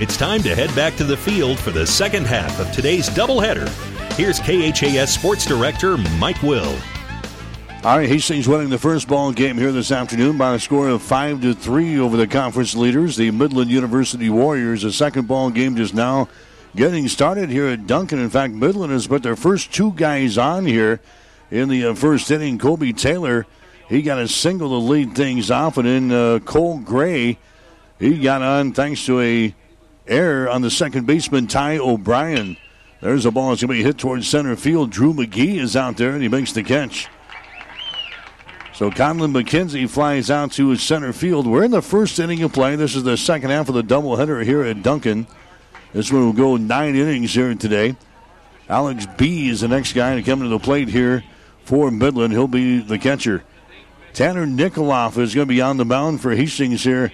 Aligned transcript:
It's 0.00 0.16
time 0.16 0.42
to 0.42 0.56
head 0.56 0.74
back 0.74 0.96
to 0.96 1.04
the 1.04 1.16
field 1.16 1.56
for 1.56 1.70
the 1.70 1.86
second 1.86 2.26
half 2.26 2.58
of 2.58 2.72
today's 2.72 3.08
doubleheader. 3.08 3.68
Here's 4.14 4.40
KHAS 4.40 5.14
Sports 5.14 5.46
Director 5.46 5.96
Mike 6.18 6.42
Will. 6.42 6.76
All 7.84 7.98
right, 7.98 8.08
Hastings 8.08 8.48
winning 8.48 8.70
the 8.70 8.78
first 8.78 9.06
ball 9.06 9.30
game 9.30 9.56
here 9.56 9.70
this 9.70 9.92
afternoon 9.92 10.36
by 10.36 10.54
a 10.54 10.58
score 10.58 10.88
of 10.88 11.00
five 11.00 11.40
to 11.42 11.54
three 11.54 11.96
over 11.96 12.16
the 12.16 12.26
conference 12.26 12.74
leaders, 12.74 13.14
the 13.14 13.30
Midland 13.30 13.70
University 13.70 14.28
Warriors. 14.28 14.82
The 14.82 14.90
second 14.90 15.28
ball 15.28 15.50
game 15.50 15.76
just 15.76 15.94
now 15.94 16.28
getting 16.74 17.06
started 17.06 17.48
here 17.48 17.68
at 17.68 17.86
Duncan. 17.86 18.18
In 18.18 18.30
fact, 18.30 18.52
Midland 18.52 18.92
has 18.92 19.06
put 19.06 19.22
their 19.22 19.36
first 19.36 19.72
two 19.72 19.92
guys 19.92 20.36
on 20.36 20.66
here 20.66 20.98
in 21.52 21.68
the 21.68 21.86
uh, 21.86 21.94
first 21.94 22.32
inning. 22.32 22.58
Kobe 22.58 22.90
Taylor, 22.90 23.46
he 23.88 24.02
got 24.02 24.18
a 24.18 24.26
single 24.26 24.70
to 24.70 24.74
lead 24.74 25.14
things 25.14 25.52
off, 25.52 25.78
and 25.78 25.86
then 25.86 26.10
uh, 26.10 26.40
Cole 26.40 26.78
Gray, 26.78 27.38
he 28.00 28.18
got 28.18 28.42
on 28.42 28.72
thanks 28.72 29.06
to 29.06 29.20
a 29.20 29.54
error 30.06 30.48
on 30.48 30.62
the 30.62 30.70
second 30.70 31.06
baseman 31.06 31.46
Ty 31.46 31.78
O'Brien. 31.78 32.56
There's 33.00 33.26
a 33.26 33.30
ball 33.30 33.50
that's 33.50 33.62
going 33.62 33.76
to 33.76 33.82
be 33.82 33.86
hit 33.86 33.98
towards 33.98 34.28
center 34.28 34.56
field. 34.56 34.90
Drew 34.90 35.12
McGee 35.12 35.58
is 35.58 35.76
out 35.76 35.96
there, 35.96 36.10
and 36.10 36.22
he 36.22 36.28
makes 36.28 36.52
the 36.52 36.62
catch. 36.62 37.08
So 38.72 38.90
Conlon 38.90 39.32
McKenzie 39.32 39.88
flies 39.88 40.30
out 40.30 40.52
to 40.52 40.70
his 40.70 40.82
center 40.82 41.12
field. 41.12 41.46
We're 41.46 41.64
in 41.64 41.70
the 41.70 41.82
first 41.82 42.18
inning 42.18 42.42
of 42.42 42.52
play. 42.52 42.76
This 42.76 42.96
is 42.96 43.04
the 43.04 43.16
second 43.16 43.50
half 43.50 43.68
of 43.68 43.74
the 43.74 43.82
doubleheader 43.82 44.42
here 44.44 44.62
at 44.62 44.82
Duncan. 44.82 45.26
This 45.92 46.10
one 46.10 46.24
will 46.24 46.32
go 46.32 46.56
nine 46.56 46.96
innings 46.96 47.34
here 47.34 47.54
today. 47.54 47.94
Alex 48.68 49.06
B 49.16 49.48
is 49.48 49.60
the 49.60 49.68
next 49.68 49.92
guy 49.92 50.16
to 50.16 50.22
come 50.22 50.40
to 50.40 50.48
the 50.48 50.58
plate 50.58 50.88
here 50.88 51.22
for 51.64 51.90
Midland. 51.90 52.32
He'll 52.32 52.48
be 52.48 52.80
the 52.80 52.98
catcher. 52.98 53.44
Tanner 54.12 54.46
Nikoloff 54.46 55.18
is 55.18 55.34
going 55.34 55.46
to 55.46 55.54
be 55.54 55.60
on 55.60 55.76
the 55.76 55.84
mound 55.84 56.20
for 56.20 56.34
Hastings 56.34 56.82
here 56.82 57.12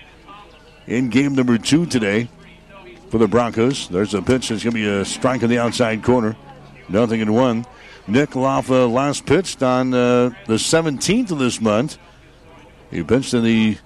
in 0.86 1.10
game 1.10 1.34
number 1.34 1.58
two 1.58 1.84
today 1.84 2.28
for 3.10 3.18
the 3.18 3.28
Broncos. 3.28 3.88
There's 3.88 4.14
a 4.14 4.22
pitch 4.22 4.48
that's 4.48 4.62
going 4.62 4.74
to 4.74 4.80
be 4.80 4.88
a 4.88 5.04
strike 5.04 5.42
in 5.42 5.50
the 5.50 5.58
outside 5.58 6.02
corner. 6.02 6.36
Nothing 6.88 7.20
in 7.20 7.32
one. 7.32 7.66
Nick 8.06 8.34
uh, 8.34 8.88
last 8.88 9.26
pitched 9.26 9.62
on 9.62 9.92
uh, 9.92 10.30
the 10.46 10.54
17th 10.54 11.32
of 11.32 11.38
this 11.38 11.60
month. 11.60 11.98
He 12.90 13.02
pitched 13.02 13.34
in 13.34 13.44
the 13.44 13.76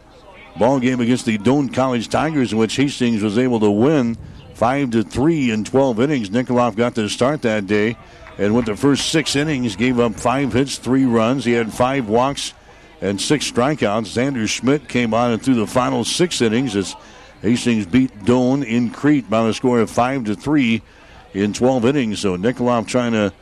ball 0.59 0.79
game 0.79 1.01
against 1.01 1.27
the 1.27 1.39
Doane 1.39 1.73
College 1.73 2.09
Tigers, 2.09 2.53
in 2.53 2.59
which 2.59 2.77
Hastings 2.77 3.23
was 3.23 3.39
able 3.39 3.61
to 3.61 3.71
win 3.71 4.17
five 4.55 4.91
to 4.91 5.03
three 5.03 5.51
in 5.51 5.65
12 5.65 6.01
innings. 6.01 6.31
Nikoloff 6.31 6.77
got 6.77 6.95
to 6.95 7.09
start 7.09 7.43
that 7.43 7.67
day, 7.67 7.97
and 8.39 8.55
with 8.55 8.67
the 8.67 8.77
first 8.77 9.11
six 9.11 9.37
innings, 9.37 9.75
gave 9.77 9.99
up 9.99 10.15
five 10.15 10.53
hits, 10.53 10.79
three 10.79 11.05
runs. 11.05 11.45
He 11.45 11.53
had 11.53 11.73
five 11.73 12.09
walks 12.09 12.55
and 13.01 13.21
six 13.21 13.51
strikeouts. 13.51 14.07
Xander 14.07 14.49
Schmidt 14.49 14.89
came 14.89 15.13
on 15.13 15.33
and 15.33 15.43
threw 15.43 15.55
the 15.55 15.67
final 15.67 16.05
six 16.05 16.41
innings 16.41 16.77
as 16.77 16.95
Hastings 17.45 17.85
beat 17.85 18.11
Doane 18.25 18.65
in 18.65 18.89
Crete 18.89 19.29
by 19.29 19.47
a 19.47 19.53
score 19.53 19.81
of 19.81 19.91
five 19.91 20.25
to 20.25 20.35
three 20.35 20.81
in 21.35 21.53
12 21.53 21.85
innings. 21.85 22.21
So 22.21 22.39
Nikoloff 22.39 22.87
trying 22.87 23.13
to 23.13 23.35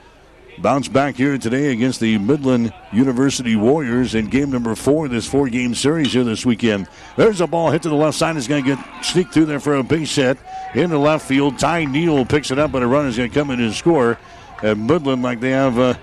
bounce 0.58 0.89
back 0.89 1.14
here 1.14 1.39
today 1.39 1.70
against 1.70 2.00
the 2.00 2.19
Midland 2.19 2.75
University 2.92 3.55
Warriors 3.55 4.17
in 4.17 4.27
game 4.27 4.50
number 4.50 4.75
four 4.75 5.06
of 5.06 5.12
this 5.12 5.28
four 5.28 5.48
game 5.48 5.73
series 5.77 6.12
here 6.12 6.25
this 6.25 6.45
weekend. 6.45 6.89
There's 7.17 7.41
a 7.41 7.47
ball 7.47 7.70
hit 7.70 7.83
to 7.83 7.91
the 7.91 7.95
left 7.95 8.19
side. 8.19 8.36
It's 8.36 8.48
going 8.48 8.64
to 8.64 8.75
get 8.75 9.05
sneak 9.05 9.33
through 9.33 9.47
there 9.47 9.61
for 9.61 9.77
a 9.77 9.84
base 9.84 10.17
hit 10.17 10.36
in 10.75 10.91
the 10.91 10.98
left 10.98 11.25
field. 11.25 11.61
Ty 11.61 11.84
Neal 11.84 12.25
picks 12.25 12.50
it 12.50 12.58
up, 12.58 12.73
but 12.73 12.83
a 12.83 12.89
run 12.89 13.06
is 13.06 13.17
going 13.17 13.30
to 13.30 13.39
come 13.39 13.50
in 13.50 13.61
and 13.61 13.73
score. 13.73 14.19
And 14.64 14.84
Midland, 14.89 15.23
like 15.23 15.39
they 15.39 15.50
have 15.50 15.78
uh, 15.78 15.95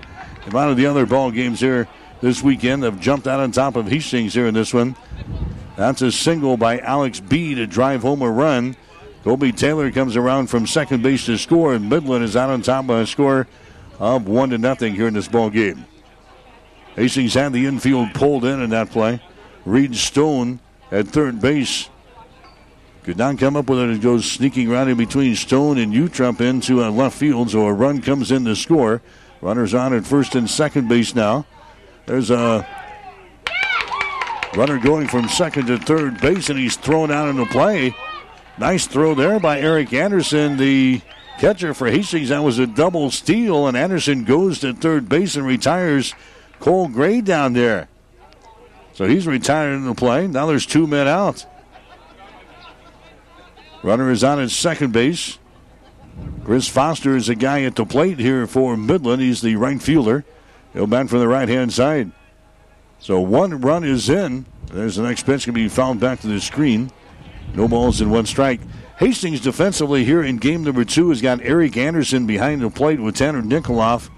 a 0.46 0.50
lot 0.52 0.70
of 0.70 0.78
the 0.78 0.86
other 0.86 1.04
ball 1.04 1.30
games 1.30 1.60
here 1.60 1.86
this 2.22 2.42
weekend, 2.42 2.82
have 2.82 2.98
jumped 2.98 3.28
out 3.28 3.40
on 3.40 3.52
top 3.52 3.76
of 3.76 3.88
Hastings 3.88 4.32
here 4.32 4.46
in 4.46 4.54
this 4.54 4.72
one. 4.72 4.96
That's 5.80 6.02
a 6.02 6.12
single 6.12 6.58
by 6.58 6.78
Alex 6.80 7.20
B 7.20 7.54
to 7.54 7.66
drive 7.66 8.02
home 8.02 8.20
a 8.20 8.30
run. 8.30 8.76
Colby 9.24 9.50
Taylor 9.50 9.90
comes 9.90 10.14
around 10.14 10.48
from 10.48 10.66
second 10.66 11.02
base 11.02 11.24
to 11.24 11.38
score, 11.38 11.72
and 11.72 11.88
Midland 11.88 12.22
is 12.22 12.36
out 12.36 12.50
on 12.50 12.60
top 12.60 12.86
by 12.86 13.00
a 13.00 13.06
score 13.06 13.46
of 13.98 14.28
one 14.28 14.50
to 14.50 14.58
nothing 14.58 14.94
here 14.94 15.08
in 15.08 15.14
this 15.14 15.26
ball 15.26 15.48
game. 15.48 15.86
Hastings 16.96 17.32
had 17.32 17.54
the 17.54 17.64
infield 17.64 18.12
pulled 18.12 18.44
in 18.44 18.60
in 18.60 18.68
that 18.68 18.90
play. 18.90 19.22
Reed 19.64 19.96
Stone 19.96 20.60
at 20.92 21.08
third 21.08 21.40
base 21.40 21.88
could 23.02 23.16
not 23.16 23.38
come 23.38 23.56
up 23.56 23.70
with 23.70 23.78
it. 23.78 23.88
It 23.88 24.02
goes 24.02 24.30
sneaking 24.30 24.70
around 24.70 24.90
in 24.90 24.98
between 24.98 25.34
Stone 25.34 25.78
and 25.78 25.94
Utrump 25.94 26.42
into 26.42 26.84
uh, 26.84 26.90
left 26.90 27.16
field, 27.16 27.52
so 27.52 27.64
a 27.64 27.72
run 27.72 28.02
comes 28.02 28.30
in 28.30 28.44
to 28.44 28.54
score. 28.54 29.00
Runners 29.40 29.72
on 29.72 29.94
at 29.94 30.04
first 30.04 30.34
and 30.34 30.50
second 30.50 30.90
base 30.90 31.14
now. 31.14 31.46
There's 32.04 32.30
a 32.30 32.68
runner 34.54 34.78
going 34.78 35.08
from 35.08 35.28
second 35.28 35.66
to 35.66 35.78
third 35.78 36.20
base, 36.20 36.50
and 36.50 36.58
he's 36.58 36.76
thrown 36.76 37.10
out 37.10 37.28
in 37.28 37.36
the 37.36 37.46
play. 37.46 37.94
Nice 38.58 38.86
throw 38.86 39.14
there 39.14 39.40
by 39.40 39.60
Eric 39.60 39.92
Anderson, 39.92 40.56
the 40.56 41.00
catcher 41.38 41.72
for 41.72 41.90
Hastings. 41.90 42.28
That 42.28 42.42
was 42.42 42.58
a 42.58 42.66
double 42.66 43.10
steal, 43.10 43.66
and 43.66 43.76
Anderson 43.76 44.24
goes 44.24 44.60
to 44.60 44.74
third 44.74 45.08
base 45.08 45.36
and 45.36 45.46
retires 45.46 46.14
Cole 46.58 46.88
Gray 46.88 47.20
down 47.20 47.54
there. 47.54 47.88
So 48.92 49.06
he's 49.06 49.26
retired 49.26 49.74
in 49.74 49.86
the 49.86 49.94
play. 49.94 50.26
Now 50.26 50.46
there's 50.46 50.66
two 50.66 50.86
men 50.86 51.08
out. 51.08 51.46
Runner 53.82 54.10
is 54.10 54.22
on 54.22 54.40
at 54.40 54.50
second 54.50 54.92
base. 54.92 55.38
Chris 56.44 56.68
Foster 56.68 57.16
is 57.16 57.30
a 57.30 57.34
guy 57.34 57.62
at 57.62 57.76
the 57.76 57.86
plate 57.86 58.18
here 58.18 58.46
for 58.46 58.76
Midland. 58.76 59.22
He's 59.22 59.40
the 59.40 59.56
right 59.56 59.80
fielder. 59.80 60.24
He'll 60.74 60.86
bat 60.86 61.08
from 61.08 61.20
the 61.20 61.28
right 61.28 61.48
hand 61.48 61.72
side. 61.72 62.12
So 63.00 63.18
one 63.18 63.60
run 63.60 63.82
is 63.82 64.08
in. 64.08 64.44
There's 64.66 64.96
the 64.96 65.02
next 65.02 65.24
pitch 65.24 65.46
going 65.46 65.54
to 65.54 65.60
be 65.60 65.68
fouled 65.68 66.00
back 66.00 66.20
to 66.20 66.26
the 66.26 66.40
screen. 66.40 66.92
No 67.54 67.66
balls 67.66 68.00
in 68.00 68.10
one 68.10 68.26
strike. 68.26 68.60
Hastings 68.98 69.40
defensively 69.40 70.04
here 70.04 70.22
in 70.22 70.36
game 70.36 70.62
number 70.62 70.84
two 70.84 71.08
has 71.08 71.22
got 71.22 71.40
Eric 71.40 71.76
Anderson 71.76 72.26
behind 72.26 72.60
the 72.60 72.70
plate 72.70 73.00
with 73.00 73.16
Tanner 73.16 73.42
Nikoloff 73.42 74.10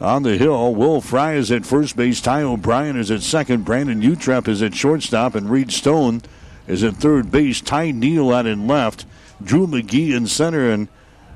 on 0.00 0.22
the 0.22 0.38
hill. 0.38 0.72
Will 0.74 1.00
Fry 1.00 1.34
is 1.34 1.50
at 1.50 1.66
first 1.66 1.96
base. 1.96 2.20
Ty 2.20 2.42
O'Brien 2.42 2.96
is 2.96 3.10
at 3.10 3.22
second. 3.22 3.64
Brandon 3.64 4.00
Utrep 4.00 4.46
is 4.46 4.62
at 4.62 4.74
shortstop. 4.74 5.34
And 5.34 5.50
Reed 5.50 5.72
Stone 5.72 6.22
is 6.68 6.84
at 6.84 6.94
third 6.94 7.32
base. 7.32 7.60
Ty 7.60 7.90
Neal 7.90 8.32
out 8.32 8.46
in 8.46 8.68
left. 8.68 9.04
Drew 9.42 9.66
McGee 9.66 10.14
in 10.14 10.28
center. 10.28 10.70
And 10.70 10.88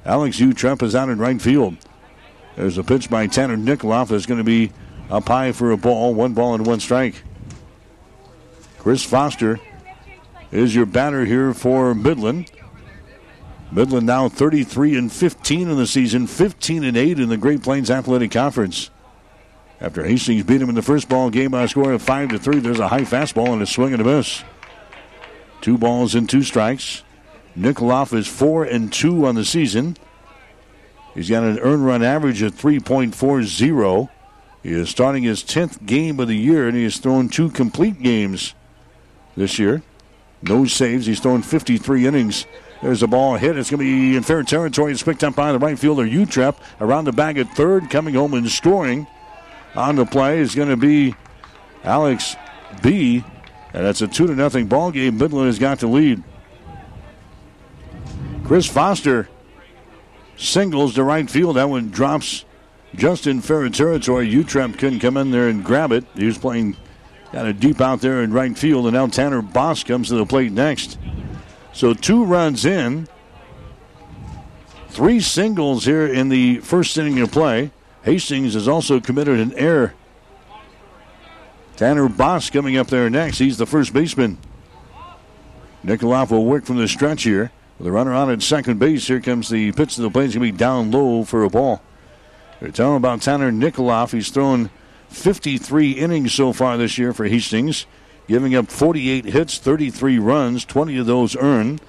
Alex 0.04 0.38
Utrep 0.38 0.82
is 0.82 0.94
out 0.94 1.08
in 1.08 1.18
right 1.18 1.42
field. 1.42 1.76
There's 2.54 2.78
a 2.78 2.84
pitch 2.84 3.10
by 3.10 3.26
Tanner 3.26 3.56
Nikoloff 3.56 4.08
that's 4.08 4.26
going 4.26 4.38
to 4.38 4.44
be 4.44 4.70
up 5.10 5.28
high 5.28 5.52
for 5.52 5.70
a 5.70 5.76
ball. 5.76 6.14
One 6.14 6.34
ball 6.34 6.54
and 6.54 6.66
one 6.66 6.80
strike. 6.80 7.22
Chris 8.78 9.02
Foster 9.02 9.60
is 10.50 10.74
your 10.74 10.86
batter 10.86 11.24
here 11.24 11.54
for 11.54 11.94
Midland. 11.94 12.50
Midland 13.72 14.06
now 14.06 14.28
33 14.28 14.96
and 14.96 15.12
15 15.12 15.68
in 15.68 15.76
the 15.76 15.86
season, 15.86 16.26
15 16.26 16.84
and 16.84 16.96
8 16.96 17.18
in 17.18 17.28
the 17.28 17.36
Great 17.36 17.62
Plains 17.62 17.90
Athletic 17.90 18.30
Conference. 18.30 18.90
After 19.80 20.04
Hastings 20.04 20.44
beat 20.44 20.62
him 20.62 20.68
in 20.68 20.76
the 20.76 20.82
first 20.82 21.08
ball 21.08 21.28
game 21.30 21.50
by 21.50 21.64
a 21.64 21.68
score 21.68 21.92
of 21.92 22.02
5 22.02 22.28
to 22.30 22.38
3, 22.38 22.60
there's 22.60 22.78
a 22.78 22.88
high 22.88 23.02
fastball 23.02 23.52
and 23.52 23.62
a 23.62 23.66
swing 23.66 23.92
and 23.92 24.00
a 24.00 24.04
miss. 24.04 24.44
Two 25.60 25.76
balls 25.76 26.14
and 26.14 26.30
two 26.30 26.42
strikes. 26.42 27.02
Nikoloff 27.58 28.12
is 28.12 28.28
4 28.28 28.64
and 28.64 28.92
2 28.92 29.26
on 29.26 29.34
the 29.34 29.44
season. 29.44 29.96
He's 31.14 31.28
got 31.28 31.42
an 31.42 31.58
earned 31.58 31.84
run 31.86 32.02
average 32.02 32.42
of 32.42 32.54
3.40. 32.54 34.08
He 34.64 34.72
is 34.72 34.88
starting 34.88 35.22
his 35.22 35.44
10th 35.44 35.84
game 35.84 36.18
of 36.18 36.26
the 36.26 36.36
year, 36.36 36.66
and 36.66 36.74
he 36.74 36.84
has 36.84 36.96
thrown 36.96 37.28
two 37.28 37.50
complete 37.50 38.02
games 38.02 38.54
this 39.36 39.58
year. 39.58 39.82
No 40.40 40.64
saves. 40.64 41.04
He's 41.04 41.20
thrown 41.20 41.42
53 41.42 42.06
innings. 42.06 42.46
There's 42.82 43.02
a 43.02 43.06
ball 43.06 43.36
hit. 43.36 43.58
It's 43.58 43.70
going 43.70 43.80
to 43.80 43.84
be 43.84 44.16
in 44.16 44.22
fair 44.22 44.42
territory. 44.42 44.92
It's 44.92 45.02
picked 45.02 45.22
up 45.22 45.36
by 45.36 45.52
the 45.52 45.58
right 45.58 45.78
fielder, 45.78 46.06
Utrep. 46.06 46.56
Around 46.80 47.04
the 47.04 47.12
bag 47.12 47.36
at 47.36 47.50
third, 47.50 47.90
coming 47.90 48.14
home 48.14 48.32
and 48.32 48.50
scoring 48.50 49.06
on 49.76 49.96
the 49.96 50.06
play 50.06 50.38
is 50.38 50.54
going 50.54 50.70
to 50.70 50.78
be 50.78 51.14
Alex 51.82 52.34
B. 52.82 53.22
And 53.74 53.84
that's 53.84 54.00
a 54.00 54.08
2 54.08 54.28
to 54.28 54.34
nothing 54.34 54.66
ball 54.66 54.90
game. 54.90 55.18
Midland 55.18 55.46
has 55.46 55.58
got 55.58 55.80
the 55.80 55.88
lead. 55.88 56.22
Chris 58.44 58.66
Foster 58.66 59.28
singles 60.38 60.94
to 60.94 61.04
right 61.04 61.28
field. 61.28 61.56
That 61.56 61.68
one 61.68 61.90
drops 61.90 62.46
just 62.96 63.26
in 63.26 63.40
fair 63.40 63.68
territory. 63.68 64.30
Utrep 64.30 64.78
couldn't 64.78 65.00
come 65.00 65.16
in 65.16 65.30
there 65.30 65.48
and 65.48 65.64
grab 65.64 65.92
it. 65.92 66.04
He 66.16 66.26
was 66.26 66.38
playing 66.38 66.76
kind 67.32 67.48
of 67.48 67.58
deep 67.58 67.80
out 67.80 68.00
there 68.00 68.22
in 68.22 68.32
right 68.32 68.56
field, 68.56 68.86
and 68.86 68.94
now 68.94 69.06
Tanner 69.06 69.42
Boss 69.42 69.82
comes 69.82 70.08
to 70.08 70.14
the 70.14 70.26
plate 70.26 70.52
next. 70.52 70.98
So 71.72 71.92
two 71.92 72.24
runs 72.24 72.64
in, 72.64 73.08
three 74.88 75.20
singles 75.20 75.84
here 75.84 76.06
in 76.06 76.28
the 76.28 76.58
first 76.58 76.96
inning 76.96 77.18
of 77.20 77.32
play. 77.32 77.72
Hastings 78.04 78.54
has 78.54 78.68
also 78.68 79.00
committed 79.00 79.40
an 79.40 79.52
error. 79.54 79.94
Tanner 81.76 82.08
Boss 82.08 82.50
coming 82.50 82.76
up 82.76 82.86
there 82.86 83.10
next. 83.10 83.38
He's 83.38 83.58
the 83.58 83.66
first 83.66 83.92
baseman. 83.92 84.38
Nikoloff 85.84 86.30
will 86.30 86.44
work 86.44 86.64
from 86.64 86.76
the 86.76 86.86
stretch 86.86 87.24
here. 87.24 87.50
With 87.78 87.86
the 87.86 87.92
runner 87.92 88.14
on 88.14 88.30
at 88.30 88.42
second 88.42 88.78
base, 88.78 89.08
here 89.08 89.20
comes 89.20 89.48
the 89.48 89.72
pitch 89.72 89.96
to 89.96 90.02
the 90.02 90.10
plate. 90.10 90.26
It's 90.26 90.34
going 90.34 90.46
to 90.46 90.52
be 90.52 90.56
down 90.56 90.92
low 90.92 91.24
for 91.24 91.42
a 91.42 91.50
ball. 91.50 91.82
They're 92.72 92.94
about 92.94 93.22
Tanner 93.22 93.52
Nikoloff. 93.52 94.12
He's 94.12 94.30
thrown 94.30 94.70
53 95.08 95.92
innings 95.92 96.32
so 96.32 96.52
far 96.52 96.76
this 96.76 96.98
year 96.98 97.12
for 97.12 97.26
Hastings, 97.26 97.86
giving 98.26 98.54
up 98.54 98.70
48 98.70 99.26
hits, 99.26 99.58
33 99.58 100.18
runs, 100.18 100.64
20 100.64 100.98
of 100.98 101.06
those 101.06 101.36
earned. 101.36 101.80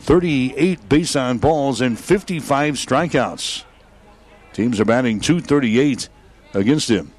38 0.00 0.88
base 0.88 1.16
on 1.16 1.38
balls, 1.38 1.80
and 1.80 1.98
55 1.98 2.74
strikeouts. 2.74 3.64
Teams 4.52 4.80
are 4.80 4.84
batting 4.84 5.20
238 5.20 6.08
against 6.54 6.88
him. 6.88 7.12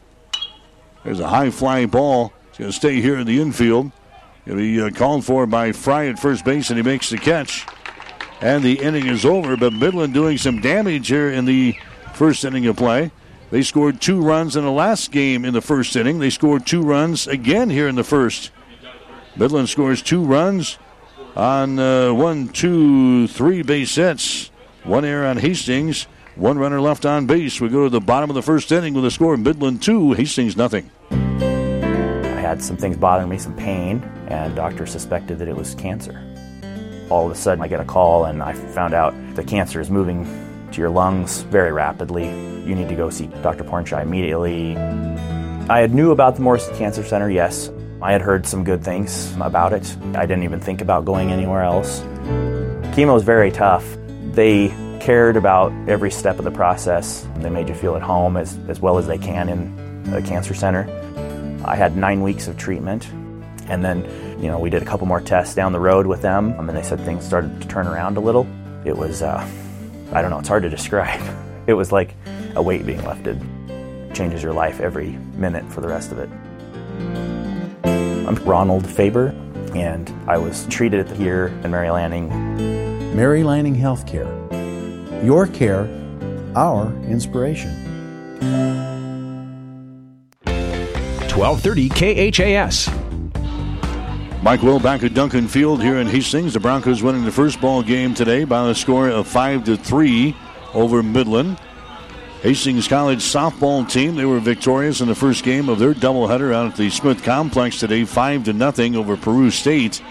There's 1.04 1.20
a 1.20 1.28
high 1.28 1.52
fly 1.52 1.86
ball. 1.86 2.34
It's 2.50 2.58
going 2.58 2.72
to 2.72 2.76
stay 2.76 3.02
here 3.02 3.18
in 3.18 3.28
the 3.28 3.40
infield. 3.42 3.92
To 4.46 4.56
be 4.56 4.82
uh, 4.82 4.90
called 4.90 5.26
for 5.26 5.46
by 5.46 5.72
Fry 5.72 6.08
at 6.08 6.18
first 6.18 6.44
base, 6.44 6.70
and 6.70 6.78
he 6.78 6.84
makes 6.84 7.10
the 7.10 7.18
catch. 7.18 7.68
And 8.42 8.64
the 8.64 8.80
inning 8.80 9.06
is 9.08 9.26
over, 9.26 9.56
but 9.56 9.74
Midland 9.74 10.14
doing 10.14 10.38
some 10.38 10.60
damage 10.60 11.08
here 11.08 11.30
in 11.30 11.46
the 11.46 11.76
first 12.20 12.44
inning 12.44 12.68
of 12.68 12.76
play. 12.76 13.12
They 13.50 13.62
scored 13.62 14.02
two 14.02 14.22
runs 14.22 14.58
in 14.58 14.66
the 14.66 14.72
last 14.72 15.10
game 15.10 15.46
in 15.46 15.54
the 15.54 15.62
first 15.62 15.96
inning. 15.96 16.20
They 16.20 16.30
scored 16.30 16.68
two 16.68 16.82
runs 16.82 17.28
again 17.28 17.70
here 17.70 17.88
in 17.88 17.96
the 17.96 18.04
first. 18.04 18.52
Midland 19.38 19.70
scores 19.70 20.02
two 20.02 20.26
runs 20.26 20.78
on 21.38 21.80
uh, 21.80 22.14
one, 22.14 22.50
two, 22.50 23.30
three 23.30 23.62
base 23.62 23.96
hits. 23.96 24.52
One 24.84 25.06
error 25.06 25.28
on 25.28 25.38
Hastings. 25.38 26.08
One 26.36 26.60
runner 26.60 26.82
left 26.82 27.06
on 27.06 27.26
base. 27.26 27.62
We 27.62 27.70
go 27.70 27.86
to 27.86 27.90
the 27.90 28.02
bottom 28.02 28.30
of 28.30 28.34
the 28.34 28.44
first 28.44 28.70
inning 28.70 28.94
with 28.94 29.06
a 29.06 29.12
score 29.12 29.38
Midland 29.38 29.82
2, 29.82 30.12
Hastings 30.12 30.58
nothing. 30.58 30.92
I 31.12 32.42
had 32.42 32.62
some 32.62 32.76
things 32.76 32.98
bothering 32.98 33.30
me, 33.30 33.38
some 33.38 33.56
pain, 33.56 34.04
and 34.28 34.58
doctor 34.58 34.86
suspected 34.86 35.40
that 35.40 35.48
it 35.48 35.56
was 35.56 35.74
cancer. 35.74 36.22
All 37.10 37.26
of 37.26 37.32
a 37.32 37.36
sudden, 37.36 37.64
I 37.64 37.70
get 37.70 37.80
a 37.80 37.86
call, 37.86 38.26
and 38.26 38.44
I 38.44 38.52
found 38.52 38.94
out 38.94 39.14
the 39.36 39.44
cancer 39.44 39.80
is 39.80 39.90
moving 39.90 40.49
to 40.74 40.82
your 40.82 40.90
lungs 40.90 41.42
very 41.44 41.72
rapidly. 41.72 42.26
You 42.26 42.76
need 42.76 42.90
to 42.90 42.96
go 42.96 43.10
see 43.10 43.28
Dr. 43.42 43.64
Pornchai 43.64 44.02
immediately. 44.02 44.78
I 45.70 45.80
had 45.80 45.94
knew 45.94 46.12
about 46.12 46.36
the 46.36 46.42
Morrison 46.42 46.76
Cancer 46.78 47.04
Center, 47.04 47.30
yes. 47.30 47.70
I 48.02 48.12
had 48.12 48.22
heard 48.22 48.46
some 48.46 48.64
good 48.64 48.84
things 48.84 49.36
about 49.42 49.74
it. 49.74 49.96
I 50.16 50.26
didn't 50.26 50.44
even 50.44 50.60
think 50.60 50.82
about 50.82 51.06
going 51.06 51.32
anywhere 51.32 51.64
else. 51.64 52.00
Chemo 52.96 53.18
is 53.18 53.24
very 53.24 53.52
tough. 53.52 53.86
They 54.32 54.70
cared 55.00 55.38
about 55.38 55.72
every 55.88 56.12
step 56.12 56.40
of 56.40 56.46
the 56.46 56.52
process. 56.52 57.28
They 57.38 57.50
made 57.50 57.70
you 57.70 57.76
feel 57.76 57.96
at 57.96 58.02
home 58.02 58.38
as, 58.38 58.58
as 58.68 58.80
well 58.80 58.98
as 58.98 59.08
they 59.08 59.18
can 59.18 59.50
in 59.50 60.14
a 60.14 60.22
cancer 60.22 60.54
center. 60.54 60.88
I 61.66 61.76
had 61.76 61.98
nine 61.98 62.22
weeks 62.22 62.48
of 62.48 62.58
treatment, 62.58 63.10
and 63.68 63.84
then, 63.84 64.04
you 64.42 64.48
know, 64.48 64.60
we 64.60 64.70
did 64.70 64.82
a 64.82 64.86
couple 64.86 65.08
more 65.08 65.22
tests 65.22 65.56
down 65.56 65.74
the 65.74 65.80
road 65.80 66.08
with 66.08 66.22
them, 66.22 66.52
and 66.58 66.70
they 66.70 66.84
said 66.84 67.00
things 67.02 67.26
started 67.26 67.62
to 67.62 67.68
turn 67.68 67.86
around 67.86 68.18
a 68.18 68.22
little. 68.22 68.48
It 68.86 68.98
was, 68.98 69.22
uh, 69.22 69.46
I 70.12 70.22
don't 70.22 70.32
know, 70.32 70.40
it's 70.40 70.48
hard 70.48 70.64
to 70.64 70.70
describe. 70.70 71.22
It 71.68 71.74
was 71.74 71.92
like 71.92 72.16
a 72.56 72.64
weight 72.64 72.84
being 72.84 73.06
lifted. 73.06 73.40
It 73.70 74.16
changes 74.16 74.42
your 74.42 74.54
life 74.54 74.80
every 74.80 75.12
minute 75.36 75.72
for 75.72 75.82
the 75.82 75.88
rest 75.88 76.12
of 76.12 76.18
it. 76.18 76.28
I'm 77.86 78.34
Ronald 78.44 78.90
Faber, 78.90 79.28
and 79.76 80.12
I 80.28 80.40
was 80.40 80.66
treated 80.66 81.08
here 81.12 81.54
in 81.64 81.70
Mary 81.70 81.92
Lanning. 81.92 82.28
Mary 83.16 83.44
Lanning 83.44 83.76
Healthcare. 83.76 84.28
Your 85.24 85.46
care, 85.46 85.88
our 86.56 86.92
inspiration. 87.04 87.70
1230 91.30 91.90
KHAS. 92.32 92.99
Mike 94.42 94.62
Will 94.62 94.80
back 94.80 95.04
at 95.04 95.14
Duncan 95.14 95.50
Field 95.50 95.84
here 95.84 95.98
in 95.98 96.08
Hastings. 96.08 96.54
The 96.54 96.62
Broncos 96.62 97.04
winning 97.04 97.26
the 97.26 97.32
first 97.32 97.60
ball 97.60 97.84
game 97.84 98.14
today 98.14 98.46
by 98.46 98.70
a 98.70 98.74
score 98.74 99.10
of 99.10 99.28
5 99.28 99.66
to 99.66 99.76
3 99.76 100.34
over 100.74 101.04
Midland. 101.04 101.60
Hastings 102.42 102.88
College 102.88 103.20
softball 103.20 103.88
team, 103.88 104.16
they 104.16 104.24
were 104.24 104.40
victorious 104.40 105.02
in 105.02 105.10
the 105.10 105.16
first 105.16 105.44
game 105.44 105.68
of 105.68 105.78
their 105.78 105.94
doubleheader 105.94 106.54
out 106.54 106.68
at 106.72 106.78
the 106.78 106.90
Smith 106.90 107.22
Complex 107.22 107.80
today, 107.80 108.06
5 108.06 108.46
to 108.46 108.54
nothing 108.54 108.96
over 108.96 109.18
Peru 109.18 109.52
State. 109.52 110.02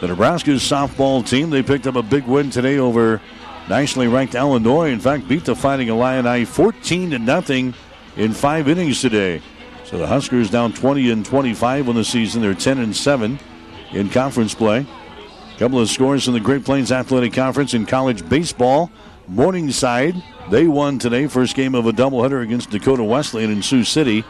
The 0.00 0.06
Nebraska 0.06 0.50
softball 0.52 1.26
team, 1.26 1.50
they 1.50 1.64
picked 1.64 1.88
up 1.88 1.96
a 1.96 2.02
big 2.02 2.26
win 2.26 2.50
today 2.50 2.78
over 2.78 3.20
nationally 3.68 4.06
ranked 4.06 4.36
Illinois. 4.36 4.90
In 4.90 5.00
fact, 5.00 5.26
beat 5.26 5.44
the 5.44 5.56
Fighting 5.56 5.88
Illini 5.88 6.44
14 6.44 7.10
to 7.10 7.18
nothing 7.18 7.74
in 8.16 8.32
five 8.32 8.68
innings 8.68 9.00
today. 9.00 9.42
So 9.84 9.98
the 9.98 10.06
Huskers 10.06 10.50
down 10.50 10.72
20 10.72 11.10
and 11.10 11.26
25 11.26 11.88
on 11.88 11.94
the 11.94 12.04
season. 12.04 12.40
They're 12.40 12.54
10 12.54 12.78
and 12.78 12.96
7 12.96 13.38
in 13.92 14.08
conference 14.08 14.54
play. 14.54 14.86
A 15.54 15.58
couple 15.58 15.78
of 15.78 15.90
scores 15.90 16.26
in 16.26 16.34
the 16.34 16.40
Great 16.40 16.64
Plains 16.64 16.90
Athletic 16.90 17.34
Conference 17.34 17.74
in 17.74 17.84
college 17.84 18.26
baseball. 18.28 18.90
Morningside, 19.28 20.14
they 20.50 20.66
won 20.66 20.98
today. 20.98 21.26
First 21.26 21.54
game 21.54 21.74
of 21.74 21.86
a 21.86 21.92
doubleheader 21.92 22.42
against 22.42 22.70
Dakota 22.70 23.04
Wesleyan 23.04 23.50
in 23.50 23.62
Sioux 23.62 23.84
City. 23.84 24.24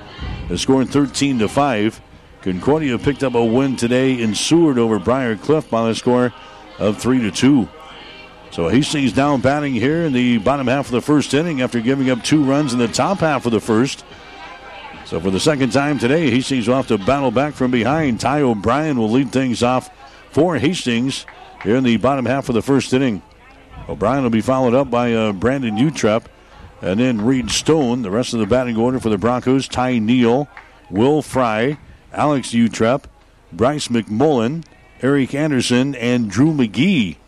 They're 0.48 0.58
scoring 0.58 0.88
13 0.88 1.38
to 1.38 1.48
5. 1.48 2.00
Concordia 2.42 2.98
picked 2.98 3.22
up 3.22 3.34
a 3.34 3.44
win 3.44 3.76
today 3.76 4.20
in 4.20 4.34
Seward 4.34 4.78
over 4.78 4.98
Briar 4.98 5.36
Cliff 5.36 5.70
by 5.70 5.88
the 5.88 5.94
score 5.94 6.34
of 6.78 6.98
3 6.98 7.20
to 7.20 7.30
2. 7.30 7.68
So 8.50 8.68
Hastings 8.68 9.12
down 9.12 9.40
batting 9.40 9.72
here 9.72 10.02
in 10.02 10.12
the 10.12 10.38
bottom 10.38 10.66
half 10.66 10.86
of 10.86 10.92
the 10.92 11.00
first 11.00 11.32
inning 11.32 11.62
after 11.62 11.80
giving 11.80 12.10
up 12.10 12.22
two 12.22 12.44
runs 12.44 12.72
in 12.72 12.78
the 12.78 12.86
top 12.86 13.18
half 13.18 13.46
of 13.46 13.52
the 13.52 13.60
first. 13.60 14.04
So 15.14 15.20
for 15.20 15.30
the 15.30 15.38
second 15.38 15.70
time 15.70 16.00
today, 16.00 16.28
Hastings 16.28 16.66
have 16.66 16.88
to 16.88 16.98
battle 16.98 17.30
back 17.30 17.54
from 17.54 17.70
behind. 17.70 18.18
Ty 18.18 18.40
O'Brien 18.40 18.98
will 18.98 19.12
lead 19.12 19.30
things 19.30 19.62
off 19.62 19.88
for 20.32 20.58
Hastings 20.58 21.24
here 21.62 21.76
in 21.76 21.84
the 21.84 21.98
bottom 21.98 22.26
half 22.26 22.48
of 22.48 22.56
the 22.56 22.62
first 22.62 22.92
inning. 22.92 23.22
O'Brien 23.88 24.24
will 24.24 24.30
be 24.30 24.40
followed 24.40 24.74
up 24.74 24.90
by 24.90 25.12
uh, 25.12 25.30
Brandon 25.30 25.76
Utrep 25.76 26.24
and 26.82 26.98
then 26.98 27.24
Reed 27.24 27.52
Stone. 27.52 28.02
The 28.02 28.10
rest 28.10 28.34
of 28.34 28.40
the 28.40 28.46
batting 28.46 28.76
order 28.76 28.98
for 28.98 29.08
the 29.08 29.16
Broncos 29.16 29.68
Ty 29.68 30.00
Neal, 30.00 30.48
Will 30.90 31.22
Fry, 31.22 31.78
Alex 32.12 32.48
Utrep, 32.48 33.04
Bryce 33.52 33.86
McMullen, 33.86 34.64
Eric 35.00 35.32
Anderson, 35.32 35.94
and 35.94 36.28
Drew 36.28 36.52
McGee. 36.52 37.18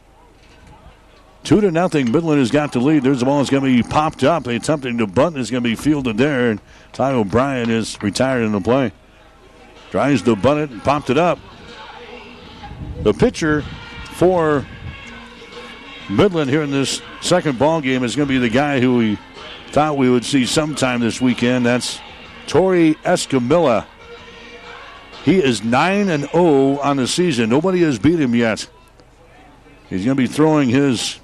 Two 1.47 1.61
to 1.61 1.71
nothing. 1.71 2.11
Midland 2.11 2.41
has 2.41 2.51
got 2.51 2.73
the 2.73 2.81
lead. 2.81 3.05
There's 3.05 3.21
the 3.21 3.25
ball 3.25 3.41
is 3.41 3.49
going 3.49 3.63
to 3.63 3.83
be 3.83 3.89
popped 3.89 4.25
up. 4.25 4.43
They 4.43 4.57
attempting 4.57 4.99
to 4.99 5.07
bunt. 5.07 5.39
Is 5.39 5.49
going 5.49 5.63
to 5.63 5.69
be 5.69 5.77
fielded 5.77 6.19
there. 6.19 6.51
And 6.51 6.61
Ty 6.93 7.13
O'Brien 7.13 7.71
is 7.71 7.97
retired 8.03 8.43
in 8.43 8.51
the 8.51 8.61
play. 8.61 8.91
Tries 9.93 10.23
to 10.23 10.35
bunt 10.35 10.59
it 10.59 10.71
and 10.71 10.83
popped 10.83 11.09
it 11.09 11.17
up. 11.17 11.39
The 13.05 13.15
pitcher 13.15 13.63
for 14.15 14.67
Midland 16.11 16.51
here 16.51 16.63
in 16.63 16.73
this 16.73 17.01
second 17.21 17.61
ball 17.61 17.81
game 17.81 18.03
is 18.03 18.17
going 18.17 18.27
to 18.27 18.35
be 18.35 18.39
the 18.39 18.49
guy 18.49 18.81
who 18.81 18.97
we 18.97 19.19
thought 19.69 19.97
we 19.97 20.11
would 20.11 20.25
see 20.25 20.47
sometime 20.47 20.99
this 20.99 21.21
weekend. 21.21 21.65
That's 21.65 22.01
Tori 22.49 22.97
Escamilla. 23.05 23.87
He 25.23 25.37
is 25.37 25.63
9 25.63 26.09
and 26.09 26.29
0 26.31 26.81
on 26.81 26.97
the 26.97 27.07
season. 27.07 27.51
Nobody 27.51 27.83
has 27.83 28.01
beat 28.01 28.19
him 28.19 28.35
yet. 28.35 28.69
He's 29.89 30.05
going 30.05 30.17
to 30.17 30.21
be 30.21 30.27
throwing 30.27 30.71
his 30.71 31.21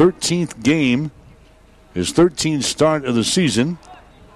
13th 0.00 0.62
game, 0.62 1.10
his 1.92 2.10
13th 2.10 2.62
start 2.62 3.04
of 3.04 3.14
the 3.14 3.22
season. 3.22 3.76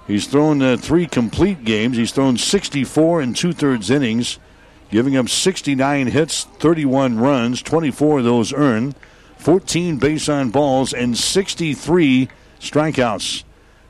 He's 0.07 0.27
thrown 0.27 0.61
uh, 0.61 0.77
three 0.77 1.07
complete 1.07 1.65
games. 1.65 1.97
He's 1.97 2.13
thrown 2.13 2.37
64 2.37 3.23
and 3.23 3.35
two 3.35 3.55
thirds 3.55 3.89
innings, 3.89 4.39
giving 4.91 5.17
up 5.17 5.31
69 5.31 6.09
hits, 6.09 6.45
31 6.45 7.19
runs, 7.19 7.63
24 7.63 8.19
of 8.19 8.25
those 8.27 8.53
earned. 8.53 8.95
14 9.39 9.97
base 9.97 10.29
on 10.29 10.51
balls, 10.51 10.93
and 10.93 11.17
63 11.17 12.29
strikeouts. 12.61 13.45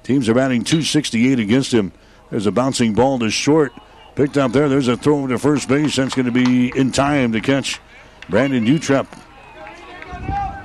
Teams 0.04 0.28
are 0.28 0.34
batting 0.34 0.62
268 0.62 1.40
against 1.40 1.74
him. 1.74 1.90
There's 2.30 2.46
a 2.46 2.52
bouncing 2.52 2.94
ball 2.94 3.18
to 3.18 3.30
short. 3.30 3.72
Picked 4.14 4.36
up 4.36 4.52
there. 4.52 4.68
There's 4.68 4.86
a 4.86 4.96
throw 4.96 5.26
to 5.26 5.40
first 5.40 5.68
base. 5.68 5.96
That's 5.96 6.14
going 6.14 6.26
to 6.26 6.30
be 6.30 6.68
in 6.78 6.92
time 6.92 7.32
to 7.32 7.40
catch 7.40 7.80
Brandon 8.28 8.64
Utrep. 8.64 9.08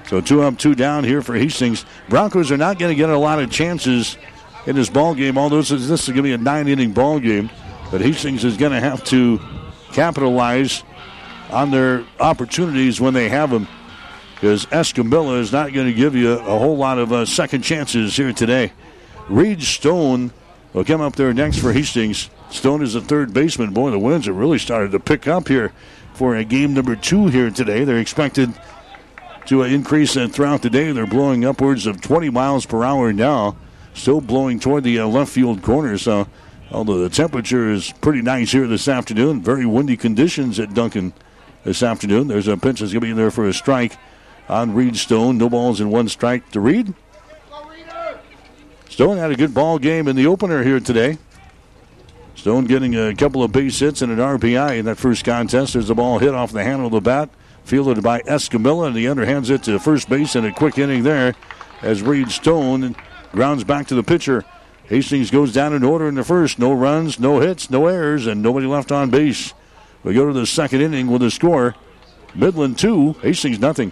So 0.09 0.21
two 0.21 0.41
up, 0.41 0.57
two 0.57 0.73
down 0.73 1.03
here 1.03 1.21
for 1.21 1.35
Hastings. 1.35 1.85
Broncos 2.09 2.51
are 2.51 2.57
not 2.57 2.79
going 2.79 2.89
to 2.89 2.95
get 2.95 3.11
a 3.11 3.17
lot 3.17 3.37
of 3.37 3.51
chances 3.51 4.17
in 4.65 4.75
this 4.75 4.89
ball 4.89 5.13
game. 5.13 5.37
Although 5.37 5.57
this 5.57 5.69
is, 5.69 5.87
this 5.87 6.01
is 6.01 6.07
going 6.07 6.17
to 6.17 6.23
be 6.23 6.33
a 6.33 6.37
nine-inning 6.39 6.93
ball 6.93 7.19
game, 7.19 7.51
but 7.91 8.01
Hastings 8.01 8.43
is 8.43 8.57
going 8.57 8.71
to 8.71 8.79
have 8.79 9.03
to 9.03 9.39
capitalize 9.91 10.81
on 11.51 11.69
their 11.69 12.03
opportunities 12.19 12.99
when 12.99 13.13
they 13.13 13.29
have 13.29 13.51
them 13.51 13.67
because 14.33 14.65
Escamilla 14.67 15.39
is 15.39 15.51
not 15.51 15.73
going 15.73 15.85
to 15.85 15.93
give 15.93 16.15
you 16.15 16.31
a 16.31 16.57
whole 16.57 16.75
lot 16.75 16.97
of 16.97 17.13
uh, 17.13 17.23
second 17.23 17.61
chances 17.61 18.17
here 18.17 18.33
today. 18.33 18.73
Reed 19.29 19.61
Stone 19.61 20.31
will 20.73 20.85
come 20.85 21.01
up 21.01 21.17
there 21.17 21.35
next 21.35 21.59
for 21.59 21.71
Hastings. 21.71 22.31
Stone 22.49 22.81
is 22.81 22.95
a 22.95 23.01
third 23.01 23.31
baseman. 23.31 23.75
Boy, 23.75 23.91
the 23.91 23.99
winds 23.99 24.25
have 24.25 24.37
really 24.37 24.57
started 24.57 24.91
to 24.93 24.99
pick 24.99 25.27
up 25.27 25.47
here 25.47 25.71
for 26.15 26.35
a 26.35 26.43
game 26.43 26.73
number 26.73 26.95
two 26.95 27.27
here 27.27 27.51
today. 27.51 27.83
They're 27.83 27.99
expected 27.99 28.51
to 29.49 29.63
increase 29.63 30.15
uh, 30.15 30.27
throughout 30.27 30.61
the 30.61 30.69
day. 30.69 30.91
They're 30.91 31.07
blowing 31.07 31.43
upwards 31.43 31.87
of 31.87 32.01
20 32.01 32.29
miles 32.29 32.67
per 32.67 32.83
hour 32.83 33.11
now, 33.11 33.57
still 33.95 34.21
blowing 34.21 34.59
toward 34.59 34.83
the 34.83 34.99
uh, 34.99 35.07
left 35.07 35.31
field 35.31 35.63
corner. 35.63 35.97
So, 35.97 36.27
although 36.71 36.99
the 36.99 37.09
temperature 37.09 37.71
is 37.71 37.91
pretty 37.99 38.21
nice 38.21 38.51
here 38.51 38.67
this 38.67 38.87
afternoon, 38.87 39.41
very 39.41 39.65
windy 39.65 39.97
conditions 39.97 40.59
at 40.59 40.75
Duncan 40.75 41.13
this 41.63 41.81
afternoon. 41.81 42.27
There's 42.27 42.47
a 42.47 42.57
pitch 42.57 42.79
that's 42.79 42.93
going 42.93 43.01
to 43.01 43.07
be 43.07 43.09
in 43.09 43.17
there 43.17 43.31
for 43.31 43.47
a 43.47 43.53
strike 43.53 43.97
on 44.47 44.75
Reed 44.75 44.95
Stone. 44.95 45.39
No 45.39 45.49
balls 45.49 45.81
and 45.81 45.91
one 45.91 46.09
strike 46.09 46.51
to 46.51 46.59
Reed. 46.59 46.93
Stone 48.87 49.17
had 49.17 49.31
a 49.31 49.35
good 49.35 49.55
ball 49.55 49.79
game 49.79 50.07
in 50.07 50.15
the 50.15 50.27
opener 50.27 50.63
here 50.63 50.79
today. 50.79 51.17
Stone 52.35 52.65
getting 52.65 52.95
a 52.95 53.15
couple 53.15 53.41
of 53.41 53.51
base 53.51 53.79
hits 53.79 54.03
and 54.03 54.11
an 54.11 54.19
RBI 54.19 54.77
in 54.77 54.85
that 54.85 54.97
first 54.99 55.25
contest. 55.25 55.73
There's 55.73 55.89
a 55.89 55.95
ball 55.95 56.19
hit 56.19 56.35
off 56.35 56.51
the 56.51 56.63
handle 56.63 56.85
of 56.85 56.91
the 56.91 57.01
bat 57.01 57.29
Fielded 57.63 58.01
by 58.01 58.21
Escamilla, 58.21 58.87
and 58.87 58.95
the 58.95 59.05
underhands 59.05 59.49
it 59.49 59.63
to 59.63 59.79
first 59.79 60.09
base 60.09 60.35
in 60.35 60.45
a 60.45 60.53
quick 60.53 60.77
inning 60.77 61.03
there 61.03 61.35
as 61.81 62.01
Reed 62.01 62.31
Stone 62.31 62.95
grounds 63.31 63.63
back 63.63 63.87
to 63.87 63.95
the 63.95 64.03
pitcher. 64.03 64.43
Hastings 64.85 65.29
goes 65.29 65.53
down 65.53 65.73
in 65.73 65.83
order 65.83 66.07
in 66.07 66.15
the 66.15 66.23
first. 66.23 66.57
No 66.57 66.73
runs, 66.73 67.19
no 67.19 67.39
hits, 67.39 67.69
no 67.69 67.85
errors, 67.87 68.25
and 68.25 68.41
nobody 68.41 68.65
left 68.65 68.91
on 68.91 69.11
base. 69.11 69.53
We 70.03 70.13
go 70.13 70.25
to 70.25 70.33
the 70.33 70.47
second 70.47 70.81
inning 70.81 71.07
with 71.07 71.21
a 71.21 71.29
score 71.29 71.75
Midland 72.33 72.77
2, 72.79 73.13
Hastings 73.21 73.59
nothing. 73.59 73.91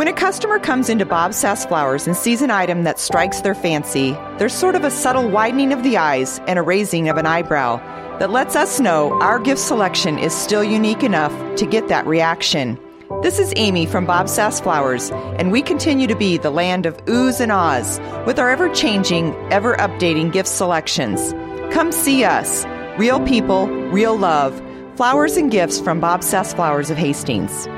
When 0.00 0.08
a 0.08 0.14
customer 0.14 0.58
comes 0.58 0.88
into 0.88 1.04
Bob 1.04 1.34
Sass 1.34 1.66
Flowers 1.66 2.06
and 2.06 2.16
sees 2.16 2.40
an 2.40 2.50
item 2.50 2.84
that 2.84 2.98
strikes 2.98 3.42
their 3.42 3.54
fancy, 3.54 4.12
there's 4.38 4.54
sort 4.54 4.74
of 4.74 4.82
a 4.82 4.90
subtle 4.90 5.28
widening 5.28 5.74
of 5.74 5.82
the 5.82 5.98
eyes 5.98 6.40
and 6.46 6.58
a 6.58 6.62
raising 6.62 7.10
of 7.10 7.18
an 7.18 7.26
eyebrow 7.26 7.76
that 8.16 8.30
lets 8.30 8.56
us 8.56 8.80
know 8.80 9.12
our 9.20 9.38
gift 9.38 9.60
selection 9.60 10.18
is 10.18 10.32
still 10.32 10.64
unique 10.64 11.02
enough 11.02 11.34
to 11.56 11.66
get 11.66 11.88
that 11.88 12.06
reaction. 12.06 12.80
This 13.20 13.38
is 13.38 13.52
Amy 13.56 13.84
from 13.84 14.06
Bob 14.06 14.30
Sass 14.30 14.58
Flowers, 14.58 15.10
and 15.10 15.52
we 15.52 15.60
continue 15.60 16.06
to 16.06 16.16
be 16.16 16.38
the 16.38 16.48
land 16.48 16.86
of 16.86 16.96
oohs 17.04 17.38
and 17.38 17.52
ahs 17.52 18.00
with 18.24 18.38
our 18.38 18.48
ever 18.48 18.70
changing, 18.70 19.34
ever 19.52 19.76
updating 19.76 20.32
gift 20.32 20.48
selections. 20.48 21.34
Come 21.74 21.92
see 21.92 22.24
us. 22.24 22.64
Real 22.98 23.20
people, 23.26 23.68
real 23.90 24.16
love. 24.16 24.62
Flowers 24.96 25.36
and 25.36 25.50
gifts 25.50 25.78
from 25.78 26.00
Bob 26.00 26.24
Sass 26.24 26.54
Flowers 26.54 26.88
of 26.88 26.96
Hastings. 26.96 27.68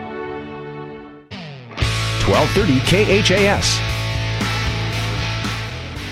1230 2.26 3.22
KHAS. 3.22 3.78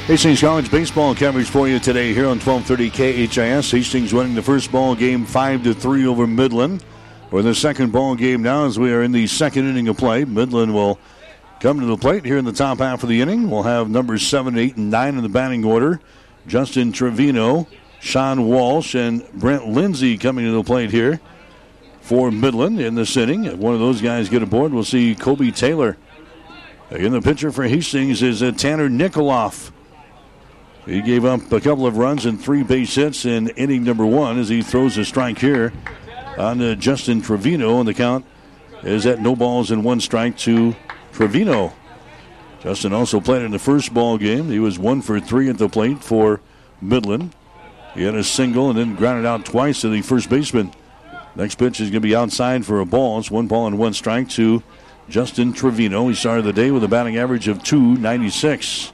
Hastings 0.09 0.40
College 0.40 0.69
baseball 0.69 1.14
coverage 1.14 1.49
for 1.49 1.69
you 1.69 1.79
today 1.79 2.12
here 2.12 2.26
on 2.26 2.40
1230 2.40 3.29
KHAS. 3.29 3.71
Hastings 3.71 4.12
winning 4.12 4.35
the 4.35 4.43
first 4.43 4.73
ball 4.73 4.97
game 4.97 5.25
5 5.25 5.62
to 5.62 5.73
3 5.73 6.07
over 6.07 6.26
Midland. 6.26 6.85
For 7.31 7.43
the 7.43 7.55
second 7.55 7.93
ball 7.93 8.17
game 8.17 8.43
now 8.43 8.64
as 8.67 8.76
we 8.76 8.93
are 8.93 9.05
in 9.05 9.12
the 9.12 9.29
second 9.29 9.69
inning 9.69 9.87
of 9.87 9.99
play. 9.99 10.25
Midland 10.25 10.75
will 10.75 10.99
come 11.61 11.79
to 11.79 11.87
the 11.87 11.97
plate 11.97 12.25
here 12.25 12.38
in 12.38 12.45
the 12.45 12.52
top 12.52 12.79
half 12.79 13.05
of 13.05 13.09
the 13.09 13.21
inning. 13.21 13.49
We'll 13.49 13.62
have 13.62 13.88
numbers 13.88 14.26
7, 14.26 14.59
8, 14.59 14.76
and 14.79 14.90
9 14.90 15.14
in 15.14 15.23
the 15.23 15.29
batting 15.29 15.64
order. 15.64 16.00
Justin 16.49 16.90
Trevino, 16.90 17.69
Sean 18.00 18.49
Walsh, 18.49 18.97
and 18.97 19.31
Brent 19.35 19.69
Lindsay 19.69 20.19
coming 20.19 20.45
to 20.45 20.50
the 20.50 20.64
plate 20.64 20.90
here 20.90 21.21
for 22.11 22.33
Midland 22.33 22.81
in 22.81 22.97
this 22.97 23.17
inning. 23.17 23.45
If 23.45 23.55
one 23.55 23.73
of 23.73 23.79
those 23.79 24.02
guys 24.02 24.29
get 24.29 24.43
aboard, 24.43 24.73
we'll 24.73 24.83
see 24.83 25.14
Kobe 25.14 25.52
Taylor. 25.52 25.97
In 26.90 27.12
the 27.12 27.23
pitcher 27.23 27.52
for 27.52 27.62
Hastings 27.62 28.21
is 28.21 28.43
uh, 28.43 28.50
Tanner 28.50 28.88
Nikoloff. 28.88 29.71
He 30.87 31.02
gave 31.02 31.25
up 31.25 31.52
a 31.52 31.61
couple 31.61 31.87
of 31.87 31.99
runs 31.99 32.26
and 32.26 32.43
three 32.43 32.64
base 32.64 32.97
hits 32.97 33.26
in 33.26 33.50
inning 33.50 33.85
number 33.85 34.05
one 34.05 34.40
as 34.40 34.49
he 34.49 34.61
throws 34.61 34.99
a 34.99 35.05
strike 35.05 35.38
here 35.38 35.73
on 36.37 36.61
uh, 36.61 36.75
Justin 36.75 37.23
Trevino. 37.23 37.79
And 37.79 37.87
the 37.87 37.95
count 37.95 38.26
is 38.83 39.07
at 39.07 39.21
no 39.21 39.37
balls 39.37 39.71
and 39.71 39.85
one 39.85 40.00
strike 40.00 40.37
to 40.38 40.75
Trevino. 41.12 41.73
Justin 42.61 42.93
also 42.93 43.21
played 43.21 43.43
in 43.43 43.52
the 43.52 43.61
first 43.61 43.95
ball 43.95 44.19
game. 44.19 44.50
He 44.50 44.59
was 44.59 44.81
one 44.81 45.00
for 45.00 45.21
three 45.21 45.49
at 45.49 45.59
the 45.59 45.69
plate 45.69 46.02
for 46.02 46.40
Midland. 46.81 47.37
He 47.95 48.02
had 48.02 48.17
a 48.17 48.25
single 48.25 48.69
and 48.69 48.76
then 48.76 48.97
grounded 48.97 49.26
out 49.26 49.45
twice 49.45 49.83
to 49.83 49.88
the 49.88 50.02
first 50.02 50.29
baseman. 50.29 50.73
Next 51.37 51.57
pitch 51.57 51.81
is 51.81 51.91
going 51.91 52.03
to 52.03 52.09
be 52.09 52.17
outside 52.17 52.67
for 52.67 52.81
a 52.81 52.87
ball. 52.87 53.19
It's 53.19 53.31
one 53.31 53.47
ball 53.47 53.67
and 53.67 53.79
one 53.79 53.93
strike 53.93 54.29
to 54.31 54.63
Justin 55.09 55.53
Trevino. 55.53 56.09
He 56.09 56.15
started 56.15 56.45
the 56.45 56.53
day 56.53 56.71
with 56.71 56.85
a 56.85 56.89
batting 56.89 57.17
average 57.17 57.49
of 57.49 57.63
296. 57.63 58.93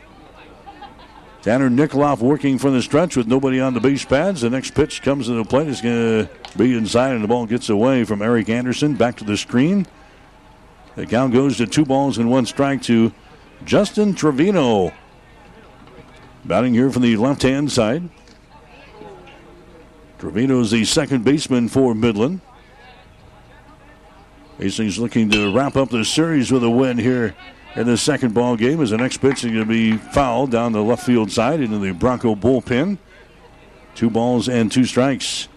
Tanner 1.42 1.70
Nikoloff 1.70 2.18
working 2.18 2.58
from 2.58 2.72
the 2.72 2.82
stretch 2.82 3.16
with 3.16 3.28
nobody 3.28 3.60
on 3.60 3.72
the 3.72 3.80
base 3.80 4.04
pads. 4.04 4.40
The 4.40 4.50
next 4.50 4.74
pitch 4.74 5.02
comes 5.02 5.26
to 5.26 5.34
the 5.34 5.44
plate. 5.44 5.68
It's 5.68 5.80
going 5.80 6.26
to 6.26 6.58
be 6.58 6.76
inside, 6.76 7.12
and 7.12 7.22
the 7.22 7.28
ball 7.28 7.46
gets 7.46 7.68
away 7.68 8.04
from 8.04 8.20
Eric 8.20 8.48
Anderson. 8.48 8.94
Back 8.94 9.16
to 9.18 9.24
the 9.24 9.36
screen. 9.36 9.86
The 10.96 11.06
count 11.06 11.32
goes 11.32 11.58
to 11.58 11.66
two 11.66 11.84
balls 11.84 12.18
and 12.18 12.30
one 12.30 12.46
strike 12.46 12.82
to 12.82 13.12
Justin 13.64 14.14
Trevino. 14.14 14.92
Batting 16.44 16.74
here 16.74 16.90
from 16.90 17.02
the 17.02 17.16
left 17.16 17.42
hand 17.42 17.70
side. 17.70 18.08
Trevino 20.18 20.60
is 20.60 20.70
the 20.70 20.84
second 20.84 21.24
baseman 21.24 21.68
for 21.68 21.94
Midland. 21.94 22.40
Hastings 24.58 24.98
looking 24.98 25.28
to 25.30 25.54
wrap 25.54 25.76
up 25.76 25.90
the 25.90 26.04
series 26.04 26.50
with 26.50 26.64
a 26.64 26.70
win 26.70 26.96
here 26.96 27.34
in 27.74 27.86
the 27.86 27.98
second 27.98 28.32
ball 28.32 28.56
game 28.56 28.80
as 28.80 28.90
the 28.90 28.96
next 28.96 29.18
pitch 29.18 29.44
is 29.44 29.52
going 29.52 29.56
to 29.56 29.66
be 29.66 29.98
fouled 29.98 30.50
down 30.50 30.72
the 30.72 30.82
left 30.82 31.04
field 31.04 31.30
side 31.30 31.60
into 31.60 31.78
the 31.78 31.92
Bronco 31.92 32.34
bullpen. 32.34 32.96
Two 33.94 34.08
balls 34.08 34.48
and 34.48 34.72
two 34.72 34.84
strikes. 34.84 35.48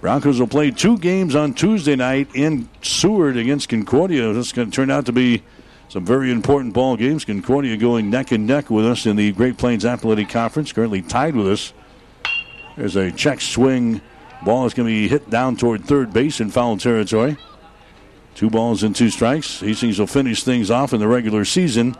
Broncos 0.00 0.38
will 0.38 0.46
play 0.46 0.70
two 0.70 0.98
games 0.98 1.34
on 1.34 1.54
Tuesday 1.54 1.96
night 1.96 2.28
in 2.32 2.68
Seward 2.82 3.36
against 3.36 3.68
Concordia. 3.68 4.32
This 4.32 4.46
is 4.46 4.52
going 4.52 4.70
to 4.70 4.74
turn 4.74 4.90
out 4.90 5.06
to 5.06 5.12
be 5.12 5.42
some 5.88 6.04
very 6.04 6.30
important 6.30 6.74
ball 6.74 6.96
games. 6.96 7.24
Concordia 7.24 7.76
going 7.76 8.08
neck 8.08 8.30
and 8.30 8.46
neck 8.46 8.70
with 8.70 8.86
us 8.86 9.04
in 9.06 9.16
the 9.16 9.32
Great 9.32 9.58
Plains 9.58 9.84
Athletic 9.84 10.28
Conference, 10.28 10.70
currently 10.72 11.02
tied 11.02 11.34
with 11.34 11.48
us. 11.48 11.72
There's 12.76 12.96
a 12.96 13.10
check 13.10 13.40
swing. 13.40 14.00
Ball 14.44 14.66
is 14.66 14.74
going 14.74 14.86
to 14.86 14.92
be 14.92 15.08
hit 15.08 15.30
down 15.30 15.56
toward 15.56 15.84
third 15.84 16.12
base 16.12 16.40
in 16.40 16.50
foul 16.50 16.76
territory. 16.76 17.36
Two 18.34 18.50
balls 18.50 18.82
and 18.82 18.94
two 18.94 19.08
strikes. 19.08 19.60
Hastings 19.60 19.98
will 19.98 20.06
finish 20.06 20.42
things 20.42 20.70
off 20.70 20.92
in 20.92 21.00
the 21.00 21.08
regular 21.08 21.44
season. 21.44 21.96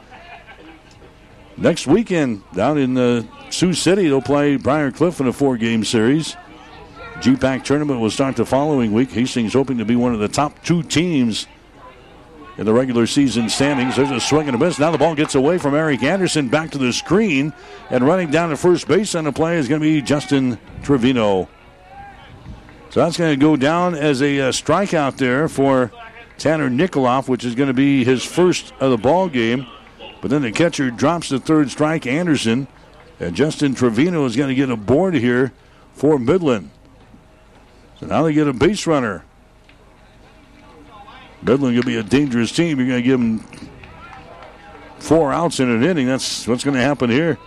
Next 1.57 1.87
weekend, 1.87 2.43
down 2.53 2.77
in 2.77 2.99
uh, 2.99 3.23
Sioux 3.49 3.73
City, 3.73 4.09
they'll 4.09 4.21
play 4.21 4.57
Briar 4.57 4.91
Cliff 4.91 5.19
in 5.21 5.27
a 5.27 5.33
four 5.33 5.57
game 5.57 5.83
series. 5.83 6.37
GPAC 7.21 7.65
tournament 7.65 8.01
will 8.01 8.11
start 8.11 8.37
the 8.37 8.45
following 8.45 8.93
week. 8.93 9.11
Hastings 9.11 9.55
hoping 9.55 9.79
to 9.79 9.87
be 9.87 9.97
one 9.97 10.13
of 10.13 10.21
the 10.21 10.29
top 10.29 10.63
two 10.63 10.83
teams 10.83 11.47
in 12.59 12.65
the 12.65 12.73
regular 12.73 13.07
season 13.07 13.49
standings. 13.49 13.97
There's 13.97 14.11
a 14.11 14.21
swing 14.21 14.49
and 14.49 14.55
a 14.55 14.59
miss. 14.59 14.79
Now 14.79 14.91
the 14.91 14.99
ball 14.99 15.15
gets 15.15 15.35
away 15.35 15.59
from 15.59 15.75
Eric 15.75 16.03
Anderson 16.03 16.49
back 16.49 16.71
to 16.71 16.79
the 16.79 16.93
screen. 16.93 17.53
And 17.91 18.05
running 18.05 18.31
down 18.31 18.51
to 18.51 18.57
first 18.57 18.89
base 18.89 19.15
on 19.15 19.25
the 19.25 19.33
play 19.33 19.57
is 19.57 19.69
going 19.69 19.81
to 19.81 19.85
be 19.85 20.01
Justin 20.01 20.59
Trevino. 20.83 21.49
So 22.91 23.01
that's 23.01 23.19
going 23.19 23.39
to 23.39 23.41
go 23.41 23.57
down 23.57 23.95
as 23.95 24.23
a 24.23 24.41
uh, 24.41 24.53
strikeout 24.53 25.19
there 25.19 25.49
for 25.49 25.93
Tanner 26.39 26.71
Nikoloff, 26.71 27.29
which 27.29 27.45
is 27.45 27.55
going 27.55 27.69
to 27.69 27.75
be 27.75 28.05
his 28.05 28.25
first 28.25 28.73
of 28.81 28.91
the 28.91 28.97
ball 28.97 29.29
game. 29.29 29.67
But 30.23 30.31
then 30.31 30.43
the 30.43 30.53
catcher 30.53 30.91
drops 30.91 31.29
the 31.29 31.39
third 31.39 31.71
strike, 31.71 32.07
Anderson. 32.07 32.69
And 33.21 33.35
Justin 33.35 33.75
Trevino 33.75 34.25
is 34.25 34.37
going 34.37 34.49
to 34.49 34.55
get 34.55 34.71
a 34.71 34.77
board 34.77 35.15
here 35.15 35.53
for 35.93 36.19
Midland. 36.19 36.71
So 38.01 38.07
now 38.07 38.23
they 38.23 38.33
get 38.33 38.47
a 38.47 38.53
base 38.53 38.87
runner. 38.87 39.25
Midland 41.43 41.75
going 41.75 41.83
to 41.83 41.87
be 41.87 41.97
a 41.97 42.03
dangerous 42.03 42.53
team. 42.53 42.79
You're 42.79 42.89
going 42.89 43.03
to 43.03 43.09
give 43.09 43.21
them 43.21 43.45
four 44.99 45.33
outs 45.33 45.61
in 45.61 45.71
an 45.71 45.83
inning. 45.83 46.07
That's 46.07 46.47
what's 46.49 46.65
going 46.65 46.77
to 46.77 46.83
happen 46.83 47.11
here. 47.11 47.39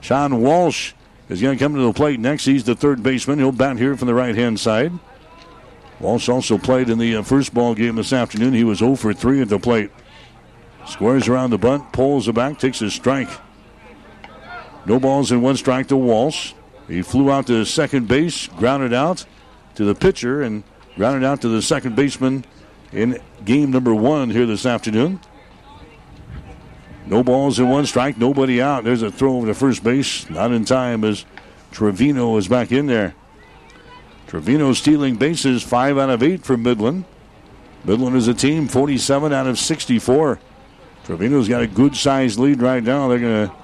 Sean 0.00 0.40
Walsh 0.40 0.92
is 1.28 1.42
going 1.42 1.58
to 1.58 1.64
come 1.64 1.74
to 1.74 1.80
the 1.80 1.92
plate 1.92 2.20
next. 2.20 2.44
He's 2.44 2.64
the 2.64 2.74
third 2.74 3.02
baseman. 3.02 3.38
He'll 3.38 3.52
bat 3.52 3.78
here 3.78 3.96
from 3.96 4.06
the 4.06 4.14
right 4.14 4.34
hand 4.34 4.60
side. 4.60 4.92
Walsh 6.00 6.28
also 6.28 6.58
played 6.58 6.88
in 6.88 6.98
the 6.98 7.16
uh, 7.16 7.22
first 7.22 7.52
ball 7.52 7.74
game 7.74 7.96
this 7.96 8.12
afternoon. 8.12 8.54
He 8.54 8.64
was 8.64 8.78
0 8.78 8.94
for 8.94 9.12
3 9.12 9.42
at 9.42 9.48
the 9.48 9.58
plate. 9.58 9.90
Squares 10.86 11.28
around 11.28 11.50
the 11.50 11.58
bunt, 11.58 11.92
pulls 11.92 12.26
the 12.26 12.32
back, 12.32 12.58
takes 12.58 12.80
a 12.80 12.90
strike. 12.90 13.28
No 14.86 14.98
balls 14.98 15.32
and 15.32 15.42
one 15.42 15.56
strike 15.56 15.88
to 15.88 15.96
Walsh. 15.96 16.54
He 16.86 17.02
flew 17.02 17.30
out 17.30 17.46
to 17.48 17.64
second 17.64 18.08
base, 18.08 18.46
grounded 18.46 18.94
out 18.94 19.26
to 19.74 19.84
the 19.84 19.94
pitcher, 19.94 20.40
and 20.40 20.62
grounded 20.96 21.24
out 21.24 21.42
to 21.42 21.48
the 21.48 21.60
second 21.60 21.94
baseman 21.94 22.44
in 22.92 23.20
game 23.44 23.70
number 23.70 23.94
one 23.94 24.30
here 24.30 24.46
this 24.46 24.66
afternoon. 24.66 25.20
No 27.06 27.22
balls 27.22 27.58
and 27.58 27.70
one 27.70 27.86
strike, 27.86 28.18
nobody 28.18 28.60
out. 28.60 28.84
There's 28.84 29.02
a 29.02 29.10
throw 29.10 29.36
over 29.36 29.46
to 29.46 29.54
first 29.54 29.82
base, 29.82 30.28
not 30.28 30.52
in 30.52 30.64
time 30.64 31.04
as 31.04 31.24
Trevino 31.70 32.36
is 32.36 32.48
back 32.48 32.70
in 32.70 32.86
there. 32.86 33.14
Trevino 34.26 34.74
stealing 34.74 35.16
bases, 35.16 35.62
five 35.62 35.96
out 35.96 36.10
of 36.10 36.22
eight 36.22 36.44
for 36.44 36.58
Midland. 36.58 37.06
Midland 37.84 38.16
is 38.16 38.28
a 38.28 38.34
team, 38.34 38.68
47 38.68 39.32
out 39.32 39.46
of 39.46 39.58
64. 39.58 40.38
Trevino's 41.04 41.48
got 41.48 41.62
a 41.62 41.66
good 41.66 41.96
sized 41.96 42.38
lead 42.38 42.60
right 42.60 42.82
now. 42.82 43.08
They're 43.08 43.18
going 43.18 43.48
to 43.48 43.54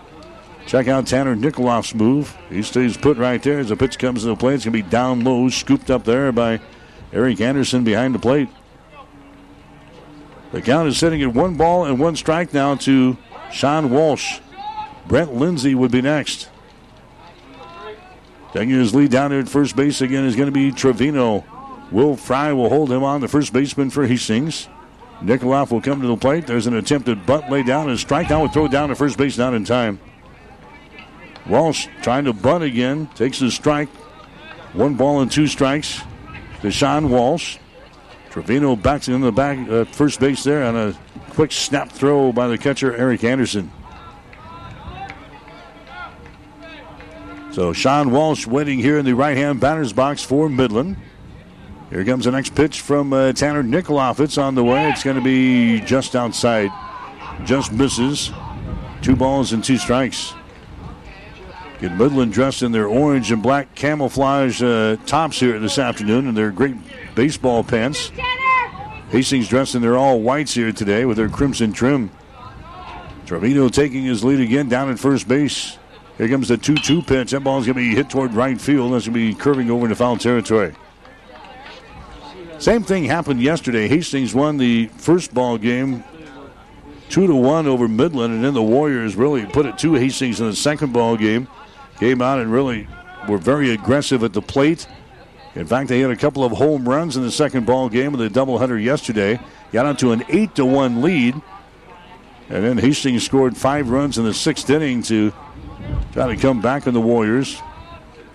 check 0.67 0.89
out 0.89 1.07
Tanner 1.07 1.37
Nikoloff's 1.37 1.95
move. 1.95 2.35
He 2.49 2.63
stays 2.63 2.97
put 2.97 3.19
right 3.19 3.43
there 3.43 3.59
as 3.59 3.69
the 3.69 3.77
pitch 3.77 3.99
comes 3.99 4.23
to 4.23 4.29
the 4.29 4.37
plate. 4.37 4.55
It's 4.55 4.65
going 4.65 4.73
to 4.75 4.83
be 4.83 4.89
down 4.89 5.23
low, 5.23 5.51
scooped 5.51 5.91
up 5.91 6.05
there 6.05 6.33
by 6.33 6.61
Eric 7.13 7.43
Anderson 7.43 7.85
behind 7.85 8.15
the 8.15 8.19
plate. 8.19 8.49
The 10.55 10.63
count 10.63 10.87
is 10.87 10.97
sitting 10.97 11.21
at 11.21 11.35
one 11.35 11.57
ball 11.57 11.85
and 11.85 11.99
one 11.99 12.15
strike 12.15 12.55
now 12.55 12.77
to 12.77 13.17
Sean 13.51 13.91
Walsh. 13.91 14.39
Brent 15.09 15.35
Lindsay 15.35 15.75
would 15.75 15.91
be 15.91 16.01
next. 16.01 16.49
Taking 18.53 18.71
his 18.71 18.95
lead 18.95 19.11
down 19.11 19.33
there 19.33 19.41
at 19.41 19.49
first 19.49 19.75
base 19.75 20.01
again 20.01 20.25
is 20.25 20.37
going 20.37 20.47
to 20.47 20.53
be 20.53 20.71
Trevino. 20.71 21.45
Will 21.91 22.15
Fry 22.17 22.53
will 22.53 22.69
hold 22.69 22.93
him 22.93 23.03
on, 23.03 23.21
the 23.21 23.27
first 23.27 23.53
baseman 23.53 23.91
for 23.91 24.07
Hastings. 24.07 24.69
Nikoloff 25.21 25.73
will 25.73 25.81
come 25.81 26.01
to 26.01 26.07
the 26.07 26.17
plate. 26.17 26.47
There's 26.47 26.69
an 26.69 26.77
attempted 26.77 27.27
bunt 27.27 27.51
lay 27.51 27.65
down 27.65 27.91
and 27.91 27.99
strike. 27.99 28.31
Now 28.31 28.43
will 28.43 28.49
throw 28.49 28.69
down 28.69 28.91
to 28.91 28.95
first 28.95 29.19
base, 29.19 29.37
not 29.37 29.55
in 29.55 29.65
time. 29.65 29.99
Walsh 31.49 31.89
trying 32.01 32.27
to 32.27 32.33
bunt 32.33 32.63
again. 32.63 33.09
Takes 33.17 33.41
the 33.41 33.51
strike. 33.51 33.89
One 34.73 34.95
ball 34.95 35.21
and 35.21 35.33
two 35.33 35.49
strikes 35.49 36.01
Sean 36.71 37.11
Walsh. 37.11 37.59
Trevino 38.35 38.75
backs 38.75 39.07
into 39.07 39.25
the 39.25 39.31
back 39.31 39.57
uh, 39.69 39.85
first 39.85 40.19
base 40.19 40.43
there 40.43 40.65
on 40.65 40.75
a 40.75 40.93
quick 41.35 41.53
snap 41.53 41.93
throw 41.93 42.33
by 42.33 42.49
the 42.49 42.59
catcher 42.59 42.93
Eric 42.93 43.23
Anderson. 43.23 43.71
So 47.53 47.73
Sean 47.73 48.11
Walsh 48.11 48.45
waiting 48.45 48.81
here 48.81 48.99
in 48.99 49.05
the 49.05 49.13
right 49.13 49.37
hand 49.37 49.61
batter's 49.61 49.93
box 49.93 50.25
for 50.25 50.49
Midland. 50.49 50.97
Here 51.91 52.05
comes 52.05 52.25
the 52.25 52.33
next 52.33 52.57
pitch 52.57 52.81
from 52.81 53.13
uh, 53.13 53.35
Tanner 53.35 53.63
Nikoloff. 53.63 54.19
It's 54.19 54.37
on 54.37 54.57
the 54.57 54.65
way. 54.65 54.89
It's 54.89 55.05
going 55.05 55.17
to 55.17 55.23
be 55.23 55.79
just 55.83 56.17
outside. 56.17 56.73
Just 57.45 57.71
misses. 57.71 58.33
Two 59.01 59.15
balls 59.15 59.53
and 59.53 59.63
two 59.63 59.79
strikes. 59.79 60.35
Get 61.81 61.97
Midland 61.97 62.33
dressed 62.33 62.63
in 62.63 62.73
their 62.73 62.87
orange 62.87 63.33
and 63.33 63.43
black 63.43 63.75
camouflage 63.75 64.63
uh, 64.63 64.97
tops 65.07 65.41
here 65.41 65.59
this 65.59 65.79
afternoon 65.79 66.29
and 66.29 66.37
their 66.37 66.51
great 66.51 66.77
baseball 67.15 67.65
pants. 67.65 68.13
Hastings 69.11 69.49
dressed 69.49 69.75
in 69.75 69.83
their 69.83 69.97
all 69.97 70.21
whites 70.21 70.55
here 70.55 70.73
today 70.73 71.05
with 71.05 71.17
their 71.17 71.29
crimson 71.29 71.73
trim. 71.73 72.11
Trevino 73.27 73.69
taking 73.69 74.05
his 74.05 74.23
lead 74.23 74.41
again 74.41 74.69
down 74.69 74.91
at 74.91 74.99
first 74.99 75.27
base. 75.27 75.79
Here 76.19 76.29
comes 76.29 76.49
the 76.49 76.57
2 76.57 76.77
2 76.77 77.03
pitch. 77.03 77.33
That 77.33 77.41
ball's 77.41 77.67
going 77.67 77.75
to 77.75 77.81
be 77.81 77.95
hit 77.95 78.09
toward 78.09 78.35
right 78.35 78.61
field. 78.61 78.93
That's 78.93 79.07
going 79.07 79.15
to 79.15 79.33
be 79.33 79.35
curving 79.35 79.71
over 79.71 79.87
into 79.87 79.97
foul 79.97 80.17
territory. 80.17 80.75
Same 82.59 82.85
thing 82.85 83.05
happened 83.05 83.43
yesterday. 83.43 83.89
Hastings 83.89 84.35
won 84.35 84.59
the 84.59 84.87
first 84.97 85.35
ball 85.35 85.59
game 85.59 86.05
two 87.09 87.27
to 87.27 87.35
one 87.35 87.67
over 87.67 87.87
Midland, 87.87 88.35
and 88.35 88.45
then 88.45 88.55
the 88.55 88.63
Warriors 88.63 89.15
really 89.17 89.47
put 89.47 89.67
it 89.67 89.79
to 89.79 89.95
Hastings 89.95 90.41
in 90.41 90.47
the 90.47 90.57
second 90.57 90.93
ball 90.93 91.17
game. 91.17 91.49
Came 92.05 92.21
out 92.21 92.39
and 92.39 92.53
really 92.53 92.87
were 93.27 93.39
very 93.39 93.71
aggressive 93.71 94.23
at 94.25 94.35
the 94.35 94.43
plate. 94.43 94.87
In 95.55 95.67
fact, 95.67 95.89
they 95.89 96.01
had 96.01 96.11
a 96.11 96.17
couple 96.17 96.45
of 96.45 96.53
home 96.53 96.87
runs 96.87 97.17
in 97.17 97.23
the 97.23 97.31
second 97.31 97.65
ball 97.65 97.89
game 97.89 98.13
with 98.13 98.21
a 98.21 98.29
doubleheader 98.29 98.79
yesterday. 98.79 99.41
Got 99.73 99.87
onto 99.87 100.13
an 100.13 100.23
eight 100.29 100.55
to 100.57 100.67
one 100.67 101.01
lead, 101.01 101.35
and 102.51 102.63
then 102.63 102.77
Hastings 102.77 103.25
scored 103.25 103.57
five 103.57 103.89
runs 103.89 104.19
in 104.19 104.25
the 104.25 104.35
sixth 104.35 104.69
inning 104.69 105.03
to 105.05 105.33
try 106.13 106.27
to 106.27 106.37
come 106.37 106.61
back 106.61 106.87
on 106.87 106.93
the 106.93 107.01
Warriors. 107.01 107.63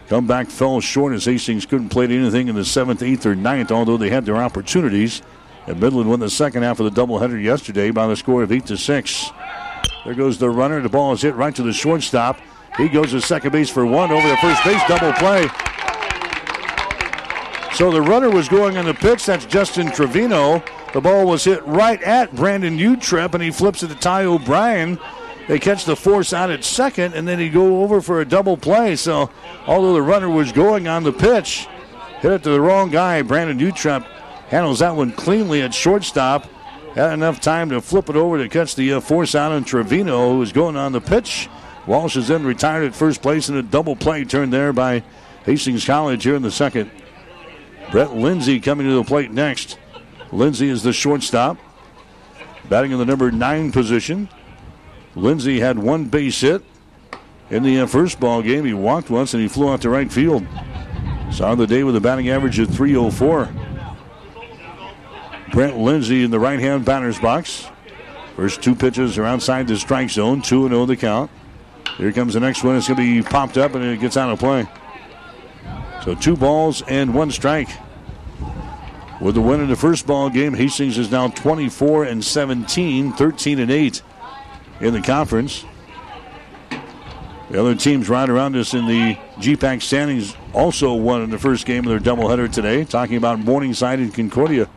Comeback 0.07 0.47
fell 0.47 0.81
short 0.81 1.13
as 1.13 1.25
Hastings 1.25 1.67
couldn't 1.67 1.89
play 1.89 2.05
anything 2.05 2.47
in 2.47 2.55
the 2.55 2.65
seventh, 2.65 3.03
eighth, 3.03 3.27
or 3.27 3.35
ninth, 3.35 3.71
although 3.71 3.97
they 3.97 4.09
had 4.09 4.25
their 4.25 4.38
opportunities. 4.38 5.21
And 5.67 5.79
Midland 5.79 6.09
won 6.09 6.21
the 6.21 6.31
second 6.31 6.63
half 6.63 6.79
of 6.79 6.91
the 6.91 7.05
doubleheader 7.05 7.39
yesterday 7.39 7.91
by 7.91 8.07
the 8.07 8.15
score 8.15 8.41
of 8.41 8.51
eight 8.51 8.65
to 8.65 8.77
six. 8.77 9.29
There 10.05 10.15
goes 10.15 10.39
the 10.39 10.49
runner. 10.49 10.81
The 10.81 10.89
ball 10.89 11.13
is 11.13 11.21
hit 11.21 11.35
right 11.35 11.53
to 11.53 11.61
the 11.61 11.71
shortstop. 11.71 12.39
He 12.79 12.88
goes 12.88 13.12
to 13.12 13.19
second 13.19 13.51
base 13.51 13.69
for 13.69 13.86
one 13.86 14.09
over 14.09 14.25
the 14.25 14.38
first 14.38 14.63
base 14.63 14.81
double 14.88 15.12
play. 15.13 15.50
So 17.74 17.91
the 17.91 18.01
runner 18.01 18.29
was 18.29 18.48
going 18.48 18.77
on 18.77 18.86
the 18.86 18.93
pitch. 18.93 19.25
That's 19.25 19.45
Justin 19.45 19.91
Trevino. 19.91 20.63
The 20.93 21.01
ball 21.01 21.27
was 21.27 21.43
hit 21.43 21.65
right 21.65 22.01
at 22.01 22.33
Brandon 22.33 22.77
Utrep, 22.77 23.33
and 23.33 23.43
he 23.43 23.51
flips 23.51 23.83
it 23.83 23.89
to 23.89 23.95
Ty 23.95 24.24
O'Brien. 24.24 24.98
They 25.50 25.59
catch 25.59 25.83
the 25.83 25.95
force 25.95 26.31
out 26.31 26.51
at 26.51 26.63
second, 26.63 27.15
and 27.15 27.27
then 27.27 27.38
he 27.38 27.49
go 27.49 27.84
over 27.84 28.01
for 28.01 28.21
a 28.21 28.25
double 28.25 28.56
play. 28.56 28.95
So, 28.95 29.30
although 29.67 29.93
the 29.93 30.01
runner 30.01 30.30
was 30.30 30.51
going 30.51 30.88
on 30.88 31.03
the 31.03 31.12
pitch, 31.12 31.67
hit 32.21 32.32
it 32.32 32.43
to 32.43 32.49
the 32.49 32.62
wrong 32.62 32.91
guy. 32.91 33.21
Brandon 33.23 33.60
Utrep 33.60 34.03
handles 34.47 34.80
that 34.80 34.95
one 34.95 35.12
cleanly 35.12 35.62
at 35.62 35.73
shortstop. 35.73 36.45
Had 36.95 37.13
enough 37.13 37.41
time 37.41 37.69
to 37.69 37.82
flip 37.82 38.10
it 38.10 38.15
over 38.15 38.38
to 38.38 38.47
catch 38.47 38.75
the 38.75 38.93
uh, 38.93 38.99
force 38.99 39.36
out 39.36 39.51
on 39.51 39.63
Trevino, 39.63 40.32
who 40.32 40.39
was 40.39 40.51
going 40.51 40.75
on 40.75 40.91
the 40.91 41.01
pitch. 41.01 41.49
Walsh 41.89 42.15
is 42.17 42.28
then 42.28 42.43
retired 42.43 42.84
at 42.84 42.93
first 42.93 43.19
place 43.19 43.49
in 43.49 43.58
a 43.58 43.63
double 43.63 43.95
play 43.95 44.23
turn 44.23 44.52
there 44.52 44.71
by 44.71 45.02
Hastings 45.43 45.84
College 45.84 46.23
here 46.23 46.36
in 46.36 46.43
the 46.43 46.52
second. 46.52 46.91
Brent 47.89 48.15
Lindsay 48.15 48.60
coming 48.60 48.86
to 48.86 48.93
the 48.93 49.04
plate 49.04 49.32
next. 49.32 49.80
Lindsay 50.32 50.69
is 50.69 50.84
the 50.84 50.93
shortstop, 50.93 51.58
batting 52.69 52.91
in 52.91 52.99
the 52.99 53.08
number 53.08 53.32
nine 53.32 53.71
position. 53.71 54.30
Lindsay 55.15 55.62
had 55.62 55.80
one 55.80 56.06
base 56.06 56.39
hit 56.39 56.63
in 57.49 57.63
the 57.63 57.80
uh, 57.80 57.88
first 57.88 58.19
ball 58.19 58.43
game. 58.43 58.65
He 58.65 58.73
walked 58.75 59.10
once 59.10 59.34
and 59.34 59.41
he 59.41 59.49
flew 59.49 59.71
out 59.71 59.82
to 59.82 59.89
right 59.89 60.13
field. 60.13 60.45
Saw 61.32 61.56
the 61.56 61.65
day 61.65 61.84
with 61.84 61.95
a 61.95 61.99
batting 61.99 62.30
average 62.30 62.60
of 62.60 62.69
304. 62.69 63.49
Brent 65.52 65.75
Lindsay 65.75 66.23
in 66.23 66.30
the 66.30 66.39
right 66.39 66.60
hand 66.60 66.86
batter's 66.86 67.17
box. 67.17 67.67
First 68.36 68.62
two 68.62 68.75
pitches 68.75 69.17
are 69.17 69.25
outside 69.25 69.67
the 69.67 69.75
strike 69.75 70.12
zone, 70.12 70.43
2 70.43 70.69
0 70.69 70.86
the 70.86 70.95
count. 70.95 71.32
Here 71.97 72.12
comes 72.12 72.34
the 72.34 72.39
next 72.39 72.63
one. 72.63 72.75
It's 72.75 72.88
going 72.88 72.99
to 72.99 73.23
be 73.23 73.28
popped 73.28 73.58
up 73.58 73.75
and 73.75 73.84
it 73.84 73.99
gets 73.99 74.17
out 74.17 74.32
of 74.32 74.39
play. 74.39 74.67
So 76.04 76.15
two 76.15 76.38
balls 76.38 76.82
and 76.88 77.13
one 77.13 77.32
strike. 77.32 77.69
With 79.19 79.36
the 79.36 79.41
win 79.41 79.60
in 79.60 79.67
the 79.67 79.75
first 79.75 80.08
ball 80.08 80.30
game, 80.30 80.54
Hastings 80.54 80.97
is 80.97 81.12
now 81.12 81.28
24 81.28 82.06
and 82.06 82.23
17, 82.23 83.13
13 83.13 83.60
and 83.60 83.69
8 83.69 84.02
in 84.80 84.93
the 84.93 85.02
conference. 85.02 85.65
The 87.49 87.60
other 87.60 87.75
teams 87.75 88.08
right 88.08 88.30
around 88.30 88.56
us 88.56 88.73
in 88.73 88.86
the 88.86 89.15
GPAC 89.39 89.82
standings 89.82 90.36
also 90.54 90.93
won 90.93 91.23
in 91.23 91.32
the 91.32 91.39
first 91.39 91.65
game 91.65 91.86
of 91.86 91.89
their 91.89 91.99
doubleheader 91.99 92.52
today. 92.52 92.86
Talking 92.86 93.17
about 93.17 93.39
Morningside 93.39 93.99
and 93.99 94.13
Concordia. 94.13 94.69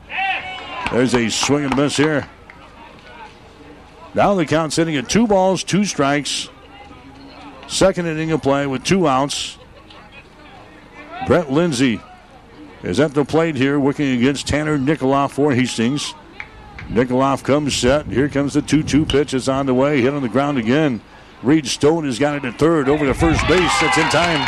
There's 0.90 1.14
a 1.14 1.28
swing 1.28 1.64
and 1.64 1.72
a 1.74 1.76
miss 1.76 1.96
here. 1.96 2.28
Now 4.14 4.34
the 4.34 4.44
count 4.44 4.72
sitting 4.72 4.96
at 4.96 5.08
two 5.08 5.26
balls, 5.26 5.62
two 5.62 5.84
strikes. 5.84 6.48
Second 7.72 8.06
inning 8.06 8.30
of 8.32 8.42
play 8.42 8.66
with 8.66 8.84
two 8.84 9.08
outs. 9.08 9.56
Brent 11.26 11.50
Lindsay 11.50 12.02
is 12.82 13.00
at 13.00 13.14
the 13.14 13.24
plate 13.24 13.56
here, 13.56 13.80
working 13.80 14.14
against 14.14 14.46
Tanner 14.46 14.76
Nikoloff 14.76 15.30
for 15.30 15.54
Hastings. 15.54 16.12
Nikoloff 16.88 17.42
comes 17.42 17.74
set. 17.74 18.04
Here 18.04 18.28
comes 18.28 18.52
the 18.52 18.60
2 18.60 18.82
2 18.82 19.06
pitch. 19.06 19.32
It's 19.32 19.48
on 19.48 19.64
the 19.64 19.72
way. 19.72 20.02
Hit 20.02 20.12
on 20.12 20.20
the 20.20 20.28
ground 20.28 20.58
again. 20.58 21.00
Reed 21.42 21.66
Stone 21.66 22.04
has 22.04 22.18
got 22.18 22.34
it 22.34 22.44
at 22.44 22.58
third 22.58 22.90
over 22.90 23.06
to 23.06 23.14
first 23.14 23.40
base. 23.48 23.80
That's 23.80 23.96
in 23.96 24.08
time. 24.10 24.46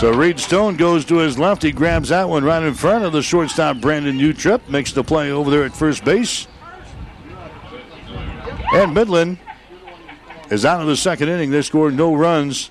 So 0.00 0.10
Reed 0.14 0.40
Stone 0.40 0.76
goes 0.76 1.04
to 1.04 1.18
his 1.18 1.38
left. 1.38 1.62
He 1.62 1.72
grabs 1.72 2.08
that 2.08 2.30
one 2.30 2.42
right 2.42 2.62
in 2.62 2.72
front 2.72 3.04
of 3.04 3.12
the 3.12 3.20
shortstop, 3.20 3.82
Brandon 3.82 4.18
Utrip. 4.18 4.66
Makes 4.70 4.92
the 4.92 5.04
play 5.04 5.30
over 5.30 5.50
there 5.50 5.64
at 5.64 5.76
first 5.76 6.06
base. 6.06 6.46
And 8.74 8.92
Midland 8.92 9.38
is 10.50 10.64
out 10.64 10.80
of 10.80 10.88
the 10.88 10.96
second 10.96 11.28
inning. 11.28 11.52
They 11.52 11.62
scored 11.62 11.94
no 11.94 12.12
runs 12.12 12.70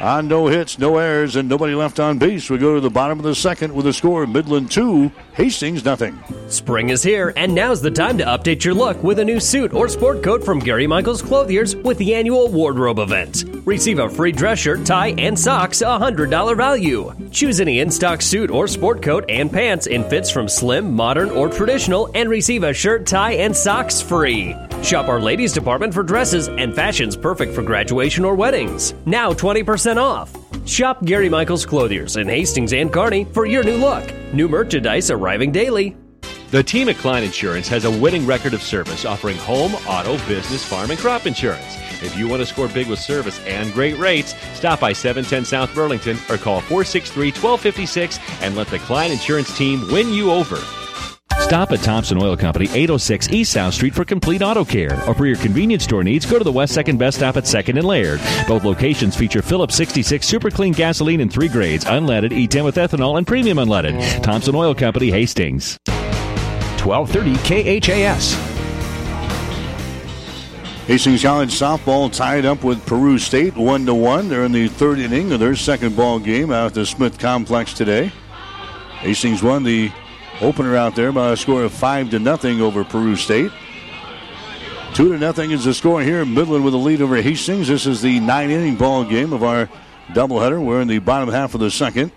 on 0.00 0.26
no 0.26 0.46
hits, 0.46 0.78
no 0.78 0.96
errors, 0.96 1.36
and 1.36 1.50
nobody 1.50 1.74
left 1.74 2.00
on 2.00 2.16
base. 2.16 2.48
We 2.48 2.56
go 2.56 2.74
to 2.74 2.80
the 2.80 2.88
bottom 2.88 3.18
of 3.18 3.24
the 3.24 3.34
second 3.34 3.74
with 3.74 3.86
a 3.86 3.92
score 3.92 4.26
Midland 4.26 4.70
2, 4.70 5.12
Hastings 5.34 5.84
nothing. 5.84 6.16
Spring 6.46 6.90
is 6.90 7.02
here, 7.02 7.32
and 7.36 7.52
now's 7.52 7.82
the 7.82 7.90
time 7.90 8.16
to 8.18 8.24
update 8.24 8.62
your 8.62 8.72
look 8.72 9.02
with 9.02 9.18
a 9.18 9.24
new 9.24 9.40
suit 9.40 9.74
or 9.74 9.88
sport 9.88 10.22
coat 10.22 10.44
from 10.44 10.60
Gary 10.60 10.86
Michaels 10.86 11.22
Clothiers 11.22 11.74
with 11.74 11.98
the 11.98 12.14
annual 12.14 12.46
wardrobe 12.46 13.00
event. 13.00 13.42
Receive 13.64 13.98
a 13.98 14.08
free 14.08 14.30
dress 14.30 14.60
shirt, 14.60 14.86
tie, 14.86 15.08
and 15.18 15.36
socks, 15.36 15.80
a 15.80 15.86
$100 15.86 16.56
value. 16.56 17.12
Choose 17.32 17.60
any 17.60 17.80
in 17.80 17.90
stock 17.90 18.22
suit 18.22 18.48
or 18.48 18.68
sport 18.68 19.02
coat 19.02 19.24
and 19.28 19.50
pants 19.50 19.88
in 19.88 20.04
fits 20.04 20.30
from 20.30 20.46
slim, 20.46 20.94
modern, 20.94 21.30
or 21.30 21.48
traditional, 21.48 22.12
and 22.14 22.30
receive 22.30 22.62
a 22.62 22.72
shirt, 22.72 23.04
tie, 23.04 23.32
and 23.32 23.56
socks 23.56 24.00
free. 24.00 24.54
Shop 24.84 25.08
our 25.08 25.20
ladies 25.20 25.52
department 25.52 25.92
for 25.92 26.04
dresses 26.04 26.46
and 26.46 26.76
fashions 26.76 27.16
perfect 27.16 27.54
for 27.56 27.62
graduation 27.62 28.24
or 28.24 28.36
weddings. 28.36 28.94
Now 29.04 29.32
20% 29.32 29.96
off. 29.96 30.43
Shop 30.66 31.04
Gary 31.04 31.28
Michaels 31.28 31.66
Clothiers 31.66 32.16
in 32.16 32.26
Hastings 32.26 32.72
and 32.72 32.90
Kearney 32.90 33.26
for 33.26 33.44
your 33.44 33.62
new 33.62 33.76
look. 33.76 34.02
New 34.32 34.48
merchandise 34.48 35.10
arriving 35.10 35.52
daily. 35.52 35.94
The 36.52 36.62
team 36.62 36.88
at 36.88 36.96
Klein 36.96 37.22
Insurance 37.22 37.68
has 37.68 37.84
a 37.84 37.90
winning 37.90 38.24
record 38.24 38.54
of 38.54 38.62
service 38.62 39.04
offering 39.04 39.36
home, 39.36 39.74
auto, 39.86 40.16
business, 40.26 40.64
farm, 40.64 40.90
and 40.90 40.98
crop 40.98 41.26
insurance. 41.26 41.76
If 42.02 42.16
you 42.16 42.28
want 42.28 42.40
to 42.40 42.46
score 42.46 42.68
big 42.68 42.88
with 42.88 42.98
service 42.98 43.38
and 43.40 43.74
great 43.74 43.98
rates, 43.98 44.34
stop 44.54 44.80
by 44.80 44.94
710 44.94 45.44
South 45.44 45.74
Burlington 45.74 46.16
or 46.30 46.38
call 46.38 46.60
463 46.62 47.26
1256 47.32 48.18
and 48.40 48.56
let 48.56 48.68
the 48.68 48.78
Klein 48.78 49.12
Insurance 49.12 49.54
team 49.58 49.86
win 49.92 50.14
you 50.14 50.30
over. 50.30 50.56
Stop 51.40 51.72
at 51.72 51.80
Thompson 51.80 52.20
Oil 52.20 52.36
Company, 52.36 52.66
806 52.66 53.30
East 53.30 53.52
South 53.52 53.74
Street 53.74 53.94
for 53.94 54.04
complete 54.04 54.42
auto 54.42 54.64
care. 54.64 54.94
Or 55.06 55.14
for 55.14 55.26
your 55.26 55.36
convenience 55.36 55.84
store 55.84 56.02
needs, 56.02 56.26
go 56.26 56.38
to 56.38 56.44
the 56.44 56.50
West 56.52 56.76
2nd 56.76 56.98
Best 56.98 57.18
Stop 57.18 57.36
at 57.36 57.44
2nd 57.44 57.78
and 57.78 57.86
Laird. 57.86 58.20
Both 58.48 58.64
locations 58.64 59.14
feature 59.14 59.42
Phillips 59.42 59.76
66 59.76 60.26
Super 60.26 60.50
Clean 60.50 60.72
gasoline 60.72 61.20
in 61.20 61.28
three 61.28 61.48
grades 61.48 61.84
unleaded, 61.84 62.30
E10 62.30 62.64
with 62.64 62.76
ethanol, 62.76 63.18
and 63.18 63.26
premium 63.26 63.58
unleaded. 63.58 64.22
Thompson 64.22 64.54
Oil 64.54 64.74
Company, 64.74 65.10
Hastings. 65.10 65.78
1230 66.82 67.80
KHAS. 67.80 68.34
Hastings 70.86 71.22
College 71.22 71.50
softball 71.50 72.12
tied 72.12 72.44
up 72.44 72.62
with 72.62 72.84
Peru 72.84 73.16
State 73.18 73.56
one 73.56 73.86
to 73.86 73.94
one. 73.94 74.28
They're 74.28 74.44
in 74.44 74.52
the 74.52 74.68
third 74.68 74.98
inning 74.98 75.32
of 75.32 75.40
their 75.40 75.56
second 75.56 75.96
ball 75.96 76.18
game 76.18 76.50
out 76.50 76.66
at 76.66 76.74
the 76.74 76.84
Smith 76.84 77.18
Complex 77.18 77.72
today. 77.72 78.12
Hastings 78.98 79.42
won 79.42 79.62
the 79.62 79.90
opener 80.40 80.76
out 80.76 80.96
there 80.96 81.12
by 81.12 81.32
a 81.32 81.36
score 81.36 81.62
of 81.62 81.72
five 81.72 82.10
to 82.10 82.18
nothing 82.18 82.60
over 82.60 82.84
Peru 82.84 83.16
State. 83.16 83.52
Two 84.94 85.12
to 85.12 85.18
nothing 85.18 85.50
is 85.50 85.64
the 85.64 85.74
score 85.74 86.02
here. 86.02 86.24
Midland 86.24 86.64
with 86.64 86.74
a 86.74 86.78
lead 86.78 87.02
over 87.02 87.20
Hastings. 87.20 87.68
This 87.68 87.86
is 87.86 88.00
the 88.00 88.20
nine 88.20 88.50
inning 88.50 88.76
ball 88.76 89.04
game 89.04 89.32
of 89.32 89.42
our 89.42 89.68
doubleheader. 90.08 90.64
We're 90.64 90.80
in 90.80 90.88
the 90.88 90.98
bottom 90.98 91.28
half 91.28 91.54
of 91.54 91.60
the 91.60 91.70
second. 91.70 92.12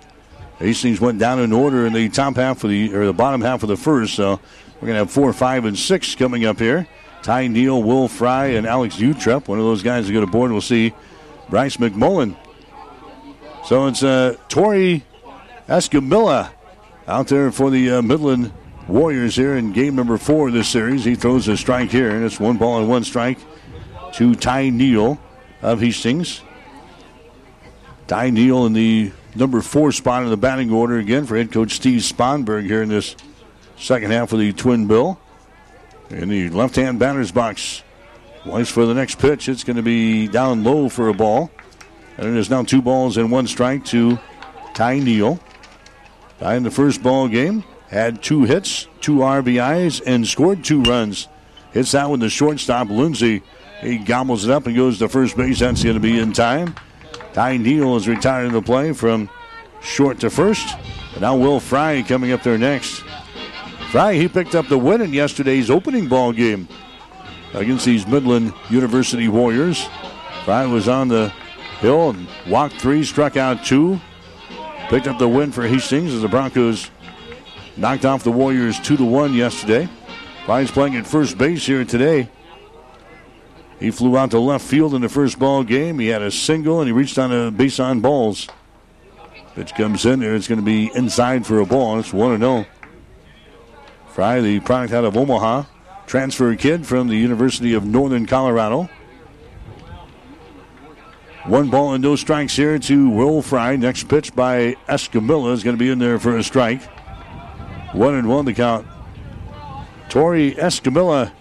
Hastings 0.59 0.99
went 0.99 1.19
down 1.19 1.39
in 1.39 1.51
order 1.51 1.85
in 1.85 1.93
the 1.93 2.09
top 2.09 2.35
half 2.35 2.63
of 2.63 2.69
the 2.69 2.93
or 2.93 3.05
the 3.05 3.13
bottom 3.13 3.41
half 3.41 3.63
of 3.63 3.69
the 3.69 3.77
first. 3.77 4.15
So 4.15 4.39
we're 4.79 4.87
gonna 4.87 4.99
have 4.99 5.11
four, 5.11 5.31
five, 5.33 5.65
and 5.65 5.77
six 5.77 6.15
coming 6.15 6.45
up 6.45 6.59
here. 6.59 6.87
Ty 7.23 7.47
Neal, 7.47 7.81
Will 7.81 8.07
Fry, 8.07 8.47
and 8.47 8.65
Alex 8.67 8.97
Utrepp. 8.97 9.47
One 9.47 9.59
of 9.59 9.65
those 9.65 9.83
guys 9.83 10.07
to 10.07 10.13
go 10.13 10.21
to 10.21 10.27
board. 10.27 10.51
We'll 10.51 10.61
see 10.61 10.93
Bryce 11.49 11.77
McMullen. 11.77 12.35
So 13.65 13.87
it's 13.87 14.03
uh, 14.03 14.37
Tori 14.49 15.03
Escamilla 15.67 16.51
out 17.07 17.27
there 17.27 17.51
for 17.51 17.69
the 17.69 17.91
uh, 17.91 18.01
Midland 18.01 18.51
Warriors 18.87 19.35
here 19.35 19.55
in 19.55 19.71
game 19.71 19.95
number 19.95 20.17
four 20.17 20.47
of 20.47 20.53
this 20.53 20.67
series. 20.67 21.05
He 21.05 21.15
throws 21.15 21.47
a 21.47 21.57
strike 21.57 21.89
here, 21.89 22.09
and 22.09 22.25
it's 22.25 22.39
one 22.39 22.57
ball 22.57 22.79
and 22.79 22.89
one 22.89 23.03
strike 23.03 23.37
to 24.13 24.35
Ty 24.35 24.69
Neal 24.69 25.19
of 25.61 25.79
Hastings. 25.81 26.41
Ty 28.07 28.29
Neal 28.29 28.65
in 28.65 28.73
the 28.73 29.11
number 29.35 29.61
four 29.61 29.91
spot 29.91 30.23
in 30.23 30.29
the 30.29 30.37
batting 30.37 30.71
order 30.71 30.97
again 30.97 31.25
for 31.25 31.37
head 31.37 31.51
coach 31.51 31.73
Steve 31.73 32.01
Sponberg 32.01 32.65
here 32.65 32.81
in 32.81 32.89
this 32.89 33.15
second 33.77 34.11
half 34.11 34.31
of 34.33 34.39
the 34.39 34.53
Twin 34.53 34.87
Bill. 34.87 35.19
In 36.09 36.29
the 36.29 36.49
left 36.49 36.75
hand 36.77 36.99
batter's 36.99 37.31
box. 37.31 37.83
Wise 38.45 38.69
for 38.69 38.85
the 38.85 38.93
next 38.93 39.19
pitch. 39.19 39.49
It's 39.49 39.65
going 39.65 39.75
to 39.75 39.83
be 39.83 40.27
down 40.27 40.63
low 40.63 40.87
for 40.87 41.09
a 41.09 41.13
ball. 41.13 41.51
And 42.17 42.27
it 42.27 42.39
is 42.39 42.49
now 42.49 42.63
two 42.63 42.81
balls 42.81 43.17
and 43.17 43.29
one 43.29 43.45
strike 43.45 43.83
to 43.85 44.17
Ty 44.73 44.99
Neal. 44.99 45.39
In 46.41 46.63
the 46.63 46.71
first 46.71 47.01
ball 47.01 47.27
game 47.27 47.63
had 47.89 48.21
two 48.21 48.43
hits, 48.43 48.87
two 49.01 49.17
RBIs, 49.17 50.01
and 50.05 50.27
scored 50.27 50.63
two 50.63 50.81
runs. 50.83 51.27
Hits 51.71 51.91
that 51.91 52.09
with 52.09 52.19
the 52.19 52.29
shortstop, 52.29 52.89
Lindsay. 52.89 53.41
He 53.81 53.97
gobbles 53.97 54.45
it 54.45 54.51
up 54.51 54.65
and 54.65 54.75
goes 54.75 54.99
to 54.99 55.09
first 55.09 55.37
base. 55.37 55.59
That's 55.59 55.83
going 55.83 55.95
to 55.95 55.99
be 55.99 56.19
in 56.19 56.33
time. 56.33 56.75
Ty 57.33 57.57
Neal 57.57 57.95
is 57.95 58.07
retired 58.07 58.45
in 58.45 58.53
the 58.53 58.61
play 58.61 58.93
from 58.93 59.29
short 59.81 60.19
to 60.21 60.29
first. 60.29 60.75
And 61.13 61.21
now 61.21 61.35
Will 61.35 61.59
Fry 61.59 62.03
coming 62.03 62.31
up 62.31 62.43
there 62.43 62.57
next. 62.57 63.03
Fry, 63.91 64.15
he 64.15 64.27
picked 64.27 64.55
up 64.55 64.67
the 64.67 64.77
win 64.77 65.01
in 65.01 65.13
yesterday's 65.13 65.69
opening 65.69 66.07
ball 66.07 66.33
game 66.33 66.67
against 67.53 67.85
these 67.85 68.05
Midland 68.05 68.53
University 68.69 69.27
Warriors. 69.27 69.87
Fry 70.45 70.65
was 70.65 70.87
on 70.87 71.07
the 71.07 71.29
hill 71.79 72.09
and 72.09 72.27
walked 72.47 72.75
three, 72.75 73.03
struck 73.03 73.37
out 73.37 73.63
two. 73.63 73.99
Picked 74.89 75.07
up 75.07 75.19
the 75.19 75.27
win 75.27 75.51
for 75.51 75.67
Hastings 75.67 76.13
as 76.13 76.21
the 76.21 76.29
Broncos 76.29 76.89
knocked 77.75 78.05
off 78.05 78.23
the 78.23 78.31
Warriors 78.31 78.79
2 78.79 78.95
to 78.95 79.03
1 79.03 79.33
yesterday. 79.33 79.89
Fry's 80.45 80.71
playing 80.71 80.95
at 80.95 81.05
first 81.05 81.37
base 81.37 81.65
here 81.65 81.83
today. 81.83 82.29
He 83.81 83.91
flew 83.91 84.17
out 84.17 84.31
to 84.31 84.39
left 84.39 84.65
field 84.65 84.93
in 84.93 85.01
the 85.01 85.09
first 85.09 85.37
ball 85.37 85.65
game. 85.65 85.99
He 85.99 86.07
had 86.07 86.21
a 86.21 86.31
single 86.31 86.79
and 86.79 86.87
he 86.87 86.93
reached 86.93 87.19
on 87.19 87.33
a 87.33 87.51
base 87.51 87.81
on 87.81 87.99
balls. 87.99 88.47
Pitch 89.55 89.75
comes 89.75 90.05
in 90.05 90.21
there. 90.21 90.35
It's 90.35 90.47
going 90.47 90.59
to 90.59 90.65
be 90.65 90.89
inside 90.95 91.45
for 91.45 91.59
a 91.59 91.65
ball. 91.65 91.99
It's 91.99 92.13
1 92.13 92.39
0. 92.39 92.65
Fry, 94.07 94.39
the 94.39 94.61
product 94.61 94.93
out 94.93 95.03
of 95.03 95.17
Omaha, 95.17 95.65
transfer 96.05 96.55
kid 96.55 96.87
from 96.87 97.09
the 97.09 97.17
University 97.17 97.73
of 97.73 97.85
Northern 97.85 98.25
Colorado. 98.25 98.89
One 101.47 101.69
ball 101.69 101.93
and 101.93 102.03
no 102.03 102.17
strikes 102.17 102.57
here 102.57 102.77
to 102.77 103.09
Will 103.09 103.41
Fry. 103.41 103.77
Next 103.77 104.09
pitch 104.09 104.35
by 104.35 104.75
Escamilla 104.89 105.53
is 105.53 105.63
going 105.63 105.77
to 105.77 105.79
be 105.79 105.89
in 105.89 105.97
there 105.97 106.19
for 106.19 106.35
a 106.35 106.43
strike. 106.43 106.83
One 107.93 108.15
and 108.15 108.27
one 108.27 108.45
to 108.47 108.53
count. 108.53 108.85
Tori 110.09 110.55
Escamilla, 110.55 111.31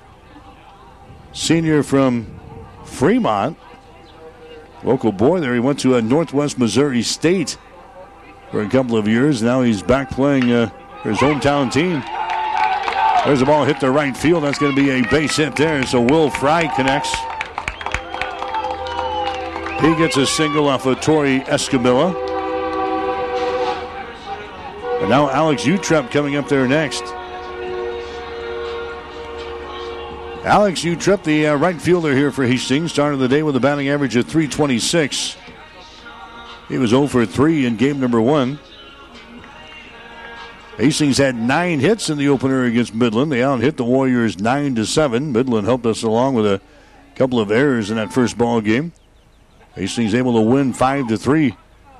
senior 1.32 1.82
from 1.82 2.38
Fremont. 2.84 3.58
Local 4.84 5.10
boy 5.10 5.40
there. 5.40 5.54
He 5.54 5.58
went 5.60 5.80
to 5.80 5.96
a 5.96 6.02
Northwest 6.02 6.56
Missouri 6.56 7.02
State 7.02 7.58
for 8.52 8.62
a 8.62 8.68
couple 8.68 8.96
of 8.96 9.08
years. 9.08 9.42
Now 9.42 9.62
he's 9.62 9.82
back 9.82 10.10
playing 10.10 10.52
uh, 10.52 10.70
for 11.02 11.10
his 11.10 11.18
hometown 11.18 11.72
team. 11.72 12.00
There's 13.26 13.42
a 13.42 13.44
ball 13.44 13.64
hit 13.64 13.80
to 13.80 13.90
right 13.90 14.16
field. 14.16 14.44
That's 14.44 14.58
going 14.58 14.72
to 14.72 14.80
be 14.80 14.90
a 14.90 15.02
base 15.10 15.36
hit 15.36 15.56
there. 15.56 15.84
So 15.84 16.00
Will 16.00 16.30
Fry 16.30 16.72
connects. 16.76 17.12
He 19.80 19.94
gets 19.96 20.16
a 20.16 20.26
single 20.26 20.68
off 20.68 20.86
of 20.86 21.00
Tori 21.00 21.40
Escamilla. 21.40 22.14
And 25.00 25.10
now 25.10 25.28
Alex 25.28 25.64
Utrepp 25.64 26.10
coming 26.10 26.36
up 26.36 26.48
there 26.48 26.66
next. 26.66 27.02
Alex 30.44 30.82
Utrepp, 30.82 31.24
the 31.24 31.48
uh, 31.48 31.56
right 31.56 31.80
fielder 31.80 32.14
here 32.14 32.30
for 32.30 32.46
Hastings, 32.46 32.92
started 32.92 33.18
the 33.18 33.28
day 33.28 33.42
with 33.42 33.56
a 33.56 33.60
batting 33.60 33.88
average 33.88 34.16
of 34.16 34.26
326. 34.26 35.36
He 36.68 36.78
was 36.78 36.90
0 36.90 37.08
for 37.08 37.26
3 37.26 37.66
in 37.66 37.76
game 37.76 38.00
number 38.00 38.20
one. 38.20 38.58
Hastings 40.78 41.18
had 41.18 41.36
nine 41.36 41.80
hits 41.80 42.10
in 42.10 42.18
the 42.18 42.28
opener 42.28 42.64
against 42.64 42.94
Midland. 42.94 43.32
They 43.32 43.42
out 43.42 43.60
hit 43.60 43.76
the 43.76 43.84
Warriors 43.84 44.38
nine 44.38 44.74
to 44.74 44.84
seven. 44.84 45.32
Midland 45.32 45.66
helped 45.66 45.86
us 45.86 46.02
along 46.02 46.34
with 46.34 46.46
a 46.46 46.60
couple 47.14 47.40
of 47.40 47.50
errors 47.50 47.90
in 47.90 47.96
that 47.96 48.12
first 48.12 48.36
ball 48.36 48.60
game. 48.60 48.92
Hastings 49.76 50.14
able 50.14 50.32
to 50.34 50.40
win 50.40 50.72
five 50.72 51.06
to 51.08 51.16
three. 51.16 51.56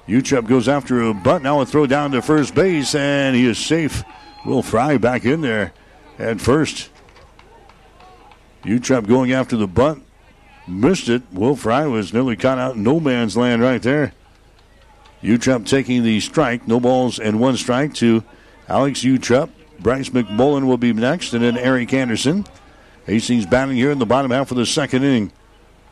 Utrepp 0.08 0.48
goes 0.48 0.66
after 0.66 1.02
a 1.02 1.14
bunt. 1.14 1.44
Now 1.44 1.60
a 1.60 1.66
throw 1.66 1.86
down 1.86 2.12
to 2.12 2.22
first 2.22 2.54
base, 2.54 2.94
and 2.94 3.36
he 3.36 3.46
is 3.46 3.58
safe. 3.58 4.02
Will 4.44 4.62
Fry 4.62 4.96
back 4.96 5.24
in 5.24 5.42
there 5.42 5.72
at 6.18 6.40
first. 6.40 6.90
Utrepp 8.64 9.06
going 9.06 9.32
after 9.32 9.56
the 9.56 9.66
bunt. 9.66 10.04
Missed 10.66 11.08
it. 11.08 11.22
Will 11.32 11.54
Fry 11.54 11.86
was 11.86 12.12
nearly 12.12 12.34
caught 12.34 12.58
out 12.58 12.76
in 12.76 12.82
no 12.82 12.98
man's 12.98 13.36
land 13.36 13.62
right 13.62 13.82
there. 13.82 14.12
Utrepp 15.22 15.66
taking 15.66 16.02
the 16.02 16.20
strike. 16.20 16.66
No 16.66 16.80
balls 16.80 17.18
and 17.18 17.38
one 17.38 17.56
strike 17.56 17.92
to 17.94 18.24
Alex 18.68 19.00
Utrepp. 19.00 19.50
Bryce 19.80 20.08
McMullen 20.08 20.66
will 20.66 20.78
be 20.78 20.92
next, 20.92 21.34
and 21.34 21.44
then 21.44 21.58
Eric 21.58 21.92
Anderson. 21.92 22.46
Hastings 23.04 23.44
batting 23.44 23.76
here 23.76 23.90
in 23.90 23.98
the 23.98 24.06
bottom 24.06 24.30
half 24.30 24.50
of 24.50 24.56
the 24.56 24.66
second 24.66 25.04
inning. 25.04 25.32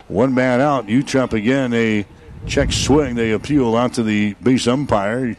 One 0.08 0.34
man 0.34 0.60
out. 0.60 0.86
Utrepp 0.86 1.32
again, 1.32 1.72
a 1.72 2.06
check 2.46 2.72
swing. 2.72 3.14
They 3.14 3.32
appeal 3.32 3.76
out 3.76 3.94
to 3.94 4.02
the 4.02 4.34
base 4.34 4.66
umpire. 4.66 5.36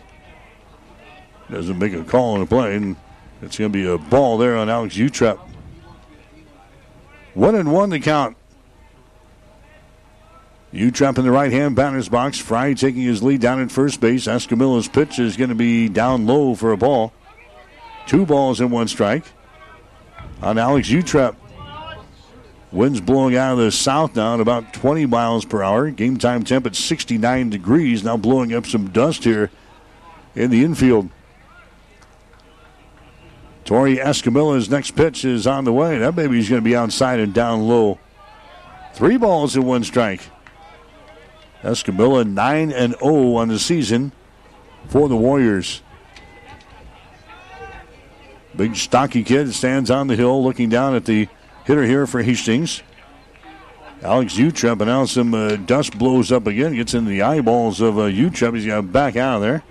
Doesn't 1.51 1.77
make 1.77 1.93
a 1.93 2.03
call 2.03 2.33
on 2.33 2.39
the 2.39 2.45
play, 2.47 2.75
and 2.75 2.95
it's 3.41 3.57
going 3.57 3.71
to 3.71 3.77
be 3.77 3.85
a 3.85 3.97
ball 3.97 4.37
there 4.37 4.57
on 4.57 4.69
Alex 4.69 4.95
Utrepp. 4.95 5.39
One 7.35 7.53
and 7.53 7.71
one 7.71 7.91
to 7.91 7.99
count. 7.99 8.37
Utrepp 10.73 11.17
in 11.17 11.25
the 11.25 11.31
right 11.31 11.51
hand 11.51 11.75
batter's 11.75 12.09
box. 12.09 12.39
Fry 12.39 12.73
taking 12.73 13.03
his 13.03 13.21
lead 13.21 13.41
down 13.41 13.61
at 13.61 13.71
first 13.71 14.01
base. 14.01 14.25
Escamilla's 14.25 14.87
pitch 14.87 15.19
is 15.19 15.37
going 15.37 15.49
to 15.49 15.55
be 15.55 15.87
down 15.87 16.25
low 16.25 16.55
for 16.55 16.71
a 16.71 16.77
ball. 16.77 17.13
Two 18.07 18.25
balls 18.25 18.59
and 18.59 18.71
one 18.71 18.87
strike 18.87 19.25
on 20.41 20.57
Alex 20.57 20.89
Utrepp. 20.89 21.35
Winds 22.75 22.99
blowing 22.99 23.37
out 23.37 23.53
of 23.53 23.59
the 23.59 23.71
south 23.71 24.17
now 24.17 24.33
at 24.33 24.41
about 24.41 24.73
20 24.73 25.05
miles 25.05 25.45
per 25.45 25.63
hour. 25.63 25.89
Game 25.91 26.17
time 26.17 26.43
temp 26.43 26.65
at 26.65 26.75
69 26.75 27.49
degrees. 27.49 28.03
Now 28.03 28.17
blowing 28.17 28.53
up 28.53 28.65
some 28.65 28.89
dust 28.89 29.23
here 29.23 29.49
in 30.35 30.51
the 30.51 30.61
infield. 30.61 31.09
Tori 33.63 33.95
Escamilla's 33.95 34.69
next 34.69 34.91
pitch 34.91 35.23
is 35.23 35.47
on 35.47 35.63
the 35.63 35.71
way. 35.71 35.99
That 35.99 36.17
baby's 36.17 36.49
going 36.49 36.61
to 36.61 36.65
be 36.65 36.75
outside 36.75 37.21
and 37.21 37.33
down 37.33 37.65
low. 37.65 37.97
Three 38.93 39.15
balls 39.15 39.55
and 39.55 39.65
one 39.65 39.85
strike. 39.85 40.29
Escamilla 41.63 42.29
9 42.29 42.71
and 42.73 42.93
0 42.99 43.35
on 43.35 43.47
the 43.47 43.57
season 43.57 44.11
for 44.89 45.07
the 45.07 45.15
Warriors. 45.15 45.81
Big 48.53 48.75
stocky 48.75 49.23
kid 49.23 49.53
stands 49.53 49.89
on 49.89 50.07
the 50.07 50.15
hill 50.17 50.43
looking 50.43 50.67
down 50.67 50.93
at 50.93 51.05
the 51.05 51.29
hitter 51.65 51.83
here 51.83 52.07
for 52.07 52.21
Hastings. 52.21 52.81
Alex 54.01 54.35
Utrepp, 54.35 54.79
and 54.81 54.85
now 54.85 55.05
some 55.05 55.33
uh, 55.33 55.55
dust 55.55 55.97
blows 55.97 56.31
up 56.31 56.47
again, 56.47 56.75
gets 56.75 56.93
in 56.93 57.05
the 57.05 57.21
eyeballs 57.21 57.81
of 57.81 57.97
uh, 57.97 58.03
Utrepp. 58.03 58.55
He's 58.55 58.65
got 58.65 58.91
back 58.91 59.15
out 59.15 59.37
of 59.37 59.41
there. 59.41 59.63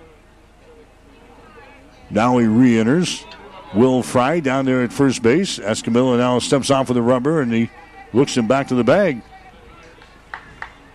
Now 2.09 2.37
he 2.37 2.45
re 2.45 2.77
enters. 2.77 3.25
Will 3.73 4.03
Fry 4.03 4.39
down 4.39 4.65
there 4.65 4.83
at 4.83 4.93
first 4.93 5.21
base. 5.21 5.59
Escamilla 5.59 6.17
now 6.17 6.39
steps 6.39 6.69
off 6.69 6.87
with 6.87 6.95
the 6.95 7.01
rubber 7.01 7.41
and 7.41 7.51
he 7.51 7.69
looks 8.13 8.35
him 8.37 8.47
back 8.47 8.69
to 8.69 8.75
the 8.75 8.83
bag. 8.83 9.21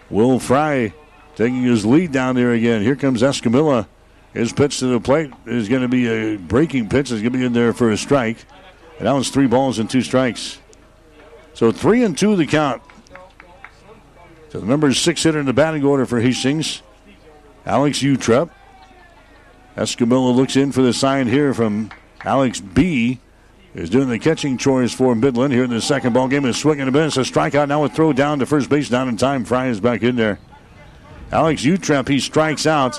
Will 0.09 0.39
Fry 0.39 0.95
taking 1.37 1.63
his 1.63 1.85
lead 1.85 2.13
down 2.13 2.37
there 2.37 2.53
again. 2.53 2.83
Here 2.83 2.97
comes 2.97 3.23
Escamilla. 3.23 3.87
His 4.33 4.53
pitch 4.53 4.79
to 4.79 4.87
the 4.87 5.01
plate 5.01 5.33
is 5.45 5.69
going 5.69 5.83
to 5.83 5.89
be 5.89 6.07
a 6.07 6.37
breaking 6.37 6.89
pitch. 6.89 7.11
Is 7.11 7.21
going 7.21 7.33
to 7.33 7.39
be 7.39 7.45
in 7.45 7.53
there 7.53 7.73
for 7.73 7.91
a 7.91 7.97
strike. 7.97 8.39
And 8.99 9.07
that 9.07 9.13
was 9.13 9.29
three 9.31 9.47
balls 9.47 9.79
and 9.79 9.91
two 9.91 10.03
strikes. 10.03 10.59
So 11.61 11.71
three 11.71 12.03
and 12.05 12.17
two 12.17 12.37
the 12.37 12.47
count. 12.47 12.81
So 14.49 14.61
the 14.61 14.67
number 14.67 14.95
six 14.95 15.23
hitter 15.23 15.41
in 15.41 15.45
the 15.45 15.53
batting 15.53 15.85
order 15.85 16.07
for 16.07 16.19
Hastings, 16.19 16.81
Alex 17.67 17.99
Utrup. 17.99 18.49
Escamilla 19.77 20.35
looks 20.35 20.57
in 20.57 20.73
for 20.73 20.81
the 20.81 20.95
sign 20.95 21.29
here 21.29 21.53
from 21.53 21.91
Alex 22.25 22.61
B. 22.61 23.21
Is 23.75 23.91
doing 23.91 24.09
the 24.09 24.19
catching 24.19 24.57
chores 24.57 24.95
for 24.95 25.15
Midland 25.15 25.53
here 25.53 25.65
in 25.65 25.69
the 25.69 25.83
second 25.83 26.15
ball 26.15 26.29
game. 26.29 26.47
Is 26.47 26.57
swinging 26.57 26.89
a 26.89 26.91
miss. 26.91 27.19
A 27.19 27.21
strikeout 27.21 27.69
now. 27.69 27.85
A 27.85 27.91
throw 27.91 28.15
down 28.15 28.39
to 28.39 28.47
first 28.47 28.71
base 28.71 28.89
down 28.89 29.11
in 29.11 29.19
time. 29.19 29.45
Fry 29.45 29.67
is 29.67 29.81
back 29.81 30.03
in 30.03 30.17
there. 30.17 30.39
Alex 31.31 31.63
Utrup, 31.63 32.09
he 32.09 32.21
strikes 32.21 32.67
out. 32.67 32.99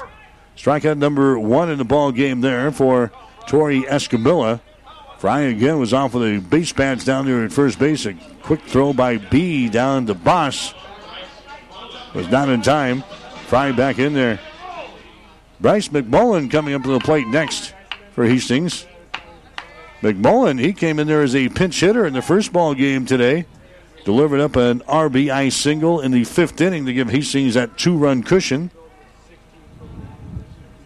Strikeout 0.55 0.99
number 0.99 1.39
one 1.39 1.71
in 1.71 1.79
the 1.79 1.83
ball 1.83 2.11
game 2.11 2.41
there 2.41 2.71
for 2.71 3.11
Tori 3.47 3.81
Escamilla. 3.81 4.61
Fry 5.21 5.41
again 5.41 5.77
was 5.77 5.93
off 5.93 6.15
with 6.15 6.23
the 6.23 6.39
base 6.39 6.73
pads 6.73 7.05
down 7.05 7.27
there 7.27 7.43
at 7.45 7.51
first 7.51 7.77
base. 7.77 8.07
A 8.07 8.15
quick 8.41 8.59
throw 8.63 8.91
by 8.91 9.17
B 9.19 9.69
down 9.69 10.07
to 10.07 10.15
Boss. 10.15 10.73
Was 12.15 12.27
not 12.29 12.49
in 12.49 12.63
time. 12.63 13.03
Fry 13.45 13.71
back 13.71 13.99
in 13.99 14.15
there. 14.15 14.39
Bryce 15.59 15.89
McMullen 15.89 16.49
coming 16.49 16.73
up 16.73 16.81
to 16.81 16.89
the 16.89 16.99
plate 16.99 17.27
next 17.27 17.75
for 18.13 18.25
Hastings. 18.25 18.87
McMullen, 20.01 20.59
he 20.59 20.73
came 20.73 20.97
in 20.97 21.05
there 21.05 21.21
as 21.21 21.35
a 21.35 21.49
pinch 21.49 21.79
hitter 21.81 22.07
in 22.07 22.13
the 22.13 22.23
first 22.23 22.51
ball 22.51 22.73
game 22.73 23.05
today. 23.05 23.45
Delivered 24.03 24.39
up 24.39 24.55
an 24.55 24.79
RBI 24.79 25.51
single 25.51 26.01
in 26.01 26.09
the 26.09 26.23
fifth 26.23 26.59
inning 26.59 26.87
to 26.87 26.93
give 26.93 27.11
Hastings 27.11 27.53
that 27.53 27.77
two 27.77 27.95
run 27.95 28.23
cushion. 28.23 28.71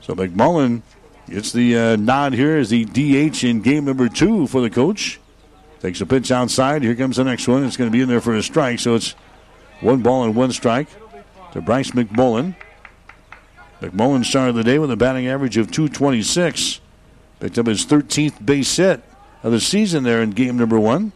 So 0.01 0.13
McMullen 0.13 0.81
gets 1.29 1.51
the 1.51 1.77
uh, 1.77 1.95
nod 1.95 2.33
here 2.33 2.57
as 2.57 2.69
the 2.69 2.85
DH 2.85 3.43
in 3.43 3.61
game 3.61 3.85
number 3.85 4.09
two 4.09 4.47
for 4.47 4.61
the 4.61 4.69
coach. 4.69 5.19
Takes 5.79 6.01
a 6.01 6.05
pitch 6.05 6.31
outside. 6.31 6.83
Here 6.83 6.95
comes 6.95 7.17
the 7.17 7.23
next 7.23 7.47
one. 7.47 7.63
It's 7.63 7.77
going 7.77 7.89
to 7.89 7.95
be 7.95 8.01
in 8.01 8.09
there 8.09 8.21
for 8.21 8.35
a 8.35 8.43
strike. 8.43 8.79
So 8.79 8.95
it's 8.95 9.11
one 9.81 10.01
ball 10.01 10.23
and 10.23 10.35
one 10.35 10.51
strike 10.51 10.87
to 11.51 11.61
Bryce 11.61 11.91
McMullen. 11.91 12.55
McMullen 13.81 14.25
started 14.25 14.53
the 14.53 14.63
day 14.63 14.79
with 14.79 14.89
a 14.91 14.95
batting 14.95 15.27
average 15.27 15.57
of 15.57 15.71
226. 15.71 16.79
Picked 17.39 17.57
up 17.57 17.67
his 17.67 17.85
13th 17.85 18.45
base 18.45 18.75
hit 18.75 19.03
of 19.43 19.51
the 19.51 19.59
season 19.59 20.03
there 20.03 20.21
in 20.21 20.31
game 20.31 20.57
number 20.57 20.79
one. 20.79 21.11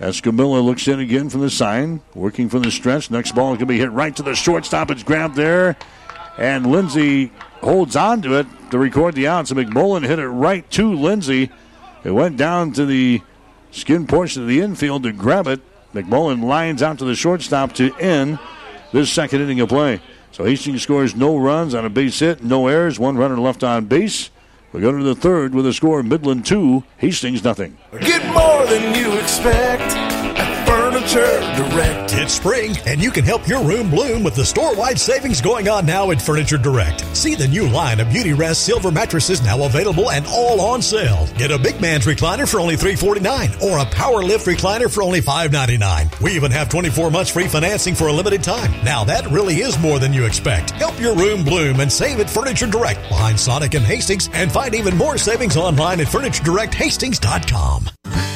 Escamilla 0.00 0.62
looks 0.62 0.86
in 0.88 1.00
again 1.00 1.30
from 1.30 1.40
the 1.40 1.50
sign, 1.50 2.02
working 2.14 2.48
from 2.48 2.62
the 2.62 2.70
stretch. 2.70 3.10
Next 3.10 3.32
ball 3.32 3.52
is 3.52 3.58
going 3.58 3.60
to 3.60 3.66
be 3.66 3.78
hit 3.78 3.90
right 3.90 4.14
to 4.16 4.22
the 4.22 4.34
shortstop. 4.34 4.90
It's 4.90 5.02
grabbed 5.02 5.36
there, 5.36 5.76
and 6.38 6.66
Lindsay 6.70 7.32
holds 7.60 7.96
on 7.96 8.22
to 8.22 8.38
it 8.38 8.46
to 8.70 8.78
record 8.78 9.14
the 9.14 9.26
out. 9.26 9.48
So 9.48 9.54
McMullen 9.54 10.06
hit 10.06 10.18
it 10.18 10.28
right 10.28 10.68
to 10.72 10.92
Lindsay. 10.94 11.50
It 12.04 12.10
went 12.10 12.36
down 12.36 12.72
to 12.72 12.86
the 12.86 13.22
skin 13.70 14.06
portion 14.06 14.42
of 14.42 14.48
the 14.48 14.60
infield 14.60 15.02
to 15.04 15.12
grab 15.12 15.46
it. 15.46 15.60
McMullen 15.94 16.44
lines 16.44 16.82
out 16.82 16.98
to 16.98 17.04
the 17.04 17.14
shortstop 17.14 17.72
to 17.74 17.94
end 17.96 18.38
this 18.92 19.10
second 19.10 19.42
inning 19.42 19.60
of 19.60 19.68
play. 19.68 20.00
So 20.32 20.44
Hastings 20.44 20.82
scores 20.82 21.14
no 21.16 21.36
runs 21.36 21.74
on 21.74 21.84
a 21.84 21.90
base 21.90 22.18
hit, 22.18 22.42
no 22.42 22.66
errors, 22.66 22.98
one 22.98 23.16
runner 23.16 23.38
left 23.38 23.64
on 23.64 23.86
base. 23.86 24.30
We 24.72 24.82
go 24.82 24.92
to 24.92 25.02
the 25.02 25.14
third 25.14 25.54
with 25.54 25.66
a 25.66 25.72
score 25.72 26.00
of 26.00 26.06
Midland 26.06 26.44
2, 26.44 26.84
Hastings 26.98 27.42
nothing. 27.42 27.78
Get 28.00 28.22
more 28.34 28.66
than 28.66 28.94
you 28.94 29.16
expect 29.18 30.05
Furniture 31.06 31.70
Direct. 31.70 32.14
It's 32.14 32.34
spring, 32.34 32.76
and 32.84 33.00
you 33.00 33.12
can 33.12 33.24
help 33.24 33.46
your 33.46 33.62
room 33.62 33.90
bloom 33.90 34.24
with 34.24 34.34
the 34.34 34.44
store-wide 34.44 34.98
savings 34.98 35.40
going 35.40 35.68
on 35.68 35.86
now 35.86 36.10
at 36.10 36.20
Furniture 36.20 36.58
Direct. 36.58 37.16
See 37.16 37.36
the 37.36 37.46
new 37.46 37.68
line 37.68 38.00
of 38.00 38.08
Beautyrest 38.08 38.56
silver 38.56 38.90
mattresses 38.90 39.40
now 39.40 39.64
available 39.64 40.10
and 40.10 40.26
all 40.26 40.60
on 40.60 40.82
sale. 40.82 41.28
Get 41.38 41.52
a 41.52 41.58
big 41.58 41.80
man's 41.80 42.06
recliner 42.06 42.50
for 42.50 42.58
only 42.58 42.76
349 42.76 43.50
or 43.62 43.78
a 43.78 43.86
power 43.86 44.24
lift 44.24 44.46
recliner 44.46 44.92
for 44.92 45.04
only 45.04 45.20
599. 45.20 46.10
We 46.20 46.32
even 46.32 46.50
have 46.50 46.68
24 46.68 47.12
months 47.12 47.30
free 47.30 47.46
financing 47.46 47.94
for 47.94 48.08
a 48.08 48.12
limited 48.12 48.42
time. 48.42 48.72
Now 48.84 49.04
that 49.04 49.30
really 49.30 49.56
is 49.56 49.78
more 49.78 50.00
than 50.00 50.12
you 50.12 50.24
expect. 50.24 50.72
Help 50.72 51.00
your 51.00 51.14
room 51.14 51.44
bloom 51.44 51.78
and 51.78 51.92
save 51.92 52.18
at 52.18 52.28
Furniture 52.28 52.66
Direct 52.66 53.00
behind 53.08 53.38
Sonic 53.38 53.74
and 53.74 53.84
Hastings 53.84 54.28
and 54.32 54.50
find 54.50 54.74
even 54.74 54.96
more 54.96 55.18
savings 55.18 55.56
online 55.56 56.00
at 56.00 56.08
FurnitureDirectHastings.com. 56.08 58.35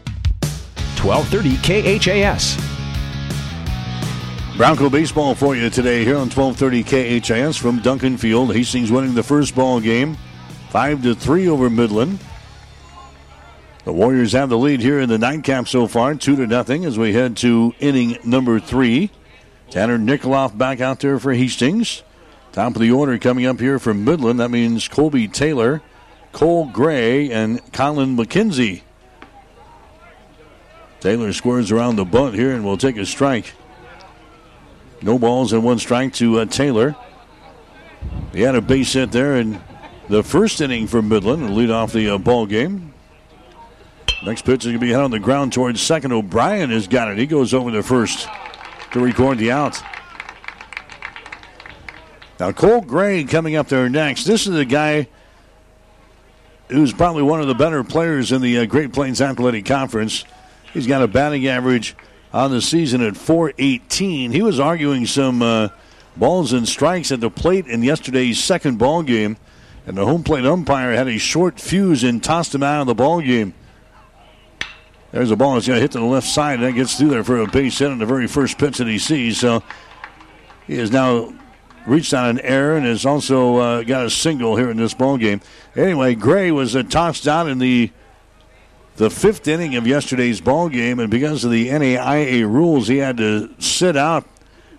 1230 1.03 1.99
KHAS. 1.99 2.57
Bronco 4.55 4.89
baseball 4.89 5.33
for 5.33 5.55
you 5.55 5.71
today 5.71 6.03
here 6.05 6.17
on 6.17 6.29
1230 6.29 6.83
KHAS 7.21 7.57
from 7.57 7.79
Duncan 7.79 8.17
Field. 8.17 8.53
Hastings 8.53 8.91
winning 8.91 9.15
the 9.15 9.23
first 9.23 9.55
ball 9.55 9.79
game, 9.79 10.15
five 10.69 11.01
to 11.01 11.15
three 11.15 11.47
over 11.47 11.69
Midland. 11.69 12.19
The 13.85 13.93
Warriors 13.93 14.33
have 14.33 14.49
the 14.49 14.59
lead 14.59 14.81
here 14.81 14.99
in 14.99 15.09
the 15.09 15.17
nightcap 15.17 15.67
so 15.67 15.87
far, 15.87 16.13
two 16.13 16.35
to 16.35 16.45
nothing 16.45 16.85
as 16.85 16.99
we 16.99 17.13
head 17.13 17.35
to 17.37 17.73
inning 17.79 18.19
number 18.23 18.59
three. 18.59 19.09
Tanner 19.71 19.97
Nikoloff 19.97 20.55
back 20.55 20.81
out 20.81 20.99
there 20.99 21.17
for 21.17 21.33
Hastings. 21.33 22.03
Top 22.51 22.75
of 22.75 22.81
the 22.81 22.91
order 22.91 23.17
coming 23.17 23.47
up 23.47 23.59
here 23.59 23.79
from 23.79 24.05
Midland. 24.05 24.39
That 24.39 24.51
means 24.51 24.87
Colby 24.87 25.27
Taylor, 25.27 25.81
Cole 26.33 26.67
Gray, 26.67 27.31
and 27.31 27.59
Colin 27.73 28.15
McKenzie. 28.15 28.81
Taylor 31.01 31.33
squares 31.33 31.71
around 31.71 31.95
the 31.95 32.05
bunt 32.05 32.35
here 32.35 32.51
and 32.51 32.63
will 32.63 32.77
take 32.77 32.95
a 32.95 33.05
strike. 33.05 33.53
No 35.01 35.17
balls 35.17 35.51
and 35.51 35.63
one 35.63 35.79
strike 35.79 36.13
to 36.13 36.39
uh, 36.39 36.45
Taylor. 36.45 36.95
He 38.31 38.41
had 38.41 38.55
a 38.55 38.61
base 38.61 38.93
hit 38.93 39.11
there 39.11 39.35
in 39.37 39.59
the 40.09 40.23
first 40.23 40.61
inning 40.61 40.85
for 40.85 41.01
Midland 41.01 41.41
and 41.41 41.55
lead 41.55 41.71
off 41.71 41.91
the 41.91 42.09
uh, 42.09 42.17
ball 42.19 42.45
game. 42.45 42.93
Next 44.23 44.45
pitch 44.45 44.61
is 44.61 44.65
going 44.65 44.75
to 44.75 44.79
be 44.79 44.89
hit 44.89 44.99
on 44.99 45.09
the 45.09 45.19
ground 45.19 45.53
towards 45.53 45.81
second. 45.81 46.11
O'Brien 46.11 46.69
has 46.69 46.87
got 46.87 47.11
it. 47.11 47.17
He 47.17 47.25
goes 47.25 47.55
over 47.55 47.71
to 47.71 47.81
first 47.81 48.27
to 48.91 48.99
record 48.99 49.39
the 49.39 49.51
out. 49.51 49.81
Now, 52.39 52.51
Cole 52.51 52.81
Gray 52.81 53.23
coming 53.23 53.55
up 53.55 53.67
there 53.67 53.89
next. 53.89 54.25
This 54.25 54.45
is 54.45 54.53
the 54.53 54.65
guy 54.65 55.07
who's 56.69 56.93
probably 56.93 57.23
one 57.23 57.41
of 57.41 57.47
the 57.47 57.55
better 57.55 57.83
players 57.83 58.31
in 58.31 58.41
the 58.41 58.59
uh, 58.59 58.65
Great 58.65 58.93
Plains 58.93 59.19
Athletic 59.19 59.65
Conference. 59.65 60.25
He's 60.73 60.87
got 60.87 61.01
a 61.01 61.07
batting 61.07 61.47
average 61.47 61.95
on 62.33 62.51
the 62.51 62.61
season 62.61 63.01
at 63.01 63.17
418. 63.17 64.31
He 64.31 64.41
was 64.41 64.59
arguing 64.59 65.05
some 65.05 65.41
uh, 65.41 65.69
balls 66.15 66.53
and 66.53 66.67
strikes 66.67 67.11
at 67.11 67.19
the 67.19 67.29
plate 67.29 67.67
in 67.67 67.83
yesterday's 67.83 68.41
second 68.41 68.77
ball 68.77 69.03
game, 69.03 69.37
and 69.85 69.97
the 69.97 70.05
home 70.05 70.23
plate 70.23 70.45
umpire 70.45 70.93
had 70.93 71.07
a 71.07 71.17
short 71.17 71.59
fuse 71.59 72.03
and 72.03 72.23
tossed 72.23 72.55
him 72.55 72.63
out 72.63 72.81
of 72.81 72.87
the 72.87 72.95
ball 72.95 73.21
game. 73.21 73.53
There's 75.11 75.31
a 75.31 75.35
ball 75.35 75.55
that's 75.55 75.67
going 75.67 75.77
to 75.77 75.81
hit 75.81 75.91
to 75.91 75.99
the 75.99 76.05
left 76.05 76.27
side, 76.27 76.59
and 76.59 76.63
that 76.63 76.71
gets 76.71 76.97
through 76.97 77.09
there 77.09 77.23
for 77.23 77.41
a 77.41 77.47
base 77.47 77.79
hit 77.79 77.91
on 77.91 77.99
the 77.99 78.05
very 78.05 78.27
first 78.27 78.57
pitch 78.57 78.77
that 78.77 78.87
he 78.87 78.97
sees. 78.97 79.37
So 79.37 79.61
he 80.67 80.77
has 80.77 80.89
now 80.89 81.33
reached 81.85 82.13
on 82.13 82.29
an 82.29 82.39
error 82.39 82.77
and 82.77 82.85
has 82.85 83.05
also 83.05 83.57
uh, 83.57 83.83
got 83.83 84.05
a 84.05 84.09
single 84.09 84.55
here 84.55 84.69
in 84.69 84.77
this 84.77 84.93
ball 84.93 85.17
game. 85.17 85.41
Anyway, 85.75 86.15
Gray 86.15 86.51
was 86.51 86.77
uh, 86.77 86.83
tossed 86.83 87.27
out 87.27 87.49
in 87.49 87.57
the 87.59 87.91
the 88.95 89.09
fifth 89.09 89.47
inning 89.47 89.75
of 89.75 89.87
yesterday's 89.87 90.41
ball 90.41 90.69
game, 90.69 90.99
and 90.99 91.09
because 91.09 91.43
of 91.43 91.51
the 91.51 91.69
NAIA 91.69 92.43
rules, 92.43 92.87
he 92.87 92.97
had 92.97 93.17
to 93.17 93.53
sit 93.59 93.95
out 93.95 94.25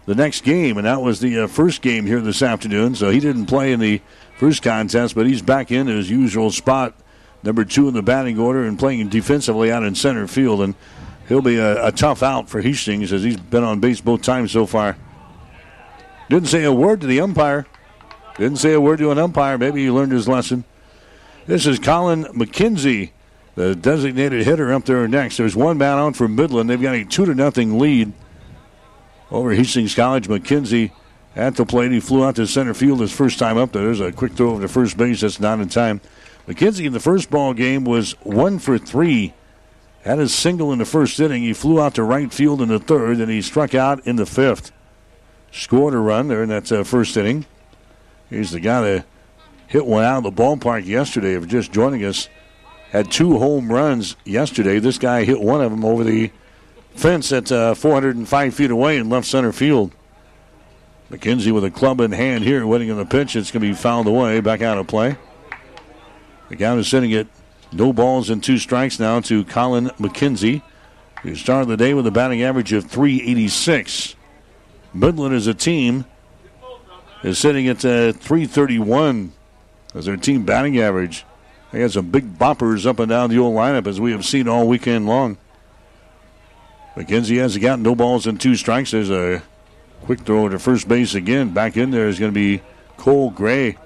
the 0.06 0.14
next 0.14 0.44
game, 0.44 0.76
and 0.76 0.86
that 0.86 1.00
was 1.00 1.20
the 1.20 1.44
uh, 1.44 1.46
first 1.46 1.82
game 1.82 2.06
here 2.06 2.20
this 2.20 2.42
afternoon. 2.42 2.94
So 2.94 3.10
he 3.10 3.20
didn't 3.20 3.46
play 3.46 3.72
in 3.72 3.80
the 3.80 4.00
first 4.38 4.62
contest, 4.62 5.14
but 5.14 5.26
he's 5.26 5.42
back 5.42 5.70
in 5.70 5.86
his 5.86 6.10
usual 6.10 6.50
spot, 6.50 6.94
number 7.42 7.64
two 7.64 7.88
in 7.88 7.94
the 7.94 8.02
batting 8.02 8.38
order, 8.38 8.64
and 8.64 8.78
playing 8.78 9.08
defensively 9.08 9.70
out 9.70 9.84
in 9.84 9.94
center 9.94 10.26
field. 10.26 10.60
And 10.60 10.74
he'll 11.28 11.42
be 11.42 11.56
a, 11.56 11.86
a 11.86 11.92
tough 11.92 12.22
out 12.22 12.48
for 12.48 12.60
Hastings 12.60 13.12
as 13.12 13.22
he's 13.22 13.38
been 13.38 13.64
on 13.64 13.80
base 13.80 14.00
both 14.00 14.22
times 14.22 14.52
so 14.52 14.66
far. 14.66 14.96
Didn't 16.28 16.48
say 16.48 16.64
a 16.64 16.72
word 16.72 17.00
to 17.02 17.06
the 17.06 17.20
umpire. 17.20 17.66
Didn't 18.38 18.58
say 18.58 18.72
a 18.72 18.80
word 18.80 18.98
to 18.98 19.10
an 19.10 19.18
umpire. 19.18 19.58
Maybe 19.58 19.84
he 19.84 19.90
learned 19.90 20.12
his 20.12 20.26
lesson. 20.26 20.64
This 21.46 21.66
is 21.66 21.78
Colin 21.78 22.24
McKenzie 22.24 23.10
the 23.54 23.74
designated 23.74 24.44
hitter 24.44 24.72
up 24.72 24.84
there 24.84 25.06
next. 25.06 25.36
There's 25.36 25.56
one 25.56 25.78
man 25.78 25.98
out 25.98 26.16
for 26.16 26.28
Midland. 26.28 26.70
They've 26.70 26.80
got 26.80 26.94
a 26.94 27.04
two 27.04 27.26
to 27.26 27.34
nothing 27.34 27.78
lead 27.78 28.12
over 29.30 29.52
Hastings 29.52 29.94
College. 29.94 30.28
McKenzie 30.28 30.92
at 31.36 31.56
the 31.56 31.66
plate. 31.66 31.92
He 31.92 32.00
flew 32.00 32.24
out 32.24 32.36
to 32.36 32.46
center 32.46 32.74
field 32.74 33.00
his 33.00 33.12
first 33.12 33.38
time 33.38 33.58
up 33.58 33.72
there. 33.72 33.84
There's 33.84 34.00
a 34.00 34.12
quick 34.12 34.32
throw 34.32 34.50
over 34.50 34.62
to 34.62 34.68
first 34.68 34.96
base. 34.96 35.20
That's 35.20 35.40
not 35.40 35.60
in 35.60 35.68
time. 35.68 36.00
McKenzie 36.46 36.86
in 36.86 36.92
the 36.92 37.00
first 37.00 37.30
ball 37.30 37.54
game 37.54 37.84
was 37.84 38.12
one 38.22 38.58
for 38.58 38.78
three. 38.78 39.34
Had 40.02 40.18
a 40.18 40.28
single 40.28 40.72
in 40.72 40.78
the 40.78 40.84
first 40.84 41.20
inning. 41.20 41.42
He 41.42 41.52
flew 41.52 41.80
out 41.80 41.94
to 41.94 42.02
right 42.02 42.32
field 42.32 42.60
in 42.60 42.68
the 42.68 42.80
third, 42.80 43.18
and 43.18 43.30
he 43.30 43.40
struck 43.40 43.74
out 43.74 44.04
in 44.06 44.16
the 44.16 44.26
fifth. 44.26 44.72
Scored 45.52 45.94
a 45.94 45.98
run 45.98 46.28
there 46.28 46.42
in 46.42 46.48
that 46.48 46.72
uh, 46.72 46.82
first 46.82 47.16
inning. 47.16 47.46
He's 48.28 48.50
the 48.50 48.58
guy 48.58 48.80
that 48.80 49.04
hit 49.68 49.86
one 49.86 50.02
out 50.02 50.24
of 50.24 50.34
the 50.34 50.42
ballpark 50.42 50.86
yesterday. 50.86 51.34
If 51.34 51.46
just 51.46 51.70
joining 51.70 52.04
us, 52.04 52.28
had 52.92 53.10
two 53.10 53.38
home 53.38 53.72
runs 53.72 54.16
yesterday. 54.22 54.78
This 54.78 54.98
guy 54.98 55.24
hit 55.24 55.40
one 55.40 55.62
of 55.62 55.70
them 55.70 55.82
over 55.82 56.04
the 56.04 56.30
fence 56.94 57.32
at 57.32 57.50
uh, 57.50 57.74
405 57.74 58.54
feet 58.54 58.70
away 58.70 58.98
in 58.98 59.08
left 59.08 59.26
center 59.26 59.50
field. 59.50 59.92
McKenzie 61.10 61.52
with 61.52 61.64
a 61.64 61.70
club 61.70 62.00
in 62.00 62.12
hand 62.12 62.44
here, 62.44 62.66
waiting 62.66 62.90
on 62.90 62.98
the 62.98 63.06
pitch. 63.06 63.34
It's 63.34 63.50
going 63.50 63.62
to 63.62 63.68
be 63.68 63.74
fouled 63.74 64.06
away, 64.06 64.40
back 64.40 64.60
out 64.60 64.76
of 64.76 64.88
play. 64.88 65.16
The 66.50 66.56
count 66.56 66.80
is 66.80 66.88
sitting 66.88 67.14
at 67.14 67.28
no 67.72 67.94
balls 67.94 68.28
and 68.28 68.44
two 68.44 68.58
strikes 68.58 69.00
now 69.00 69.20
to 69.20 69.42
Colin 69.46 69.86
McKenzie, 69.98 70.60
who 71.22 71.34
started 71.34 71.68
the 71.70 71.78
day 71.78 71.94
with 71.94 72.06
a 72.06 72.10
batting 72.10 72.42
average 72.42 72.74
of 72.74 72.84
386. 72.84 74.16
Midland 74.92 75.34
as 75.34 75.46
a 75.46 75.54
team 75.54 76.04
is 77.24 77.38
sitting 77.38 77.68
at 77.68 77.78
uh, 77.86 78.12
331 78.12 79.32
as 79.94 80.04
their 80.04 80.18
team 80.18 80.44
batting 80.44 80.78
average. 80.78 81.24
They 81.72 81.80
had 81.80 81.92
some 81.92 82.10
big 82.10 82.38
boppers 82.38 82.86
up 82.86 82.98
and 82.98 83.08
down 83.08 83.30
the 83.30 83.38
old 83.38 83.56
lineup 83.56 83.86
as 83.86 83.98
we 83.98 84.12
have 84.12 84.26
seen 84.26 84.46
all 84.46 84.68
weekend 84.68 85.06
long. 85.06 85.38
McKenzie 86.94 87.38
has 87.38 87.56
got 87.56 87.78
no 87.78 87.94
balls 87.94 88.26
and 88.26 88.38
two 88.38 88.54
strikes. 88.54 88.90
There's 88.90 89.10
a 89.10 89.42
quick 90.02 90.20
throw 90.20 90.50
to 90.50 90.58
first 90.58 90.86
base 90.86 91.14
again. 91.14 91.54
Back 91.54 91.78
in 91.78 91.90
there 91.90 92.08
is 92.08 92.18
going 92.18 92.30
to 92.30 92.34
be 92.34 92.62
Cole 92.98 93.30
Gray. 93.30 93.78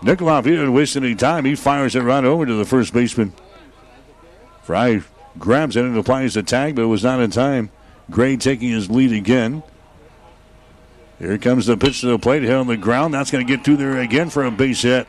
Nikoloff, 0.00 0.44
didn't 0.44 0.72
waste 0.72 0.96
any 0.96 1.14
time. 1.14 1.44
He 1.44 1.54
fires 1.54 1.94
it 1.94 2.00
right 2.00 2.24
over 2.24 2.44
to 2.44 2.54
the 2.54 2.64
first 2.64 2.92
baseman. 2.92 3.32
Fry 4.62 5.02
grabs 5.38 5.76
it 5.76 5.84
and 5.84 5.96
applies 5.96 6.34
the 6.34 6.42
tag, 6.42 6.74
but 6.74 6.82
it 6.82 6.86
was 6.86 7.04
not 7.04 7.20
in 7.20 7.30
time. 7.30 7.70
Gray 8.10 8.36
taking 8.36 8.70
his 8.70 8.90
lead 8.90 9.12
again. 9.12 9.62
Here 11.18 11.38
comes 11.38 11.66
the 11.66 11.76
pitch 11.76 12.00
to 12.00 12.06
the 12.06 12.18
plate, 12.18 12.42
hit 12.42 12.52
on 12.52 12.66
the 12.66 12.78
ground. 12.78 13.14
That's 13.14 13.30
going 13.30 13.46
to 13.46 13.56
get 13.56 13.64
through 13.64 13.76
there 13.76 14.00
again 14.00 14.30
for 14.30 14.44
a 14.44 14.50
base 14.50 14.82
hit. 14.82 15.06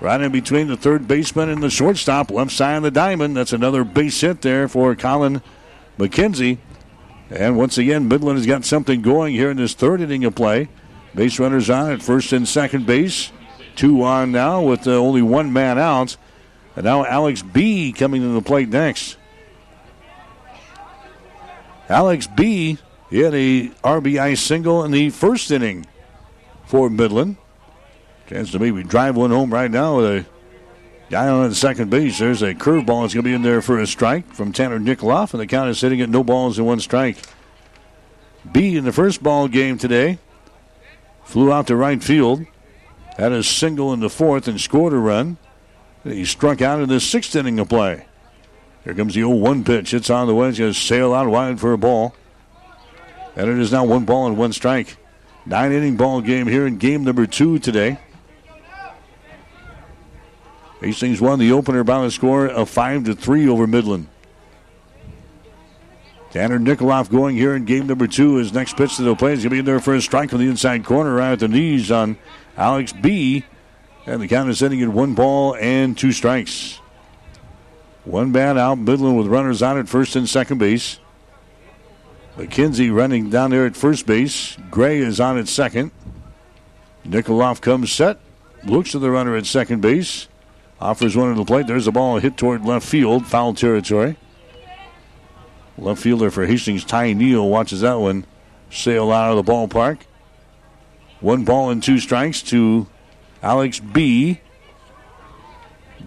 Right 0.00 0.20
in 0.20 0.32
between 0.32 0.68
the 0.68 0.78
third 0.78 1.06
baseman 1.06 1.50
and 1.50 1.62
the 1.62 1.68
shortstop, 1.68 2.30
left 2.30 2.52
side 2.52 2.76
of 2.76 2.82
the 2.82 2.90
diamond. 2.90 3.36
That's 3.36 3.52
another 3.52 3.84
base 3.84 4.18
hit 4.22 4.40
there 4.40 4.66
for 4.66 4.96
Colin 4.96 5.42
McKenzie. 5.98 6.58
And 7.28 7.58
once 7.58 7.76
again, 7.76 8.08
Midland 8.08 8.38
has 8.38 8.46
got 8.46 8.64
something 8.64 9.02
going 9.02 9.34
here 9.34 9.50
in 9.50 9.58
this 9.58 9.74
third 9.74 10.00
inning 10.00 10.24
of 10.24 10.34
play. 10.34 10.68
Base 11.14 11.38
runners 11.38 11.68
on 11.68 11.92
at 11.92 12.02
first 12.02 12.32
and 12.32 12.48
second 12.48 12.86
base. 12.86 13.30
Two 13.76 14.02
on 14.02 14.32
now 14.32 14.62
with 14.62 14.86
uh, 14.86 14.92
only 14.92 15.22
one 15.22 15.52
man 15.52 15.78
out. 15.78 16.16
And 16.76 16.86
now 16.86 17.04
Alex 17.04 17.42
Bee 17.42 17.92
coming 17.92 18.22
to 18.22 18.28
the 18.28 18.42
plate 18.42 18.70
next. 18.70 19.18
Alex 21.90 22.26
Bee 22.26 22.78
hit 23.10 23.34
a 23.34 23.68
RBI 23.84 24.38
single 24.38 24.82
in 24.84 24.92
the 24.92 25.10
first 25.10 25.50
inning 25.50 25.86
for 26.64 26.88
Midland. 26.88 27.36
Chance 28.30 28.52
to 28.52 28.60
maybe 28.60 28.84
drive 28.84 29.16
one 29.16 29.32
home 29.32 29.52
right 29.52 29.68
now 29.68 29.96
with 29.96 30.06
a 30.06 30.26
guy 31.10 31.26
on 31.26 31.48
the 31.48 31.54
second 31.56 31.90
base. 31.90 32.20
There's 32.20 32.42
a 32.42 32.54
curveball 32.54 33.02
that's 33.02 33.12
going 33.12 33.24
to 33.24 33.28
be 33.28 33.32
in 33.32 33.42
there 33.42 33.60
for 33.60 33.80
a 33.80 33.88
strike 33.88 34.32
from 34.32 34.52
Tanner 34.52 34.78
Nikoloff, 34.78 35.32
and 35.32 35.40
the 35.40 35.48
count 35.48 35.68
is 35.68 35.80
sitting 35.80 36.00
at 36.00 36.08
no 36.08 36.22
balls 36.22 36.56
and 36.56 36.64
one 36.64 36.78
strike. 36.78 37.18
Bee 38.52 38.76
in 38.76 38.84
the 38.84 38.92
first 38.92 39.20
ball 39.20 39.48
game 39.48 39.78
today 39.78 40.20
flew 41.24 41.52
out 41.52 41.66
to 41.66 41.74
right 41.74 42.00
field, 42.04 42.46
had 43.16 43.32
a 43.32 43.42
single 43.42 43.92
in 43.92 43.98
the 43.98 44.08
fourth, 44.08 44.46
and 44.46 44.60
scored 44.60 44.92
a 44.92 44.98
run. 44.98 45.36
He 46.04 46.24
struck 46.24 46.62
out 46.62 46.80
in 46.80 46.88
the 46.88 47.00
sixth 47.00 47.34
inning 47.34 47.58
of 47.58 47.68
play. 47.68 48.06
Here 48.84 48.94
comes 48.94 49.14
the 49.14 49.22
0 49.22 49.30
1 49.30 49.64
pitch. 49.64 49.92
It's 49.92 50.08
on 50.08 50.28
the 50.28 50.36
way. 50.36 50.50
It's 50.50 50.58
going 50.60 50.72
to 50.72 50.78
sail 50.78 51.14
out 51.14 51.26
wide 51.26 51.58
for 51.58 51.72
a 51.72 51.78
ball. 51.78 52.14
And 53.34 53.50
it 53.50 53.58
is 53.58 53.72
now 53.72 53.84
one 53.84 54.04
ball 54.04 54.28
and 54.28 54.36
one 54.36 54.52
strike. 54.52 54.98
Nine 55.46 55.72
inning 55.72 55.96
ball 55.96 56.20
game 56.20 56.46
here 56.46 56.64
in 56.64 56.78
game 56.78 57.02
number 57.02 57.26
two 57.26 57.58
today. 57.58 57.98
Hastings 60.80 61.20
won 61.20 61.38
the 61.38 61.52
opener 61.52 61.84
by 61.84 62.04
a 62.04 62.10
score 62.10 62.46
of 62.46 62.70
5 62.70 63.04
to 63.04 63.14
3 63.14 63.48
over 63.48 63.66
Midland. 63.66 64.08
Tanner 66.30 66.58
Nikoloff 66.58 67.10
going 67.10 67.36
here 67.36 67.56
in 67.56 67.64
game 67.64 67.88
number 67.88 68.06
two. 68.06 68.36
His 68.36 68.52
next 68.52 68.76
pitch 68.76 68.96
to 68.96 69.02
the 69.02 69.16
plate 69.16 69.34
is 69.34 69.38
going 69.40 69.50
to 69.50 69.50
be 69.50 69.58
in 69.58 69.64
there 69.64 69.80
for 69.80 69.94
a 69.94 70.00
strike 70.00 70.30
from 70.30 70.38
the 70.38 70.48
inside 70.48 70.84
corner 70.84 71.16
right 71.16 71.32
at 71.32 71.40
the 71.40 71.48
knees 71.48 71.90
on 71.90 72.16
Alex 72.56 72.92
Bee. 72.92 73.44
And 74.06 74.22
the 74.22 74.28
count 74.28 74.48
is 74.48 74.58
sitting 74.58 74.80
at 74.80 74.88
one 74.88 75.14
ball 75.14 75.56
and 75.56 75.98
two 75.98 76.12
strikes. 76.12 76.80
One 78.04 78.32
bat 78.32 78.56
out, 78.56 78.78
Midland 78.78 79.18
with 79.18 79.26
runners 79.26 79.60
on 79.60 79.76
at 79.76 79.88
first 79.88 80.14
and 80.16 80.28
second 80.28 80.58
base. 80.58 81.00
McKenzie 82.36 82.94
running 82.94 83.28
down 83.28 83.50
there 83.50 83.66
at 83.66 83.76
first 83.76 84.06
base. 84.06 84.56
Gray 84.70 84.98
is 84.98 85.20
on 85.20 85.36
at 85.36 85.48
second. 85.48 85.90
Nikoloff 87.04 87.60
comes 87.60 87.92
set, 87.92 88.18
looks 88.64 88.92
to 88.92 88.98
the 88.98 89.10
runner 89.10 89.36
at 89.36 89.46
second 89.46 89.80
base, 89.80 90.28
offers 90.80 91.16
one 91.16 91.30
to 91.30 91.38
the 91.38 91.44
plate. 91.44 91.66
There's 91.66 91.86
a 91.86 91.92
ball 91.92 92.18
hit 92.18 92.36
toward 92.36 92.64
left 92.64 92.86
field, 92.86 93.26
foul 93.26 93.54
territory. 93.54 94.16
Left 95.76 96.00
fielder 96.00 96.30
for 96.30 96.46
Hastings, 96.46 96.84
Ty 96.84 97.12
Neal, 97.12 97.48
watches 97.48 97.80
that 97.80 97.94
one 97.94 98.26
sail 98.70 99.10
out 99.10 99.36
of 99.36 99.44
the 99.44 99.52
ballpark. 99.52 100.00
One 101.20 101.44
ball 101.44 101.70
and 101.70 101.82
two 101.82 101.98
strikes 101.98 102.42
to 102.44 102.86
Alex 103.42 103.80
Bee. 103.80 104.40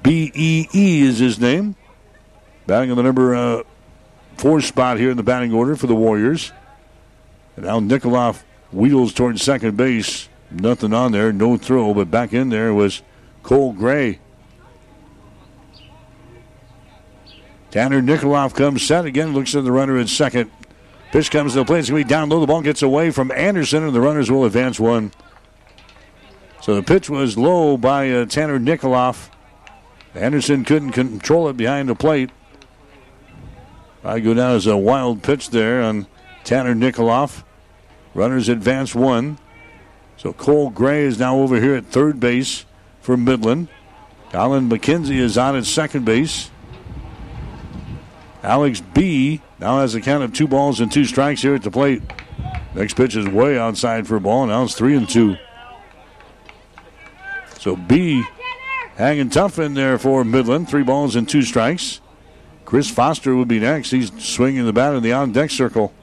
B 0.01 0.31
E 0.33 0.67
E 0.73 1.01
is 1.01 1.19
his 1.19 1.39
name. 1.39 1.75
Batting 2.65 2.91
on 2.91 2.97
the 2.97 3.03
number 3.03 3.35
uh, 3.35 3.63
four 4.37 4.61
spot 4.61 4.97
here 4.97 5.11
in 5.11 5.17
the 5.17 5.23
batting 5.23 5.53
order 5.53 5.75
for 5.75 5.87
the 5.87 5.95
Warriors. 5.95 6.51
And 7.55 7.65
now 7.65 7.79
Nikoloff 7.79 8.43
wheels 8.71 9.13
towards 9.13 9.41
second 9.41 9.77
base. 9.77 10.29
Nothing 10.49 10.93
on 10.93 11.11
there, 11.11 11.31
no 11.31 11.57
throw, 11.57 11.93
but 11.93 12.11
back 12.11 12.33
in 12.33 12.49
there 12.49 12.73
was 12.73 13.01
Cole 13.43 13.73
Gray. 13.73 14.19
Tanner 17.73 18.03
Nikoloff 18.03 18.53
comes 18.53 18.83
set 18.83 19.05
again, 19.05 19.33
looks 19.33 19.55
at 19.55 19.63
the 19.63 19.71
runner 19.71 19.97
at 19.97 20.07
second. 20.07 20.51
Pitch 21.11 21.31
comes 21.31 21.53
to 21.53 21.59
the 21.61 21.65
plate. 21.65 21.79
It's 21.79 21.89
going 21.89 22.03
to 22.03 22.05
be 22.05 22.07
down 22.07 22.29
low. 22.29 22.39
The 22.39 22.45
ball 22.45 22.61
gets 22.61 22.83
away 22.83 23.09
from 23.09 23.31
Anderson, 23.31 23.83
and 23.83 23.95
the 23.95 23.99
runners 23.99 24.29
will 24.29 24.45
advance 24.45 24.79
one. 24.79 25.11
So 26.61 26.75
the 26.75 26.83
pitch 26.83 27.09
was 27.09 27.35
low 27.35 27.75
by 27.77 28.11
uh, 28.11 28.25
Tanner 28.27 28.59
Nikoloff. 28.59 29.31
Anderson 30.13 30.63
couldn't 30.63 30.91
control 30.91 31.49
it 31.49 31.57
behind 31.57 31.89
the 31.89 31.95
plate. 31.95 32.29
I 34.03 34.19
go 34.19 34.35
down 34.35 34.55
as 34.55 34.67
a 34.67 34.77
wild 34.77 35.23
pitch 35.23 35.49
there 35.49 35.81
on 35.81 36.05
Tanner 36.43 36.75
Nikoloff. 36.75 37.43
Runners 38.13 38.49
advance 38.49 38.93
one. 38.93 39.39
So 40.17 40.31
Cole 40.31 40.69
Gray 40.69 41.05
is 41.05 41.17
now 41.17 41.39
over 41.39 41.59
here 41.59 41.73
at 41.73 41.87
third 41.87 42.19
base 42.19 42.67
for 43.01 43.17
Midland. 43.17 43.67
Colin 44.29 44.69
McKenzie 44.69 45.17
is 45.17 45.39
on 45.39 45.55
at 45.55 45.65
second 45.65 46.05
base. 46.05 46.51
Alex 48.43 48.81
Bee 48.81 49.41
now 49.59 49.79
has 49.79 49.95
a 49.95 50.01
count 50.01 50.23
of 50.23 50.33
two 50.33 50.47
balls 50.47 50.81
and 50.81 50.91
two 50.91 51.05
strikes 51.05 51.41
here 51.41 51.55
at 51.55 51.63
the 51.63 51.71
plate. 51.71 52.01
Next 52.75 52.95
pitch 52.95 53.15
is 53.15 53.27
way 53.27 53.57
outside 53.57 54.05
for 54.05 54.17
a 54.17 54.21
ball. 54.21 54.45
Now 54.45 54.63
it's 54.63 54.75
three 54.75 54.95
and 54.97 55.07
two. 55.07 55.37
So 57.59 57.77
Bee 57.77 58.23
hanging 58.97 59.29
tough 59.29 59.59
in 59.59 59.73
there 59.75 59.97
for 59.97 60.25
Midland. 60.25 60.69
Three 60.69 60.83
balls 60.83 61.15
and 61.15 61.27
two 61.27 61.43
strikes. 61.43 62.01
Chris 62.65 62.89
Foster 62.89 63.35
would 63.35 63.47
be 63.47 63.59
next. 63.59 63.91
He's 63.91 64.11
swinging 64.21 64.65
the 64.65 64.73
bat 64.73 64.93
in 64.93 65.03
the 65.03 65.13
on 65.13 65.31
deck 65.31 65.49
circle. 65.49 65.93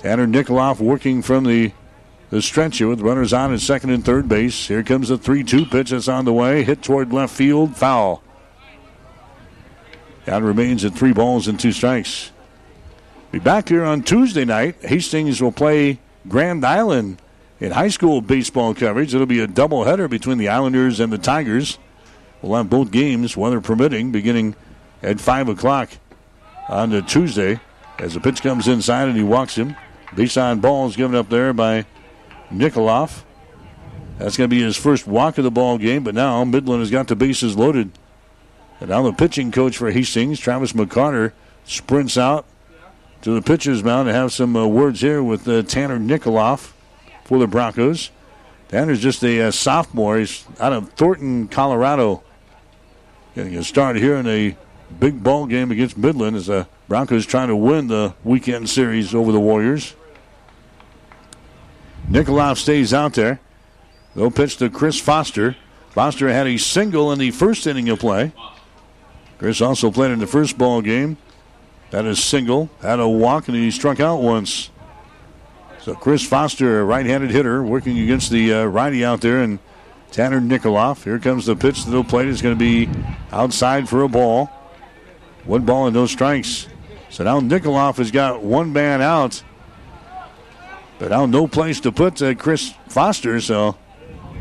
Tanner 0.00 0.26
Nikoloff 0.26 0.78
working 0.78 1.22
from 1.22 1.44
the, 1.44 1.72
the 2.28 2.42
stretch 2.42 2.78
here 2.78 2.88
with 2.88 3.00
runners 3.00 3.32
on 3.32 3.54
at 3.54 3.60
second 3.60 3.90
and 3.90 4.04
third 4.04 4.28
base. 4.28 4.68
Here 4.68 4.82
comes 4.82 5.08
the 5.08 5.16
3 5.16 5.42
2 5.42 5.66
pitch 5.66 5.90
that's 5.90 6.08
on 6.08 6.26
the 6.26 6.32
way. 6.34 6.64
Hit 6.64 6.82
toward 6.82 7.12
left 7.12 7.34
field. 7.34 7.76
Foul. 7.76 8.22
Count 10.26 10.44
remains 10.44 10.84
at 10.84 10.92
three 10.92 11.12
balls 11.12 11.46
and 11.46 11.58
two 11.58 11.70
strikes. 11.70 12.32
Be 13.30 13.38
back 13.38 13.68
here 13.68 13.84
on 13.84 14.02
Tuesday 14.02 14.44
night. 14.44 14.74
Hastings 14.82 15.40
will 15.40 15.52
play 15.52 16.00
Grand 16.26 16.66
Island 16.66 17.22
in 17.60 17.70
high 17.70 17.88
school 17.88 18.20
baseball 18.20 18.74
coverage. 18.74 19.14
It'll 19.14 19.26
be 19.26 19.38
a 19.38 19.46
doubleheader 19.46 20.10
between 20.10 20.38
the 20.38 20.48
Islanders 20.48 20.98
and 20.98 21.12
the 21.12 21.18
Tigers. 21.18 21.78
We'll 22.42 22.56
have 22.56 22.68
both 22.68 22.90
games, 22.90 23.36
weather 23.36 23.60
permitting, 23.60 24.10
beginning 24.10 24.56
at 25.00 25.20
5 25.20 25.50
o'clock 25.50 25.90
on 26.68 26.90
the 26.90 27.02
Tuesday. 27.02 27.60
As 28.00 28.14
the 28.14 28.20
pitch 28.20 28.42
comes 28.42 28.66
inside 28.66 29.06
and 29.06 29.16
he 29.16 29.22
walks 29.22 29.54
him. 29.54 29.76
Base 30.16 30.36
on 30.36 30.58
ball 30.58 30.88
is 30.88 30.96
given 30.96 31.14
up 31.14 31.28
there 31.28 31.52
by 31.52 31.86
Nikoloff. 32.50 33.22
That's 34.18 34.36
going 34.36 34.50
to 34.50 34.56
be 34.56 34.62
his 34.62 34.76
first 34.76 35.06
walk 35.06 35.38
of 35.38 35.44
the 35.44 35.52
ball 35.52 35.78
game, 35.78 36.02
but 36.02 36.16
now 36.16 36.42
Midland 36.42 36.80
has 36.80 36.90
got 36.90 37.06
the 37.06 37.14
bases 37.14 37.56
loaded. 37.56 37.92
And 38.80 38.90
now 38.90 39.02
the 39.02 39.12
pitching 39.12 39.50
coach 39.50 39.76
for 39.76 39.90
Hastings, 39.90 40.38
Travis 40.38 40.72
McCarter, 40.72 41.32
sprints 41.64 42.18
out 42.18 42.46
to 43.22 43.34
the 43.34 43.42
pitcher's 43.42 43.82
mound 43.82 44.08
to 44.08 44.12
have 44.12 44.32
some 44.32 44.54
uh, 44.54 44.66
words 44.66 45.00
here 45.00 45.22
with 45.22 45.48
uh, 45.48 45.62
Tanner 45.62 45.98
Nikoloff 45.98 46.72
for 47.24 47.38
the 47.38 47.46
Broncos. 47.46 48.10
Tanner's 48.68 49.00
just 49.00 49.22
a 49.24 49.42
uh, 49.42 49.50
sophomore. 49.50 50.18
He's 50.18 50.44
out 50.60 50.72
of 50.72 50.92
Thornton, 50.92 51.48
Colorado. 51.48 52.22
Getting 53.34 53.56
a 53.56 53.64
start 53.64 53.96
here 53.96 54.16
in 54.16 54.26
a 54.26 54.56
big 54.98 55.22
ball 55.22 55.46
game 55.46 55.70
against 55.70 55.96
Midland 55.96 56.36
as 56.36 56.46
the 56.46 56.66
Broncos 56.88 57.26
trying 57.26 57.48
to 57.48 57.56
win 57.56 57.88
the 57.88 58.14
weekend 58.24 58.68
series 58.68 59.14
over 59.14 59.32
the 59.32 59.40
Warriors. 59.40 59.94
Nikoloff 62.08 62.58
stays 62.58 62.94
out 62.94 63.14
there. 63.14 63.40
They'll 64.14 64.30
pitch 64.30 64.56
to 64.58 64.70
Chris 64.70 65.00
Foster. 65.00 65.56
Foster 65.90 66.28
had 66.28 66.46
a 66.46 66.56
single 66.56 67.12
in 67.12 67.18
the 67.18 67.30
first 67.30 67.66
inning 67.66 67.88
of 67.88 67.98
play. 67.98 68.32
Chris 69.38 69.60
also 69.60 69.90
played 69.90 70.10
in 70.10 70.18
the 70.18 70.26
first 70.26 70.56
ball 70.56 70.80
game. 70.80 71.16
Had 71.92 72.06
a 72.06 72.16
single, 72.16 72.70
had 72.80 73.00
a 73.00 73.08
walk, 73.08 73.48
and 73.48 73.56
he 73.56 73.70
struck 73.70 74.00
out 74.00 74.20
once. 74.20 74.70
So 75.80 75.94
Chris 75.94 76.26
Foster, 76.26 76.84
right-handed 76.84 77.30
hitter, 77.30 77.62
working 77.62 77.98
against 77.98 78.30
the 78.30 78.52
uh, 78.52 78.64
righty 78.64 79.04
out 79.04 79.20
there, 79.20 79.40
and 79.40 79.60
Tanner 80.10 80.40
Nikoloff. 80.40 81.04
Here 81.04 81.18
comes 81.18 81.46
the 81.46 81.54
pitch 81.54 81.84
to 81.84 81.90
the 81.90 82.02
plate. 82.02 82.28
It's 82.28 82.42
going 82.42 82.56
to 82.56 82.58
be 82.58 82.88
outside 83.30 83.88
for 83.88 84.02
a 84.02 84.08
ball. 84.08 84.46
One 85.44 85.64
ball 85.64 85.86
and 85.86 85.94
no 85.94 86.06
strikes. 86.06 86.66
So 87.08 87.22
now 87.22 87.40
Nikoloff 87.40 87.98
has 87.98 88.10
got 88.10 88.42
one 88.42 88.72
man 88.72 89.00
out. 89.00 89.42
But 90.98 91.10
now 91.10 91.26
no 91.26 91.46
place 91.46 91.78
to 91.80 91.92
put 91.92 92.20
uh, 92.20 92.34
Chris 92.34 92.72
Foster, 92.88 93.40
so 93.40 93.76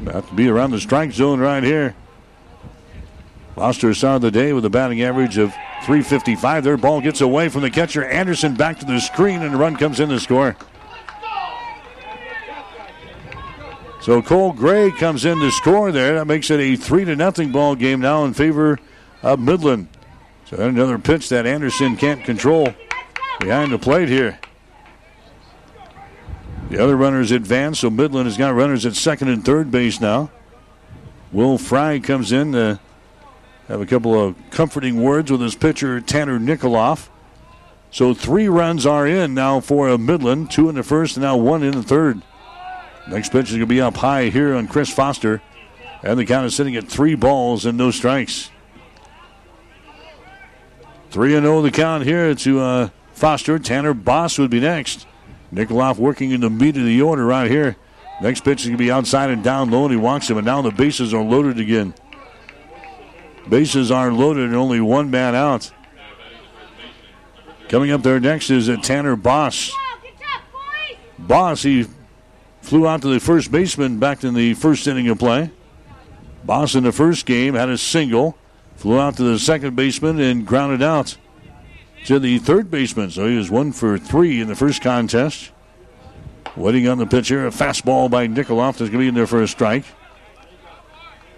have 0.05 0.27
to 0.29 0.35
be 0.35 0.47
around 0.47 0.71
the 0.71 0.79
strike 0.79 1.11
zone 1.11 1.39
right 1.39 1.63
here. 1.63 1.95
Foster 3.55 3.93
started 3.93 4.21
the 4.21 4.31
day 4.31 4.51
with 4.51 4.65
a 4.65 4.69
batting 4.69 5.01
average 5.01 5.37
of 5.37 5.53
355. 5.85 6.63
Their 6.63 6.75
ball 6.75 6.99
gets 6.99 7.21
away 7.21 7.47
from 7.47 7.61
the 7.61 7.71
catcher. 7.71 8.03
Anderson 8.03 8.53
back 8.53 8.79
to 8.79 8.85
the 8.85 8.99
screen, 8.99 9.41
and 9.41 9.53
the 9.53 9.57
run 9.57 9.77
comes 9.77 10.01
in 10.01 10.09
to 10.09 10.19
score. 10.19 10.57
So 14.01 14.21
Cole 14.21 14.51
Gray 14.51 14.91
comes 14.91 15.23
in 15.23 15.39
to 15.39 15.49
score 15.51 15.93
there. 15.93 16.15
That 16.15 16.27
makes 16.27 16.51
it 16.51 16.59
a 16.59 16.75
three 16.75 17.05
to 17.05 17.15
nothing 17.15 17.53
ball 17.53 17.75
game 17.75 18.01
now 18.01 18.25
in 18.25 18.33
favor 18.33 18.77
of 19.23 19.39
Midland. 19.39 19.87
So 20.45 20.57
another 20.57 20.99
pitch 20.99 21.29
that 21.29 21.47
Anderson 21.47 21.95
can't 21.95 22.23
control 22.25 22.75
behind 23.39 23.71
the 23.71 23.79
plate 23.79 24.09
here. 24.09 24.37
The 26.69 26.83
other 26.83 26.97
runners 26.97 27.31
advance, 27.31 27.79
so 27.79 27.89
Midland 27.89 28.27
has 28.27 28.37
got 28.37 28.53
runners 28.53 28.85
at 28.85 28.95
second 28.95 29.29
and 29.29 29.45
third 29.45 29.71
base 29.71 30.01
now. 30.01 30.29
Will 31.31 31.57
Fry 31.57 31.99
comes 31.99 32.31
in 32.31 32.51
to 32.51 32.79
have 33.67 33.81
a 33.81 33.85
couple 33.85 34.13
of 34.19 34.35
comforting 34.51 35.01
words 35.01 35.31
with 35.31 35.41
his 35.41 35.55
pitcher, 35.55 35.99
Tanner 35.99 36.39
Nikoloff. 36.39 37.09
So 37.91 38.13
three 38.13 38.47
runs 38.47 38.85
are 38.85 39.07
in 39.07 39.33
now 39.33 39.59
for 39.59 39.97
Midland, 39.97 40.51
two 40.51 40.69
in 40.69 40.75
the 40.75 40.83
first 40.83 41.17
and 41.17 41.23
now 41.23 41.37
one 41.37 41.63
in 41.63 41.71
the 41.71 41.83
third. 41.83 42.21
Next 43.07 43.31
pitch 43.31 43.45
is 43.45 43.51
going 43.51 43.61
to 43.61 43.65
be 43.67 43.81
up 43.81 43.97
high 43.97 44.29
here 44.29 44.55
on 44.55 44.67
Chris 44.67 44.89
Foster. 44.89 45.41
And 46.03 46.19
the 46.19 46.25
count 46.25 46.45
is 46.45 46.55
sitting 46.55 46.75
at 46.75 46.87
three 46.87 47.15
balls 47.15 47.65
and 47.65 47.77
no 47.77 47.91
strikes. 47.91 48.51
3 51.11 51.29
0 51.31 51.61
the 51.61 51.71
count 51.71 52.03
here 52.03 52.35
to 52.35 52.59
uh, 52.59 52.89
Foster. 53.13 53.57
Tanner 53.57 53.93
Boss 53.93 54.37
would 54.37 54.51
be 54.51 54.59
next. 54.59 55.07
Nikoloff 55.53 55.97
working 55.97 56.31
in 56.31 56.41
the 56.41 56.49
meat 56.49 56.75
of 56.75 56.83
the 56.83 57.01
order 57.01 57.25
right 57.25 57.49
here. 57.49 57.77
Next 58.21 58.43
pitch 58.43 58.61
is 58.61 58.67
going 58.67 58.77
to 58.77 58.83
be 58.83 58.91
outside 58.91 59.29
and 59.29 59.43
down 59.43 59.71
low, 59.71 59.83
and 59.83 59.91
he 59.91 59.97
walks 59.97 60.29
him, 60.29 60.37
and 60.37 60.45
now 60.45 60.61
the 60.61 60.71
bases 60.71 61.13
are 61.13 61.23
loaded 61.23 61.59
again. 61.59 61.93
Bases 63.49 63.91
are 63.91 64.11
loaded, 64.11 64.45
and 64.45 64.55
only 64.55 64.81
one 64.81 65.11
man 65.11 65.35
out. 65.35 65.71
Coming 67.69 67.91
up 67.91 68.03
there 68.03 68.19
next 68.19 68.49
is 68.49 68.69
uh, 68.69 68.77
Tanner 68.77 69.15
Boss. 69.15 69.71
Boss, 71.17 71.63
he 71.63 71.87
flew 72.61 72.87
out 72.87 73.01
to 73.01 73.07
the 73.07 73.19
first 73.19 73.51
baseman 73.51 73.99
back 73.99 74.23
in 74.23 74.33
the 74.33 74.53
first 74.55 74.87
inning 74.87 75.07
of 75.09 75.19
play. 75.19 75.51
Boss 76.43 76.75
in 76.75 76.83
the 76.83 76.91
first 76.91 77.25
game 77.25 77.55
had 77.55 77.69
a 77.69 77.77
single, 77.77 78.37
flew 78.75 78.99
out 78.99 79.17
to 79.17 79.23
the 79.23 79.39
second 79.39 79.75
baseman 79.75 80.19
and 80.19 80.45
grounded 80.45 80.83
out 80.83 81.17
to 82.05 82.19
the 82.19 82.37
third 82.37 82.69
baseman. 82.69 83.09
So 83.09 83.27
he 83.27 83.37
was 83.37 83.49
one 83.49 83.71
for 83.71 83.97
three 83.97 84.39
in 84.41 84.47
the 84.47 84.55
first 84.55 84.81
contest. 84.81 85.51
Waiting 86.55 86.87
on 86.87 86.99
the 86.99 87.05
pitcher, 87.05 87.47
a 87.47 87.49
fastball 87.49 88.09
by 88.09 88.27
Nikoloff 88.27 88.77
that's 88.77 88.89
going 88.89 88.91
to 88.91 88.97
be 88.99 89.07
in 89.07 89.15
there 89.15 89.27
for 89.27 89.41
a 89.41 89.47
strike. 89.47 89.85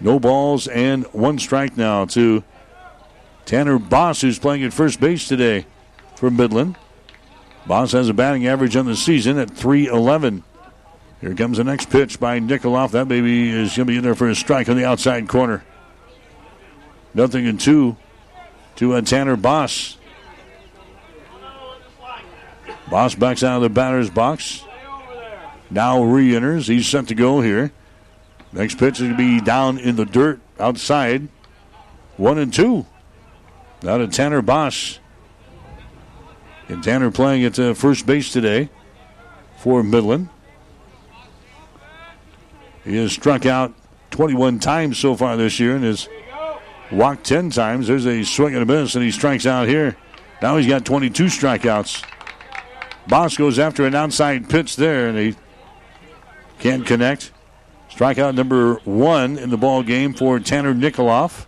No 0.00 0.20
balls 0.20 0.68
and 0.68 1.04
one 1.06 1.38
strike 1.38 1.76
now 1.76 2.04
to 2.06 2.44
Tanner 3.44 3.78
Boss, 3.78 4.20
who's 4.20 4.38
playing 4.38 4.62
at 4.62 4.72
first 4.72 5.00
base 5.00 5.26
today 5.26 5.66
for 6.16 6.30
Midland. 6.30 6.76
Boss 7.66 7.92
has 7.92 8.08
a 8.08 8.14
batting 8.14 8.46
average 8.46 8.76
on 8.76 8.86
the 8.86 8.96
season 8.96 9.38
at 9.38 9.50
311. 9.50 10.44
Here 11.20 11.34
comes 11.34 11.58
the 11.58 11.64
next 11.64 11.90
pitch 11.90 12.20
by 12.20 12.38
Nikoloff. 12.38 12.92
That 12.92 13.08
baby 13.08 13.50
is 13.50 13.76
going 13.76 13.86
to 13.86 13.92
be 13.92 13.96
in 13.96 14.04
there 14.04 14.14
for 14.14 14.28
a 14.28 14.34
strike 14.34 14.68
on 14.68 14.76
the 14.76 14.84
outside 14.84 15.28
corner. 15.28 15.64
Nothing 17.12 17.46
in 17.46 17.58
two 17.58 17.96
to 18.76 18.94
uh, 18.94 19.00
Tanner 19.00 19.36
Boss. 19.36 19.96
Boss 22.88 23.14
backs 23.14 23.42
out 23.42 23.56
of 23.56 23.62
the 23.62 23.68
batter's 23.68 24.08
box. 24.08 24.64
Now 25.70 26.02
re 26.02 26.34
enters. 26.34 26.68
He's 26.68 26.86
set 26.86 27.08
to 27.08 27.14
go 27.14 27.40
here. 27.40 27.72
Next 28.52 28.78
pitch 28.78 28.94
is 28.94 29.00
going 29.00 29.12
to 29.12 29.16
be 29.16 29.40
down 29.40 29.78
in 29.78 29.96
the 29.96 30.04
dirt 30.04 30.40
outside. 30.58 31.28
One 32.16 32.38
and 32.38 32.52
two. 32.52 32.86
Now 33.82 33.98
to 33.98 34.08
Tanner 34.08 34.42
Boss. 34.42 34.98
And 36.68 36.82
Tanner 36.82 37.10
playing 37.10 37.44
at 37.44 37.58
uh, 37.58 37.74
first 37.74 38.06
base 38.06 38.32
today 38.32 38.68
for 39.58 39.82
Midland. 39.82 40.28
He 42.84 42.96
has 42.96 43.12
struck 43.12 43.46
out 43.46 43.74
21 44.10 44.58
times 44.58 44.98
so 44.98 45.14
far 45.14 45.36
this 45.36 45.60
year 45.60 45.76
and 45.76 45.84
has 45.84 46.08
walked 46.90 47.24
10 47.24 47.50
times. 47.50 47.86
There's 47.86 48.06
a 48.06 48.24
swing 48.24 48.54
and 48.54 48.62
a 48.62 48.66
miss, 48.66 48.94
and 48.94 49.04
he 49.04 49.10
strikes 49.10 49.46
out 49.46 49.68
here. 49.68 49.96
Now 50.40 50.56
he's 50.56 50.66
got 50.66 50.84
22 50.84 51.24
strikeouts. 51.24 52.04
Boss 53.06 53.36
goes 53.36 53.58
after 53.58 53.86
an 53.86 53.94
outside 53.94 54.48
pitch 54.48 54.76
there, 54.76 55.08
and 55.08 55.18
he 55.18 55.36
can't 56.58 56.86
connect. 56.86 57.32
Strikeout 57.98 58.36
number 58.36 58.74
one 58.84 59.36
in 59.38 59.50
the 59.50 59.56
ball 59.56 59.82
game 59.82 60.14
for 60.14 60.38
Tanner 60.38 60.72
Nikoloff. 60.72 61.46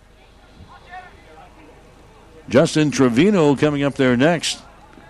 Justin 2.48 2.90
Trevino 2.90 3.54
coming 3.54 3.84
up 3.84 3.94
there 3.94 4.16
next. 4.16 4.60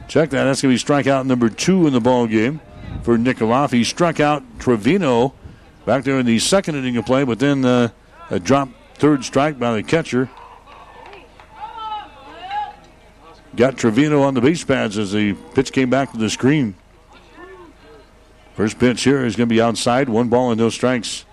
Check 0.07 0.29
that. 0.31 0.45
That's 0.45 0.61
going 0.61 0.77
to 0.77 0.85
be 0.85 0.93
strikeout 0.93 1.25
number 1.25 1.49
two 1.49 1.87
in 1.87 1.95
the 1.95 2.01
ball 2.01 2.27
game 2.27 2.61
for 3.05 3.17
Nikoloff. 3.17 3.73
He 3.73 3.85
struck 3.85 4.21
out 4.21 4.43
Trevino 4.59 5.33
back 5.87 6.05
there 6.05 6.19
in 6.19 6.27
the 6.27 6.39
second 6.41 6.75
inning 6.75 6.99
of 6.99 7.07
play, 7.07 7.25
but 7.25 7.39
then 7.39 7.65
uh, 7.65 7.89
a 8.29 8.39
drop 8.39 8.69
third 8.97 9.25
strike 9.25 9.59
by 9.59 9.75
the 9.75 9.83
catcher. 9.83 10.29
Got 13.57 13.79
Trevino 13.79 14.21
on 14.21 14.35
the 14.35 14.43
base 14.43 14.63
pads 14.63 14.99
as 14.99 15.13
the 15.13 15.33
pitch 15.55 15.73
came 15.73 15.89
back 15.89 16.13
to 16.13 16.19
the 16.19 16.29
screen. 16.29 16.75
First 18.53 18.79
pitch 18.79 19.05
here 19.05 19.25
is 19.25 19.37
going 19.37 19.49
to 19.49 19.55
be 19.55 19.63
outside. 19.63 20.11
One 20.11 20.29
ball 20.29 20.51
and 20.51 20.61
no 20.61 20.69
strikes. 20.69 21.25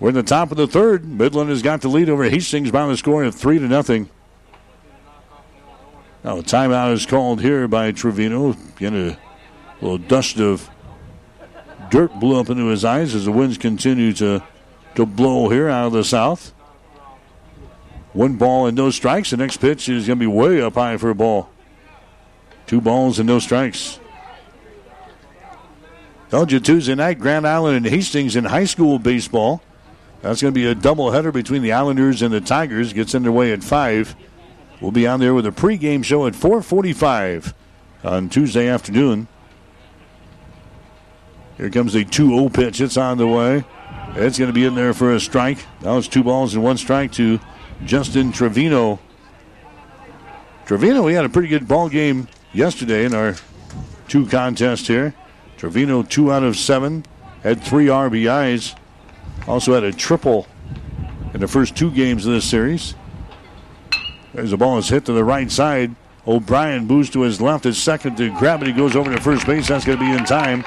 We're 0.00 0.08
in 0.08 0.14
the 0.14 0.22
top 0.22 0.50
of 0.50 0.56
the 0.56 0.66
third. 0.66 1.04
Midland 1.04 1.50
has 1.50 1.62
got 1.62 1.80
the 1.80 1.88
lead 1.88 2.08
over 2.08 2.24
Hastings 2.24 2.70
by 2.70 2.86
the 2.86 2.96
score 2.96 3.24
of 3.24 3.34
three 3.34 3.58
to 3.58 3.68
nothing. 3.68 4.08
Now 6.24 6.38
a 6.38 6.42
timeout 6.42 6.92
is 6.92 7.06
called 7.06 7.40
here 7.40 7.68
by 7.68 7.92
Trevino. 7.92 8.54
Getting 8.78 9.10
a 9.10 9.18
little 9.80 9.98
dust 9.98 10.38
of 10.38 10.68
dirt 11.90 12.18
blew 12.18 12.38
up 12.38 12.48
into 12.48 12.66
his 12.66 12.84
eyes 12.84 13.14
as 13.14 13.24
the 13.24 13.32
winds 13.32 13.58
continue 13.58 14.12
to, 14.14 14.42
to 14.94 15.06
blow 15.06 15.48
here 15.48 15.68
out 15.68 15.86
of 15.86 15.92
the 15.92 16.04
south. 16.04 16.52
One 18.12 18.36
ball 18.36 18.66
and 18.66 18.76
no 18.76 18.90
strikes. 18.90 19.30
The 19.30 19.36
next 19.36 19.58
pitch 19.58 19.88
is 19.88 20.06
going 20.06 20.18
to 20.18 20.22
be 20.22 20.26
way 20.26 20.60
up 20.60 20.74
high 20.74 20.96
for 20.96 21.10
a 21.10 21.14
ball. 21.14 21.48
Two 22.66 22.80
balls 22.80 23.18
and 23.18 23.26
no 23.26 23.38
strikes. 23.38 23.98
Told 26.30 26.50
you 26.50 26.60
Tuesday 26.60 26.94
night, 26.94 27.18
Grand 27.18 27.46
Island 27.46 27.76
and 27.76 27.86
Hastings 27.86 28.36
in 28.36 28.44
high 28.44 28.64
school 28.64 28.98
baseball. 28.98 29.62
That's 30.22 30.40
going 30.40 30.54
to 30.54 30.58
be 30.58 30.66
a 30.66 30.74
doubleheader 30.74 31.32
between 31.32 31.62
the 31.62 31.72
Islanders 31.72 32.22
and 32.22 32.32
the 32.32 32.40
Tigers. 32.40 32.92
Gets 32.92 33.14
underway 33.14 33.52
at 33.52 33.64
5. 33.64 34.14
We'll 34.80 34.92
be 34.92 35.06
on 35.06 35.20
there 35.20 35.34
with 35.34 35.46
a 35.46 35.50
pregame 35.50 36.04
show 36.04 36.26
at 36.26 36.36
445 36.36 37.52
on 38.04 38.28
Tuesday 38.28 38.68
afternoon. 38.68 39.26
Here 41.56 41.70
comes 41.70 41.92
the 41.92 42.04
2-0 42.04 42.52
pitch. 42.54 42.80
It's 42.80 42.96
on 42.96 43.18
the 43.18 43.26
way. 43.26 43.64
It's 44.14 44.38
going 44.38 44.48
to 44.48 44.54
be 44.54 44.64
in 44.64 44.74
there 44.74 44.94
for 44.94 45.12
a 45.12 45.20
strike. 45.20 45.58
Now 45.82 45.98
it's 45.98 46.08
two 46.08 46.22
balls 46.22 46.54
and 46.54 46.62
one 46.62 46.76
strike 46.76 47.12
to 47.12 47.40
Justin 47.84 48.30
Trevino. 48.30 49.00
Trevino, 50.66 51.02
we 51.02 51.14
had 51.14 51.24
a 51.24 51.28
pretty 51.28 51.48
good 51.48 51.66
ball 51.66 51.88
game 51.88 52.28
yesterday 52.52 53.04
in 53.04 53.14
our 53.14 53.34
two 54.08 54.26
contests 54.26 54.86
here. 54.86 55.14
Trevino, 55.56 56.02
two 56.02 56.32
out 56.32 56.42
of 56.42 56.56
seven, 56.56 57.04
had 57.42 57.62
three 57.62 57.86
RBIs. 57.86 58.76
Also 59.46 59.74
had 59.74 59.84
a 59.84 59.92
triple 59.92 60.46
in 61.34 61.40
the 61.40 61.48
first 61.48 61.76
two 61.76 61.90
games 61.90 62.26
of 62.26 62.32
this 62.32 62.44
series. 62.44 62.94
There's 64.34 64.52
a 64.52 64.56
ball 64.56 64.78
is 64.78 64.88
hit 64.88 65.04
to 65.06 65.12
the 65.12 65.24
right 65.24 65.50
side. 65.50 65.94
O'Brien 66.26 66.86
moves 66.86 67.10
to 67.10 67.22
his 67.22 67.40
left. 67.40 67.64
His 67.64 67.82
second 67.82 68.16
to 68.16 68.30
grab 68.38 68.62
it. 68.62 68.68
He 68.68 68.72
goes 68.72 68.94
over 68.94 69.14
to 69.14 69.20
first 69.20 69.46
base. 69.46 69.68
That's 69.68 69.84
going 69.84 69.98
to 69.98 70.04
be 70.04 70.10
in 70.10 70.24
time. 70.24 70.64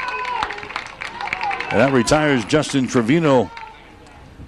And 1.71 1.79
that 1.79 1.91
retires 1.93 2.45
Justin 2.45 2.87
Trevino. 2.87 3.49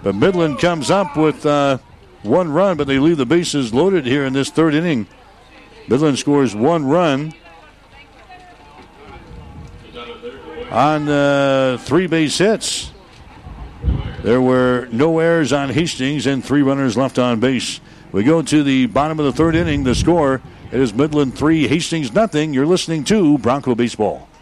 But 0.03 0.15
Midland 0.15 0.59
comes 0.59 0.91
up 0.91 1.17
with 1.17 1.45
uh, 1.45 1.79
one 2.21 2.51
run, 2.51 2.77
but 2.77 2.87
they 2.87 2.99
leave 2.99 3.17
the 3.17 3.25
bases 3.25 3.73
loaded 3.73 4.05
here 4.05 4.25
in 4.25 4.33
this 4.33 4.49
third 4.49 4.75
inning. 4.75 5.07
Midland 5.87 6.19
scores 6.19 6.55
one 6.55 6.85
run 6.85 7.33
on 10.69 11.07
uh, 11.07 11.77
three 11.79 12.07
base 12.07 12.37
hits. 12.37 12.91
There 14.23 14.41
were 14.41 14.87
no 14.91 15.19
errors 15.19 15.53
on 15.53 15.69
Hastings 15.69 16.25
and 16.25 16.43
three 16.43 16.61
runners 16.61 16.97
left 16.97 17.19
on 17.19 17.39
base. 17.39 17.79
We 18.11 18.23
go 18.23 18.41
to 18.41 18.63
the 18.63 18.87
bottom 18.87 19.19
of 19.19 19.25
the 19.25 19.31
third 19.31 19.55
inning. 19.55 19.83
The 19.83 19.95
score 19.95 20.41
is 20.71 20.93
Midland 20.93 21.37
3, 21.37 21.67
Hastings 21.67 22.13
nothing. 22.13 22.53
You're 22.53 22.65
listening 22.65 23.03
to 23.05 23.37
Bronco 23.37 23.75
Baseball. 23.75 24.27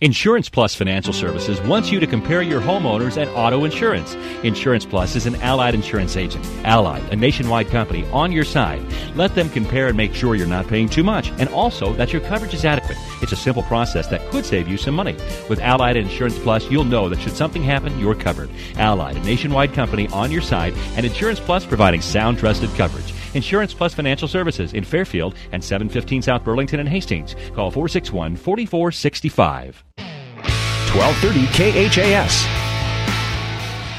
Insurance 0.00 0.48
Plus 0.48 0.74
Financial 0.74 1.12
Services 1.12 1.60
wants 1.60 1.92
you 1.92 2.00
to 2.00 2.06
compare 2.08 2.42
your 2.42 2.60
homeowners 2.60 3.16
and 3.16 3.30
auto 3.30 3.64
insurance. 3.64 4.16
Insurance 4.42 4.84
Plus 4.84 5.14
is 5.14 5.24
an 5.26 5.36
allied 5.36 5.72
insurance 5.72 6.16
agent. 6.16 6.44
Allied, 6.64 7.04
a 7.12 7.16
nationwide 7.16 7.68
company, 7.68 8.04
on 8.10 8.32
your 8.32 8.42
side. 8.42 8.82
Let 9.14 9.36
them 9.36 9.48
compare 9.48 9.86
and 9.86 9.96
make 9.96 10.12
sure 10.12 10.34
you're 10.34 10.48
not 10.48 10.66
paying 10.66 10.88
too 10.88 11.04
much 11.04 11.30
and 11.38 11.48
also 11.50 11.92
that 11.92 12.12
your 12.12 12.22
coverage 12.22 12.54
is 12.54 12.64
adequate. 12.64 12.98
It's 13.22 13.30
a 13.30 13.36
simple 13.36 13.62
process 13.62 14.08
that 14.08 14.28
could 14.32 14.44
save 14.44 14.66
you 14.66 14.78
some 14.78 14.96
money. 14.96 15.16
With 15.48 15.60
Allied 15.60 15.96
Insurance 15.96 16.40
Plus, 16.40 16.68
you'll 16.68 16.82
know 16.82 17.08
that 17.08 17.20
should 17.20 17.36
something 17.36 17.62
happen, 17.62 17.96
you're 17.96 18.16
covered. 18.16 18.50
Allied, 18.76 19.16
a 19.16 19.20
nationwide 19.20 19.74
company 19.74 20.08
on 20.08 20.32
your 20.32 20.42
side, 20.42 20.74
and 20.96 21.06
Insurance 21.06 21.38
Plus 21.38 21.64
providing 21.64 22.00
sound, 22.00 22.38
trusted 22.38 22.70
coverage. 22.70 23.14
Insurance 23.34 23.74
Plus 23.74 23.94
Financial 23.94 24.28
Services 24.28 24.72
in 24.72 24.84
Fairfield 24.84 25.34
and 25.52 25.62
715 25.62 26.22
South 26.22 26.44
Burlington 26.44 26.80
and 26.80 26.88
Hastings. 26.88 27.34
Call 27.54 27.70
461 27.70 28.36
4465. 28.36 29.84
1230 29.96 31.88
KHAS. 31.88 32.46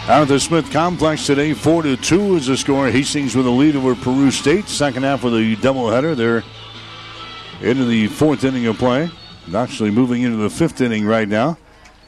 Out 0.08 0.22
of 0.22 0.28
the 0.28 0.40
Smith 0.40 0.72
Complex 0.72 1.26
today, 1.26 1.54
4 1.54 1.82
to 1.84 1.98
2 1.98 2.36
is 2.36 2.46
the 2.46 2.56
score. 2.56 2.90
Hastings 2.90 3.36
with 3.36 3.48
a 3.48 3.50
lead 3.50 3.76
over 3.76 3.96
Peru 3.96 4.30
State. 4.30 4.68
Second 4.68 5.04
half 5.04 5.24
of 5.24 5.32
the 5.32 5.56
doubleheader. 5.56 6.16
They're 6.16 6.44
into 7.60 7.86
the 7.86 8.08
fourth 8.08 8.44
inning 8.44 8.68
of 8.68 8.78
play. 8.78 9.10
Actually 9.54 9.92
moving 9.92 10.22
into 10.22 10.38
the 10.38 10.50
fifth 10.50 10.80
inning 10.82 11.06
right 11.06 11.28
now. 11.28 11.58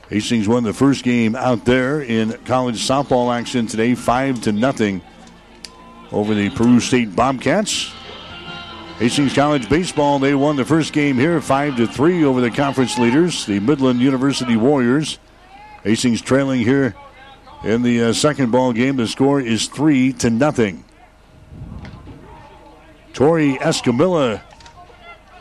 Hastings 0.09 0.47
won 0.47 0.63
the 0.63 0.73
first 0.73 1.03
game 1.03 1.35
out 1.35 1.65
there 1.65 2.01
in 2.01 2.33
college 2.45 2.87
softball 2.87 3.35
action 3.35 3.67
today, 3.67 3.95
5 3.95 4.41
to 4.43 4.51
nothing 4.51 5.01
over 6.11 6.33
the 6.33 6.49
Peru 6.49 6.79
State 6.79 7.15
Bobcats. 7.15 7.93
Hastings 8.99 9.33
College 9.33 9.69
baseball, 9.69 10.17
they 10.17 10.33
won 10.33 10.55
the 10.55 10.65
first 10.65 10.91
game 10.91 11.17
here 11.17 11.39
5 11.39 11.77
to 11.77 11.87
3 11.87 12.23
over 12.23 12.41
the 12.41 12.49
conference 12.49 12.97
leaders, 12.97 13.45
the 13.45 13.59
Midland 13.59 13.99
University 13.99 14.57
Warriors. 14.57 15.19
Hastings 15.83 16.21
trailing 16.21 16.61
here 16.61 16.95
in 17.63 17.83
the 17.83 18.05
uh, 18.05 18.13
second 18.13 18.51
ball 18.51 18.73
game. 18.73 18.95
The 18.95 19.07
score 19.07 19.39
is 19.39 19.67
3 19.67 20.13
to 20.13 20.29
nothing. 20.29 20.83
Tori 23.13 23.55
Escamilla 23.57 24.41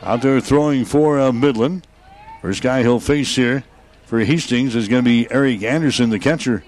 out 0.01 0.21
there 0.21 0.39
throwing 0.39 0.85
for 0.85 1.19
uh, 1.19 1.31
Midland. 1.31 1.85
First 2.41 2.61
guy 2.61 2.81
he'll 2.81 2.99
face 2.99 3.35
here 3.35 3.63
for 4.05 4.19
Hastings 4.19 4.75
is 4.75 4.87
going 4.87 5.03
to 5.03 5.09
be 5.09 5.27
Eric 5.31 5.63
Anderson, 5.63 6.09
the 6.09 6.19
catcher. 6.19 6.63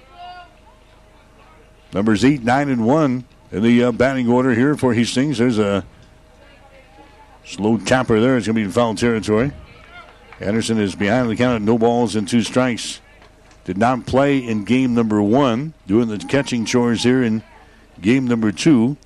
Numbers 1.94 2.26
8, 2.26 2.44
9, 2.44 2.70
and 2.70 2.86
1 2.86 3.24
in 3.52 3.64
the 3.64 3.84
uh, 3.84 3.92
batting 3.92 4.30
order 4.30 4.54
here 4.54 4.76
for 4.76 4.94
Hastings. 4.94 5.38
There's 5.38 5.58
a 5.58 5.86
slow 7.46 7.78
tapper 7.78 8.20
there. 8.20 8.38
It's 8.38 8.46
going 8.46 8.56
to 8.56 8.60
be 8.62 8.66
in 8.66 8.72
foul 8.72 8.96
territory. 8.96 9.52
Anderson 10.40 10.80
is 10.80 10.96
behind 10.96 11.30
the 11.30 11.36
count 11.36 11.64
no 11.64 11.78
balls 11.78 12.16
and 12.16 12.28
two 12.28 12.42
strikes. 12.42 13.02
Did 13.66 13.78
not 13.78 14.06
play 14.06 14.38
in 14.38 14.64
game 14.64 14.96
number 14.96 15.22
one, 15.22 15.74
doing 15.86 16.08
the 16.08 16.18
catching 16.18 16.66
chores 16.66 17.04
here 17.04 17.22
in 17.22 17.44
game 18.02 18.26
number 18.26 18.52
two. 18.52 18.98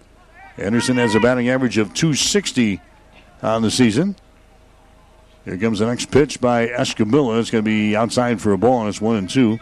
Anderson 0.57 0.97
has 0.97 1.15
a 1.15 1.19
batting 1.19 1.49
average 1.49 1.77
of 1.77 1.93
260 1.93 2.79
on 3.41 3.61
the 3.61 3.71
season. 3.71 4.15
Here 5.43 5.57
comes 5.57 5.79
the 5.79 5.87
next 5.87 6.11
pitch 6.11 6.39
by 6.39 6.67
Escamilla. 6.67 7.39
It's 7.39 7.49
going 7.49 7.63
to 7.63 7.69
be 7.69 7.95
outside 7.95 8.39
for 8.39 8.53
a 8.53 8.57
ball, 8.57 8.81
and 8.81 8.89
it's 8.89 9.01
one 9.01 9.17
and 9.17 9.29
two. 9.29 9.59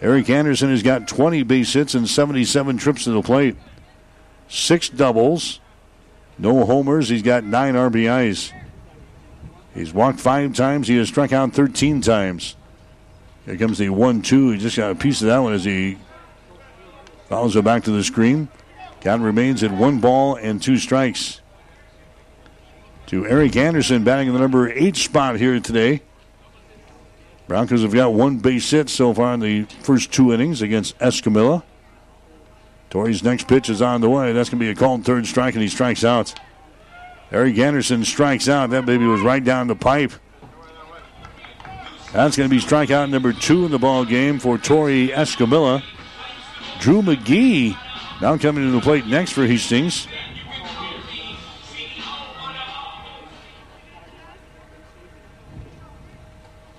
Eric 0.00 0.30
Anderson 0.30 0.70
has 0.70 0.82
got 0.82 1.08
20 1.08 1.42
base 1.42 1.72
hits 1.72 1.94
and 1.94 2.08
77 2.08 2.78
trips 2.78 3.04
to 3.04 3.10
the 3.10 3.22
plate 3.22 3.56
six 4.48 4.88
doubles, 4.88 5.60
no 6.38 6.64
homers. 6.64 7.08
He's 7.08 7.22
got 7.22 7.44
nine 7.44 7.74
RBIs. 7.74 8.52
He's 9.74 9.92
walked 9.92 10.20
five 10.20 10.54
times. 10.54 10.88
He 10.88 10.96
has 10.96 11.08
struck 11.08 11.32
out 11.32 11.52
13 11.52 12.00
times. 12.00 12.56
Here 13.44 13.56
comes 13.56 13.78
the 13.78 13.90
1 13.90 14.22
2. 14.22 14.50
He 14.52 14.58
just 14.58 14.76
got 14.76 14.90
a 14.90 14.94
piece 14.94 15.20
of 15.20 15.28
that 15.28 15.38
one 15.38 15.52
as 15.52 15.64
he 15.64 15.98
follows 17.28 17.56
it 17.56 17.64
back 17.64 17.84
to 17.84 17.90
the 17.90 18.02
screen. 18.02 18.48
Count 19.00 19.22
remains 19.22 19.62
at 19.62 19.70
one 19.70 20.00
ball 20.00 20.36
and 20.36 20.62
two 20.62 20.78
strikes. 20.78 21.40
To 23.06 23.24
Eric 23.26 23.54
Anderson 23.54 24.02
batting 24.02 24.26
in 24.28 24.34
the 24.34 24.40
number 24.40 24.68
eight 24.72 24.96
spot 24.96 25.36
here 25.36 25.60
today. 25.60 26.02
Broncos 27.46 27.82
have 27.82 27.94
got 27.94 28.12
one 28.12 28.38
base 28.38 28.68
hit 28.68 28.88
so 28.88 29.14
far 29.14 29.34
in 29.34 29.40
the 29.40 29.62
first 29.82 30.12
two 30.12 30.32
innings 30.32 30.60
against 30.60 30.98
Escamilla. 30.98 31.62
Tori's 32.90 33.22
next 33.22 33.48
pitch 33.48 33.68
is 33.68 33.82
on 33.82 34.00
the 34.00 34.08
way. 34.08 34.32
That's 34.32 34.48
going 34.48 34.58
to 34.58 34.64
be 34.64 34.70
a 34.70 34.74
called 34.74 35.04
third 35.04 35.26
strike, 35.26 35.54
and 35.54 35.62
he 35.62 35.68
strikes 35.68 36.04
out. 36.04 36.34
Eric 37.32 37.58
Anderson 37.58 38.04
strikes 38.04 38.48
out. 38.48 38.70
That 38.70 38.86
baby 38.86 39.04
was 39.04 39.20
right 39.20 39.42
down 39.42 39.66
the 39.66 39.74
pipe. 39.74 40.12
That's 42.12 42.36
going 42.36 42.48
to 42.48 42.54
be 42.54 42.62
strikeout 42.62 43.10
number 43.10 43.32
two 43.32 43.66
in 43.66 43.70
the 43.70 43.78
ball 43.78 44.04
game 44.04 44.38
for 44.38 44.56
Tori 44.56 45.08
Escamilla. 45.08 45.82
Drew 46.78 47.02
McGee 47.02 47.76
now 48.22 48.38
coming 48.38 48.64
to 48.64 48.70
the 48.70 48.80
plate 48.80 49.06
next 49.06 49.32
for 49.32 49.46
Hastings. 49.46 50.06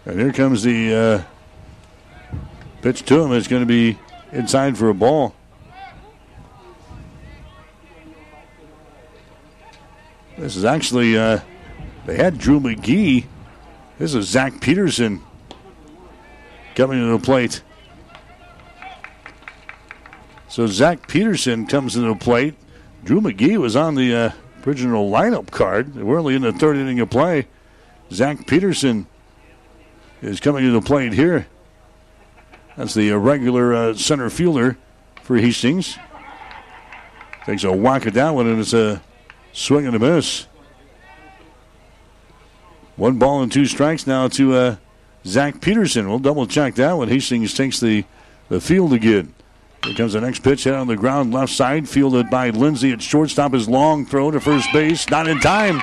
And 0.06 0.20
here 0.20 0.32
comes 0.32 0.64
the 0.64 0.96
uh, 0.96 2.38
pitch 2.82 3.04
to 3.04 3.22
him. 3.22 3.34
It's 3.34 3.50
going 3.50 3.62
to 3.62 3.68
be 3.68 4.00
inside 4.32 4.78
for 4.78 4.90
a 4.90 4.94
ball. 4.94 5.36
This 10.38 10.56
is 10.56 10.66
actually, 10.66 11.18
uh, 11.18 11.40
they 12.06 12.16
had 12.16 12.38
Drew 12.38 12.60
McGee. 12.60 13.26
This 13.98 14.14
is 14.14 14.28
Zach 14.28 14.62
Peterson 14.62 15.24
coming 16.76 17.00
to 17.00 17.18
the 17.18 17.24
plate. 17.24 17.64
So 20.48 20.68
Zach 20.68 21.08
Peterson 21.08 21.66
comes 21.66 21.94
to 21.94 22.02
the 22.02 22.14
plate. 22.14 22.54
Drew 23.04 23.20
McGee 23.20 23.58
was 23.58 23.76
on 23.76 23.96
the 23.96 24.16
uh, 24.16 24.32
original 24.66 25.10
lineup 25.10 25.50
card. 25.50 25.96
We're 25.96 26.20
only 26.20 26.36
in 26.36 26.44
the 26.44 26.54
third 26.54 26.78
inning 26.78 27.00
of 27.00 27.10
play. 27.10 27.48
Zach 28.12 28.46
Peterson 28.46 29.08
is 30.22 30.40
coming 30.40 30.64
to 30.64 30.72
the 30.72 30.82
plate 30.82 31.14
here. 31.14 31.48
That's 32.76 32.94
the 32.94 33.12
uh, 33.12 33.18
regular 33.18 33.74
uh, 33.74 33.94
center 33.96 34.30
fielder 34.30 34.78
for 35.24 35.38
Hastings. 35.38 35.98
Takes 37.48 37.64
a 37.64 37.72
whack 37.72 38.06
at 38.06 38.14
that 38.14 38.36
one, 38.36 38.46
and 38.46 38.60
it's 38.60 38.74
a 38.74 39.02
Swing 39.58 39.88
and 39.88 39.96
a 39.96 40.00
miss. 40.00 40.46
One 42.96 43.18
ball 43.18 43.42
and 43.42 43.52
two 43.52 43.66
strikes 43.66 44.06
now 44.06 44.28
to 44.28 44.54
uh, 44.54 44.76
Zach 45.26 45.62
Peterson. 45.62 46.08
We'll 46.08 46.20
double 46.20 46.46
check 46.46 46.76
that 46.76 46.96
when 46.96 47.10
Hastings 47.10 47.56
takes 47.56 47.80
the, 47.80 48.06
the 48.50 48.62
field 48.62 48.94
again. 48.94 49.34
Here 49.84 49.96
comes 49.96 50.14
the 50.14 50.22
next 50.22 50.44
pitch, 50.44 50.66
hit 50.66 50.76
on 50.76 50.86
the 50.86 50.96
ground, 50.96 51.34
left 51.34 51.52
side, 51.52 51.90
fielded 51.90 52.30
by 52.30 52.52
Lindsay 52.52 52.92
at 52.92 53.02
shortstop. 53.02 53.54
His 53.54 53.68
long 53.68 54.06
throw 54.06 54.30
to 54.30 54.40
first 54.40 54.72
base, 54.72 55.10
not 55.10 55.28
in 55.28 55.40
time. 55.40 55.82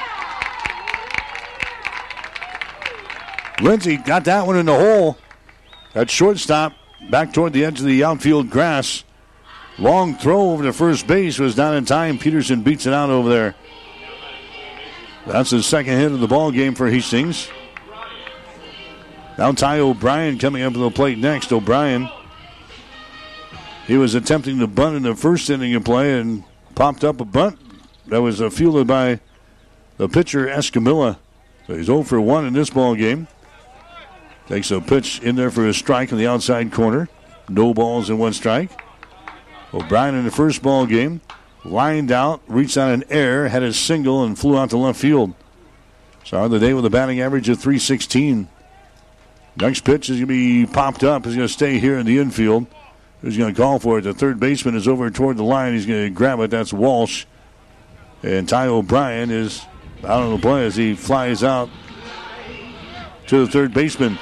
Lindsay 3.61 3.97
got 3.97 4.25
that 4.27 4.47
one 4.47 4.57
in 4.57 4.66
the 4.66 4.79
hole. 4.79 5.18
At 5.97 6.11
shortstop, 6.11 6.75
back 7.11 7.33
toward 7.33 7.53
the 7.53 7.64
edge 7.64 7.81
of 7.81 7.87
the 7.87 8.05
outfield 8.05 8.51
grass. 8.51 9.03
Long 9.81 10.14
throw 10.14 10.53
over 10.53 10.62
to 10.62 10.72
first 10.72 11.09
base 11.09 11.41
was 11.41 11.57
not 11.57 11.75
in 11.75 11.85
time. 11.85 12.18
Peterson 12.18 12.62
beats 12.62 12.87
it 12.87 12.93
out 12.93 13.11
over 13.11 13.29
there. 13.29 13.57
That's 15.27 15.51
his 15.51 15.66
second 15.66 15.99
hit 15.99 16.12
of 16.12 16.20
the 16.20 16.29
ball 16.29 16.51
game 16.51 16.75
for 16.75 16.89
Hastings. 16.89 17.49
Now 19.39 19.53
Ty 19.53 19.81
O'Brien 19.81 20.39
coming 20.39 20.62
up 20.62 20.75
to 20.75 20.79
the 20.79 20.91
plate 20.91 21.18
next. 21.18 21.53
O'Brien, 21.53 22.09
he 23.87 23.97
was 23.97 24.14
attempting 24.14 24.59
to 24.59 24.66
bunt 24.66 24.97
in 24.97 25.03
the 25.03 25.16
first 25.16 25.49
inning 25.51 25.75
of 25.75 25.85
play 25.85 26.18
and 26.18 26.45
popped 26.75 27.05
up 27.05 27.20
a 27.20 27.25
bunt 27.25 27.59
that 28.07 28.20
was 28.20 28.41
uh, 28.41 28.51
fielded 28.51 28.87
by 28.87 29.20
the 29.97 30.09
pitcher 30.09 30.47
Escamilla. 30.47 31.18
So 31.66 31.77
he's 31.77 31.87
0 31.87 32.03
for 32.03 32.20
1 32.20 32.47
in 32.47 32.53
this 32.53 32.70
ball 32.70 32.95
game. 32.95 33.27
Takes 34.47 34.70
a 34.70 34.81
pitch 34.81 35.20
in 35.20 35.37
there 35.37 35.51
for 35.51 35.66
a 35.66 35.72
strike 35.72 36.12
in 36.12 36.18
the 36.18 36.27
outside 36.27 36.70
corner. 36.70 37.09
No 37.49 37.72
balls 37.72 38.11
and 38.11 38.18
one 38.18 38.35
strike. 38.35 38.83
O'Brien 39.72 40.14
in 40.14 40.25
the 40.25 40.31
first 40.31 40.62
ball 40.62 40.87
game 40.87 41.22
lined 41.64 42.12
out, 42.12 42.42
reached 42.46 42.76
on 42.76 42.90
an 42.90 43.04
air, 43.10 43.48
had 43.48 43.62
a 43.62 43.72
single, 43.72 44.24
and 44.24 44.38
flew 44.38 44.58
out 44.58 44.70
to 44.70 44.76
left 44.76 45.00
field. 45.00 45.34
Started 46.24 46.50
the 46.50 46.58
day 46.58 46.74
with 46.74 46.84
a 46.84 46.90
batting 46.90 47.20
average 47.20 47.48
of 47.48 47.58
316. 47.58 48.48
Next 49.56 49.84
pitch 49.84 50.10
is 50.10 50.16
going 50.16 50.20
to 50.22 50.26
be 50.26 50.66
popped 50.66 51.04
up. 51.04 51.24
He's 51.24 51.36
going 51.36 51.46
to 51.46 51.52
stay 51.52 51.78
here 51.78 51.98
in 51.98 52.06
the 52.06 52.18
infield. 52.18 52.66
Who's 53.20 53.38
going 53.38 53.54
to 53.54 53.60
call 53.60 53.78
for 53.78 53.98
it? 53.98 54.02
The 54.02 54.12
third 54.12 54.40
baseman 54.40 54.74
is 54.74 54.88
over 54.88 55.10
toward 55.10 55.36
the 55.36 55.44
line. 55.44 55.74
He's 55.74 55.86
going 55.86 56.04
to 56.04 56.10
grab 56.10 56.40
it. 56.40 56.50
That's 56.50 56.72
Walsh. 56.72 57.24
And 58.22 58.48
Ty 58.48 58.66
O'Brien 58.66 59.30
is 59.30 59.64
out 60.02 60.22
on 60.22 60.32
the 60.32 60.38
play 60.40 60.66
as 60.66 60.76
he 60.76 60.94
flies 60.94 61.44
out 61.44 61.70
to 63.26 63.44
the 63.44 63.50
third 63.50 63.72
baseman. 63.72 64.18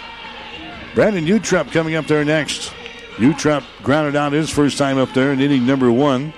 Brandon 0.95 1.25
Utrep 1.25 1.73
coming 1.73 1.95
up 1.95 2.07
there 2.07 2.25
next. 2.25 2.73
Utrep 3.17 3.65
grounded 3.83 4.17
out 4.17 4.33
his 4.33 4.51
first 4.51 4.77
time 4.77 4.99
up 4.99 5.13
there 5.15 5.33
in 5.33 5.41
inning 5.41 5.67
number 5.67 5.91
one. 5.91 6.33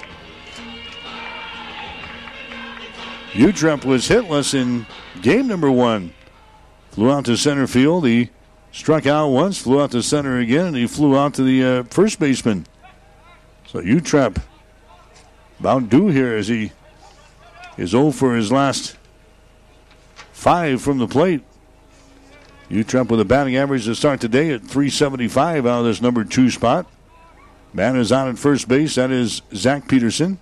Utrep 3.35 3.85
was 3.85 4.09
hitless 4.09 4.55
in 4.55 4.87
game 5.20 5.49
number 5.49 5.68
one. 5.68 6.12
Flew 6.93 7.11
out 7.11 7.24
to 7.24 7.37
center 7.37 7.66
field. 7.66 8.07
He 8.07 8.30
struck 8.70 9.07
out 9.07 9.30
once, 9.30 9.59
flew 9.59 9.82
out 9.82 9.91
to 9.91 10.05
center 10.05 10.39
again, 10.39 10.66
and 10.66 10.76
he 10.76 10.87
flew 10.87 11.18
out 11.18 11.35
to 11.35 11.43
the 11.43 11.64
uh, 11.64 11.82
first 11.85 12.20
baseman. 12.20 12.64
So 13.66 13.80
Utrep 13.80 14.41
about 15.59 15.89
due 15.89 16.09
here 16.09 16.37
as 16.37 16.47
he 16.47 16.70
is 17.76 17.91
0 17.91 18.12
for 18.12 18.37
his 18.37 18.53
last 18.53 18.97
five 20.32 20.80
from 20.80 20.99
the 20.99 21.09
plate. 21.09 21.43
Utrep 22.70 23.09
with 23.09 23.20
a 23.20 23.24
batting 23.24 23.57
average 23.57 23.87
to 23.87 23.97
start 23.97 24.20
today 24.20 24.53
at 24.53 24.61
375 24.61 25.66
out 25.66 25.80
of 25.80 25.87
this 25.87 26.01
number 26.01 26.22
two 26.22 26.51
spot. 26.51 26.87
Man 27.72 27.97
is 27.97 28.12
on 28.12 28.28
at 28.28 28.39
first 28.39 28.68
base. 28.68 28.95
That 28.95 29.11
is 29.11 29.43
Zach 29.53 29.89
Peterson. 29.89 30.39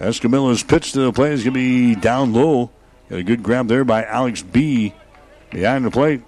Escamilla's 0.00 0.62
pitch 0.62 0.92
to 0.92 1.00
the 1.00 1.12
plate 1.12 1.32
is 1.32 1.42
going 1.42 1.54
to 1.54 1.58
be 1.58 1.94
down 1.94 2.32
low. 2.32 2.70
Got 3.08 3.20
a 3.20 3.22
good 3.22 3.42
grab 3.42 3.68
there 3.68 3.84
by 3.84 4.04
Alex 4.04 4.42
Bee. 4.42 4.94
behind 5.50 5.84
the 5.84 5.90
plate. 5.90 6.22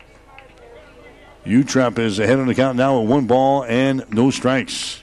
Utrep 1.45 1.99
is 1.99 2.19
ahead 2.19 2.39
on 2.39 2.47
the 2.47 2.55
count 2.55 2.77
now 2.77 3.01
with 3.01 3.11
one 3.11 3.27
ball 3.27 3.65
and 3.65 4.05
no 4.11 4.31
strikes. 4.31 5.03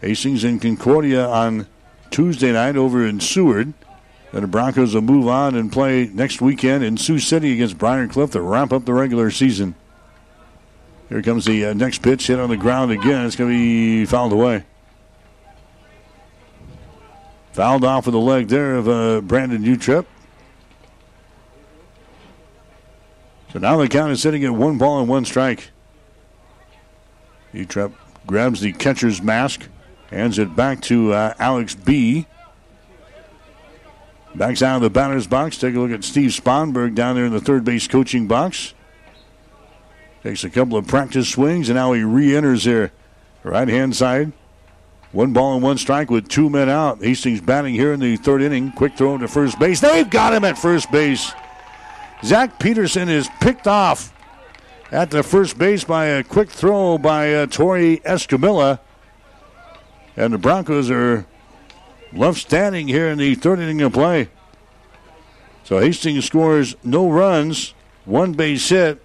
Hastings 0.00 0.42
and 0.44 0.60
Concordia 0.60 1.28
on 1.28 1.66
Tuesday 2.10 2.52
night 2.52 2.76
over 2.76 3.06
in 3.06 3.20
Seward. 3.20 3.72
Then 4.32 4.42
the 4.42 4.48
Broncos 4.48 4.94
will 4.94 5.02
move 5.02 5.28
on 5.28 5.54
and 5.54 5.70
play 5.70 6.06
next 6.06 6.40
weekend 6.40 6.82
in 6.82 6.96
Sioux 6.96 7.18
City 7.18 7.52
against 7.52 7.78
Briar 7.78 8.08
Cliff 8.08 8.30
to 8.32 8.40
wrap 8.40 8.72
up 8.72 8.84
the 8.84 8.94
regular 8.94 9.30
season. 9.30 9.74
Here 11.08 11.22
comes 11.22 11.44
the 11.44 11.66
uh, 11.66 11.74
next 11.74 12.02
pitch, 12.02 12.26
hit 12.26 12.40
on 12.40 12.48
the 12.48 12.56
ground 12.56 12.90
again. 12.90 13.26
It's 13.26 13.36
going 13.36 13.50
to 13.50 13.56
be 13.56 14.06
fouled 14.06 14.32
away. 14.32 14.64
Fouled 17.52 17.84
off 17.84 18.06
with 18.06 18.14
the 18.14 18.20
leg 18.20 18.48
there 18.48 18.76
of 18.76 18.88
uh, 18.88 19.20
Brandon 19.20 19.62
Utrep. 19.62 20.06
So 23.52 23.58
now 23.58 23.76
the 23.76 23.88
count 23.88 24.10
is 24.10 24.22
sitting 24.22 24.44
at 24.44 24.52
one 24.52 24.78
ball 24.78 25.00
and 25.00 25.08
one 25.08 25.26
strike. 25.26 25.70
Utrep 27.52 27.92
grabs 28.26 28.62
the 28.62 28.72
catcher's 28.72 29.20
mask, 29.20 29.68
hands 30.08 30.38
it 30.38 30.56
back 30.56 30.80
to 30.82 31.12
uh, 31.12 31.34
Alex 31.38 31.74
Bee. 31.74 32.26
Backs 34.34 34.62
out 34.62 34.76
of 34.76 34.82
the 34.82 34.88
batter's 34.88 35.26
box. 35.26 35.58
Take 35.58 35.74
a 35.74 35.78
look 35.78 35.90
at 35.90 36.04
Steve 36.04 36.30
Sponberg 36.30 36.94
down 36.94 37.16
there 37.16 37.26
in 37.26 37.32
the 37.32 37.40
third 37.40 37.64
base 37.64 37.86
coaching 37.86 38.26
box. 38.26 38.72
Takes 40.22 40.42
a 40.44 40.48
couple 40.48 40.78
of 40.78 40.86
practice 40.86 41.28
swings, 41.28 41.68
and 41.68 41.76
now 41.76 41.92
he 41.92 42.02
re 42.02 42.34
enters 42.34 42.64
here. 42.64 42.92
Right 43.42 43.68
hand 43.68 43.94
side. 43.94 44.32
One 45.12 45.34
ball 45.34 45.54
and 45.54 45.62
one 45.62 45.76
strike 45.76 46.10
with 46.10 46.28
two 46.28 46.48
men 46.48 46.70
out. 46.70 47.04
Hastings 47.04 47.42
batting 47.42 47.74
here 47.74 47.92
in 47.92 48.00
the 48.00 48.16
third 48.16 48.40
inning. 48.40 48.72
Quick 48.72 48.96
throw 48.96 49.18
to 49.18 49.28
first 49.28 49.58
base. 49.58 49.78
They've 49.78 50.08
got 50.08 50.32
him 50.32 50.42
at 50.42 50.58
first 50.58 50.90
base. 50.90 51.32
Zach 52.24 52.58
Peterson 52.58 53.10
is 53.10 53.28
picked 53.40 53.66
off 53.66 54.14
at 54.90 55.10
the 55.10 55.22
first 55.22 55.58
base 55.58 55.84
by 55.84 56.06
a 56.06 56.24
quick 56.24 56.50
throw 56.50 56.96
by 56.96 57.34
uh, 57.34 57.46
Tori 57.46 57.98
Escamilla. 57.98 58.78
And 60.16 60.32
the 60.32 60.38
Broncos 60.38 60.90
are 60.90 61.26
left 62.14 62.38
standing 62.38 62.88
here 62.88 63.08
in 63.08 63.18
the 63.18 63.34
third 63.34 63.58
inning 63.58 63.82
of 63.82 63.92
play. 63.92 64.30
So 65.64 65.78
Hastings 65.78 66.24
scores 66.24 66.74
no 66.82 67.10
runs, 67.10 67.74
one 68.06 68.32
base 68.32 68.66
hit, 68.68 69.02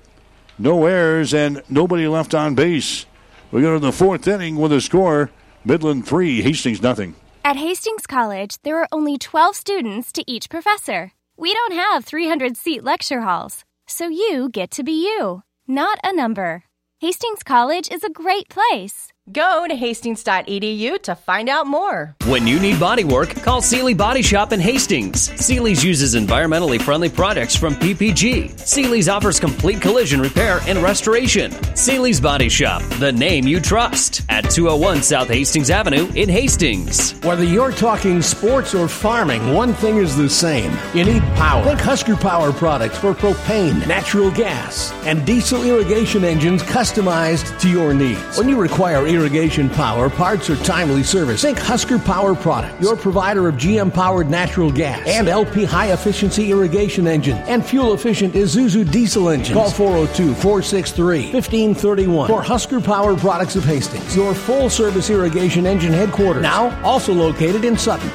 no 0.57 0.85
errors, 0.85 1.33
and 1.33 1.63
nobody 1.69 2.07
left 2.07 2.33
on 2.33 2.55
base. 2.55 3.05
We 3.51 3.61
go 3.61 3.73
to 3.73 3.79
the 3.79 3.91
fourth 3.91 4.27
inning 4.27 4.55
with 4.55 4.71
a 4.71 4.81
score 4.81 5.31
Midland 5.67 6.07
3, 6.07 6.41
Hastings 6.43 6.81
nothing. 6.81 7.13
At 7.43 7.57
Hastings 7.57 8.07
College, 8.07 8.57
there 8.63 8.79
are 8.79 8.87
only 8.89 9.17
12 9.17 9.53
students 9.53 10.13
to 10.13 10.23
each 10.25 10.49
professor. 10.49 11.11
We 11.35 11.53
don't 11.53 11.73
have 11.73 12.05
300 12.05 12.55
seat 12.55 12.85
lecture 12.85 13.19
halls, 13.19 13.65
so 13.85 14.07
you 14.07 14.47
get 14.47 14.71
to 14.71 14.83
be 14.85 14.93
you, 14.93 15.43
not 15.67 15.99
a 16.05 16.15
number. 16.15 16.63
Hastings 17.01 17.43
College 17.43 17.91
is 17.91 18.05
a 18.05 18.09
great 18.09 18.47
place. 18.47 19.06
Go 19.29 19.65
to 19.67 19.75
hastings.edu 19.75 21.03
to 21.03 21.15
find 21.15 21.49
out 21.49 21.67
more. 21.67 22.15
When 22.27 22.47
you 22.47 22.61
need 22.61 22.79
body 22.79 23.03
work, 23.03 23.35
call 23.43 23.61
Seely 23.61 23.93
Body 23.93 24.21
Shop 24.21 24.53
in 24.53 24.59
Hastings. 24.61 25.29
Seely's 25.35 25.83
uses 25.83 26.15
environmentally 26.15 26.81
friendly 26.81 27.09
products 27.09 27.53
from 27.53 27.75
PPG. 27.75 28.57
Seely's 28.57 29.09
offers 29.09 29.37
complete 29.37 29.81
collision 29.81 30.21
repair 30.21 30.61
and 30.65 30.81
restoration. 30.81 31.51
Seely's 31.75 32.21
Body 32.21 32.47
Shop, 32.47 32.81
the 32.99 33.11
name 33.11 33.45
you 33.45 33.59
trust, 33.59 34.21
at 34.29 34.49
201 34.49 35.03
South 35.03 35.27
Hastings 35.27 35.69
Avenue 35.69 36.09
in 36.15 36.29
Hastings. 36.29 37.11
Whether 37.25 37.43
you're 37.43 37.73
talking 37.73 38.21
sports 38.21 38.73
or 38.73 38.87
farming, 38.87 39.53
one 39.53 39.73
thing 39.73 39.97
is 39.97 40.15
the 40.15 40.29
same. 40.29 40.71
You 40.93 41.03
need 41.03 41.21
power. 41.35 41.65
Think 41.65 41.81
Husker 41.81 42.15
Power 42.15 42.53
products 42.53 42.97
for 42.97 43.13
propane, 43.13 43.85
natural 43.87 44.31
gas, 44.31 44.93
and 45.05 45.25
diesel 45.25 45.63
irrigation 45.63 46.23
engines 46.23 46.63
customized 46.63 47.59
to 47.59 47.69
your 47.69 47.93
needs. 47.93 48.37
When 48.37 48.47
you 48.47 48.57
require 48.57 49.05
irrigation 49.17 49.69
power, 49.69 50.09
parts, 50.09 50.49
or 50.49 50.55
timely 50.57 51.03
service. 51.03 51.41
Think 51.41 51.57
Husker 51.59 51.99
Power 51.99 52.35
Products, 52.35 52.81
your 52.81 52.95
provider 52.95 53.47
of 53.47 53.55
GM 53.55 53.93
powered 53.93 54.29
natural 54.29 54.71
gas 54.71 55.05
and 55.07 55.27
LP 55.27 55.65
high 55.65 55.91
efficiency 55.91 56.51
irrigation 56.51 57.07
engine 57.07 57.37
and 57.49 57.65
fuel 57.65 57.93
efficient 57.93 58.33
Isuzu 58.33 58.89
diesel 58.91 59.29
engines. 59.29 59.55
Call 59.55 59.69
402 59.69 60.33
463 60.35 61.33
1531 61.33 62.27
for 62.29 62.41
Husker 62.41 62.79
Power 62.79 63.15
Products 63.17 63.55
of 63.55 63.65
Hastings, 63.65 64.15
your 64.15 64.33
full 64.33 64.69
service 64.69 65.09
irrigation 65.09 65.65
engine 65.65 65.93
headquarters. 65.93 66.43
Now 66.43 66.79
also 66.83 67.13
located 67.13 67.65
in 67.65 67.77
Sutton. 67.77 68.09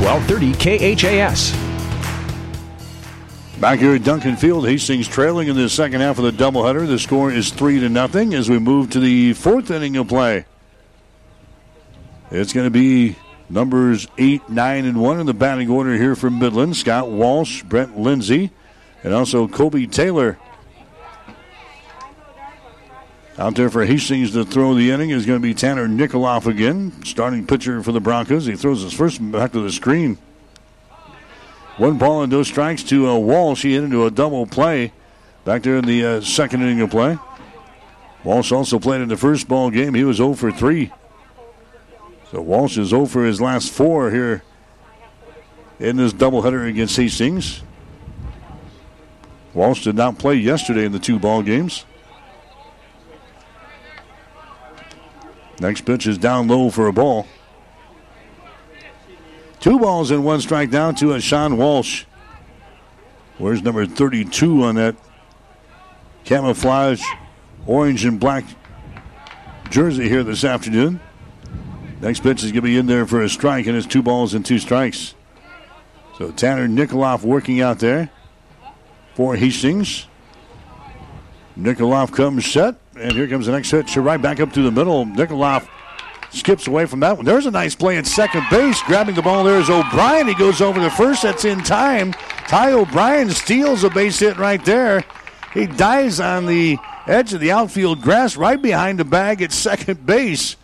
1230 0.00 0.54
KHAS. 0.94 1.67
Back 3.60 3.80
here 3.80 3.96
at 3.96 4.04
Duncan 4.04 4.36
Field, 4.36 4.68
Hastings 4.68 5.08
trailing 5.08 5.48
in 5.48 5.56
the 5.56 5.68
second 5.68 6.00
half 6.00 6.16
of 6.18 6.24
the 6.24 6.30
doubleheader. 6.30 6.86
The 6.86 6.96
score 6.96 7.32
is 7.32 7.50
three 7.50 7.80
to 7.80 7.88
nothing 7.88 8.32
as 8.32 8.48
we 8.48 8.60
move 8.60 8.90
to 8.90 9.00
the 9.00 9.32
fourth 9.32 9.72
inning 9.72 9.96
of 9.96 10.06
play. 10.06 10.44
It's 12.30 12.52
going 12.52 12.66
to 12.66 12.70
be 12.70 13.16
numbers 13.50 14.06
eight, 14.16 14.48
nine, 14.48 14.84
and 14.84 15.02
one 15.02 15.18
in 15.18 15.26
the 15.26 15.34
batting 15.34 15.68
order 15.68 15.96
here 15.96 16.14
from 16.14 16.38
Midland. 16.38 16.76
Scott 16.76 17.10
Walsh, 17.10 17.64
Brent 17.64 17.98
Lindsay, 17.98 18.52
and 19.02 19.12
also 19.12 19.48
Kobe 19.48 19.86
Taylor. 19.86 20.38
Out 23.38 23.56
there 23.56 23.70
for 23.70 23.84
Hastings 23.84 24.30
to 24.34 24.44
throw 24.44 24.74
the 24.74 24.92
inning 24.92 25.10
is 25.10 25.26
going 25.26 25.40
to 25.40 25.42
be 25.42 25.52
Tanner 25.52 25.88
Nikoloff 25.88 26.46
again, 26.46 26.92
starting 27.04 27.44
pitcher 27.44 27.82
for 27.82 27.90
the 27.90 28.00
Broncos. 28.00 28.46
He 28.46 28.54
throws 28.54 28.82
his 28.82 28.92
first 28.92 29.18
back 29.32 29.50
to 29.50 29.60
the 29.60 29.72
screen. 29.72 30.16
One 31.78 31.96
ball 31.96 32.22
and 32.22 32.32
no 32.32 32.42
strikes 32.42 32.82
to 32.84 33.08
uh, 33.08 33.16
Walsh. 33.16 33.62
He 33.62 33.74
hit 33.74 33.84
into 33.84 34.04
a 34.04 34.10
double 34.10 34.46
play 34.46 34.92
back 35.44 35.62
there 35.62 35.76
in 35.76 35.84
the 35.84 36.04
uh, 36.04 36.20
second 36.20 36.62
inning 36.62 36.80
of 36.80 36.90
play. 36.90 37.16
Walsh 38.24 38.50
also 38.50 38.80
played 38.80 39.00
in 39.00 39.08
the 39.08 39.16
first 39.16 39.46
ball 39.46 39.70
game. 39.70 39.94
He 39.94 40.02
was 40.02 40.16
0 40.16 40.34
for 40.34 40.50
3. 40.50 40.92
So 42.32 42.42
Walsh 42.42 42.76
is 42.76 42.88
0 42.88 43.06
for 43.06 43.24
his 43.24 43.40
last 43.40 43.72
four 43.72 44.10
here 44.10 44.42
in 45.78 45.96
this 45.96 46.12
doubleheader 46.12 46.68
against 46.68 46.96
Hastings. 46.96 47.62
Walsh 49.54 49.84
did 49.84 49.94
not 49.94 50.18
play 50.18 50.34
yesterday 50.34 50.84
in 50.84 50.90
the 50.90 50.98
two 50.98 51.20
ball 51.20 51.42
games. 51.42 51.84
Next 55.60 55.82
pitch 55.82 56.06
is 56.08 56.18
down 56.18 56.48
low 56.48 56.70
for 56.70 56.88
a 56.88 56.92
ball. 56.92 57.26
Two 59.60 59.78
balls 59.78 60.10
and 60.10 60.24
one 60.24 60.40
strike 60.40 60.70
down 60.70 60.94
to 60.96 61.14
a 61.14 61.20
Sean 61.20 61.56
Walsh. 61.56 62.04
Where's 63.38 63.62
number 63.62 63.86
32 63.86 64.62
on 64.64 64.76
that 64.76 64.96
camouflage 66.24 67.02
orange 67.66 68.04
and 68.04 68.20
black 68.20 68.44
jersey 69.70 70.08
here 70.08 70.22
this 70.22 70.44
afternoon? 70.44 71.00
Next 72.00 72.20
pitch 72.20 72.44
is 72.44 72.52
going 72.52 72.62
to 72.62 72.62
be 72.62 72.76
in 72.76 72.86
there 72.86 73.06
for 73.06 73.22
a 73.22 73.28
strike, 73.28 73.66
and 73.66 73.76
it's 73.76 73.86
two 73.86 74.02
balls 74.02 74.34
and 74.34 74.46
two 74.46 74.58
strikes. 74.58 75.14
So 76.16 76.30
Tanner 76.30 76.68
Nikoloff 76.68 77.22
working 77.22 77.60
out 77.60 77.80
there 77.80 78.10
for 79.14 79.34
Hastings. 79.34 80.06
Nikoloff 81.58 82.12
comes 82.12 82.46
set, 82.46 82.76
and 82.96 83.12
here 83.12 83.26
comes 83.26 83.46
the 83.46 83.52
next 83.52 83.72
pitch. 83.72 83.96
Right 83.96 84.20
back 84.22 84.38
up 84.38 84.52
to 84.52 84.62
the 84.62 84.70
middle. 84.70 85.04
Nikoloff 85.04 85.68
skips 86.30 86.66
away 86.66 86.86
from 86.86 87.00
that 87.00 87.16
one. 87.16 87.24
There's 87.24 87.46
a 87.46 87.50
nice 87.50 87.74
play 87.74 87.96
at 87.96 88.06
second 88.06 88.44
base. 88.50 88.82
Grabbing 88.82 89.14
the 89.14 89.22
ball 89.22 89.44
there 89.44 89.58
is 89.58 89.70
O'Brien. 89.70 90.28
He 90.28 90.34
goes 90.34 90.60
over 90.60 90.80
the 90.80 90.90
first. 90.90 91.22
That's 91.22 91.44
in 91.44 91.62
time. 91.62 92.12
Ty 92.12 92.72
O'Brien 92.72 93.30
steals 93.30 93.84
a 93.84 93.90
base 93.90 94.18
hit 94.18 94.36
right 94.36 94.64
there. 94.64 95.04
He 95.54 95.66
dives 95.66 96.20
on 96.20 96.46
the 96.46 96.78
edge 97.06 97.32
of 97.32 97.40
the 97.40 97.52
outfield 97.52 98.02
grass 98.02 98.36
right 98.36 98.60
behind 98.60 98.98
the 98.98 99.04
bag 99.04 99.42
at 99.42 99.52
second 99.52 100.04
base. 100.04 100.56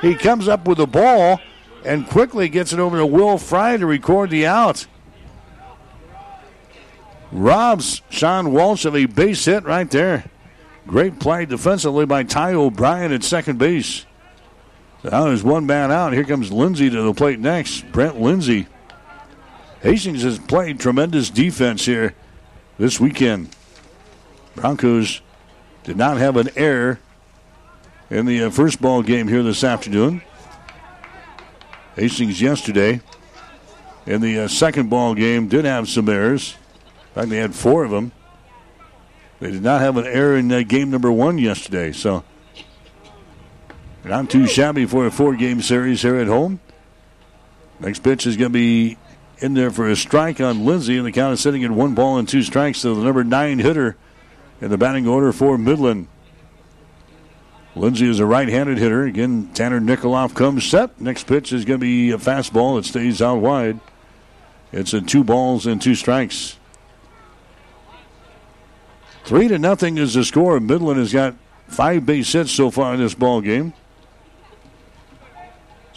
He 0.00 0.14
comes 0.14 0.46
up 0.46 0.66
with 0.66 0.78
the 0.78 0.86
ball 0.86 1.40
and 1.84 2.06
quickly 2.06 2.48
gets 2.48 2.72
it 2.72 2.78
over 2.78 2.98
to 2.98 3.06
Will 3.06 3.38
Fry 3.38 3.76
to 3.76 3.86
record 3.86 4.30
the 4.30 4.46
out. 4.46 4.86
Robs 7.30 8.00
Sean 8.08 8.52
Walsh 8.52 8.84
of 8.84 8.96
a 8.96 9.06
base 9.06 9.44
hit 9.44 9.64
right 9.64 9.90
there. 9.90 10.30
Great 10.86 11.20
play 11.20 11.44
defensively 11.44 12.06
by 12.06 12.22
Ty 12.22 12.54
O'Brien 12.54 13.12
at 13.12 13.22
second 13.22 13.58
base. 13.58 14.06
Now 15.04 15.24
there's 15.24 15.44
one 15.44 15.66
man 15.66 15.92
out. 15.92 16.12
Here 16.12 16.24
comes 16.24 16.50
Lindsay 16.50 16.90
to 16.90 17.02
the 17.02 17.14
plate 17.14 17.38
next. 17.38 17.90
Brent 17.92 18.20
Lindsay. 18.20 18.66
Hastings 19.80 20.24
has 20.24 20.38
played 20.38 20.80
tremendous 20.80 21.30
defense 21.30 21.84
here 21.84 22.14
this 22.78 22.98
weekend. 22.98 23.54
Broncos 24.56 25.20
did 25.84 25.96
not 25.96 26.16
have 26.16 26.36
an 26.36 26.50
error 26.56 26.98
in 28.10 28.26
the 28.26 28.42
uh, 28.42 28.50
first 28.50 28.80
ball 28.80 29.02
game 29.02 29.28
here 29.28 29.44
this 29.44 29.62
afternoon. 29.62 30.20
Hastings 31.94 32.40
yesterday 32.40 33.00
in 34.04 34.20
the 34.20 34.40
uh, 34.40 34.48
second 34.48 34.90
ball 34.90 35.14
game 35.14 35.46
did 35.46 35.64
have 35.64 35.88
some 35.88 36.08
errors. 36.08 36.56
In 37.10 37.14
fact, 37.14 37.28
they 37.28 37.36
had 37.36 37.54
four 37.54 37.84
of 37.84 37.90
them. 37.92 38.10
They 39.38 39.52
did 39.52 39.62
not 39.62 39.80
have 39.80 39.96
an 39.96 40.06
error 40.06 40.36
in 40.36 40.50
uh, 40.50 40.62
game 40.62 40.90
number 40.90 41.12
one 41.12 41.38
yesterday, 41.38 41.92
so 41.92 42.24
not 44.08 44.30
too 44.30 44.46
shabby 44.46 44.86
for 44.86 45.06
a 45.06 45.10
four-game 45.10 45.62
series 45.62 46.02
here 46.02 46.16
at 46.16 46.26
home. 46.26 46.60
Next 47.80 48.02
pitch 48.02 48.26
is 48.26 48.36
going 48.36 48.52
to 48.52 48.58
be 48.58 48.96
in 49.38 49.54
there 49.54 49.70
for 49.70 49.88
a 49.88 49.96
strike 49.96 50.40
on 50.40 50.64
Lindsay, 50.64 50.96
and 50.96 51.06
the 51.06 51.12
count 51.12 51.34
is 51.34 51.40
sitting 51.40 51.64
at 51.64 51.70
one 51.70 51.94
ball 51.94 52.18
and 52.18 52.28
two 52.28 52.42
strikes 52.42 52.82
to 52.82 52.94
the 52.94 53.02
number 53.02 53.22
nine 53.22 53.58
hitter 53.58 53.96
in 54.60 54.70
the 54.70 54.78
batting 54.78 55.06
order 55.06 55.32
for 55.32 55.56
Midland. 55.56 56.08
Lindsay 57.76 58.08
is 58.08 58.18
a 58.18 58.26
right-handed 58.26 58.78
hitter. 58.78 59.04
Again, 59.04 59.50
Tanner 59.54 59.80
Nikoloff 59.80 60.34
comes 60.34 60.64
set. 60.64 61.00
Next 61.00 61.28
pitch 61.28 61.52
is 61.52 61.64
going 61.64 61.78
to 61.78 61.86
be 61.86 62.10
a 62.10 62.18
fastball 62.18 62.76
that 62.76 62.84
stays 62.84 63.22
out 63.22 63.36
wide. 63.36 63.78
It's 64.72 64.92
a 64.92 65.00
two 65.00 65.22
balls 65.22 65.66
and 65.66 65.80
two 65.80 65.94
strikes. 65.94 66.56
Three 69.24 69.46
to 69.48 69.58
nothing 69.58 69.98
is 69.98 70.14
the 70.14 70.24
score. 70.24 70.58
Midland 70.58 70.98
has 70.98 71.12
got 71.12 71.36
five 71.68 72.04
base 72.04 72.32
hits 72.32 72.50
so 72.50 72.70
far 72.70 72.94
in 72.94 73.00
this 73.00 73.14
ball 73.14 73.40
game. 73.40 73.74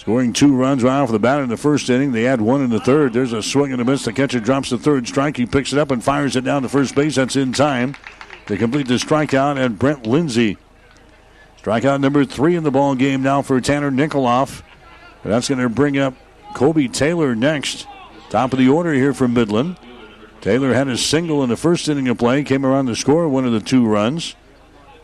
Scoring 0.02 0.34
two 0.34 0.56
runs 0.56 0.82
right 0.82 1.00
off 1.00 1.12
the 1.12 1.20
bat 1.20 1.42
in 1.42 1.50
the 1.50 1.56
first 1.56 1.88
inning. 1.88 2.12
They 2.12 2.26
add 2.26 2.42
one 2.42 2.64
in 2.64 2.72
the 2.72 2.80
third. 2.80 3.14
There's 3.14 3.34
a 3.34 3.44
swing 3.44 3.72
and 3.72 3.80
a 3.80 3.86
miss. 3.86 4.04
The 4.04 4.12
catcher 4.12 4.40
drops 4.40 4.72
the 4.72 4.80
third 4.80 5.08
strike. 5.08 5.38
He 5.38 5.46
picks 5.46 5.74
it 5.74 5.78
up 5.78 5.92
and 5.92 6.04
fires 6.04 6.36
it 6.36 6.44
down 6.44 6.64
to 6.64 6.70
first 6.70 6.96
base. 6.96 7.18
That's 7.18 7.36
in 7.36 7.54
time 7.54 7.96
to 8.48 8.58
complete 8.58 8.88
the 8.88 8.96
strikeout. 8.96 9.64
And 9.64 9.78
Brent 9.78 10.08
Lindsay. 10.08 10.58
Strikeout 11.62 12.02
number 12.02 12.26
three 12.26 12.56
in 12.56 12.64
the 12.64 12.72
ball 12.72 12.96
game 12.96 13.22
now 13.22 13.44
for 13.44 13.62
Tanner 13.62 13.92
Nikoloff. 13.92 14.64
That's 15.24 15.48
going 15.48 15.62
to 15.62 15.70
bring 15.70 16.00
up 16.00 16.16
Kobe 16.56 16.88
Taylor 16.88 17.36
next. 17.36 17.86
Top 18.32 18.54
of 18.54 18.58
the 18.58 18.70
order 18.70 18.94
here 18.94 19.14
from 19.14 19.36
Midland. 19.36 19.78
Taylor 20.42 20.74
had 20.74 20.88
a 20.88 20.98
single 20.98 21.44
in 21.44 21.50
the 21.50 21.56
first 21.56 21.88
inning 21.88 22.08
of 22.08 22.18
play, 22.18 22.44
came 22.44 22.66
around 22.66 22.88
to 22.88 22.96
score 22.96 23.30
one 23.30 23.46
of 23.46 23.52
the 23.52 23.60
two 23.60 23.86
runs. 23.86 24.36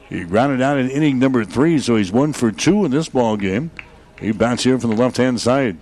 He 0.09 0.23
grounded 0.23 0.59
out 0.59 0.79
in 0.79 0.89
inning 0.89 1.19
number 1.19 1.45
three, 1.45 1.77
so 1.77 1.97
he's 1.97 2.11
one 2.11 2.33
for 2.33 2.51
two 2.51 2.83
in 2.83 2.89
this 2.89 3.09
ball 3.09 3.37
game. 3.37 3.69
He 4.19 4.31
bats 4.31 4.63
here 4.63 4.79
from 4.79 4.91
the 4.91 4.95
left 4.95 5.17
hand 5.17 5.39
side. 5.39 5.77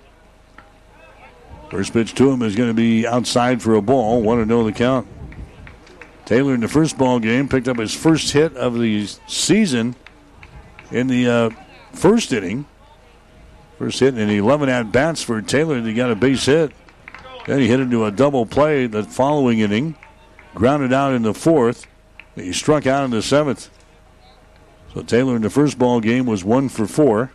First 1.69 1.93
pitch 1.93 2.13
to 2.15 2.31
him 2.31 2.41
is 2.41 2.55
going 2.55 2.69
to 2.69 2.73
be 2.73 3.07
outside 3.07 3.61
for 3.61 3.75
a 3.75 3.81
ball. 3.81 4.21
Want 4.21 4.41
to 4.41 4.45
know 4.45 4.63
the 4.63 4.71
count. 4.71 5.07
Taylor 6.25 6.53
in 6.53 6.61
the 6.61 6.67
first 6.67 6.97
ball 6.97 7.19
game 7.19 7.47
picked 7.47 7.67
up 7.67 7.77
his 7.77 7.93
first 7.93 8.31
hit 8.31 8.55
of 8.55 8.79
the 8.79 9.07
season 9.27 9.95
in 10.91 11.07
the 11.07 11.27
uh, 11.27 11.49
first 11.93 12.33
inning. 12.33 12.65
First 13.77 13.99
hit 13.99 14.17
in 14.17 14.29
11 14.29 14.69
at 14.69 14.91
bats 14.91 15.21
for 15.21 15.41
Taylor. 15.41 15.81
He 15.81 15.93
got 15.93 16.11
a 16.11 16.15
base 16.15 16.45
hit. 16.45 16.71
Then 17.45 17.59
he 17.59 17.67
hit 17.67 17.79
into 17.79 18.05
a 18.05 18.11
double 18.11 18.45
play 18.45 18.88
the 18.88 19.03
following 19.03 19.59
inning. 19.59 19.95
Grounded 20.55 20.93
out 20.93 21.13
in 21.13 21.21
the 21.21 21.33
fourth. 21.33 21.86
He 22.36 22.53
struck 22.53 22.88
out 22.88 23.03
in 23.03 23.11
the 23.11 23.21
seventh. 23.21 23.69
So 24.93 25.03
Taylor 25.03 25.36
in 25.36 25.41
the 25.41 25.49
first 25.49 25.77
ball 25.77 25.99
game 25.99 26.25
was 26.25 26.43
one 26.43 26.69
for 26.69 26.88
four. 26.88 27.31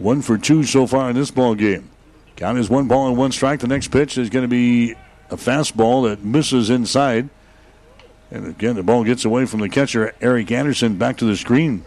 One 0.00 0.22
for 0.22 0.38
two 0.38 0.64
so 0.64 0.86
far 0.86 1.10
in 1.10 1.16
this 1.16 1.30
ball 1.30 1.54
game. 1.54 1.90
Count 2.36 2.58
is 2.58 2.70
one 2.70 2.88
ball 2.88 3.08
and 3.08 3.18
one 3.18 3.32
strike. 3.32 3.60
The 3.60 3.68
next 3.68 3.88
pitch 3.88 4.16
is 4.16 4.30
going 4.30 4.44
to 4.44 4.48
be 4.48 4.92
a 5.28 5.36
fastball 5.36 6.08
that 6.08 6.24
misses 6.24 6.70
inside. 6.70 7.28
And 8.30 8.46
again, 8.46 8.76
the 8.76 8.82
ball 8.82 9.04
gets 9.04 9.26
away 9.26 9.44
from 9.44 9.60
the 9.60 9.68
catcher, 9.68 10.14
Eric 10.22 10.50
Anderson, 10.52 10.96
back 10.96 11.18
to 11.18 11.26
the 11.26 11.36
screen. 11.36 11.84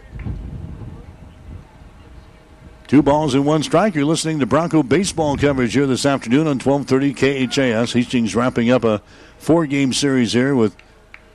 Two 2.86 3.02
balls 3.02 3.34
and 3.34 3.44
one 3.44 3.64
strike. 3.64 3.96
You're 3.96 4.04
listening 4.04 4.38
to 4.38 4.46
Bronco 4.46 4.84
baseball 4.84 5.36
coverage 5.36 5.72
here 5.72 5.86
this 5.86 6.06
afternoon 6.06 6.46
on 6.46 6.60
1230 6.60 7.48
KHAS. 7.48 7.94
Hastings 7.94 8.36
wrapping 8.36 8.70
up 8.70 8.84
a 8.84 9.02
four-game 9.38 9.92
series 9.92 10.34
here 10.34 10.54
with 10.54 10.76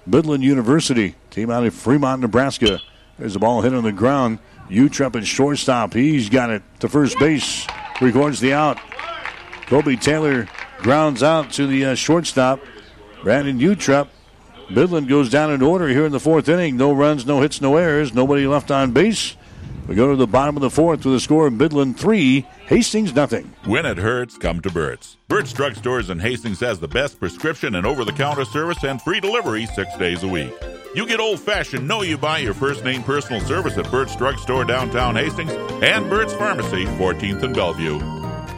Midland 0.05 0.43
University. 0.45 1.15
Team 1.29 1.49
out 1.49 1.65
of 1.65 1.73
Fremont, 1.73 2.21
Nebraska. 2.21 2.79
There's 3.17 3.35
a 3.35 3.39
ball 3.39 3.63
hit 3.63 3.73
on 3.73 3.83
the 3.83 3.91
ground. 3.91 4.39
Utrup 4.69 5.15
at 5.15 5.25
shortstop. 5.25 5.93
He's 5.93 6.29
got 6.29 6.49
it 6.49 6.63
to 6.79 6.89
first 6.89 7.17
base. 7.19 7.67
Records 8.01 8.39
the 8.39 8.53
out. 8.53 8.77
Kobe 9.65 9.95
Taylor 9.95 10.47
grounds 10.77 11.21
out 11.23 11.51
to 11.53 11.67
the 11.67 11.85
uh, 11.85 11.95
shortstop. 11.95 12.59
Brandon 13.23 13.59
Utrup. 13.59 14.07
Midland 14.69 15.07
goes 15.07 15.29
down 15.29 15.51
in 15.51 15.63
order 15.63 15.87
here 15.87 16.05
in 16.05 16.11
the 16.11 16.19
fourth 16.19 16.47
inning. 16.47 16.77
No 16.77 16.91
runs, 16.91 17.25
no 17.25 17.41
hits, 17.41 17.59
no 17.59 17.75
errors. 17.75 18.13
Nobody 18.13 18.45
left 18.45 18.69
on 18.69 18.91
base. 18.91 19.35
We 19.89 19.95
go 19.95 20.11
to 20.11 20.15
the 20.15 20.27
bottom 20.27 20.55
of 20.55 20.61
the 20.61 20.69
fourth 20.69 21.03
with 21.03 21.15
a 21.15 21.19
score 21.19 21.47
of 21.47 21.53
Midland 21.53 21.99
3, 21.99 22.41
Hastings 22.67 23.15
nothing. 23.15 23.51
When 23.65 23.87
it 23.87 23.97
hurts, 23.97 24.37
come 24.37 24.61
to 24.61 24.69
Burt's. 24.69 25.17
Burt's 25.27 25.51
Drug 25.51 25.75
Stores 25.75 26.11
in 26.11 26.19
Hastings 26.19 26.59
has 26.59 26.79
the 26.79 26.87
best 26.87 27.19
prescription 27.19 27.73
and 27.73 27.87
over 27.87 28.05
the 28.05 28.11
counter 28.11 28.45
service 28.45 28.83
and 28.83 29.01
free 29.01 29.19
delivery 29.19 29.65
six 29.65 29.97
days 29.97 30.21
a 30.21 30.27
week. 30.27 30.53
You 30.93 31.07
get 31.07 31.19
old 31.19 31.39
fashioned, 31.39 31.87
know 31.87 32.03
you 32.03 32.19
buy 32.19 32.37
your 32.37 32.53
first 32.53 32.83
name 32.83 33.01
personal 33.01 33.41
service 33.41 33.79
at 33.79 33.89
Burt's 33.89 34.15
Drug 34.15 34.37
Store 34.37 34.63
downtown 34.63 35.15
Hastings 35.15 35.53
and 35.81 36.07
Burt's 36.07 36.35
Pharmacy, 36.35 36.85
14th 36.85 37.41
and 37.41 37.55
Bellevue. 37.55 38.28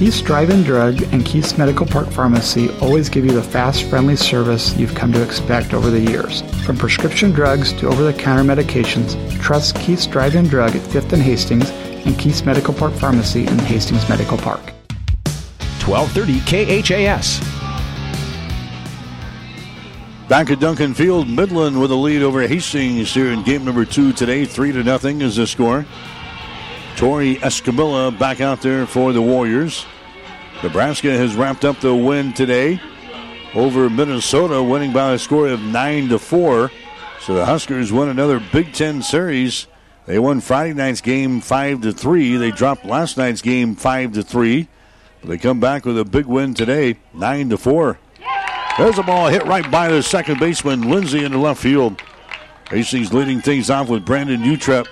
Keith's 0.00 0.22
Drive-In 0.22 0.62
Drug 0.62 1.02
and 1.12 1.26
Keith's 1.26 1.58
Medical 1.58 1.84
Park 1.84 2.08
Pharmacy 2.08 2.70
always 2.80 3.10
give 3.10 3.26
you 3.26 3.32
the 3.32 3.42
fast, 3.42 3.82
friendly 3.82 4.16
service 4.16 4.74
you've 4.78 4.94
come 4.94 5.12
to 5.12 5.22
expect 5.22 5.74
over 5.74 5.90
the 5.90 6.00
years. 6.00 6.40
From 6.64 6.78
prescription 6.78 7.32
drugs 7.32 7.74
to 7.74 7.86
over-the-counter 7.86 8.42
medications, 8.42 9.14
trust 9.42 9.76
Keith's 9.76 10.06
Drive-In 10.06 10.46
Drug 10.48 10.74
at 10.74 10.80
5th 10.80 11.12
and 11.12 11.20
Hastings 11.20 11.68
and 11.68 12.18
Keith's 12.18 12.46
Medical 12.46 12.72
Park 12.72 12.94
Pharmacy 12.94 13.46
in 13.46 13.58
Hastings 13.58 14.08
Medical 14.08 14.38
Park. 14.38 14.62
1230 15.84 16.40
KHAS. 16.80 17.40
Back 20.30 20.48
at 20.48 20.60
Duncan 20.60 20.94
Field, 20.94 21.28
Midland 21.28 21.78
with 21.78 21.90
a 21.90 21.94
lead 21.94 22.22
over 22.22 22.48
Hastings 22.48 23.12
here 23.12 23.32
in 23.32 23.42
game 23.42 23.66
number 23.66 23.84
two 23.84 24.14
today. 24.14 24.46
Three 24.46 24.72
to 24.72 24.82
nothing 24.82 25.20
is 25.20 25.36
the 25.36 25.46
score. 25.46 25.84
Tori 27.00 27.36
Escamilla 27.36 28.16
back 28.18 28.42
out 28.42 28.60
there 28.60 28.84
for 28.84 29.14
the 29.14 29.22
Warriors. 29.22 29.86
Nebraska 30.62 31.10
has 31.10 31.34
wrapped 31.34 31.64
up 31.64 31.80
the 31.80 31.94
win 31.94 32.34
today 32.34 32.78
over 33.54 33.88
Minnesota, 33.88 34.62
winning 34.62 34.92
by 34.92 35.12
a 35.12 35.18
score 35.18 35.48
of 35.48 35.62
9 35.62 36.10
to 36.10 36.18
4. 36.18 36.70
So 37.22 37.32
the 37.32 37.46
Huskers 37.46 37.90
won 37.90 38.10
another 38.10 38.38
Big 38.52 38.74
Ten 38.74 39.00
series. 39.00 39.66
They 40.04 40.18
won 40.18 40.42
Friday 40.42 40.74
night's 40.74 41.00
game 41.00 41.40
5 41.40 41.80
to 41.80 41.92
3. 41.92 42.36
They 42.36 42.50
dropped 42.50 42.84
last 42.84 43.16
night's 43.16 43.40
game 43.40 43.76
5 43.76 44.12
to 44.12 44.22
3. 44.22 44.68
But 45.22 45.30
they 45.30 45.38
come 45.38 45.58
back 45.58 45.86
with 45.86 45.98
a 45.98 46.04
big 46.04 46.26
win 46.26 46.52
today, 46.52 46.98
9 47.14 47.48
to 47.48 47.56
4. 47.56 47.98
There's 48.76 48.98
a 48.98 49.02
ball 49.02 49.28
hit 49.28 49.46
right 49.46 49.70
by 49.70 49.88
the 49.88 50.02
second 50.02 50.38
baseman, 50.38 50.90
Lindsay, 50.90 51.24
in 51.24 51.32
the 51.32 51.38
left 51.38 51.62
field. 51.62 52.02
Hastings 52.68 53.14
leading 53.14 53.40
things 53.40 53.70
off 53.70 53.88
with 53.88 54.04
Brandon 54.04 54.42
Utrep. 54.42 54.86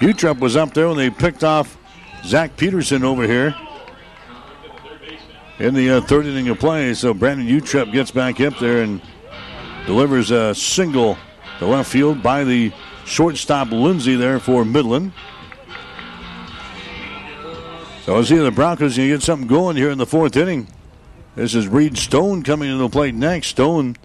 Utrep 0.00 0.40
was 0.40 0.56
up 0.56 0.72
there 0.72 0.88
when 0.88 0.96
they 0.96 1.10
picked 1.10 1.44
off 1.44 1.76
Zach 2.24 2.56
Peterson 2.56 3.04
over 3.04 3.26
here 3.26 3.54
in 5.58 5.74
the 5.74 5.90
uh, 5.90 6.00
third 6.00 6.24
inning 6.24 6.48
of 6.48 6.58
play. 6.58 6.94
So 6.94 7.12
Brandon 7.12 7.46
Utrep 7.46 7.92
gets 7.92 8.10
back 8.10 8.40
up 8.40 8.58
there 8.58 8.82
and 8.82 9.02
delivers 9.84 10.30
a 10.30 10.54
single 10.54 11.18
to 11.58 11.66
left 11.66 11.90
field 11.90 12.22
by 12.22 12.44
the 12.44 12.72
shortstop 13.04 13.70
Lindsay 13.70 14.16
there 14.16 14.40
for 14.40 14.64
Midland. 14.64 15.12
So 18.04 18.16
I 18.16 18.22
see 18.22 18.36
the 18.36 18.50
Broncos 18.50 18.96
going 18.96 19.08
to 19.10 19.14
get 19.14 19.22
something 19.22 19.46
going 19.46 19.76
here 19.76 19.90
in 19.90 19.98
the 19.98 20.06
fourth 20.06 20.34
inning. 20.36 20.66
This 21.36 21.54
is 21.54 21.68
Reed 21.68 21.98
Stone 21.98 22.42
coming 22.42 22.70
to 22.70 22.78
the 22.78 22.88
plate 22.88 23.14
next. 23.14 23.48
Stone, 23.48 23.96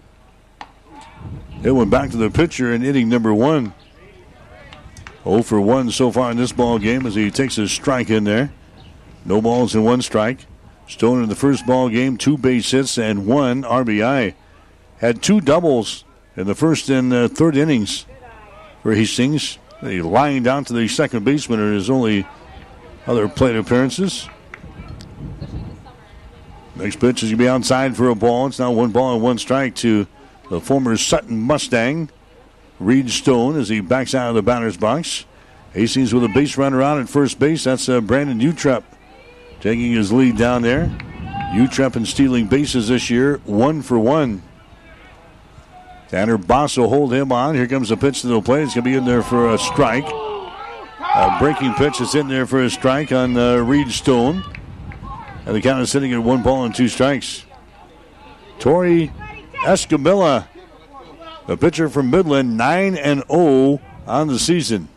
it 1.62 1.70
went 1.70 1.90
back 1.90 2.10
to 2.10 2.18
the 2.18 2.30
pitcher 2.30 2.74
in 2.74 2.84
inning 2.84 3.08
number 3.08 3.32
one. 3.32 3.72
0 5.26 5.42
for 5.42 5.60
1 5.60 5.90
so 5.90 6.10
far 6.10 6.30
in 6.30 6.36
this 6.36 6.52
ball 6.52 6.78
game 6.78 7.04
as 7.04 7.14
he 7.14 7.30
takes 7.30 7.58
a 7.58 7.68
strike 7.68 8.10
in 8.10 8.24
there. 8.24 8.52
No 9.24 9.42
balls 9.42 9.74
and 9.74 9.84
one 9.84 10.02
strike. 10.02 10.46
Stone 10.86 11.22
in 11.22 11.28
the 11.28 11.34
first 11.34 11.66
ball 11.66 11.88
game, 11.88 12.16
two 12.16 12.38
base 12.38 12.70
hits 12.70 12.96
and 12.96 13.26
one 13.26 13.62
RBI. 13.62 14.34
Had 14.98 15.20
two 15.20 15.40
doubles 15.40 16.04
in 16.36 16.46
the 16.46 16.54
first 16.54 16.88
and 16.88 17.12
uh, 17.12 17.26
third 17.26 17.56
innings 17.56 18.06
for 18.82 18.94
Hastings. 18.94 19.58
He 19.80 20.00
lying 20.00 20.44
down 20.44 20.64
to 20.66 20.72
the 20.72 20.86
second 20.86 21.24
baseman 21.24 21.60
in 21.60 21.74
his 21.74 21.90
only 21.90 22.26
other 23.06 23.28
plate 23.28 23.56
appearances. 23.56 24.28
Next 26.76 27.00
pitch 27.00 27.22
is 27.22 27.30
going 27.30 27.38
to 27.38 27.44
be 27.44 27.48
outside 27.48 27.96
for 27.96 28.08
a 28.08 28.14
ball. 28.14 28.46
It's 28.46 28.58
now 28.58 28.70
one 28.70 28.92
ball 28.92 29.14
and 29.14 29.22
one 29.22 29.38
strike 29.38 29.74
to 29.76 30.06
the 30.50 30.60
former 30.60 30.96
Sutton 30.96 31.40
Mustang. 31.40 32.10
Reed 32.78 33.10
Stone 33.10 33.58
as 33.58 33.68
he 33.68 33.80
backs 33.80 34.14
out 34.14 34.28
of 34.28 34.34
the 34.34 34.42
batter's 34.42 34.76
box. 34.76 35.24
Hastings 35.72 36.14
with 36.14 36.24
a 36.24 36.28
base 36.28 36.56
runner 36.56 36.82
out 36.82 36.98
at 36.98 37.08
first 37.08 37.38
base. 37.38 37.64
That's 37.64 37.88
uh, 37.88 38.00
Brandon 38.00 38.40
Utrep 38.40 38.82
taking 39.60 39.92
his 39.92 40.12
lead 40.12 40.36
down 40.36 40.62
there. 40.62 40.86
Utrep 41.52 41.96
and 41.96 42.06
stealing 42.06 42.46
bases 42.46 42.88
this 42.88 43.10
year, 43.10 43.40
one 43.44 43.82
for 43.82 43.98
one. 43.98 44.42
Tanner 46.08 46.38
Boss 46.38 46.76
will 46.76 46.88
hold 46.88 47.12
him 47.12 47.32
on. 47.32 47.54
Here 47.54 47.66
comes 47.66 47.88
the 47.88 47.96
pitch 47.96 48.22
to 48.22 48.28
the 48.28 48.40
plate. 48.40 48.62
It's 48.62 48.74
going 48.74 48.84
to 48.84 48.90
be 48.90 48.96
in 48.96 49.04
there 49.04 49.22
for 49.22 49.52
a 49.52 49.58
strike. 49.58 50.06
A 50.06 51.36
breaking 51.40 51.74
pitch 51.74 52.00
is 52.00 52.14
in 52.14 52.28
there 52.28 52.46
for 52.46 52.62
a 52.62 52.70
strike 52.70 53.10
on 53.10 53.36
uh, 53.36 53.56
Reed 53.56 53.90
Stone. 53.90 54.44
And 55.46 55.54
the 55.54 55.60
count 55.60 55.80
is 55.80 55.90
sitting 55.90 56.12
at 56.12 56.22
one 56.22 56.42
ball 56.42 56.64
and 56.64 56.74
two 56.74 56.88
strikes. 56.88 57.44
Tori 58.58 59.12
Escamilla, 59.64 60.46
the 61.46 61.56
pitcher 61.56 61.88
from 61.88 62.10
Midland, 62.10 62.56
9 62.56 62.96
and 62.96 63.22
0 63.30 63.80
on 64.06 64.28
the 64.28 64.38
season. 64.38 64.88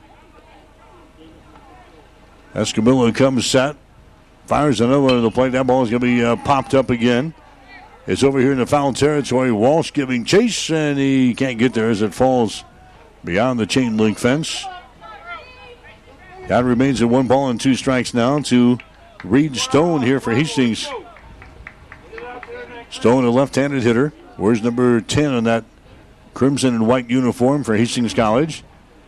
Escamilla 2.54 3.14
comes 3.14 3.46
set, 3.46 3.76
fires 4.48 4.82
another 4.82 5.02
one 5.02 5.14
to 5.14 5.22
the 5.22 5.32
plate. 5.32 5.52
That 5.52 5.68
ball 5.68 5.84
is 5.84 5.90
going 5.90 6.02
to 6.02 6.06
be 6.06 6.24
uh, 6.24 6.36
popped 6.38 6.74
up 6.74 6.90
again. 6.90 7.34
It's 8.08 8.24
over 8.24 8.40
here 8.40 8.52
in 8.52 8.58
the 8.58 8.66
foul 8.66 8.94
territory. 8.94 9.52
Walsh 9.52 9.94
giving 9.94 10.26
chase, 10.26 10.72
and 10.72 10.98
he 10.98 11.36
can't 11.36 11.60
get 11.60 11.74
there 11.74 11.92
as 11.92 12.02
it 12.02 12.14
falls 12.14 12.64
beyond 13.24 13.60
the 13.60 13.68
chain 13.68 13.98
link 13.98 14.18
fence. 14.18 14.66
That 16.48 16.64
remains 16.66 17.02
at 17.04 17.10
one 17.10 17.28
ball 17.28 17.50
and 17.50 17.62
two 17.62 17.76
strikes 17.76 18.16
now 18.16 18.40
to 18.40 18.80
Reed 19.24 19.56
Stone 19.58 20.02
here 20.02 20.20
for 20.20 20.34
Hastings. 20.34 20.88
Stone, 22.90 23.26
a 23.26 23.30
left 23.30 23.56
handed 23.56 23.84
hitter. 23.84 24.12
Where's 24.38 24.64
number 24.64 25.00
10 25.02 25.32
on 25.32 25.44
that 25.44 25.64
crimson 26.40 26.74
and 26.74 26.88
white 26.88 27.10
uniform 27.10 27.66
for 27.66 27.76
Hastings 27.76 28.14
College? 28.14 28.64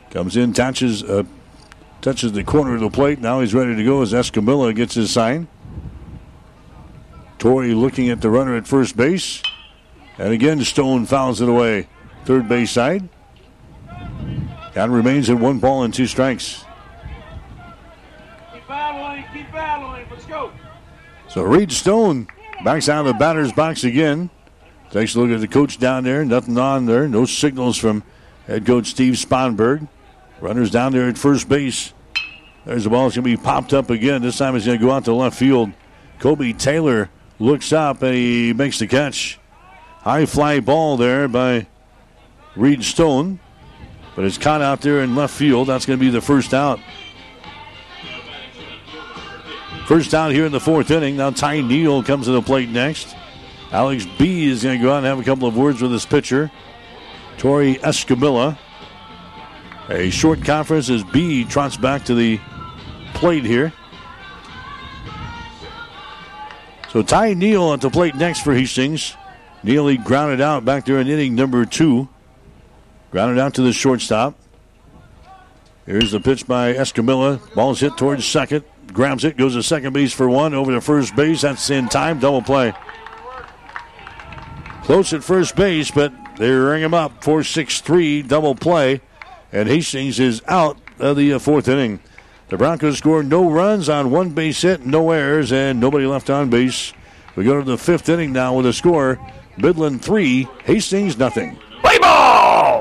Comes 0.09 0.35
in, 0.35 0.51
touches, 0.51 1.01
uh, 1.01 1.23
touches 2.01 2.33
the 2.33 2.43
corner 2.43 2.75
of 2.75 2.81
the 2.81 2.89
plate. 2.89 3.19
Now 3.19 3.39
he's 3.39 3.53
ready 3.53 3.73
to 3.73 3.83
go 3.85 4.01
as 4.01 4.11
Escamilla 4.11 4.75
gets 4.75 4.95
his 4.95 5.11
sign. 5.11 5.47
Tori 7.39 7.73
looking 7.73 8.09
at 8.09 8.19
the 8.19 8.29
runner 8.29 8.57
at 8.57 8.67
first 8.67 8.97
base. 8.97 9.41
And 10.17 10.33
again, 10.33 10.61
Stone 10.65 11.05
fouls 11.05 11.39
it 11.39 11.47
away. 11.47 11.87
Third 12.25 12.49
base 12.49 12.71
side. 12.71 13.07
And 14.75 14.93
remains 14.93 15.29
at 15.29 15.39
one 15.39 15.59
ball 15.59 15.83
and 15.83 15.93
two 15.93 16.07
strikes. 16.07 16.65
Keep 18.53 18.67
battling, 18.67 19.23
keep 19.33 19.49
battling. 19.53 20.05
Let's 20.11 20.25
go. 20.25 20.51
So 21.29 21.43
Reed 21.43 21.71
Stone 21.71 22.27
backs 22.65 22.89
out 22.89 23.05
of 23.05 23.13
the 23.13 23.17
batter's 23.17 23.53
box 23.53 23.85
again. 23.85 24.29
Takes 24.91 25.15
a 25.15 25.19
look 25.19 25.31
at 25.31 25.39
the 25.39 25.47
coach 25.47 25.79
down 25.79 26.03
there. 26.03 26.25
Nothing 26.25 26.57
on 26.57 26.85
there. 26.85 27.07
No 27.07 27.25
signals 27.25 27.77
from 27.77 28.03
head 28.45 28.65
coach 28.65 28.87
Steve 28.87 29.13
Sponberg. 29.13 29.87
Runners 30.41 30.69
down 30.69 30.91
there 30.91 31.07
at 31.07 31.17
first 31.17 31.47
base. 31.47 31.93
There's 32.65 32.83
the 32.83 32.89
ball. 32.89 33.07
It's 33.07 33.15
going 33.15 33.23
to 33.23 33.37
be 33.37 33.41
popped 33.41 33.73
up 33.73 33.89
again. 33.89 34.21
This 34.21 34.37
time 34.37 34.55
it's 34.55 34.65
going 34.65 34.79
to 34.79 34.85
go 34.85 34.91
out 34.91 35.05
to 35.05 35.13
left 35.13 35.37
field. 35.37 35.71
Kobe 36.19 36.51
Taylor 36.51 37.09
looks 37.39 37.71
up 37.71 38.01
and 38.01 38.13
he 38.13 38.53
makes 38.53 38.79
the 38.79 38.87
catch. 38.87 39.39
High 40.01 40.25
fly 40.25 40.59
ball 40.59 40.97
there 40.97 41.27
by 41.27 41.67
Reed 42.55 42.83
Stone. 42.83 43.39
But 44.15 44.25
it's 44.25 44.37
caught 44.37 44.61
out 44.61 44.81
there 44.81 45.01
in 45.01 45.15
left 45.15 45.33
field. 45.33 45.69
That's 45.69 45.85
going 45.85 45.97
to 45.97 46.05
be 46.05 46.11
the 46.11 46.21
first 46.21 46.53
out. 46.53 46.79
First 49.87 50.13
out 50.13 50.31
here 50.31 50.45
in 50.45 50.51
the 50.51 50.59
fourth 50.59 50.91
inning. 50.91 51.15
Now 51.15 51.29
Ty 51.29 51.61
Neal 51.61 52.03
comes 52.03 52.25
to 52.25 52.31
the 52.31 52.41
plate 52.41 52.69
next. 52.69 53.15
Alex 53.71 54.05
Bee 54.17 54.49
is 54.49 54.63
going 54.63 54.79
to 54.79 54.83
go 54.83 54.91
out 54.91 54.97
and 54.97 55.05
have 55.05 55.19
a 55.19 55.23
couple 55.23 55.47
of 55.47 55.55
words 55.55 55.81
with 55.81 55.91
his 55.91 56.05
pitcher, 56.05 56.51
Tori 57.37 57.75
Escamilla. 57.75 58.57
A 59.89 60.09
short 60.09 60.43
conference 60.43 60.89
as 60.89 61.03
Bee 61.05 61.43
trots 61.43 61.77
back 61.77 62.05
to 62.05 62.15
the 62.15 62.39
plate 63.13 63.43
here. 63.43 63.73
So 66.91 67.01
Ty 67.01 67.33
Neal 67.33 67.73
at 67.73 67.81
the 67.81 67.89
plate 67.89 68.15
next 68.15 68.41
for 68.41 68.53
Hastings. 68.53 69.15
Neely 69.63 69.97
grounded 69.97 70.41
out 70.41 70.65
back 70.65 70.85
there 70.85 70.99
in 70.99 71.07
inning 71.07 71.35
number 71.35 71.65
two. 71.65 72.09
Grounded 73.11 73.39
out 73.39 73.53
to 73.55 73.61
the 73.61 73.71
shortstop. 73.71 74.35
Here's 75.85 76.11
the 76.11 76.19
pitch 76.19 76.47
by 76.47 76.73
Escamilla. 76.73 77.39
Ball's 77.53 77.79
hit 77.79 77.97
towards 77.97 78.25
second. 78.25 78.65
Grabs 78.87 79.23
it, 79.23 79.37
goes 79.37 79.53
to 79.53 79.63
second 79.63 79.93
base 79.93 80.13
for 80.13 80.29
one. 80.29 80.53
Over 80.53 80.71
to 80.73 80.81
first 80.81 81.15
base. 81.15 81.41
That's 81.41 81.69
in 81.69 81.89
time. 81.89 82.19
Double 82.19 82.41
play. 82.41 82.73
Close 84.83 85.13
at 85.13 85.23
first 85.23 85.55
base, 85.55 85.91
but 85.91 86.11
they 86.37 86.49
ring 86.49 86.81
him 86.81 86.93
up. 86.93 87.23
4 87.23 87.43
6 87.43 87.81
3, 87.81 88.21
double 88.23 88.55
play. 88.55 89.01
And 89.51 89.67
Hastings 89.67 90.19
is 90.19 90.41
out 90.47 90.77
of 90.99 91.17
the 91.17 91.33
uh, 91.33 91.39
fourth 91.39 91.67
inning. 91.67 91.99
The 92.49 92.57
Broncos 92.57 92.97
scored 92.97 93.27
no 93.27 93.49
runs 93.49 93.89
on 93.89 94.11
one 94.11 94.31
base 94.31 94.61
hit, 94.61 94.85
no 94.85 95.11
errors, 95.11 95.51
and 95.51 95.79
nobody 95.79 96.05
left 96.05 96.29
on 96.29 96.49
base. 96.49 96.93
We 97.35 97.45
go 97.45 97.59
to 97.59 97.65
the 97.65 97.77
fifth 97.77 98.09
inning 98.09 98.33
now 98.33 98.55
with 98.55 98.65
a 98.65 98.73
score 98.73 99.19
Midland 99.57 100.03
3, 100.03 100.47
Hastings 100.65 101.17
nothing. 101.17 101.57
Play 101.81 101.97
ball! 101.99 102.80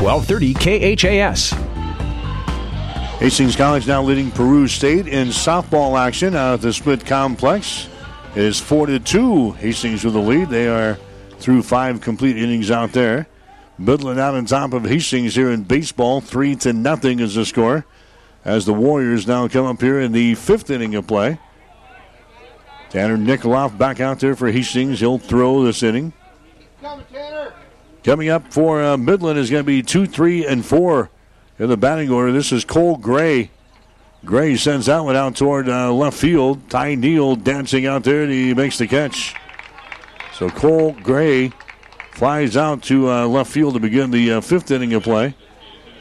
1230 0.00 0.96
KHAS. 0.96 1.50
Hastings 3.20 3.56
College 3.56 3.86
now 3.86 4.02
leading 4.02 4.30
Peru 4.30 4.66
State 4.66 5.06
in 5.06 5.28
softball 5.28 5.98
action 5.98 6.34
out 6.34 6.54
at 6.54 6.60
the 6.60 6.72
Smith 6.72 7.06
Complex. 7.06 7.88
It 8.34 8.42
is 8.42 8.58
4 8.60 8.86
to 8.86 8.98
2. 8.98 9.52
Hastings 9.52 10.04
with 10.04 10.14
the 10.14 10.20
lead. 10.20 10.50
They 10.50 10.66
are 10.68 10.98
through 11.38 11.62
five 11.62 12.00
complete 12.00 12.36
innings 12.36 12.70
out 12.70 12.92
there. 12.92 13.28
Midland 13.78 14.18
out 14.18 14.34
on 14.34 14.46
top 14.46 14.72
of 14.72 14.84
Hastings 14.84 15.34
here 15.34 15.50
in 15.50 15.62
baseball. 15.62 16.20
3 16.20 16.56
to 16.56 16.72
nothing 16.72 17.20
is 17.20 17.36
the 17.36 17.44
score. 17.44 17.86
As 18.44 18.66
the 18.66 18.74
Warriors 18.74 19.26
now 19.26 19.48
come 19.48 19.64
up 19.64 19.80
here 19.80 20.00
in 20.00 20.12
the 20.12 20.34
fifth 20.34 20.68
inning 20.70 20.94
of 20.94 21.06
play. 21.06 21.38
Tanner 22.90 23.16
Nikoloff 23.16 23.78
back 23.78 24.00
out 24.00 24.20
there 24.20 24.36
for 24.36 24.50
Hastings. 24.50 25.00
He'll 25.00 25.18
throw 25.18 25.64
this 25.64 25.82
inning. 25.82 26.12
Coming 26.82 27.06
up 28.06 28.52
for 28.52 28.82
uh, 28.82 28.96
Midland 28.96 29.38
is 29.38 29.50
going 29.50 29.62
to 29.62 29.66
be 29.66 29.82
2, 29.82 30.06
3, 30.06 30.46
and 30.46 30.64
4 30.64 31.10
in 31.58 31.68
the 31.68 31.76
batting 31.76 32.10
order. 32.10 32.32
This 32.32 32.52
is 32.52 32.64
Cole 32.64 32.96
Gray. 32.96 33.50
Gray 34.24 34.56
sends 34.56 34.86
that 34.86 35.00
one 35.00 35.16
out 35.16 35.36
toward 35.36 35.68
uh, 35.68 35.92
left 35.92 36.18
field. 36.18 36.68
Ty 36.68 36.96
Neal 36.96 37.36
dancing 37.36 37.86
out 37.86 38.04
there, 38.04 38.22
and 38.22 38.32
he 38.32 38.54
makes 38.54 38.78
the 38.78 38.86
catch. 38.86 39.34
So 40.34 40.50
Cole 40.50 40.92
Gray 41.02 41.52
flies 42.12 42.56
out 42.56 42.82
to 42.84 43.10
uh, 43.10 43.26
left 43.26 43.50
field 43.50 43.74
to 43.74 43.80
begin 43.80 44.10
the 44.10 44.32
uh, 44.32 44.40
fifth 44.40 44.70
inning 44.70 44.92
of 44.92 45.02
play. 45.02 45.34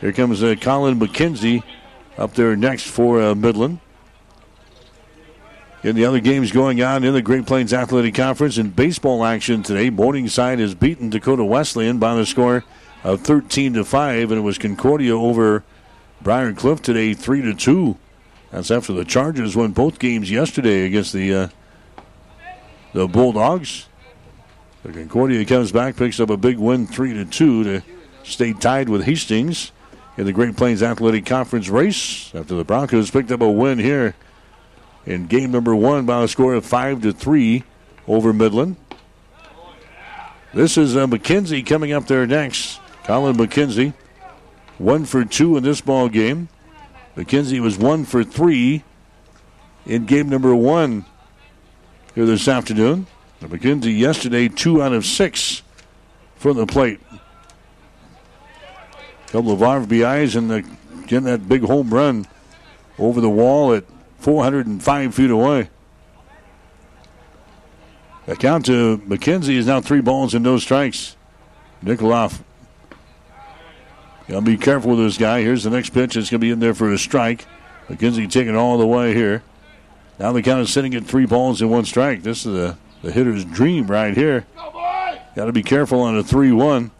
Here 0.01 0.11
comes 0.11 0.43
uh, 0.43 0.55
Colin 0.59 0.99
McKenzie 0.99 1.63
up 2.17 2.33
there 2.33 2.55
next 2.55 2.87
for 2.87 3.21
uh, 3.21 3.35
Midland. 3.35 3.79
In 5.83 5.97
the 5.97 6.05
other 6.05 6.21
games 6.21 6.53
going 6.53 6.81
on 6.81 7.03
in 7.03 7.13
the 7.13 7.21
Great 7.21 7.45
Plains 7.45 7.73
Athletic 7.73 8.15
Conference 8.15 8.57
in 8.57 8.69
baseball 8.69 9.25
action 9.25 9.63
today, 9.63 9.89
Morningside 9.89 10.59
has 10.59 10.73
beaten 10.73 11.09
Dakota 11.09 11.43
Wesleyan 11.43 11.99
by 11.99 12.15
the 12.15 12.25
score 12.25 12.63
of 13.03 13.19
13 13.19 13.73
to 13.73 13.83
5, 13.83 14.31
and 14.31 14.39
it 14.39 14.43
was 14.43 14.57
Concordia 14.57 15.13
over 15.13 15.65
Briar 16.21 16.53
Cliff 16.53 16.81
today 16.81 17.13
3 17.13 17.41
to 17.41 17.53
2. 17.53 17.97
That's 18.51 18.71
after 18.71 18.93
the 18.93 19.03
Chargers 19.03 19.57
won 19.57 19.73
both 19.73 19.99
games 19.99 20.31
yesterday 20.31 20.85
against 20.85 21.11
the 21.11 21.33
uh, 21.33 21.47
the 22.93 23.05
Bulldogs. 23.09 23.87
The 24.83 24.93
Concordia 24.93 25.43
comes 25.43 25.73
back, 25.73 25.97
picks 25.97 26.21
up 26.21 26.29
a 26.29 26.37
big 26.37 26.59
win 26.59 26.87
3 26.87 27.13
to 27.13 27.25
2 27.25 27.63
to 27.65 27.83
stay 28.23 28.53
tied 28.53 28.87
with 28.87 29.03
Hastings 29.03 29.73
in 30.15 30.25
the 30.25 30.31
Great 30.31 30.55
Plains 30.55 30.81
Athletic 30.81 31.25
Conference 31.25 31.67
race 31.67 32.33
after 32.33 32.55
the 32.55 32.63
Broncos 32.63 33.11
picked 33.11 33.31
up 33.31 33.41
a 33.41 33.51
win 33.51 33.79
here 33.79 34.15
in 35.05 35.27
game 35.27 35.51
number 35.51 35.75
one 35.75 36.05
by 36.05 36.23
a 36.23 36.27
score 36.27 36.53
of 36.53 36.65
five 36.65 37.01
to 37.01 37.11
three 37.11 37.63
over 38.07 38.33
Midland. 38.33 38.75
This 40.53 40.77
is 40.77 40.95
uh, 40.95 41.07
McKenzie 41.07 41.65
coming 41.65 41.91
up 41.91 42.07
there 42.07 42.27
next. 42.27 42.79
Colin 43.05 43.35
McKenzie, 43.35 43.93
one 44.77 45.05
for 45.05 45.25
two 45.25 45.57
in 45.57 45.63
this 45.63 45.81
ball 45.81 46.09
game. 46.09 46.47
McKenzie 47.17 47.59
was 47.59 47.77
one 47.77 48.05
for 48.05 48.23
three 48.23 48.83
in 49.85 50.05
game 50.05 50.29
number 50.29 50.55
one 50.55 51.05
here 52.15 52.25
this 52.25 52.47
afternoon. 52.47 53.07
McKenzie 53.41 53.97
yesterday 53.97 54.47
two 54.47 54.81
out 54.81 54.93
of 54.93 55.05
six 55.05 55.63
from 56.35 56.57
the 56.57 56.65
plate. 56.65 57.01
A 57.11 57.19
Couple 59.31 59.51
of 59.51 59.59
RBIs 59.59 60.35
and 60.35 60.49
the, 60.49 60.61
getting 61.07 61.23
that 61.23 61.49
big 61.49 61.63
home 61.63 61.93
run 61.93 62.25
over 62.97 63.19
the 63.19 63.29
wall 63.29 63.73
at 63.73 63.83
405 64.23 65.13
feet 65.13 65.29
away. 65.29 65.69
The 68.25 68.35
count 68.37 68.65
to 68.67 68.99
McKenzie 68.99 69.57
is 69.57 69.67
now 69.67 69.81
three 69.81 69.99
balls 69.99 70.33
and 70.33 70.43
no 70.43 70.57
strikes. 70.57 71.17
Nikoloff. 71.83 72.41
Gotta 74.29 74.41
be 74.41 74.55
careful 74.55 74.91
with 74.91 74.99
this 74.99 75.17
guy. 75.17 75.41
Here's 75.41 75.65
the 75.65 75.69
next 75.69 75.89
pitch. 75.89 76.15
It's 76.15 76.29
gonna 76.29 76.39
be 76.39 76.51
in 76.51 76.59
there 76.59 76.73
for 76.73 76.91
a 76.91 76.97
strike. 76.97 77.45
McKenzie 77.89 78.31
taking 78.31 78.55
all 78.55 78.77
the 78.77 78.87
way 78.87 79.13
here. 79.13 79.43
Now 80.19 80.31
the 80.31 80.41
count 80.41 80.61
is 80.61 80.71
sitting 80.71 80.95
at 80.95 81.03
three 81.03 81.25
balls 81.25 81.61
and 81.61 81.69
one 81.69 81.83
strike. 81.83 82.23
This 82.23 82.45
is 82.45 82.53
the, 82.53 82.77
the 83.01 83.11
hitter's 83.11 83.43
dream 83.43 83.87
right 83.87 84.15
here. 84.15 84.45
Got 85.35 85.45
to 85.45 85.51
be 85.51 85.63
careful 85.63 86.01
on 86.01 86.15
a 86.15 86.23
3 86.23 86.51
1. 86.51 86.91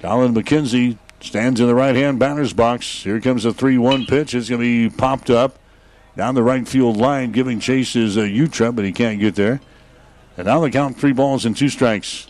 Colin 0.00 0.34
McKenzie 0.34 0.98
stands 1.20 1.60
in 1.60 1.66
the 1.66 1.74
right 1.74 1.96
hand 1.96 2.18
batter's 2.18 2.52
box. 2.52 3.02
Here 3.02 3.20
comes 3.20 3.44
a 3.44 3.52
3 3.52 3.76
1 3.76 4.06
pitch. 4.06 4.34
It's 4.34 4.48
to 4.48 4.56
be 4.56 4.88
popped 4.88 5.30
up 5.30 5.58
down 6.16 6.34
the 6.34 6.42
right 6.42 6.66
field 6.66 6.96
line. 6.96 7.32
Giving 7.32 7.60
chase 7.60 7.96
is 7.96 8.16
uh, 8.16 8.22
Utra, 8.22 8.74
but 8.74 8.84
he 8.84 8.92
can't 8.92 9.20
get 9.20 9.34
there. 9.34 9.60
And 10.36 10.46
now 10.46 10.60
the 10.60 10.70
count 10.70 10.98
three 10.98 11.12
balls 11.12 11.44
and 11.44 11.56
two 11.56 11.68
strikes. 11.68 12.28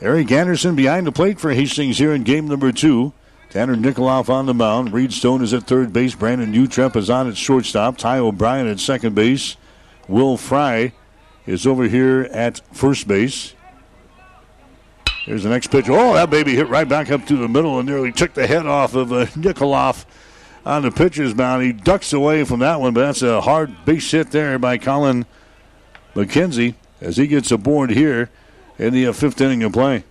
Eric 0.00 0.32
Anderson 0.32 0.74
behind 0.74 1.06
the 1.06 1.12
plate 1.12 1.38
for 1.38 1.52
Hastings 1.52 1.98
here 1.98 2.12
in 2.12 2.24
game 2.24 2.48
number 2.48 2.72
two. 2.72 3.12
Tanner 3.50 3.76
Nikoloff 3.76 4.28
on 4.28 4.46
the 4.46 4.54
mound. 4.54 4.92
Reed 4.92 5.12
Stone 5.12 5.42
is 5.42 5.52
at 5.52 5.64
third 5.64 5.92
base. 5.92 6.14
Brandon 6.14 6.52
Utrep 6.52 6.96
is 6.96 7.10
on 7.10 7.28
at 7.28 7.36
shortstop. 7.36 7.98
Ty 7.98 8.18
O'Brien 8.18 8.66
at 8.66 8.80
second 8.80 9.14
base. 9.14 9.56
Will 10.08 10.36
Fry 10.36 10.92
is 11.46 11.66
over 11.66 11.84
here 11.84 12.28
at 12.32 12.60
first 12.74 13.06
base. 13.06 13.54
Here's 15.24 15.44
the 15.44 15.50
next 15.50 15.68
pitch. 15.68 15.88
Oh, 15.88 16.14
that 16.14 16.30
baby 16.30 16.56
hit 16.56 16.68
right 16.68 16.88
back 16.88 17.10
up 17.12 17.26
to 17.26 17.36
the 17.36 17.46
middle 17.46 17.78
and 17.78 17.86
nearly 17.86 18.10
took 18.10 18.34
the 18.34 18.46
head 18.46 18.66
off 18.66 18.94
of 18.94 19.12
uh, 19.12 19.26
Nikoloff 19.26 20.04
on 20.64 20.82
the 20.82 20.90
pitcher's 20.90 21.34
mound. 21.34 21.62
He 21.62 21.72
ducks 21.72 22.12
away 22.12 22.44
from 22.44 22.60
that 22.60 22.80
one, 22.80 22.94
but 22.94 23.02
that's 23.02 23.22
a 23.22 23.40
hard 23.40 23.84
base 23.84 24.10
hit 24.10 24.30
there 24.30 24.58
by 24.58 24.78
Colin 24.78 25.26
McKenzie 26.14 26.74
as 27.00 27.16
he 27.16 27.26
gets 27.26 27.50
aboard 27.50 27.90
here 27.90 28.30
in 28.78 28.92
the 28.92 29.06
uh, 29.06 29.12
fifth 29.12 29.40
inning 29.40 29.62
of 29.62 29.72
play. 29.72 30.04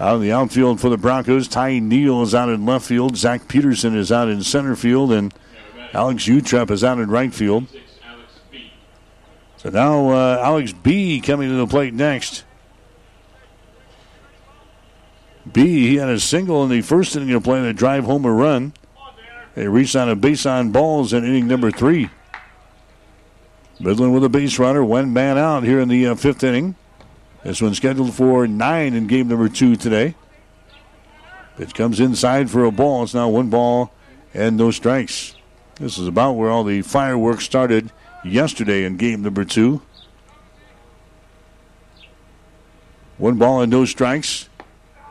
Out 0.00 0.16
in 0.16 0.22
the 0.22 0.32
outfield 0.32 0.80
for 0.80 0.88
the 0.88 0.96
Broncos, 0.96 1.46
Ty 1.46 1.78
Neal 1.78 2.22
is 2.22 2.34
out 2.34 2.48
in 2.48 2.66
left 2.66 2.86
field. 2.86 3.16
Zach 3.16 3.46
Peterson 3.46 3.96
is 3.96 4.10
out 4.10 4.28
in 4.28 4.42
center 4.42 4.74
field, 4.74 5.12
and 5.12 5.32
Alex 5.92 6.24
Utrep 6.24 6.70
is 6.70 6.82
out 6.82 6.98
in 6.98 7.08
right 7.08 7.32
field. 7.32 7.66
So 9.58 9.70
now 9.70 10.10
uh, 10.10 10.40
Alex 10.42 10.72
Bee 10.72 11.20
coming 11.20 11.48
to 11.48 11.54
the 11.54 11.68
plate 11.68 11.94
next. 11.94 12.42
Bee, 15.50 15.88
he 15.88 15.96
had 15.96 16.08
a 16.08 16.18
single 16.18 16.64
in 16.64 16.70
the 16.70 16.82
first 16.82 17.14
inning 17.14 17.32
of 17.32 17.44
play 17.44 17.60
to 17.62 17.72
drive 17.72 18.04
home 18.04 18.24
a 18.24 18.32
run. 18.32 18.72
They 19.54 19.68
reached 19.68 19.96
on 19.96 20.08
a 20.08 20.16
base 20.16 20.46
on 20.46 20.72
balls 20.72 21.12
in 21.12 21.24
inning 21.24 21.46
number 21.46 21.70
three. 21.70 22.10
Midland 23.78 24.14
with 24.14 24.24
a 24.24 24.28
base 24.28 24.58
runner, 24.58 24.84
one 24.84 25.12
man 25.12 25.36
out 25.36 25.64
here 25.64 25.80
in 25.80 25.88
the 25.88 26.06
uh, 26.06 26.14
fifth 26.14 26.44
inning. 26.44 26.76
This 27.42 27.60
one's 27.60 27.76
scheduled 27.76 28.14
for 28.14 28.46
nine 28.46 28.94
in 28.94 29.06
game 29.08 29.28
number 29.28 29.48
two 29.48 29.76
today. 29.76 30.14
Pitch 31.56 31.74
comes 31.74 32.00
inside 32.00 32.50
for 32.50 32.64
a 32.64 32.70
ball. 32.70 33.02
It's 33.02 33.14
now 33.14 33.28
one 33.28 33.50
ball 33.50 33.92
and 34.32 34.56
no 34.56 34.70
strikes. 34.70 35.34
This 35.76 35.98
is 35.98 36.06
about 36.06 36.32
where 36.32 36.50
all 36.50 36.64
the 36.64 36.82
fireworks 36.82 37.44
started 37.44 37.90
yesterday 38.24 38.84
in 38.84 38.96
game 38.96 39.22
number 39.22 39.44
two. 39.44 39.82
One 43.18 43.36
ball 43.36 43.60
and 43.60 43.70
no 43.70 43.84
strikes. 43.84 44.48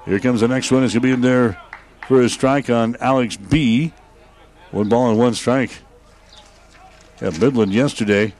Here 0.05 0.19
comes 0.19 0.41
the 0.41 0.47
next 0.47 0.71
one. 0.71 0.83
It's 0.83 0.93
going 0.93 1.01
to 1.01 1.07
be 1.07 1.13
in 1.13 1.21
there 1.21 1.61
for 2.07 2.21
a 2.21 2.29
strike 2.29 2.69
on 2.69 2.95
Alex 2.99 3.37
Bee. 3.37 3.93
One 4.71 4.89
ball 4.89 5.09
and 5.09 5.19
one 5.19 5.33
strike. 5.33 5.79
At 7.19 7.39
Midland 7.39 7.73
yesterday 7.73 8.33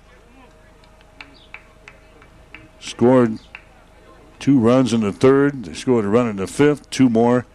scored 2.80 3.38
two 4.40 4.60
runs 4.60 4.94
in 4.94 5.02
the 5.02 5.12
third. 5.12 5.66
They 5.66 5.74
scored 5.74 6.06
a 6.06 6.08
run 6.08 6.28
in 6.28 6.38
the 6.38 6.48
fifth, 6.48 6.90
two 6.90 7.10
more 7.10 7.46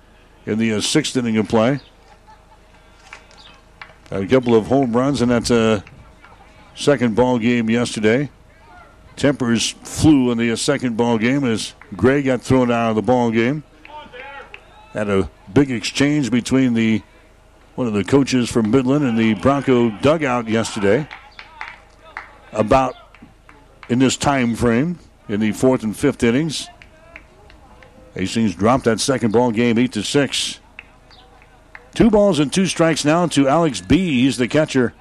in 0.45 0.59
the 0.59 0.75
uh, 0.75 0.81
sixth 0.81 1.17
inning 1.17 1.37
of 1.37 1.49
play. 1.49 1.81
Had 4.11 4.23
a 4.23 4.27
couple 4.27 4.55
of 4.55 4.69
home 4.69 4.95
runs 4.95 5.21
in 5.21 5.31
that 5.31 5.51
uh, 5.51 5.81
second 6.77 7.17
ball 7.17 7.39
game 7.39 7.69
yesterday. 7.69 8.31
Tempers 9.17 9.71
flew 9.83 10.31
in 10.31 10.39
the 10.39 10.53
uh, 10.53 10.57
second 10.57 10.97
ball 10.97 11.19
game 11.19 11.45
as 11.45 11.75
Gray 11.97 12.23
got 12.23 12.43
thrown 12.43 12.71
out 12.71 12.91
of 12.91 12.97
the 12.97 13.03
ball 13.03 13.31
game. 13.31 13.65
Had 14.93 15.09
a 15.09 15.29
big 15.53 15.71
exchange 15.71 16.31
between 16.31 16.75
the 16.75 17.03
one 17.77 17.87
of 17.87 17.93
the 17.93 18.05
coaches 18.05 18.51
from 18.51 18.71
Midland 18.71 19.05
in 19.05 19.17
the 19.17 19.35
Bronco 19.35 19.91
dugout 20.01 20.49
yesterday 20.49 21.07
about 22.53 22.95
in 23.91 23.99
this 23.99 24.17
time 24.17 24.57
frame 24.57 24.99
in 25.29 25.41
the 25.41 25.53
fourth 25.53 25.83
and 25.83 25.97
fifth 25.97 26.23
innings. 26.23 26.69
Hastings 28.15 28.55
dropped 28.55 28.85
that 28.85 28.99
second 28.99 29.33
ball 29.33 29.51
game 29.51 29.77
8 29.77 29.93
to 29.93 30.03
6. 30.03 30.61
Two 31.95 32.11
balls 32.11 32.39
and 32.39 32.51
two 32.51 32.67
strikes 32.67 33.05
now 33.05 33.27
to 33.27 33.47
Alex 33.47 33.83
Bee. 33.83 34.23
He's 34.23 34.39
the 34.39 34.49
catcher. 34.49 34.95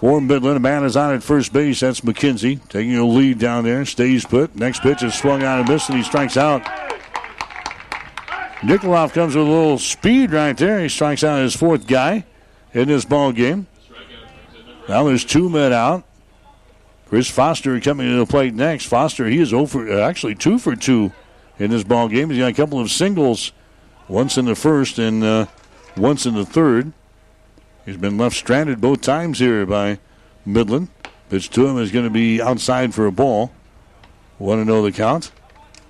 For 0.00 0.20
Midland, 0.20 0.56
a 0.56 0.60
man 0.60 0.82
is 0.82 0.96
on 0.96 1.14
at 1.14 1.22
first 1.22 1.52
base. 1.52 1.80
That's 1.80 2.00
McKenzie 2.00 2.66
taking 2.68 2.96
a 2.96 3.04
lead 3.06 3.38
down 3.38 3.64
there. 3.64 3.84
Stays 3.84 4.24
put. 4.24 4.56
Next 4.56 4.80
pitch 4.80 5.02
is 5.02 5.14
swung 5.14 5.42
out 5.42 5.60
and 5.60 5.68
missed, 5.68 5.90
and 5.90 5.98
he 5.98 6.04
strikes 6.04 6.36
out. 6.36 6.66
Nikoloff 8.62 9.12
comes 9.12 9.34
with 9.34 9.46
a 9.46 9.50
little 9.50 9.78
speed 9.78 10.30
right 10.30 10.56
there. 10.56 10.80
He 10.80 10.88
strikes 10.88 11.24
out 11.24 11.42
his 11.42 11.56
fourth 11.56 11.86
guy 11.86 12.24
in 12.72 12.86
this 12.88 13.04
ball 13.04 13.32
game. 13.32 13.66
Now 14.88 15.04
there's 15.04 15.24
two 15.24 15.48
men 15.50 15.72
out. 15.72 16.04
Chris 17.06 17.28
Foster 17.28 17.78
coming 17.80 18.08
to 18.08 18.18
the 18.18 18.26
plate 18.26 18.54
next. 18.54 18.86
Foster, 18.86 19.26
he 19.26 19.38
is 19.38 19.52
over, 19.52 19.90
uh, 19.90 20.08
actually 20.08 20.34
two 20.34 20.58
for 20.58 20.74
two 20.76 21.12
in 21.58 21.70
this 21.70 21.84
ball 21.84 22.08
game. 22.08 22.30
He's 22.30 22.38
got 22.38 22.50
a 22.50 22.54
couple 22.54 22.80
of 22.80 22.90
singles, 22.90 23.52
once 24.08 24.38
in 24.38 24.44
the 24.44 24.54
first 24.54 24.98
and 24.98 25.22
uh, 25.22 25.46
once 25.96 26.24
in 26.24 26.34
the 26.34 26.46
third. 26.46 26.92
He's 27.84 27.96
been 27.96 28.16
left 28.16 28.36
stranded 28.36 28.80
both 28.80 29.00
times 29.02 29.40
here 29.40 29.66
by 29.66 29.98
Midland. 30.46 30.88
Pitch 31.28 31.50
to 31.50 31.66
him 31.66 31.78
is 31.78 31.90
going 31.90 32.04
to 32.04 32.10
be 32.10 32.40
outside 32.40 32.94
for 32.94 33.06
a 33.06 33.12
ball. 33.12 33.52
Want 34.38 34.60
to 34.60 34.64
know 34.64 34.82
the 34.82 34.92
count? 34.92 35.32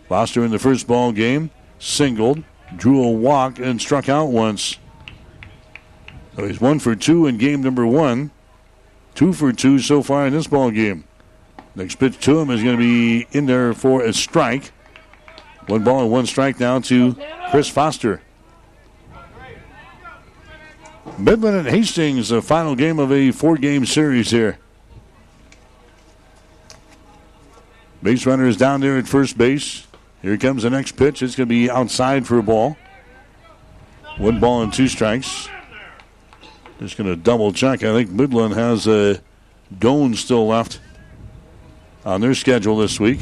Foster 0.08 0.42
in 0.42 0.50
the 0.50 0.58
first 0.58 0.86
ball 0.86 1.12
game 1.12 1.50
singled, 1.78 2.42
drew 2.76 3.02
a 3.02 3.10
walk, 3.10 3.58
and 3.58 3.80
struck 3.80 4.08
out 4.08 4.26
once. 4.26 4.78
So 6.36 6.46
he's 6.46 6.60
one 6.60 6.78
for 6.78 6.94
two 6.94 7.26
in 7.26 7.38
game 7.38 7.62
number 7.62 7.86
one. 7.86 8.30
Two 9.14 9.32
for 9.32 9.52
two 9.52 9.78
so 9.78 10.02
far 10.02 10.26
in 10.26 10.32
this 10.32 10.46
ball 10.46 10.70
game. 10.70 11.04
Next 11.74 11.96
pitch 11.96 12.18
to 12.24 12.38
him 12.38 12.50
is 12.50 12.62
going 12.62 12.76
to 12.76 12.82
be 12.82 13.26
in 13.32 13.46
there 13.46 13.74
for 13.74 14.02
a 14.02 14.12
strike. 14.12 14.72
One 15.66 15.84
ball 15.84 16.02
and 16.02 16.10
one 16.10 16.26
strike 16.26 16.58
now 16.58 16.80
to 16.80 17.16
Chris 17.50 17.68
Foster. 17.68 18.22
Midland 21.18 21.56
and 21.56 21.68
Hastings, 21.68 22.30
the 22.30 22.40
final 22.40 22.74
game 22.74 22.98
of 22.98 23.12
a 23.12 23.30
four 23.32 23.56
game 23.56 23.84
series 23.84 24.30
here. 24.30 24.58
Base 28.02 28.26
runner 28.26 28.46
is 28.46 28.56
down 28.56 28.80
there 28.80 28.98
at 28.98 29.06
first 29.06 29.38
base. 29.38 29.86
Here 30.22 30.38
comes 30.38 30.62
the 30.62 30.70
next 30.70 30.92
pitch. 30.92 31.20
It's 31.20 31.34
going 31.34 31.48
to 31.48 31.52
be 31.52 31.68
outside 31.68 32.26
for 32.26 32.38
a 32.38 32.42
ball. 32.42 32.76
One 34.18 34.38
ball 34.38 34.62
and 34.62 34.72
two 34.72 34.86
strikes. 34.86 35.48
Just 36.78 36.96
going 36.96 37.10
to 37.10 37.16
double 37.16 37.52
check. 37.52 37.82
I 37.82 37.92
think 37.92 38.10
Midland 38.10 38.54
has 38.54 38.86
a 38.86 39.20
Doane 39.76 40.14
still 40.16 40.46
left 40.46 40.80
on 42.04 42.20
their 42.20 42.34
schedule 42.34 42.76
this 42.76 43.00
week. 43.00 43.20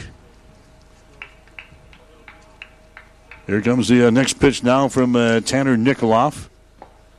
Here 3.47 3.63
comes 3.63 3.89
the 3.89 4.07
uh, 4.07 4.11
next 4.11 4.35
pitch 4.35 4.63
now 4.63 4.89
from 4.89 5.17
uh, 5.17 5.41
Tanner 5.41 5.77
Nikoloff. 5.77 6.49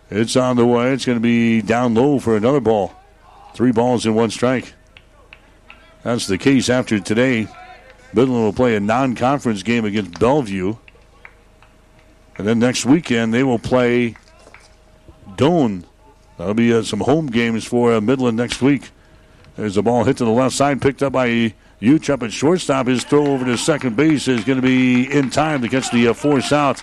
It's 0.10 0.36
on 0.36 0.58
the 0.58 0.66
way. 0.66 0.94
It's 0.94 1.06
going 1.06 1.18
to 1.18 1.22
be 1.22 1.62
down 1.62 1.94
low 1.94 2.20
for 2.20 2.38
another 2.38 2.60
ball. 2.60 2.94
Three 3.56 3.72
balls 3.72 4.06
and 4.06 4.16
one 4.16 4.30
strike. 4.30 4.74
That's 6.04 6.28
the 6.28 6.38
case 6.38 6.70
after 6.70 7.00
today. 7.00 7.48
Midland 8.14 8.44
will 8.44 8.54
play 8.54 8.76
a 8.76 8.80
non 8.80 9.16
conference 9.16 9.64
game 9.64 9.86
against 9.86 10.20
Bellevue. 10.20 10.76
And 12.38 12.48
then 12.48 12.60
next 12.60 12.86
weekend, 12.86 13.34
they 13.34 13.44
will 13.44 13.60
play 13.60 14.16
Doane. 15.36 15.84
That'll 16.38 16.54
be 16.54 16.74
uh, 16.74 16.84
some 16.84 17.02
home 17.02 17.28
games 17.28 17.66
for 17.66 17.94
uh, 17.94 18.02
Midland 18.02 18.38
next 18.38 18.62
week. 18.62 18.90
There's 19.56 19.78
a 19.78 19.82
ball 19.82 20.06
hit 20.06 20.18
to 20.18 20.26
the 20.26 20.32
left 20.32 20.56
side, 20.56 20.82
picked 20.82 21.04
up 21.04 21.14
by 21.14 21.54
Utrep 21.82 22.24
at 22.24 22.32
shortstop. 22.32 22.88
His 22.88 23.04
throw 23.04 23.28
over 23.28 23.46
to 23.46 23.58
second 23.58 23.96
base 23.96 24.28
is 24.28 24.44
going 24.44 24.60
to 24.60 24.66
be 24.66 25.12
in 25.12 25.30
time 25.30 25.62
to 25.62 25.70
catch 25.70 25.92
the 25.92 26.08
uh, 26.08 26.14
force 26.14 26.52
out 26.52 26.82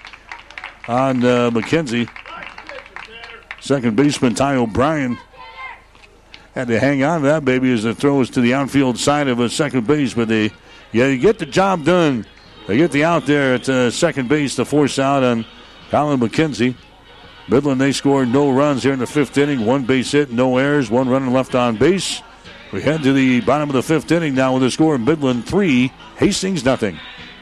on 0.87 1.24
uh, 1.24 1.51
McKenzie. 1.51 2.09
Second 3.61 3.97
baseman 3.97 4.35
Ty 4.35 4.57
O'Brien 4.57 5.18
had 6.55 6.68
to 6.68 6.79
hang 6.79 7.03
on 7.03 7.22
to 7.22 7.26
that 7.26 7.45
baby 7.45 7.72
as 7.72 7.83
the 7.83 7.95
throw 7.95 8.20
is 8.20 8.31
to 8.31 8.41
the 8.41 8.55
outfield 8.55 8.99
side 8.99 9.29
of 9.29 9.41
a 9.41 9.49
second 9.49 9.87
base, 9.87 10.14
but 10.14 10.29
they 10.29 10.51
yeah, 10.93 11.07
you 11.07 11.18
get 11.18 11.39
the 11.39 11.47
job 11.47 11.84
done. 11.84 12.26
They 12.66 12.76
get 12.76 12.93
the 12.93 13.05
out 13.05 13.26
there 13.26 13.55
at 13.55 13.68
uh, 13.68 13.91
second 13.91 14.28
base 14.28 14.57
to 14.57 14.64
force 14.64 14.99
out 14.99 15.22
on 15.22 15.47
Colin 15.91 16.20
McKenzie. 16.20 16.74
Midland, 17.49 17.80
they 17.80 17.93
scored 17.93 18.28
no 18.28 18.51
runs 18.51 18.82
here 18.82 18.93
in 18.93 18.99
the 18.99 19.07
fifth 19.07 19.39
inning. 19.39 19.64
One 19.64 19.84
base 19.86 20.12
hit, 20.12 20.30
no 20.30 20.59
errors, 20.59 20.91
one 20.91 21.09
runner 21.09 21.30
left 21.30 21.55
on 21.55 21.76
base. 21.76 22.20
We 22.72 22.82
head 22.82 23.03
to 23.05 23.14
the 23.14 23.41
bottom 23.41 23.70
of 23.70 23.74
the 23.74 23.82
fifth 23.82 24.12
inning 24.12 24.34
now 24.34 24.53
with 24.55 24.62
a 24.64 24.70
score 24.70 24.99
Midland 24.99 25.47
three, 25.47 25.91
Hastings 26.16 26.64
nothing. 26.64 26.99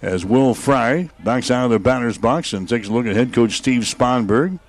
as 0.00 0.24
Will 0.24 0.54
Fry 0.54 1.10
backs 1.24 1.50
out 1.50 1.64
of 1.64 1.70
the 1.72 1.80
batter's 1.80 2.16
box 2.16 2.52
and 2.52 2.68
takes 2.68 2.86
a 2.86 2.92
look 2.92 3.04
at 3.04 3.16
head 3.16 3.32
coach 3.32 3.56
Steve 3.56 3.82
Sponberg. 3.82 4.60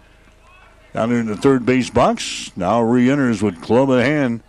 Down 0.92 1.12
in 1.12 1.28
the 1.28 1.38
third 1.38 1.68
base 1.68 1.92
box. 1.92 2.52
Now 2.56 2.82
re 2.82 3.12
enters 3.12 3.44
with 3.44 3.62
club 3.62 3.92
in 3.92 4.00
hand. 4.00 4.42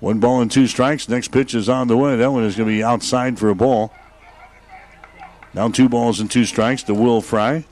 One 0.00 0.18
ball 0.18 0.40
and 0.40 0.50
two 0.50 0.66
strikes. 0.66 1.08
Next 1.08 1.28
pitch 1.28 1.54
is 1.54 1.68
on 1.68 1.86
the 1.86 1.96
way. 1.96 2.16
That 2.16 2.32
one 2.32 2.42
is 2.42 2.56
going 2.56 2.68
to 2.68 2.74
be 2.74 2.82
outside 2.82 3.38
for 3.38 3.50
a 3.50 3.54
ball. 3.54 3.92
Now 5.54 5.68
two 5.68 5.88
balls 5.88 6.18
and 6.18 6.28
two 6.28 6.44
strikes 6.44 6.82
to 6.84 6.94
Will 6.94 7.20
Fry. 7.20 7.64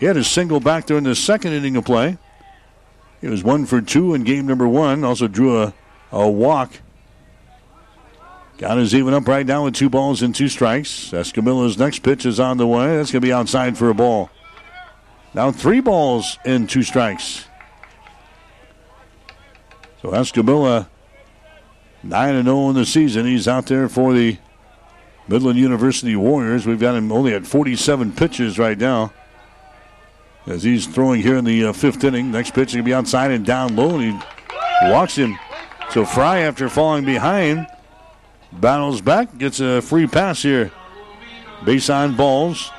He 0.00 0.06
had 0.06 0.16
a 0.16 0.24
single 0.24 0.60
back 0.60 0.86
there 0.86 0.96
in 0.96 1.04
the 1.04 1.14
second 1.14 1.52
inning 1.52 1.76
of 1.76 1.84
play. 1.84 2.16
He 3.20 3.28
was 3.28 3.44
one 3.44 3.66
for 3.66 3.82
two 3.82 4.14
in 4.14 4.24
game 4.24 4.46
number 4.46 4.66
one. 4.66 5.04
Also 5.04 5.28
drew 5.28 5.60
a, 5.62 5.74
a 6.12 6.28
walk. 6.28 6.80
Got 8.58 8.78
his 8.78 8.94
even 8.94 9.12
up 9.12 9.28
right 9.28 9.44
now 9.44 9.64
with 9.64 9.74
two 9.74 9.90
balls 9.90 10.22
and 10.22 10.34
two 10.34 10.48
strikes. 10.48 11.10
Escamilla's 11.10 11.76
next 11.76 11.98
pitch 11.98 12.24
is 12.24 12.40
on 12.40 12.56
the 12.56 12.66
way. 12.66 12.96
That's 12.96 13.12
going 13.12 13.20
to 13.20 13.26
be 13.26 13.32
outside 13.32 13.76
for 13.76 13.90
a 13.90 13.94
ball. 13.94 14.30
Now 15.34 15.52
three 15.52 15.80
balls 15.80 16.38
and 16.46 16.68
two 16.68 16.82
strikes. 16.82 17.46
So 20.00 20.10
Escamilla 20.10 20.88
9 22.02 22.44
0 22.44 22.70
in 22.70 22.74
the 22.74 22.86
season. 22.86 23.26
He's 23.26 23.46
out 23.46 23.66
there 23.66 23.88
for 23.88 24.14
the 24.14 24.38
Midland 25.28 25.58
University 25.58 26.16
Warriors. 26.16 26.66
We've 26.66 26.80
got 26.80 26.94
him 26.94 27.10
only 27.12 27.34
at 27.34 27.46
47 27.46 28.12
pitches 28.12 28.58
right 28.58 28.78
now. 28.78 29.12
As 30.46 30.62
he's 30.62 30.86
throwing 30.86 31.20
here 31.20 31.36
in 31.36 31.44
the 31.44 31.66
uh, 31.66 31.72
fifth 31.72 32.04
inning. 32.04 32.30
Next 32.30 32.54
pitch 32.54 32.68
is 32.68 32.74
going 32.74 32.84
to 32.84 32.88
be 32.88 32.94
outside 32.94 33.32
and 33.32 33.44
down 33.44 33.74
low, 33.74 33.98
and 33.98 34.22
he 34.22 34.90
walks 34.90 35.16
him. 35.16 35.36
So 35.90 36.04
Fry, 36.04 36.40
after 36.40 36.68
falling 36.68 37.04
behind, 37.04 37.66
battles 38.52 39.00
back, 39.00 39.38
gets 39.38 39.60
a 39.60 39.80
free 39.80 40.06
pass 40.06 40.42
here. 40.42 40.70
Base 41.64 41.88
on 41.88 42.16
balls. 42.16 42.70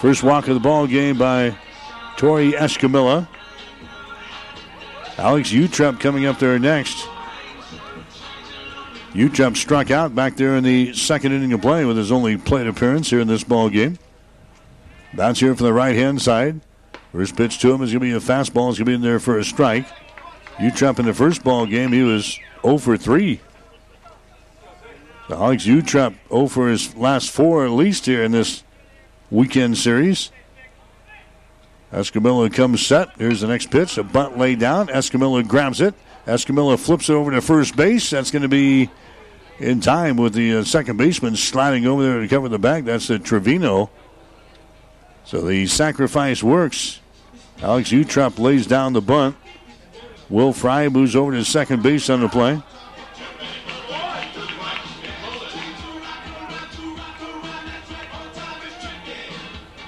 First 0.00 0.22
walk 0.22 0.48
of 0.48 0.54
the 0.54 0.60
ball 0.60 0.86
game 0.86 1.16
by 1.16 1.56
Tori 2.16 2.52
Escamilla. 2.52 3.28
Alex 5.16 5.50
Utrep 5.50 6.00
coming 6.00 6.26
up 6.26 6.38
there 6.38 6.58
next. 6.58 7.08
Utrep 9.12 9.56
struck 9.56 9.92
out 9.92 10.14
back 10.14 10.36
there 10.36 10.56
in 10.56 10.64
the 10.64 10.92
second 10.92 11.32
inning 11.32 11.52
of 11.52 11.62
play 11.62 11.84
with 11.84 11.96
his 11.96 12.10
only 12.10 12.36
plate 12.36 12.66
appearance 12.66 13.10
here 13.10 13.20
in 13.20 13.28
this 13.28 13.44
ball 13.44 13.70
game. 13.70 13.98
Bounce 15.14 15.38
here 15.38 15.54
from 15.54 15.66
the 15.66 15.72
right 15.72 15.94
hand 15.94 16.20
side. 16.20 16.60
First 17.14 17.36
pitch 17.36 17.60
to 17.60 17.72
him 17.72 17.80
is 17.80 17.92
going 17.92 18.00
to 18.00 18.00
be 18.00 18.12
a 18.12 18.18
fastball. 18.18 18.70
It's 18.70 18.78
going 18.78 18.78
to 18.78 18.84
be 18.86 18.94
in 18.94 19.00
there 19.00 19.20
for 19.20 19.38
a 19.38 19.44
strike. 19.44 19.86
Utrep 20.56 20.98
in 20.98 21.06
the 21.06 21.14
first 21.14 21.44
ball 21.44 21.64
game, 21.64 21.92
he 21.92 22.02
was 22.02 22.40
0 22.62 22.78
for 22.78 22.96
3. 22.96 23.40
So 25.28 25.34
Alex 25.36 25.64
Utrep 25.64 26.16
0 26.28 26.48
for 26.48 26.68
his 26.68 26.96
last 26.96 27.30
four 27.30 27.64
at 27.64 27.70
least 27.70 28.06
here 28.06 28.24
in 28.24 28.32
this 28.32 28.64
weekend 29.30 29.78
series. 29.78 30.32
Escamilla 31.92 32.52
comes 32.52 32.84
set. 32.84 33.10
Here's 33.16 33.42
the 33.42 33.46
next 33.46 33.70
pitch. 33.70 33.96
A 33.96 34.02
bunt 34.02 34.36
laid 34.36 34.58
down. 34.58 34.88
Escamilla 34.88 35.46
grabs 35.46 35.80
it. 35.80 35.94
Escamilla 36.26 36.76
flips 36.76 37.08
it 37.08 37.12
over 37.12 37.30
to 37.30 37.40
first 37.40 37.76
base. 37.76 38.10
That's 38.10 38.32
going 38.32 38.42
to 38.42 38.48
be 38.48 38.90
in 39.60 39.80
time 39.80 40.16
with 40.16 40.34
the 40.34 40.56
uh, 40.56 40.64
second 40.64 40.96
baseman 40.96 41.36
sliding 41.36 41.86
over 41.86 42.02
there 42.02 42.20
to 42.20 42.26
cover 42.26 42.48
the 42.48 42.58
bag. 42.58 42.86
That's 42.86 43.06
the 43.06 43.20
Trevino. 43.20 43.88
So 45.24 45.42
the 45.42 45.68
sacrifice 45.68 46.42
works. 46.42 47.00
Alex 47.62 47.90
Utrep 47.90 48.38
lays 48.38 48.66
down 48.66 48.92
the 48.92 49.00
bunt. 49.00 49.36
Will 50.28 50.52
Fry 50.52 50.88
moves 50.88 51.14
over 51.14 51.32
to 51.32 51.44
second 51.44 51.82
base 51.82 52.10
on 52.10 52.20
the 52.20 52.28
play. 52.28 52.62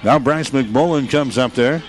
Now 0.05 0.21
Bryce 0.21 0.51
McMullen 0.51 1.11
comes 1.11 1.37
up 1.37 1.53
there. 1.55 1.83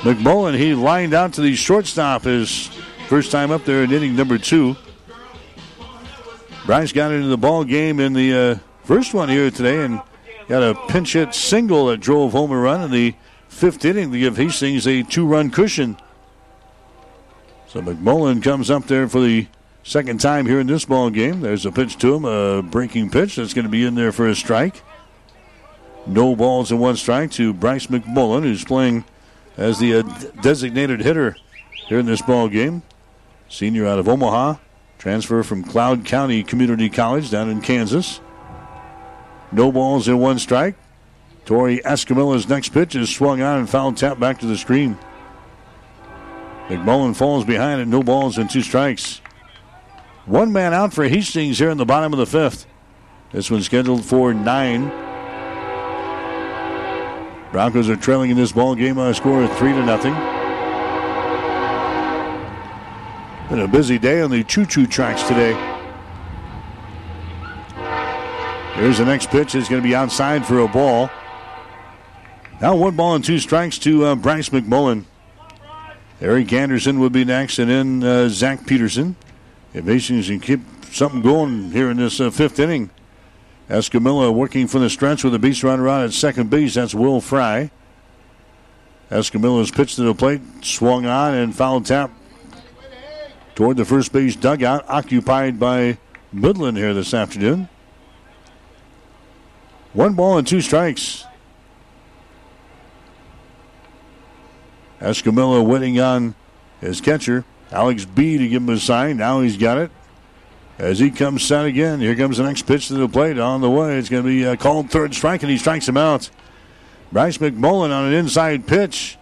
McMullen, 0.00 0.58
he 0.58 0.74
lined 0.74 1.14
out 1.14 1.34
to 1.34 1.40
the 1.40 1.54
shortstop 1.54 2.24
his 2.24 2.66
first 3.06 3.30
time 3.30 3.52
up 3.52 3.64
there 3.64 3.84
in 3.84 3.92
inning 3.92 4.16
number 4.16 4.38
two. 4.38 4.76
Bryce 6.66 6.90
got 6.92 7.12
into 7.12 7.28
the 7.28 7.38
ball 7.38 7.62
game 7.62 8.00
in 8.00 8.12
the 8.12 8.34
uh, 8.34 8.58
first 8.82 9.14
one 9.14 9.28
here 9.28 9.50
today 9.52 9.84
and 9.84 10.00
got 10.48 10.62
a 10.62 10.74
pinch 10.88 11.12
hit 11.14 11.34
single 11.34 11.86
that 11.86 11.98
drove 11.98 12.32
home 12.32 12.50
a 12.50 12.58
run 12.58 12.82
in 12.82 12.90
the 12.90 13.14
fifth 13.48 13.84
inning 13.84 14.12
to 14.12 14.18
give 14.18 14.36
Hastings 14.36 14.86
a 14.86 15.02
two 15.02 15.26
run 15.26 15.50
cushion. 15.50 15.96
So 17.68 17.80
McMullen 17.80 18.42
comes 18.42 18.70
up 18.70 18.86
there 18.86 19.08
for 19.08 19.20
the 19.20 19.46
second 19.82 20.20
time 20.20 20.46
here 20.46 20.60
in 20.60 20.66
this 20.66 20.84
ball 20.84 21.10
game. 21.10 21.40
There's 21.40 21.64
a 21.66 21.72
pitch 21.72 21.96
to 21.98 22.14
him, 22.14 22.24
a 22.24 22.62
breaking 22.62 23.10
pitch 23.10 23.36
that's 23.36 23.54
going 23.54 23.64
to 23.64 23.70
be 23.70 23.84
in 23.84 23.94
there 23.94 24.12
for 24.12 24.28
a 24.28 24.34
strike. 24.34 24.82
No 26.06 26.34
balls 26.34 26.70
and 26.70 26.80
one 26.80 26.96
strike 26.96 27.30
to 27.32 27.52
Bryce 27.52 27.86
McMullen, 27.86 28.42
who's 28.42 28.64
playing 28.64 29.04
as 29.56 29.78
the 29.78 29.94
uh, 29.94 30.02
designated 30.42 31.00
hitter 31.00 31.36
here 31.88 31.98
in 31.98 32.06
this 32.06 32.22
ball 32.22 32.48
game. 32.48 32.82
Senior 33.48 33.86
out 33.86 33.98
of 33.98 34.08
Omaha, 34.08 34.56
transfer 34.98 35.42
from 35.42 35.62
Cloud 35.62 36.04
County 36.04 36.42
Community 36.42 36.88
College 36.88 37.30
down 37.30 37.50
in 37.50 37.60
Kansas. 37.60 38.20
No 39.52 39.70
balls 39.70 40.08
in 40.08 40.18
one 40.18 40.38
strike. 40.38 40.76
Tori 41.44 41.78
Escamilla's 41.78 42.48
next 42.48 42.70
pitch 42.70 42.94
is 42.94 43.14
swung 43.14 43.42
on 43.42 43.58
and 43.58 43.68
foul 43.68 43.92
tap 43.92 44.18
back 44.18 44.38
to 44.40 44.46
the 44.46 44.56
screen. 44.56 44.98
McMullen 46.68 47.14
falls 47.14 47.44
behind 47.44 47.80
it, 47.80 47.88
no 47.88 48.02
balls 48.02 48.38
and 48.38 48.48
two 48.48 48.62
strikes. 48.62 49.20
One 50.24 50.52
man 50.52 50.72
out 50.72 50.94
for 50.94 51.04
Hastings 51.04 51.58
here 51.58 51.70
in 51.70 51.78
the 51.78 51.84
bottom 51.84 52.12
of 52.12 52.18
the 52.18 52.26
fifth. 52.26 52.66
This 53.32 53.50
one's 53.50 53.66
scheduled 53.66 54.04
for 54.04 54.32
nine. 54.32 54.88
Broncos 57.50 57.90
are 57.90 57.96
trailing 57.96 58.30
in 58.30 58.36
this 58.36 58.52
ball 58.52 58.74
game 58.74 58.98
on 58.98 59.10
a 59.10 59.14
score 59.14 59.42
of 59.42 59.54
three 59.58 59.72
to 59.72 59.84
nothing. 59.84 60.14
Been 63.50 63.60
a 63.60 63.68
busy 63.68 63.98
day 63.98 64.22
on 64.22 64.30
the 64.30 64.44
choo-choo 64.44 64.86
tracks 64.86 65.22
today. 65.24 65.71
Here's 68.74 68.98
the 68.98 69.04
next 69.04 69.30
pitch. 69.30 69.54
It's 69.54 69.68
going 69.68 69.82
to 69.82 69.88
be 69.88 69.94
outside 69.94 70.46
for 70.46 70.60
a 70.60 70.68
ball. 70.68 71.10
Now 72.60 72.74
one 72.74 72.96
ball 72.96 73.14
and 73.14 73.24
two 73.24 73.38
strikes 73.38 73.78
to 73.80 74.04
uh, 74.04 74.14
Bryce 74.14 74.48
McMullen. 74.48 75.04
Eric 76.20 76.52
Anderson 76.52 77.00
would 77.00 77.12
be 77.12 77.24
next, 77.24 77.58
and 77.58 77.70
then 77.70 78.02
uh, 78.02 78.28
Zach 78.28 78.66
Peterson. 78.66 79.16
If 79.74 79.84
Hastings 79.84 80.28
can 80.28 80.40
keep 80.40 80.60
something 80.90 81.22
going 81.22 81.72
here 81.72 81.90
in 81.90 81.96
this 81.96 82.20
uh, 82.20 82.30
fifth 82.30 82.58
inning. 82.58 82.90
Escamilla 83.68 84.32
working 84.32 84.66
from 84.66 84.82
the 84.82 84.90
stretch 84.90 85.24
with 85.24 85.34
a 85.34 85.38
base 85.38 85.62
runner 85.62 85.88
out 85.88 86.04
at 86.04 86.12
second 86.12 86.50
base. 86.50 86.74
That's 86.74 86.94
Will 86.94 87.20
Fry. 87.20 87.70
Escamilla's 89.10 89.70
pitch 89.70 89.96
to 89.96 90.02
the 90.02 90.14
plate, 90.14 90.40
swung 90.62 91.04
on 91.04 91.34
and 91.34 91.54
foul 91.54 91.80
tap 91.82 92.10
toward 93.54 93.76
the 93.76 93.84
first 93.84 94.12
base 94.12 94.34
dugout, 94.36 94.84
occupied 94.88 95.60
by 95.60 95.98
Midland 96.32 96.78
here 96.78 96.94
this 96.94 97.12
afternoon. 97.12 97.68
One 99.92 100.14
ball 100.14 100.38
and 100.38 100.46
two 100.46 100.60
strikes. 100.60 101.24
Escamilla 105.00 105.64
waiting 105.64 105.98
on 106.00 106.34
his 106.80 107.00
catcher, 107.00 107.44
Alex 107.70 108.04
Bee, 108.04 108.38
to 108.38 108.48
give 108.48 108.62
him 108.62 108.68
a 108.68 108.78
sign. 108.78 109.16
Now 109.16 109.40
he's 109.40 109.56
got 109.56 109.78
it. 109.78 109.90
As 110.78 110.98
he 110.98 111.10
comes 111.10 111.42
set 111.42 111.66
again, 111.66 112.00
here 112.00 112.16
comes 112.16 112.38
the 112.38 112.44
next 112.44 112.62
pitch 112.62 112.88
to 112.88 112.94
the 112.94 113.08
plate 113.08 113.38
on 113.38 113.60
the 113.60 113.70
way. 113.70 113.98
It's 113.98 114.08
going 114.08 114.22
to 114.22 114.28
be 114.28 114.44
a 114.44 114.56
called 114.56 114.90
third 114.90 115.14
strike, 115.14 115.42
and 115.42 115.50
he 115.50 115.58
strikes 115.58 115.88
him 115.88 115.96
out. 115.96 116.30
Bryce 117.10 117.38
McMullen 117.38 117.90
on 117.90 118.06
an 118.06 118.14
inside 118.14 118.66
pitch 118.66 119.18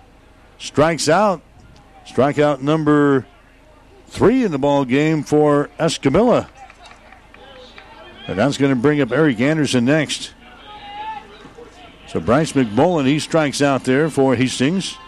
strikes 0.59 1.09
out. 1.09 1.43
Strikeout 2.07 2.61
number 2.61 3.27
three 4.09 4.45
in 4.45 4.53
the 4.53 4.59
ball 4.59 4.85
game 4.85 5.23
for 5.23 5.71
Escamilla. 5.79 6.49
And 8.27 8.39
that's 8.39 8.57
going 8.57 8.75
to 8.75 8.81
bring 8.81 9.01
up 9.01 9.11
Eric 9.11 9.41
Anderson 9.41 9.85
next. 9.85 10.35
So 12.11 12.19
Bryce 12.19 12.55
McMullen, 12.55 13.07
he 13.07 13.21
strikes 13.21 13.63
out 13.63 13.85
there 13.85 14.11
for 14.11 14.35
Hastings. 14.35 14.99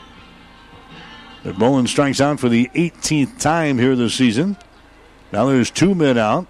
McMullen 1.43 1.89
strikes 1.89 2.21
out 2.21 2.39
for 2.39 2.49
the 2.49 2.71
18th 2.77 3.41
time 3.41 3.79
here 3.79 3.97
this 3.97 4.15
season. 4.15 4.57
Now 5.33 5.47
there's 5.47 5.69
two 5.69 5.97
men 5.97 6.17
out. 6.17 6.47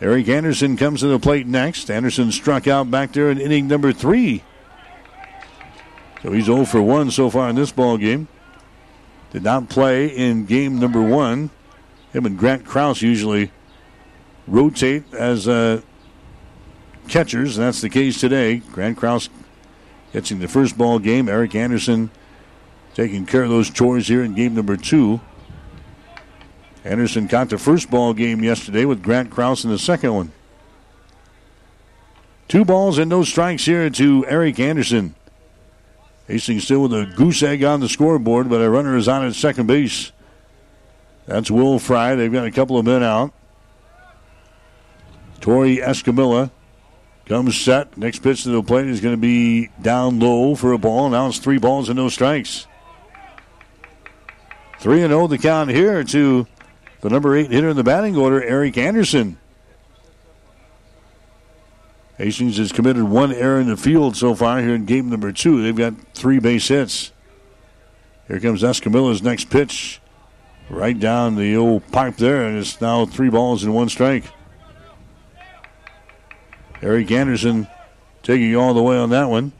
Eric 0.00 0.26
Anderson 0.30 0.78
comes 0.78 1.00
to 1.00 1.08
the 1.08 1.18
plate 1.18 1.46
next. 1.46 1.90
Anderson 1.90 2.32
struck 2.32 2.66
out 2.66 2.90
back 2.90 3.12
there 3.12 3.30
in 3.30 3.38
inning 3.38 3.68
number 3.68 3.92
three. 3.92 4.42
So 6.22 6.32
he's 6.32 6.46
0 6.46 6.64
for 6.64 6.80
1 6.80 7.10
so 7.10 7.28
far 7.28 7.50
in 7.50 7.56
this 7.56 7.70
ball 7.70 7.98
game. 7.98 8.26
Did 9.32 9.42
not 9.42 9.68
play 9.68 10.06
in 10.06 10.46
game 10.46 10.78
number 10.78 11.02
one. 11.02 11.50
Him 12.14 12.24
and 12.24 12.38
Grant 12.38 12.64
Krause 12.64 13.02
usually 13.02 13.50
rotate 14.46 15.12
as 15.12 15.46
uh, 15.46 15.82
catchers, 17.08 17.58
and 17.58 17.66
that's 17.66 17.82
the 17.82 17.90
case 17.90 18.18
today. 18.18 18.56
Grant 18.72 18.96
Kraus 18.96 19.28
catching 20.12 20.38
the 20.38 20.48
first 20.48 20.76
ball 20.76 20.98
game. 20.98 21.28
Eric 21.28 21.54
Anderson 21.54 22.10
taking 22.94 23.26
care 23.26 23.42
of 23.42 23.50
those 23.50 23.70
chores 23.70 24.08
here 24.08 24.22
in 24.22 24.34
game 24.34 24.54
number 24.54 24.76
two. 24.76 25.20
Anderson 26.84 27.28
caught 27.28 27.50
the 27.50 27.58
first 27.58 27.90
ball 27.90 28.14
game 28.14 28.42
yesterday 28.42 28.84
with 28.84 29.02
Grant 29.02 29.30
Kraus 29.30 29.64
in 29.64 29.70
the 29.70 29.78
second 29.78 30.14
one. 30.14 30.32
Two 32.48 32.64
balls 32.64 32.96
and 32.96 33.10
no 33.10 33.24
strikes 33.24 33.66
here 33.66 33.90
to 33.90 34.24
Eric 34.26 34.58
Anderson. 34.58 35.14
Hastings 36.26 36.64
still 36.64 36.82
with 36.82 36.94
a 36.94 37.06
goose 37.06 37.42
egg 37.42 37.62
on 37.62 37.80
the 37.80 37.88
scoreboard, 37.88 38.48
but 38.48 38.62
a 38.62 38.70
runner 38.70 38.96
is 38.96 39.08
on 39.08 39.26
at 39.26 39.34
second 39.34 39.66
base. 39.66 40.12
That's 41.26 41.50
Will 41.50 41.78
Fry. 41.78 42.14
They've 42.14 42.32
got 42.32 42.46
a 42.46 42.50
couple 42.50 42.78
of 42.78 42.86
men 42.86 43.02
out. 43.02 43.32
Tori 45.40 45.76
Escamilla 45.76 46.50
comes 47.28 47.60
set. 47.60 47.96
Next 47.96 48.20
pitch 48.20 48.44
to 48.44 48.50
the 48.50 48.62
plate 48.62 48.86
is 48.86 49.00
going 49.00 49.14
to 49.14 49.20
be 49.20 49.68
down 49.80 50.18
low 50.18 50.54
for 50.54 50.72
a 50.72 50.78
ball. 50.78 51.10
Now 51.10 51.28
it's 51.28 51.38
three 51.38 51.58
balls 51.58 51.88
and 51.88 51.96
no 51.96 52.08
strikes. 52.08 52.66
3 54.80 55.02
and 55.02 55.10
0 55.10 55.26
the 55.26 55.38
count 55.38 55.70
here 55.70 56.04
to 56.04 56.46
the 57.00 57.10
number 57.10 57.36
eight 57.36 57.50
hitter 57.50 57.68
in 57.68 57.76
the 57.76 57.84
batting 57.84 58.16
order, 58.16 58.42
Eric 58.42 58.78
Anderson. 58.78 59.36
Hastings 62.16 62.58
has 62.58 62.72
committed 62.72 63.04
one 63.04 63.32
error 63.32 63.60
in 63.60 63.68
the 63.68 63.76
field 63.76 64.16
so 64.16 64.34
far 64.34 64.60
here 64.60 64.74
in 64.74 64.86
game 64.86 65.08
number 65.08 65.30
two. 65.32 65.62
They've 65.62 65.76
got 65.76 65.94
three 66.14 66.38
base 66.38 66.66
hits. 66.68 67.12
Here 68.26 68.40
comes 68.40 68.62
Escamilla's 68.62 69.22
next 69.22 69.50
pitch. 69.50 70.00
Right 70.68 70.98
down 70.98 71.36
the 71.36 71.56
old 71.56 71.90
pipe 71.92 72.16
there, 72.16 72.44
and 72.44 72.58
it's 72.58 72.80
now 72.80 73.06
three 73.06 73.30
balls 73.30 73.64
and 73.64 73.74
one 73.74 73.88
strike. 73.88 74.24
Eric 76.82 77.10
Anderson 77.10 77.68
taking 78.22 78.54
all 78.54 78.74
the 78.74 78.82
way 78.82 78.96
on 78.96 79.10
that 79.10 79.28
one. 79.28 79.52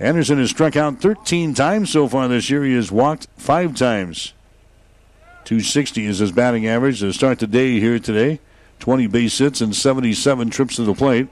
Anderson 0.00 0.38
has 0.38 0.50
struck 0.50 0.76
out 0.76 1.00
13 1.00 1.54
times 1.54 1.90
so 1.90 2.08
far 2.08 2.28
this 2.28 2.50
year. 2.50 2.64
He 2.64 2.74
has 2.74 2.92
walked 2.92 3.26
five 3.36 3.74
times. 3.74 4.32
260 5.44 6.04
is 6.04 6.18
his 6.18 6.32
batting 6.32 6.66
average 6.66 7.00
to 7.00 7.12
start 7.12 7.38
the 7.38 7.46
day 7.46 7.80
here 7.80 7.98
today. 7.98 8.40
20 8.80 9.06
base 9.08 9.38
hits 9.38 9.60
and 9.60 9.74
77 9.74 10.50
trips 10.50 10.76
to 10.76 10.84
the 10.84 10.94
plate. 10.94 11.28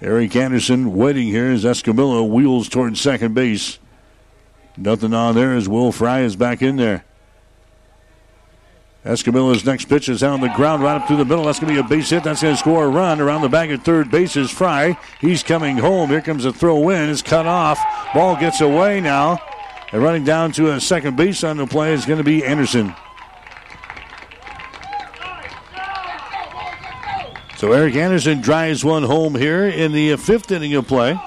Eric 0.00 0.34
Anderson 0.34 0.94
waiting 0.96 1.28
here 1.28 1.50
as 1.50 1.64
Escamilla 1.64 2.28
wheels 2.28 2.68
towards 2.68 3.00
second 3.00 3.34
base. 3.34 3.78
Nothing 4.76 5.14
on 5.14 5.36
there 5.36 5.54
as 5.54 5.68
Will 5.68 5.92
Fry 5.92 6.22
is 6.22 6.34
back 6.34 6.60
in 6.60 6.76
there. 6.76 7.04
Escamilla's 9.04 9.64
next 9.64 9.86
pitch 9.86 10.08
is 10.08 10.22
on 10.22 10.40
the 10.40 10.48
ground 10.50 10.80
right 10.82 10.94
up 10.94 11.08
through 11.08 11.16
the 11.16 11.24
middle. 11.24 11.44
That's 11.44 11.58
going 11.58 11.74
to 11.74 11.82
be 11.82 11.86
a 11.86 11.88
base 11.88 12.10
hit. 12.10 12.22
That's 12.22 12.40
going 12.40 12.54
to 12.54 12.58
score 12.58 12.84
a 12.84 12.88
run. 12.88 13.20
Around 13.20 13.42
the 13.42 13.48
bag 13.48 13.72
at 13.72 13.84
third 13.84 14.12
base 14.12 14.36
is 14.36 14.48
Fry. 14.48 14.96
He's 15.20 15.42
coming 15.42 15.76
home. 15.76 16.10
Here 16.10 16.20
comes 16.20 16.44
a 16.44 16.52
throw 16.52 16.88
in. 16.90 17.10
It's 17.10 17.20
cut 17.20 17.46
off. 17.46 17.80
Ball 18.14 18.36
gets 18.36 18.60
away 18.60 19.00
now. 19.00 19.40
And 19.92 20.02
running 20.02 20.22
down 20.22 20.52
to 20.52 20.70
a 20.70 20.80
second 20.80 21.16
base 21.16 21.42
on 21.42 21.56
the 21.56 21.66
play 21.66 21.92
is 21.92 22.06
going 22.06 22.18
to 22.18 22.24
be 22.24 22.44
Anderson. 22.44 22.94
So 27.56 27.72
Eric 27.72 27.96
Anderson 27.96 28.40
drives 28.40 28.84
one 28.84 29.02
home 29.02 29.34
here 29.34 29.66
in 29.66 29.92
the 29.92 30.16
fifth 30.16 30.50
inning 30.52 30.74
of 30.74 30.86
play. 30.86 31.18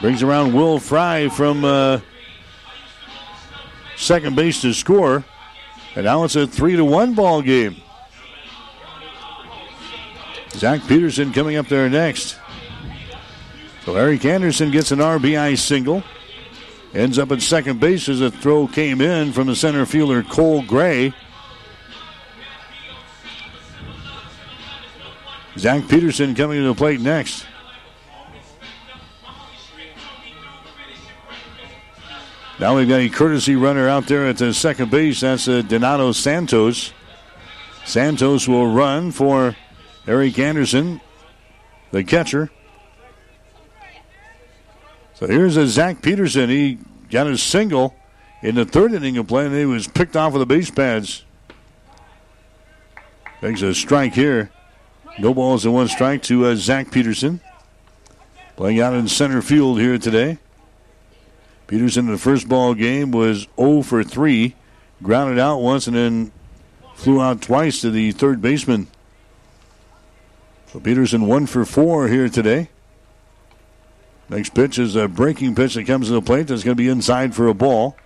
Brings 0.00 0.22
around 0.22 0.52
Will 0.52 0.78
Fry 0.78 1.28
from 1.28 1.64
uh, 1.64 2.00
second 3.96 4.36
base 4.36 4.62
to 4.62 4.72
score. 4.72 5.24
And 5.94 6.04
now 6.04 6.24
it's 6.24 6.36
a 6.36 6.46
three 6.46 6.76
to 6.76 6.84
one 6.84 7.14
ball 7.14 7.42
game. 7.42 7.76
Zach 10.52 10.86
Peterson 10.86 11.32
coming 11.32 11.56
up 11.56 11.68
there 11.68 11.88
next. 11.88 12.38
So 13.84 13.96
Eric 13.96 14.24
Anderson 14.24 14.70
gets 14.70 14.92
an 14.92 15.00
RBI 15.00 15.58
single. 15.58 16.02
Ends 16.94 17.18
up 17.18 17.32
at 17.32 17.40
second 17.40 17.80
base 17.80 18.08
as 18.08 18.20
a 18.20 18.30
throw 18.30 18.66
came 18.66 19.00
in 19.00 19.32
from 19.32 19.46
the 19.46 19.56
center 19.56 19.86
fielder 19.86 20.22
Cole 20.22 20.62
Gray. 20.62 21.12
Zach 25.58 25.88
Peterson 25.88 26.34
coming 26.34 26.60
to 26.60 26.68
the 26.68 26.74
plate 26.74 27.00
next. 27.00 27.46
Now 32.62 32.76
we've 32.76 32.88
got 32.88 33.00
a 33.00 33.08
courtesy 33.08 33.56
runner 33.56 33.88
out 33.88 34.06
there 34.06 34.28
at 34.28 34.36
the 34.36 34.54
second 34.54 34.88
base. 34.88 35.22
That's 35.22 35.48
uh, 35.48 35.62
Donato 35.62 36.12
Santos. 36.12 36.92
Santos 37.84 38.46
will 38.46 38.72
run 38.72 39.10
for 39.10 39.56
Eric 40.06 40.38
Anderson, 40.38 41.00
the 41.90 42.04
catcher. 42.04 42.52
So 45.14 45.26
here's 45.26 45.56
a 45.56 45.66
Zach 45.66 46.02
Peterson. 46.02 46.50
He 46.50 46.78
got 47.10 47.26
a 47.26 47.36
single 47.36 47.96
in 48.42 48.54
the 48.54 48.64
third 48.64 48.92
inning 48.92 49.18
of 49.18 49.26
play, 49.26 49.46
and 49.46 49.54
he 49.56 49.66
was 49.66 49.88
picked 49.88 50.14
off 50.14 50.32
with 50.32 50.38
the 50.38 50.46
base 50.46 50.70
pads. 50.70 51.24
Takes 53.40 53.62
a 53.62 53.74
strike 53.74 54.14
here. 54.14 54.52
No 55.18 55.34
balls 55.34 55.64
and 55.64 55.74
one 55.74 55.88
strike 55.88 56.22
to 56.22 56.46
uh, 56.46 56.54
Zach 56.54 56.92
Peterson. 56.92 57.40
Playing 58.54 58.78
out 58.78 58.94
in 58.94 59.08
center 59.08 59.42
field 59.42 59.80
here 59.80 59.98
today. 59.98 60.38
Peterson 61.72 62.04
in 62.04 62.12
the 62.12 62.18
first 62.18 62.50
ball 62.50 62.74
game 62.74 63.12
was 63.12 63.48
0 63.58 63.80
for 63.80 64.04
3. 64.04 64.54
Grounded 65.02 65.38
out 65.38 65.62
once 65.62 65.86
and 65.86 65.96
then 65.96 66.30
flew 66.94 67.18
out 67.18 67.40
twice 67.40 67.80
to 67.80 67.90
the 67.90 68.12
third 68.12 68.42
baseman. 68.42 68.88
So 70.66 70.80
Peterson 70.80 71.26
1 71.26 71.46
for 71.46 71.64
4 71.64 72.08
here 72.08 72.28
today. 72.28 72.68
Next 74.28 74.52
pitch 74.54 74.78
is 74.78 74.96
a 74.96 75.08
breaking 75.08 75.54
pitch 75.54 75.72
that 75.72 75.86
comes 75.86 76.08
to 76.08 76.12
the 76.12 76.20
plate 76.20 76.48
that's 76.48 76.62
going 76.62 76.76
to 76.76 76.82
be 76.82 76.90
inside 76.90 77.34
for 77.34 77.48
a 77.48 77.54
ball. 77.54 77.96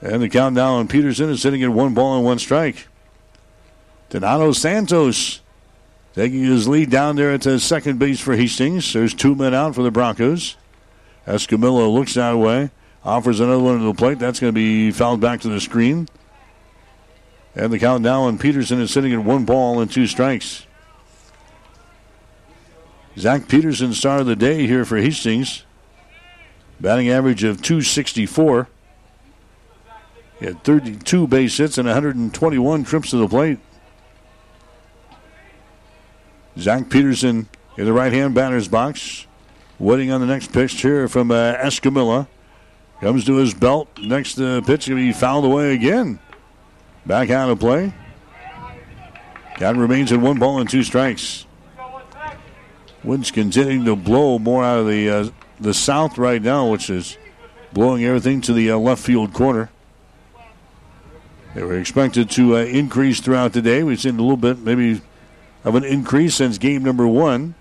And 0.00 0.20
the 0.20 0.28
countdown 0.28 0.80
on 0.80 0.88
Peterson 0.88 1.30
is 1.30 1.40
sitting 1.40 1.62
at 1.62 1.70
one 1.70 1.94
ball 1.94 2.16
and 2.16 2.24
one 2.24 2.40
strike. 2.40 2.88
Donato 4.10 4.50
Santos 4.50 5.40
taking 6.14 6.42
his 6.42 6.66
lead 6.66 6.90
down 6.90 7.14
there 7.14 7.30
at 7.30 7.42
the 7.42 7.60
second 7.60 8.00
base 8.00 8.18
for 8.18 8.34
Hastings. 8.34 8.92
There's 8.92 9.14
two 9.14 9.36
men 9.36 9.54
out 9.54 9.76
for 9.76 9.84
the 9.84 9.92
Broncos. 9.92 10.56
Escamilla 11.26 11.92
looks 11.92 12.14
that 12.14 12.36
way, 12.38 12.70
offers 13.04 13.40
another 13.40 13.62
one 13.62 13.78
to 13.78 13.84
the 13.84 13.94
plate. 13.94 14.18
That's 14.18 14.40
going 14.40 14.52
to 14.52 14.54
be 14.54 14.90
fouled 14.90 15.20
back 15.20 15.40
to 15.42 15.48
the 15.48 15.60
screen. 15.60 16.08
And 17.54 17.72
the 17.72 17.78
count 17.78 18.02
now 18.02 18.22
on 18.22 18.38
Peterson 18.38 18.80
is 18.80 18.90
sitting 18.90 19.12
at 19.12 19.24
one 19.24 19.44
ball 19.44 19.80
and 19.80 19.90
two 19.90 20.06
strikes. 20.06 20.66
Zach 23.16 23.48
Peterson, 23.48 23.92
star 23.92 24.18
of 24.18 24.26
the 24.26 24.34
day 24.34 24.66
here 24.66 24.84
for 24.84 24.96
Hastings. 24.96 25.64
Batting 26.80 27.08
average 27.08 27.44
of 27.44 27.62
264. 27.62 28.68
He 30.40 30.46
had 30.46 30.64
32 30.64 31.28
base 31.28 31.56
hits 31.56 31.78
and 31.78 31.86
121 31.86 32.84
trips 32.84 33.10
to 33.10 33.16
the 33.16 33.28
plate. 33.28 33.60
Zach 36.58 36.90
Peterson 36.90 37.48
in 37.76 37.84
the 37.84 37.92
right 37.92 38.12
hand 38.12 38.34
batter's 38.34 38.68
box. 38.68 39.26
Waiting 39.84 40.10
on 40.10 40.22
the 40.22 40.26
next 40.26 40.50
pitch 40.50 40.80
here 40.80 41.08
from 41.08 41.30
uh, 41.30 41.56
Escamilla. 41.56 42.26
Comes 43.02 43.26
to 43.26 43.36
his 43.36 43.52
belt. 43.52 43.86
Next 44.00 44.38
uh, 44.38 44.62
pitch 44.62 44.86
be 44.86 45.12
fouled 45.12 45.44
away 45.44 45.74
again. 45.74 46.18
Back 47.04 47.28
out 47.28 47.50
of 47.50 47.60
play. 47.60 47.92
Count 49.58 49.76
remains 49.76 50.10
in 50.10 50.22
one 50.22 50.38
ball 50.38 50.58
and 50.58 50.70
two 50.70 50.84
strikes. 50.84 51.44
Winds 53.02 53.30
continuing 53.30 53.84
to 53.84 53.94
blow 53.94 54.38
more 54.38 54.64
out 54.64 54.78
of 54.78 54.86
the 54.86 55.10
uh, 55.10 55.28
the 55.60 55.74
south 55.74 56.16
right 56.16 56.40
now, 56.40 56.70
which 56.70 56.88
is 56.88 57.18
blowing 57.74 58.06
everything 58.06 58.40
to 58.40 58.54
the 58.54 58.70
uh, 58.70 58.78
left 58.78 59.02
field 59.02 59.34
corner. 59.34 59.68
They 61.54 61.62
were 61.62 61.78
expected 61.78 62.30
to 62.30 62.56
uh, 62.56 62.60
increase 62.60 63.20
throughout 63.20 63.52
the 63.52 63.60
day. 63.60 63.82
We've 63.82 64.00
seen 64.00 64.18
a 64.18 64.22
little 64.22 64.38
bit, 64.38 64.60
maybe 64.60 65.02
of 65.62 65.74
an 65.74 65.84
increase 65.84 66.36
since 66.36 66.56
game 66.56 66.82
number 66.82 67.06
one. 67.06 67.54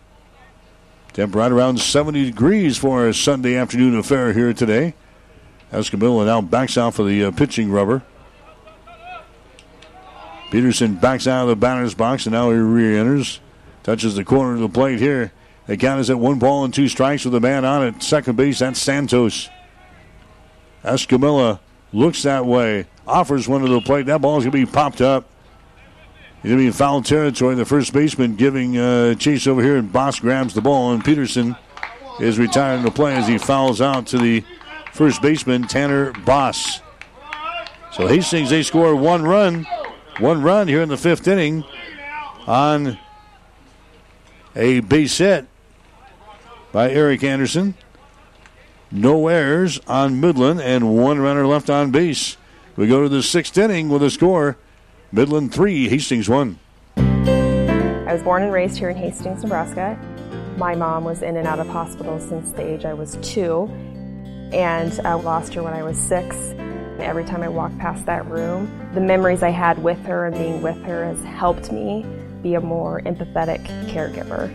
Temp 1.14 1.36
right 1.36 1.52
around 1.52 1.80
70 1.80 2.26
degrees 2.26 2.76
for 2.76 3.08
a 3.08 3.14
Sunday 3.14 3.56
afternoon 3.56 3.96
affair 3.96 4.34
here 4.34 4.52
today. 4.52 4.96
Escamilla 5.72 6.26
now 6.26 6.42
backs 6.42 6.76
out 6.76 6.96
for 6.96 7.04
the 7.04 7.26
uh, 7.26 7.32
pitching 7.32 7.72
rubber. 7.72 8.02
Peterson 10.50 10.96
backs 10.96 11.28
out 11.28 11.44
of 11.44 11.50
the 11.50 11.56
batter's 11.56 11.94
box 11.94 12.26
and 12.26 12.34
now 12.34 12.50
he 12.50 12.58
re 12.58 12.98
enters. 12.98 13.40
Touches 13.84 14.16
the 14.16 14.24
corner 14.24 14.56
of 14.56 14.60
the 14.60 14.70
plate 14.70 15.00
here. 15.00 15.32
The 15.68 15.78
count 15.78 16.00
is 16.00 16.10
at 16.10 16.18
one 16.18 16.40
ball 16.40 16.66
and 16.66 16.74
two 16.74 16.88
strikes 16.88 17.26
with 17.26 17.36
a 17.36 17.40
man 17.40 17.64
on 17.64 17.86
at 17.86 18.02
second 18.02 18.36
base. 18.36 18.60
That's 18.60 18.82
Santos. 18.82 19.50
Escamilla 20.84 21.60
looks 21.92 22.24
that 22.24 22.46
way, 22.46 22.88
offers 23.08 23.48
one 23.48 23.62
to 23.62 23.70
the 23.70 23.82
plate. 23.82 24.08
That 24.08 24.22
ball 24.22 24.38
is 24.38 24.46
going 24.46 24.52
to 24.52 24.66
be 24.66 24.72
popped 24.72 25.00
up. 25.00 25.30
He's 26.44 26.50
going 26.50 26.60
to 26.60 26.64
be 26.64 26.68
in 26.68 26.74
foul 26.74 27.02
territory. 27.02 27.56
The 27.56 27.64
first 27.64 27.94
baseman 27.94 28.36
giving 28.36 28.78
uh, 28.78 29.16
chase 29.16 29.48
over 29.48 29.64
here, 29.64 29.78
and 29.78 29.92
Boss 29.94 30.20
grabs 30.20 30.54
the 30.54 30.60
ball, 30.60 30.92
and 30.92 31.04
Peterson 31.04 31.56
is 32.20 32.38
retiring 32.38 32.84
the 32.84 32.92
play 32.92 33.16
as 33.16 33.30
he 33.30 33.38
fouls 33.38 33.80
out 33.80 34.08
to 34.08 34.18
the 34.18 34.44
first 34.92 35.22
baseman, 35.22 35.64
Tanner 35.70 36.12
Boss. 36.12 36.82
So 37.94 38.08
Hastings, 38.08 38.50
they 38.50 38.62
score 38.62 38.94
one 38.94 39.24
run, 39.24 39.66
one 40.20 40.42
run 40.42 40.68
here 40.68 40.82
in 40.82 40.90
the 40.90 40.98
fifth 40.98 41.30
inning 41.30 41.64
on 42.46 43.00
a 44.54 44.82
base 44.82 45.18
hit 45.20 45.48
by 46.74 46.92
Eric 46.92 47.24
Anderson. 47.24 47.76
no 48.92 49.30
errors 49.30 49.80
on 49.88 50.20
Midland, 50.20 50.60
and 50.60 50.94
one 50.98 51.20
runner 51.20 51.48
left 51.48 51.70
on 51.70 51.90
base. 51.90 52.36
We 52.76 52.88
go 52.88 53.02
to 53.02 53.08
the 53.08 53.24
sixth 53.24 53.58
inning 53.58 53.88
with 53.88 54.04
a 54.04 54.10
score 54.10 54.58
Midland 55.16 55.54
3, 55.54 55.90
Hastings 55.90 56.28
1. 56.28 56.58
I 56.98 58.12
was 58.12 58.24
born 58.24 58.42
and 58.42 58.52
raised 58.52 58.80
here 58.80 58.90
in 58.90 58.98
Hastings, 58.98 59.44
Nebraska. 59.44 59.96
My 60.58 60.74
mom 60.74 61.04
was 61.04 61.22
in 61.22 61.38
and 61.38 61.48
out 61.48 61.60
of 61.60 61.68
hospital 61.68 62.20
since 62.20 62.52
the 62.54 62.64
age 62.64 62.84
I 62.84 62.96
was 62.96 63.20
two, 63.22 63.70
and 64.52 65.00
I 65.06 65.14
lost 65.14 65.54
her 65.54 65.62
when 65.62 65.74
I 65.74 65.84
was 65.84 66.00
six. 66.00 66.36
Every 66.98 67.24
time 67.26 67.44
I 67.44 67.48
walk 67.48 67.78
past 67.78 68.08
that 68.08 68.26
room, 68.26 68.90
the 68.96 69.02
memories 69.02 69.44
I 69.44 69.52
had 69.52 69.84
with 69.84 70.04
her 70.06 70.26
and 70.26 70.36
being 70.36 70.64
with 70.64 70.82
her 70.82 71.06
has 71.06 71.24
helped 71.26 71.72
me 71.72 72.08
be 72.42 72.56
a 72.56 72.62
more 72.62 73.00
empathetic 73.02 73.64
caregiver. 73.92 74.50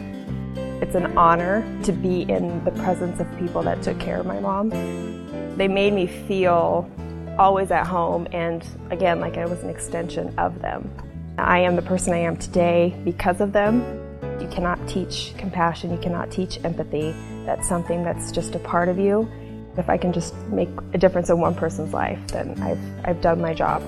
It's 0.83 0.97
an 0.97 1.17
honor 1.17 1.63
to 1.85 1.93
be 1.93 2.23
in 2.23 2.65
the 2.65 2.73
presence 2.73 3.21
of 3.21 3.39
people 3.39 3.63
that 3.63 3.81
took 3.81 4.01
care 4.01 4.19
of 4.19 4.27
my 4.27 4.41
mom. 4.41 4.71
They 5.57 5.69
made 5.69 5.93
me 5.93 6.09
feel 6.09 6.91
always 7.39 7.71
at 7.71 7.87
home 7.87 8.27
and 8.33 8.67
again 8.91 9.21
like 9.21 9.37
I 9.37 9.47
was 9.47 9.63
an 9.63 9.71
extension 9.71 10.37
of 10.39 10.61
them. 10.61 10.91
I 11.39 11.61
am 11.61 11.77
the 11.77 11.83
person 11.83 12.13
I 12.13 12.19
am 12.19 12.37
today 12.37 12.95
because 13.05 13.41
of 13.41 13.53
them. 13.53 13.81
You 14.41 14.49
cannot 14.49 14.87
teach 14.89 15.33
compassion, 15.39 15.93
you 15.93 15.99
cannot 15.99 16.31
teach 16.31 16.63
empathy. 16.65 17.15
That's 17.47 17.69
something 17.69 18.03
that's 18.03 18.33
just 18.33 18.55
a 18.55 18.59
part 18.59 18.89
of 18.89 18.99
you. 18.99 19.31
If 19.77 19.89
I 19.89 19.97
can 19.97 20.13
just 20.13 20.35
make 20.49 20.69
a 20.93 20.99
difference 20.99 21.31
in 21.31 21.39
one 21.39 21.55
person's 21.55 21.93
life, 21.93 22.19
then 22.29 22.61
I've, 22.61 22.81
I've 23.05 23.21
done 23.21 23.41
my 23.41 23.55
job. 23.55 23.83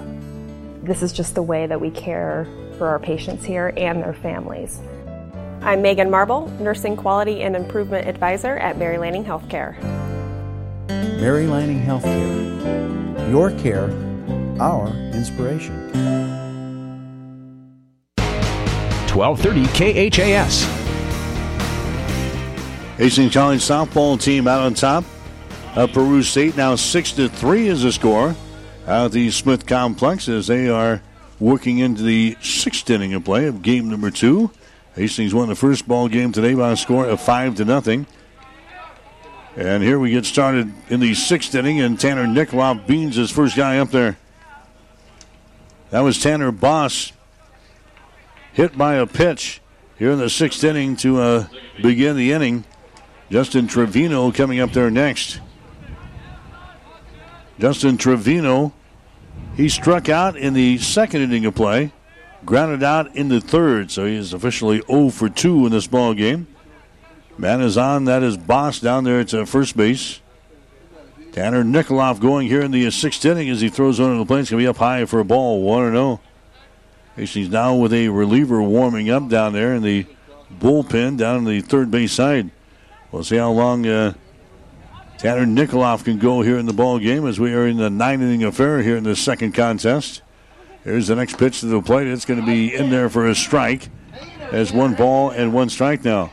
This 0.84 1.02
is 1.02 1.12
just 1.12 1.34
the 1.34 1.42
way 1.42 1.66
that 1.66 1.80
we 1.80 1.90
care 1.90 2.46
for 2.78 2.86
our 2.86 3.00
patients 3.00 3.44
here 3.44 3.72
and 3.76 4.00
their 4.00 4.14
families. 4.14 4.80
I'm 5.62 5.82
Megan 5.82 6.10
Marble, 6.10 6.46
Nursing 6.60 6.96
Quality 6.96 7.42
and 7.42 7.54
Improvement 7.54 8.08
Advisor 8.08 8.56
at 8.58 8.78
Mary 8.78 8.96
Lanning 8.96 9.24
Healthcare. 9.24 9.76
Mary 11.20 11.46
Lanning 11.46 11.82
Healthcare. 11.82 13.30
Your 13.30 13.50
care, 13.58 13.90
our 14.58 14.88
inspiration. 15.12 15.76
1230 19.12 20.08
KHAS. 20.08 20.64
Hastings 22.96 23.34
College 23.34 23.60
softball 23.60 24.18
team 24.18 24.48
out 24.48 24.62
on 24.62 24.72
top 24.72 25.04
of 25.76 25.92
Peru 25.92 26.22
State 26.22 26.56
now 26.56 26.74
six 26.74 27.12
to 27.12 27.28
three 27.28 27.68
is 27.68 27.82
the 27.82 27.92
score 27.92 28.34
out 28.86 29.04
at 29.06 29.12
the 29.12 29.30
Smith 29.30 29.66
Complex 29.66 30.26
as 30.26 30.46
they 30.46 30.70
are 30.70 31.02
working 31.38 31.80
into 31.80 32.02
the 32.02 32.34
sixth 32.40 32.88
inning 32.88 33.12
of 33.12 33.26
play 33.26 33.46
of 33.46 33.60
game 33.60 33.90
number 33.90 34.10
two. 34.10 34.50
Hastings 34.94 35.34
won 35.34 35.48
the 35.48 35.54
first 35.54 35.86
ball 35.86 36.08
game 36.08 36.32
today 36.32 36.54
by 36.54 36.72
a 36.72 36.76
score 36.78 37.06
of 37.06 37.20
five 37.20 37.56
to 37.56 37.66
nothing. 37.66 38.06
And 39.56 39.82
here 39.82 39.98
we 39.98 40.10
get 40.10 40.24
started 40.24 40.72
in 40.88 41.00
the 41.00 41.14
sixth 41.14 41.54
inning, 41.54 41.80
and 41.80 41.98
Tanner 41.98 42.24
Nikoloff 42.24 42.86
beans 42.86 43.16
his 43.16 43.30
first 43.30 43.56
guy 43.56 43.78
up 43.78 43.90
there. 43.90 44.16
That 45.90 46.00
was 46.00 46.20
Tanner 46.20 46.52
Boss 46.52 47.12
hit 48.52 48.78
by 48.78 48.94
a 48.94 49.06
pitch 49.06 49.60
here 49.98 50.12
in 50.12 50.18
the 50.18 50.30
sixth 50.30 50.62
inning 50.62 50.94
to 50.96 51.20
uh, 51.20 51.46
begin 51.82 52.16
the 52.16 52.32
inning. 52.32 52.64
Justin 53.28 53.66
Trevino 53.66 54.30
coming 54.30 54.60
up 54.60 54.72
there 54.72 54.90
next. 54.90 55.40
Justin 57.58 57.98
Trevino, 57.98 58.72
he 59.56 59.68
struck 59.68 60.08
out 60.08 60.36
in 60.36 60.54
the 60.54 60.78
second 60.78 61.22
inning 61.22 61.44
of 61.44 61.56
play, 61.56 61.92
grounded 62.44 62.84
out 62.84 63.14
in 63.16 63.28
the 63.28 63.40
third, 63.40 63.90
so 63.90 64.06
he 64.06 64.14
is 64.14 64.32
officially 64.32 64.80
0 64.86 65.10
for 65.10 65.28
2 65.28 65.66
in 65.66 65.72
this 65.72 65.88
ball 65.88 66.14
game. 66.14 66.46
Man 67.40 67.62
is 67.62 67.78
on. 67.78 68.04
That 68.04 68.22
is 68.22 68.36
Boss 68.36 68.80
down 68.80 69.04
there 69.04 69.20
at 69.20 69.32
uh, 69.32 69.46
first 69.46 69.74
base. 69.74 70.20
Tanner 71.32 71.64
Nikoloff 71.64 72.20
going 72.20 72.48
here 72.48 72.60
in 72.60 72.70
the 72.70 72.90
sixth 72.90 73.24
inning 73.24 73.48
as 73.48 73.62
he 73.62 73.70
throws 73.70 73.98
one 73.98 74.12
of 74.12 74.18
the 74.18 74.26
plate. 74.26 74.40
It's 74.40 74.50
going 74.50 74.62
to 74.62 74.64
be 74.64 74.68
up 74.68 74.76
high 74.76 75.06
for 75.06 75.20
a 75.20 75.24
ball, 75.24 75.62
1 75.62 75.92
0. 75.92 76.20
Hastings 77.16 77.48
now 77.48 77.74
with 77.74 77.94
a 77.94 78.10
reliever 78.10 78.60
warming 78.60 79.08
up 79.08 79.30
down 79.30 79.54
there 79.54 79.74
in 79.74 79.82
the 79.82 80.06
bullpen 80.58 81.16
down 81.16 81.38
in 81.38 81.44
the 81.46 81.62
third 81.62 81.90
base 81.90 82.12
side. 82.12 82.50
We'll 83.10 83.24
see 83.24 83.38
how 83.38 83.52
long 83.52 83.86
uh, 83.86 84.12
Tanner 85.16 85.46
Nikoloff 85.46 86.04
can 86.04 86.18
go 86.18 86.42
here 86.42 86.58
in 86.58 86.66
the 86.66 86.74
ball 86.74 86.98
game 86.98 87.26
as 87.26 87.40
we 87.40 87.54
are 87.54 87.66
in 87.66 87.78
the 87.78 87.88
nine 87.88 88.20
inning 88.20 88.44
affair 88.44 88.82
here 88.82 88.98
in 88.98 89.04
the 89.04 89.16
second 89.16 89.52
contest. 89.52 90.20
Here's 90.84 91.06
the 91.06 91.16
next 91.16 91.38
pitch 91.38 91.60
to 91.60 91.66
the 91.66 91.80
plate. 91.80 92.06
It's 92.06 92.26
going 92.26 92.40
to 92.40 92.46
be 92.46 92.74
in 92.74 92.90
there 92.90 93.08
for 93.08 93.26
a 93.28 93.34
strike. 93.34 93.88
As 94.52 94.74
one 94.74 94.92
ball 94.92 95.30
and 95.30 95.54
one 95.54 95.70
strike 95.70 96.04
now. 96.04 96.32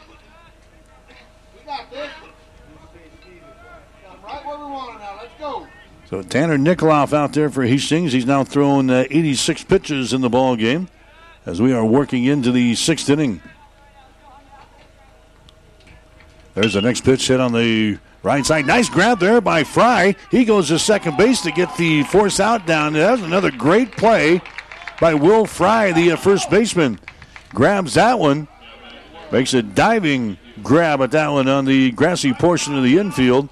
So 6.09 6.21
Tanner 6.21 6.57
Nikoloff 6.57 7.11
out 7.11 7.33
there 7.33 7.49
for 7.49 7.63
Hastings. 7.63 8.13
He's 8.13 8.25
now 8.25 8.45
thrown 8.45 8.89
uh, 8.89 9.05
86 9.09 9.65
pitches 9.65 10.13
in 10.13 10.21
the 10.21 10.29
ball 10.29 10.55
game 10.55 10.87
as 11.45 11.61
we 11.61 11.73
are 11.73 11.83
working 11.83 12.23
into 12.23 12.51
the 12.51 12.75
sixth 12.75 13.09
inning. 13.09 13.41
There's 16.53 16.73
the 16.73 16.81
next 16.81 17.01
pitch 17.01 17.27
hit 17.27 17.41
on 17.41 17.51
the 17.51 17.99
right 18.23 18.45
side. 18.45 18.65
Nice 18.65 18.89
grab 18.89 19.19
there 19.19 19.41
by 19.41 19.65
Fry. 19.65 20.15
He 20.31 20.45
goes 20.45 20.69
to 20.69 20.79
second 20.79 21.17
base 21.17 21.41
to 21.41 21.51
get 21.51 21.75
the 21.77 22.03
force 22.03 22.39
out 22.39 22.65
down. 22.65 22.93
That's 22.93 23.21
another 23.21 23.51
great 23.51 23.91
play 23.91 24.41
by 25.01 25.13
Will 25.13 25.45
Fry, 25.45 25.91
the 25.91 26.13
uh, 26.13 26.15
first 26.15 26.49
baseman. 26.49 26.99
Grabs 27.49 27.95
that 27.95 28.17
one. 28.17 28.47
Makes 29.31 29.53
a 29.53 29.61
diving 29.61 30.37
grab 30.63 31.01
at 31.01 31.11
that 31.11 31.29
one 31.29 31.47
on 31.47 31.65
the 31.65 31.91
grassy 31.91 32.33
portion 32.33 32.77
of 32.77 32.83
the 32.83 32.97
infield. 32.97 33.49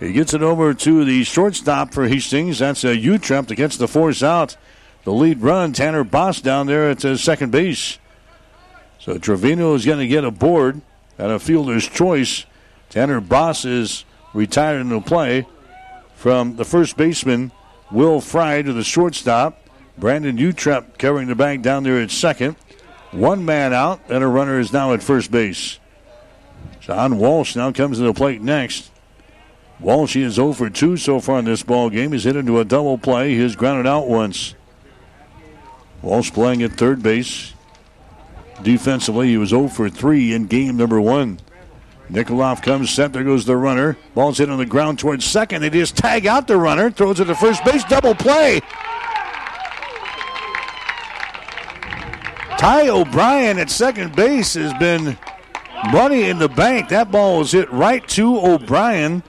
He 0.00 0.12
gets 0.12 0.34
it 0.34 0.42
over 0.42 0.74
to 0.74 1.04
the 1.04 1.24
shortstop 1.24 1.94
for 1.94 2.08
Hastings. 2.08 2.58
That's 2.58 2.84
a 2.84 2.96
Utrep 2.96 3.46
to 3.48 3.56
catch 3.56 3.78
the 3.78 3.88
force 3.88 4.22
out. 4.22 4.56
The 5.04 5.12
lead 5.12 5.40
run, 5.42 5.72
Tanner 5.72 6.04
Boss 6.04 6.40
down 6.40 6.66
there 6.66 6.90
at 6.90 7.00
the 7.00 7.16
second 7.18 7.52
base. 7.52 7.98
So 8.98 9.18
Trevino 9.18 9.74
is 9.74 9.84
going 9.84 9.98
to 9.98 10.08
get 10.08 10.24
a 10.24 10.30
board 10.30 10.80
at 11.18 11.30
a 11.30 11.38
fielder's 11.38 11.86
choice. 11.88 12.46
Tanner 12.88 13.20
Boss 13.20 13.64
is 13.64 14.04
retired 14.32 14.80
into 14.80 15.00
play 15.00 15.46
from 16.14 16.56
the 16.56 16.64
first 16.64 16.96
baseman, 16.96 17.52
Will 17.92 18.20
Fry, 18.20 18.62
to 18.62 18.72
the 18.72 18.82
shortstop. 18.82 19.60
Brandon 19.98 20.36
Utrep 20.36 20.98
covering 20.98 21.28
the 21.28 21.34
bag 21.34 21.62
down 21.62 21.84
there 21.84 22.00
at 22.00 22.10
second. 22.10 22.56
One 23.12 23.44
man 23.44 23.72
out, 23.72 24.00
and 24.08 24.24
a 24.24 24.26
runner 24.26 24.58
is 24.58 24.72
now 24.72 24.92
at 24.92 25.02
first 25.02 25.30
base. 25.30 25.78
John 26.80 27.18
Walsh 27.18 27.56
now 27.56 27.72
comes 27.72 27.98
to 27.98 28.04
the 28.04 28.12
plate 28.12 28.42
next. 28.42 28.90
Walsh 29.80 30.16
is 30.16 30.34
0 30.34 30.52
for 30.52 30.70
2 30.70 30.96
so 30.96 31.20
far 31.20 31.38
in 31.38 31.44
this 31.44 31.62
ball 31.62 31.90
game. 31.90 32.12
He's 32.12 32.24
hit 32.24 32.36
into 32.36 32.60
a 32.60 32.64
double 32.64 32.98
play. 32.98 33.36
He's 33.36 33.56
grounded 33.56 33.86
out 33.86 34.08
once. 34.08 34.54
Walsh 36.02 36.30
playing 36.30 36.62
at 36.62 36.72
third 36.72 37.02
base. 37.02 37.54
Defensively, 38.62 39.28
he 39.28 39.36
was 39.36 39.50
0 39.50 39.68
for 39.68 39.88
3 39.88 40.32
in 40.32 40.46
game 40.46 40.76
number 40.76 41.00
one. 41.00 41.38
Nikoloff 42.10 42.62
comes 42.62 42.90
set. 42.90 43.12
There 43.12 43.24
goes 43.24 43.44
the 43.46 43.56
runner. 43.56 43.96
Ball's 44.14 44.38
hit 44.38 44.50
on 44.50 44.58
the 44.58 44.66
ground 44.66 44.98
towards 44.98 45.24
second. 45.24 45.62
They 45.62 45.70
just 45.70 45.96
tag 45.96 46.26
out 46.26 46.46
the 46.46 46.56
runner. 46.56 46.90
Throws 46.90 47.18
it 47.18 47.24
to 47.24 47.34
first 47.34 47.64
base. 47.64 47.82
Double 47.84 48.14
play. 48.14 48.60
Ty 52.58 52.88
O'Brien 52.88 53.58
at 53.58 53.70
second 53.70 54.14
base 54.14 54.54
has 54.54 54.72
been 54.74 55.18
money 55.92 56.24
in 56.24 56.38
the 56.38 56.48
bank. 56.48 56.88
That 56.88 57.10
ball 57.10 57.38
was 57.38 57.52
hit 57.52 57.70
right 57.72 58.06
to 58.08 58.38
O'Brien. 58.38 59.22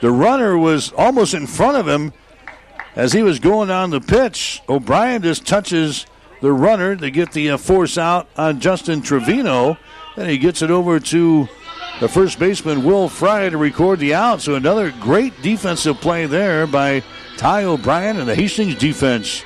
The 0.00 0.10
runner 0.10 0.58
was 0.58 0.92
almost 0.92 1.34
in 1.34 1.46
front 1.46 1.76
of 1.76 1.86
him 1.86 2.12
as 2.96 3.12
he 3.12 3.22
was 3.22 3.38
going 3.38 3.70
on 3.70 3.90
the 3.90 4.00
pitch. 4.00 4.62
O'Brien 4.68 5.22
just 5.22 5.46
touches 5.46 6.06
the 6.40 6.52
runner 6.52 6.96
to 6.96 7.10
get 7.10 7.32
the 7.32 7.50
uh, 7.50 7.56
force 7.56 7.96
out 7.96 8.28
on 8.36 8.60
Justin 8.60 9.00
Trevino. 9.00 9.78
And 10.16 10.28
he 10.28 10.38
gets 10.38 10.60
it 10.60 10.70
over 10.70 11.00
to 11.00 11.48
the 12.00 12.08
first 12.08 12.38
baseman, 12.38 12.84
Will 12.84 13.08
Fry, 13.08 13.48
to 13.48 13.56
record 13.56 14.00
the 14.00 14.14
out. 14.14 14.42
So 14.42 14.56
another 14.56 14.92
great 15.00 15.40
defensive 15.40 16.00
play 16.00 16.26
there 16.26 16.66
by 16.66 17.02
Ty 17.36 17.64
O'Brien 17.64 18.18
and 18.18 18.28
the 18.28 18.34
Hastings 18.34 18.74
defense. 18.74 19.44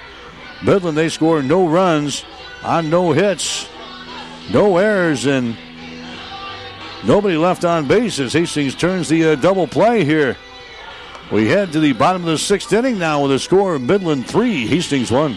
Midland, 0.64 0.96
they 0.96 1.08
score 1.08 1.42
no 1.42 1.68
runs 1.68 2.24
on 2.64 2.88
no 2.88 3.12
hits, 3.12 3.68
no 4.50 4.78
errors, 4.78 5.26
and 5.26 5.56
nobody 7.06 7.36
left 7.36 7.64
on 7.64 7.86
base 7.86 8.18
as 8.18 8.32
Hastings 8.32 8.74
turns 8.74 9.08
the 9.08 9.30
uh, 9.30 9.34
double 9.36 9.66
play 9.66 10.04
here. 10.04 10.36
We 11.30 11.48
head 11.48 11.72
to 11.72 11.80
the 11.80 11.92
bottom 11.92 12.22
of 12.22 12.28
the 12.28 12.38
sixth 12.38 12.72
inning 12.72 12.98
now 12.98 13.22
with 13.22 13.32
a 13.32 13.38
score 13.38 13.74
of 13.74 13.82
Midland 13.82 14.26
3, 14.28 14.66
Hastings 14.66 15.10
1. 15.10 15.36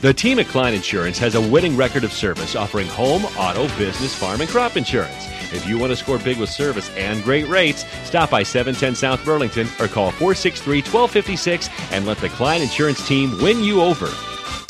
The 0.00 0.12
team 0.12 0.40
at 0.40 0.48
Klein 0.48 0.74
Insurance 0.74 1.18
has 1.18 1.36
a 1.36 1.40
winning 1.40 1.76
record 1.76 2.02
of 2.02 2.12
service 2.12 2.56
offering 2.56 2.88
home, 2.88 3.24
auto, 3.38 3.68
business, 3.78 4.14
farm, 4.14 4.40
and 4.40 4.50
crop 4.50 4.76
insurance. 4.76 5.28
If 5.52 5.66
you 5.66 5.78
want 5.78 5.90
to 5.90 5.96
score 5.96 6.18
big 6.18 6.38
with 6.38 6.50
service 6.50 6.90
and 6.96 7.22
great 7.22 7.46
rates, 7.46 7.84
stop 8.04 8.30
by 8.30 8.42
710 8.42 8.96
South 8.96 9.24
Burlington 9.24 9.68
or 9.78 9.86
call 9.86 10.10
463 10.10 10.78
1256 10.78 11.68
and 11.92 12.04
let 12.04 12.18
the 12.18 12.30
Klein 12.30 12.62
Insurance 12.62 13.06
team 13.06 13.40
win 13.40 13.62
you 13.62 13.80
over. 13.80 14.08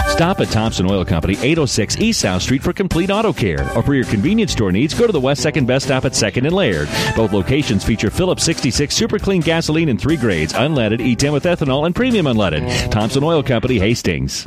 Stop 0.09 0.41
at 0.41 0.49
Thompson 0.49 0.91
Oil 0.91 1.05
Company, 1.05 1.35
806 1.35 1.99
East 1.99 2.21
South 2.21 2.43
Street 2.43 2.63
for 2.63 2.73
complete 2.73 3.11
auto 3.11 3.33
care. 3.33 3.63
Or 3.77 3.83
for 3.83 3.95
your 3.95 4.05
convenience 4.05 4.53
store 4.53 4.71
needs, 4.71 4.95
go 4.95 5.07
to 5.07 5.13
the 5.13 5.21
West 5.21 5.45
2nd 5.45 5.67
Best 5.67 5.87
Stop 5.87 6.05
at 6.05 6.13
2nd 6.13 6.47
and 6.47 6.53
Laird. 6.55 6.89
Both 7.17 7.33
locations 7.33 7.85
feature 7.85 8.11
Phillips 8.11 8.45
66 8.45 8.95
Super 8.95 9.19
Clean 9.19 9.41
gasoline 9.41 9.89
in 9.89 9.99
three 9.99 10.17
grades 10.17 10.53
unleaded, 10.53 11.01
E10 11.01 11.33
with 11.33 11.45
ethanol, 11.45 11.87
and 11.87 11.95
premium 11.95 12.27
unleaded. 12.27 12.91
Thompson 12.91 13.25
Oil 13.25 13.43
Company, 13.43 13.79
Hastings. 13.79 14.47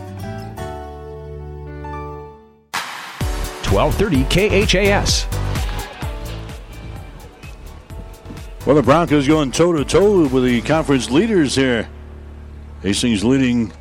1230 3.71 4.67
KHAS. 4.67 5.25
Well, 8.65 8.75
the 8.75 8.83
Broncos 8.83 9.27
going 9.27 9.51
toe 9.51 9.71
to 9.71 9.85
toe 9.85 10.27
with 10.27 10.43
the 10.43 10.61
conference 10.61 11.09
leaders 11.09 11.55
here. 11.55 11.89
Hastings 12.81 13.23
leading 13.23 13.71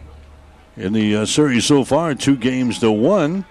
in 0.77 0.93
the 0.93 1.17
uh, 1.17 1.27
series 1.27 1.65
so 1.65 1.83
far, 1.83 2.15
two 2.15 2.37
games 2.37 2.79
to 2.79 2.93
one. 2.93 3.45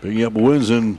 Picking 0.00 0.24
up 0.24 0.32
wins 0.32 0.70
in 0.70 0.98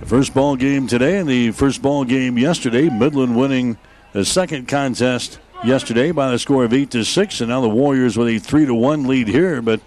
the 0.00 0.06
first 0.06 0.34
ball 0.34 0.54
game 0.54 0.86
today 0.86 1.18
and 1.18 1.28
the 1.28 1.52
first 1.52 1.80
ball 1.80 2.04
game 2.04 2.36
yesterday. 2.36 2.90
Midland 2.90 3.36
winning 3.36 3.78
the 4.12 4.26
second 4.26 4.68
contest 4.68 5.40
yesterday 5.64 6.12
by 6.12 6.30
the 6.30 6.38
score 6.38 6.64
of 6.64 6.74
eight 6.74 6.90
to 6.90 7.02
six, 7.02 7.40
and 7.40 7.48
now 7.48 7.62
the 7.62 7.68
Warriors 7.68 8.18
with 8.18 8.28
a 8.28 8.38
three 8.38 8.66
to 8.66 8.74
one 8.74 9.06
lead 9.06 9.26
here. 9.26 9.62
But 9.62 9.80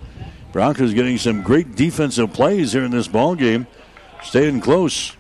Broncos 0.56 0.94
getting 0.94 1.18
some 1.18 1.42
great 1.42 1.76
defensive 1.76 2.32
plays 2.32 2.72
here 2.72 2.86
in 2.86 2.92
this 2.92 3.10
ball 3.10 3.36
game, 3.36 3.68
staying 4.24 4.62
close. 4.62 5.12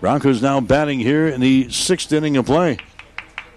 Broncos 0.00 0.40
now 0.40 0.58
batting 0.58 1.00
here 1.00 1.28
in 1.28 1.42
the 1.42 1.68
sixth 1.68 2.10
inning 2.10 2.38
of 2.38 2.46
play. 2.46 2.78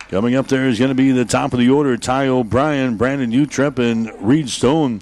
Coming 0.09 0.35
up 0.35 0.49
there 0.49 0.68
is 0.68 0.77
going 0.77 0.89
to 0.89 0.95
be 0.95 1.13
the 1.13 1.23
top 1.23 1.53
of 1.53 1.59
the 1.59 1.69
order 1.69 1.95
Ty 1.95 2.27
O'Brien, 2.27 2.97
Brandon 2.97 3.31
Utrep, 3.31 3.80
and 3.80 4.11
Reed 4.19 4.49
Stone. 4.49 5.01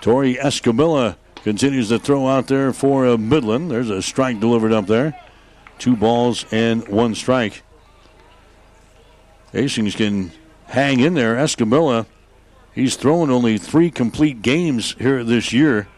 Tori 0.00 0.36
Escamilla 0.36 1.16
continues 1.42 1.90
to 1.90 1.98
throw 1.98 2.26
out 2.26 2.46
there 2.46 2.72
for 2.72 3.06
uh, 3.06 3.18
Midland. 3.18 3.70
There's 3.70 3.90
a 3.90 4.00
strike 4.00 4.40
delivered 4.40 4.72
up 4.72 4.86
there. 4.86 5.20
Two 5.78 5.96
balls 5.96 6.46
and 6.50 6.88
one 6.88 7.14
strike. 7.14 7.62
Hastings 9.52 9.96
can 9.96 10.32
hang 10.64 11.00
in 11.00 11.12
there. 11.12 11.34
Escamilla, 11.36 12.06
he's 12.74 12.96
thrown 12.96 13.30
only 13.30 13.58
three 13.58 13.90
complete 13.90 14.42
games 14.42 14.94
here 14.98 15.24
this 15.24 15.52
year, 15.52 15.88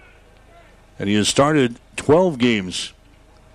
and 0.98 1.08
he 1.08 1.14
has 1.14 1.28
started 1.28 1.78
12 1.96 2.38
games. 2.38 2.92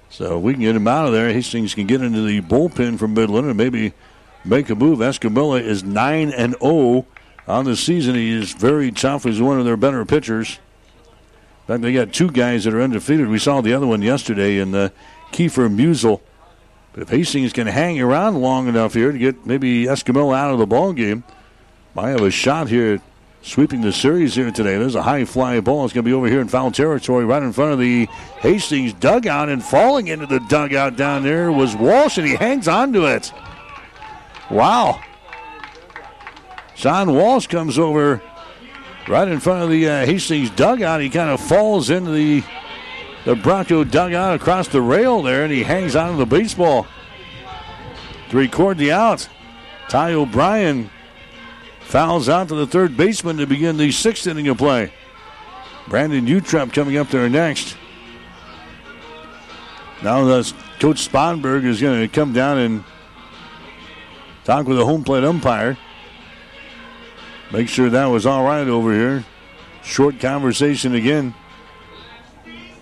So 0.09 0.37
we 0.37 0.53
can 0.53 0.63
get 0.63 0.75
him 0.75 0.87
out 0.87 1.05
of 1.05 1.13
there. 1.13 1.31
Hastings 1.31 1.73
can 1.73 1.87
get 1.87 2.01
into 2.01 2.21
the 2.21 2.41
bullpen 2.41 2.99
from 2.99 3.13
Midland 3.13 3.47
and 3.47 3.57
maybe 3.57 3.93
make 4.43 4.69
a 4.69 4.75
move. 4.75 4.99
Escamilla 4.99 5.61
is 5.61 5.83
9 5.83 6.31
and 6.31 6.55
0 6.61 7.05
on 7.47 7.65
the 7.65 7.77
season. 7.77 8.15
He 8.15 8.31
is 8.31 8.51
very 8.53 8.91
tough. 8.91 9.23
He's 9.23 9.41
one 9.41 9.57
of 9.57 9.65
their 9.65 9.77
better 9.77 10.03
pitchers. 10.05 10.59
In 11.61 11.67
fact, 11.67 11.81
they 11.81 11.93
got 11.93 12.11
two 12.11 12.29
guys 12.29 12.65
that 12.65 12.73
are 12.73 12.81
undefeated. 12.81 13.29
We 13.29 13.39
saw 13.39 13.61
the 13.61 13.73
other 13.73 13.87
one 13.87 14.01
yesterday 14.01 14.57
in 14.57 14.71
the 14.71 14.91
Kiefer 15.31 15.73
Musel. 15.73 16.19
But 16.91 17.03
if 17.03 17.09
Hastings 17.09 17.53
can 17.53 17.67
hang 17.67 18.01
around 18.01 18.41
long 18.41 18.67
enough 18.67 18.93
here 18.93 19.13
to 19.13 19.17
get 19.17 19.45
maybe 19.45 19.85
Escamilla 19.85 20.35
out 20.35 20.51
of 20.51 20.59
the 20.59 20.65
ball 20.65 20.91
game, 20.91 21.23
might 21.95 22.09
have 22.09 22.21
a 22.21 22.31
shot 22.31 22.67
here 22.67 22.99
sweeping 23.41 23.81
the 23.81 23.91
series 23.91 24.35
here 24.35 24.51
today. 24.51 24.77
There's 24.77 24.95
a 24.95 25.03
high 25.03 25.25
fly 25.25 25.59
ball. 25.59 25.85
It's 25.85 25.93
going 25.93 26.03
to 26.03 26.09
be 26.09 26.13
over 26.13 26.27
here 26.27 26.41
in 26.41 26.47
foul 26.47 26.71
territory, 26.71 27.25
right 27.25 27.41
in 27.41 27.53
front 27.53 27.73
of 27.73 27.79
the 27.79 28.05
Hastings 28.39 28.93
dugout, 28.93 29.49
and 29.49 29.63
falling 29.63 30.07
into 30.07 30.25
the 30.25 30.39
dugout 30.41 30.95
down 30.95 31.23
there 31.23 31.51
was 31.51 31.75
Walsh, 31.75 32.17
and 32.17 32.27
he 32.27 32.35
hangs 32.35 32.67
on 32.67 32.93
to 32.93 33.05
it. 33.05 33.31
Wow. 34.49 35.01
John 36.75 37.13
Walsh 37.13 37.47
comes 37.47 37.77
over 37.77 38.21
right 39.07 39.27
in 39.27 39.39
front 39.39 39.63
of 39.63 39.69
the 39.69 39.87
uh, 39.87 40.05
Hastings 40.05 40.49
dugout. 40.51 41.01
He 41.01 41.09
kind 41.09 41.29
of 41.29 41.39
falls 41.39 41.89
into 41.89 42.11
the 42.11 42.43
the 43.23 43.35
Bronco 43.35 43.83
dugout 43.83 44.33
across 44.33 44.67
the 44.67 44.81
rail 44.81 45.21
there, 45.21 45.43
and 45.43 45.53
he 45.53 45.61
hangs 45.61 45.95
on 45.95 46.13
to 46.13 46.17
the 46.17 46.25
baseball 46.25 46.87
to 48.29 48.37
record 48.37 48.79
the 48.79 48.91
out. 48.91 49.27
Ty 49.89 50.13
O'Brien 50.13 50.89
fouls 51.91 52.29
out 52.29 52.47
to 52.47 52.55
the 52.55 52.65
third 52.65 52.95
baseman 52.95 53.35
to 53.35 53.45
begin 53.45 53.75
the 53.75 53.91
sixth 53.91 54.25
inning 54.25 54.47
of 54.47 54.57
play. 54.57 54.93
Brandon 55.89 56.25
Utrep 56.25 56.71
coming 56.71 56.95
up 56.95 57.09
there 57.09 57.27
next. 57.27 57.75
Now 60.01 60.23
the 60.23 60.53
Coach 60.79 61.09
Sponberg 61.09 61.65
is 61.65 61.81
going 61.81 61.99
to 61.99 62.07
come 62.07 62.31
down 62.31 62.59
and 62.59 62.83
talk 64.45 64.67
with 64.67 64.77
the 64.77 64.85
home 64.85 65.03
plate 65.03 65.25
umpire. 65.25 65.77
Make 67.51 67.67
sure 67.67 67.89
that 67.89 68.05
was 68.05 68.25
all 68.25 68.45
right 68.45 68.65
over 68.69 68.93
here. 68.93 69.25
Short 69.83 70.17
conversation 70.21 70.95
again. 70.95 71.35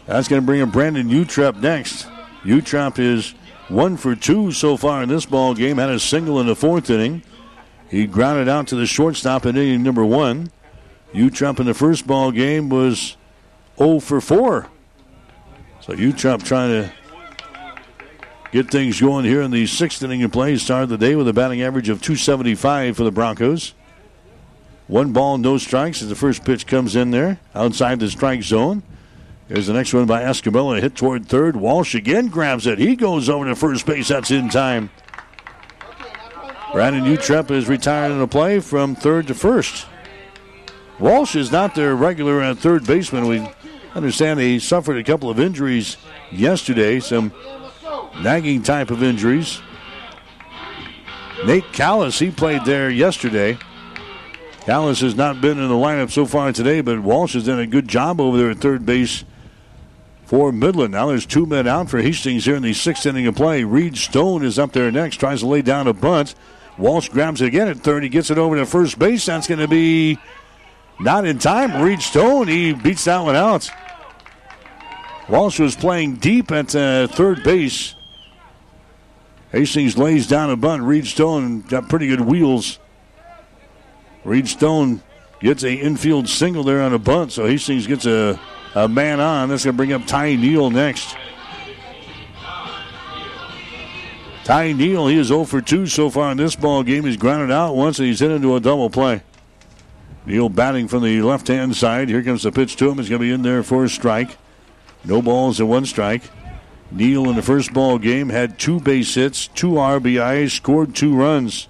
That's 0.05 0.27
going 0.27 0.39
to 0.39 0.45
bring 0.45 0.61
up 0.61 0.71
Brandon 0.71 1.09
Utrep 1.09 1.59
next. 1.59 2.07
Utrep 2.43 2.99
is 2.99 3.33
one 3.69 3.97
for 3.97 4.15
two 4.15 4.51
so 4.51 4.77
far 4.77 5.01
in 5.01 5.09
this 5.09 5.25
ball 5.25 5.55
game. 5.55 5.77
Had 5.79 5.89
a 5.89 5.99
single 5.99 6.39
in 6.39 6.45
the 6.45 6.55
fourth 6.55 6.91
inning. 6.91 7.23
He 7.89 8.05
grounded 8.05 8.47
out 8.47 8.67
to 8.67 8.75
the 8.75 8.85
shortstop 8.85 9.45
in 9.45 9.57
inning 9.57 9.83
number 9.83 10.05
one. 10.05 10.51
Utrep 11.13 11.59
in 11.59 11.65
the 11.65 11.73
first 11.73 12.05
ball 12.05 12.31
game 12.31 12.69
was 12.69 13.17
0 13.77 13.99
for 13.99 14.21
4. 14.21 14.67
So 15.81 15.93
Utrep 15.93 16.43
trying 16.43 16.69
to 16.69 16.93
get 18.51 18.69
things 18.69 19.01
going 19.01 19.25
here 19.25 19.41
in 19.41 19.49
the 19.51 19.65
sixth 19.65 20.03
inning 20.03 20.21
of 20.23 20.31
play. 20.31 20.55
Started 20.57 20.89
the 20.89 20.97
day 20.97 21.15
with 21.15 21.27
a 21.27 21.33
batting 21.33 21.63
average 21.63 21.89
of 21.89 22.01
275 22.01 22.95
for 22.95 23.03
the 23.03 23.11
Broncos. 23.11 23.73
One 24.87 25.11
ball, 25.13 25.37
no 25.37 25.57
strikes 25.57 26.01
as 26.01 26.09
the 26.09 26.15
first 26.15 26.43
pitch 26.43 26.67
comes 26.67 26.95
in 26.95 27.11
there 27.11 27.39
outside 27.53 27.99
the 27.99 28.09
strike 28.09 28.43
zone. 28.43 28.83
There's 29.47 29.65
the 29.65 29.73
next 29.73 29.95
one 29.95 30.05
by 30.05 30.21
Escamilla. 30.21 30.79
Hit 30.79 30.95
toward 30.95 31.27
third. 31.27 31.55
Walsh 31.55 31.95
again 31.95 32.27
grabs 32.27 32.67
it. 32.67 32.77
He 32.77 32.95
goes 32.95 33.29
over 33.29 33.45
to 33.45 33.55
first 33.55 33.85
base. 33.87 34.09
That's 34.09 34.29
in 34.29 34.49
time. 34.49 34.91
Brandon 36.71 37.03
Utrep 37.03 37.49
is 37.49 37.67
retired 37.67 38.11
in 38.11 38.27
play 38.27 38.59
from 38.59 38.95
third 38.95 39.27
to 39.27 39.33
first. 39.33 39.87
Walsh 40.99 41.35
is 41.35 41.51
not 41.51 41.73
their 41.73 41.95
regular 41.95 42.41
at 42.41 42.59
third 42.59 42.85
baseman. 42.85 43.27
We 43.27 43.49
understand 43.95 44.39
he 44.39 44.59
suffered 44.59 44.97
a 44.97 45.03
couple 45.03 45.29
of 45.31 45.39
injuries 45.39 45.97
yesterday, 46.31 46.99
some 46.99 47.33
nagging 48.21 48.61
type 48.61 48.91
of 48.91 49.01
injuries. 49.01 49.61
Nate 51.45 51.71
Callis, 51.73 52.19
he 52.19 52.29
played 52.29 52.65
there 52.65 52.89
yesterday. 52.89 53.57
Callis 54.61 54.99
has 54.99 55.15
not 55.15 55.41
been 55.41 55.57
in 55.57 55.69
the 55.69 55.73
lineup 55.73 56.11
so 56.11 56.25
far 56.25 56.51
today, 56.51 56.81
but 56.81 56.99
Walsh 56.99 57.33
has 57.33 57.45
done 57.45 57.59
a 57.59 57.65
good 57.65 57.87
job 57.87 58.21
over 58.21 58.37
there 58.37 58.51
at 58.51 58.57
third 58.57 58.85
base 58.85 59.23
for 60.25 60.51
Midland. 60.51 60.91
Now 60.91 61.07
there's 61.07 61.25
two 61.25 61.47
men 61.47 61.65
out 61.65 61.89
for 61.89 61.99
Hastings 61.99 62.45
here 62.45 62.55
in 62.55 62.61
the 62.61 62.73
sixth 62.73 63.07
inning 63.07 63.25
of 63.25 63.35
play. 63.35 63.63
Reed 63.63 63.97
Stone 63.97 64.43
is 64.43 64.59
up 64.59 64.73
there 64.73 64.91
next, 64.91 65.15
tries 65.15 65.39
to 65.39 65.47
lay 65.47 65.63
down 65.63 65.87
a 65.87 65.93
bunt. 65.93 66.35
Walsh 66.79 67.09
grabs 67.09 67.41
it 67.41 67.47
again 67.47 67.67
at 67.67 67.77
third. 67.77 68.03
He 68.03 68.09
gets 68.09 68.31
it 68.31 68.37
over 68.37 68.55
to 68.55 68.65
first 68.65 68.97
base. 68.97 69.25
That's 69.25 69.47
going 69.47 69.59
to 69.59 69.67
be 69.67 70.17
not 70.99 71.25
in 71.25 71.37
time. 71.37 71.81
Reed 71.81 72.01
Stone, 72.01 72.47
he 72.47 72.73
beats 72.73 73.03
that 73.03 73.19
one 73.19 73.35
out. 73.35 73.69
Walsh 75.27 75.59
was 75.59 75.75
playing 75.75 76.15
deep 76.15 76.51
at 76.51 76.73
uh, 76.73 77.07
third 77.07 77.43
base. 77.43 77.95
Hastings 79.51 79.97
lays 79.97 80.27
down 80.27 80.49
a 80.49 80.55
bunt. 80.55 80.81
Reed 80.83 81.05
Stone 81.05 81.61
got 81.61 81.89
pretty 81.89 82.07
good 82.07 82.21
wheels. 82.21 82.79
Reed 84.23 84.47
Stone 84.47 85.01
gets 85.41 85.63
a 85.63 85.73
infield 85.73 86.29
single 86.29 86.63
there 86.63 86.81
on 86.81 86.93
a 86.93 86.99
bunt, 86.99 87.33
so 87.33 87.45
Hastings 87.45 87.87
gets 87.87 88.05
a, 88.05 88.39
a 88.75 88.87
man 88.87 89.19
on. 89.19 89.49
That's 89.49 89.65
going 89.65 89.75
to 89.75 89.77
bring 89.77 89.93
up 89.93 90.05
Ty 90.07 90.35
Neal 90.35 90.69
next. 90.69 91.15
Ty 94.49 94.71
Neal, 94.71 95.05
he 95.05 95.15
is 95.15 95.27
0 95.27 95.43
for 95.43 95.61
2 95.61 95.85
so 95.85 96.09
far 96.09 96.31
in 96.31 96.37
this 96.37 96.55
ball 96.55 96.81
game. 96.81 97.03
He's 97.03 97.17
grounded 97.17 97.51
out 97.51 97.75
once 97.75 97.99
and 97.99 98.07
he's 98.07 98.19
hit 98.19 98.31
into 98.31 98.55
a 98.55 98.59
double 98.59 98.89
play. 98.89 99.21
Neal 100.25 100.49
batting 100.49 100.87
from 100.87 101.03
the 101.03 101.21
left 101.21 101.49
hand 101.49 101.75
side. 101.75 102.09
Here 102.09 102.23
comes 102.23 102.41
the 102.41 102.51
pitch 102.51 102.75
to 102.77 102.89
him. 102.89 102.97
He's 102.97 103.09
going 103.09 103.21
to 103.21 103.27
be 103.27 103.31
in 103.31 103.43
there 103.43 103.61
for 103.61 103.83
a 103.83 103.89
strike. 103.89 104.37
No 105.05 105.21
balls 105.21 105.59
and 105.59 105.69
one 105.69 105.85
strike. 105.85 106.23
Neal 106.89 107.29
in 107.29 107.35
the 107.35 107.43
first 107.43 107.75
ball 107.75 107.99
game 107.99 108.29
had 108.29 108.57
two 108.57 108.79
base 108.79 109.13
hits, 109.13 109.45
two 109.49 109.73
RBIs, 109.73 110.49
scored 110.49 110.95
two 110.95 111.15
runs. 111.15 111.67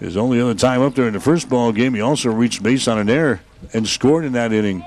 His 0.00 0.16
only 0.16 0.40
other 0.40 0.54
time 0.54 0.80
up 0.80 0.94
there 0.94 1.08
in 1.08 1.12
the 1.12 1.20
first 1.20 1.50
ball 1.50 1.72
game, 1.72 1.92
he 1.92 2.00
also 2.00 2.30
reached 2.30 2.62
base 2.62 2.88
on 2.88 2.96
an 2.98 3.10
error 3.10 3.42
and 3.74 3.86
scored 3.86 4.24
in 4.24 4.32
that 4.32 4.50
inning. 4.50 4.82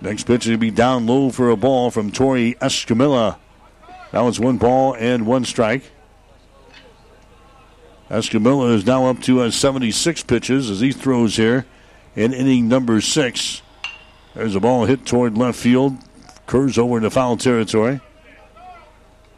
Next 0.00 0.22
pitch 0.22 0.46
will 0.46 0.56
be 0.56 0.70
down 0.70 1.08
low 1.08 1.30
for 1.30 1.50
a 1.50 1.56
ball 1.56 1.90
from 1.90 2.12
Tori 2.12 2.54
Escamilla. 2.60 3.38
That 4.12 4.20
was 4.20 4.38
one 4.38 4.58
ball 4.58 4.94
and 4.94 5.26
one 5.26 5.44
strike. 5.44 5.90
Escamilla 8.10 8.74
is 8.74 8.84
now 8.84 9.06
up 9.06 9.20
to 9.22 9.40
uh, 9.40 9.50
76 9.50 10.22
pitches 10.24 10.70
as 10.70 10.80
he 10.80 10.92
throws 10.92 11.36
here 11.36 11.64
in 12.14 12.34
inning 12.34 12.68
number 12.68 13.00
six. 13.00 13.62
There's 14.34 14.54
a 14.54 14.60
ball 14.60 14.84
hit 14.84 15.06
toward 15.06 15.38
left 15.38 15.58
field. 15.58 15.96
Curves 16.46 16.76
over 16.76 16.98
into 16.98 17.08
foul 17.08 17.38
territory. 17.38 18.00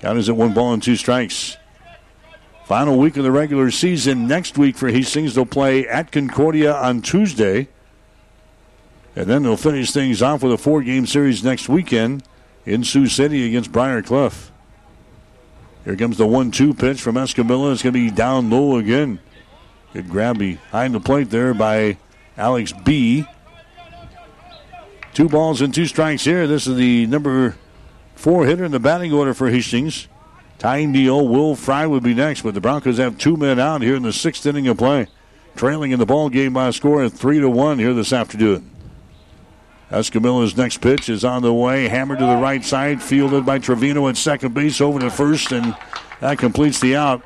Count 0.01 0.19
is 0.19 0.29
at 0.29 0.37
one 0.37 0.55
ball 0.55 0.73
and 0.73 0.83
two 0.83 0.97
strikes. 0.97 1.57
Final 2.65 2.99
week 2.99 3.17
of 3.17 3.23
the 3.23 3.31
regular 3.31 3.71
season 3.71 4.27
next 4.27 4.59
week 4.59 4.77
for 4.77 4.89
Hastings. 4.89 5.37
They'll 5.37 5.47
play 5.47 5.87
at 5.87 6.11
Concordia 6.11 6.75
on 6.75 7.01
Tuesday. 7.01 7.69
And 9.15 9.27
then 9.27 9.45
they'll 9.45 9.57
finish 9.57 9.93
things 9.93 10.21
off 10.21 10.43
with 10.43 10.53
a 10.53 10.59
four 10.59 10.83
game 10.83 11.07
series 11.07 11.45
next 11.45 11.69
weekend 11.69 12.25
in 12.67 12.83
Sioux 12.83 13.07
City 13.07 13.47
against 13.47 13.71
Briar 13.71 14.03
Cliff. 14.03 14.51
Here 15.85 15.97
comes 15.97 16.17
the 16.17 16.27
1 16.27 16.51
2 16.51 16.75
pitch 16.75 17.03
from 17.03 17.17
Escamilla. 17.17 17.73
It's 17.73 17.83
going 17.83 17.93
to 17.93 18.01
be 18.01 18.11
down 18.11 18.49
low 18.49 18.79
again. 18.79 19.21
Good 19.93 20.09
grab 20.09 20.39
behind 20.39 20.95
the 20.95 21.01
plate 21.01 21.31
there 21.31 21.53
by 21.53 21.99
Alex 22.37 22.73
Bee. 22.73 23.27
Two 25.13 25.29
balls 25.29 25.61
and 25.61 25.73
two 25.73 25.87
strikes 25.87 26.25
here. 26.25 26.47
This 26.47 26.67
is 26.67 26.77
the 26.77 27.07
number 27.07 27.57
four 28.17 28.47
hitter 28.47 28.65
in 28.65 28.73
the 28.73 28.81
batting 28.81 29.13
order 29.13 29.35
for 29.35 29.51
Hastings. 29.51 30.09
Ty 30.59 30.87
Neal, 30.87 31.29
Will 31.29 31.55
Fry 31.55 31.87
would 31.87 32.03
be 32.03 32.15
next, 32.15 32.43
but 32.43 32.55
the 32.55 32.61
Broncos 32.61 32.99
have 32.99 33.19
two 33.19 33.37
men 33.37 33.61
out 33.61 33.83
here 33.83 33.95
in 33.95 34.03
the 34.03 34.13
sixth 34.13 34.47
inning 34.47 34.67
of 34.67 34.79
play, 34.79 35.09
trailing 35.57 35.91
in 35.91 35.99
the 35.99 36.07
ball 36.07 36.31
game 36.31 36.55
by 36.55 36.69
a 36.69 36.73
score 36.73 37.03
of 37.03 37.13
three 37.13 37.39
to 37.39 37.51
one 37.51 37.79
here 37.79 37.93
this 37.93 38.13
afternoon. 38.13 38.74
Escamilla's 39.95 40.57
next 40.57 40.79
pitch 40.79 41.09
is 41.09 41.25
on 41.25 41.43
the 41.43 41.55
way, 41.55 41.87
hammered 41.87 42.19
to 42.19 42.27
the 42.27 42.37
right 42.37 42.65
side, 42.65 43.01
fielded 43.01 43.47
by 43.47 43.59
Trevino 43.59 44.09
at 44.09 44.17
second 44.17 44.53
base 44.53 44.81
over 44.81 44.99
to 44.99 45.09
first, 45.09 45.53
and 45.53 45.77
that 46.21 46.39
completes 46.39 46.81
the 46.81 46.97
out. 46.97 47.23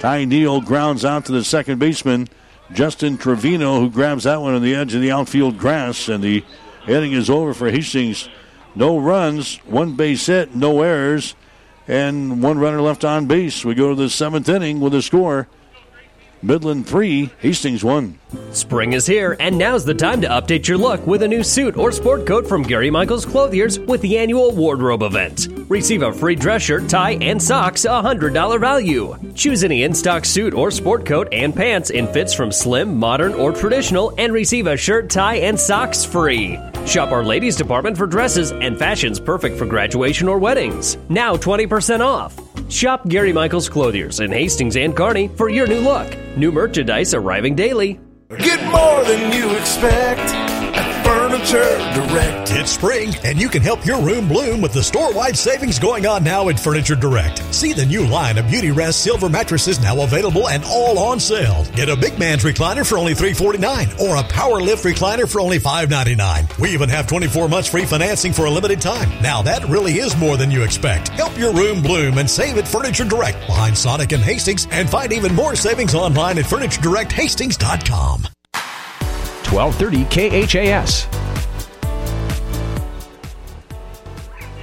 Ty 0.00 0.24
Neal 0.24 0.60
grounds 0.60 1.04
out 1.04 1.26
to 1.26 1.32
the 1.32 1.44
second 1.44 1.78
baseman, 1.78 2.26
Justin 2.72 3.16
Trevino, 3.16 3.78
who 3.78 3.88
grabs 3.88 4.24
that 4.24 4.40
one 4.40 4.54
on 4.54 4.62
the 4.62 4.74
edge 4.74 4.94
of 4.94 5.00
the 5.00 5.12
outfield 5.12 5.58
grass, 5.58 6.08
and 6.08 6.24
the 6.24 6.44
inning 6.88 7.12
is 7.12 7.30
over 7.30 7.54
for 7.54 7.70
Hastings. 7.70 8.28
No 8.74 8.98
runs, 8.98 9.56
one 9.58 9.94
base 9.94 10.26
hit, 10.26 10.54
no 10.54 10.82
errors, 10.82 11.34
and 11.86 12.42
one 12.42 12.58
runner 12.58 12.80
left 12.80 13.04
on 13.04 13.26
base. 13.26 13.64
We 13.64 13.74
go 13.74 13.90
to 13.90 13.94
the 13.94 14.10
seventh 14.10 14.48
inning 14.48 14.80
with 14.80 14.94
a 14.94 15.02
score 15.02 15.48
Midland 16.42 16.86
3, 16.86 17.30
Hastings 17.40 17.84
1. 17.84 18.18
Spring 18.52 18.94
is 18.94 19.06
here, 19.06 19.36
and 19.38 19.58
now's 19.58 19.84
the 19.84 19.92
time 19.92 20.22
to 20.22 20.28
update 20.28 20.66
your 20.66 20.78
look 20.78 21.06
with 21.06 21.22
a 21.22 21.28
new 21.28 21.42
suit 21.42 21.76
or 21.76 21.92
sport 21.92 22.26
coat 22.26 22.46
from 22.46 22.62
Gary 22.62 22.88
Michaels 22.88 23.26
Clothiers 23.26 23.78
with 23.78 24.00
the 24.00 24.16
annual 24.16 24.50
wardrobe 24.50 25.02
event. 25.02 25.48
Receive 25.68 26.00
a 26.00 26.12
free 26.12 26.34
dress 26.34 26.62
shirt, 26.62 26.88
tie, 26.88 27.18
and 27.20 27.42
socks, 27.42 27.84
a 27.84 27.88
$100 27.88 28.58
value. 28.58 29.14
Choose 29.34 29.64
any 29.64 29.82
in 29.82 29.92
stock 29.92 30.24
suit 30.24 30.54
or 30.54 30.70
sport 30.70 31.04
coat 31.04 31.28
and 31.30 31.54
pants 31.54 31.90
in 31.90 32.06
fits 32.10 32.32
from 32.32 32.50
slim, 32.50 32.96
modern, 32.96 33.34
or 33.34 33.52
traditional, 33.52 34.14
and 34.16 34.32
receive 34.32 34.66
a 34.66 34.78
shirt, 34.78 35.10
tie, 35.10 35.36
and 35.36 35.60
socks 35.60 36.06
free. 36.06 36.58
Shop 36.86 37.12
our 37.12 37.22
ladies 37.22 37.54
department 37.54 37.98
for 37.98 38.06
dresses 38.06 38.52
and 38.52 38.78
fashions 38.78 39.20
perfect 39.20 39.58
for 39.58 39.66
graduation 39.66 40.26
or 40.26 40.38
weddings. 40.38 40.96
Now 41.10 41.36
20% 41.36 42.00
off. 42.00 42.49
Shop 42.70 43.08
Gary 43.08 43.32
Michaels 43.32 43.68
Clothiers 43.68 44.20
in 44.20 44.30
Hastings 44.30 44.76
and 44.76 44.96
Kearney 44.96 45.26
for 45.26 45.48
your 45.48 45.66
new 45.66 45.80
look. 45.80 46.16
New 46.36 46.52
merchandise 46.52 47.14
arriving 47.14 47.56
daily. 47.56 47.98
Get 48.38 48.64
more 48.70 49.02
than 49.04 49.32
you 49.32 49.50
expect 49.56 50.59
Furniture 51.50 52.06
Direct. 52.06 52.50
It's 52.52 52.70
spring, 52.70 53.12
and 53.24 53.40
you 53.40 53.48
can 53.48 53.60
help 53.60 53.84
your 53.84 54.00
room 54.00 54.28
bloom 54.28 54.60
with 54.60 54.72
the 54.72 54.84
store-wide 54.84 55.36
savings 55.36 55.80
going 55.80 56.06
on 56.06 56.22
now 56.22 56.48
at 56.48 56.60
Furniture 56.60 56.94
Direct. 56.94 57.42
See 57.52 57.72
the 57.72 57.84
new 57.84 58.06
line 58.06 58.38
of 58.38 58.44
Beautyrest 58.44 58.94
silver 58.94 59.28
mattresses 59.28 59.80
now 59.80 60.00
available 60.02 60.48
and 60.48 60.62
all 60.64 60.96
on 61.00 61.18
sale. 61.18 61.64
Get 61.74 61.88
a 61.88 61.96
big 61.96 62.20
man's 62.20 62.44
recliner 62.44 62.88
for 62.88 62.98
only 62.98 63.14
349 63.14 63.88
or 63.98 64.14
a 64.14 64.22
power 64.22 64.60
lift 64.60 64.84
recliner 64.84 65.28
for 65.28 65.40
only 65.40 65.58
599. 65.58 66.46
We 66.60 66.70
even 66.70 66.88
have 66.88 67.08
24 67.08 67.48
months 67.48 67.68
free 67.68 67.84
financing 67.84 68.32
for 68.32 68.44
a 68.44 68.50
limited 68.50 68.80
time. 68.80 69.10
Now 69.20 69.42
that 69.42 69.64
really 69.68 69.94
is 69.94 70.16
more 70.16 70.36
than 70.36 70.52
you 70.52 70.62
expect. 70.62 71.08
Help 71.08 71.36
your 71.36 71.52
room 71.52 71.82
bloom 71.82 72.18
and 72.18 72.30
save 72.30 72.58
at 72.58 72.68
Furniture 72.68 73.06
Direct 73.06 73.44
behind 73.48 73.76
Sonic 73.76 74.12
and 74.12 74.22
Hastings 74.22 74.68
and 74.70 74.88
find 74.88 75.12
even 75.12 75.34
more 75.34 75.56
savings 75.56 75.96
online 75.96 76.38
at 76.38 76.44
FurnitureDirectHastings.com. 76.44 78.22
1230 79.50 80.46
KHAS. 80.46 81.29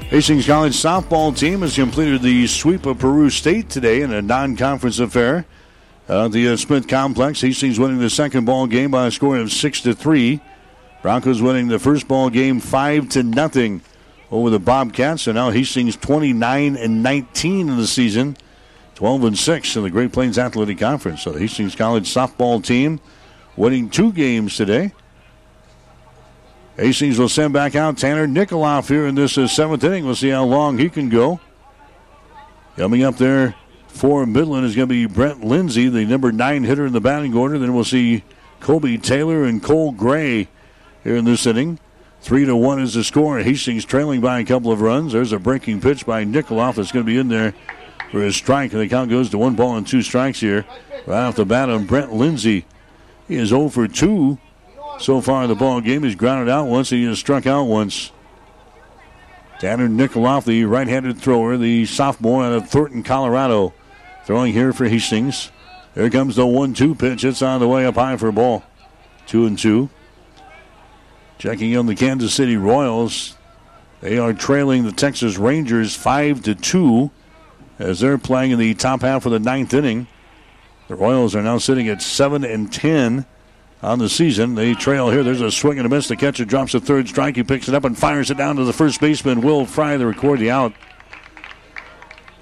Hastings 0.10 0.48
College 0.48 0.72
softball 0.72 1.38
team 1.38 1.60
has 1.60 1.76
completed 1.76 2.22
the 2.22 2.48
sweep 2.48 2.86
of 2.86 2.98
Peru 2.98 3.30
State 3.30 3.70
today 3.70 4.00
in 4.00 4.14
a 4.14 4.22
non-conference 4.22 5.00
affair. 5.00 5.46
Uh, 6.08 6.30
the 6.30 6.48
uh, 6.48 6.56
Smith 6.56 6.88
Complex, 6.88 7.42
Hastings 7.42 7.78
winning 7.78 8.00
the 8.00 8.10
second 8.10 8.46
ball 8.46 8.68
game 8.68 8.90
by 8.90 9.08
a 9.08 9.12
score 9.12 9.38
of 9.38 9.52
six 9.52 9.82
to 9.82 9.94
three. 9.94 10.40
Broncos 11.02 11.42
winning 11.42 11.68
the 11.68 11.78
first 11.78 12.08
ball 12.08 12.30
game 12.30 12.62
five 12.62 13.10
to 13.10 13.22
nothing 13.22 13.82
over 14.32 14.50
the 14.50 14.60
Bobcats. 14.60 15.24
So 15.24 15.34
now 15.34 15.50
Hastings 15.50 15.98
29 15.98 16.78
and 16.78 17.04
19 17.04 17.68
in 17.68 17.76
the 17.76 17.86
season, 17.86 18.38
12 18.96 19.26
and 19.26 19.38
six 19.38 19.76
in 19.76 19.84
the 19.84 19.90
Great 19.90 20.14
Plains 20.14 20.38
Athletic 20.38 20.78
Conference. 20.78 21.24
So 21.24 21.34
the 21.34 21.40
Hastings 21.40 21.76
College 21.76 22.08
softball 22.08 22.64
team 22.64 23.02
winning 23.58 23.90
two 23.90 24.14
games 24.14 24.56
today. 24.56 24.94
Hastings 26.78 27.18
will 27.18 27.28
send 27.28 27.54
back 27.54 27.76
out 27.76 27.98
Tanner 27.98 28.28
Nikoloff 28.28 28.88
here 28.88 29.08
in 29.08 29.16
this 29.16 29.36
uh, 29.36 29.48
seventh 29.48 29.84
inning. 29.84 30.06
We'll 30.06 30.14
see 30.14 30.30
how 30.30 30.46
long 30.46 30.78
he 30.78 30.90
can 30.90 31.10
go. 31.10 31.40
Coming 32.76 33.04
up 33.04 33.18
there 33.18 33.56
for 33.88 34.28
Midland 34.28 34.64
is 34.64 34.76
going 34.76 34.88
to 34.88 34.94
be 34.94 35.08
Brent 35.08 35.44
Lindsay, 35.44 35.90
the 35.90 36.06
number 36.06 36.32
nine 36.32 36.64
hitter 36.64 36.86
in 36.86 36.94
the 36.94 37.02
batting 37.02 37.36
order. 37.36 37.58
Then 37.58 37.74
we'll 37.74 37.84
see 37.84 38.24
Colby 38.60 39.00
Taylor 39.00 39.44
and 39.44 39.62
Cole 39.62 39.92
Gray 39.92 40.50
here 41.04 41.16
in 41.16 41.26
this 41.26 41.48
inning. 41.48 41.80
Three 42.22 42.46
to 42.46 42.56
one 42.56 42.80
is 42.80 42.94
the 42.94 43.04
score. 43.04 43.40
Hastings 43.40 43.84
trailing 43.84 44.22
by 44.22 44.40
a 44.40 44.46
couple 44.46 44.72
of 44.72 44.82
runs. 44.82 45.14
There's 45.14 45.32
a 45.32 45.40
breaking 45.40 45.82
pitch 45.82 46.06
by 46.06 46.26
Nikoloff 46.26 46.76
that's 46.76 46.92
going 46.92 47.06
to 47.06 47.12
be 47.12 47.18
in 47.18 47.30
there 47.30 47.56
for 48.12 48.22
his 48.22 48.36
strike. 48.36 48.72
And 48.74 48.82
the 48.82 48.88
count 48.88 49.10
goes 49.10 49.32
to 49.32 49.40
one 49.40 49.56
ball 49.56 49.78
and 49.78 49.88
two 49.88 50.04
strikes 50.04 50.42
here. 50.42 50.64
Right 51.08 51.26
off 51.26 51.38
the 51.38 51.46
bat 51.46 51.72
on 51.72 51.88
Brent 51.88 52.14
Lindsay. 52.14 52.68
He 53.28 53.36
is 53.36 53.50
0 53.50 53.70
for 53.70 53.88
2 53.88 54.38
so 55.00 55.22
far 55.22 55.44
in 55.44 55.50
the 55.50 55.56
ball 55.56 55.82
game. 55.82 56.04
He's 56.04 56.16
grounded 56.16 56.50
out 56.50 56.68
once. 56.68 56.90
He 56.90 57.06
has 57.06 57.20
struck 57.20 57.46
out 57.46 57.64
once. 57.64 58.12
Tanner 59.60 59.90
Nikoloff, 59.90 60.46
the 60.46 60.66
right-handed 60.66 61.18
thrower, 61.18 61.58
the 61.58 61.86
sophomore 61.86 62.44
out 62.44 62.54
of 62.54 62.70
Thornton, 62.70 63.02
Colorado, 63.02 63.74
throwing 64.26 64.54
here 64.54 64.72
for 64.72 64.88
Hastings. 64.88 65.52
Here 65.96 66.10
comes 66.12 66.36
the 66.36 66.46
one-two 66.46 66.94
pitch. 66.94 67.24
It's 67.24 67.42
on 67.42 67.60
the 67.60 67.68
way 67.68 67.86
up 67.86 67.96
high 67.96 68.18
for 68.18 68.28
a 68.28 68.34
ball. 68.34 68.64
Two 69.26 69.48
and 69.48 69.58
two. 69.58 69.90
Checking 71.40 71.76
on 71.76 71.88
the 71.88 71.96
Kansas 71.96 72.34
City 72.34 72.56
Royals. 72.56 73.36
They 74.02 74.20
are 74.20 74.34
trailing 74.34 74.84
the 74.84 74.92
Texas 74.92 75.38
Rangers 75.38 75.96
five 75.96 76.44
to 76.44 76.54
two 76.54 77.10
as 77.80 78.00
they're 78.00 78.20
playing 78.20 78.52
in 78.52 78.60
the 78.60 78.76
top 78.76 79.02
half 79.02 79.26
of 79.26 79.32
the 79.32 79.40
ninth 79.40 79.74
inning. 79.74 80.08
The 80.88 80.96
Royals 80.96 81.36
are 81.36 81.42
now 81.42 81.58
sitting 81.58 81.88
at 81.90 82.04
seven 82.04 82.44
and 82.44 82.72
ten 82.72 83.26
on 83.82 84.00
the 84.00 84.10
season. 84.10 84.56
They 84.56 84.74
trail 84.74 85.10
here. 85.10 85.24
There's 85.24 85.42
a 85.42 85.52
swing 85.52 85.78
and 85.78 85.86
a 85.86 85.90
miss. 85.90 86.08
The 86.08 86.16
catcher 86.16 86.46
drops 86.46 86.74
a 86.74 86.80
third 86.80 87.08
strike. 87.08 87.36
He 87.36 87.44
picks 87.44 87.68
it 87.68 87.76
up 87.76 87.84
and 87.84 87.98
fires 87.98 88.32
it 88.32 88.38
down 88.38 88.56
to 88.56 88.64
the 88.64 88.74
first 88.74 89.00
baseman, 89.00 89.42
Will 89.42 89.66
Fry, 89.66 89.98
to 89.98 90.06
record 90.06 90.40
the 90.40 90.52
out. 90.52 90.74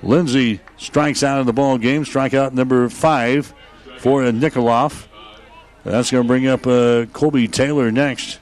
Lindsay 0.01 0.59
strikes 0.77 1.23
out 1.23 1.39
of 1.39 1.45
the 1.45 1.53
ball 1.53 1.77
game. 1.77 2.05
Strikeout 2.05 2.53
number 2.53 2.89
five 2.89 3.53
for 3.97 4.21
Nikoloff. 4.23 5.07
That's 5.83 6.11
going 6.11 6.23
to 6.23 6.27
bring 6.27 6.47
up 6.47 6.65
uh, 6.65 7.05
Colby 7.13 7.47
Taylor 7.47 7.91
next. 7.91 8.39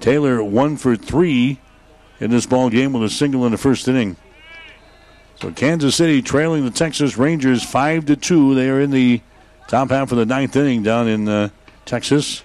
Taylor 0.00 0.42
one 0.42 0.76
for 0.76 0.96
three 0.96 1.60
in 2.20 2.30
this 2.30 2.46
ball 2.46 2.70
game 2.70 2.92
with 2.92 3.04
a 3.04 3.10
single 3.10 3.46
in 3.46 3.52
the 3.52 3.58
first 3.58 3.86
inning. 3.86 4.16
So 5.36 5.50
Kansas 5.52 5.96
City 5.96 6.22
trailing 6.22 6.64
the 6.64 6.70
Texas 6.70 7.16
Rangers 7.16 7.64
five 7.64 8.06
to 8.06 8.16
two. 8.16 8.54
They 8.54 8.68
are 8.68 8.80
in 8.80 8.90
the 8.90 9.20
top 9.68 9.90
half 9.90 10.12
of 10.12 10.18
the 10.18 10.26
ninth 10.26 10.54
inning 10.54 10.82
down 10.82 11.08
in 11.08 11.28
uh, 11.28 11.48
Texas. 11.84 12.42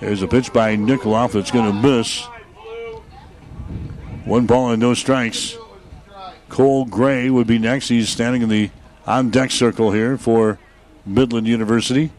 There's 0.00 0.22
a 0.22 0.28
pitch 0.28 0.52
by 0.52 0.76
Nikoloff 0.76 1.32
that's 1.32 1.50
going 1.50 1.72
to 1.72 1.88
miss. 1.88 2.26
One 4.24 4.46
ball 4.46 4.70
and 4.70 4.80
no 4.80 4.94
strikes. 4.94 5.56
Cole 6.48 6.84
Gray 6.84 7.30
would 7.30 7.46
be 7.46 7.58
next. 7.58 7.88
He's 7.88 8.08
standing 8.08 8.42
in 8.42 8.48
the 8.48 8.70
on 9.06 9.30
deck 9.30 9.50
circle 9.50 9.92
here 9.92 10.18
for 10.18 10.58
Midland 11.04 11.46
University. 11.46 12.10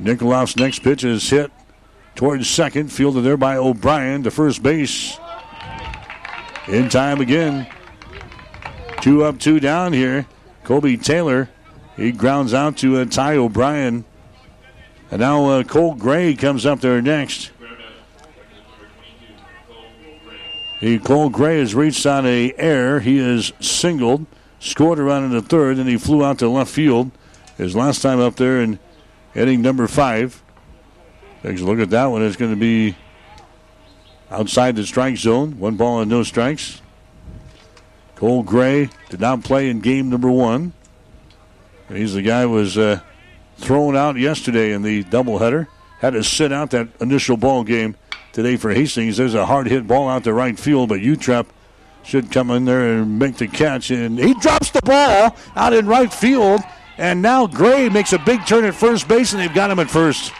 Nikoloff's 0.00 0.56
next 0.56 0.80
pitch 0.80 1.04
is 1.04 1.28
hit 1.30 1.50
towards 2.14 2.48
second, 2.48 2.92
fielded 2.92 3.24
there 3.24 3.36
by 3.36 3.56
O'Brien 3.56 4.22
to 4.24 4.30
first 4.30 4.62
base. 4.62 5.18
In 6.66 6.88
time 6.88 7.20
again. 7.20 7.66
Two 9.00 9.24
up, 9.24 9.38
two 9.38 9.60
down 9.60 9.92
here. 9.92 10.26
Colby 10.64 10.96
Taylor, 10.96 11.48
he 11.98 12.12
grounds 12.12 12.54
out 12.54 12.76
to 12.78 12.98
uh, 12.98 13.04
Ty 13.04 13.36
O'Brien. 13.36 14.04
And 15.10 15.20
now 15.20 15.46
uh, 15.46 15.62
Cole 15.64 15.94
Gray 15.94 16.34
comes 16.34 16.64
up 16.64 16.80
there 16.80 17.02
next. 17.02 17.50
He 20.78 21.00
Cole 21.00 21.28
Gray 21.28 21.58
has 21.58 21.74
reached 21.74 22.06
on 22.06 22.24
a 22.24 22.54
air. 22.56 23.00
He 23.00 23.18
is 23.18 23.52
singled, 23.58 24.26
scored 24.60 25.00
around 25.00 25.24
in 25.24 25.32
the 25.32 25.42
third, 25.42 25.78
and 25.78 25.88
he 25.88 25.96
flew 25.96 26.24
out 26.24 26.38
to 26.38 26.48
left 26.48 26.70
field. 26.70 27.10
His 27.56 27.74
last 27.74 28.00
time 28.00 28.20
up 28.20 28.36
there 28.36 28.60
in 28.60 28.78
inning 29.34 29.60
number 29.60 29.88
five. 29.88 30.40
Takes 31.42 31.62
a 31.62 31.64
look 31.64 31.80
at 31.80 31.90
that 31.90 32.06
one. 32.06 32.22
It's 32.22 32.36
going 32.36 32.52
to 32.52 32.56
be 32.56 32.96
outside 34.30 34.76
the 34.76 34.86
strike 34.86 35.16
zone. 35.16 35.58
One 35.58 35.76
ball 35.76 36.00
and 36.00 36.08
no 36.08 36.22
strikes. 36.22 36.80
Cole 38.14 38.44
Gray 38.44 38.90
did 39.08 39.20
not 39.20 39.42
play 39.42 39.68
in 39.68 39.80
game 39.80 40.10
number 40.10 40.30
one. 40.30 40.74
He's 41.88 42.14
the 42.14 42.22
guy 42.22 42.42
who 42.42 42.50
was 42.50 42.76
uh, 42.76 43.00
thrown 43.56 43.96
out 43.96 44.16
yesterday 44.16 44.72
in 44.72 44.82
the 44.82 45.04
doubleheader. 45.04 45.66
Had 46.00 46.12
to 46.12 46.22
sit 46.22 46.52
out 46.52 46.70
that 46.70 46.88
initial 47.00 47.36
ball 47.36 47.64
game 47.64 47.96
today 48.32 48.56
for 48.56 48.70
Hastings. 48.70 49.16
There's 49.16 49.34
a 49.34 49.46
hard 49.46 49.66
hit 49.66 49.86
ball 49.86 50.08
out 50.08 50.24
to 50.24 50.32
right 50.32 50.58
field, 50.58 50.90
but 50.90 51.00
Utrep 51.00 51.46
should 52.04 52.30
come 52.30 52.50
in 52.50 52.64
there 52.64 52.98
and 52.98 53.18
make 53.18 53.36
the 53.36 53.48
catch. 53.48 53.90
And 53.90 54.18
he 54.18 54.34
drops 54.34 54.70
the 54.70 54.82
ball 54.82 55.36
out 55.56 55.72
in 55.72 55.86
right 55.86 56.12
field. 56.12 56.60
And 56.98 57.22
now 57.22 57.46
Gray 57.46 57.88
makes 57.88 58.12
a 58.12 58.18
big 58.18 58.44
turn 58.46 58.64
at 58.64 58.74
first 58.74 59.08
base, 59.08 59.32
and 59.32 59.40
they've 59.40 59.54
got 59.54 59.70
him 59.70 59.78
at 59.78 59.90
first. 59.90 60.32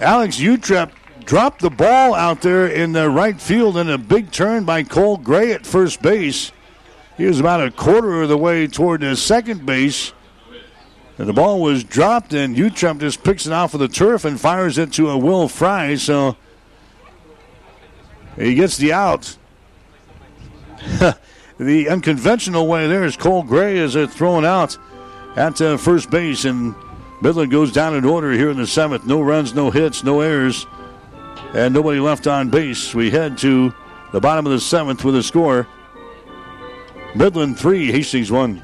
Alex 0.00 0.38
Utrep 0.38 0.92
dropped 1.24 1.60
the 1.60 1.70
ball 1.70 2.14
out 2.14 2.42
there 2.42 2.66
in 2.66 2.92
the 2.92 3.10
right 3.10 3.40
field 3.40 3.76
in 3.76 3.90
a 3.90 3.98
big 3.98 4.30
turn 4.30 4.64
by 4.64 4.82
Cole 4.82 5.16
Gray 5.16 5.52
at 5.52 5.66
first 5.66 6.00
base. 6.02 6.52
He 7.16 7.24
was 7.24 7.40
about 7.40 7.64
a 7.64 7.70
quarter 7.70 8.22
of 8.22 8.28
the 8.28 8.36
way 8.36 8.66
toward 8.66 9.00
the 9.00 9.16
second 9.16 9.64
base. 9.64 10.12
And 11.18 11.26
the 11.26 11.32
ball 11.32 11.62
was 11.62 11.82
dropped, 11.82 12.34
and 12.34 12.54
Utrep 12.54 13.00
just 13.00 13.24
picks 13.24 13.46
it 13.46 13.52
off 13.52 13.72
of 13.72 13.80
the 13.80 13.88
turf 13.88 14.26
and 14.26 14.38
fires 14.38 14.76
it 14.76 14.92
to 14.94 15.08
a 15.08 15.16
Will 15.16 15.48
Fry. 15.48 15.94
So 15.94 16.36
he 18.36 18.54
gets 18.54 18.76
the 18.76 18.92
out. 18.92 19.38
the 21.58 21.88
unconventional 21.88 22.66
way 22.66 22.86
there 22.86 23.04
is 23.04 23.16
Cole 23.16 23.42
Gray 23.42 23.78
is 23.78 23.94
thrown 24.12 24.44
out 24.44 24.76
at 25.36 25.58
uh, 25.62 25.78
first 25.78 26.10
base, 26.10 26.44
and 26.44 26.74
Midland 27.22 27.50
goes 27.50 27.72
down 27.72 27.94
in 27.94 28.04
order 28.04 28.32
here 28.32 28.50
in 28.50 28.58
the 28.58 28.66
seventh. 28.66 29.06
No 29.06 29.22
runs, 29.22 29.54
no 29.54 29.70
hits, 29.70 30.04
no 30.04 30.20
errors, 30.20 30.66
and 31.54 31.72
nobody 31.72 31.98
left 31.98 32.26
on 32.26 32.50
base. 32.50 32.94
We 32.94 33.10
head 33.10 33.38
to 33.38 33.72
the 34.12 34.20
bottom 34.20 34.44
of 34.44 34.52
the 34.52 34.60
seventh 34.60 35.02
with 35.02 35.16
a 35.16 35.22
score. 35.22 35.66
Midland 37.16 37.58
three, 37.58 37.90
Hastings 37.90 38.30
one. 38.30 38.62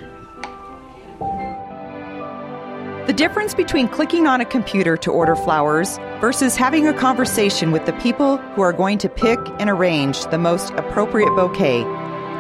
The 3.06 3.14
difference 3.16 3.54
between 3.54 3.88
clicking 3.88 4.26
on 4.26 4.42
a 4.42 4.44
computer 4.44 4.98
to 4.98 5.10
order 5.10 5.34
flowers 5.34 5.96
versus 6.20 6.54
having 6.54 6.86
a 6.86 6.92
conversation 6.92 7.72
with 7.72 7.86
the 7.86 7.94
people 7.94 8.36
who 8.36 8.60
are 8.60 8.74
going 8.74 8.98
to 8.98 9.08
pick 9.08 9.38
and 9.58 9.70
arrange 9.70 10.26
the 10.26 10.36
most 10.36 10.74
appropriate 10.74 11.34
bouquet. 11.34 11.82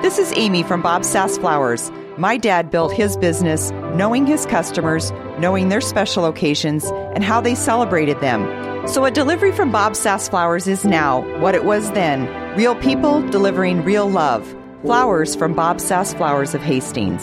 This 0.02 0.18
is 0.18 0.34
Amy 0.36 0.62
from 0.62 0.82
Bob 0.82 1.06
Sass 1.06 1.38
Flowers. 1.38 1.90
My 2.18 2.36
dad 2.36 2.70
built 2.70 2.92
his 2.92 3.16
business 3.16 3.70
knowing 3.94 4.26
his 4.26 4.44
customers, 4.44 5.12
knowing 5.38 5.70
their 5.70 5.80
special 5.80 6.26
occasions, 6.26 6.84
and 7.14 7.24
how 7.24 7.40
they 7.40 7.54
celebrated 7.54 8.20
them. 8.20 8.86
So 8.86 9.06
a 9.06 9.10
delivery 9.10 9.52
from 9.52 9.72
Bob 9.72 9.96
Sass 9.96 10.28
Flowers 10.28 10.68
is 10.68 10.84
now 10.84 11.22
what 11.38 11.54
it 11.54 11.64
was 11.64 11.90
then 11.92 12.28
real 12.54 12.74
people 12.74 13.26
delivering 13.30 13.82
real 13.82 14.10
love. 14.10 14.54
Flowers 14.82 15.36
from 15.36 15.54
Bob 15.54 15.80
Sass 15.80 16.12
Flowers 16.12 16.54
of 16.54 16.60
Hastings. 16.60 17.22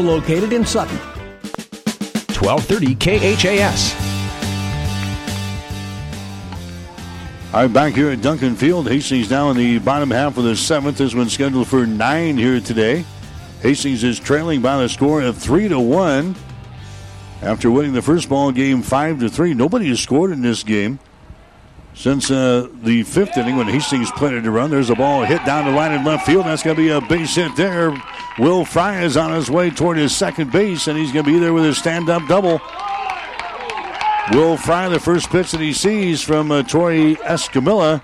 located 0.00 0.52
in 0.52 0.64
Sutton. 0.64 0.96
1230 2.36 2.94
KHAS. 2.96 3.94
All 7.54 7.60
right, 7.62 7.72
back 7.72 7.94
here 7.94 8.10
at 8.10 8.20
Duncan 8.20 8.56
Field. 8.56 8.88
Hastings 8.88 9.30
now 9.30 9.50
in 9.50 9.56
the 9.56 9.78
bottom 9.78 10.10
half 10.10 10.36
of 10.36 10.44
the 10.44 10.56
seventh. 10.56 10.98
This 10.98 11.14
one's 11.14 11.32
scheduled 11.32 11.68
for 11.68 11.86
nine 11.86 12.36
here 12.36 12.60
today. 12.60 13.04
Hastings 13.62 14.02
is 14.02 14.18
trailing 14.18 14.60
by 14.60 14.76
the 14.78 14.88
score 14.88 15.22
of 15.22 15.38
three 15.38 15.68
to 15.68 15.78
one 15.78 16.34
after 17.42 17.70
winning 17.70 17.92
the 17.92 18.02
first 18.02 18.28
ball 18.28 18.50
game 18.50 18.82
five 18.82 19.20
to 19.20 19.28
three. 19.28 19.54
Nobody 19.54 19.88
has 19.88 20.00
scored 20.00 20.32
in 20.32 20.42
this 20.42 20.64
game 20.64 20.98
since 21.94 22.30
uh, 22.30 22.68
the 22.82 23.02
fifth 23.04 23.36
inning 23.36 23.56
when 23.56 23.68
Hastings 23.68 24.10
planted 24.12 24.44
to 24.44 24.50
run. 24.50 24.70
There's 24.70 24.90
a 24.90 24.94
ball 24.94 25.24
hit 25.24 25.44
down 25.44 25.64
the 25.64 25.70
line 25.70 25.92
in 25.92 26.04
left 26.04 26.26
field. 26.26 26.46
That's 26.46 26.62
going 26.62 26.76
to 26.76 26.82
be 26.82 26.90
a 26.90 27.00
base 27.00 27.34
hit 27.36 27.54
there. 27.56 27.96
Will 28.38 28.64
Fry 28.64 29.02
is 29.02 29.16
on 29.16 29.32
his 29.32 29.50
way 29.50 29.70
toward 29.70 29.96
his 29.96 30.14
second 30.14 30.50
base, 30.50 30.88
and 30.88 30.98
he's 30.98 31.12
going 31.12 31.24
to 31.24 31.32
be 31.32 31.38
there 31.38 31.52
with 31.52 31.64
his 31.64 31.78
stand-up 31.78 32.26
double. 32.28 32.60
Will 34.32 34.56
Fry, 34.56 34.88
the 34.88 34.98
first 34.98 35.30
pitch 35.30 35.52
that 35.52 35.60
he 35.60 35.72
sees 35.72 36.20
from 36.20 36.50
uh, 36.50 36.62
Tori 36.64 37.14
Escamilla. 37.16 38.02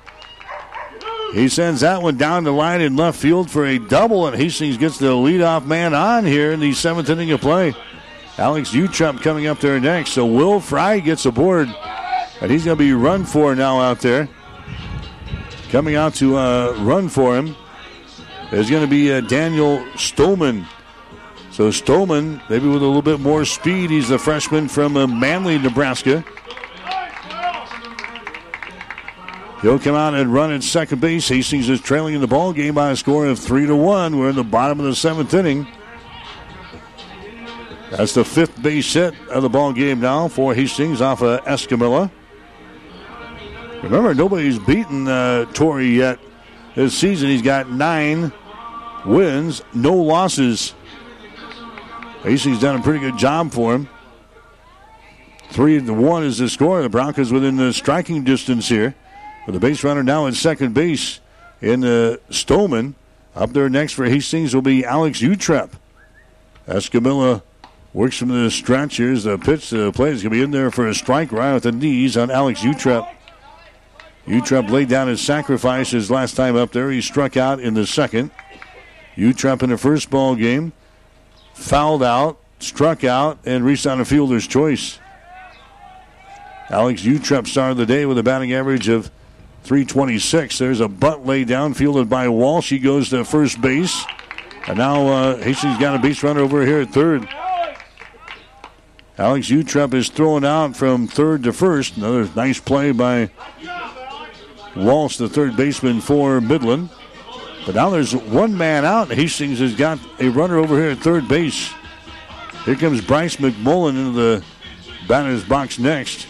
He 1.33 1.49
sends 1.49 1.81
that 1.81 2.03
one 2.03 2.17
down 2.17 2.45
the 2.45 2.53
line 2.53 2.81
in 2.81 2.97
left 2.97 3.19
field 3.19 3.51
for 3.51 3.65
a 3.65 3.79
double, 3.79 4.27
and 4.27 4.37
Hastings 4.37 4.77
gets 4.77 4.99
the 4.99 5.09
leadoff 5.09 5.65
man 5.65 5.95
on 5.95 6.25
here 6.25 6.53
in 6.53 6.61
the 6.61 6.73
seventh 6.73 7.09
inning 7.09 7.31
of 7.33 7.41
play. 7.41 7.75
Alex 8.39 8.71
Utrep 8.71 9.21
coming 9.23 9.47
up 9.47 9.61
there 9.61 9.79
next. 9.81 10.13
So 10.13 10.27
Will 10.27 10.61
Fry 10.61 11.01
gets 11.01 11.27
aboard, 11.27 11.69
and 12.41 12.51
he's 12.51 12.65
going 12.65 12.77
to 12.77 12.83
be 12.83 12.93
run 12.93 13.25
for 13.25 13.55
now 13.55 13.81
out 13.81 14.01
there. 14.01 14.29
Coming 15.71 15.95
out 15.95 16.15
to 16.15 16.37
uh, 16.37 16.75
run 16.81 17.09
for 17.09 17.37
him 17.37 17.55
is 18.51 18.71
going 18.71 18.83
to 18.83 18.91
be 18.91 19.13
uh, 19.13 19.21
Daniel 19.21 19.85
Stoneman. 19.97 20.67
So 21.53 21.71
Stoneman, 21.71 22.41
maybe 22.49 22.67
with 22.67 22.83
a 22.83 22.87
little 22.87 23.03
bit 23.03 23.21
more 23.21 23.45
speed, 23.45 23.91
he's 23.91 24.11
a 24.11 24.19
freshman 24.19 24.69
from 24.69 24.97
uh, 24.97 25.07
Manley, 25.07 25.59
Nebraska. 25.59 26.25
He'll 29.63 29.79
come 29.79 29.95
out 29.95 30.15
and 30.15 30.33
run 30.33 30.53
at 30.53 30.63
second 30.63 31.01
base. 31.03 31.29
Hastings 31.29 31.69
is 31.69 31.83
trailing 31.83 32.15
in 32.15 32.23
the 32.23 32.27
ball 32.27 32.55
game 32.55 32.75
by 32.75 32.91
a 32.91 32.97
score 32.97 33.27
of 33.27 33.39
three 33.39 33.67
to 33.67 33.77
one. 33.77 34.19
We're 34.19 34.31
in 34.31 34.37
the 34.37 34.43
bottom 34.43 34.81
of 34.81 34.87
the 34.87 34.95
seventh 34.95 35.35
inning. 35.35 35.67
That's 37.91 38.15
the 38.15 38.25
fifth 38.25 38.63
base 38.63 38.95
hit 38.95 39.15
of 39.29 39.43
the 39.43 39.49
ball 39.51 39.73
game 39.73 40.01
now 40.01 40.29
for 40.29 40.55
Hastings 40.55 41.03
off 41.03 41.23
of 41.23 41.45
Escamilla. 41.45 42.11
Remember, 43.83 44.15
nobody's 44.15 44.59
beaten 44.59 45.09
uh, 45.09 45.47
Tori 45.47 45.89
yet 45.89 46.19
this 46.75 46.97
season. 46.97 47.31
He's 47.31 47.43
got 47.43 47.71
nine 47.71 48.33
wins, 49.07 49.63
no 49.73 49.95
losses. 49.95 50.75
Hastings 52.23 52.61
done 52.61 52.79
a 52.79 52.83
pretty 52.83 53.01
good 53.01 53.17
job 53.17 53.53
for 53.53 53.75
him. 53.75 53.89
Three 55.51 55.81
to 55.81 55.95
one 55.95 56.25
is 56.25 56.39
the 56.39 56.49
score. 56.49 56.83
The 56.83 56.91
Broncos 56.91 57.33
within 57.33 57.57
the 57.57 57.73
striking 57.73 58.23
distance 58.23 58.69
here. 58.69 58.95
With 59.47 59.55
the 59.55 59.61
base 59.61 59.83
runner 59.83 60.03
now 60.03 60.27
at 60.27 60.35
second 60.35 60.75
base 60.75 61.21
in 61.63 61.83
uh, 61.83 62.19
Stoneman. 62.29 62.95
Up 63.35 63.53
there 63.53 63.69
next 63.71 63.95
for 63.95 64.05
Hastings 64.05 64.55
will 64.55 64.63
be 64.63 64.85
Alex 64.85 65.21
Utrep. 65.21 65.71
Escamilla 66.69 67.43
works 67.95 68.19
from 68.19 68.29
the 68.29 68.51
stretch. 68.51 68.99
Here's 68.99 69.25
the 69.25 69.39
pitch. 69.39 69.71
The 69.71 69.91
play 69.93 70.11
is 70.11 70.23
going 70.23 70.31
to 70.33 70.39
be 70.39 70.43
in 70.43 70.51
there 70.51 70.71
for 70.71 70.87
a 70.87 70.95
strike 70.95 71.33
right 71.33 71.55
at 71.55 71.63
the 71.63 71.73
knees 71.73 72.17
on 72.17 72.31
Alex 72.31 72.61
Utrep. 72.61 73.09
Utrep 74.31 74.71
laid 74.71 74.89
down 74.89 75.09
his 75.09 75.21
sacrifice 75.21 75.91
his 75.91 76.09
last 76.09 76.37
time 76.37 76.55
up 76.55 76.71
there. 76.71 76.89
He 76.91 77.01
struck 77.01 77.37
out 77.37 77.59
in 77.59 77.75
the 77.75 77.85
second. 77.85 78.31
Utrep 79.17 79.63
in 79.65 79.71
the 79.71 79.77
first 79.77 80.09
ball 80.09 80.37
game 80.37 80.73
fouled 81.53 82.05
out, 82.05 82.39
struck 82.61 83.03
out, 83.03 83.39
and 83.45 83.65
reached 83.65 83.89
on 83.89 84.01
a 84.01 84.05
fielder's 84.05 84.47
choice. 84.47 85.01
Alex 86.71 87.03
Utrep 87.03 87.49
started 87.49 87.77
the 87.77 87.87
day 87.87 88.07
with 88.07 88.19
a 88.19 88.23
batting 88.23 88.53
average 88.53 88.89
of 88.89 89.11
326. 89.65 90.59
There's 90.59 90.79
a 90.79 90.87
bunt 90.87 91.27
laid 91.27 91.49
down, 91.49 91.75
fielded 91.75 92.09
by 92.09 92.29
Walsh. 92.29 92.71
He 92.71 92.79
goes 92.79 93.11
to 93.11 93.25
first 93.25 93.61
base. 93.61 94.05
And 94.69 94.79
now 94.79 95.09
uh, 95.09 95.37
Hastings 95.39 95.79
got 95.79 95.97
a 95.97 95.99
base 95.99 96.23
runner 96.23 96.41
over 96.41 96.65
here 96.65 96.83
at 96.83 96.91
third. 96.91 97.29
Alex 99.19 99.49
Utrep 99.49 99.93
is 99.93 100.09
thrown 100.09 100.45
out 100.45 100.77
from 100.77 101.09
third 101.09 101.43
to 101.43 101.53
first. 101.53 101.97
Another 101.97 102.31
nice 102.37 102.61
play 102.61 102.93
by 102.93 103.31
Walsh, 104.77 105.17
the 105.17 105.29
third 105.29 105.57
baseman 105.57 106.01
for 106.01 106.41
Midland. 106.41 106.91
But 107.67 107.75
now 107.75 107.91
there's 107.91 108.15
one 108.15 108.57
man 108.57 108.85
out. 108.85 109.09
Hastings 109.11 109.59
has 109.59 109.75
got 109.75 109.99
a 110.19 110.29
runner 110.29 110.59
over 110.59 110.77
here 110.77 110.91
at 110.91 110.99
third 110.99 111.29
base. 111.29 111.73
Here 112.65 112.77
comes 112.77 113.01
Bryce 113.01 113.37
McMullen 113.37 113.91
into 113.91 114.13
the 114.13 114.45
batter's 115.09 115.45
box 115.45 115.79
next. 115.79 116.27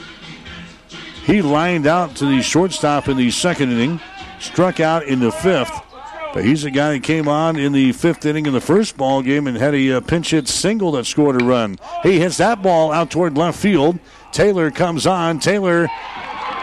He 1.25 1.43
lined 1.43 1.87
out 1.87 2.17
to 2.17 2.27
the 2.27 2.43
shortstop 2.43 3.09
in 3.09 3.17
the 3.17 3.31
second 3.31 3.73
inning, 3.73 4.01
struck 4.39 4.81
out 4.81 5.05
in 5.05 5.21
the 5.21 5.31
fifth. 5.31 5.73
But 6.33 6.45
he's 6.45 6.63
the 6.63 6.71
guy 6.71 6.93
that 6.93 7.03
came 7.03 7.27
on 7.27 7.57
in 7.57 7.73
the 7.73 7.93
fifth 7.93 8.25
inning 8.25 8.47
in 8.47 8.53
the 8.53 8.61
first 8.61 8.97
ball 8.97 9.21
game 9.21 9.47
and 9.49 9.57
had 9.57 9.75
a 9.75 9.93
uh, 9.95 10.01
pinch 10.01 10.31
hit 10.31 10.47
single 10.47 10.93
that 10.93 11.05
scored 11.05 11.41
a 11.41 11.45
run. 11.45 11.79
He 12.03 12.21
hits 12.21 12.37
that 12.37 12.63
ball 12.63 12.93
out 12.93 13.11
toward 13.11 13.37
left 13.37 13.59
field. 13.59 13.99
Taylor 14.33 14.71
comes 14.71 15.07
on. 15.07 15.41
Taylor 15.41 15.89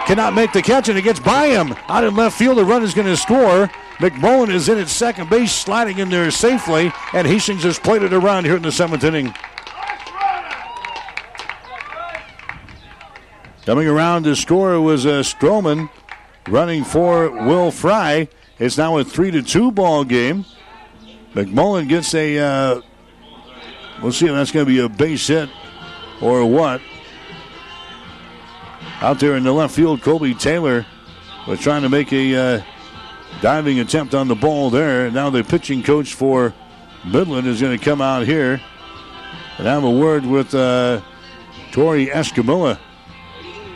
cannot 0.08 0.34
make 0.34 0.54
the 0.54 0.62
catch, 0.62 0.88
and 0.88 0.98
it 0.98 1.02
gets 1.02 1.20
by 1.20 1.48
him. 1.48 1.76
Out 1.90 2.04
in 2.06 2.16
left 2.16 2.38
field, 2.38 2.58
the 2.58 2.66
run 2.66 2.82
is 2.82 2.94
going 2.94 3.08
to 3.08 3.18
score. 3.18 3.70
McMullen 3.98 4.50
is 4.50 4.70
in 4.70 4.78
at 4.78 4.88
second 4.88 5.30
base, 5.30 5.52
sliding 5.52 6.00
in 6.00 6.10
there 6.10 6.32
safely, 6.32 6.92
and 7.14 7.28
Hastings 7.28 7.64
has 7.64 7.78
played 7.78 8.04
it 8.04 8.14
around 8.14 8.46
here 8.46 8.56
in 8.56 8.62
the 8.62 8.72
seventh 8.72 9.04
inning. 9.04 9.34
Coming 13.66 13.88
around 13.88 14.24
to 14.24 14.36
score 14.36 14.80
was 14.80 15.06
uh, 15.06 15.24
Stoneman 15.24 15.90
running 16.48 16.86
for 16.86 17.30
Will 17.30 17.70
Fry. 17.70 18.30
It's 18.60 18.78
now 18.78 18.98
a 18.98 19.04
three 19.04 19.30
to 19.32 19.42
two 19.42 19.72
ball 19.72 20.06
game. 20.06 20.46
McMullen 21.34 21.90
gets 21.90 22.14
a. 22.14 22.40
Uh, 22.40 22.82
we'll 24.02 24.14
see 24.14 24.28
if 24.28 24.32
that's 24.32 24.52
going 24.52 24.66
to 24.66 24.72
be 24.72 24.80
a 24.80 24.88
base 24.88 25.28
hit 25.28 25.50
or 26.22 26.46
what. 26.46 26.82
Out 29.00 29.20
there 29.20 29.36
in 29.36 29.44
the 29.44 29.52
left 29.52 29.76
field, 29.76 30.02
Colby 30.02 30.34
Taylor 30.34 30.86
was 31.48 31.60
trying 31.60 31.84
to 31.84 31.90
make 31.90 32.12
a 32.12 32.36
uh, 32.36 32.62
diving 33.42 33.80
attempt 33.80 34.16
on 34.16 34.28
the 34.28 34.36
ball 34.36 34.72
there. 34.72 35.12
Now 35.12 35.30
the 35.30 35.44
pitching 35.44 35.84
coach 35.84 36.16
for 36.16 36.54
Midland 37.06 37.48
is 37.48 37.62
going 37.62 37.78
to 37.78 37.84
come 37.84 38.02
out 38.02 38.26
here 38.26 38.60
and 39.58 39.68
have 39.68 39.84
a 39.84 39.92
word 39.92 40.26
with 40.26 40.54
uh, 40.56 41.02
Tori 41.72 42.08
Escamilla. 42.08 42.80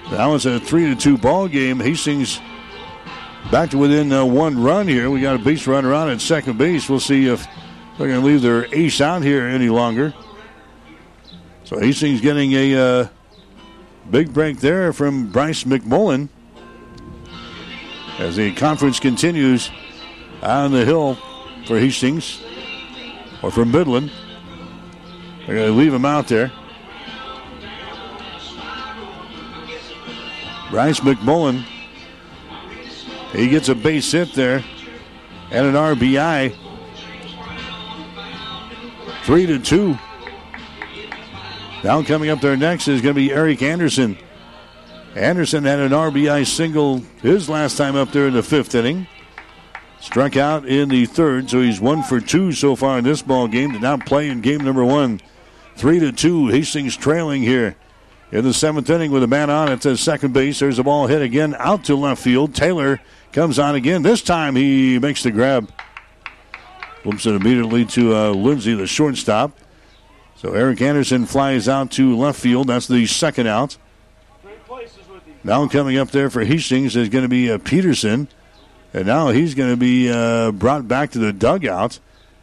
Now 0.10 0.34
it's 0.34 0.46
a 0.46 0.60
three 0.60 0.86
to 0.86 0.96
two 0.96 1.20
ball 1.20 1.48
game. 1.48 1.80
Hastings 1.80 2.40
back 3.52 3.70
to 3.70 3.78
within 3.78 4.12
uh, 4.12 4.26
one 4.26 4.62
run 4.62 4.88
here. 4.88 5.12
We 5.12 5.22
got 5.22 5.36
a 5.36 5.44
base 5.44 5.68
runner 5.68 5.94
on 5.94 6.10
at 6.10 6.20
second 6.20 6.58
base. 6.58 6.90
We'll 6.90 7.00
see 7.00 7.28
if 7.28 7.46
they're 7.98 8.08
going 8.08 8.22
to 8.22 8.26
leave 8.26 8.42
their 8.42 8.66
ace 8.74 9.00
out 9.00 9.22
here 9.22 9.46
any 9.46 9.70
longer. 9.70 10.16
So 11.64 11.80
Hastings 11.80 12.22
getting 12.22 12.54
a 12.54 12.76
uh, 12.76 13.08
big 14.12 14.34
break 14.34 14.60
there 14.60 14.92
from 14.92 15.32
Bryce 15.32 15.64
McMullen 15.64 16.28
as 18.20 18.36
the 18.36 18.54
conference 18.54 19.00
continues 19.00 19.72
on 20.44 20.74
the 20.74 20.84
hill 20.84 21.18
for 21.66 21.80
Hastings 21.80 22.44
or 23.42 23.52
for 23.52 23.64
Midland. 23.64 24.12
They're 25.40 25.56
going 25.56 25.68
to 25.68 25.78
leave 25.78 25.94
him 25.94 26.06
out 26.06 26.28
there. 26.28 26.52
Bryce 30.70 31.00
McMullen, 31.00 31.64
he 33.32 33.48
gets 33.48 33.70
a 33.70 33.76
base 33.76 34.12
hit 34.12 34.34
there 34.34 34.62
and 35.52 35.68
an 35.68 35.74
RBI. 35.74 36.56
Three 39.24 39.46
to 39.46 39.58
two. 39.60 39.98
Now 41.84 42.04
coming 42.04 42.30
up 42.30 42.42
there 42.42 42.56
next 42.56 42.88
is 42.88 43.02
going 43.02 43.16
to 43.16 43.20
be 43.20 43.32
Eric 43.32 43.64
Anderson. 43.64 44.18
Anderson 45.16 45.64
had 45.64 45.80
an 45.80 45.92
RBI 45.92 46.46
single 46.46 47.00
his 47.22 47.50
last 47.50 47.76
time 47.76 47.96
up 47.96 48.12
there 48.12 48.28
in 48.28 48.34
the 48.34 48.44
fifth 48.44 48.76
inning. 48.76 49.08
Struck 50.00 50.38
out 50.38 50.66
in 50.66 50.90
the 50.90 51.06
third, 51.06 51.50
so 51.50 51.62
he's 51.62 51.82
one 51.82 52.04
for 52.04 52.20
two 52.20 52.52
so 52.52 52.76
far 52.76 53.00
in 53.00 53.04
this 53.04 53.22
ball 53.22 53.48
game. 53.48 53.72
Did 53.72 53.82
not 53.82 54.06
play 54.06 54.30
in 54.30 54.42
game 54.42 54.62
number 54.62 54.86
one. 54.86 55.22
Three 55.76 56.00
to 56.00 56.12
two. 56.12 56.48
Hastings 56.48 56.96
trailing 56.96 57.42
here 57.42 57.76
in 58.32 58.44
the 58.44 58.54
seventh 58.54 58.90
inning 58.90 59.12
with 59.12 59.24
a 59.24 59.28
man 59.28 59.50
on 59.50 59.70
at 59.70 59.82
the 59.82 59.98
second 59.98 60.34
base. 60.34 60.60
There's 60.60 60.80
a 60.80 60.84
ball 60.84 61.08
hit 61.08 61.22
again 61.22 61.56
out 61.58 61.84
to 61.86 61.96
left 61.96 62.22
field. 62.22 62.54
Taylor 62.54 63.02
comes 63.34 63.58
on 63.58 63.76
again. 63.76 64.04
This 64.04 64.22
time 64.22 64.56
he 64.56 65.00
makes 65.00 65.24
the 65.24 65.32
grab. 65.32 65.72
Flips 67.02 67.26
it 67.26 67.34
immediately 67.34 67.86
to 67.86 68.16
uh, 68.16 68.30
Lindsay, 68.32 68.76
the 68.76 68.86
shortstop. 68.86 69.58
So 70.42 70.54
Eric 70.54 70.82
Anderson 70.82 71.28
flies 71.28 71.70
out 71.70 71.92
to 71.92 72.18
left 72.18 72.40
field. 72.40 72.66
That's 72.66 72.88
the 72.88 73.06
second 73.06 73.46
out. 73.46 73.78
Now 75.44 75.68
coming 75.68 76.00
up 76.00 76.10
there 76.10 76.32
for 76.32 76.44
Hastings 76.44 76.96
is 76.96 77.10
going 77.10 77.22
to 77.22 77.30
be 77.30 77.52
uh, 77.52 77.60
Peterson. 77.60 78.28
And 78.92 79.06
now 79.06 79.30
he's 79.30 79.54
going 79.54 79.70
to 79.70 79.78
be 79.78 80.12
uh, 80.12 80.52
brought 80.52 80.88
back 80.88 81.12
to 81.12 81.20
the 81.20 81.32
dugout. 81.32 82.00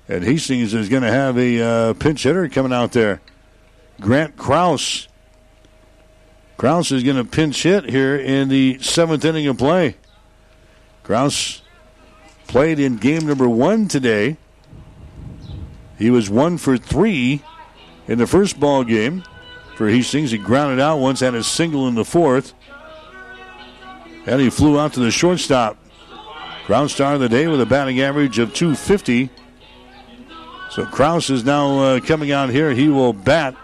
And 0.08 0.22
Hastings 0.22 0.74
is 0.74 0.88
going 0.88 1.02
to 1.02 1.10
have 1.10 1.36
a 1.36 1.60
uh, 1.60 1.94
pinch 1.94 2.22
hitter 2.22 2.48
coming 2.48 2.72
out 2.72 2.92
there. 2.92 3.20
Grant 4.00 4.36
Kraus. 4.36 5.08
Kraus 6.56 6.92
is 6.92 7.02
going 7.02 7.16
to 7.16 7.24
pinch 7.24 7.64
hit 7.64 7.90
here 7.90 8.14
in 8.14 8.48
the 8.48 8.78
seventh 8.80 9.24
inning 9.24 9.48
of 9.48 9.58
play. 9.58 9.96
Kraus 11.02 11.62
played 12.46 12.78
in 12.78 12.98
game 12.98 13.26
number 13.26 13.48
one 13.48 13.88
today. 13.88 14.36
He 15.98 16.10
was 16.10 16.30
one 16.30 16.58
for 16.58 16.78
three 16.78 17.42
in 18.08 18.18
the 18.18 18.26
first 18.26 18.58
ball 18.58 18.82
game 18.82 19.22
for 19.76 19.88
Hastings. 19.88 20.30
He 20.30 20.38
grounded 20.38 20.80
out 20.80 20.98
once, 20.98 21.20
had 21.20 21.34
a 21.34 21.44
single 21.44 21.86
in 21.86 21.94
the 21.94 22.04
fourth. 22.04 22.54
And 24.26 24.40
he 24.40 24.50
flew 24.50 24.78
out 24.78 24.94
to 24.94 25.00
the 25.00 25.10
shortstop. 25.10 25.76
Ground 26.66 26.90
star 26.90 27.14
of 27.14 27.20
the 27.20 27.28
day 27.28 27.46
with 27.46 27.60
a 27.60 27.66
batting 27.66 28.00
average 28.00 28.38
of 28.38 28.52
250. 28.52 29.30
So 30.70 30.84
Kraus 30.84 31.30
is 31.30 31.44
now 31.44 31.78
uh, 31.78 32.00
coming 32.00 32.30
out 32.30 32.50
here. 32.50 32.72
He 32.72 32.88
will 32.88 33.12
bat 33.12 33.54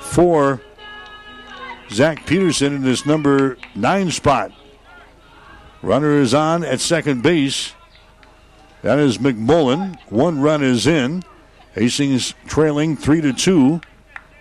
for 0.00 0.60
Zach 1.90 2.26
Peterson 2.26 2.74
in 2.74 2.82
this 2.82 3.06
number 3.06 3.56
nine 3.74 4.10
spot. 4.10 4.52
Runner 5.82 6.20
is 6.20 6.34
on 6.34 6.64
at 6.64 6.80
second 6.80 7.22
base. 7.22 7.72
That 8.82 8.98
is 8.98 9.18
McMullen. 9.18 9.98
One 10.10 10.40
run 10.40 10.62
is 10.62 10.86
in. 10.86 11.22
Hastings 11.76 12.32
trailing 12.46 12.96
three 12.96 13.20
to 13.20 13.34
two. 13.34 13.82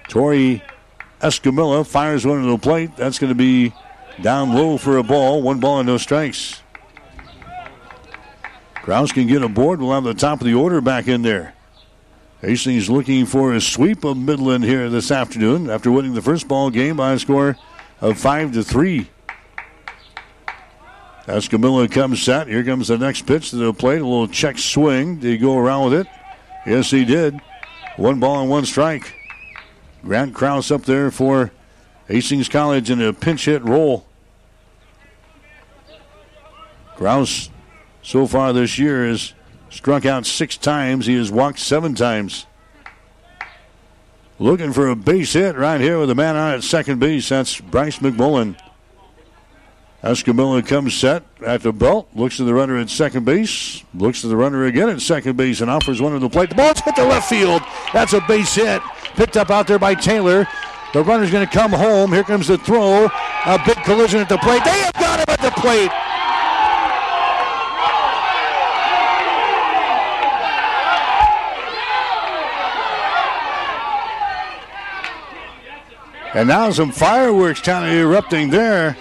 Tori 0.07 0.63
Escamilla 1.21 1.85
fires 1.85 2.25
one 2.25 2.41
to 2.41 2.49
the 2.49 2.57
plate. 2.57 2.95
That's 2.95 3.19
going 3.19 3.29
to 3.29 3.35
be 3.35 3.73
down 4.21 4.53
low 4.53 4.77
for 4.77 4.97
a 4.97 5.03
ball. 5.03 5.41
One 5.41 5.59
ball 5.59 5.79
and 5.79 5.87
no 5.87 5.97
strikes. 5.97 6.61
Kraus 8.75 9.11
can 9.11 9.27
get 9.27 9.41
aboard. 9.41 9.81
We'll 9.81 9.91
have 9.91 10.05
the 10.05 10.13
top 10.13 10.39
of 10.39 10.47
the 10.47 10.53
order 10.53 10.79
back 10.79 11.09
in 11.09 11.23
there. 11.23 11.53
Hastings 12.39 12.89
looking 12.89 13.25
for 13.25 13.53
a 13.53 13.59
sweep 13.59 14.05
of 14.05 14.15
Midland 14.15 14.63
here 14.63 14.89
this 14.89 15.11
afternoon 15.11 15.69
after 15.69 15.91
winning 15.91 16.13
the 16.13 16.21
first 16.21 16.47
ball 16.47 16.69
game 16.69 16.95
by 16.95 17.13
a 17.13 17.19
score 17.19 17.57
of 17.99 18.17
five 18.17 18.53
to 18.53 18.63
three. 18.63 19.09
Escamilla 21.25 21.91
comes 21.91 22.21
set, 22.21 22.47
here 22.47 22.63
comes 22.63 22.87
the 22.87 22.97
next 22.97 23.23
pitch 23.23 23.49
to 23.49 23.57
the 23.57 23.73
plate. 23.73 23.99
A 23.99 24.05
little 24.05 24.27
check 24.27 24.57
swing. 24.57 25.19
He 25.19 25.37
go 25.37 25.57
around 25.57 25.89
with 25.89 26.01
it? 26.01 26.07
Yes, 26.65 26.89
he 26.91 27.05
did. 27.05 27.39
One 27.97 28.19
ball 28.19 28.41
and 28.41 28.49
one 28.49 28.65
strike. 28.65 29.13
Grant 30.03 30.33
Kraus 30.33 30.71
up 30.71 30.83
there 30.83 31.11
for 31.11 31.51
Hastings 32.07 32.49
College 32.49 32.89
in 32.89 33.01
a 33.01 33.13
pinch 33.13 33.45
hit 33.45 33.63
role. 33.63 34.05
Krause, 36.95 37.49
so 38.01 38.25
far 38.25 38.53
this 38.53 38.79
year, 38.79 39.07
has 39.07 39.33
struck 39.69 40.05
out 40.05 40.25
six 40.25 40.57
times. 40.57 41.05
He 41.05 41.15
has 41.15 41.31
walked 41.31 41.59
seven 41.59 41.93
times. 41.93 42.45
Looking 44.37 44.73
for 44.73 44.89
a 44.89 44.95
base 44.95 45.33
hit 45.33 45.55
right 45.55 45.79
here 45.79 45.99
with 45.99 46.09
a 46.09 46.15
man 46.15 46.35
on 46.35 46.53
at 46.53 46.63
second 46.63 46.99
base. 46.99 47.29
That's 47.29 47.59
Bryce 47.59 47.99
McMullen. 47.99 48.57
Escamilla 50.03 50.65
comes 50.65 50.93
set 50.93 51.23
at 51.45 51.63
the 51.63 51.73
belt, 51.73 52.07
looks 52.13 52.37
to 52.37 52.43
the 52.43 52.53
runner 52.53 52.77
at 52.77 52.89
second 52.89 53.25
base, 53.25 53.83
looks 53.95 54.21
to 54.21 54.27
the 54.27 54.35
runner 54.35 54.65
again 54.65 54.89
at 54.89 55.01
second 55.01 55.35
base, 55.35 55.61
and 55.61 55.71
offers 55.71 55.99
one 55.99 56.13
to 56.13 56.19
the 56.19 56.29
plate. 56.29 56.49
The 56.49 56.55
ball's 56.55 56.79
hit 56.79 56.95
the 56.95 57.05
left 57.05 57.27
field. 57.27 57.63
That's 57.91 58.13
a 58.13 58.21
base 58.21 58.53
hit. 58.53 58.81
Picked 59.15 59.35
up 59.35 59.49
out 59.49 59.65
there 59.67 59.79
by 59.79 59.95
Taylor. 59.95 60.47
The 60.93 61.03
runner's 61.03 61.31
going 61.31 61.45
to 61.45 61.51
come 61.51 61.71
home. 61.71 62.13
Here 62.13 62.23
comes 62.23 62.47
the 62.47 62.57
throw. 62.57 63.09
A 63.45 63.61
big 63.65 63.77
collision 63.83 64.19
at 64.19 64.29
the 64.29 64.37
plate. 64.37 64.63
They 64.63 64.71
have 64.71 64.93
got 64.93 65.19
him 65.19 65.25
at 65.27 65.41
the 65.41 65.51
plate. 65.59 65.91
And 76.35 76.49
now 76.49 76.69
some 76.71 76.91
fireworks 76.91 77.61
kind 77.61 77.89
of 77.89 77.97
erupting 77.97 78.49
there. 78.49 78.97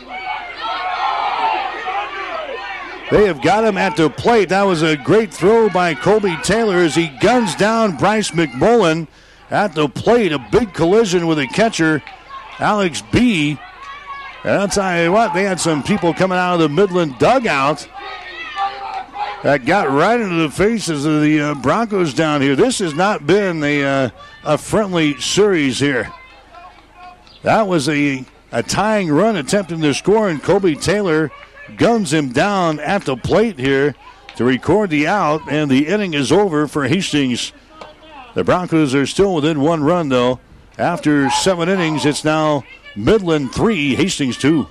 They 3.11 3.27
have 3.27 3.43
got 3.43 3.65
him 3.65 3.77
at 3.77 3.97
the 3.97 4.09
plate. 4.09 4.49
That 4.49 4.63
was 4.63 4.83
a 4.83 4.97
great 4.97 5.33
throw 5.33 5.69
by 5.69 5.95
Colby 5.95 6.37
Taylor 6.43 6.77
as 6.77 6.95
he 6.95 7.09
guns 7.21 7.55
down 7.55 7.97
Bryce 7.97 8.31
McMullen 8.31 9.09
at 9.51 9.75
the 9.75 9.89
plate. 9.89 10.33
A 10.33 10.39
big 10.51 10.73
collision 10.73 11.27
with 11.27 11.39
a 11.39 11.47
catcher, 11.47 12.03
Alex 12.59 13.03
Bee. 13.13 13.59
And 14.43 14.53
I'll 14.53 14.69
tell 14.69 15.03
you 15.03 15.13
what, 15.13 15.35
they 15.35 15.45
had 15.45 15.61
some 15.61 15.83
people 15.83 16.15
coming 16.15 16.39
out 16.39 16.55
of 16.55 16.61
the 16.61 16.69
Midland 16.69 17.19
dugout 17.19 17.89
that 19.43 19.67
got 19.67 19.91
right 19.91 20.19
into 20.19 20.37
the 20.37 20.51
faces 20.51 21.05
of 21.05 21.21
the 21.21 21.41
uh, 21.41 21.55
Broncos 21.57 22.15
down 22.15 22.41
here. 22.41 22.57
This 22.57 22.79
has 22.79 22.95
not 22.95 23.27
been 23.27 23.63
a, 23.63 23.85
uh, 23.85 24.11
a 24.45 24.59
friendly 24.59 25.21
series 25.21 25.79
here. 25.79 26.11
That 27.43 27.69
was 27.69 27.89
a 27.91 28.25
a 28.55 28.63
tying 28.63 29.11
run 29.11 29.35
attempting 29.35 29.81
to 29.81 29.93
score, 29.93 30.29
and 30.29 30.41
Colby 30.41 30.77
Taylor 30.77 31.33
guns 31.77 32.13
him 32.13 32.33
down 32.33 32.81
at 32.81 33.05
the 33.05 33.17
plate 33.17 33.59
here 33.59 33.95
to 34.37 34.45
record 34.45 34.91
the 34.91 35.07
out, 35.07 35.41
and 35.51 35.71
the 35.71 35.87
inning 35.87 36.15
is 36.15 36.33
over 36.33 36.67
for 36.67 36.89
Hastings. 36.89 37.53
The 38.35 38.45
Broncos 38.45 38.95
are 38.95 39.07
still 39.07 39.35
within 39.35 39.61
one 39.61 39.85
run, 39.85 40.09
though. 40.09 40.41
After 40.77 41.31
seven 41.31 41.69
innings, 41.69 42.05
it's 42.05 42.25
now 42.25 42.65
Midland 42.97 43.55
3, 43.55 43.95
Hastings 43.95 44.37
2. 44.39 44.67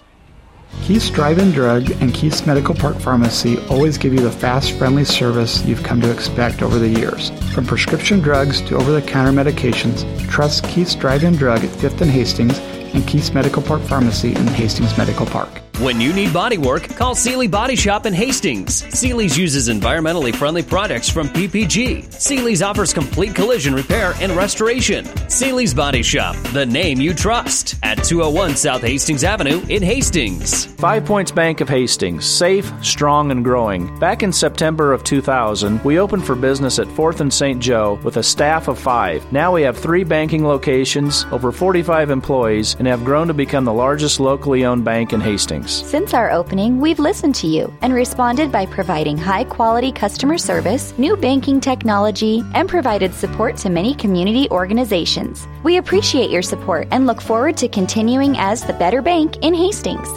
Keith's 0.81 1.09
Drive-In 1.09 1.51
Drug 1.51 1.89
and 2.01 2.13
Keith's 2.13 2.45
Medical 2.45 2.75
Park 2.75 2.97
Pharmacy 2.97 3.57
always 3.67 3.97
give 3.97 4.13
you 4.13 4.19
the 4.19 4.31
fast, 4.31 4.73
friendly 4.73 5.05
service 5.05 5.63
you've 5.63 5.83
come 5.83 6.01
to 6.01 6.11
expect 6.11 6.61
over 6.61 6.77
the 6.77 6.89
years. 6.89 7.29
From 7.53 7.65
prescription 7.65 8.19
drugs 8.19 8.59
to 8.63 8.75
over-the-counter 8.75 9.31
medications, 9.31 10.03
trust 10.29 10.65
Keith's 10.65 10.95
Drive-In 10.95 11.37
Drug 11.37 11.63
at 11.63 11.69
5th 11.69 12.01
and 12.01 12.11
Hastings 12.11 12.59
and 12.93 13.07
Keith's 13.07 13.33
Medical 13.33 13.61
Park 13.61 13.81
Pharmacy 13.83 14.35
in 14.35 14.47
Hastings 14.47 14.97
Medical 14.97 15.25
Park. 15.25 15.49
When 15.83 15.99
you 15.99 16.13
need 16.13 16.31
body 16.31 16.57
work, 16.57 16.83
call 16.95 17.13
Seely 17.13 17.49
Body 17.49 17.75
Shop 17.75 18.05
in 18.05 18.13
Hastings. 18.13 18.85
Seely's 18.97 19.37
uses 19.37 19.67
environmentally 19.67 20.33
friendly 20.33 20.63
products 20.63 21.09
from 21.09 21.27
PPG. 21.27 22.09
Seely's 22.09 22.61
offers 22.61 22.93
complete 22.93 23.35
collision 23.35 23.73
repair 23.73 24.13
and 24.21 24.31
restoration. 24.31 25.05
Seely's 25.29 25.73
Body 25.73 26.01
Shop, 26.01 26.37
the 26.53 26.65
name 26.65 27.01
you 27.01 27.13
trust, 27.13 27.75
at 27.83 28.01
201 28.01 28.55
South 28.55 28.81
Hastings 28.81 29.25
Avenue 29.25 29.61
in 29.67 29.83
Hastings. 29.83 30.67
Five 30.67 31.03
Points 31.03 31.33
Bank 31.33 31.59
of 31.59 31.67
Hastings, 31.67 32.25
safe, 32.25 32.71
strong, 32.81 33.29
and 33.31 33.43
growing. 33.43 33.93
Back 33.99 34.23
in 34.23 34.31
September 34.31 34.93
of 34.93 35.03
2000, 35.03 35.83
we 35.83 35.99
opened 35.99 36.25
for 36.25 36.35
business 36.35 36.79
at 36.79 36.87
4th 36.87 37.19
and 37.19 37.33
St. 37.33 37.61
Joe 37.61 37.99
with 38.05 38.15
a 38.15 38.23
staff 38.23 38.69
of 38.69 38.79
five. 38.79 39.29
Now 39.33 39.53
we 39.53 39.63
have 39.63 39.77
three 39.77 40.05
banking 40.05 40.47
locations, 40.47 41.25
over 41.33 41.51
45 41.51 42.09
employees, 42.09 42.77
and 42.79 42.87
have 42.87 43.03
grown 43.03 43.27
to 43.27 43.33
become 43.33 43.65
the 43.65 43.73
largest 43.73 44.21
locally 44.21 44.63
owned 44.63 44.85
bank 44.85 45.11
in 45.11 45.19
Hastings. 45.19 45.72
Since 45.73 46.13
our 46.13 46.31
opening, 46.31 46.79
we've 46.79 46.99
listened 46.99 47.33
to 47.35 47.47
you 47.47 47.73
and 47.81 47.93
responded 47.93 48.51
by 48.51 48.65
providing 48.65 49.17
high 49.17 49.43
quality 49.43 49.91
customer 49.91 50.37
service, 50.37 50.93
new 50.99 51.17
banking 51.17 51.59
technology, 51.59 52.43
and 52.53 52.69
provided 52.69 53.13
support 53.13 53.57
to 53.57 53.69
many 53.69 53.95
community 53.95 54.47
organizations. 54.51 55.47
We 55.63 55.77
appreciate 55.77 56.29
your 56.29 56.43
support 56.43 56.87
and 56.91 57.07
look 57.07 57.21
forward 57.21 57.57
to 57.57 57.67
continuing 57.67 58.37
as 58.37 58.63
the 58.63 58.73
better 58.73 59.01
bank 59.01 59.37
in 59.37 59.53
Hastings. 59.53 60.09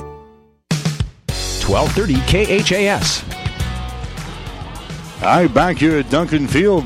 1230 1.67 2.63
KHAS. 2.63 3.25
All 5.23 5.41
right, 5.41 5.53
back 5.53 5.79
here 5.79 5.99
at 5.99 6.11
Duncan 6.11 6.47
Field. 6.47 6.85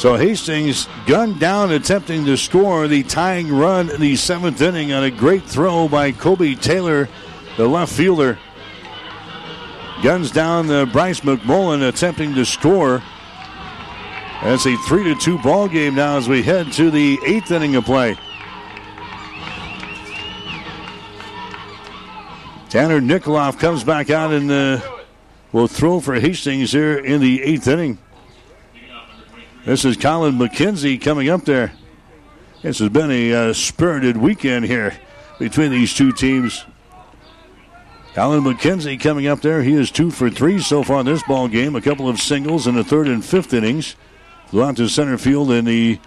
So 0.00 0.16
Hastings 0.16 0.88
gunned 1.06 1.40
down, 1.40 1.72
attempting 1.72 2.24
to 2.24 2.38
score 2.38 2.88
the 2.88 3.02
tying 3.02 3.54
run 3.54 3.90
in 3.90 4.00
the 4.00 4.16
seventh 4.16 4.62
inning 4.62 4.94
on 4.94 5.04
a 5.04 5.10
great 5.10 5.42
throw 5.42 5.88
by 5.88 6.10
Colby 6.10 6.56
Taylor, 6.56 7.06
the 7.58 7.68
left 7.68 7.92
fielder. 7.92 8.38
Guns 10.02 10.30
down 10.30 10.68
the 10.68 10.88
Bryce 10.90 11.20
McMullen, 11.20 11.86
attempting 11.86 12.34
to 12.36 12.46
score. 12.46 13.02
That's 14.42 14.64
a 14.64 14.74
three 14.88 15.04
to 15.04 15.14
two 15.16 15.36
ball 15.40 15.68
game 15.68 15.96
now 15.96 16.16
as 16.16 16.30
we 16.30 16.42
head 16.42 16.72
to 16.72 16.90
the 16.90 17.18
eighth 17.26 17.50
inning 17.50 17.76
of 17.76 17.84
play. 17.84 18.16
Tanner 22.70 23.02
Nikoloff 23.02 23.58
comes 23.58 23.84
back 23.84 24.08
out 24.08 24.32
and 24.32 24.50
uh, 24.50 24.80
will 25.52 25.68
throw 25.68 26.00
for 26.00 26.18
Hastings 26.18 26.72
here 26.72 26.96
in 26.96 27.20
the 27.20 27.42
eighth 27.42 27.68
inning. 27.68 27.98
This 29.64 29.84
is 29.84 29.98
Colin 29.98 30.38
McKenzie 30.38 30.98
coming 30.98 31.28
up 31.28 31.44
there. 31.44 31.72
This 32.62 32.78
has 32.78 32.88
been 32.88 33.10
a 33.10 33.32
uh, 33.32 33.52
spirited 33.52 34.16
weekend 34.16 34.64
here 34.64 34.98
between 35.38 35.70
these 35.70 35.92
two 35.92 36.12
teams. 36.12 36.64
Colin 38.14 38.42
McKenzie 38.42 38.98
coming 38.98 39.26
up 39.26 39.42
there. 39.42 39.62
He 39.62 39.74
is 39.74 39.90
two 39.90 40.10
for 40.10 40.30
three 40.30 40.60
so 40.60 40.82
far 40.82 41.00
in 41.00 41.06
this 41.06 41.22
ball 41.24 41.46
game. 41.46 41.76
A 41.76 41.82
couple 41.82 42.08
of 42.08 42.18
singles 42.18 42.66
in 42.66 42.74
the 42.74 42.82
third 42.82 43.06
and 43.06 43.22
fifth 43.22 43.52
innings. 43.52 43.96
Flew 44.46 44.64
out 44.64 44.78
to 44.78 44.88
center 44.88 45.18
field 45.18 45.50
in 45.50 45.66
the, 45.66 46.00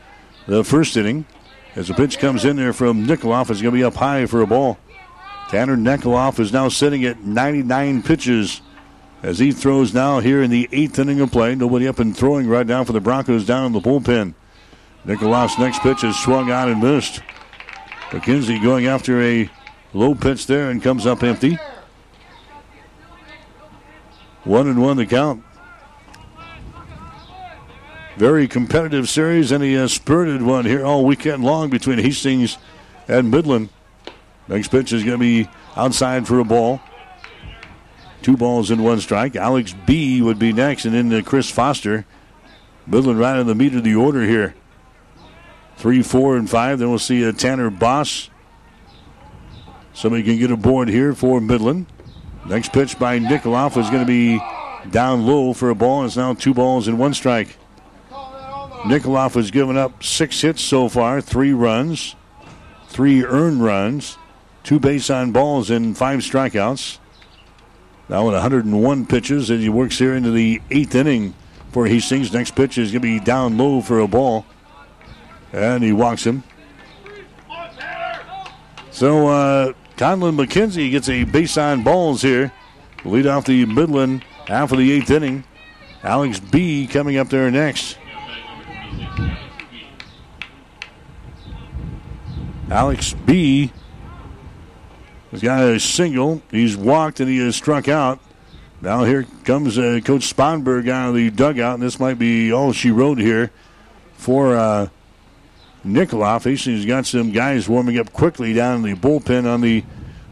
the 0.47 0.63
first 0.63 0.97
inning. 0.97 1.27
As 1.75 1.89
the 1.89 1.93
pitch 1.93 2.17
comes 2.17 2.45
in 2.45 2.55
there 2.55 2.73
from 2.73 3.05
Nikoloff, 3.05 3.51
it's 3.51 3.61
going 3.61 3.73
to 3.73 3.79
be 3.79 3.83
up 3.83 3.95
high 3.95 4.25
for 4.25 4.41
a 4.41 4.47
ball. 4.47 4.79
Tanner 5.49 5.77
Nikoloff 5.77 6.39
is 6.39 6.51
now 6.51 6.69
sitting 6.69 7.05
at 7.05 7.21
99 7.21 8.01
pitches 8.01 8.61
as 9.23 9.39
he 9.39 9.53
throws 9.53 9.93
now 9.93 10.19
here 10.19 10.43
in 10.43 10.51
the 10.51 10.67
eighth 10.71 10.99
inning 10.99 11.21
of 11.21 11.31
play. 11.31 11.55
Nobody 11.55 11.87
up 11.87 11.99
and 11.99 12.15
throwing 12.15 12.47
right 12.47 12.67
now 12.67 12.83
for 12.83 12.91
the 12.91 12.99
Broncos 12.99 13.45
down 13.45 13.65
in 13.65 13.71
the 13.71 13.79
bullpen. 13.79 14.35
Nikoloff's 15.05 15.57
next 15.57 15.79
pitch 15.79 16.03
is 16.03 16.15
swung 16.17 16.51
out 16.51 16.67
and 16.67 16.81
missed. 16.81 17.21
McKenzie 18.09 18.61
going 18.61 18.85
after 18.85 19.21
a 19.21 19.49
low 19.93 20.13
pitch 20.13 20.45
there 20.45 20.69
and 20.69 20.83
comes 20.83 21.05
up 21.05 21.23
empty. 21.23 21.57
One 24.43 24.67
and 24.67 24.81
one 24.81 24.97
the 24.97 25.05
count. 25.05 25.43
Very 28.17 28.47
competitive 28.47 29.09
series 29.09 29.51
and 29.51 29.63
a 29.63 29.83
uh, 29.83 29.87
spirited 29.87 30.43
one 30.43 30.65
here 30.65 30.85
all 30.85 31.05
weekend 31.05 31.43
long 31.43 31.69
between 31.69 31.97
Hastings 31.97 32.57
and 33.07 33.31
Midland. 33.31 33.69
Next 34.47 34.67
pitch 34.67 34.93
is 34.93 35.03
going 35.03 35.17
to 35.17 35.17
be 35.17 35.49
outside 35.75 36.27
for 36.27 36.39
a 36.39 36.43
ball. 36.43 36.81
Two 38.23 38.37
balls 38.37 38.71
in 38.71 38.81
one 38.81 39.01
strike. 39.01 39.35
Alex 39.35 39.75
Bee 39.85 40.21
would 40.21 40.39
be 40.39 40.53
next, 40.53 40.85
and 40.85 40.95
then 40.95 41.23
Chris 41.23 41.51
Foster. 41.51 42.05
Midland 42.87 43.19
right 43.19 43.37
in 43.37 43.47
the 43.47 43.53
meat 43.53 43.75
of 43.75 43.83
the 43.83 43.95
order 43.95 44.23
here. 44.23 44.55
Three, 45.77 46.01
four, 46.01 46.37
and 46.37 46.49
five. 46.49 46.79
Then 46.79 46.89
we'll 46.89 46.99
see 46.99 47.23
a 47.23 47.33
Tanner 47.33 47.69
Boss. 47.69 48.29
Somebody 49.93 50.23
can 50.23 50.37
get 50.37 50.51
aboard 50.51 50.87
here 50.87 51.13
for 51.13 51.39
Midland. 51.39 51.85
Next 52.45 52.71
pitch 52.73 52.97
by 52.97 53.19
Nikoloff 53.19 53.77
is 53.77 53.89
going 53.89 54.01
to 54.01 54.05
be 54.05 54.41
down 54.89 55.25
low 55.25 55.53
for 55.53 55.69
a 55.69 55.75
ball. 55.75 56.05
It's 56.05 56.17
now 56.17 56.33
two 56.33 56.53
balls 56.53 56.87
and 56.87 56.97
one 56.97 57.13
strike. 57.13 57.57
Nikoloff 58.09 59.35
has 59.35 59.51
given 59.51 59.77
up 59.77 60.03
six 60.03 60.41
hits 60.41 60.61
so 60.61 60.89
far, 60.89 61.21
three 61.21 61.53
runs, 61.53 62.15
three 62.87 63.23
earned 63.23 63.63
runs, 63.63 64.17
two 64.63 64.79
base 64.79 65.09
on 65.09 65.31
balls, 65.31 65.69
and 65.69 65.97
five 65.97 66.19
strikeouts. 66.19 66.99
Now 68.09 68.25
with 68.25 68.33
101 68.33 69.05
pitches, 69.05 69.49
and 69.49 69.61
he 69.61 69.69
works 69.69 69.97
here 69.97 70.13
into 70.13 70.31
the 70.31 70.61
eighth 70.69 70.93
inning 70.93 71.33
for 71.71 71.87
Hastings. 71.87 72.33
Next 72.33 72.55
pitch 72.55 72.77
is 72.77 72.91
going 72.91 73.01
to 73.01 73.07
be 73.07 73.19
down 73.19 73.57
low 73.57 73.81
for 73.81 73.99
a 73.99 74.07
ball, 74.07 74.45
and 75.51 75.83
he 75.83 75.93
walks 75.93 76.25
him. 76.25 76.43
So 78.91 79.27
uh, 79.27 79.73
Conlon 79.97 80.37
McKenzie 80.37 80.91
gets 80.91 81.09
a 81.09 81.23
base 81.23 81.57
on 81.57 81.83
balls 81.83 82.21
here. 82.21 82.51
Lead 83.05 83.25
off 83.25 83.45
the 83.45 83.65
Midland 83.65 84.23
half 84.47 84.71
of 84.71 84.77
the 84.77 84.91
eighth 84.91 85.09
inning. 85.09 85.43
Alex 86.03 86.39
Bee 86.39 86.85
coming 86.85 87.17
up 87.17 87.29
there 87.29 87.49
next. 87.49 87.97
Alex 92.69 93.13
Bee 93.25 93.71
has 95.33 95.41
got 95.41 95.63
a 95.63 95.79
single. 95.79 96.43
He's 96.51 96.77
walked 96.77 97.19
and 97.19 97.27
he 97.27 97.39
has 97.39 97.55
struck 97.55 97.87
out. 97.87 98.19
Now 98.81 99.03
here 99.03 99.25
comes 99.45 99.79
uh, 99.79 99.99
Coach 100.03 100.31
Sponberg 100.31 100.87
out 100.87 101.09
of 101.09 101.15
the 101.15 101.31
dugout, 101.31 101.75
and 101.75 101.83
this 101.83 101.99
might 101.99 102.19
be 102.19 102.51
all 102.51 102.71
she 102.71 102.91
wrote 102.91 103.17
here 103.17 103.49
for 104.15 104.55
uh, 104.55 104.89
Nikoloff. 105.83 106.43
Hastings 106.43 106.85
got 106.85 107.07
some 107.07 107.31
guys 107.31 107.67
warming 107.67 107.97
up 107.97 108.13
quickly 108.13 108.53
down 108.53 108.77
in 108.77 108.81
the 108.83 108.99
bullpen 108.99 109.51
on 109.51 109.61
the 109.61 109.83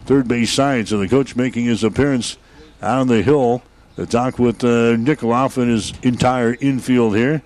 third 0.06 0.28
base 0.28 0.54
side. 0.54 0.88
So 0.88 1.00
the 1.00 1.08
coach 1.08 1.36
making 1.36 1.66
his 1.66 1.84
appearance 1.84 2.38
out 2.80 3.00
on 3.00 3.08
the 3.08 3.24
hill 3.24 3.64
to 3.96 4.06
talk 4.06 4.38
with 4.38 4.64
uh, 4.64 4.98
Nikoloff 4.98 5.58
and 5.58 5.72
his 5.72 5.94
entire 6.04 6.56
infield 6.62 7.16
here. 7.16 7.42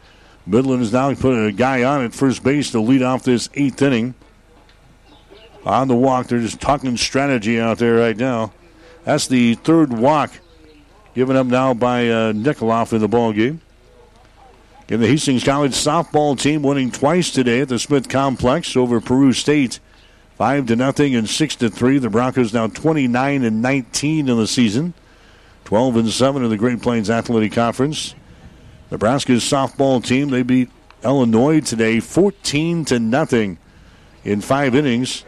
Midland 0.46 0.82
is 0.82 0.92
now 0.92 1.14
put 1.16 1.34
a 1.34 1.54
guy 1.54 1.84
on 1.84 2.04
at 2.04 2.14
first 2.14 2.44
base 2.44 2.72
to 2.72 2.82
lead 2.82 3.02
off 3.02 3.24
this 3.24 3.48
eighth 3.54 3.82
inning. 3.82 4.14
On 5.66 5.88
the 5.88 5.96
walk, 5.96 6.28
they're 6.28 6.40
just 6.40 6.62
talking 6.62 6.96
strategy 6.96 7.60
out 7.60 7.80
there 7.80 7.96
right 7.96 8.16
now. 8.16 8.54
That's 9.04 9.28
the 9.28 9.56
third 9.56 9.92
walk 9.92 10.32
given 11.16 11.36
up 11.36 11.48
now 11.48 11.74
by 11.74 12.08
uh, 12.08 12.34
Nikoloff 12.34 12.94
in 12.94 13.00
the 13.00 13.08
ball 13.08 13.34
game. 13.34 13.62
In 14.88 15.00
the 15.00 15.08
Hastings 15.08 15.44
College 15.44 15.72
softball 15.72 16.40
team 16.40 16.62
winning 16.62 16.92
twice 16.92 17.32
today 17.32 17.62
at 17.62 17.70
the 17.70 17.80
Smith 17.80 18.08
Complex 18.08 18.78
over 18.78 19.02
Peru 19.02 19.34
State, 19.34 19.80
five 20.38 20.68
to 20.68 20.76
nothing 20.76 21.16
and 21.16 21.28
six 21.28 21.56
to 21.56 21.72
three. 21.72 21.98
The 21.98 22.12
Broncos 22.12 22.54
now 22.54 22.68
29 22.68 23.44
and 23.44 23.62
19 23.64 24.30
in 24.30 24.38
the 24.38 24.46
season, 24.46 24.94
12 25.64 25.96
and 25.96 26.10
seven 26.12 26.44
in 26.44 26.52
the 26.52 26.58
Great 26.58 26.84
Plains 26.84 27.10
Athletic 27.10 27.54
Conference. 27.54 28.14
Nebraska's 28.92 29.44
softball 29.44 30.04
team 30.06 30.30
they 30.30 30.44
beat 30.44 30.70
Illinois 31.04 31.60
today 31.62 32.00
14 32.00 32.86
to 32.86 33.00
nothing 33.00 33.58
in 34.24 34.42
five 34.42 34.76
innings. 34.76 35.26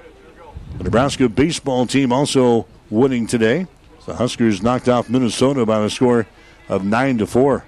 The 0.78 0.84
Nebraska 0.84 1.30
baseball 1.30 1.86
team 1.88 2.12
also 2.12 2.68
winning 2.90 3.28
today. 3.28 3.68
The 4.06 4.16
Huskers 4.16 4.62
knocked 4.62 4.88
off 4.88 5.10
Minnesota 5.10 5.66
by 5.66 5.84
a 5.84 5.90
score 5.90 6.28
of 6.70 6.86
nine 6.86 7.18
to 7.18 7.28
four. 7.28 7.66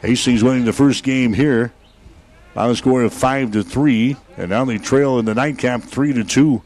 Hastings 0.00 0.42
winning 0.42 0.64
the 0.64 0.72
first 0.72 1.04
game 1.04 1.32
here 1.32 1.72
by 2.54 2.68
a 2.68 2.74
score 2.74 3.02
of 3.02 3.12
five 3.12 3.52
to 3.52 3.62
three, 3.62 4.16
and 4.36 4.50
now 4.50 4.64
they 4.64 4.78
trail 4.78 5.18
in 5.18 5.24
the 5.24 5.34
nightcap 5.34 5.82
three 5.82 6.12
to 6.12 6.24
two. 6.24 6.62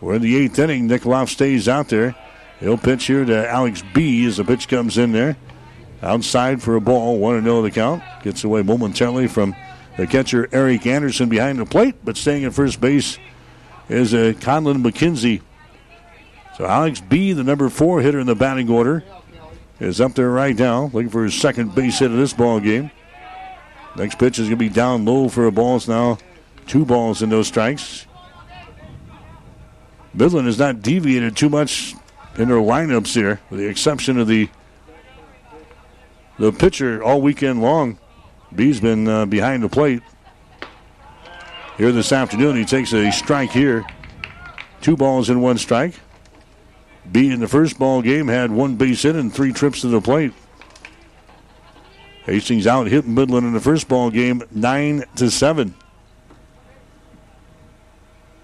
We're 0.00 0.14
in 0.14 0.22
the 0.22 0.36
eighth 0.36 0.58
inning. 0.58 0.88
Nikoloff 0.88 1.28
stays 1.28 1.68
out 1.68 1.88
there. 1.88 2.14
He'll 2.58 2.78
pitch 2.78 3.06
here 3.06 3.24
to 3.24 3.48
Alex 3.48 3.82
Bee 3.94 4.24
as 4.26 4.36
the 4.36 4.44
pitch 4.44 4.68
comes 4.68 4.96
in 4.96 5.12
there. 5.12 5.36
Outside 6.02 6.62
for 6.62 6.76
a 6.76 6.80
ball, 6.80 7.18
1 7.18 7.42
0 7.42 7.62
the 7.62 7.70
count. 7.70 8.02
Gets 8.22 8.44
away 8.44 8.62
momentarily 8.62 9.28
from 9.28 9.54
the 9.96 10.06
catcher 10.06 10.48
Eric 10.52 10.86
Anderson 10.86 11.28
behind 11.28 11.58
the 11.58 11.66
plate, 11.66 11.96
but 12.04 12.16
staying 12.16 12.44
at 12.44 12.54
first 12.54 12.80
base 12.80 13.18
is 13.88 14.14
uh, 14.14 14.32
Conlon 14.40 14.82
McKenzie. 14.82 15.42
So 16.56 16.66
Alex 16.66 17.00
Bee, 17.00 17.32
the 17.32 17.44
number 17.44 17.68
four 17.68 18.00
hitter 18.00 18.20
in 18.20 18.26
the 18.26 18.34
batting 18.34 18.70
order, 18.70 19.04
is 19.78 20.00
up 20.00 20.14
there 20.14 20.30
right 20.30 20.56
now, 20.56 20.90
looking 20.92 21.08
for 21.08 21.24
his 21.24 21.34
second 21.34 21.74
base 21.74 21.98
hit 21.98 22.10
of 22.10 22.16
this 22.16 22.32
ball 22.32 22.60
game. 22.60 22.90
Next 23.96 24.18
pitch 24.18 24.38
is 24.38 24.46
going 24.46 24.58
to 24.58 24.64
be 24.64 24.68
down 24.68 25.04
low 25.04 25.28
for 25.28 25.46
a 25.46 25.52
ball. 25.52 25.76
It's 25.76 25.88
now 25.88 26.18
two 26.66 26.84
balls 26.84 27.22
and 27.22 27.30
no 27.30 27.42
strikes. 27.42 28.06
Midland 30.14 30.46
has 30.46 30.58
not 30.58 30.82
deviated 30.82 31.36
too 31.36 31.48
much 31.48 31.94
in 32.36 32.48
their 32.48 32.58
lineups 32.58 33.14
here, 33.14 33.40
with 33.50 33.60
the 33.60 33.66
exception 33.66 34.18
of 34.18 34.28
the 34.28 34.48
the 36.38 36.52
pitcher 36.52 37.02
all 37.02 37.20
weekend 37.20 37.60
long. 37.60 37.98
Bee's 38.54 38.80
been 38.80 39.06
uh, 39.06 39.26
behind 39.26 39.62
the 39.62 39.68
plate. 39.68 40.02
Here 41.76 41.92
this 41.92 42.12
afternoon, 42.12 42.56
he 42.56 42.64
takes 42.64 42.92
a 42.92 43.10
strike 43.10 43.50
here. 43.50 43.84
Two 44.80 44.96
balls 44.96 45.28
and 45.28 45.42
one 45.42 45.58
strike. 45.58 45.94
Bee 47.10 47.30
in 47.30 47.40
the 47.40 47.48
first 47.48 47.78
ball 47.78 48.02
game 48.02 48.28
had 48.28 48.50
one 48.50 48.76
base 48.76 49.02
hit 49.02 49.16
and 49.16 49.32
three 49.32 49.52
trips 49.52 49.80
to 49.82 49.88
the 49.88 50.00
plate. 50.00 50.32
Hastings 52.24 52.66
out 52.66 52.86
hit 52.86 53.06
Midland 53.06 53.46
in 53.46 53.52
the 53.52 53.60
first 53.60 53.88
ball 53.88 54.10
game, 54.10 54.42
nine 54.50 55.04
to 55.16 55.30
seven. 55.30 55.74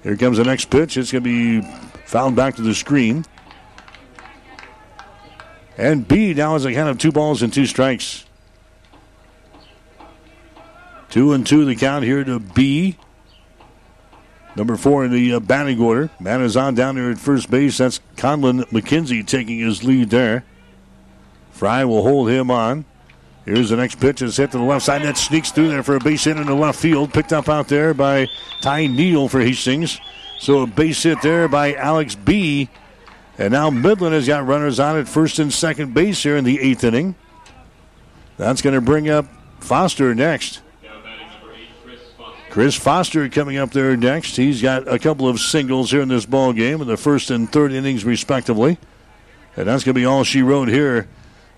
Here 0.03 0.16
comes 0.16 0.39
the 0.39 0.45
next 0.45 0.70
pitch. 0.70 0.97
It's 0.97 1.12
going 1.12 1.24
to 1.24 1.61
be 1.61 1.69
fouled 2.05 2.37
back 2.37 2.57
to 2.57 2.62
the 2.62 2.74
screen. 2.74 3.24
And 5.77 6.07
Bee 6.07 6.33
now 6.33 6.55
is 6.55 6.65
a 6.65 6.73
count 6.73 6.91
of 6.91 6.99
two 6.99 7.12
balls 7.12 7.43
and 7.43 7.53
two 7.53 7.66
strikes. 7.66 8.26
Two 11.17 11.33
and 11.33 11.47
two 11.47 11.65
the 11.65 11.75
count 11.75 12.05
here 12.05 12.23
to 12.23 12.39
Bee. 12.39 12.99
Number 14.55 14.77
four 14.77 15.03
in 15.03 15.11
the 15.11 15.33
uh, 15.33 15.41
batting 15.41 15.81
order. 15.81 16.11
Man 16.21 16.43
is 16.43 16.59
on 16.59 16.75
down 16.75 16.97
there 16.97 17.11
at 17.11 17.17
first 17.17 17.51
base. 17.51 17.79
That's 17.79 18.01
Conlon 18.17 18.65
McKenzie 18.69 19.27
taking 19.27 19.61
his 19.61 19.83
lead 19.83 20.11
there. 20.11 20.45
Fry 21.53 21.87
will 21.87 22.03
hold 22.03 22.29
him 22.29 22.51
on. 22.51 22.85
Here's 23.47 23.71
the 23.71 23.77
next 23.77 23.99
pitch. 23.99 24.21
It's 24.21 24.37
hit 24.37 24.51
to 24.51 24.59
the 24.59 24.65
left 24.65 24.85
side. 24.85 25.05
That 25.05 25.17
sneaks 25.17 25.51
through 25.51 25.69
there 25.69 25.83
for 25.83 25.97
a 25.97 26.01
base 26.01 26.25
hit 26.25 26.37
in 26.37 26.45
the 26.45 26.55
left 26.55 26.79
field. 26.79 27.15
Picked 27.15 27.33
up 27.33 27.49
out 27.49 27.69
there 27.69 27.95
by 27.95 28.27
Ty 28.61 28.89
Neal 28.89 29.27
for 29.27 29.41
Hastings. 29.41 29.99
So 30.39 30.65
a 30.65 30.67
base 30.67 31.03
hit 31.03 31.23
there 31.23 31.49
by 31.49 31.73
Alex 31.73 32.15
Bee. 32.15 32.69
And 33.39 33.55
now 33.55 33.71
Midland 33.71 34.13
has 34.13 34.27
got 34.27 34.47
runners 34.47 34.79
on 34.79 34.99
at 34.99 35.09
first 35.09 35.39
and 35.39 35.51
second 35.51 35.95
base 35.95 36.23
here 36.23 36.37
in 36.37 36.45
the 36.45 36.61
eighth 36.61 36.85
inning. 36.85 37.15
That's 38.37 38.61
going 38.61 38.75
to 38.75 38.83
bring 38.83 39.09
up 39.09 39.25
Foster 39.61 40.15
next. 40.15 40.61
Chris 42.57 42.74
Foster 42.74 43.28
coming 43.28 43.59
up 43.59 43.70
there 43.73 43.99
next. 43.99 44.35
He's 44.35 44.62
got 44.62 44.89
a 44.89 44.99
couple 44.99 45.28
of 45.28 45.39
singles 45.39 45.91
here 45.91 46.01
in 46.01 46.09
this 46.09 46.24
ball 46.24 46.55
game 46.55 46.81
in 46.81 46.89
the 46.89 46.97
first 46.97 47.31
and 47.31 47.53
third 47.53 47.70
innings, 47.70 48.03
respectively. 48.03 48.78
And 49.59 49.66
that's 49.66 49.85
going 49.85 49.95
to 49.95 50.01
be 50.01 50.07
all 50.07 50.24
she 50.24 50.41
wrote 50.41 50.69
here 50.69 51.07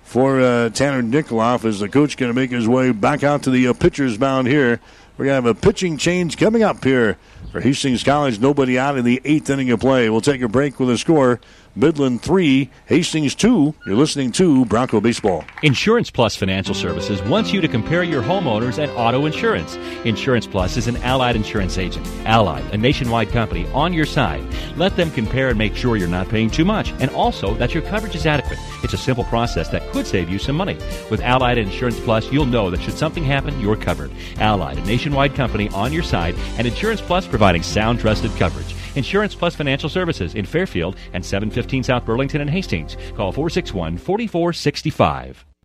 for 0.02 0.40
uh, 0.40 0.70
Tanner 0.70 1.00
Nikoloff 1.00 1.64
as 1.64 1.78
the 1.78 1.88
coach 1.88 2.16
going 2.16 2.30
to 2.30 2.34
make 2.34 2.50
his 2.50 2.66
way 2.66 2.90
back 2.90 3.22
out 3.22 3.44
to 3.44 3.50
the 3.50 3.68
uh, 3.68 3.74
pitcher's 3.74 4.18
mound 4.18 4.48
here. 4.48 4.80
We're 5.16 5.26
going 5.26 5.40
to 5.40 5.48
have 5.48 5.56
a 5.56 5.60
pitching 5.60 5.98
change 5.98 6.36
coming 6.36 6.64
up 6.64 6.82
here 6.82 7.16
for 7.52 7.60
Hastings 7.60 8.02
College. 8.02 8.40
Nobody 8.40 8.76
out 8.76 8.98
in 8.98 9.04
the 9.04 9.20
eighth 9.24 9.50
inning 9.50 9.70
of 9.70 9.78
play. 9.78 10.10
We'll 10.10 10.20
take 10.20 10.42
a 10.42 10.48
break 10.48 10.80
with 10.80 10.90
a 10.90 10.98
score 10.98 11.38
Midland 11.76 12.22
3, 12.22 12.70
Hastings 12.86 13.34
2. 13.34 13.74
You're 13.86 13.96
listening 13.96 14.32
to 14.32 14.64
Bronco 14.64 15.00
Baseball. 15.00 15.44
Insurance 15.62 16.10
Plus 16.10 16.34
Financial 16.34 16.74
Services 16.74 17.22
wants 17.22 17.52
you 17.52 17.60
to 17.60 17.68
compare 17.68 18.02
your 18.02 18.22
homeowners 18.22 18.78
and 18.78 18.90
auto 18.92 19.26
insurance. 19.26 19.76
Insurance 20.04 20.46
Plus 20.46 20.76
is 20.76 20.88
an 20.88 20.96
allied 20.98 21.36
insurance 21.36 21.78
agent. 21.78 22.06
Allied, 22.24 22.64
a 22.74 22.76
nationwide 22.76 23.28
company 23.30 23.66
on 23.72 23.92
your 23.92 24.06
side. 24.06 24.42
Let 24.76 24.96
them 24.96 25.10
compare 25.10 25.48
and 25.48 25.58
make 25.58 25.76
sure 25.76 25.96
you're 25.96 26.08
not 26.08 26.28
paying 26.28 26.50
too 26.50 26.64
much 26.64 26.92
and 26.98 27.10
also 27.10 27.54
that 27.54 27.74
your 27.74 27.82
coverage 27.84 28.14
is 28.14 28.26
adequate. 28.26 28.58
It's 28.82 28.94
a 28.94 28.98
simple 28.98 29.24
process 29.24 29.68
that 29.68 29.88
could 29.92 30.06
save 30.06 30.28
you 30.28 30.38
some 30.38 30.56
money. 30.56 30.76
With 31.10 31.20
Allied 31.20 31.58
Insurance 31.58 32.00
Plus, 32.00 32.30
you'll 32.32 32.46
know 32.46 32.70
that 32.70 32.80
should 32.80 32.98
something 32.98 33.24
happen, 33.24 33.58
you're 33.60 33.76
covered. 33.76 34.10
Allied, 34.38 34.78
a 34.78 34.84
nationwide 34.84 35.34
company 35.34 35.68
on 35.70 35.92
your 35.92 36.02
side, 36.02 36.34
and 36.56 36.66
Insurance 36.66 37.00
Plus 37.00 37.26
providing 37.26 37.62
sound, 37.62 38.00
trusted 38.00 38.30
coverage. 38.36 38.74
Insurance 38.94 39.34
Plus 39.34 39.54
Financial 39.54 39.88
Services 39.88 40.34
in 40.34 40.44
Fairfield 40.44 40.96
and 41.12 41.24
715 41.24 41.82
South 41.82 42.04
Burlington 42.04 42.40
and 42.40 42.50
Hastings. 42.50 42.96
Call 43.16 43.32
461 43.32 43.98
4465. 43.98 45.47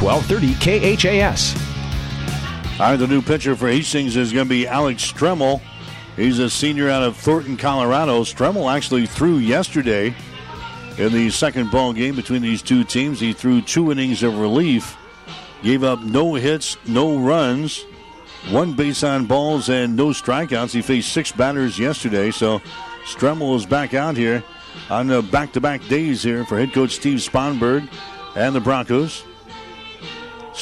1230 0.00 0.96
KHAS. 0.96 1.54
All 2.80 2.86
right, 2.86 2.96
the 2.96 3.06
new 3.06 3.20
pitcher 3.20 3.54
for 3.54 3.68
Hastings 3.68 4.16
is 4.16 4.32
going 4.32 4.46
to 4.46 4.48
be 4.48 4.66
Alex 4.66 5.12
Stremmel. 5.12 5.60
He's 6.16 6.38
a 6.38 6.48
senior 6.48 6.88
out 6.88 7.02
of 7.02 7.18
Thornton, 7.18 7.58
Colorado. 7.58 8.22
Stremmel 8.22 8.74
actually 8.74 9.04
threw 9.06 9.36
yesterday 9.36 10.14
in 10.96 11.12
the 11.12 11.28
second 11.28 11.70
ball 11.70 11.92
game 11.92 12.16
between 12.16 12.40
these 12.40 12.62
two 12.62 12.82
teams. 12.82 13.20
He 13.20 13.34
threw 13.34 13.60
two 13.60 13.92
innings 13.92 14.22
of 14.22 14.38
relief, 14.38 14.96
gave 15.62 15.84
up 15.84 16.00
no 16.00 16.34
hits, 16.34 16.78
no 16.86 17.18
runs, 17.18 17.84
one 18.48 18.72
base 18.72 19.04
on 19.04 19.26
balls, 19.26 19.68
and 19.68 19.96
no 19.96 20.08
strikeouts. 20.08 20.72
He 20.72 20.80
faced 20.80 21.12
six 21.12 21.30
batters 21.30 21.78
yesterday, 21.78 22.30
so 22.30 22.60
Stremmel 23.04 23.54
is 23.54 23.66
back 23.66 23.92
out 23.92 24.16
here 24.16 24.42
on 24.88 25.08
the 25.08 25.20
back-to-back 25.20 25.86
days 25.88 26.22
here 26.22 26.46
for 26.46 26.58
head 26.58 26.72
coach 26.72 26.92
Steve 26.92 27.18
Sponberg 27.18 27.86
and 28.34 28.54
the 28.54 28.60
Broncos. 28.60 29.24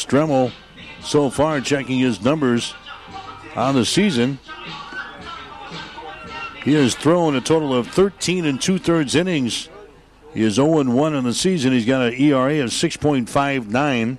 Stremmel 0.05 0.53
so 1.03 1.31
far 1.31 1.61
checking 1.61 1.99
his 1.99 2.23
numbers 2.23 2.75
on 3.55 3.75
the 3.75 3.85
season. 3.85 4.39
He 6.65 6.75
has 6.75 6.95
thrown 6.95 7.35
a 7.35 7.41
total 7.41 7.75
of 7.75 7.89
13 7.89 8.45
and 8.45 8.61
two 8.61 8.79
thirds 8.79 9.15
innings. 9.15 9.69
He 10.35 10.43
is 10.43 10.55
0 10.55 10.85
1 10.85 11.15
in 11.15 11.25
the 11.25 11.33
season. 11.33 11.73
He's 11.73 11.87
got 11.87 12.09
an 12.09 12.15
ERA 12.21 12.61
of 12.61 12.71
6.59. 12.71 14.19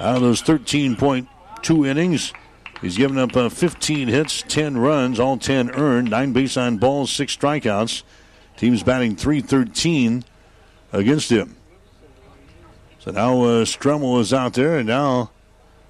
Out 0.00 0.16
of 0.16 0.22
those 0.22 0.42
13.2 0.42 1.86
innings, 1.86 2.32
he's 2.80 2.96
given 2.96 3.18
up 3.18 3.36
uh, 3.36 3.48
15 3.48 4.08
hits, 4.08 4.42
10 4.46 4.78
runs, 4.78 5.18
all 5.18 5.36
10 5.36 5.70
earned, 5.72 6.10
9 6.10 6.32
base 6.32 6.56
on 6.56 6.78
balls, 6.78 7.10
6 7.10 7.36
strikeouts. 7.36 8.02
Team's 8.56 8.82
batting 8.82 9.16
313 9.16 10.24
against 10.92 11.30
him. 11.30 11.57
So 13.00 13.12
now 13.12 13.42
uh, 13.42 14.18
is 14.18 14.32
out 14.32 14.54
there, 14.54 14.78
and 14.78 14.86
now 14.86 15.30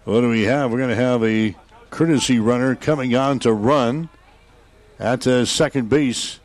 what 0.04 0.20
do 0.20 0.28
we 0.28 0.42
have? 0.42 0.70
We're 0.70 0.78
going 0.78 0.90
to 0.90 0.96
have 0.96 1.24
a 1.24 1.56
courtesy 1.90 2.38
runner 2.38 2.74
coming 2.74 3.14
on 3.14 3.38
to 3.40 3.52
run 3.52 4.10
at 4.98 5.26
uh, 5.26 5.46
second 5.46 5.88
base 5.88 6.38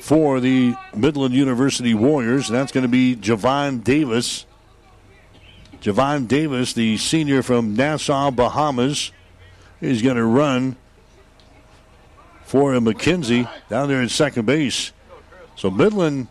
for 0.00 0.40
the 0.40 0.74
Midland 0.96 1.34
University 1.34 1.92
Warriors, 1.92 2.48
and 2.48 2.56
that's 2.58 2.72
going 2.72 2.82
to 2.82 2.88
be 2.88 3.14
Javon 3.16 3.84
Davis. 3.84 4.46
Javon 5.82 6.26
Davis, 6.26 6.72
the 6.72 6.96
senior 6.96 7.42
from 7.42 7.74
Nassau, 7.74 8.30
Bahamas, 8.30 9.12
is 9.82 10.00
going 10.00 10.16
to 10.16 10.24
run 10.24 10.76
for 12.44 12.72
McKenzie 12.72 13.48
down 13.68 13.88
there 13.88 14.00
at 14.00 14.10
second 14.10 14.46
base. 14.46 14.92
So 15.56 15.70
Midland 15.70 16.28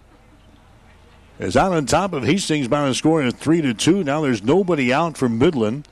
is 1.40 1.56
out 1.56 1.72
on 1.72 1.86
top 1.86 2.14
of 2.14 2.26
Hastings 2.26 2.68
by 2.68 2.88
a 2.88 2.94
score 2.94 3.24
of 3.24 3.34
three 3.36 3.62
to 3.62 3.74
two. 3.74 4.04
Now 4.04 4.22
there's 4.22 4.44
nobody 4.44 4.94
out 4.94 5.18
for 5.18 5.30
Midland. 5.30 5.88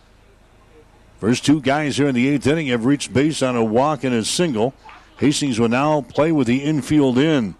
First 1.19 1.45
two 1.45 1.61
guys 1.61 1.97
here 1.97 2.07
in 2.07 2.13
the 2.15 2.27
eighth 2.27 2.45
inning 2.45 2.67
have 2.67 2.85
reached 2.85 3.13
base 3.13 3.41
on 3.41 3.55
a 3.55 3.63
walk 3.63 4.03
and 4.03 4.13
a 4.13 4.23
single. 4.23 4.73
Hastings 5.17 5.59
will 5.59 5.69
now 5.69 6.01
play 6.01 6.31
with 6.31 6.45
the 6.45 6.63
infield 6.63 7.17
in. 7.17 7.55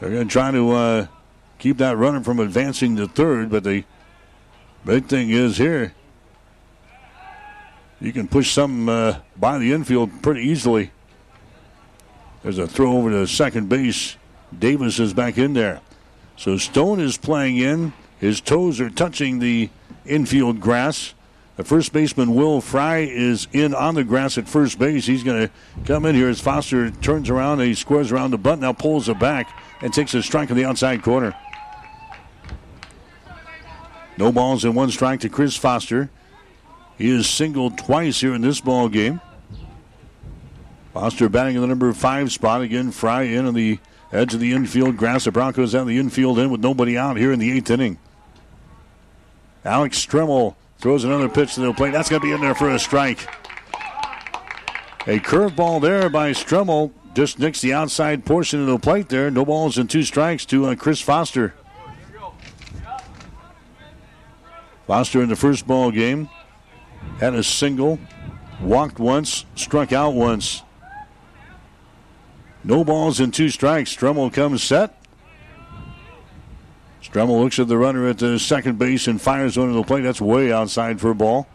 They're 0.00 0.10
going 0.10 0.28
to 0.28 0.32
try 0.32 0.50
to 0.50 0.72
uh, 0.72 1.06
keep 1.58 1.78
that 1.78 1.96
runner 1.96 2.22
from 2.22 2.38
advancing 2.38 2.96
to 2.96 3.06
third, 3.08 3.48
but 3.48 3.64
the 3.64 3.84
big 4.84 5.06
thing 5.06 5.30
is 5.30 5.56
here, 5.56 5.94
you 7.98 8.12
can 8.12 8.28
push 8.28 8.50
something 8.50 8.90
uh, 8.90 9.20
by 9.38 9.58
the 9.58 9.72
infield 9.72 10.22
pretty 10.22 10.42
easily. 10.42 10.90
There's 12.42 12.58
a 12.58 12.66
throw 12.66 12.92
over 12.98 13.10
to 13.10 13.26
second 13.26 13.70
base. 13.70 14.16
Davis 14.56 15.00
is 15.00 15.14
back 15.14 15.38
in 15.38 15.54
there. 15.54 15.80
So 16.36 16.56
Stone 16.56 17.00
is 17.00 17.16
playing 17.16 17.56
in. 17.56 17.92
His 18.18 18.40
toes 18.40 18.80
are 18.80 18.90
touching 18.90 19.38
the 19.38 19.70
infield 20.04 20.60
grass. 20.60 21.14
The 21.56 21.64
first 21.64 21.92
baseman, 21.92 22.34
Will 22.34 22.60
Fry, 22.60 22.98
is 22.98 23.48
in 23.52 23.74
on 23.74 23.94
the 23.94 24.04
grass 24.04 24.36
at 24.36 24.46
first 24.46 24.78
base. 24.78 25.06
He's 25.06 25.24
going 25.24 25.48
to 25.48 25.52
come 25.86 26.04
in 26.04 26.14
here 26.14 26.28
as 26.28 26.40
Foster 26.40 26.90
turns 26.90 27.30
around 27.30 27.60
he 27.60 27.74
squares 27.74 28.12
around 28.12 28.32
the 28.32 28.38
butt, 28.38 28.58
now 28.58 28.74
pulls 28.74 29.08
it 29.08 29.18
back 29.18 29.58
and 29.80 29.92
takes 29.92 30.12
a 30.12 30.22
strike 30.22 30.50
in 30.50 30.56
the 30.56 30.66
outside 30.66 31.02
corner. 31.02 31.34
No 34.18 34.32
balls 34.32 34.64
and 34.64 34.74
one 34.74 34.90
strike 34.90 35.20
to 35.20 35.30
Chris 35.30 35.56
Foster. 35.56 36.10
He 36.98 37.10
is 37.10 37.28
singled 37.28 37.78
twice 37.78 38.20
here 38.20 38.34
in 38.34 38.42
this 38.42 38.60
ball 38.60 38.88
game. 38.88 39.20
Foster 40.92 41.28
batting 41.28 41.56
in 41.56 41.60
the 41.60 41.66
number 41.66 41.92
five 41.92 42.32
spot. 42.32 42.62
Again, 42.62 42.90
Fry 42.90 43.22
in 43.22 43.46
on 43.46 43.54
the 43.54 43.78
edge 44.12 44.34
of 44.34 44.40
the 44.40 44.52
infield 44.52 44.96
grass. 44.96 45.24
The 45.24 45.32
Broncos 45.32 45.74
out 45.74 45.86
the 45.86 45.98
infield 45.98 46.38
in 46.38 46.50
with 46.50 46.60
nobody 46.60 46.96
out 46.96 47.16
here 47.16 47.32
in 47.32 47.38
the 47.38 47.50
eighth 47.52 47.70
inning. 47.70 47.98
Alex 49.64 50.04
Stremmel 50.04 50.54
throws 50.78 51.04
another 51.04 51.28
pitch 51.28 51.54
to 51.54 51.60
the 51.60 51.72
plate. 51.72 51.92
That's 51.92 52.08
going 52.08 52.22
to 52.22 52.26
be 52.26 52.32
in 52.32 52.40
there 52.40 52.54
for 52.54 52.70
a 52.70 52.78
strike. 52.78 53.28
A 55.08 55.20
curveball 55.20 55.80
there 55.80 56.08
by 56.08 56.32
Stremmel 56.32 56.92
just 57.14 57.38
nicks 57.38 57.60
the 57.60 57.72
outside 57.72 58.24
portion 58.24 58.60
of 58.60 58.66
the 58.66 58.78
plate 58.78 59.08
there. 59.08 59.30
No 59.30 59.44
balls 59.44 59.78
and 59.78 59.88
two 59.88 60.02
strikes 60.02 60.44
to 60.46 60.66
uh, 60.66 60.74
Chris 60.74 61.00
Foster. 61.00 61.54
Foster 64.86 65.22
in 65.22 65.28
the 65.28 65.36
first 65.36 65.66
ball 65.66 65.90
game 65.90 66.28
had 67.18 67.34
a 67.34 67.42
single, 67.42 67.98
walked 68.60 68.98
once, 68.98 69.44
struck 69.54 69.92
out 69.92 70.14
once. 70.14 70.62
No 72.66 72.82
balls 72.82 73.20
and 73.20 73.32
two 73.32 73.48
strikes. 73.48 73.94
Stremmel 73.94 74.32
comes 74.32 74.60
set. 74.60 75.00
Stremmel 77.00 77.40
looks 77.40 77.60
at 77.60 77.68
the 77.68 77.78
runner 77.78 78.08
at 78.08 78.18
the 78.18 78.40
second 78.40 78.76
base 78.76 79.06
and 79.06 79.22
fires 79.22 79.56
one 79.56 79.68
to 79.68 79.74
the 79.74 79.84
plate. 79.84 80.00
That's 80.00 80.20
way 80.20 80.50
outside 80.50 81.00
for 81.00 81.10
a 81.10 81.14
ball. 81.14 81.46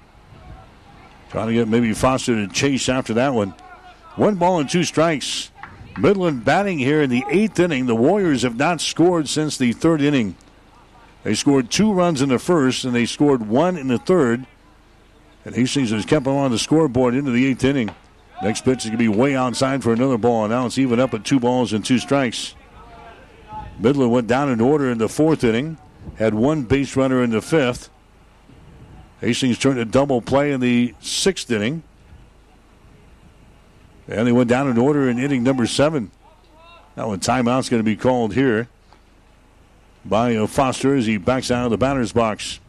Trying 1.29 1.47
to 1.47 1.53
get 1.53 1.67
maybe 1.67 1.91
Foster 1.93 2.35
to 2.35 2.47
chase 2.47 2.87
after 2.87 3.13
that 3.15 3.33
one. 3.33 3.53
One 4.15 4.35
ball 4.35 4.61
and 4.61 4.69
two 4.69 4.85
strikes. 4.85 5.51
Midland 5.97 6.45
batting 6.45 6.79
here 6.79 7.01
in 7.01 7.09
the 7.09 7.25
eighth 7.29 7.59
inning. 7.59 7.87
The 7.87 7.95
Warriors 7.95 8.43
have 8.43 8.55
not 8.55 8.79
scored 8.79 9.27
since 9.27 9.57
the 9.57 9.73
third 9.73 10.01
inning. 10.01 10.37
They 11.23 11.35
scored 11.35 11.69
two 11.69 11.91
runs 11.91 12.21
in 12.21 12.29
the 12.29 12.39
first, 12.39 12.85
and 12.85 12.95
they 12.95 13.05
scored 13.05 13.47
one 13.49 13.75
in 13.75 13.89
the 13.89 13.97
third. 13.97 14.47
And 15.43 15.55
Hastings 15.55 15.91
has 15.91 16.05
kept 16.05 16.23
them 16.23 16.35
on 16.35 16.51
the 16.51 16.59
scoreboard 16.59 17.15
into 17.15 17.31
the 17.31 17.45
eighth 17.45 17.65
inning. 17.65 17.93
Next 18.41 18.65
pitch 18.65 18.85
is 18.85 18.89
going 18.89 18.97
to 18.97 18.97
be 18.97 19.07
way 19.07 19.35
outside 19.35 19.83
for 19.83 19.93
another 19.93 20.17
ball. 20.17 20.47
Now 20.47 20.65
it's 20.65 20.77
even 20.77 20.99
up 20.99 21.13
at 21.13 21.23
two 21.23 21.39
balls 21.39 21.73
and 21.73 21.85
two 21.85 21.99
strikes. 21.99 22.55
Midland 23.79 24.11
went 24.11 24.27
down 24.27 24.49
in 24.49 24.59
order 24.59 24.89
in 24.89 24.97
the 24.97 25.09
fourth 25.09 25.43
inning, 25.43 25.77
had 26.15 26.33
one 26.33 26.63
base 26.63 26.95
runner 26.95 27.21
in 27.23 27.29
the 27.29 27.41
fifth. 27.41 27.89
Hastings 29.19 29.59
turned 29.59 29.79
a 29.79 29.85
double 29.85 30.21
play 30.21 30.51
in 30.51 30.59
the 30.59 30.95
sixth 30.99 31.51
inning. 31.51 31.83
And 34.07 34.27
they 34.27 34.31
went 34.31 34.49
down 34.49 34.67
in 34.67 34.77
order 34.77 35.07
in 35.07 35.19
inning 35.19 35.43
number 35.43 35.67
seven. 35.67 36.11
Now 36.97 37.13
a 37.13 37.17
timeout's 37.17 37.69
going 37.69 37.79
to 37.79 37.85
be 37.85 37.95
called 37.95 38.33
here 38.33 38.67
by 40.03 40.35
uh, 40.35 40.47
Foster 40.47 40.95
as 40.95 41.05
he 41.05 41.17
backs 41.17 41.51
out 41.51 41.65
of 41.65 41.71
the 41.71 41.77
batter's 41.77 42.11
box. 42.11 42.59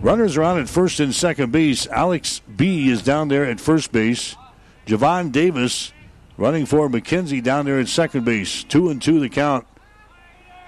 Runners 0.00 0.36
are 0.36 0.44
on 0.44 0.58
at 0.58 0.68
first 0.68 1.00
and 1.00 1.14
second 1.14 1.50
base. 1.50 1.86
Alex 1.88 2.40
Bee 2.56 2.90
is 2.90 3.02
down 3.02 3.28
there 3.28 3.44
at 3.44 3.60
first 3.60 3.90
base. 3.90 4.36
Javon 4.86 5.32
Davis 5.32 5.92
running 6.36 6.66
for 6.66 6.88
McKenzie 6.88 7.42
down 7.42 7.66
there 7.66 7.78
at 7.78 7.88
second 7.88 8.24
base. 8.24 8.64
Two 8.64 8.90
and 8.90 9.00
two 9.00 9.20
the 9.20 9.28
count. 9.28 9.66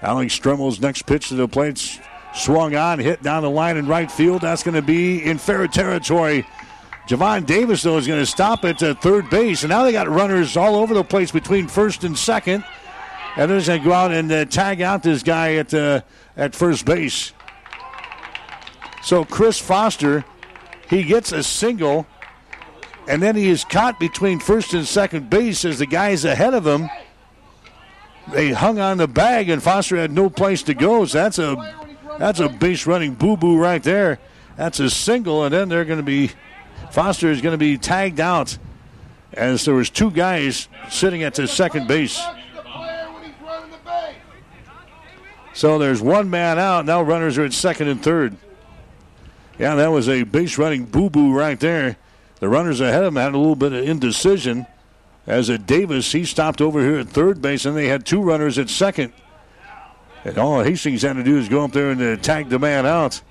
Alex 0.01 0.37
Stremmel's 0.37 0.79
next 0.79 1.03
pitch 1.03 1.29
to 1.29 1.35
the 1.35 1.47
plate 1.47 1.99
swung 2.33 2.75
on, 2.75 2.99
hit 2.99 3.23
down 3.23 3.43
the 3.43 3.49
line 3.49 3.77
in 3.77 3.87
right 3.87 4.11
field. 4.11 4.41
That's 4.41 4.63
going 4.63 4.75
to 4.75 4.81
be 4.81 5.23
in 5.23 5.37
fair 5.37 5.67
territory. 5.67 6.45
Javon 7.07 7.45
Davis, 7.45 7.83
though, 7.83 7.97
is 7.97 8.05
going 8.05 8.19
to 8.19 8.25
stop 8.25 8.65
it 8.65 8.81
at 8.83 9.01
third 9.01 9.29
base. 9.29 9.63
And 9.63 9.69
now 9.69 9.83
they 9.83 9.91
got 9.91 10.09
runners 10.09 10.57
all 10.57 10.75
over 10.75 10.93
the 10.93 11.03
place 11.03 11.31
between 11.31 11.67
first 11.67 12.03
and 12.03 12.17
second. 12.17 12.63
And 13.37 13.49
they're 13.49 13.61
going 13.61 13.79
to 13.79 13.85
go 13.85 13.93
out 13.93 14.11
and 14.11 14.31
uh, 14.31 14.45
tag 14.45 14.81
out 14.81 15.03
this 15.03 15.23
guy 15.23 15.55
at, 15.55 15.73
uh, 15.73 16.01
at 16.35 16.53
first 16.53 16.85
base. 16.85 17.31
So 19.03 19.23
Chris 19.23 19.57
Foster, 19.57 20.25
he 20.89 21.03
gets 21.03 21.31
a 21.31 21.43
single, 21.43 22.05
and 23.07 23.21
then 23.21 23.35
he 23.35 23.49
is 23.49 23.63
caught 23.63 23.99
between 23.99 24.39
first 24.39 24.73
and 24.73 24.85
second 24.85 25.29
base 25.29 25.63
as 25.65 25.79
the 25.79 25.85
guys 25.85 26.25
ahead 26.25 26.53
of 26.53 26.67
him. 26.67 26.89
They 28.31 28.51
hung 28.51 28.79
on 28.79 28.97
the 28.97 29.07
bag, 29.07 29.49
and 29.49 29.63
Foster 29.63 29.95
had 29.95 30.11
no 30.11 30.29
place 30.29 30.63
to 30.63 30.73
go. 30.73 31.05
So 31.05 31.17
that's 31.17 31.39
a 31.39 31.87
that's 32.19 32.39
a 32.39 32.49
base 32.49 32.85
running 32.85 33.13
boo 33.13 33.37
boo 33.37 33.57
right 33.57 33.81
there. 33.81 34.19
That's 34.57 34.79
a 34.79 34.89
single, 34.89 35.43
and 35.43 35.53
then 35.53 35.69
they're 35.69 35.85
going 35.85 35.99
to 35.99 36.03
be 36.03 36.31
Foster 36.91 37.29
is 37.29 37.41
going 37.41 37.53
to 37.53 37.57
be 37.57 37.77
tagged 37.77 38.19
out 38.19 38.57
as 39.33 39.65
there 39.65 39.75
was 39.75 39.89
two 39.89 40.11
guys 40.11 40.67
sitting 40.89 41.23
at 41.23 41.35
the 41.35 41.47
second 41.47 41.87
base. 41.87 42.19
So 45.53 45.79
there's 45.79 46.01
one 46.01 46.29
man 46.29 46.59
out. 46.59 46.85
Now 46.85 47.01
runners 47.01 47.37
are 47.37 47.45
at 47.45 47.53
second 47.53 47.87
and 47.87 48.03
third. 48.03 48.37
Yeah, 49.57 49.73
that 49.75 49.87
was 49.87 50.07
a 50.07 50.23
base 50.23 50.57
running 50.57 50.85
boo 50.85 51.09
boo 51.09 51.33
right 51.33 51.59
there. 51.59 51.97
The 52.39 52.49
runners 52.49 52.81
ahead 52.81 53.03
of 53.03 53.13
him 53.13 53.15
had 53.15 53.33
a 53.33 53.37
little 53.37 53.55
bit 53.55 53.73
of 53.73 53.83
indecision. 53.83 54.67
As 55.25 55.49
a 55.49 55.57
Davis, 55.57 56.11
he 56.11 56.23
stopped 56.23 56.61
over 56.61 56.81
here 56.81 56.99
at 56.99 57.09
third 57.09 57.41
base, 57.41 57.65
and 57.65 57.75
they 57.75 57.87
had 57.87 58.05
two 58.05 58.21
runners 58.21 58.57
at 58.57 58.69
second. 58.69 59.11
And 60.23 60.37
all 60.37 60.63
Hastings 60.63 61.01
had 61.01 61.15
to 61.15 61.23
do 61.23 61.37
is 61.37 61.49
go 61.49 61.63
up 61.63 61.71
there 61.71 61.89
and 61.89 62.01
uh, 62.01 62.15
tag 62.17 62.49
the 62.49 62.59
man 62.59 62.85
out. 62.85 63.21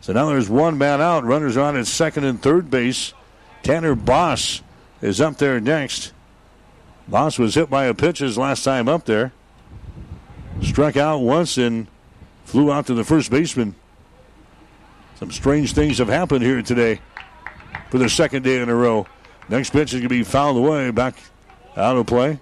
So 0.00 0.12
now 0.12 0.26
there's 0.26 0.50
one 0.50 0.76
man 0.76 1.00
out. 1.00 1.24
Runners 1.24 1.56
are 1.56 1.62
on 1.68 1.76
at 1.76 1.86
second 1.86 2.24
and 2.24 2.42
third 2.42 2.70
base. 2.70 3.14
Tanner 3.62 3.94
Boss 3.94 4.62
is 5.00 5.20
up 5.20 5.36
there 5.36 5.60
next. 5.60 6.12
Boss 7.06 7.38
was 7.38 7.54
hit 7.54 7.70
by 7.70 7.84
a 7.84 7.94
pitch 7.94 8.18
his 8.18 8.36
last 8.36 8.64
time 8.64 8.88
up 8.88 9.04
there. 9.04 9.32
Struck 10.62 10.96
out 10.96 11.18
once 11.18 11.56
and 11.58 11.86
flew 12.44 12.72
out 12.72 12.86
to 12.86 12.94
the 12.94 13.04
first 13.04 13.30
baseman. 13.30 13.74
Some 15.16 15.30
strange 15.30 15.72
things 15.72 15.98
have 15.98 16.08
happened 16.08 16.42
here 16.44 16.62
today 16.62 17.00
for 17.92 17.98
the 17.98 18.08
second 18.08 18.42
day 18.42 18.58
in 18.58 18.70
a 18.70 18.74
row. 18.74 19.06
Next 19.50 19.68
pitch 19.68 19.92
is 19.92 20.00
going 20.00 20.04
to 20.04 20.08
be 20.08 20.22
fouled 20.22 20.56
away, 20.56 20.90
back 20.92 21.14
out 21.76 21.94
of 21.94 22.06
play. 22.06 22.40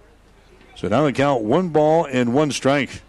So 0.77 0.87
now 0.87 1.03
they 1.03 1.11
count 1.11 1.43
one 1.43 1.71
ball 1.71 2.05
and 2.05 2.33
one 2.33 2.53
strike. 2.53 3.03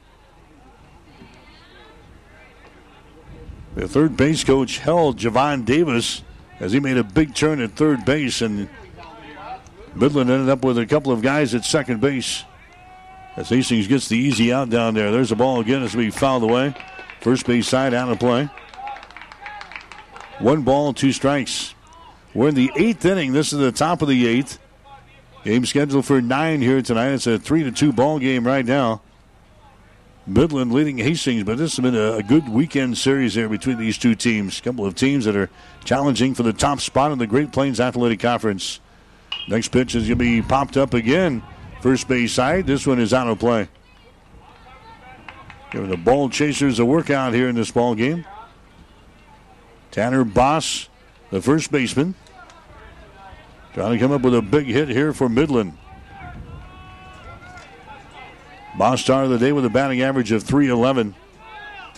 The 3.75 3.87
third 3.87 4.17
base 4.17 4.43
coach 4.43 4.79
held 4.79 5.19
Javon 5.19 5.65
Davis 5.65 6.23
as 6.59 6.71
he 6.71 6.79
made 6.79 6.97
a 6.97 7.03
big 7.03 7.35
turn 7.35 7.61
at 7.61 7.73
third 7.73 8.05
base, 8.05 8.41
and 8.41 8.67
Midland 9.93 10.31
ended 10.31 10.49
up 10.49 10.65
with 10.65 10.79
a 10.79 10.87
couple 10.87 11.11
of 11.11 11.21
guys 11.21 11.53
at 11.53 11.63
second 11.63 12.01
base. 12.01 12.43
As 13.35 13.49
Hastings 13.49 13.87
gets 13.87 14.07
the 14.07 14.17
easy 14.17 14.51
out 14.51 14.71
down 14.71 14.95
there. 14.95 15.11
There's 15.11 15.29
the 15.29 15.35
ball 15.35 15.59
again 15.59 15.83
as 15.83 15.95
we 15.95 16.09
fouled 16.09 16.41
away. 16.41 16.73
First 17.19 17.45
base 17.45 17.67
side 17.67 17.93
out 17.93 18.09
of 18.09 18.17
play. 18.17 18.49
One 20.39 20.63
ball, 20.63 20.91
two 20.91 21.11
strikes. 21.11 21.75
We're 22.33 22.49
in 22.49 22.55
the 22.55 22.71
eighth 22.75 23.05
inning. 23.05 23.33
This 23.33 23.51
is 23.51 23.59
the 23.59 23.71
top 23.71 24.01
of 24.01 24.07
the 24.07 24.27
eighth. 24.27 24.59
Game 25.43 25.65
scheduled 25.65 26.05
for 26.05 26.21
nine 26.21 26.61
here 26.61 26.81
tonight. 26.81 27.09
It's 27.09 27.27
a 27.27 27.39
three 27.39 27.63
to 27.63 27.71
two 27.71 27.91
ball 27.91 28.19
game 28.19 28.45
right 28.45 28.65
now. 28.65 29.01
Midland 30.27 30.71
leading 30.71 30.99
Hastings, 30.99 31.43
but 31.43 31.57
this 31.57 31.75
has 31.75 31.83
been 31.83 31.95
a, 31.95 32.17
a 32.17 32.23
good 32.23 32.47
weekend 32.47 32.97
series 32.97 33.33
there 33.33 33.49
between 33.49 33.79
these 33.79 33.97
two 33.97 34.13
teams. 34.13 34.59
A 34.59 34.61
couple 34.61 34.85
of 34.85 34.93
teams 34.93 35.25
that 35.25 35.35
are 35.35 35.49
challenging 35.83 36.35
for 36.35 36.43
the 36.43 36.53
top 36.53 36.79
spot 36.79 37.11
in 37.11 37.17
the 37.17 37.25
Great 37.25 37.51
Plains 37.51 37.79
Athletic 37.79 38.19
Conference. 38.19 38.79
Next 39.47 39.69
pitch 39.69 39.95
is 39.95 40.07
going 40.07 40.19
to 40.19 40.23
be 40.23 40.41
popped 40.41 40.77
up 40.77 40.93
again. 40.93 41.41
First 41.81 42.07
base 42.07 42.33
side. 42.33 42.67
This 42.67 42.85
one 42.85 42.99
is 42.99 43.13
out 43.13 43.27
of 43.27 43.39
play. 43.39 43.67
Giving 45.71 45.89
the 45.89 45.97
ball 45.97 46.29
chasers 46.29 46.77
a 46.77 46.85
workout 46.85 47.33
here 47.33 47.49
in 47.49 47.55
this 47.55 47.71
ball 47.71 47.95
game. 47.95 48.25
Tanner 49.89 50.23
Boss, 50.23 50.87
the 51.31 51.41
first 51.41 51.71
baseman. 51.71 52.15
Trying 53.73 53.93
to 53.93 53.99
come 53.99 54.11
up 54.11 54.21
with 54.21 54.35
a 54.35 54.41
big 54.41 54.67
hit 54.67 54.89
here 54.89 55.13
for 55.13 55.29
Midland. 55.29 55.77
Boss 58.77 59.07
of 59.09 59.29
the 59.29 59.37
day 59.37 59.51
with 59.51 59.65
a 59.65 59.69
batting 59.69 60.01
average 60.01 60.31
of 60.31 60.43
311. 60.43 61.15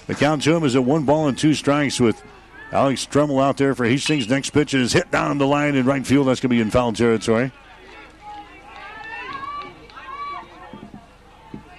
The 0.07 0.15
count 0.15 0.43
to 0.43 0.55
him 0.55 0.63
is 0.63 0.75
at 0.75 0.83
one 0.83 1.03
ball 1.03 1.27
and 1.27 1.37
two 1.37 1.53
strikes 1.53 1.99
with 1.99 2.21
Alex 2.71 3.05
Stremmel 3.05 3.41
out 3.41 3.57
there 3.57 3.73
for 3.75 3.85
Hastings. 3.85 4.27
Next 4.27 4.51
pitch 4.51 4.73
is 4.73 4.93
hit 4.93 5.09
down 5.11 5.37
the 5.37 5.47
line 5.47 5.75
in 5.75 5.85
right 5.85 6.05
field. 6.05 6.27
That's 6.27 6.39
going 6.39 6.49
to 6.49 6.55
be 6.55 6.61
in 6.61 6.71
foul 6.71 6.93
territory. 6.93 7.51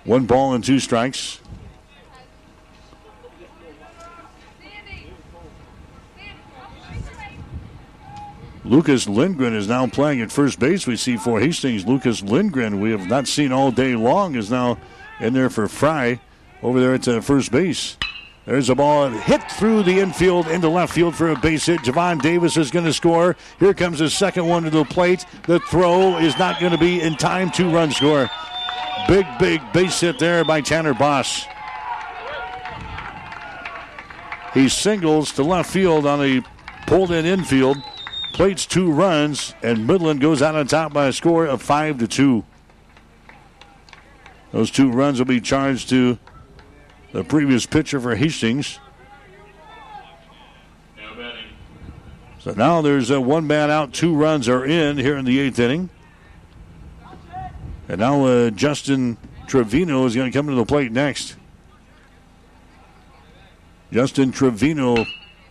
One 0.05 0.26
ball 0.26 0.55
and 0.55 0.62
two 0.62 0.78
strikes. 0.81 1.40
Lucas 8.65 9.07
Lindgren 9.07 9.55
is 9.55 9.69
now 9.69 9.86
playing 9.86 10.23
at 10.23 10.32
first 10.32 10.59
base. 10.59 10.86
We 10.86 10.97
see 10.97 11.19
for 11.19 11.39
Hastings, 11.39 11.86
Lucas 11.86 12.23
Lindgren, 12.23 12.81
we 12.81 12.93
have 12.93 13.07
not 13.07 13.28
seen 13.28 13.53
all 13.53 13.70
day 13.70 13.95
long, 13.95 14.35
is 14.36 14.51
now 14.51 14.78
in 15.20 15.35
there 15.35 15.51
for 15.51 15.69
Fry 15.69 16.19
over 16.62 16.81
there 16.81 16.95
at 16.95 17.07
uh, 17.07 17.20
first 17.20 17.53
base. 17.53 17.99
There's 18.47 18.70
a 18.70 18.74
ball 18.74 19.09
hit 19.11 19.43
through 19.53 19.82
the 19.82 20.01
infield 20.01 20.49
into 20.49 20.69
left 20.69 20.95
field 20.95 21.15
for 21.15 21.31
a 21.31 21.39
base 21.39 21.66
hit. 21.66 21.81
Javon 21.81 22.20
Davis 22.20 22.57
is 22.57 22.70
going 22.70 22.85
to 22.86 22.93
score. 22.93 23.36
Here 23.59 23.74
comes 23.74 23.99
his 23.99 24.15
second 24.15 24.47
one 24.47 24.65
to 24.65 24.70
the 24.70 24.85
plate. 24.85 25.24
The 25.47 25.61
throw 25.61 26.19
is 26.19 26.39
not 26.39 26.61
going 26.61 26.73
to 26.73 26.78
be 26.78 27.01
in 27.01 27.16
time. 27.16 27.51
Two 27.51 27.70
run 27.70 27.91
score. 27.91 28.28
Big, 29.09 29.27
big 29.39 29.61
base 29.73 30.01
hit 30.01 30.19
there 30.19 30.45
by 30.45 30.61
Tanner 30.61 30.95
Boss. 30.95 31.47
He 34.53 34.69
singles 34.69 35.32
to 35.32 35.43
left 35.43 35.70
field 35.70 36.07
on 36.07 36.23
a 36.23 36.43
pulled 36.86 37.12
in 37.12 37.24
infield 37.24 37.78
plates 38.35 38.66
two 38.66 38.90
runs, 38.90 39.55
and 39.62 39.86
Midland 39.86 40.20
goes 40.20 40.43
out 40.43 40.56
on 40.56 40.66
top 40.66 40.93
by 40.93 41.06
a 41.06 41.12
score 41.12 41.47
of 41.47 41.62
five 41.62 41.98
to 41.98 42.09
two. 42.09 42.44
Those 44.51 44.70
two 44.70 44.90
runs 44.90 45.19
will 45.19 45.27
be 45.27 45.40
charged 45.40 45.89
to 45.90 46.19
the 47.12 47.24
previous 47.24 47.65
pitcher 47.65 48.01
for 48.01 48.16
Hastings. 48.16 48.81
So 52.40 52.52
now 52.52 52.82
there's 52.82 53.09
a 53.11 53.20
one 53.20 53.47
man 53.47 53.70
out, 53.70 53.94
two 53.94 54.15
runs 54.15 54.48
are 54.48 54.66
in 54.66 54.98
here 54.98 55.16
in 55.16 55.24
the 55.24 55.39
eighth 55.39 55.59
inning. 55.59 55.89
And 57.89 58.01
now 58.01 58.24
uh, 58.27 58.51
Justin 58.51 59.16
Trevino 59.47 60.05
is 60.06 60.15
going 60.16 60.31
to 60.31 60.36
come 60.36 60.48
to 60.48 60.55
the 60.55 60.66
plate 60.66 60.90
next. 60.90 61.36
Justin 63.93 64.32
Trevino 64.32 65.06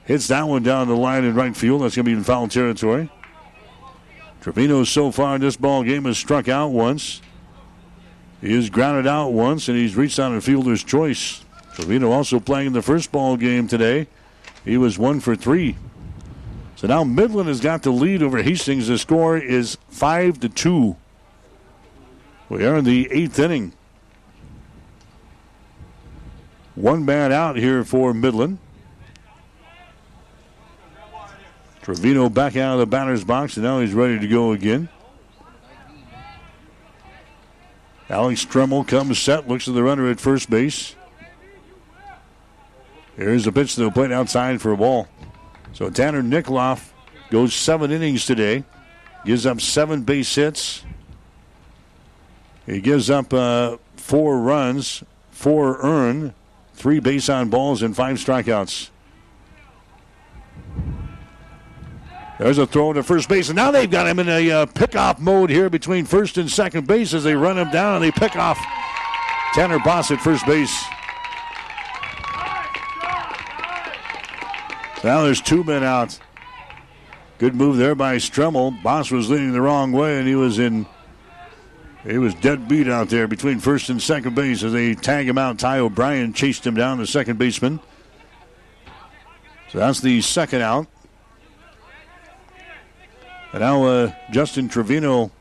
Hits 0.06 0.28
that 0.28 0.48
one 0.48 0.64
down 0.64 0.88
the 0.88 0.96
line 0.96 1.24
in 1.24 1.34
right 1.34 1.56
field. 1.56 1.82
That's 1.82 1.96
going 1.96 2.06
to 2.06 2.12
be 2.12 2.18
in 2.18 2.24
foul 2.24 2.48
territory. 2.48 3.10
Trevino 4.42 4.84
so 4.84 5.12
far 5.12 5.36
in 5.36 5.42
this 5.42 5.56
ball 5.56 5.84
game 5.84 6.04
has 6.04 6.18
struck 6.18 6.50
out 6.50 6.70
once. 6.70 7.22
He 8.42 8.54
has 8.54 8.70
grounded 8.70 9.08
out 9.08 9.30
once, 9.30 9.70
and 9.70 9.78
he's 9.78 9.96
reached 9.96 10.20
out 10.20 10.34
a 10.34 10.42
fielder's 10.42 10.84
choice. 10.84 11.46
Trevino 11.76 12.12
also 12.12 12.42
playing 12.42 12.68
in 12.68 12.74
the 12.74 12.82
first 12.82 13.12
ball 13.12 13.38
game 13.38 13.70
today. 13.70 14.08
He 14.66 14.78
was 14.78 15.00
one 15.00 15.22
for 15.22 15.36
three. 15.36 15.78
So 16.76 16.88
now 16.88 17.06
Midland 17.06 17.48
has 17.48 17.62
got 17.62 17.84
the 17.84 17.92
lead 17.92 18.22
over 18.22 18.44
Hastings. 18.44 18.90
The 18.90 18.98
score 18.98 19.38
is 19.38 19.78
five 19.88 20.42
to 20.42 20.50
two. 20.50 20.98
We 22.50 22.66
are 22.66 22.76
in 22.76 22.84
the 22.84 23.10
eighth 23.10 23.40
inning. 23.40 23.72
One 26.76 27.06
man 27.06 27.32
out 27.32 27.56
here 27.56 27.86
for 27.86 28.14
Midland. 28.14 28.58
Trevino 31.84 32.30
back 32.30 32.56
out 32.56 32.74
of 32.74 32.80
the 32.80 32.86
batter's 32.86 33.26
box, 33.26 33.58
and 33.58 33.66
now 33.66 33.82
he's 33.82 33.94
ready 33.94 34.18
to 34.18 34.28
go 34.28 34.54
again. 34.54 34.88
Alex 38.10 38.46
Stremmel 38.46 38.88
comes 38.88 39.20
set, 39.20 39.50
looks 39.50 39.68
at 39.68 39.74
the 39.74 39.84
runner 39.84 40.10
at 40.10 40.20
first 40.20 40.50
base. 40.50 40.96
Here's 43.18 43.46
a 43.48 43.52
pitch 43.52 43.76
to 43.76 43.84
the 43.84 43.92
plate 43.92 44.12
outside 44.12 44.62
for 44.62 44.72
a 44.72 44.78
ball. 44.78 45.10
So 45.74 45.90
Tanner 45.90 46.24
Nikoloff 46.24 46.92
goes 47.30 47.54
seven 47.54 47.92
innings 47.92 48.26
today, 48.26 48.64
gives 49.26 49.46
up 49.46 49.60
seven 49.60 50.04
base 50.04 50.34
hits. 50.34 50.86
He 52.66 52.80
gives 52.80 53.10
up 53.10 53.34
uh, 53.34 53.78
four 53.98 54.40
runs, 54.40 55.04
four 55.32 55.80
earned, 55.82 56.34
three 56.76 57.00
base 57.00 57.28
on 57.28 57.50
balls, 57.50 57.82
and 57.82 57.94
five 57.94 58.18
strikeouts. 58.18 58.90
There's 62.44 62.58
a 62.58 62.68
throw 62.68 62.92
to 62.92 63.04
first 63.04 63.30
base, 63.30 63.48
and 63.48 63.56
now 63.56 63.72
they've 63.72 63.90
got 63.90 64.06
him 64.06 64.20
in 64.20 64.28
a 64.28 64.52
uh, 64.52 64.66
pickoff 64.66 65.18
mode 65.18 65.50
here 65.50 65.70
between 65.70 66.04
first 66.04 66.38
and 66.38 66.52
second 66.52 66.86
base 66.86 67.14
as 67.14 67.24
they 67.24 67.36
run 67.36 67.58
him 67.58 67.72
down 67.72 67.96
and 67.96 68.04
they 68.04 68.12
pick 68.12 68.36
off 68.36 68.60
Tanner 69.54 69.80
Boss 69.80 70.12
at 70.12 70.20
first 70.20 70.46
base. 70.46 70.84
Now 75.06 75.24
there's 75.24 75.40
two 75.40 75.64
men 75.64 75.86
out. 75.86 76.20
Good 77.38 77.56
move 77.56 77.78
there 77.78 77.96
by 77.96 78.18
Stremmel. 78.18 78.84
Boss 78.84 79.10
was 79.10 79.30
leaning 79.30 79.54
the 79.54 79.62
wrong 79.62 79.94
way, 79.94 80.20
and 80.20 80.28
he 80.28 80.36
was 80.36 80.60
in. 80.60 80.86
He 82.04 82.18
was 82.18 82.36
dead 82.36 82.68
beat 82.68 82.90
out 82.90 83.08
there 83.08 83.30
between 83.30 83.60
first 83.60 83.90
and 83.90 84.02
second 84.02 84.36
base 84.36 84.64
as 84.64 84.74
they 84.74 84.96
tag 84.96 85.30
him 85.30 85.38
out. 85.38 85.60
Ty 85.60 85.80
O'Brien 85.80 86.34
chased 86.34 86.68
him 86.68 86.76
down, 86.76 86.98
the 86.98 87.08
second 87.08 87.40
baseman. 87.40 87.80
So 89.70 89.78
that's 89.78 90.02
the 90.02 90.20
second 90.20 90.62
out. 90.62 90.88
And 93.54 93.62
now 93.62 93.84
uh, 93.84 94.12
Justin 94.32 94.68
Trevino 94.68 95.32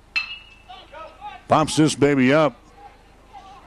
pops 1.49 1.77
this 1.77 1.95
baby 1.95 2.33
up. 2.33 2.57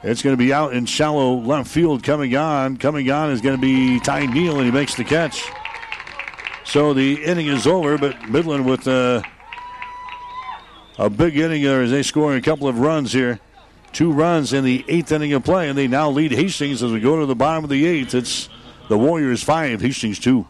It's 0.02 0.22
going 0.22 0.34
to 0.34 0.38
be 0.38 0.52
out 0.52 0.72
in 0.72 0.86
shallow 0.86 1.34
left 1.34 1.68
field 1.68 2.04
coming 2.04 2.36
on. 2.36 2.76
Coming 2.76 3.10
on 3.10 3.30
is 3.30 3.40
going 3.40 3.56
to 3.56 3.60
be 3.60 3.98
Ty 3.98 4.26
Neal, 4.26 4.56
and 4.56 4.64
he 4.64 4.70
makes 4.70 4.94
the 4.94 5.02
catch. 5.02 5.44
So 6.64 6.94
the 6.94 7.24
inning 7.24 7.48
is 7.48 7.66
over, 7.66 7.98
but 7.98 8.28
Midland 8.28 8.66
with 8.66 8.86
uh, 8.86 9.22
a 10.98 11.10
big 11.10 11.36
inning 11.36 11.64
there 11.64 11.82
as 11.82 11.90
they 11.90 12.04
score 12.04 12.36
a 12.36 12.40
couple 12.40 12.68
of 12.68 12.78
runs 12.78 13.12
here. 13.12 13.40
Two 13.92 14.12
runs 14.12 14.52
in 14.52 14.62
the 14.62 14.84
eighth 14.86 15.10
inning 15.10 15.32
of 15.32 15.42
play, 15.42 15.68
and 15.68 15.76
they 15.76 15.88
now 15.88 16.10
lead 16.10 16.30
Hastings 16.30 16.82
as 16.82 16.92
we 16.92 17.00
go 17.00 17.18
to 17.18 17.26
the 17.26 17.34
bottom 17.34 17.64
of 17.64 17.70
the 17.70 17.84
eighth. 17.86 18.14
It's 18.14 18.48
the 18.88 18.98
Warriors 18.98 19.42
five, 19.42 19.80
Hastings 19.80 20.20
two. 20.20 20.46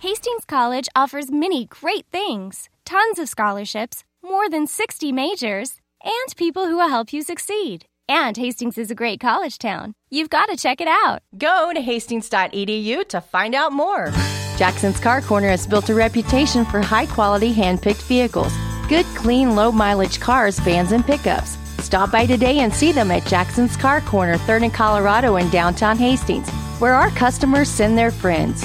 Hastings 0.00 0.44
College 0.44 0.88
offers 0.94 1.30
many 1.30 1.64
great 1.64 2.04
things 2.12 2.68
tons 2.86 3.18
of 3.18 3.28
scholarships, 3.28 4.04
more 4.22 4.48
than 4.48 4.66
60 4.66 5.12
majors, 5.12 5.80
and 6.02 6.36
people 6.36 6.66
who 6.66 6.76
will 6.76 6.88
help 6.88 7.12
you 7.12 7.22
succeed. 7.22 7.84
And 8.08 8.36
Hastings 8.36 8.78
is 8.78 8.90
a 8.90 8.94
great 8.94 9.18
college 9.18 9.58
town. 9.58 9.94
You've 10.08 10.30
got 10.30 10.46
to 10.46 10.56
check 10.56 10.80
it 10.80 10.86
out. 10.88 11.22
Go 11.36 11.72
to 11.74 11.80
hastings.edu 11.80 13.08
to 13.08 13.20
find 13.20 13.54
out 13.56 13.72
more. 13.72 14.12
Jackson's 14.56 15.00
Car 15.00 15.20
Corner 15.20 15.48
has 15.48 15.66
built 15.66 15.90
a 15.90 15.94
reputation 15.94 16.64
for 16.64 16.80
high 16.80 17.06
quality 17.06 17.52
hand 17.52 17.82
picked 17.82 18.02
vehicles, 18.02 18.52
good, 18.88 19.04
clean, 19.16 19.56
low 19.56 19.72
mileage 19.72 20.20
cars, 20.20 20.60
vans, 20.60 20.92
and 20.92 21.04
pickups. 21.04 21.58
Stop 21.84 22.12
by 22.12 22.24
today 22.24 22.60
and 22.60 22.72
see 22.72 22.92
them 22.92 23.10
at 23.10 23.26
Jackson's 23.26 23.76
Car 23.76 24.00
Corner, 24.00 24.38
3rd 24.38 24.62
and 24.62 24.74
Colorado 24.74 25.36
in 25.36 25.50
downtown 25.50 25.98
Hastings, 25.98 26.48
where 26.78 26.94
our 26.94 27.10
customers 27.10 27.68
send 27.68 27.98
their 27.98 28.12
friends. 28.12 28.64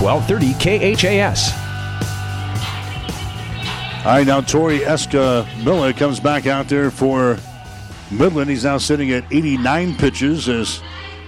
1230 0.00 0.94
KHAS. 0.94 1.52
All 4.04 4.12
right, 4.12 4.26
now 4.26 4.40
Tori 4.40 4.80
Eska 4.80 5.46
Miller 5.64 5.92
comes 5.92 6.20
back 6.20 6.46
out 6.46 6.68
there 6.68 6.90
for 6.90 7.38
Midland. 8.10 8.50
He's 8.50 8.64
now 8.64 8.78
sitting 8.78 9.10
at 9.10 9.24
89 9.32 9.96
pitches 9.96 10.48
as 10.48 10.80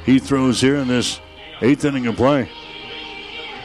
he 0.05 0.19
throws 0.19 0.61
here 0.61 0.77
in 0.77 0.87
this 0.87 1.21
eighth 1.61 1.85
inning 1.85 2.07
of 2.07 2.17
play. 2.17 2.49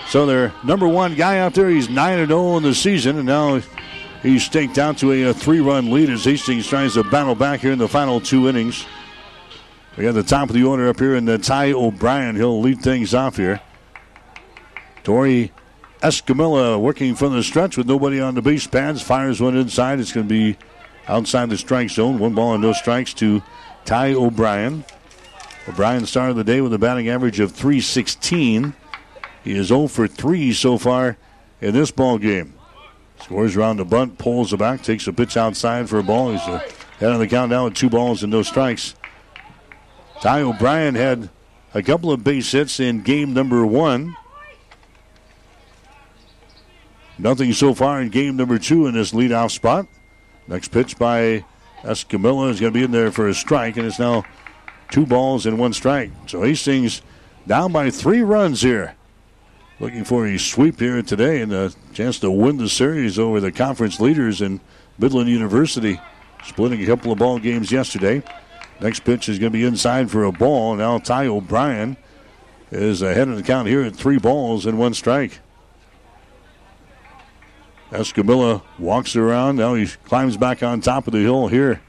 So 0.08 0.26
their 0.26 0.54
number 0.64 0.88
one 0.88 1.16
guy 1.16 1.40
out 1.40 1.54
there, 1.54 1.70
he's 1.70 1.90
9 1.90 2.28
0 2.28 2.58
in 2.58 2.64
the 2.64 2.74
season, 2.74 3.18
and 3.18 3.26
now 3.26 3.62
he's 4.22 4.46
staked 4.46 4.78
out 4.78 4.98
to 5.00 5.12
a, 5.12 5.24
a 5.24 5.34
three 5.34 5.60
run 5.60 5.92
lead 5.92 6.10
as 6.10 6.24
Hastings 6.24 6.68
tries 6.68 6.96
to 6.96 7.04
battle 7.04 7.36
back 7.36 7.60
here 7.60 7.72
in 7.72 7.80
the 7.80 7.88
final 7.88 8.20
two 8.20 8.50
innings. 8.50 8.86
We 9.98 10.06
got 10.06 10.14
the 10.14 10.24
top 10.24 10.50
of 10.50 10.56
the 10.56 10.64
order 10.64 10.90
up 10.90 11.00
here, 11.00 11.16
and 11.16 11.28
the 11.28 11.38
Ty 11.38 11.74
O'Brien. 11.74 12.36
He'll 12.36 12.62
lead 12.62 12.82
things 12.82 13.14
off 13.14 13.38
here. 13.38 13.62
Tori 15.04 15.52
Escamilla 16.02 16.80
working 16.80 17.16
from 17.16 17.34
the 17.34 17.44
stretch 17.44 17.78
with 17.78 17.88
nobody 17.88 18.20
on 18.20 18.36
the 18.36 18.42
base 18.42 18.68
pads. 18.68 19.02
Fires 19.02 19.42
one 19.42 19.56
inside. 19.56 20.00
It's 20.00 20.12
going 20.12 20.28
to 20.28 20.34
be 20.34 20.58
outside 21.08 21.50
the 21.50 21.58
strike 21.58 21.90
zone. 21.90 22.20
One 22.20 22.34
ball 22.34 22.54
and 22.54 22.62
no 22.62 22.74
strikes 22.74 23.14
to 23.16 23.42
Ty 23.86 24.14
O'Brien. 24.14 24.84
O'Brien 25.68 26.06
started 26.06 26.36
the 26.36 26.44
day 26.44 26.62
with 26.62 26.74
a 26.74 26.78
batting 26.78 27.08
average 27.08 27.40
of 27.40 27.54
316. 27.54 28.74
He 29.44 29.52
is 29.52 29.68
0 29.68 29.88
for 29.88 30.08
3 30.08 30.54
so 30.54 30.78
far 30.78 31.18
in 31.62 31.74
this 31.74 31.92
ball 31.92 32.18
game. 32.18 32.54
Scores 33.22 33.56
around 33.56 33.78
the 33.78 33.86
bunt, 33.86 34.18
pulls 34.18 34.52
the 34.52 34.58
back, 34.58 34.84
takes 34.84 35.08
a 35.08 35.14
pitch 35.14 35.38
outside 35.38 35.90
for 35.90 36.00
a 36.00 36.04
ball. 36.04 36.32
He's 36.32 36.42
ahead 36.42 37.12
on 37.12 37.20
the 37.20 37.28
count 37.28 37.50
now 37.50 37.66
with 37.66 37.76
two 37.76 37.90
balls 37.90 38.24
and 38.24 38.32
no 38.32 38.44
strikes. 38.44 38.96
Ty 40.22 40.42
O'Brien 40.42 40.96
had 40.96 41.30
a 41.74 41.82
couple 41.82 42.12
of 42.12 42.24
base 42.24 42.52
hits 42.52 42.80
in 42.80 43.02
game 43.02 43.34
number 43.34 43.66
one. 43.66 44.16
Nothing 47.18 47.54
so 47.54 47.74
far 47.74 48.02
in 48.02 48.10
game 48.10 48.36
number 48.36 48.58
two 48.58 48.88
in 48.88 48.96
this 48.96 49.12
leadoff 49.12 49.52
spot. 49.52 49.88
Next 50.48 50.70
pitch 50.70 50.98
by 50.98 51.46
Escamilla 51.84 52.50
is 52.50 52.60
going 52.60 52.74
to 52.74 52.78
be 52.78 52.84
in 52.84 52.92
there 52.92 53.12
for 53.12 53.28
a 53.28 53.34
strike, 53.34 53.78
and 53.78 53.86
it's 53.86 54.00
now 54.00 54.24
two 54.90 55.06
balls 55.06 55.46
and 55.46 55.60
one 55.60 55.74
strike. 55.74 56.12
So 56.28 56.42
Hastings 56.42 57.02
down 57.48 57.72
by 57.72 57.90
three 57.90 58.22
runs 58.22 58.62
here. 58.62 58.96
Looking 59.80 60.04
for 60.04 60.28
a 60.28 60.38
sweep 60.38 60.80
here 60.80 61.02
today 61.02 61.42
and 61.42 61.52
a 61.52 61.74
chance 61.94 62.20
to 62.20 62.32
win 62.32 62.58
the 62.58 62.70
series 62.70 63.20
over 63.20 63.40
the 63.40 63.52
conference 63.52 64.00
leaders 64.00 64.42
in 64.42 64.62
Midland 64.98 65.30
University. 65.30 66.00
Splitting 66.46 66.82
a 66.82 66.86
couple 66.86 67.12
of 67.12 67.18
ball 67.20 67.40
games 67.40 67.72
yesterday. 67.72 68.24
Next 68.80 69.02
pitch 69.02 69.30
is 69.30 69.40
going 69.40 69.52
to 69.52 69.58
be 69.58 69.66
inside 69.66 70.10
for 70.10 70.24
a 70.26 70.32
ball. 70.32 70.76
Now 70.76 71.00
Ty 71.00 71.28
O'Brien 71.28 71.98
is 72.72 73.02
ahead 73.02 73.28
of 73.28 73.36
the 73.36 73.44
count 73.44 73.68
here 73.68 73.84
at 73.84 73.96
three 73.96 74.18
balls 74.18 74.66
and 74.66 74.78
one 74.78 74.94
strike. 74.94 75.40
Escamilla 77.94 78.64
walks 78.80 79.16
around. 79.16 79.58
Now 79.58 79.76
he 79.76 79.86
climbs 79.86 80.36
back 80.36 80.64
on 80.64 80.82
top 80.82 81.08
of 81.08 81.14
the 81.14 81.20
hill 81.20 81.48
here. 81.48 81.82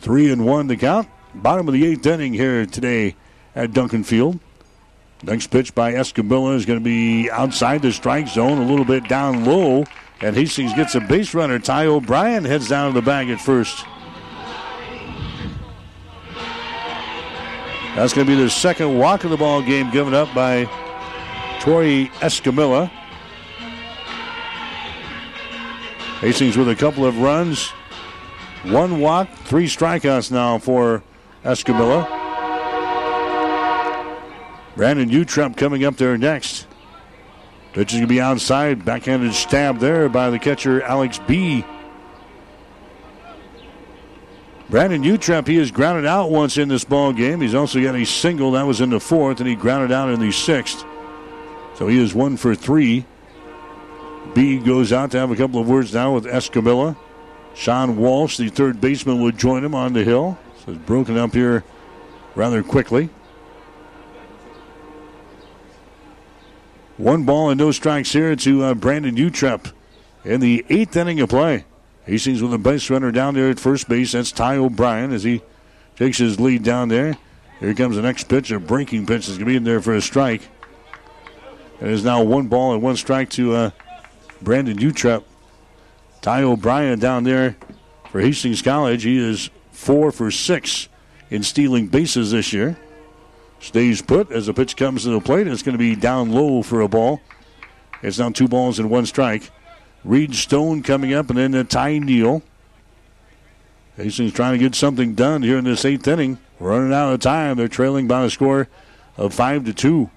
Three 0.00 0.32
and 0.32 0.46
one 0.46 0.68
to 0.68 0.76
count. 0.76 1.08
Bottom 1.34 1.68
of 1.68 1.74
the 1.74 1.84
eighth 1.86 2.04
inning 2.06 2.32
here 2.32 2.66
today 2.66 3.14
at 3.54 3.72
Duncan 3.72 4.04
Field. 4.04 4.40
Next 5.22 5.48
pitch 5.48 5.74
by 5.74 5.92
Escamilla 5.92 6.56
is 6.56 6.66
going 6.66 6.78
to 6.78 6.84
be 6.84 7.30
outside 7.30 7.82
the 7.82 7.92
strike 7.92 8.26
zone, 8.26 8.58
a 8.58 8.66
little 8.66 8.84
bit 8.84 9.06
down 9.08 9.44
low. 9.44 9.84
And 10.20 10.34
Hastings 10.34 10.72
gets 10.74 10.94
a 10.94 11.00
base 11.00 11.34
runner. 11.34 11.58
Ty 11.58 11.86
O'Brien 11.86 12.44
heads 12.44 12.68
down 12.68 12.92
to 12.92 13.00
the 13.00 13.04
bag 13.04 13.28
at 13.28 13.40
first. 13.40 13.84
That's 17.94 18.14
going 18.14 18.26
to 18.26 18.36
be 18.36 18.42
the 18.42 18.48
second 18.48 18.98
walk 18.98 19.24
of 19.24 19.30
the 19.30 19.36
ball 19.36 19.60
game 19.62 19.90
given 19.90 20.14
up 20.14 20.32
by 20.34 20.64
Tori 21.60 22.06
Escamilla. 22.20 22.90
Hastings 26.22 26.56
with 26.56 26.68
a 26.68 26.76
couple 26.76 27.04
of 27.04 27.18
runs, 27.18 27.70
one 28.62 29.00
walk, 29.00 29.28
three 29.38 29.66
strikeouts 29.66 30.30
now 30.30 30.56
for 30.56 31.02
Escamilla. 31.44 32.06
Brandon 34.76 35.10
Utrep 35.10 35.56
coming 35.56 35.84
up 35.84 35.96
there 35.96 36.16
next. 36.16 36.68
Pitch 37.72 37.92
is 37.92 37.98
going 37.98 38.06
to 38.06 38.06
be 38.06 38.20
outside. 38.20 38.84
Backhanded 38.84 39.34
stab 39.34 39.80
there 39.80 40.08
by 40.08 40.30
the 40.30 40.38
catcher, 40.38 40.80
Alex 40.82 41.18
Bee. 41.18 41.64
Brandon 44.70 45.02
Utrep, 45.02 45.48
he 45.48 45.56
has 45.56 45.72
grounded 45.72 46.06
out 46.06 46.30
once 46.30 46.56
in 46.56 46.68
this 46.68 46.84
ball 46.84 47.12
game. 47.12 47.40
He's 47.40 47.56
also 47.56 47.82
got 47.82 47.96
a 47.96 48.06
single 48.06 48.52
that 48.52 48.64
was 48.64 48.80
in 48.80 48.90
the 48.90 49.00
fourth, 49.00 49.40
and 49.40 49.48
he 49.48 49.56
grounded 49.56 49.90
out 49.90 50.08
in 50.08 50.20
the 50.20 50.30
sixth. 50.30 50.84
So 51.74 51.88
he 51.88 52.00
is 52.00 52.14
one 52.14 52.36
for 52.36 52.54
three. 52.54 53.06
Bee 54.34 54.58
goes 54.58 54.92
out 54.92 55.10
to 55.10 55.18
have 55.18 55.30
a 55.30 55.36
couple 55.36 55.60
of 55.60 55.68
words 55.68 55.92
now 55.92 56.14
with 56.14 56.24
Escamilla. 56.24 56.96
Sean 57.54 57.96
Walsh, 57.96 58.38
the 58.38 58.48
third 58.48 58.80
baseman, 58.80 59.20
would 59.22 59.38
join 59.38 59.64
him 59.64 59.74
on 59.74 59.92
the 59.92 60.04
hill. 60.04 60.38
So 60.64 60.72
it's 60.72 60.80
broken 60.82 61.18
up 61.18 61.34
here 61.34 61.64
rather 62.34 62.62
quickly. 62.62 63.10
One 66.96 67.24
ball 67.24 67.50
and 67.50 67.58
no 67.58 67.72
strikes 67.72 68.12
here 68.12 68.36
to 68.36 68.64
uh, 68.64 68.74
Brandon 68.74 69.16
Utrep 69.16 69.72
in 70.24 70.40
the 70.40 70.64
eighth 70.68 70.96
inning 70.96 71.20
of 71.20 71.30
play. 71.30 71.64
Hastings 72.06 72.42
with 72.42 72.54
a 72.54 72.58
base 72.58 72.90
runner 72.90 73.12
down 73.12 73.34
there 73.34 73.50
at 73.50 73.60
first 73.60 73.88
base. 73.88 74.12
That's 74.12 74.32
Ty 74.32 74.56
O'Brien 74.56 75.12
as 75.12 75.22
he 75.22 75.42
takes 75.96 76.18
his 76.18 76.40
lead 76.40 76.62
down 76.62 76.88
there. 76.88 77.16
Here 77.60 77.74
comes 77.74 77.96
the 77.96 78.02
next 78.02 78.28
pitch. 78.28 78.50
A 78.50 78.58
breaking 78.58 79.06
pitch 79.06 79.28
is 79.28 79.38
going 79.38 79.40
to 79.40 79.44
be 79.46 79.56
in 79.56 79.64
there 79.64 79.80
for 79.80 79.94
a 79.94 80.00
strike. 80.00 80.42
It 81.80 81.88
is 81.88 82.04
now 82.04 82.22
one 82.22 82.48
ball 82.48 82.74
and 82.74 82.82
one 82.82 82.96
strike 82.96 83.30
to 83.30 83.54
uh, 83.54 83.70
Brandon 84.42 84.78
Utrep. 84.78 85.24
Ty 86.20 86.42
O'Brien 86.42 86.98
down 86.98 87.24
there 87.24 87.56
for 88.10 88.20
Hastings 88.20 88.62
College. 88.62 89.02
He 89.02 89.18
is 89.18 89.50
four 89.72 90.12
for 90.12 90.30
six 90.30 90.88
in 91.30 91.42
stealing 91.42 91.88
bases 91.88 92.30
this 92.30 92.52
year. 92.52 92.78
Stays 93.58 94.02
put 94.02 94.30
as 94.30 94.46
the 94.46 94.54
pitch 94.54 94.76
comes 94.76 95.04
to 95.04 95.10
the 95.10 95.20
plate. 95.20 95.46
It's 95.46 95.62
going 95.62 95.74
to 95.74 95.78
be 95.78 95.96
down 95.96 96.30
low 96.30 96.62
for 96.62 96.80
a 96.80 96.88
ball. 96.88 97.20
It's 98.02 98.18
now 98.18 98.30
two 98.30 98.48
balls 98.48 98.78
and 98.78 98.90
one 98.90 99.06
strike. 99.06 99.50
Reed 100.04 100.34
Stone 100.34 100.82
coming 100.82 101.14
up, 101.14 101.30
and 101.30 101.38
then 101.38 101.54
uh, 101.54 101.62
Ty 101.62 101.98
Neal. 101.98 102.42
Hastings 103.96 104.32
trying 104.32 104.52
to 104.52 104.58
get 104.58 104.74
something 104.74 105.14
done 105.14 105.42
here 105.42 105.58
in 105.58 105.64
this 105.64 105.84
eighth 105.84 106.08
inning. 106.08 106.38
Running 106.58 106.92
out 106.92 107.12
of 107.12 107.20
time. 107.20 107.56
They're 107.56 107.68
trailing 107.68 108.08
by 108.08 108.24
a 108.24 108.30
score 108.30 108.68
of 109.16 109.32
five 109.32 109.64
to 109.64 109.72
two. 109.72 110.10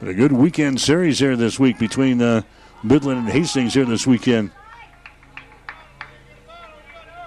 But 0.00 0.08
a 0.08 0.14
good 0.14 0.32
weekend 0.32 0.80
series 0.80 1.18
here 1.18 1.36
this 1.36 1.60
week 1.60 1.78
between 1.78 2.22
uh, 2.22 2.42
Midland 2.82 3.20
and 3.20 3.28
Hastings 3.28 3.74
here 3.74 3.84
this 3.84 4.06
weekend. 4.06 4.50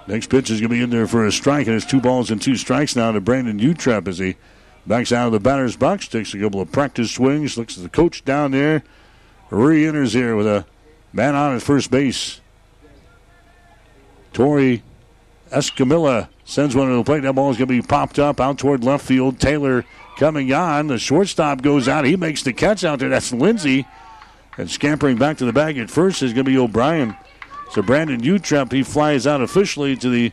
Next 0.08 0.30
pitch 0.30 0.52
is 0.52 0.60
going 0.60 0.70
to 0.70 0.76
be 0.76 0.84
in 0.84 0.90
there 0.90 1.08
for 1.08 1.26
a 1.26 1.32
strike, 1.32 1.66
and 1.68 1.76
it's 1.76 1.86
two 1.86 2.02
balls 2.02 2.30
and 2.30 2.42
two 2.42 2.56
strikes 2.56 2.96
now 2.96 3.12
to 3.12 3.20
Brandon 3.20 3.60
Utrep 3.60 4.08
as 4.08 4.20
he 4.20 4.36
backs 4.86 5.12
out 5.12 5.28
of 5.28 5.32
the 5.32 5.40
batter's 5.40 5.76
box, 5.76 6.08
takes 6.08 6.34
a 6.34 6.40
couple 6.40 6.62
of 6.62 6.72
practice 6.72 7.12
swings, 7.12 7.58
looks 7.58 7.76
at 7.76 7.84
the 7.84 7.90
coach 7.90 8.24
down 8.24 8.52
there, 8.52 8.84
re 9.50 9.88
enters 9.88 10.14
here 10.14 10.36
with 10.36 10.46
a 10.46 10.66
man 11.12 11.34
on 11.34 11.56
at 11.56 11.62
first 11.62 11.90
base. 11.90 12.40
Tori 14.32 14.84
Escamilla 15.50 16.28
sends 16.44 16.76
one 16.76 16.90
to 16.90 16.96
the 16.98 17.04
plate. 17.04 17.22
That 17.22 17.34
ball 17.34 17.50
is 17.50 17.58
going 17.58 17.70
to 17.70 17.82
be 17.82 17.82
popped 17.82 18.20
up 18.20 18.40
out 18.40 18.60
toward 18.60 18.84
left 18.84 19.06
field. 19.06 19.40
Taylor 19.40 19.86
coming 20.18 20.52
on. 20.54 20.88
The 20.88 21.00
shortstop 21.00 21.62
goes 21.62 21.88
out. 21.88 22.06
He 22.06 22.18
makes 22.18 22.44
the 22.44 22.54
catch 22.54 22.84
out 22.84 23.00
there. 23.00 23.10
That's 23.10 23.32
Lindsay. 23.32 23.88
And 24.58 24.70
scampering 24.70 25.18
back 25.18 25.38
to 25.38 25.46
the 25.46 25.54
bag 25.54 25.78
at 25.78 25.90
first 25.90 26.24
is 26.24 26.34
going 26.34 26.46
to 26.46 26.52
be 26.52 26.58
O'Brien. 26.58 27.16
So 27.72 27.82
Brandon 27.82 28.22
Utrep, 28.22 28.72
he 28.72 28.84
flies 28.84 29.28
out 29.28 29.42
officially 29.42 29.96
to 29.98 30.10
the 30.10 30.32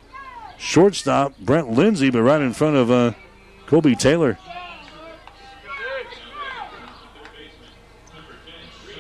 shortstop, 0.59 1.37
Brent 1.39 1.73
Lindsay, 1.73 2.11
but 2.11 2.23
right 2.23 2.41
in 2.41 2.53
front 2.53 2.77
of 2.77 2.91
uh, 2.91 3.13
Colby 3.67 3.97
Taylor. 3.97 4.39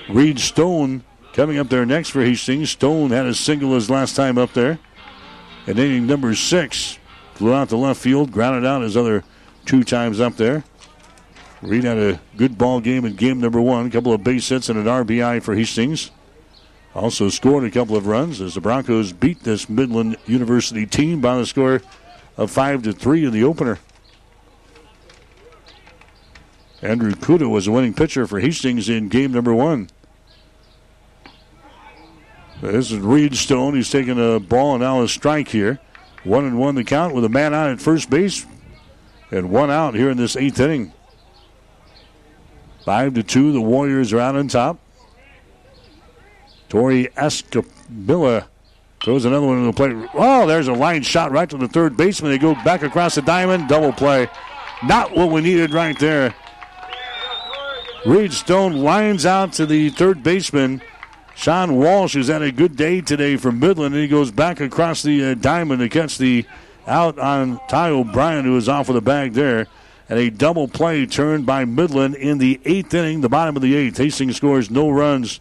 Reed 0.08 0.40
Stone 0.40 1.04
coming 1.32 1.58
up 1.58 1.68
there 1.68 1.86
next 1.86 2.10
for 2.10 2.22
Hastings. 2.22 2.70
Stone 2.70 3.10
had 3.10 3.26
a 3.26 3.34
single 3.34 3.74
his 3.74 3.88
last 3.88 4.16
time 4.16 4.36
up 4.38 4.52
there. 4.52 4.78
And 5.66 5.78
inning 5.78 6.06
number 6.06 6.34
six 6.34 6.98
flew 7.34 7.54
out 7.54 7.68
to 7.68 7.76
left 7.76 8.00
field, 8.00 8.32
grounded 8.32 8.66
out 8.66 8.82
his 8.82 8.96
other 8.96 9.22
two 9.64 9.84
times 9.84 10.20
up 10.20 10.36
there. 10.36 10.64
Reed 11.62 11.84
had 11.84 11.96
a 11.96 12.20
good 12.36 12.58
ball 12.58 12.80
game 12.80 13.04
in 13.04 13.14
game 13.14 13.40
number 13.40 13.60
one. 13.60 13.86
A 13.86 13.90
couple 13.90 14.12
of 14.12 14.24
base 14.24 14.48
hits 14.48 14.68
and 14.68 14.78
an 14.78 14.86
RBI 14.86 15.42
for 15.42 15.54
Hastings. 15.54 16.10
Also 16.94 17.28
scored 17.28 17.64
a 17.64 17.70
couple 17.70 17.96
of 17.96 18.06
runs 18.06 18.40
as 18.40 18.54
the 18.54 18.60
Broncos 18.60 19.12
beat 19.12 19.44
this 19.44 19.68
Midland 19.68 20.16
University 20.26 20.84
team 20.84 21.20
by 21.20 21.36
the 21.36 21.46
score 21.46 21.80
of 22.36 22.50
five 22.50 22.82
to 22.82 22.92
three 22.92 23.24
in 23.24 23.32
the 23.32 23.44
opener. 23.44 23.78
Andrew 26.82 27.12
Kuda 27.12 27.48
was 27.48 27.66
the 27.66 27.70
winning 27.70 27.94
pitcher 27.94 28.26
for 28.26 28.40
Hastings 28.40 28.88
in 28.88 29.08
game 29.08 29.30
number 29.32 29.54
one. 29.54 29.88
This 32.60 32.90
is 32.90 32.98
Reed 32.98 33.36
Stone. 33.36 33.74
He's 33.74 33.90
taking 33.90 34.18
a 34.18 34.40
ball 34.40 34.74
and 34.74 34.82
now 34.82 35.02
a 35.02 35.08
strike 35.08 35.48
here. 35.48 35.80
One 36.24 36.44
and 36.44 36.58
one 36.58 36.74
the 36.74 36.84
count 36.84 37.14
with 37.14 37.24
a 37.24 37.28
man 37.28 37.54
out 37.54 37.70
at 37.70 37.80
first 37.80 38.10
base 38.10 38.46
and 39.30 39.50
one 39.50 39.70
out 39.70 39.94
here 39.94 40.10
in 40.10 40.16
this 40.16 40.36
eighth 40.36 40.60
inning. 40.60 40.92
Five 42.84 43.14
to 43.14 43.22
two, 43.22 43.52
the 43.52 43.60
Warriors 43.60 44.12
are 44.12 44.20
out 44.20 44.36
on 44.36 44.48
top. 44.48 44.78
Tori 46.68 47.08
Escamilla 47.16 48.46
throws 49.04 49.24
another 49.24 49.46
one 49.46 49.58
in 49.58 49.66
the 49.66 49.72
plate. 49.72 49.94
Oh, 50.14 50.46
there's 50.46 50.68
a 50.68 50.72
line 50.72 51.02
shot 51.02 51.30
right 51.30 51.48
to 51.50 51.56
the 51.56 51.68
third 51.68 51.96
baseman. 51.96 52.30
They 52.30 52.38
go 52.38 52.54
back 52.64 52.82
across 52.82 53.14
the 53.14 53.22
diamond, 53.22 53.68
double 53.68 53.92
play. 53.92 54.28
Not 54.84 55.14
what 55.14 55.30
we 55.30 55.42
needed 55.42 55.72
right 55.72 55.98
there. 55.98 56.34
Reed 58.04 58.32
Stone 58.32 58.78
lines 58.78 59.24
out 59.26 59.52
to 59.54 59.66
the 59.66 59.90
third 59.90 60.22
baseman. 60.22 60.82
Sean 61.36 61.76
Walsh 61.76 62.14
has 62.14 62.28
had 62.28 62.42
a 62.42 62.50
good 62.50 62.76
day 62.76 63.00
today 63.00 63.36
for 63.36 63.52
Midland, 63.52 63.94
and 63.94 64.02
he 64.02 64.08
goes 64.08 64.30
back 64.30 64.60
across 64.60 65.02
the 65.02 65.24
uh, 65.24 65.34
diamond 65.34 65.80
to 65.80 65.88
catch 65.88 66.18
the 66.18 66.44
out 66.86 67.18
on 67.18 67.60
Ty 67.68 67.90
O'Brien, 67.90 68.44
who 68.44 68.56
is 68.56 68.68
off 68.68 68.88
with 68.88 68.96
a 68.96 69.02
bag 69.02 69.34
there. 69.34 69.66
And 70.12 70.20
a 70.20 70.30
double 70.30 70.68
play 70.68 71.06
turned 71.06 71.46
by 71.46 71.64
Midland 71.64 72.14
in 72.16 72.36
the 72.36 72.60
eighth 72.66 72.92
inning, 72.92 73.22
the 73.22 73.30
bottom 73.30 73.56
of 73.56 73.62
the 73.62 73.74
eighth. 73.74 73.96
Hastings 73.96 74.36
scores 74.36 74.70
no 74.70 74.90
runs, 74.90 75.40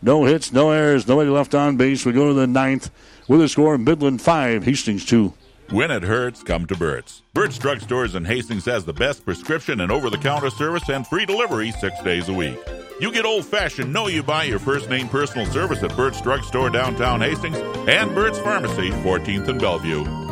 no 0.00 0.26
hits, 0.26 0.52
no 0.52 0.70
errors, 0.70 1.08
nobody 1.08 1.28
left 1.28 1.56
on 1.56 1.76
base. 1.76 2.06
We 2.06 2.12
go 2.12 2.28
to 2.28 2.34
the 2.34 2.46
ninth 2.46 2.88
with 3.26 3.42
a 3.42 3.48
score 3.48 3.76
Midland 3.78 4.22
5, 4.22 4.62
Hastings 4.62 5.04
2. 5.06 5.34
When 5.70 5.90
it 5.90 6.04
hurts, 6.04 6.44
come 6.44 6.66
to 6.66 6.76
Burt's. 6.76 7.22
Burt's 7.34 7.58
Drug 7.58 7.80
Stores 7.80 8.14
in 8.14 8.24
Hastings 8.24 8.64
has 8.66 8.84
the 8.84 8.92
best 8.92 9.24
prescription 9.24 9.80
and 9.80 9.90
over 9.90 10.08
the 10.08 10.18
counter 10.18 10.50
service 10.50 10.88
and 10.88 11.04
free 11.04 11.26
delivery 11.26 11.72
six 11.72 12.00
days 12.04 12.28
a 12.28 12.32
week. 12.32 12.56
You 13.00 13.10
get 13.10 13.24
old 13.24 13.44
fashioned, 13.44 13.92
know 13.92 14.06
you 14.06 14.22
buy 14.22 14.44
your 14.44 14.60
first 14.60 14.88
name 14.88 15.08
personal 15.08 15.46
service 15.46 15.82
at 15.82 15.96
Burt's 15.96 16.20
Drug 16.20 16.44
Store 16.44 16.70
downtown 16.70 17.22
Hastings 17.22 17.58
and 17.88 18.14
Burt's 18.14 18.38
Pharmacy, 18.38 18.90
14th 18.90 19.48
and 19.48 19.60
Bellevue. 19.60 20.31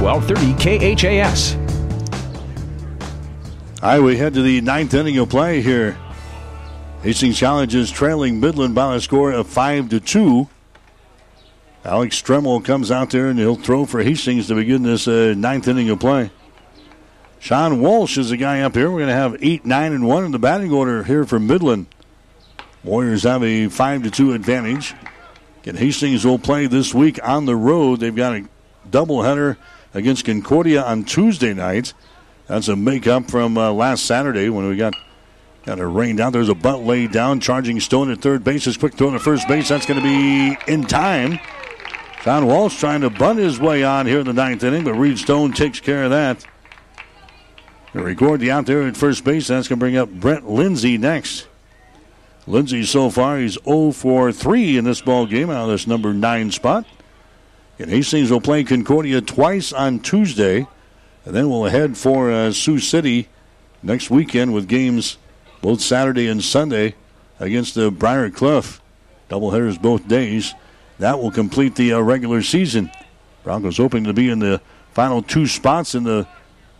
1230 0.00 0.96
KHAS. 0.96 1.56
All 3.82 3.90
right, 3.90 4.00
we 4.00 4.16
head 4.16 4.34
to 4.34 4.42
the 4.42 4.60
ninth 4.60 4.94
inning 4.94 5.18
of 5.18 5.28
play 5.28 5.62
here. 5.62 5.96
Hastings 7.02 7.38
Challenge 7.38 7.74
is 7.74 7.90
trailing 7.90 8.40
Midland 8.40 8.74
by 8.74 8.94
a 8.96 9.00
score 9.00 9.32
of 9.32 9.46
5 9.46 9.90
to 9.90 10.00
2. 10.00 10.48
Alex 11.84 12.20
Stremmel 12.20 12.64
comes 12.64 12.90
out 12.90 13.10
there 13.10 13.28
and 13.28 13.38
he'll 13.38 13.54
throw 13.54 13.86
for 13.86 14.02
Hastings 14.02 14.48
to 14.48 14.54
begin 14.54 14.82
this 14.82 15.06
uh, 15.06 15.34
ninth 15.36 15.68
inning 15.68 15.88
of 15.88 16.00
play. 16.00 16.30
Sean 17.38 17.80
Walsh 17.80 18.18
is 18.18 18.30
the 18.30 18.36
guy 18.36 18.60
up 18.62 18.74
here. 18.74 18.90
We're 18.90 18.98
going 18.98 19.08
to 19.08 19.14
have 19.14 19.36
8, 19.40 19.64
9, 19.64 19.92
and 19.92 20.06
1 20.06 20.24
in 20.24 20.32
the 20.32 20.38
batting 20.38 20.72
order 20.72 21.04
here 21.04 21.24
for 21.24 21.38
Midland. 21.38 21.86
Warriors 22.82 23.22
have 23.22 23.44
a 23.44 23.68
5 23.68 24.02
to 24.02 24.10
2 24.10 24.32
advantage. 24.32 24.94
And 25.64 25.78
Hastings 25.78 26.24
will 26.24 26.38
play 26.38 26.66
this 26.66 26.94
week 26.94 27.18
on 27.22 27.44
the 27.44 27.56
road. 27.56 28.00
They've 28.00 28.14
got 28.14 28.36
a 28.36 28.48
doubleheader 28.90 29.56
against 29.96 30.26
Concordia 30.26 30.82
on 30.82 31.04
Tuesday 31.04 31.54
night. 31.54 31.94
That's 32.46 32.68
a 32.68 32.76
makeup 32.76 33.30
from 33.30 33.56
uh, 33.56 33.72
last 33.72 34.04
Saturday 34.04 34.50
when 34.50 34.68
we 34.68 34.76
got 34.76 34.94
got 35.64 35.78
it 35.78 35.84
rained 35.84 36.20
out. 36.20 36.32
There's 36.32 36.50
a 36.50 36.54
bunt 36.54 36.84
laid 36.84 37.10
down, 37.10 37.40
charging 37.40 37.80
Stone 37.80 38.12
at 38.12 38.20
third 38.20 38.44
base. 38.44 38.66
His 38.66 38.76
quick 38.76 38.94
throw 38.94 39.10
to 39.10 39.18
first 39.18 39.48
base. 39.48 39.68
That's 39.68 39.86
going 39.86 40.00
to 40.00 40.06
be 40.06 40.56
in 40.70 40.84
time. 40.84 41.40
Sean 42.22 42.46
Walsh 42.46 42.78
trying 42.78 43.00
to 43.00 43.10
bunt 43.10 43.38
his 43.38 43.58
way 43.58 43.82
on 43.82 44.06
here 44.06 44.20
in 44.20 44.26
the 44.26 44.32
ninth 44.32 44.62
inning, 44.62 44.84
but 44.84 44.94
Reed 44.94 45.18
Stone 45.18 45.52
takes 45.52 45.80
care 45.80 46.04
of 46.04 46.10
that. 46.10 46.44
And 47.94 48.04
record 48.04 48.40
the 48.40 48.50
out 48.50 48.66
there 48.66 48.86
at 48.86 48.96
first 48.96 49.24
base. 49.24 49.48
That's 49.48 49.66
going 49.66 49.78
to 49.78 49.82
bring 49.82 49.96
up 49.96 50.10
Brent 50.10 50.48
Lindsay 50.48 50.98
next. 50.98 51.48
Lindsay 52.46 52.84
so 52.84 53.10
far 53.10 53.38
he's 53.38 53.58
0 53.64 53.92
for 53.92 54.30
3 54.30 54.76
in 54.76 54.84
this 54.84 55.00
ball 55.00 55.26
game 55.26 55.50
out 55.50 55.64
of 55.64 55.70
this 55.70 55.86
number 55.86 56.12
nine 56.12 56.52
spot. 56.52 56.86
And 57.78 57.90
Hastings 57.90 58.30
will 58.30 58.40
play 58.40 58.64
Concordia 58.64 59.20
twice 59.20 59.72
on 59.72 60.00
Tuesday. 60.00 60.66
And 61.24 61.34
then 61.34 61.50
we'll 61.50 61.64
head 61.64 61.96
for 61.96 62.30
uh, 62.30 62.52
Sioux 62.52 62.78
City 62.78 63.28
next 63.82 64.10
weekend 64.10 64.54
with 64.54 64.68
games 64.68 65.18
both 65.60 65.80
Saturday 65.80 66.28
and 66.28 66.42
Sunday 66.42 66.94
against 67.38 67.74
the 67.74 67.90
Briar 67.90 68.30
Cliff. 68.30 68.80
Doubleheaders 69.28 69.80
both 69.80 70.08
days. 70.08 70.54
That 70.98 71.18
will 71.18 71.30
complete 71.30 71.74
the 71.74 71.92
uh, 71.92 72.00
regular 72.00 72.42
season. 72.42 72.90
Broncos 73.44 73.76
hoping 73.76 74.04
to 74.04 74.12
be 74.12 74.30
in 74.30 74.38
the 74.38 74.60
final 74.92 75.20
two 75.20 75.46
spots 75.46 75.94
in 75.94 76.04
the 76.04 76.26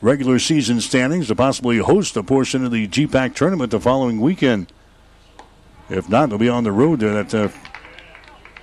regular 0.00 0.38
season 0.38 0.80
standings 0.80 1.26
to 1.28 1.34
possibly 1.34 1.78
host 1.78 2.16
a 2.16 2.22
portion 2.22 2.64
of 2.64 2.70
the 2.70 2.88
GPAC 2.88 3.34
tournament 3.34 3.70
the 3.70 3.80
following 3.80 4.20
weekend. 4.20 4.72
If 5.90 6.08
not, 6.08 6.28
they'll 6.28 6.38
be 6.38 6.48
on 6.48 6.64
the 6.64 6.72
road 6.72 7.00
there 7.00 7.22
that 7.22 7.34
uh, 7.34 7.48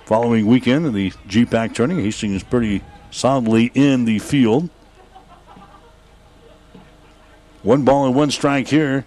following 0.04 0.46
weekend 0.46 0.86
in 0.86 0.92
the 0.92 1.10
GPAC 1.28 1.74
tournament. 1.74 2.04
Hastings 2.04 2.36
is 2.36 2.42
pretty 2.42 2.82
solidly 3.10 3.70
in 3.74 4.04
the 4.04 4.18
field. 4.18 4.68
One 7.62 7.84
ball 7.84 8.06
and 8.06 8.14
one 8.14 8.30
strike 8.30 8.68
here 8.68 9.06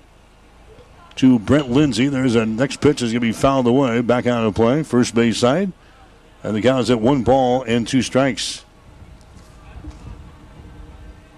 to 1.17 1.37
Brent 1.37 1.69
Lindsay. 1.69 2.07
There's 2.07 2.35
a 2.35 2.45
next 2.45 2.81
pitch 2.81 3.01
is 3.01 3.11
going 3.11 3.21
to 3.21 3.27
be 3.27 3.31
fouled 3.31 3.67
away. 3.67 4.01
Back 4.01 4.25
out 4.25 4.43
of 4.43 4.55
play. 4.55 4.81
First 4.83 5.13
base 5.13 5.37
side. 5.37 5.71
And 6.43 6.55
the 6.55 6.61
count 6.61 6.81
is 6.81 6.89
at 6.89 6.99
one 6.99 7.23
ball 7.23 7.63
and 7.63 7.87
two 7.87 8.01
strikes. 8.01 8.63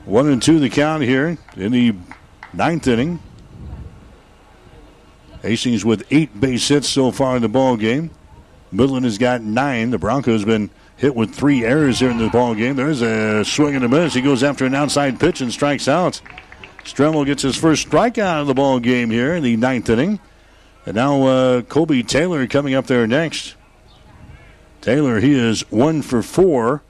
One 0.05 0.27
and 0.27 0.41
two 0.41 0.59
the 0.59 0.69
count 0.69 1.03
here 1.03 1.37
in 1.55 1.71
the 1.71 1.95
ninth 2.53 2.87
inning. 2.87 3.19
Hastings 5.41 5.85
with 5.85 6.05
eight 6.11 6.39
base 6.39 6.67
hits 6.67 6.89
so 6.89 7.11
far 7.11 7.35
in 7.35 7.41
the 7.41 7.49
ball 7.49 7.77
game. 7.77 8.11
Midland 8.71 9.05
has 9.05 9.17
got 9.17 9.41
nine. 9.41 9.89
The 9.91 9.97
Broncos 9.97 10.45
been 10.45 10.69
hit 10.97 11.15
with 11.15 11.33
three 11.33 11.63
errors 11.63 11.99
here 11.99 12.09
in 12.09 12.17
the 12.17 12.29
ball 12.29 12.53
game. 12.53 12.75
There's 12.75 13.01
a 13.01 13.43
swing 13.43 13.75
and 13.75 13.85
a 13.85 13.89
miss. 13.89 14.13
He 14.13 14.21
goes 14.21 14.43
after 14.43 14.65
an 14.65 14.75
outside 14.75 15.19
pitch 15.19 15.41
and 15.41 15.51
strikes 15.51 15.87
out. 15.87 16.21
Stremmel 16.83 17.25
gets 17.25 17.43
his 17.43 17.55
first 17.55 17.89
strikeout 17.89 18.41
of 18.41 18.47
the 18.47 18.53
ball 18.53 18.79
game 18.79 19.09
here 19.09 19.35
in 19.35 19.43
the 19.43 19.55
ninth 19.55 19.89
inning. 19.89 20.19
And 20.85 20.95
now 20.95 21.23
uh, 21.23 21.61
Colby 21.63 22.03
Taylor 22.03 22.45
coming 22.47 22.73
up 22.73 22.87
there 22.87 23.05
next. 23.07 23.55
Taylor, 24.81 25.19
he 25.19 25.33
is 25.33 25.69
one 25.71 26.01
for 26.01 26.21
four 26.21 26.81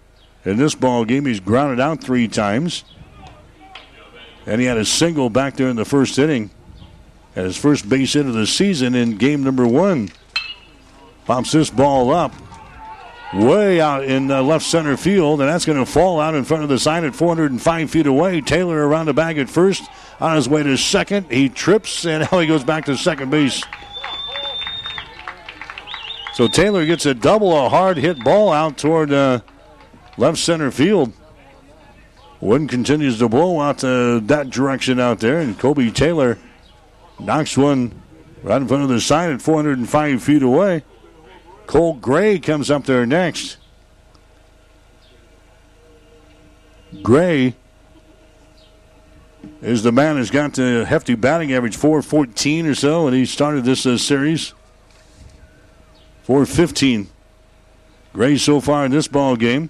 in 0.45 0.57
this 0.57 0.75
ball 0.75 1.05
game. 1.05 1.25
He's 1.25 1.39
grounded 1.39 1.79
out 1.79 2.03
three 2.03 2.27
times. 2.27 2.83
And 4.45 4.61
he 4.61 4.67
had 4.67 4.77
a 4.77 4.85
single 4.85 5.29
back 5.29 5.55
there 5.55 5.69
in 5.69 5.75
the 5.75 5.85
first 5.85 6.17
inning. 6.17 6.49
At 7.35 7.45
his 7.45 7.57
first 7.57 7.87
base 7.87 8.13
hit 8.13 8.25
of 8.25 8.33
the 8.33 8.47
season 8.47 8.95
in 8.95 9.17
game 9.17 9.43
number 9.43 9.67
one. 9.67 10.09
Pops 11.29 11.51
this 11.51 11.69
ball 11.69 12.09
up 12.09 12.33
way 13.35 13.79
out 13.79 14.03
in 14.03 14.29
left 14.29 14.65
center 14.65 14.97
field, 14.97 15.41
and 15.41 15.47
that's 15.47 15.63
going 15.63 15.77
to 15.77 15.85
fall 15.85 16.19
out 16.19 16.33
in 16.33 16.43
front 16.43 16.63
of 16.63 16.69
the 16.69 16.79
sign 16.79 17.03
at 17.03 17.13
405 17.13 17.91
feet 17.91 18.07
away. 18.07 18.41
Taylor 18.41 18.87
around 18.87 19.05
the 19.05 19.13
bag 19.13 19.37
at 19.37 19.47
first, 19.47 19.87
on 20.19 20.35
his 20.35 20.49
way 20.49 20.63
to 20.63 20.75
second. 20.75 21.31
He 21.31 21.47
trips, 21.47 22.03
and 22.03 22.27
now 22.31 22.39
he 22.39 22.47
goes 22.47 22.63
back 22.63 22.85
to 22.85 22.97
second 22.97 23.29
base. 23.29 23.63
So 26.33 26.47
Taylor 26.47 26.87
gets 26.87 27.05
a 27.05 27.13
double, 27.13 27.55
a 27.55 27.69
hard 27.69 27.97
hit 27.97 28.23
ball 28.23 28.51
out 28.51 28.79
toward 28.79 29.13
uh, 29.13 29.41
left 30.17 30.39
center 30.39 30.71
field. 30.71 31.13
Wind 32.41 32.69
continues 32.69 33.19
to 33.19 33.29
blow 33.29 33.61
out 33.61 33.83
uh, 33.83 34.17
that 34.23 34.49
direction 34.49 34.99
out 34.99 35.19
there, 35.19 35.37
and 35.37 35.59
Colby 35.59 35.91
Taylor 35.91 36.39
knocks 37.19 37.55
one 37.55 38.01
right 38.41 38.59
in 38.59 38.67
front 38.67 38.81
of 38.81 38.89
the 38.89 38.99
sign 38.99 39.29
at 39.29 39.43
405 39.43 40.23
feet 40.23 40.41
away. 40.41 40.83
Cole 41.69 41.93
Gray 41.93 42.39
comes 42.39 42.71
up 42.71 42.85
there 42.85 43.05
next. 43.05 43.57
Gray 47.03 47.53
is 49.61 49.83
the 49.83 49.91
man 49.91 50.15
who's 50.15 50.31
got 50.31 50.55
the 50.55 50.83
hefty 50.83 51.13
batting 51.13 51.53
average, 51.53 51.75
414 51.77 52.65
or 52.65 52.73
so, 52.73 53.05
and 53.05 53.15
he 53.15 53.23
started 53.23 53.65
this 53.65 53.85
uh, 53.85 53.99
series. 53.99 54.55
415. 56.23 57.07
Gray 58.13 58.35
so 58.39 58.59
far 58.59 58.85
in 58.85 58.91
this 58.91 59.07
ball 59.07 59.35
game. 59.35 59.69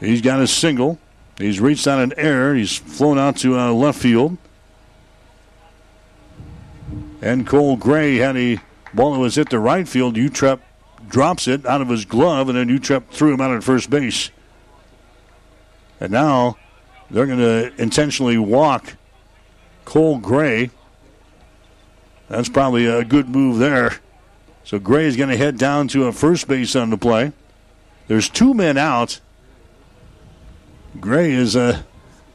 He's 0.00 0.22
got 0.22 0.40
a 0.40 0.48
single. 0.48 0.98
He's 1.38 1.60
reached 1.60 1.86
out 1.86 2.00
an 2.00 2.14
error. 2.16 2.56
He's 2.56 2.76
flown 2.76 3.16
out 3.16 3.36
to 3.36 3.56
uh, 3.56 3.70
left 3.70 4.00
field. 4.00 4.36
And 7.20 7.46
Cole 7.46 7.76
Gray 7.76 8.16
had 8.16 8.36
a 8.36 8.60
ball 8.94 9.18
was 9.18 9.36
hit 9.36 9.50
the 9.50 9.58
right 9.58 9.88
field. 9.88 10.16
Utrep 10.16 10.60
drops 11.08 11.48
it 11.48 11.66
out 11.66 11.80
of 11.80 11.88
his 11.88 12.04
glove, 12.04 12.48
and 12.48 12.56
then 12.56 12.68
Utrep 12.68 13.08
threw 13.08 13.34
him 13.34 13.40
out 13.40 13.50
at 13.50 13.64
first 13.64 13.90
base. 13.90 14.30
And 16.00 16.10
now 16.12 16.56
They're 17.12 17.26
going 17.26 17.38
to 17.40 17.72
intentionally 17.80 18.38
walk 18.38 18.96
Cole 19.84 20.18
Gray. 20.18 20.70
That's 22.28 22.48
probably 22.48 22.86
a 22.86 23.04
good 23.04 23.28
move 23.28 23.58
there. 23.58 23.98
So 24.64 24.78
Gray 24.78 25.04
is 25.04 25.16
going 25.18 25.28
to 25.28 25.36
head 25.36 25.58
down 25.58 25.88
to 25.88 26.06
a 26.06 26.12
first 26.12 26.48
base 26.48 26.74
on 26.74 26.88
the 26.88 26.96
play. 26.96 27.32
There's 28.08 28.30
two 28.30 28.54
men 28.54 28.78
out. 28.78 29.20
Gray 31.00 31.32
is 31.32 31.54
a, 31.54 31.84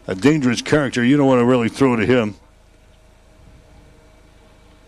a 0.05 0.13
dangerous 0.13 0.61
character. 0.61 1.03
You 1.03 1.17
don't 1.17 1.27
want 1.27 1.39
to 1.39 1.45
really 1.45 1.69
throw 1.69 1.95
to 1.95 2.05
him. 2.05 2.35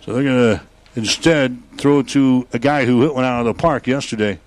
So 0.02 0.14
they're 0.14 0.24
going 0.24 0.58
to 0.58 0.64
instead 0.96 1.62
throw 1.78 2.02
to 2.02 2.48
a 2.54 2.60
guy 2.60 2.86
who 2.86 3.02
hit 3.02 3.14
one 3.14 3.24
out 3.24 3.40
of 3.40 3.46
the 3.46 3.54
park 3.54 3.88
yesterday. 3.88 4.40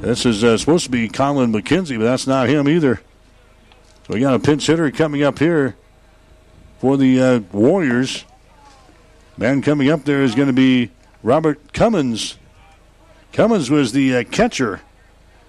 This 0.00 0.26
is 0.26 0.44
uh, 0.44 0.58
supposed 0.58 0.84
to 0.84 0.90
be 0.90 1.08
Colin 1.08 1.52
McKenzie, 1.52 1.96
but 1.96 2.04
that's 2.04 2.26
not 2.26 2.48
him 2.48 2.68
either. 2.68 3.00
So 4.06 4.14
we 4.14 4.20
got 4.20 4.34
a 4.34 4.38
pinch 4.38 4.66
hitter 4.66 4.90
coming 4.90 5.22
up 5.22 5.38
here 5.38 5.76
for 6.78 6.98
the 6.98 7.20
uh, 7.20 7.38
Warriors. 7.52 8.24
Man 9.38 9.62
coming 9.62 9.88
up 9.88 10.04
there 10.04 10.22
is 10.22 10.34
going 10.34 10.48
to 10.48 10.52
be 10.52 10.90
Robert 11.22 11.72
Cummins. 11.72 12.36
Cummins 13.32 13.70
was 13.70 13.92
the 13.92 14.16
uh, 14.16 14.24
catcher 14.24 14.82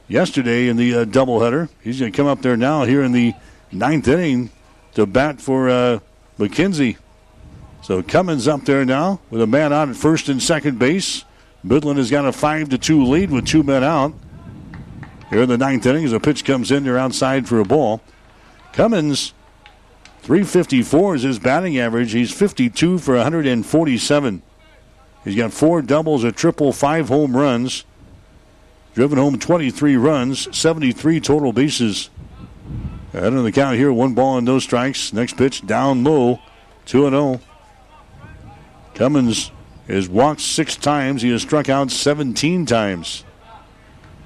yesterday 0.08 0.70
in 0.70 0.78
the 0.78 0.96
uh, 0.96 1.06
doubleheader. 1.06 1.70
He's 1.82 2.00
going 2.00 2.12
to 2.12 2.16
come 2.16 2.28
up 2.28 2.42
there 2.42 2.56
now 2.56 2.84
here 2.86 3.04
in 3.04 3.12
the 3.12 3.34
ninth 3.72 4.08
inning 4.08 4.52
to 4.94 5.06
bat 5.06 5.42
for 5.42 5.70
uh, 5.70 6.00
McKenzie. 6.40 6.98
So 7.86 8.02
Cummins 8.02 8.48
up 8.48 8.66
there 8.66 8.84
now 8.84 9.20
with 9.30 9.44
a 9.44 9.46
man 9.46 9.72
out 9.72 9.90
at 9.90 9.96
first 9.96 10.28
and 10.28 10.42
second 10.42 10.80
base. 10.80 11.24
Midland 11.64 12.00
has 12.00 12.10
got 12.10 12.26
a 12.26 12.32
five 12.32 12.70
to 12.70 12.80
two 12.80 13.06
lead 13.06 13.30
with 13.30 13.46
two 13.46 13.62
men 13.62 13.84
out. 13.84 14.12
Here 15.30 15.44
in 15.44 15.50
the 15.50 15.58
ninth 15.60 15.86
inning, 15.86 16.04
as 16.04 16.12
a 16.12 16.20
pitch 16.20 16.44
comes 16.46 16.72
in, 16.72 16.84
they're 16.84 16.98
outside 16.98 17.48
for 17.48 17.60
a 17.60 17.64
ball. 17.64 18.02
Cummins, 18.74 19.36
354 20.24 21.14
is 21.14 21.22
his 21.22 21.38
batting 21.38 21.78
average. 21.78 22.12
He's 22.12 22.34
52 22.34 22.98
for 22.98 23.18
147. 23.18 24.42
He's 25.24 25.36
got 25.36 25.54
four 25.54 25.84
doubles, 25.84 26.24
a 26.24 26.32
triple, 26.32 26.74
five 26.74 27.10
home 27.10 27.38
runs. 27.38 27.86
Driven 28.96 29.20
home 29.20 29.38
23 29.38 29.96
runs, 29.96 30.58
73 30.58 31.20
total 31.20 31.54
bases. 31.54 32.10
Ahead 33.14 33.34
of 33.34 33.44
the 33.44 33.52
count 33.52 33.78
here, 33.78 33.94
one 33.94 34.16
ball 34.16 34.38
and 34.38 34.46
no 34.48 34.58
strikes. 34.58 35.14
Next 35.14 35.38
pitch 35.38 35.68
down 35.68 36.04
low, 36.04 36.40
2 36.88 37.12
0. 37.12 37.42
Cummins 38.96 39.52
has 39.88 40.10
walked 40.10 40.42
six 40.42 40.76
times. 40.76 41.22
He 41.22 41.30
has 41.30 41.42
struck 41.42 41.70
out 41.70 41.92
17 41.92 42.66
times. 42.66 43.24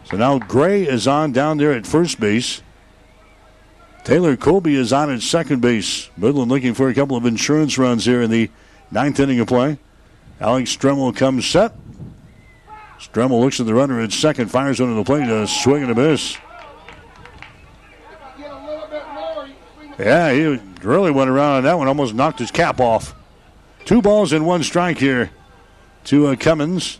So 0.06 0.18
now 0.18 0.40
Gray 0.40 0.84
is 0.84 1.08
on 1.08 1.32
down 1.32 1.58
there 1.58 1.74
at 1.74 1.86
first 1.86 2.20
base. 2.20 2.62
Taylor 4.04 4.38
Colby 4.38 4.76
is 4.76 4.94
on 4.94 5.12
at 5.12 5.22
second 5.22 5.62
base. 5.62 6.10
Midland 6.18 6.50
looking 6.50 6.74
for 6.74 6.88
a 6.88 6.94
couple 6.94 7.18
of 7.18 7.26
insurance 7.26 7.78
runs 7.78 8.06
here 8.06 8.22
in 8.22 8.32
the 8.32 8.50
ninth 8.92 9.20
inning 9.20 9.40
of 9.40 9.48
play. 9.48 9.78
Alex 10.40 10.76
Stremmel 10.76 11.16
comes 11.16 11.46
set. 11.46 11.74
Stremmel 13.00 13.42
looks 13.42 13.60
at 13.60 13.66
the 13.66 13.74
runner 13.74 14.00
at 14.00 14.12
second, 14.12 14.50
fires 14.50 14.80
under 14.80 14.96
the 14.96 15.04
plate, 15.04 15.28
a 15.28 15.48
swing 15.48 15.84
and 15.84 15.92
a 15.92 15.96
miss. 15.96 16.38
Yeah, 19.98 20.32
he 20.32 20.60
really 20.82 21.12
went 21.12 21.30
around 21.30 21.58
on 21.58 21.64
that 21.64 21.78
one, 21.78 21.88
almost 21.88 22.14
knocked 22.14 22.40
his 22.40 22.52
cap 22.52 22.80
off. 22.80 23.14
Two 23.90 24.04
balls 24.04 24.34
and 24.34 24.46
one 24.46 24.62
strike 24.62 25.00
here 25.00 25.32
to 26.04 26.28
uh, 26.28 26.36
Cummins. 26.36 27.00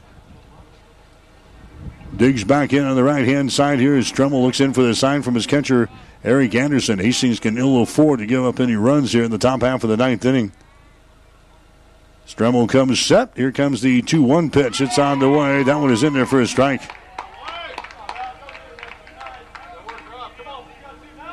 Digs 2.18 2.44
back 2.44 2.74
in 2.74 2.84
on 2.84 2.96
the 2.96 3.04
right 3.04 3.28
hand 3.28 3.54
side 3.54 3.78
here 3.78 3.96
as 3.96 4.12
Stremmel 4.12 4.42
looks 4.42 4.60
in 4.60 4.74
for 4.74 4.82
the 4.82 4.96
sign 4.96 5.22
from 5.22 5.36
his 5.36 5.46
catcher, 5.46 5.88
Eric 6.24 6.56
Anderson. 6.56 6.98
Hastings 6.98 7.40
can 7.40 7.60
ill 7.60 7.80
afford 7.84 8.22
to 8.22 8.26
give 8.26 8.44
up 8.44 8.60
any 8.60 8.76
runs 8.76 9.12
here 9.12 9.24
in 9.24 9.30
the 9.30 9.38
top 9.38 9.62
half 9.62 9.84
of 9.84 9.92
the 9.92 9.98
ninth 9.98 10.26
inning. 10.26 10.52
Stremmel 12.26 12.68
comes 12.68 13.00
set. 13.00 13.38
Here 13.38 13.52
comes 13.52 13.84
the 13.84 14.02
2 14.02 14.24
1 14.24 14.50
pitch. 14.50 14.82
It's 14.82 14.98
on 14.98 15.20
the 15.20 15.30
way. 15.30 15.62
That 15.62 15.76
one 15.76 15.92
is 15.92 16.02
in 16.02 16.14
there 16.14 16.26
for 16.26 16.42
a 16.42 16.48
strike. 16.48 16.82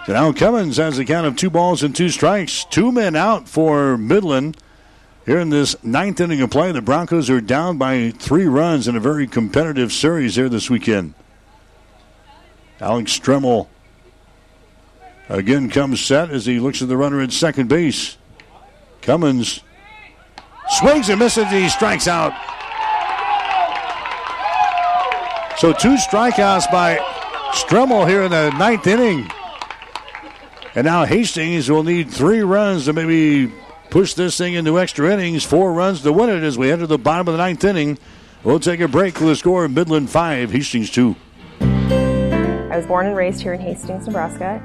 So 0.05 0.13
now 0.13 0.33
Cummins 0.33 0.77
has 0.77 0.99
a 0.99 1.05
count 1.07 1.27
of 1.27 1.35
two 1.35 1.49
balls 1.49 1.83
and 1.83 1.97
two 1.97 2.11
strikes. 2.11 2.67
Two 2.67 2.93
men 2.93 3.17
out 3.17 3.49
for 3.49 3.97
Midland. 3.97 4.59
Here 5.27 5.41
in 5.41 5.51
this 5.51 5.75
ninth 5.83 6.21
inning 6.21 6.41
of 6.41 6.51
play, 6.51 6.71
the 6.71 6.81
Broncos 6.81 7.29
are 7.31 7.41
down 7.41 7.79
by 7.79 8.11
three 8.11 8.47
runs 8.47 8.87
in 8.87 8.95
a 8.95 9.01
very 9.01 9.27
competitive 9.27 9.93
series 9.93 10.37
here 10.37 10.49
this 10.49 10.71
weekend. 10.71 11.15
Alex 12.81 13.19
Stremmel 13.19 13.67
again 15.29 15.69
comes 15.69 16.01
set 16.01 16.31
as 16.31 16.47
he 16.47 16.61
looks 16.61 16.81
at 16.81 16.87
the 16.87 16.97
runner 16.97 17.21
at 17.21 17.33
second 17.33 17.69
base. 17.69 18.17
Cummins 19.03 19.65
swings 20.79 21.09
and 21.09 21.19
misses, 21.19 21.49
he 21.51 21.69
strikes 21.71 22.07
out. 22.07 22.33
So 25.59 25.73
two 25.73 25.97
strikeouts 25.97 26.71
by 26.71 26.99
Stremmel 27.51 28.09
here 28.09 28.23
in 28.23 28.31
the 28.31 28.51
ninth 28.51 28.87
inning. 28.87 29.29
And 30.77 30.85
now 30.85 31.05
Hastings 31.05 31.69
will 31.69 31.83
need 31.83 32.11
three 32.11 32.43
runs 32.43 32.85
to 32.85 32.93
maybe 32.93 33.51
push 33.91 34.15
this 34.15 34.37
thing 34.37 34.55
into 34.55 34.79
extra 34.79 35.13
innings. 35.13 35.45
Four 35.45 35.73
runs 35.73 36.03
to 36.03 36.13
win 36.13 36.31
it 36.31 36.43
as 36.43 36.59
we 36.59 36.71
enter 36.71 36.87
the 36.87 36.99
bottom 36.99 37.29
of 37.29 37.35
the 37.35 37.39
ninth 37.39 37.65
inning. 37.65 37.99
We'll 38.45 38.61
take 38.61 38.81
a 38.81 38.89
break 38.89 39.19
with 39.19 39.29
the 39.29 39.37
score 39.37 39.69
Midland 39.69 40.11
5, 40.11 40.51
Hastings 40.51 40.91
2. 40.91 41.17
I 41.61 42.77
was 42.77 42.87
born 42.87 43.07
and 43.07 43.17
raised 43.17 43.41
here 43.41 43.55
in 43.55 43.61
Hastings, 43.61 44.07
Nebraska. 44.07 44.63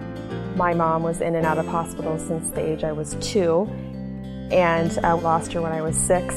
My 0.56 0.74
mom 0.74 1.02
was 1.02 1.22
in 1.22 1.36
and 1.36 1.46
out 1.46 1.58
of 1.58 1.66
hospital 1.66 2.20
since 2.20 2.52
the 2.52 2.60
age 2.62 2.84
I 2.84 2.92
was 2.92 3.16
two, 3.22 3.68
and 4.52 5.00
I 5.04 5.14
lost 5.14 5.54
her 5.54 5.62
when 5.62 5.72
I 5.72 5.82
was 5.82 5.96
six. 5.96 6.36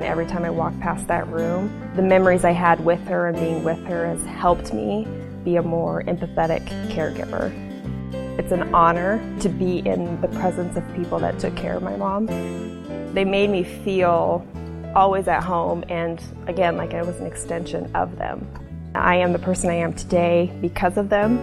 Every 0.00 0.26
time 0.26 0.44
I 0.44 0.50
walk 0.50 0.78
past 0.80 1.06
that 1.06 1.28
room, 1.28 1.92
the 1.94 2.02
memories 2.02 2.44
I 2.44 2.50
had 2.50 2.84
with 2.84 3.06
her 3.06 3.28
and 3.28 3.38
being 3.38 3.62
with 3.62 3.82
her 3.84 4.06
has 4.06 4.22
helped 4.26 4.74
me 4.74 5.06
be 5.44 5.56
a 5.56 5.62
more 5.62 6.02
empathetic 6.02 6.66
caregiver. 6.90 7.63
It's 8.36 8.50
an 8.50 8.74
honor 8.74 9.22
to 9.40 9.48
be 9.48 9.78
in 9.78 10.20
the 10.20 10.26
presence 10.26 10.76
of 10.76 10.94
people 10.96 11.20
that 11.20 11.38
took 11.38 11.54
care 11.54 11.76
of 11.76 11.84
my 11.84 11.96
mom. 11.96 12.26
They 13.14 13.24
made 13.24 13.48
me 13.48 13.62
feel 13.62 14.44
always 14.96 15.28
at 15.28 15.42
home 15.42 15.84
and 15.88 16.20
again 16.48 16.76
like 16.76 16.94
I 16.94 17.02
was 17.02 17.20
an 17.20 17.26
extension 17.26 17.94
of 17.94 18.18
them. 18.18 18.44
I 18.96 19.16
am 19.16 19.32
the 19.32 19.38
person 19.38 19.70
I 19.70 19.74
am 19.74 19.92
today 19.92 20.52
because 20.60 20.96
of 20.96 21.10
them. 21.10 21.38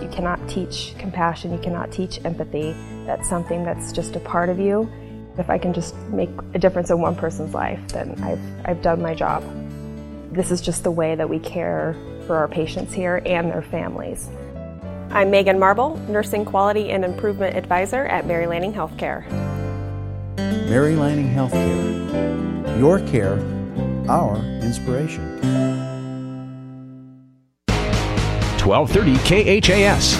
You 0.00 0.08
cannot 0.08 0.48
teach 0.48 0.94
compassion, 0.96 1.52
you 1.52 1.58
cannot 1.58 1.90
teach 1.90 2.24
empathy. 2.24 2.72
That's 3.04 3.28
something 3.28 3.64
that's 3.64 3.90
just 3.90 4.14
a 4.14 4.20
part 4.20 4.48
of 4.48 4.60
you. 4.60 4.88
If 5.38 5.50
I 5.50 5.58
can 5.58 5.72
just 5.72 5.96
make 6.08 6.30
a 6.54 6.58
difference 6.58 6.90
in 6.90 7.00
one 7.00 7.16
person's 7.16 7.52
life, 7.52 7.80
then 7.88 8.14
I've, 8.22 8.40
I've 8.64 8.82
done 8.82 9.02
my 9.02 9.14
job. 9.14 9.42
This 10.32 10.52
is 10.52 10.60
just 10.60 10.84
the 10.84 10.90
way 10.92 11.16
that 11.16 11.28
we 11.28 11.40
care 11.40 11.96
for 12.26 12.36
our 12.36 12.46
patients 12.46 12.92
here 12.92 13.22
and 13.26 13.50
their 13.50 13.62
families. 13.62 14.28
I'm 15.10 15.30
Megan 15.30 15.58
Marble, 15.58 15.96
Nursing 16.10 16.44
Quality 16.44 16.90
and 16.90 17.02
Improvement 17.02 17.56
Advisor 17.56 18.04
at 18.04 18.26
Mary 18.26 18.46
Lanning 18.46 18.74
Healthcare. 18.74 19.26
Mary 20.36 20.96
Lanning 20.96 21.30
Healthcare. 21.30 22.78
Your 22.78 23.00
care, 23.08 23.40
our 24.10 24.36
inspiration. 24.60 25.24
1230 28.62 29.62
KHAS. 29.62 30.14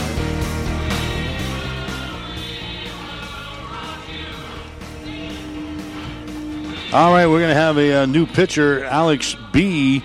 All 6.94 7.12
right, 7.12 7.26
we're 7.26 7.40
going 7.40 7.50
to 7.50 7.54
have 7.54 7.76
a, 7.76 8.04
a, 8.04 8.06
new 8.06 8.24
pitcher. 8.24 8.84
Alex 8.84 9.36
Bee 9.52 10.02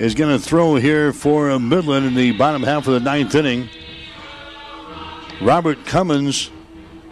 is 0.00 0.16
going 0.16 0.36
to 0.36 0.44
throw 0.44 0.74
here 0.74 1.12
for 1.12 1.56
Midland 1.60 2.06
in 2.06 2.16
the 2.16 2.32
bottom 2.32 2.64
half 2.64 2.88
of 2.88 2.94
the 2.94 3.00
ninth 3.00 3.32
inning. 3.36 3.68
Robert 5.40 5.84
Cummins 5.84 6.50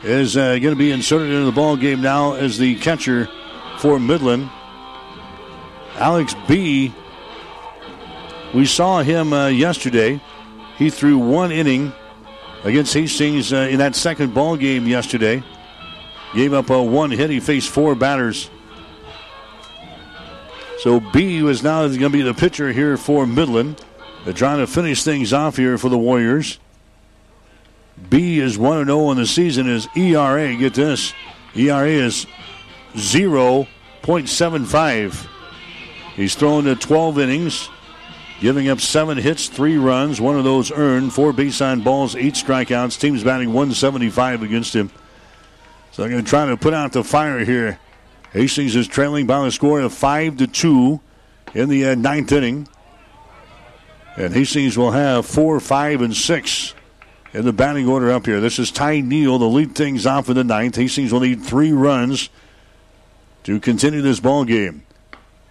is 0.02 0.36
uh, 0.36 0.58
going 0.58 0.74
to 0.74 0.76
be 0.76 0.92
inserted 0.92 1.30
into 1.30 1.44
the 1.44 1.52
ball 1.52 1.76
game 1.76 2.00
now 2.00 2.32
as 2.32 2.58
the 2.58 2.76
catcher 2.76 3.28
for 3.78 3.98
Midland. 4.00 4.50
Alex 5.96 6.34
Bee. 6.48 6.92
We 8.54 8.66
saw 8.66 9.02
him 9.02 9.32
uh, 9.32 9.48
yesterday. 9.48 10.20
He 10.78 10.88
threw 10.88 11.18
one 11.18 11.52
inning 11.52 11.92
against 12.64 12.94
Hastings 12.94 13.52
uh, 13.52 13.68
in 13.70 13.78
that 13.78 13.94
second 13.94 14.32
ball 14.32 14.56
game 14.56 14.86
yesterday. 14.86 15.42
Gave 16.34 16.54
up 16.54 16.70
a 16.70 16.82
one 16.82 17.10
hit. 17.10 17.30
He 17.30 17.40
faced 17.40 17.68
four 17.68 17.94
batters. 17.94 18.50
So 20.78 21.00
Bee 21.00 21.46
is 21.46 21.62
now 21.62 21.86
going 21.86 22.00
to 22.00 22.10
be 22.10 22.22
the 22.22 22.34
pitcher 22.34 22.72
here 22.72 22.96
for 22.96 23.26
Midland. 23.26 23.84
They're 24.24 24.32
trying 24.32 24.58
to 24.58 24.66
finish 24.66 25.04
things 25.04 25.32
off 25.32 25.56
here 25.56 25.76
for 25.76 25.88
the 25.88 25.98
Warriors. 25.98 26.58
Bee 28.10 28.40
is 28.40 28.58
1 28.58 28.86
0 28.86 29.06
on 29.06 29.16
the 29.16 29.26
season. 29.26 29.66
His 29.66 29.88
ERA, 29.96 30.54
get 30.56 30.74
this, 30.74 31.14
ERA 31.54 31.88
is 31.88 32.26
0.75. 32.94 35.28
He's 36.16 36.34
thrown 36.34 36.64
to 36.64 36.74
12 36.76 37.18
innings, 37.18 37.68
giving 38.40 38.68
up 38.68 38.80
seven 38.80 39.18
hits, 39.18 39.48
three 39.48 39.76
runs, 39.76 40.20
one 40.20 40.36
of 40.36 40.44
those 40.44 40.70
earned, 40.70 41.12
four 41.12 41.32
base 41.32 41.60
on 41.60 41.80
balls, 41.82 42.14
eight 42.14 42.34
strikeouts. 42.34 43.00
Team's 43.00 43.24
batting 43.24 43.48
175 43.48 44.42
against 44.42 44.72
him. 44.74 44.90
So 45.92 46.02
they're 46.02 46.10
going 46.10 46.24
to 46.24 46.28
try 46.28 46.46
to 46.46 46.56
put 46.56 46.74
out 46.74 46.92
the 46.92 47.04
fire 47.04 47.44
here. 47.44 47.78
Hastings 48.32 48.74
is 48.74 48.88
trailing 48.88 49.26
by 49.26 49.46
a 49.46 49.50
score 49.50 49.80
of 49.80 49.92
five 49.92 50.38
to 50.38 50.46
two 50.46 51.00
in 51.54 51.68
the 51.68 51.86
uh, 51.86 51.94
ninth 51.94 52.32
inning. 52.32 52.68
And 54.16 54.32
Hastings 54.34 54.78
will 54.78 54.92
have 54.92 55.26
four, 55.26 55.60
five, 55.60 56.00
and 56.00 56.16
six 56.16 56.74
in 57.34 57.44
the 57.44 57.52
batting 57.52 57.88
order 57.88 58.12
up 58.12 58.26
here. 58.26 58.40
This 58.40 58.60
is 58.60 58.70
Ty 58.70 59.00
Neal 59.00 59.40
to 59.40 59.44
lead 59.44 59.74
things 59.74 60.06
off 60.06 60.28
in 60.28 60.36
the 60.36 60.44
ninth. 60.44 60.76
Hastings 60.76 61.12
will 61.12 61.20
need 61.20 61.42
three 61.42 61.72
runs 61.72 62.30
to 63.42 63.58
continue 63.58 64.00
this 64.00 64.20
ball 64.20 64.44
game. 64.44 64.86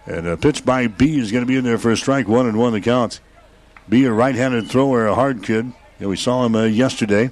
And 0.06 0.26
a 0.26 0.36
pitch 0.38 0.64
by 0.64 0.86
Bee 0.86 1.18
is 1.18 1.30
going 1.30 1.44
to 1.44 1.46
be 1.46 1.56
in 1.56 1.64
there 1.64 1.78
for 1.78 1.90
a 1.90 1.96
strike, 1.96 2.26
one 2.26 2.46
and 2.46 2.58
one 2.58 2.72
the 2.72 2.80
count. 2.80 3.20
Bee, 3.86 4.06
a 4.06 4.12
right-handed 4.12 4.68
thrower, 4.68 5.06
a 5.06 5.14
hard 5.14 5.42
kid. 5.42 5.72
Yeah, 6.00 6.06
we 6.06 6.16
saw 6.16 6.44
him 6.46 6.54
uh, 6.54 6.64
yesterday. 6.64 7.30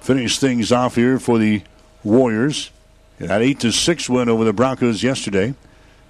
Finish 0.00 0.38
things 0.38 0.70
off 0.70 0.94
here 0.94 1.18
for 1.18 1.36
the 1.38 1.62
Warriors. 2.04 2.70
And 3.18 3.30
that 3.30 3.42
eight 3.42 3.60
to 3.60 3.72
six 3.72 4.08
win 4.08 4.28
over 4.28 4.44
the 4.44 4.52
Broncos 4.52 5.02
yesterday. 5.02 5.54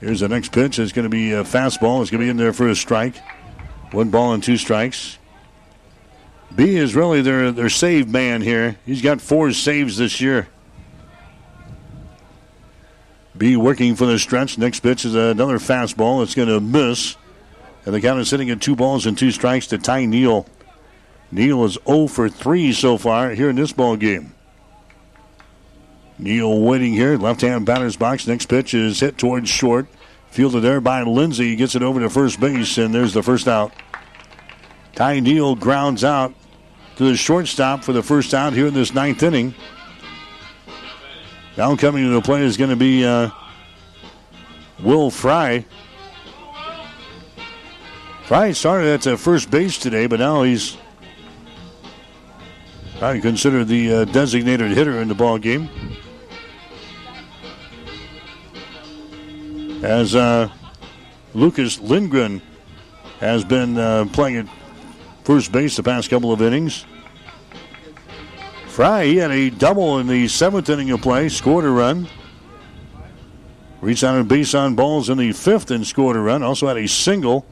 Here's 0.00 0.20
the 0.20 0.28
next 0.28 0.52
pitch. 0.52 0.78
It's 0.78 0.92
going 0.92 1.04
to 1.04 1.08
be 1.08 1.32
a 1.32 1.42
fastball. 1.42 2.02
It's 2.02 2.10
going 2.10 2.20
to 2.20 2.26
be 2.26 2.28
in 2.28 2.36
there 2.36 2.52
for 2.52 2.68
a 2.68 2.76
strike. 2.76 3.16
One 3.92 4.10
ball 4.10 4.34
and 4.34 4.42
two 4.42 4.58
strikes. 4.58 5.18
Bee 6.54 6.76
is 6.76 6.94
really 6.94 7.20
their 7.20 7.52
their 7.52 7.68
save 7.68 8.08
man 8.08 8.40
here. 8.40 8.76
He's 8.86 9.02
got 9.02 9.20
four 9.20 9.52
saves 9.52 9.98
this 9.98 10.20
year. 10.20 10.48
Bee 13.36 13.56
working 13.56 13.96
for 13.96 14.06
the 14.06 14.18
stretch. 14.18 14.56
Next 14.56 14.80
pitch 14.80 15.04
is 15.04 15.14
another 15.14 15.58
fastball. 15.58 16.22
It's 16.22 16.34
going 16.34 16.48
to 16.48 16.60
miss. 16.60 17.16
And 17.84 17.94
the 17.94 18.00
count 18.00 18.20
is 18.20 18.28
sitting 18.28 18.50
at 18.50 18.60
two 18.60 18.74
balls 18.74 19.06
and 19.06 19.16
two 19.16 19.30
strikes 19.30 19.66
to 19.68 19.78
Ty 19.78 20.06
Neal. 20.06 20.46
Neal 21.30 21.64
is 21.64 21.78
0 21.86 22.06
for 22.06 22.28
3 22.28 22.72
so 22.72 22.96
far 22.96 23.30
here 23.30 23.50
in 23.50 23.56
this 23.56 23.72
ball 23.72 23.96
game. 23.96 24.34
Neal 26.18 26.60
waiting 26.60 26.94
here. 26.94 27.16
Left 27.16 27.42
hand 27.42 27.66
batter's 27.66 27.96
box. 27.96 28.26
Next 28.26 28.46
pitch 28.46 28.72
is 28.72 29.00
hit 29.00 29.18
towards 29.18 29.50
short. 29.50 29.86
Fielded 30.30 30.62
there 30.62 30.80
by 30.80 31.02
Lindsay. 31.02 31.56
Gets 31.56 31.74
it 31.74 31.82
over 31.82 32.00
to 32.00 32.10
first 32.10 32.40
base, 32.40 32.78
and 32.78 32.94
there's 32.94 33.12
the 33.12 33.22
first 33.22 33.46
out. 33.48 33.72
Ty 34.96 35.20
Neal 35.20 35.54
grounds 35.54 36.04
out 36.04 36.34
to 36.96 37.04
the 37.04 37.16
shortstop 37.16 37.84
for 37.84 37.92
the 37.92 38.02
first 38.02 38.32
out 38.32 38.54
here 38.54 38.66
in 38.66 38.72
this 38.72 38.94
ninth 38.94 39.22
inning. 39.22 39.54
Now 41.58 41.76
coming 41.76 42.04
to 42.04 42.10
the 42.10 42.22
plate 42.22 42.44
is 42.44 42.56
going 42.56 42.70
to 42.70 42.76
be 42.76 43.04
uh, 43.04 43.28
Will 44.82 45.10
Fry. 45.10 45.66
Fry 48.24 48.52
started 48.52 48.88
at 48.88 49.02
the 49.02 49.18
first 49.18 49.50
base 49.50 49.76
today, 49.76 50.06
but 50.06 50.18
now 50.18 50.42
he's 50.42 50.78
probably 52.98 53.20
considered 53.20 53.68
the 53.68 53.92
uh, 53.92 54.04
designated 54.06 54.70
hitter 54.70 55.02
in 55.02 55.08
the 55.08 55.14
ball 55.14 55.36
game. 55.36 55.68
As 59.82 60.14
uh, 60.14 60.48
Lucas 61.34 61.78
Lindgren 61.80 62.40
has 63.20 63.44
been 63.44 63.76
uh, 63.76 64.06
playing 64.12 64.38
at 64.38 64.46
first 65.26 65.50
base 65.50 65.74
the 65.74 65.82
past 65.82 66.08
couple 66.08 66.32
of 66.32 66.40
innings. 66.40 66.86
Fry, 68.68 69.06
he 69.06 69.16
had 69.16 69.32
a 69.32 69.50
double 69.50 69.98
in 69.98 70.06
the 70.06 70.28
seventh 70.28 70.70
inning 70.70 70.92
of 70.92 71.02
play, 71.02 71.28
scored 71.28 71.64
a 71.64 71.68
run. 71.68 72.06
Reached 73.80 74.04
out 74.04 74.14
and 74.14 74.28
base 74.28 74.54
on 74.54 74.76
balls 74.76 75.10
in 75.10 75.18
the 75.18 75.32
fifth 75.32 75.72
and 75.72 75.84
scored 75.84 76.14
a 76.14 76.20
run. 76.20 76.44
Also 76.44 76.68
had 76.68 76.76
a 76.76 76.86
single 76.86 77.44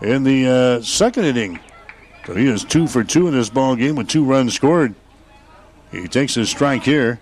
in 0.00 0.22
the 0.22 0.46
uh, 0.46 0.82
second 0.82 1.24
inning. 1.24 1.58
So 2.26 2.36
he 2.36 2.46
is 2.46 2.62
two 2.62 2.86
for 2.86 3.02
two 3.02 3.26
in 3.26 3.34
this 3.34 3.50
ball 3.50 3.74
game 3.74 3.96
with 3.96 4.06
two 4.06 4.24
runs 4.24 4.54
scored. 4.54 4.94
He 5.90 6.06
takes 6.06 6.36
his 6.36 6.48
strike 6.48 6.84
here. 6.84 7.18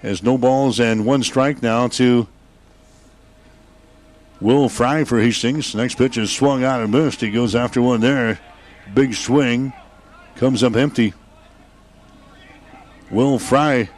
Has 0.00 0.22
no 0.22 0.38
balls 0.38 0.80
and 0.80 1.04
one 1.04 1.22
strike 1.22 1.60
now 1.60 1.86
to 1.88 2.26
Will 4.40 4.70
Fry 4.70 5.04
for 5.04 5.20
Hastings. 5.20 5.74
Next 5.74 5.96
pitch 5.96 6.16
is 6.16 6.32
swung 6.32 6.64
out 6.64 6.80
and 6.80 6.90
missed. 6.90 7.20
He 7.20 7.30
goes 7.30 7.54
after 7.54 7.82
one 7.82 8.00
there. 8.00 8.40
Big 8.94 9.14
swing. 9.14 9.72
Comes 10.36 10.62
up 10.62 10.76
empty. 10.76 11.14
Will 13.10 13.38
Fry 13.38 13.90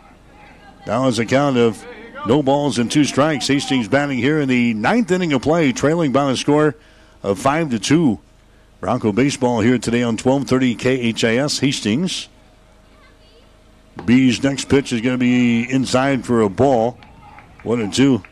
now 0.87 1.05
has 1.05 1.19
a 1.19 1.25
count 1.25 1.57
of 1.57 1.85
no 2.27 2.43
balls 2.43 2.79
and 2.79 2.91
two 2.91 3.05
strikes. 3.05 3.47
Hastings 3.47 3.89
batting 3.89 4.19
here 4.19 4.41
in 4.41 4.49
the 4.49 4.75
ninth 4.75 5.11
inning 5.11 5.33
of 5.33 5.43
play, 5.43 5.73
trailing 5.73 6.13
by 6.13 6.31
a 6.31 6.37
score 6.37 6.75
of 7.23 7.39
five 7.39 7.71
to 7.71 7.79
two. 7.79 8.21
Bronco 8.81 9.13
baseball 9.13 9.61
here 9.61 9.79
today 9.79 10.03
on 10.03 10.17
1230 10.17 10.75
KHAS 11.15 11.61
Hastings. 11.61 12.29
Bee's 14.05 14.43
next 14.43 14.69
pitch 14.69 14.93
is 14.93 15.01
going 15.01 15.15
to 15.15 15.19
be 15.19 15.71
inside 15.71 16.27
for 16.27 16.43
a 16.43 16.49
ball. 16.49 16.99
One 17.63 17.81
and 17.81 17.95
two. 17.95 18.23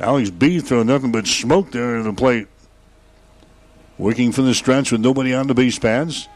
Alex 0.00 0.30
Bee 0.30 0.58
throwing 0.60 0.88
nothing 0.88 1.12
but 1.12 1.26
smoke 1.26 1.70
there 1.70 1.98
at 1.98 2.04
the 2.04 2.12
plate. 2.12 2.48
Working 3.96 4.32
for 4.32 4.42
the 4.42 4.54
stretch 4.54 4.90
with 4.90 5.00
nobody 5.00 5.32
on 5.34 5.46
the 5.46 5.54
base 5.54 5.78
pads. 5.78 6.28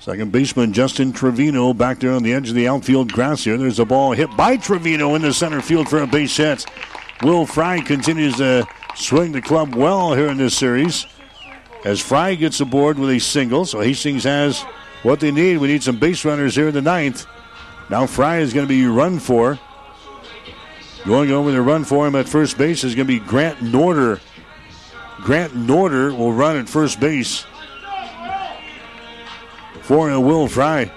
Second 0.00 0.32
baseman 0.32 0.72
Justin 0.72 1.12
Trevino 1.12 1.72
back 1.72 2.00
there 2.00 2.12
on 2.12 2.22
the 2.22 2.34
edge 2.34 2.48
of 2.48 2.54
the 2.54 2.68
outfield 2.68 3.12
grass 3.12 3.44
here. 3.44 3.56
There's 3.56 3.78
a 3.78 3.84
ball 3.84 4.12
hit 4.12 4.36
by 4.36 4.56
Trevino 4.56 5.14
in 5.14 5.22
the 5.22 5.32
center 5.32 5.62
field 5.62 5.88
for 5.88 6.02
a 6.02 6.06
base 6.06 6.36
hit. 6.36 6.66
Will 7.22 7.46
Fry 7.46 7.80
continues 7.80 8.36
to 8.36 8.66
swing 8.96 9.32
the 9.32 9.40
club 9.40 9.74
well 9.74 10.14
here 10.14 10.26
in 10.26 10.36
this 10.36 10.56
series. 10.56 11.06
As 11.84 12.00
Fry 12.00 12.34
gets 12.34 12.60
aboard 12.60 12.98
with 12.98 13.10
a 13.10 13.18
single, 13.18 13.64
so 13.64 13.80
Hastings 13.80 14.24
has 14.24 14.62
what 15.04 15.20
they 15.20 15.30
need. 15.30 15.58
We 15.58 15.68
need 15.68 15.82
some 15.82 15.98
base 15.98 16.24
runners 16.24 16.56
here 16.56 16.68
in 16.68 16.74
the 16.74 16.82
ninth. 16.82 17.26
Now 17.88 18.06
Fry 18.06 18.38
is 18.38 18.52
going 18.52 18.66
to 18.66 18.68
be 18.68 18.86
run 18.86 19.20
for. 19.20 19.58
Going 21.06 21.30
over 21.30 21.52
the 21.52 21.62
run 21.62 21.84
for 21.84 22.06
him 22.06 22.16
at 22.16 22.28
first 22.28 22.58
base 22.58 22.82
is 22.82 22.94
going 22.94 23.06
to 23.06 23.20
be 23.20 23.24
Grant 23.24 23.58
Norder. 23.58 24.20
Grant 25.22 25.52
Norder 25.54 26.16
will 26.16 26.32
run 26.32 26.56
at 26.56 26.68
first 26.68 27.00
base 27.00 27.44
for 29.82 30.18
Will 30.20 30.48
Fry. 30.48 30.90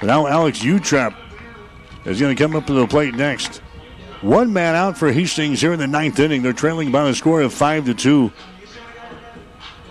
So 0.00 0.06
now 0.06 0.26
Alex 0.26 0.60
Utrep 0.60 1.14
is 2.04 2.20
going 2.20 2.34
to 2.34 2.42
come 2.42 2.56
up 2.56 2.66
to 2.66 2.72
the 2.72 2.86
plate 2.86 3.14
next. 3.14 3.58
One 4.20 4.52
man 4.52 4.74
out 4.74 4.96
for 4.96 5.10
Hastings 5.10 5.60
here 5.60 5.72
in 5.72 5.78
the 5.78 5.86
ninth 5.86 6.18
inning. 6.18 6.42
They're 6.42 6.52
trailing 6.52 6.92
by 6.92 7.08
a 7.08 7.14
score 7.14 7.40
of 7.42 7.52
five 7.52 7.86
to 7.86 7.94
two. 7.94 8.32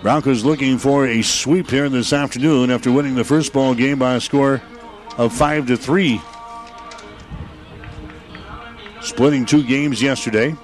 Broncos 0.01 0.43
looking 0.43 0.77
for 0.77 1.05
a 1.05 1.21
sweep 1.21 1.69
here 1.69 1.89
this 1.89 2.13
afternoon 2.13 2.71
after 2.71 2.91
winning 2.91 3.15
the 3.15 3.23
first 3.23 3.53
ball 3.53 3.75
game 3.75 3.99
by 3.99 4.15
a 4.15 4.21
score 4.21 4.61
of 5.17 5.33
five 5.33 5.67
to 5.67 5.77
three. 5.77 6.21
Splitting 9.01 9.45
two 9.45 9.63
games 9.63 10.01
yesterday. 10.01 10.55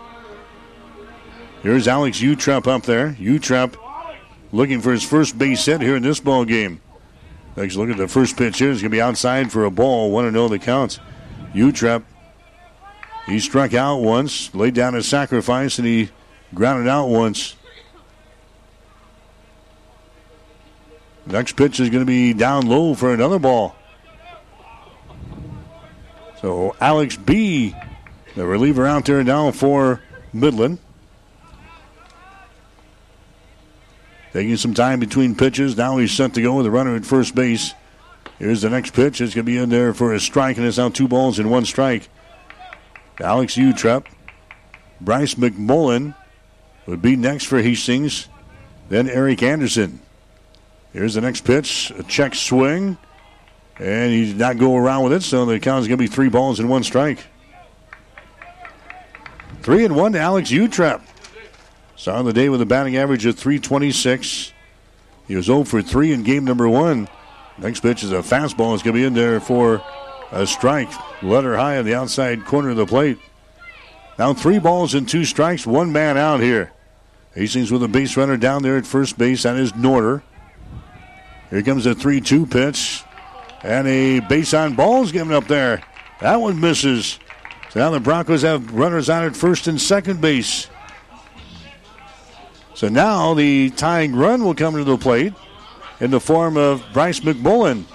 Here's 1.68 1.86
Alex 1.86 2.22
Utrep 2.22 2.66
up 2.66 2.84
there. 2.84 3.12
Utrep 3.20 3.76
looking 4.54 4.80
for 4.80 4.94
his 4.94 5.04
first 5.04 5.38
base 5.38 5.66
hit 5.66 5.82
here 5.82 5.98
in 5.98 6.02
this 6.02 6.22
ball 6.22 6.46
game. 6.46 6.80
Takes 7.58 7.76
a 7.76 7.80
look 7.80 7.90
at 7.90 7.98
the 7.98 8.08
first 8.08 8.38
pitch 8.38 8.60
here. 8.60 8.72
It's 8.72 8.80
going 8.80 8.90
to 8.90 8.96
be 8.96 9.02
outside 9.02 9.52
for 9.52 9.66
a 9.66 9.70
ball. 9.70 10.10
Want 10.10 10.24
to 10.24 10.30
oh 10.30 10.32
know 10.32 10.48
the 10.48 10.60
counts. 10.60 11.02
Utrep, 11.54 12.04
he 13.26 13.42
struck 13.42 13.74
out 13.74 13.98
once, 13.98 14.56
laid 14.56 14.76
down 14.76 14.96
a 14.96 15.04
sacrifice, 15.04 15.78
and 15.78 15.86
he 15.86 16.10
grounded 16.54 16.88
out 16.88 17.08
once. 17.08 17.58
Next 21.26 21.58
pitch 21.58 21.82
is 21.82 21.90
going 21.90 22.02
to 22.02 22.06
be 22.06 22.32
down 22.32 22.68
low 22.68 22.94
for 22.94 23.14
another 23.14 23.40
ball. 23.40 23.76
So 26.40 26.78
Alex 26.80 27.18
Bee, 27.18 27.76
the 28.38 28.48
reliever 28.48 28.88
out 28.88 29.04
there 29.04 29.22
now 29.22 29.52
for 29.52 30.02
Midland. 30.32 30.80
Taking 34.34 34.58
some 34.58 34.74
time 34.74 35.00
between 35.00 35.36
pitches. 35.36 35.78
Now 35.78 35.98
he's 35.98 36.12
set 36.12 36.34
to 36.34 36.42
go 36.42 36.56
with 36.56 36.66
a 36.66 36.72
runner 36.72 36.96
at 36.96 37.06
first 37.06 37.34
base. 37.34 37.74
Here's 38.40 38.62
the 38.62 38.70
next 38.70 38.94
pitch. 38.94 39.20
It's 39.20 39.34
going 39.34 39.46
to 39.46 39.52
be 39.52 39.58
in 39.58 39.70
there 39.70 39.94
for 39.94 40.14
a 40.14 40.20
strike, 40.20 40.58
and 40.58 40.66
it's 40.66 40.78
now 40.78 40.90
two 40.90 41.08
balls 41.08 41.40
and 41.40 41.50
one 41.50 41.66
strike. 41.66 42.08
Alex 43.20 43.56
Utrep. 43.56 44.06
Bryce 45.02 45.36
McMullen 45.36 46.16
would 46.86 47.02
be 47.02 47.16
next 47.16 47.46
for 47.46 47.62
Hastings. 47.62 48.28
Then 48.90 49.10
Eric 49.10 49.42
Anderson. 49.44 50.00
Here's 50.94 51.16
the 51.16 51.22
next 51.22 51.42
pitch. 51.42 51.92
A 51.98 52.04
check 52.04 52.36
swing. 52.36 52.98
And 53.80 54.12
he 54.12 54.26
did 54.28 54.38
not 54.38 54.58
go 54.58 54.76
around 54.76 55.04
with 55.04 55.14
it, 55.14 55.24
so 55.24 55.46
the 55.46 55.60
count 55.60 55.82
is 55.82 55.88
going 55.88 55.98
to 55.98 56.04
be 56.04 56.08
three 56.08 56.30
balls 56.30 56.60
and 56.60 56.70
one 56.70 56.84
strike. 56.84 57.26
Three 59.62 59.86
and 59.86 59.96
one 59.96 60.14
to 60.14 60.20
Alex 60.20 60.52
Utrep. 60.52 61.02
Started 61.98 62.26
the 62.26 62.34
day 62.34 62.48
with 62.48 62.62
a 62.62 62.66
batting 62.66 62.96
average 62.96 63.26
of 63.26 63.36
326. 63.38 64.54
He 65.28 65.36
was 65.36 65.46
0 65.46 65.64
for 65.64 65.82
3 65.82 66.14
in 66.14 66.22
game 66.22 66.46
number 66.46 66.70
one. 66.70 67.10
Next 67.58 67.80
pitch 67.80 68.04
is 68.04 68.12
a 68.12 68.18
fastball. 68.18 68.76
It's 68.76 68.84
going 68.84 68.94
to 68.94 69.02
be 69.02 69.04
in 69.04 69.16
there 69.16 69.40
for 69.40 69.82
a 70.32 70.46
strike. 70.46 70.92
Letter 71.24 71.58
high 71.58 71.80
on 71.80 71.86
the 71.86 71.96
outside 71.96 72.46
corner 72.46 72.70
of 72.70 72.78
the 72.78 72.86
plate. 72.86 73.18
Now 74.20 74.36
three 74.36 74.60
balls 74.60 74.94
and 74.94 75.10
two 75.10 75.26
strikes, 75.26 75.66
one 75.66 75.92
man 75.92 76.18
out 76.18 76.40
here. 76.40 76.72
Hastings 77.34 77.72
with 77.72 77.82
a 77.82 77.88
base 77.88 78.16
runner 78.16 78.38
down 78.38 78.62
there 78.62 78.78
at 78.78 78.86
first 78.86 79.18
base. 79.18 79.44
That 79.44 79.58
is 79.58 79.72
Norder. 79.74 80.22
Here 81.50 81.64
comes 81.64 81.88
a 81.88 81.96
3 81.96 82.22
2 82.22 82.46
pitch. 82.46 83.04
And 83.64 83.88
a 83.88 84.20
base 84.20 84.54
on 84.54 84.76
ball 84.76 85.02
is 85.02 85.12
given 85.12 85.34
up 85.34 85.48
there. 85.48 85.82
That 86.22 86.36
one 86.36 86.60
misses. 86.60 87.18
So 87.72 87.80
now 87.80 87.90
the 87.90 88.00
Broncos 88.00 88.44
have 88.44 88.72
runners 88.72 89.10
out 89.10 89.26
at 89.26 89.36
first 89.36 89.66
and 89.66 89.82
second 89.82 90.22
base. 90.22 90.68
So 92.78 92.90
now 92.90 93.34
the 93.34 93.72
tying 93.72 94.16
run 94.16 94.44
will 94.44 94.54
come 94.54 94.76
to 94.76 94.84
the 94.84 95.00
plate 95.00 95.34
in 96.00 96.12
the 96.12 96.20
form 96.20 96.58
of 96.58 96.86
Bryce 96.94 97.22
McMullen. 97.22 97.86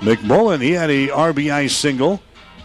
McMullen, 0.00 0.60
he 0.60 0.72
had 0.72 0.90
a 0.90 1.08
RBI 1.08 1.70
single 1.70 2.20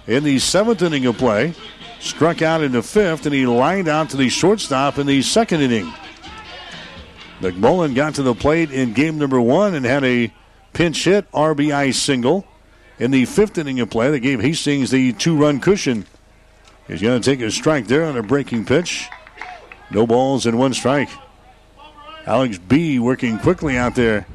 in 0.07 0.25
the 0.25 0.39
seventh 0.39 0.81
inning 0.81 1.05
of 1.05 1.17
play, 1.17 1.53
struck 2.01 2.41
out 2.41 2.61
in 2.61 2.73
the 2.73 2.83
fifth, 2.83 3.25
and 3.25 3.33
he 3.33 3.45
lined 3.45 3.87
out 3.87 4.09
to 4.09 4.17
the 4.17 4.27
shortstop 4.27 4.97
in 4.97 5.07
the 5.07 5.21
second 5.21 5.61
inning. 5.61 5.89
McMullen 7.39 7.95
got 7.95 8.15
to 8.15 8.23
the 8.23 8.35
plate 8.35 8.71
in 8.71 8.91
game 8.91 9.17
number 9.17 9.39
one 9.39 9.73
and 9.73 9.85
had 9.85 10.03
a 10.03 10.33
pinch 10.73 11.05
hit 11.05 11.31
RBI 11.31 11.93
single 11.93 12.45
in 12.99 13.11
the 13.11 13.23
fifth 13.23 13.57
inning 13.57 13.79
of 13.79 13.89
play 13.89 14.11
that 14.11 14.19
gave 14.19 14.41
Hastings 14.41 14.91
the 14.91 15.13
two 15.13 15.37
run 15.37 15.61
cushion. 15.61 16.05
He's 16.91 17.01
going 17.01 17.21
to 17.21 17.25
take 17.25 17.39
a 17.39 17.49
strike 17.49 17.87
there 17.87 18.03
on 18.03 18.17
a 18.17 18.21
breaking 18.21 18.65
pitch. 18.65 19.07
No 19.91 20.05
balls 20.05 20.45
and 20.45 20.59
one 20.59 20.73
strike. 20.73 21.09
Alex 22.25 22.57
Bee 22.57 22.99
working 22.99 23.39
quickly 23.39 23.77
out 23.77 23.95
there. 23.95 24.27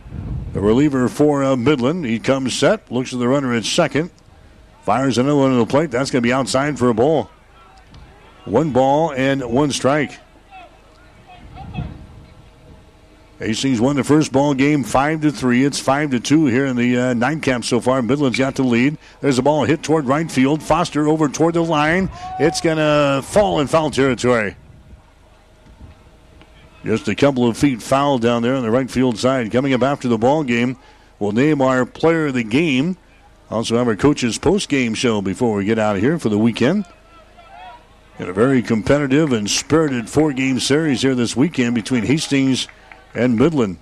The 0.54 0.62
reliever 0.62 1.06
for 1.08 1.44
uh, 1.44 1.54
Midland. 1.54 2.06
He 2.06 2.18
comes 2.18 2.54
set, 2.54 2.90
looks 2.90 3.12
at 3.12 3.18
the 3.18 3.28
runner 3.28 3.52
at 3.52 3.66
second, 3.66 4.10
fires 4.80 5.18
another 5.18 5.36
one 5.36 5.50
to 5.50 5.58
the 5.58 5.66
plate. 5.66 5.90
That's 5.90 6.10
going 6.10 6.22
to 6.22 6.26
be 6.26 6.32
outside 6.32 6.78
for 6.78 6.88
a 6.88 6.94
ball. 6.94 7.30
One 8.46 8.70
ball 8.70 9.12
and 9.12 9.44
one 9.44 9.70
strike. 9.70 10.18
Hastings 13.38 13.82
won 13.82 13.96
the 13.96 14.04
first 14.04 14.32
ball 14.32 14.54
game 14.54 14.82
five 14.82 15.20
to 15.20 15.30
three. 15.30 15.64
It's 15.64 15.78
five 15.78 16.10
to 16.12 16.20
two 16.20 16.46
here 16.46 16.64
in 16.64 16.76
the 16.76 16.96
uh, 16.96 17.14
nine 17.14 17.42
cap 17.42 17.64
so 17.64 17.80
far. 17.80 18.00
Midland's 18.00 18.38
got 18.38 18.54
the 18.54 18.62
lead. 18.62 18.96
There's 19.20 19.38
a 19.38 19.42
ball 19.42 19.64
hit 19.64 19.82
toward 19.82 20.06
right 20.06 20.30
field. 20.30 20.62
Foster 20.62 21.06
over 21.06 21.28
toward 21.28 21.54
the 21.54 21.62
line. 21.62 22.10
It's 22.40 22.62
gonna 22.62 23.20
fall 23.22 23.60
in 23.60 23.66
foul 23.66 23.90
territory. 23.90 24.56
Just 26.82 27.08
a 27.08 27.14
couple 27.14 27.46
of 27.46 27.58
feet 27.58 27.82
foul 27.82 28.18
down 28.18 28.42
there 28.42 28.54
on 28.54 28.62
the 28.62 28.70
right 28.70 28.90
field 28.90 29.18
side. 29.18 29.52
Coming 29.52 29.74
up 29.74 29.82
after 29.82 30.08
the 30.08 30.16
ball 30.16 30.42
game, 30.42 30.78
we'll 31.18 31.32
name 31.32 31.60
our 31.60 31.84
player 31.84 32.28
of 32.28 32.34
the 32.34 32.44
game. 32.44 32.96
Also 33.50 33.76
have 33.76 33.86
our 33.86 33.96
coaches 33.96 34.38
post 34.38 34.70
game 34.70 34.94
show 34.94 35.20
before 35.20 35.56
we 35.56 35.64
get 35.66 35.78
out 35.78 35.96
of 35.96 36.02
here 36.02 36.18
for 36.18 36.30
the 36.30 36.38
weekend. 36.38 36.86
In 38.18 38.30
a 38.30 38.32
very 38.32 38.62
competitive 38.62 39.32
and 39.32 39.50
spirited 39.50 40.08
four 40.08 40.32
game 40.32 40.58
series 40.58 41.02
here 41.02 41.14
this 41.14 41.36
weekend 41.36 41.74
between 41.74 42.04
Hastings 42.04 42.66
and 43.16 43.36
Midland. 43.36 43.78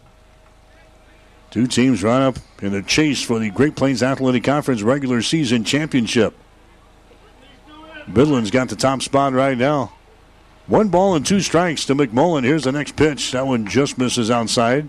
Two 1.50 1.66
teams 1.66 2.02
run 2.02 2.22
up 2.22 2.38
in 2.62 2.74
a 2.74 2.82
chase 2.82 3.22
for 3.22 3.38
the 3.38 3.50
Great 3.50 3.76
Plains 3.76 4.02
Athletic 4.02 4.44
Conference 4.44 4.82
regular 4.82 5.20
season 5.22 5.64
championship. 5.64 6.34
Midland's 8.06 8.50
got 8.50 8.68
the 8.68 8.76
top 8.76 9.02
spot 9.02 9.32
right 9.32 9.58
now. 9.58 9.92
One 10.66 10.88
ball 10.88 11.14
and 11.14 11.26
two 11.26 11.40
strikes 11.40 11.84
to 11.86 11.94
McMullen. 11.94 12.44
Here's 12.44 12.64
the 12.64 12.72
next 12.72 12.96
pitch. 12.96 13.32
That 13.32 13.46
one 13.46 13.66
just 13.66 13.98
misses 13.98 14.30
outside. 14.30 14.88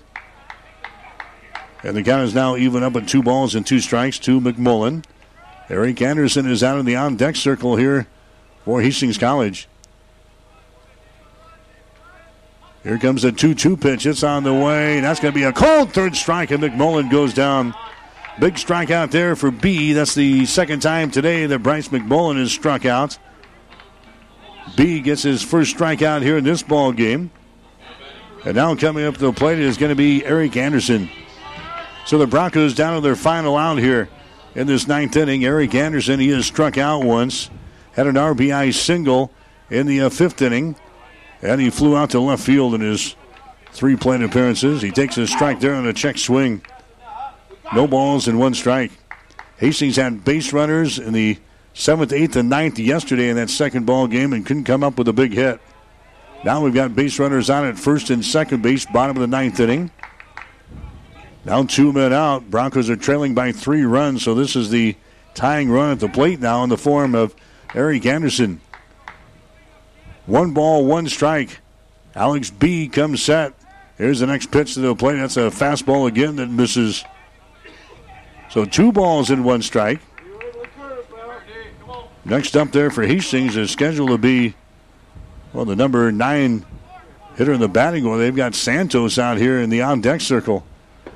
And 1.83 1.95
the 1.95 2.03
count 2.03 2.23
is 2.23 2.33
now 2.33 2.55
even 2.55 2.81
up 2.81 2.95
at 2.95 3.07
two 3.07 3.21
balls 3.21 3.55
and 3.55 3.65
two 3.65 3.79
strikes 3.79 4.17
to 4.19 4.39
McMullen. 4.39 5.03
Eric 5.69 6.01
Anderson 6.01 6.49
is 6.49 6.63
out 6.63 6.79
in 6.79 6.85
the 6.85 6.95
on 6.95 7.15
deck 7.15 7.35
circle 7.35 7.75
here 7.75 8.07
for 8.63 8.81
Hastings 8.81 9.17
College. 9.17 9.67
Here 12.85 12.99
comes 12.99 13.23
a 13.23 13.31
2 13.31 13.55
2 13.55 13.77
pitch. 13.77 14.05
It's 14.05 14.21
on 14.21 14.43
the 14.43 14.53
way. 14.53 14.99
That's 14.99 15.19
going 15.19 15.33
to 15.33 15.35
be 15.37 15.43
a 15.43 15.51
cold 15.51 15.91
third 15.91 16.15
strike, 16.15 16.51
and 16.51 16.61
McMullen 16.61 17.09
goes 17.09 17.33
down. 17.33 17.73
Big 18.39 18.55
strikeout 18.55 19.09
there 19.09 19.35
for 19.35 19.49
Bee. 19.49 19.93
That's 19.93 20.13
the 20.13 20.45
second 20.45 20.81
time 20.81 21.09
today 21.09 21.47
that 21.47 21.59
Bryce 21.59 21.87
McMullen 21.87 22.39
is 22.39 22.51
struck 22.51 22.85
out. 22.85 23.17
Bee 24.77 24.99
gets 24.99 25.23
his 25.23 25.41
first 25.41 25.75
strikeout 25.75 26.21
here 26.21 26.37
in 26.37 26.43
this 26.43 26.61
ball 26.61 26.91
game. 26.91 27.31
And 28.45 28.55
now 28.55 28.75
coming 28.75 29.05
up 29.05 29.15
to 29.15 29.19
the 29.21 29.33
plate 29.33 29.57
is 29.57 29.77
going 29.77 29.89
to 29.89 29.95
be 29.95 30.23
Eric 30.23 30.55
Anderson. 30.55 31.09
So 32.05 32.19
the 32.19 32.27
Broncos 32.27 32.75
down 32.75 32.93
to 32.93 33.01
their 33.01 33.15
final 33.15 33.57
out 33.57 33.79
here 33.79 34.09
in 34.53 34.67
this 34.67 34.87
ninth 34.87 35.15
inning. 35.15 35.43
Eric 35.43 35.73
Anderson, 35.73 36.19
he 36.19 36.29
has 36.29 36.45
struck 36.45 36.77
out 36.77 37.03
once, 37.03 37.49
had 37.93 38.05
an 38.05 38.13
RBI 38.13 38.75
single 38.75 39.31
in 39.71 39.87
the 39.87 40.01
uh, 40.01 40.09
fifth 40.09 40.39
inning. 40.43 40.75
And 41.45 41.61
he 41.61 41.69
flew 41.69 41.95
out 41.95 42.09
to 42.11 42.19
left 42.19 42.43
field 42.43 42.73
in 42.73 42.81
his 42.81 43.15
three 43.71 43.95
plate 43.95 44.21
appearances. 44.21 44.81
He 44.81 44.91
takes 44.91 45.17
a 45.17 45.27
strike 45.27 45.59
there 45.59 45.75
on 45.75 45.87
a 45.87 45.93
check 45.93 46.17
swing. 46.17 46.61
No 47.73 47.87
balls 47.87 48.27
and 48.27 48.39
one 48.39 48.53
strike. 48.53 48.91
Hastings 49.57 49.95
had 49.95 50.23
base 50.23 50.53
runners 50.53 50.99
in 50.99 51.13
the 51.13 51.37
seventh, 51.73 52.13
eighth, 52.13 52.35
and 52.35 52.49
ninth 52.49 52.79
yesterday 52.79 53.29
in 53.29 53.35
that 53.35 53.49
second 53.49 53.85
ball 53.85 54.07
game 54.07 54.33
and 54.33 54.45
couldn't 54.45 54.63
come 54.63 54.83
up 54.83 54.97
with 54.97 55.07
a 55.07 55.13
big 55.13 55.33
hit. 55.33 55.59
Now 56.43 56.61
we've 56.61 56.73
got 56.73 56.95
base 56.95 57.19
runners 57.19 57.49
on 57.49 57.65
at 57.65 57.77
first 57.77 58.09
and 58.09 58.23
second 58.23 58.61
base, 58.61 58.85
bottom 58.85 59.17
of 59.17 59.21
the 59.21 59.27
ninth 59.27 59.59
inning. 59.59 59.91
Now 61.43 61.63
two 61.63 61.93
men 61.93 62.11
out. 62.11 62.49
Broncos 62.49 62.89
are 62.89 62.95
trailing 62.95 63.35
by 63.35 63.51
three 63.51 63.83
runs, 63.83 64.23
so 64.23 64.33
this 64.33 64.55
is 64.55 64.69
the 64.69 64.95
tying 65.33 65.69
run 65.69 65.91
at 65.91 65.99
the 65.99 66.07
plate 66.07 66.39
now 66.39 66.63
in 66.63 66.69
the 66.69 66.77
form 66.77 67.13
of 67.13 67.35
Eric 67.73 68.05
Anderson. 68.05 68.61
One 70.25 70.51
ball, 70.51 70.85
one 70.85 71.07
strike. 71.07 71.59
Alex 72.15 72.49
Bee 72.49 72.87
comes 72.87 73.21
set. 73.21 73.53
Here's 73.97 74.19
the 74.19 74.27
next 74.27 74.51
pitch 74.51 74.73
to 74.73 74.79
the 74.79 74.95
plate. 74.95 75.17
That's 75.17 75.37
a 75.37 75.51
fastball 75.51 76.07
again 76.07 76.37
that 76.37 76.49
misses. 76.49 77.03
So 78.49 78.65
two 78.65 78.91
balls 78.91 79.29
in 79.29 79.43
one 79.43 79.61
strike. 79.61 79.99
Next 82.23 82.57
up 82.57 82.71
there 82.71 82.89
for 82.89 83.05
Hastings 83.05 83.55
is 83.55 83.69
scheduled 83.69 84.09
to 84.09 84.17
be, 84.17 84.55
well, 85.53 85.65
the 85.65 85.75
number 85.75 86.11
nine 86.11 86.65
hitter 87.35 87.53
in 87.53 87.59
the 87.59 87.67
batting 87.67 88.05
order. 88.05 88.23
They've 88.23 88.35
got 88.35 88.55
Santos 88.55 89.19
out 89.19 89.37
here 89.37 89.59
in 89.59 89.69
the 89.69 89.81
on 89.83 90.01
deck 90.01 90.21
circle. 90.21 90.65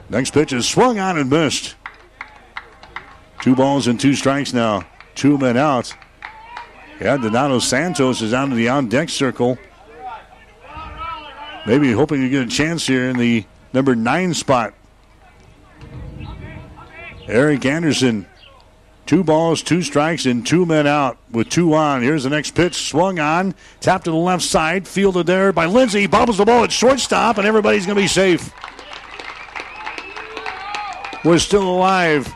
Next 0.10 0.32
pitch 0.32 0.54
is 0.54 0.68
swung 0.68 1.00
on 1.00 1.18
and 1.18 1.30
missed. 1.30 1.76
Two 3.42 3.56
balls 3.56 3.88
and 3.88 4.00
two 4.00 4.14
strikes 4.14 4.54
now. 4.54 4.86
Two 5.16 5.38
men 5.38 5.58
out. 5.58 5.94
Yeah, 7.00 7.16
Donato 7.16 7.60
Santos 7.60 8.22
is 8.22 8.34
out 8.34 8.50
of 8.50 8.58
the 8.58 8.68
on 8.68 8.90
deck 8.90 9.10
circle. 9.10 9.58
Maybe 11.66 11.92
hoping 11.92 12.22
to 12.22 12.30
get 12.30 12.44
a 12.44 12.50
chance 12.50 12.86
here 12.86 13.10
in 13.10 13.18
the 13.18 13.46
number 13.72 13.96
nine 13.96 14.34
spot. 14.34 14.74
Eric 17.28 17.66
Anderson, 17.66 18.26
two 19.06 19.24
balls, 19.24 19.62
two 19.62 19.82
strikes, 19.82 20.26
and 20.26 20.46
two 20.46 20.66
men 20.66 20.88
out 20.88 21.18
with 21.32 21.48
two 21.48 21.74
on. 21.74 22.02
Here's 22.02 22.24
the 22.24 22.30
next 22.30 22.52
pitch, 22.52 22.90
swung 22.90 23.20
on, 23.20 23.56
tapped 23.80 24.06
to 24.06 24.12
the 24.12 24.18
left 24.18 24.44
side, 24.44 24.88
fielded 24.88 25.28
there 25.28 25.54
by 25.54 25.68
Lindsay, 25.68 26.08
bobbles 26.08 26.38
the 26.38 26.46
ball 26.46 26.64
at 26.64 26.72
shortstop, 26.72 27.38
and 27.38 27.48
everybody's 27.48 27.86
going 27.86 27.96
to 27.96 28.02
be 28.02 28.08
safe. 28.08 28.52
We're 31.24 31.40
still 31.40 31.70
alive. 31.70 32.34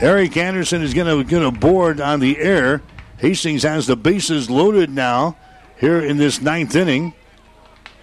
Eric 0.00 0.36
Anderson 0.36 0.82
is 0.82 0.94
going 0.94 1.08
to 1.08 1.28
get 1.28 1.42
a 1.42 1.50
board 1.50 2.00
on 2.00 2.20
the 2.20 2.38
air. 2.38 2.82
Hastings 3.16 3.64
has 3.64 3.88
the 3.88 3.96
bases 3.96 4.48
loaded 4.48 4.90
now 4.90 5.36
here 5.80 5.98
in 5.98 6.18
this 6.18 6.40
ninth 6.40 6.76
inning. 6.76 7.14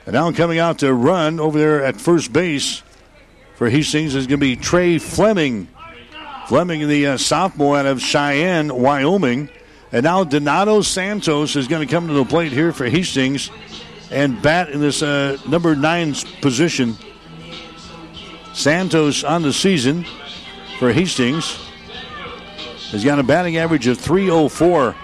And 0.06 0.14
now 0.14 0.30
coming 0.33 0.59
out 0.59 0.80
to 0.80 0.93
run 0.93 1.40
over 1.40 1.57
there 1.57 1.85
at 1.85 2.01
first 2.01 2.33
base 2.33 2.83
for 3.56 3.69
Hastings 3.69 4.14
is 4.14 4.27
going 4.27 4.41
to 4.41 4.45
be 4.45 4.57
Trey 4.57 4.98
Fleming. 4.98 5.69
Fleming, 6.48 6.85
the 6.90 7.07
uh, 7.07 7.17
sophomore 7.17 7.77
out 7.77 7.85
of 7.85 8.01
Cheyenne, 8.01 8.75
Wyoming. 8.75 9.49
And 9.93 10.03
now 10.03 10.25
Donato 10.25 10.82
Santos 10.82 11.56
is 11.56 11.69
going 11.69 11.88
to 11.88 11.91
come 11.91 12.07
to 12.09 12.14
the 12.14 12.25
plate 12.25 12.51
here 12.51 12.74
for 12.74 12.90
Hastings 12.90 13.49
and 14.11 14.41
bat 14.41 14.69
in 14.69 14.82
this 14.82 15.01
uh, 15.01 15.38
number 15.48 15.77
nine 15.77 16.14
position. 16.41 16.98
Santos 18.53 19.24
on 19.24 19.43
the 19.43 19.53
season 19.53 20.06
for 20.77 20.91
Hastings 20.91 21.57
has 22.95 23.03
got 23.03 23.19
a 23.19 23.24
batting 23.24 23.57
average 23.57 23.88
of 23.88 23.98
304. 23.98 24.95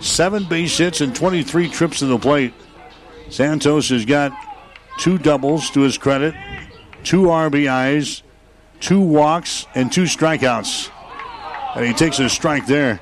Seven 0.00 0.44
base 0.44 0.78
hits 0.78 1.00
and 1.00 1.14
23 1.14 1.68
trips 1.68 1.98
to 1.98 2.06
the 2.06 2.18
plate. 2.18 2.54
Santos 3.30 3.88
has 3.88 4.04
got 4.04 4.32
two 4.98 5.18
doubles 5.18 5.70
to 5.70 5.80
his 5.80 5.98
credit, 5.98 6.34
two 7.02 7.22
RBIs, 7.22 8.22
two 8.78 9.00
walks, 9.00 9.66
and 9.74 9.90
two 9.90 10.04
strikeouts. 10.04 10.90
And 11.74 11.84
he 11.84 11.92
takes 11.92 12.20
a 12.20 12.28
strike 12.28 12.66
there. 12.66 13.00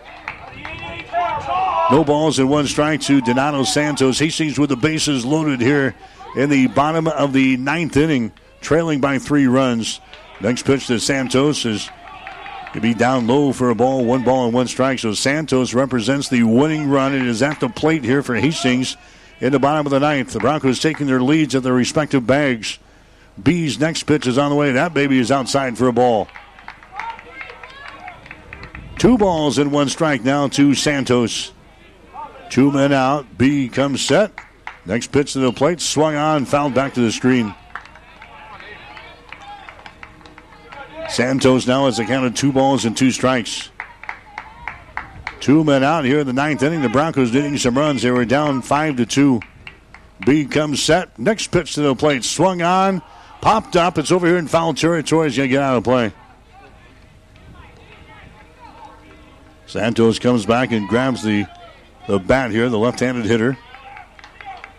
No 1.91 2.03
balls 2.03 2.39
and 2.39 2.49
one 2.49 2.67
strike 2.67 3.03
to 3.03 3.21
Donato 3.21 3.63
Santos. 3.65 4.19
He 4.19 4.27
Hastings 4.27 4.59
with 4.59 4.71
the 4.71 4.77
bases 4.77 5.27
loaded 5.27 5.61
here 5.61 5.95
in 6.35 6.49
the 6.49 6.69
bottom 6.69 7.07
of 7.09 7.35
the 7.35 7.59
ninth 7.59 7.99
inning, 7.99 8.33
trailing 8.63 9.03
by 9.03 9.19
three 9.19 9.47
runs. 9.47 10.01
Next 10.41 10.63
pitch 10.63 10.87
to 10.87 10.99
Santos 10.99 11.67
is 11.67 11.91
to 12.73 12.81
be 12.81 12.95
down 12.95 13.27
low 13.27 13.53
for 13.53 13.71
a 13.71 13.75
ball, 13.75 14.05
one 14.05 14.25
ball 14.25 14.47
and 14.47 14.55
one 14.55 14.67
strike. 14.67 14.99
So 14.99 15.15
Santos 15.15 15.75
represents 15.75 16.29
the 16.29 16.43
winning 16.43 16.89
run. 16.89 17.15
It 17.15 17.27
is 17.27 17.43
at 17.43 17.61
the 17.61 17.69
plate 17.69 18.05
here 18.05 18.23
for 18.23 18.35
Hastings 18.35 18.97
in 19.41 19.53
the 19.53 19.59
bottom 19.59 19.87
of 19.87 19.91
the 19.91 20.01
ninth. 20.01 20.33
The 20.33 20.39
Broncos 20.39 20.81
taking 20.81 21.07
their 21.07 21.21
leads 21.21 21.55
at 21.55 21.63
their 21.63 21.75
respective 21.75 22.27
bags. 22.27 22.79
Bee's 23.43 23.79
next 23.79 24.05
pitch 24.05 24.27
is 24.27 24.39
on 24.39 24.51
the 24.51 24.57
way. 24.57 24.73
That 24.73 24.95
baby 24.95 25.19
is 25.19 25.31
outside 25.31 25.77
for 25.77 25.89
a 25.89 25.93
ball. 25.93 26.29
Two 28.99 29.19
balls 29.19 29.59
and 29.59 29.73
one 29.73 29.89
strike 29.89 30.23
now 30.23 30.49
to 30.49 30.75
Santos. 30.75 31.53
Two 32.51 32.71
men 32.71 32.93
out. 32.93 33.37
Bee 33.37 33.69
comes 33.69 34.01
set. 34.01 34.33
Next 34.87 35.13
pitch 35.13 35.33
to 35.33 35.41
the 35.41 35.53
plate. 35.53 35.81
Swung 35.81 36.15
on, 36.15 36.45
fouled 36.45 36.75
back 36.75 36.95
to 36.95 37.01
the 37.01 37.11
screen. 37.11 37.55
Santos 41.13 41.67
now 41.67 41.85
has 41.85 41.99
accounted 41.99 42.35
two 42.35 42.53
balls 42.53 42.87
and 42.87 42.97
two 42.97 43.11
strikes. 43.11 43.69
Two 45.41 45.63
men 45.63 45.85
out 45.85 46.07
here 46.07 46.21
in 46.21 46.27
the 46.27 46.33
ninth 46.33 46.63
inning. 46.63 46.81
The 46.81 46.89
Broncos 46.89 47.35
needing 47.35 47.59
some 47.59 47.77
runs. 47.77 48.01
They 48.01 48.11
were 48.11 48.25
down 48.25 48.63
five 48.63 48.97
to 48.97 49.05
two. 49.05 49.41
Bee 50.25 50.47
comes 50.47 50.83
set. 50.83 51.19
Next 51.19 51.49
pitch 51.49 51.75
to 51.75 51.83
the 51.83 51.95
plate. 51.95 52.25
Swung 52.25 52.63
on. 52.63 53.03
Popped 53.43 53.77
up. 53.77 53.99
It's 53.99 54.11
over 54.11 54.27
here 54.27 54.39
in 54.39 54.49
foul 54.49 54.73
territory. 54.73 55.29
He's 55.29 55.37
going 55.37 55.51
to 55.51 55.53
get 55.53 55.63
out 55.63 55.77
of 55.77 55.85
play. 55.85 56.15
Santos 59.67 60.19
comes 60.19 60.47
back 60.47 60.73
and 60.73 60.89
grabs 60.89 61.23
the, 61.23 61.45
the 62.07 62.21
bat 62.21 62.53
here, 62.53 62.71
the 62.71 62.79
left 62.79 63.01
handed 63.01 63.27
hitter. 63.27 63.59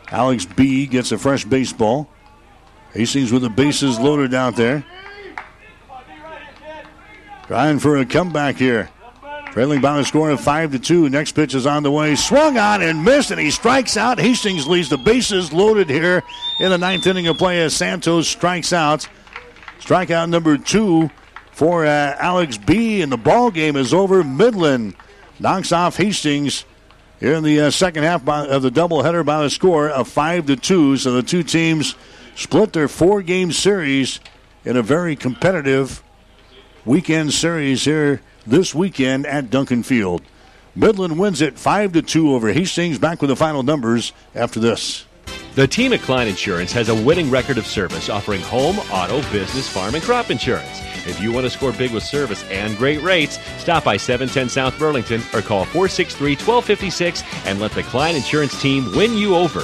Alex 0.09 0.45
Bee 0.45 0.87
gets 0.87 1.11
a 1.11 1.17
fresh 1.19 1.45
baseball. 1.45 2.09
Hastings 2.93 3.31
with 3.31 3.43
the 3.43 3.49
bases 3.49 3.99
loaded 3.99 4.33
out 4.33 4.55
there. 4.55 4.83
Trying 7.47 7.79
for 7.79 7.97
a 7.97 8.05
comeback 8.05 8.55
here. 8.55 8.89
Trailing 9.51 9.81
by 9.81 9.99
a 9.99 10.03
score 10.03 10.31
of 10.31 10.41
5 10.41 10.71
to 10.71 10.79
2. 10.79 11.09
Next 11.09 11.33
pitch 11.33 11.53
is 11.53 11.67
on 11.67 11.83
the 11.83 11.91
way. 11.91 12.15
Swung 12.15 12.57
on 12.57 12.81
and 12.81 13.03
missed, 13.03 13.29
and 13.29 13.39
he 13.39 13.51
strikes 13.51 13.97
out. 13.97 14.19
Hastings 14.19 14.65
leads 14.65 14.89
the 14.89 14.97
bases 14.97 15.53
loaded 15.53 15.89
here 15.89 16.23
in 16.59 16.71
the 16.71 16.77
ninth 16.77 17.05
inning 17.05 17.27
of 17.27 17.37
play 17.37 17.61
as 17.61 17.75
Santos 17.75 18.27
strikes 18.27 18.73
out. 18.73 19.07
Strikeout 19.79 20.29
number 20.29 20.57
two 20.57 21.11
for 21.51 21.85
uh, 21.85 22.15
Alex 22.17 22.57
Bee. 22.57 23.01
And 23.01 23.11
the 23.11 23.17
ball 23.17 23.51
game 23.51 23.75
is 23.75 23.93
over. 23.93 24.23
Midland 24.23 24.95
knocks 25.39 25.71
off 25.71 25.97
Hastings 25.97 26.65
here 27.19 27.33
in 27.33 27.43
the 27.43 27.61
uh, 27.61 27.71
second 27.71 28.03
half 28.03 28.25
by, 28.25 28.47
of 28.47 28.61
the 28.63 28.71
doubleheader 28.71 29.25
by 29.25 29.43
a 29.43 29.49
score 29.49 29.89
of 29.89 30.07
5 30.07 30.47
to 30.47 30.55
2. 30.55 30.97
So 30.97 31.11
the 31.11 31.23
two 31.23 31.43
teams 31.43 31.95
split 32.35 32.73
their 32.73 32.87
four 32.87 33.21
game 33.21 33.51
series 33.51 34.19
in 34.65 34.77
a 34.77 34.81
very 34.81 35.15
competitive 35.15 36.02
weekend 36.85 37.33
series 37.33 37.85
here 37.85 38.21
this 38.45 38.75
weekend 38.75 39.25
at 39.25 39.49
Duncan 39.49 39.83
Field. 39.83 40.21
Midland 40.75 41.19
wins 41.19 41.41
it 41.41 41.57
5 41.57 41.93
to 41.93 42.01
2 42.01 42.33
over 42.33 42.51
Hastings. 42.51 42.99
Back 42.99 43.21
with 43.21 43.29
the 43.29 43.35
final 43.35 43.63
numbers 43.63 44.11
after 44.35 44.59
this. 44.59 45.05
The 45.55 45.67
team 45.67 45.93
at 45.93 46.01
Klein 46.01 46.27
Insurance 46.27 46.71
has 46.71 46.89
a 46.89 46.95
winning 46.95 47.29
record 47.29 47.59
of 47.59 47.67
service 47.67 48.09
offering 48.09 48.41
home, 48.41 48.79
auto, 48.91 49.21
business, 49.31 49.69
farm, 49.69 49.93
and 49.93 50.03
crop 50.03 50.31
insurance. 50.31 50.81
If 51.05 51.21
you 51.21 51.31
want 51.31 51.45
to 51.45 51.49
score 51.49 51.71
big 51.73 51.91
with 51.91 52.03
service 52.03 52.43
and 52.45 52.75
great 52.75 53.03
rates, 53.03 53.37
stop 53.59 53.83
by 53.83 53.97
710 53.97 54.49
South 54.49 54.77
Burlington 54.79 55.21
or 55.33 55.41
call 55.41 55.65
463 55.65 56.31
1256 56.31 57.23
and 57.45 57.59
let 57.59 57.71
the 57.71 57.83
Klein 57.83 58.15
Insurance 58.15 58.59
team 58.59 58.91
win 58.95 59.13
you 59.13 59.35
over. 59.35 59.63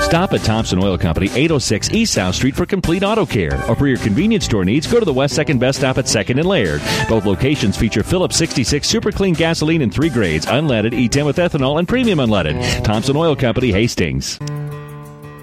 Stop 0.00 0.32
at 0.32 0.40
Thompson 0.40 0.82
Oil 0.82 0.98
Company, 0.98 1.26
806 1.26 1.90
East 1.90 2.14
South 2.14 2.34
Street 2.34 2.56
for 2.56 2.66
complete 2.66 3.02
auto 3.04 3.24
care. 3.24 3.54
Or 3.68 3.76
for 3.76 3.86
your 3.86 3.98
convenience 3.98 4.44
store 4.44 4.64
needs, 4.64 4.86
go 4.86 4.98
to 4.98 5.04
the 5.04 5.12
West 5.12 5.34
Second 5.34 5.58
Best 5.58 5.78
Stop 5.78 5.98
at 5.98 6.06
2nd 6.06 6.38
and 6.38 6.46
Laird. 6.46 6.82
Both 7.08 7.26
locations 7.26 7.76
feature 7.76 8.02
Phillips 8.02 8.36
66 8.36 8.88
super 8.88 9.12
clean 9.12 9.34
gasoline 9.34 9.82
in 9.82 9.90
three 9.90 10.10
grades, 10.10 10.46
unleaded, 10.46 10.92
E10 10.92 11.26
with 11.26 11.36
ethanol, 11.36 11.78
and 11.78 11.86
premium 11.86 12.18
unleaded. 12.18 12.82
Thompson 12.82 13.16
Oil 13.16 13.36
Company, 13.36 13.70
Hastings. 13.70 14.38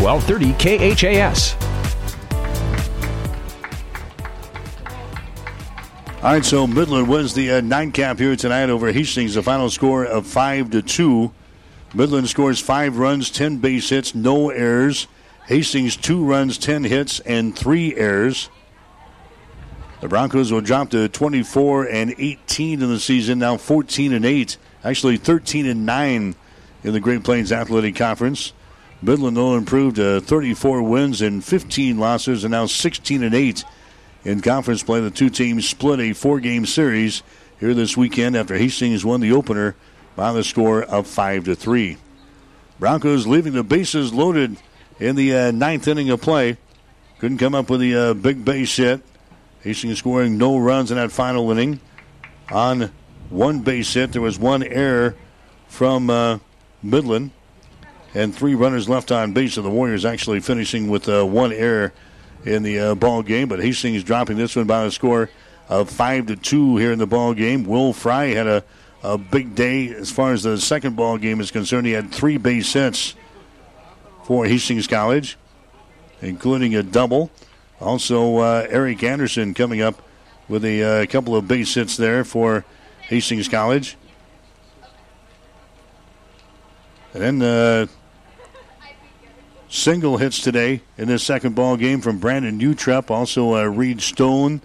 1230 0.00 0.94
KHAS. 0.96 1.56
All 6.22 6.32
right, 6.32 6.44
so 6.44 6.66
Midland 6.66 7.08
wins 7.08 7.34
the 7.34 7.52
uh, 7.52 7.60
nightcap 7.60 8.18
here 8.18 8.36
tonight 8.36 8.70
over 8.70 8.92
Hastings. 8.92 9.34
The 9.34 9.42
final 9.42 9.70
score 9.70 10.04
of 10.04 10.26
five 10.26 10.70
to 10.70 10.82
two. 10.82 11.32
Midland 11.94 12.28
scores 12.28 12.60
five 12.60 12.98
runs, 12.98 13.30
ten 13.30 13.58
base 13.58 13.88
hits, 13.88 14.14
no 14.14 14.50
errors. 14.50 15.06
Hastings 15.46 15.96
two 15.96 16.24
runs, 16.24 16.58
ten 16.58 16.84
hits, 16.84 17.20
and 17.20 17.56
three 17.56 17.94
errors. 17.96 18.50
The 20.00 20.08
Broncos 20.08 20.52
will 20.52 20.60
drop 20.60 20.90
to 20.90 21.08
24 21.08 21.88
and 21.88 22.14
18 22.18 22.82
in 22.82 22.88
the 22.88 23.00
season, 23.00 23.40
now 23.40 23.56
14 23.56 24.12
and 24.12 24.24
8, 24.24 24.56
actually 24.84 25.16
13 25.16 25.66
and 25.66 25.84
9 25.84 26.34
in 26.84 26.92
the 26.92 27.00
Great 27.00 27.24
Plains 27.24 27.50
Athletic 27.50 27.96
Conference. 27.96 28.52
Midland 29.00 29.38
improved 29.38 29.96
to 29.96 30.20
34 30.20 30.82
wins 30.82 31.22
and 31.22 31.44
15 31.44 31.98
losses, 31.98 32.44
and 32.44 32.50
now 32.50 32.66
16 32.66 33.22
and 33.22 33.34
8 33.34 33.64
in 34.24 34.40
conference 34.40 34.82
play. 34.82 35.00
The 35.00 35.10
two 35.10 35.30
teams 35.30 35.68
split 35.68 36.00
a 36.00 36.12
four-game 36.12 36.66
series 36.66 37.22
here 37.60 37.74
this 37.74 37.96
weekend 37.96 38.36
after 38.36 38.56
Hastings 38.56 39.04
won 39.04 39.20
the 39.20 39.32
opener 39.32 39.76
by 40.16 40.32
the 40.32 40.42
score 40.42 40.82
of 40.82 41.06
five 41.06 41.44
to 41.44 41.54
three. 41.54 41.96
Broncos 42.80 43.26
leaving 43.26 43.52
the 43.52 43.62
bases 43.62 44.12
loaded 44.12 44.56
in 44.98 45.14
the 45.14 45.34
uh, 45.34 45.50
ninth 45.52 45.86
inning 45.86 46.10
of 46.10 46.20
play. 46.20 46.56
Couldn't 47.20 47.38
come 47.38 47.54
up 47.54 47.70
with 47.70 47.80
the 47.80 47.94
uh, 47.94 48.14
big 48.14 48.44
base 48.44 48.76
hit. 48.76 49.00
Hastings 49.62 49.98
scoring 49.98 50.38
no 50.38 50.58
runs 50.58 50.90
in 50.90 50.96
that 50.96 51.12
final 51.12 51.50
inning. 51.52 51.80
On 52.50 52.90
one 53.30 53.60
base 53.60 53.94
hit, 53.94 54.12
there 54.12 54.22
was 54.22 54.38
one 54.38 54.62
error 54.64 55.14
from 55.68 56.10
uh, 56.10 56.38
Midland 56.82 57.30
and 58.14 58.34
three 58.34 58.54
runners 58.54 58.88
left 58.88 59.12
on 59.12 59.32
base. 59.32 59.54
So 59.54 59.62
the 59.62 59.70
Warriors 59.70 60.04
actually 60.04 60.40
finishing 60.40 60.88
with 60.88 61.08
uh, 61.08 61.24
one 61.24 61.52
error 61.52 61.92
in 62.44 62.62
the 62.62 62.78
uh, 62.78 62.94
ball 62.94 63.22
game. 63.22 63.48
But 63.48 63.60
Hastings 63.60 64.04
dropping 64.04 64.36
this 64.36 64.56
one 64.56 64.66
by 64.66 64.84
a 64.84 64.90
score 64.90 65.30
of 65.68 65.90
five 65.90 66.26
to 66.26 66.36
two 66.36 66.76
here 66.76 66.92
in 66.92 66.98
the 66.98 67.06
ball 67.06 67.34
game. 67.34 67.64
Will 67.64 67.92
Fry 67.92 68.26
had 68.26 68.46
a, 68.46 68.64
a 69.02 69.18
big 69.18 69.54
day 69.54 69.88
as 69.88 70.10
far 70.10 70.32
as 70.32 70.42
the 70.42 70.58
second 70.58 70.96
ball 70.96 71.18
game 71.18 71.40
is 71.40 71.50
concerned. 71.50 71.86
He 71.86 71.92
had 71.92 72.10
three 72.12 72.38
base 72.38 72.72
hits 72.72 73.14
for 74.24 74.46
Hastings 74.46 74.86
College, 74.86 75.36
including 76.20 76.74
a 76.74 76.82
double. 76.82 77.30
Also, 77.80 78.38
uh, 78.38 78.66
Eric 78.70 79.02
Anderson 79.02 79.54
coming 79.54 79.80
up 79.80 80.02
with 80.48 80.64
a 80.64 80.82
uh, 80.82 81.06
couple 81.06 81.36
of 81.36 81.46
base 81.46 81.74
hits 81.74 81.96
there 81.96 82.24
for 82.24 82.64
Hastings 83.02 83.48
College. 83.48 83.96
And 87.14 87.40
then 87.40 87.42
uh, 87.42 87.86
single 89.68 90.16
hits 90.16 90.40
today 90.40 90.82
in 90.96 91.08
this 91.08 91.22
second 91.22 91.54
ball 91.54 91.76
game 91.76 92.00
from 92.00 92.18
Brandon 92.18 92.58
Utrep. 92.58 93.10
Also, 93.10 93.54
uh, 93.54 93.64
Reed 93.64 94.00
Stone 94.00 94.60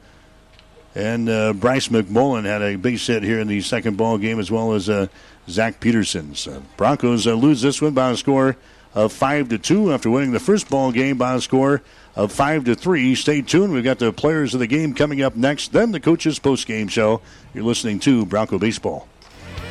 and 0.95 1.27
uh, 1.29 1.53
Bryce 1.53 1.87
McMullen 1.87 2.45
had 2.45 2.61
a 2.61 2.75
base 2.75 3.07
hit 3.07 3.23
here 3.23 3.39
in 3.39 3.47
the 3.47 3.61
second 3.61 3.97
ball 3.97 4.17
game, 4.17 4.39
as 4.39 4.51
well 4.51 4.73
as 4.73 4.89
uh, 4.89 5.07
Zach 5.49 5.79
Peterson. 5.79 6.35
So 6.35 6.63
Broncos 6.77 7.27
uh, 7.27 7.33
lose 7.33 7.61
this 7.61 7.81
one 7.81 7.93
by 7.93 8.11
a 8.11 8.17
score 8.17 8.57
of 8.93 9.11
five 9.11 9.49
to 9.49 9.57
two 9.57 9.91
after 9.91 10.09
winning 10.09 10.31
the 10.31 10.39
first 10.39 10.69
ball 10.69 10.91
game 10.91 11.17
by 11.17 11.33
a 11.33 11.41
score 11.41 11.81
of 12.15 12.31
five 12.31 12.63
to 12.65 12.75
three. 12.75 13.15
Stay 13.15 13.41
tuned. 13.41 13.73
We've 13.73 13.83
got 13.83 13.99
the 13.99 14.13
players 14.13 14.53
of 14.53 14.59
the 14.59 14.67
game 14.67 14.93
coming 14.93 15.21
up 15.21 15.35
next. 15.35 15.71
Then 15.71 15.91
the 15.91 15.99
coaches 15.99 16.37
post 16.37 16.67
game 16.67 16.87
show. 16.87 17.21
You're 17.53 17.63
listening 17.63 17.99
to 18.01 18.25
Bronco 18.25 18.59
Baseball. 18.59 19.07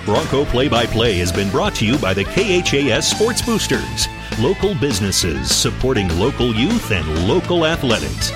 Bronco 0.04 0.44
Play 0.46 0.66
by 0.66 0.86
Play 0.86 1.14
has 1.18 1.30
been 1.30 1.48
brought 1.50 1.76
to 1.76 1.86
you 1.86 1.96
by 1.98 2.12
the 2.12 2.24
KHAS 2.24 3.08
Sports 3.08 3.40
Boosters, 3.40 4.08
local 4.38 4.74
businesses 4.74 5.54
supporting 5.54 6.08
local 6.18 6.54
youth 6.54 6.90
and 6.90 7.28
local 7.28 7.66
athletics. 7.66 8.32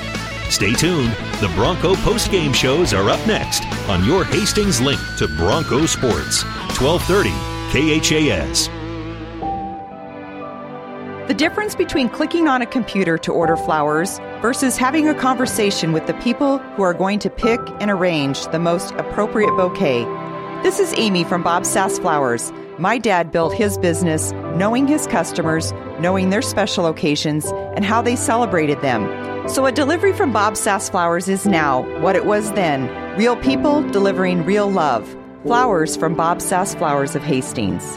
Stay 0.49 0.73
tuned. 0.73 1.13
The 1.41 1.51
Bronco 1.55 1.95
post-game 1.97 2.53
shows 2.53 2.93
are 2.93 3.09
up 3.11 3.25
next 3.27 3.65
on 3.89 4.05
your 4.05 4.25
Hastings 4.25 4.81
link 4.81 5.01
to 5.19 5.27
Bronco 5.27 5.87
Sports, 5.87 6.45
1230 6.79 7.31
KHAS. 7.73 8.69
The 11.29 11.35
difference 11.35 11.75
between 11.75 12.09
clicking 12.09 12.47
on 12.47 12.63
a 12.63 12.67
computer 12.67 13.19
to 13.19 13.33
order 13.33 13.57
flowers 13.57 14.21
versus 14.41 14.77
having 14.77 15.09
a 15.09 15.15
conversation 15.15 15.93
with 15.93 16.07
the 16.07 16.15
people 16.15 16.59
who 16.59 16.85
are 16.85 16.95
going 16.95 17.19
to 17.19 17.29
pick 17.29 17.59
and 17.81 17.91
arrange 17.91 18.47
the 18.53 18.61
most 18.61 18.93
appropriate 18.93 19.51
bouquet. 19.57 20.05
This 20.67 20.81
is 20.81 20.93
Amy 20.97 21.23
from 21.23 21.45
Bob 21.45 21.65
Sass 21.65 21.97
Flowers. 21.97 22.53
My 22.77 22.99
dad 22.99 23.31
built 23.31 23.55
his 23.55 23.79
business 23.79 24.33
knowing 24.57 24.89
his 24.89 25.07
customers, 25.07 25.73
knowing 26.01 26.31
their 26.31 26.43
special 26.43 26.87
occasions, 26.87 27.47
and 27.77 27.85
how 27.85 28.03
they 28.03 28.17
celebrated 28.17 28.81
them. 28.81 29.49
So, 29.49 29.65
a 29.67 29.71
delivery 29.71 30.13
from 30.13 30.33
Bob 30.33 30.57
Sass 30.57 30.91
Flowers 30.91 31.29
is 31.29 31.47
now 31.47 31.83
what 32.01 32.17
it 32.17 32.27
was 32.27 32.51
then 32.55 32.89
real 33.17 33.37
people 33.37 33.89
delivering 33.91 34.45
real 34.45 34.69
love. 34.69 35.17
Flowers 35.45 35.97
from 35.97 36.17
Bob 36.17 36.43
Sass 36.43 36.75
Flowers 36.75 37.15
of 37.15 37.23
Hastings. 37.23 37.97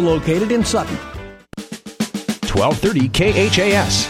located 0.00 0.52
in 0.52 0.64
Sutton. 0.64 0.96
1230 2.54 3.08
KHAS. 3.08 4.08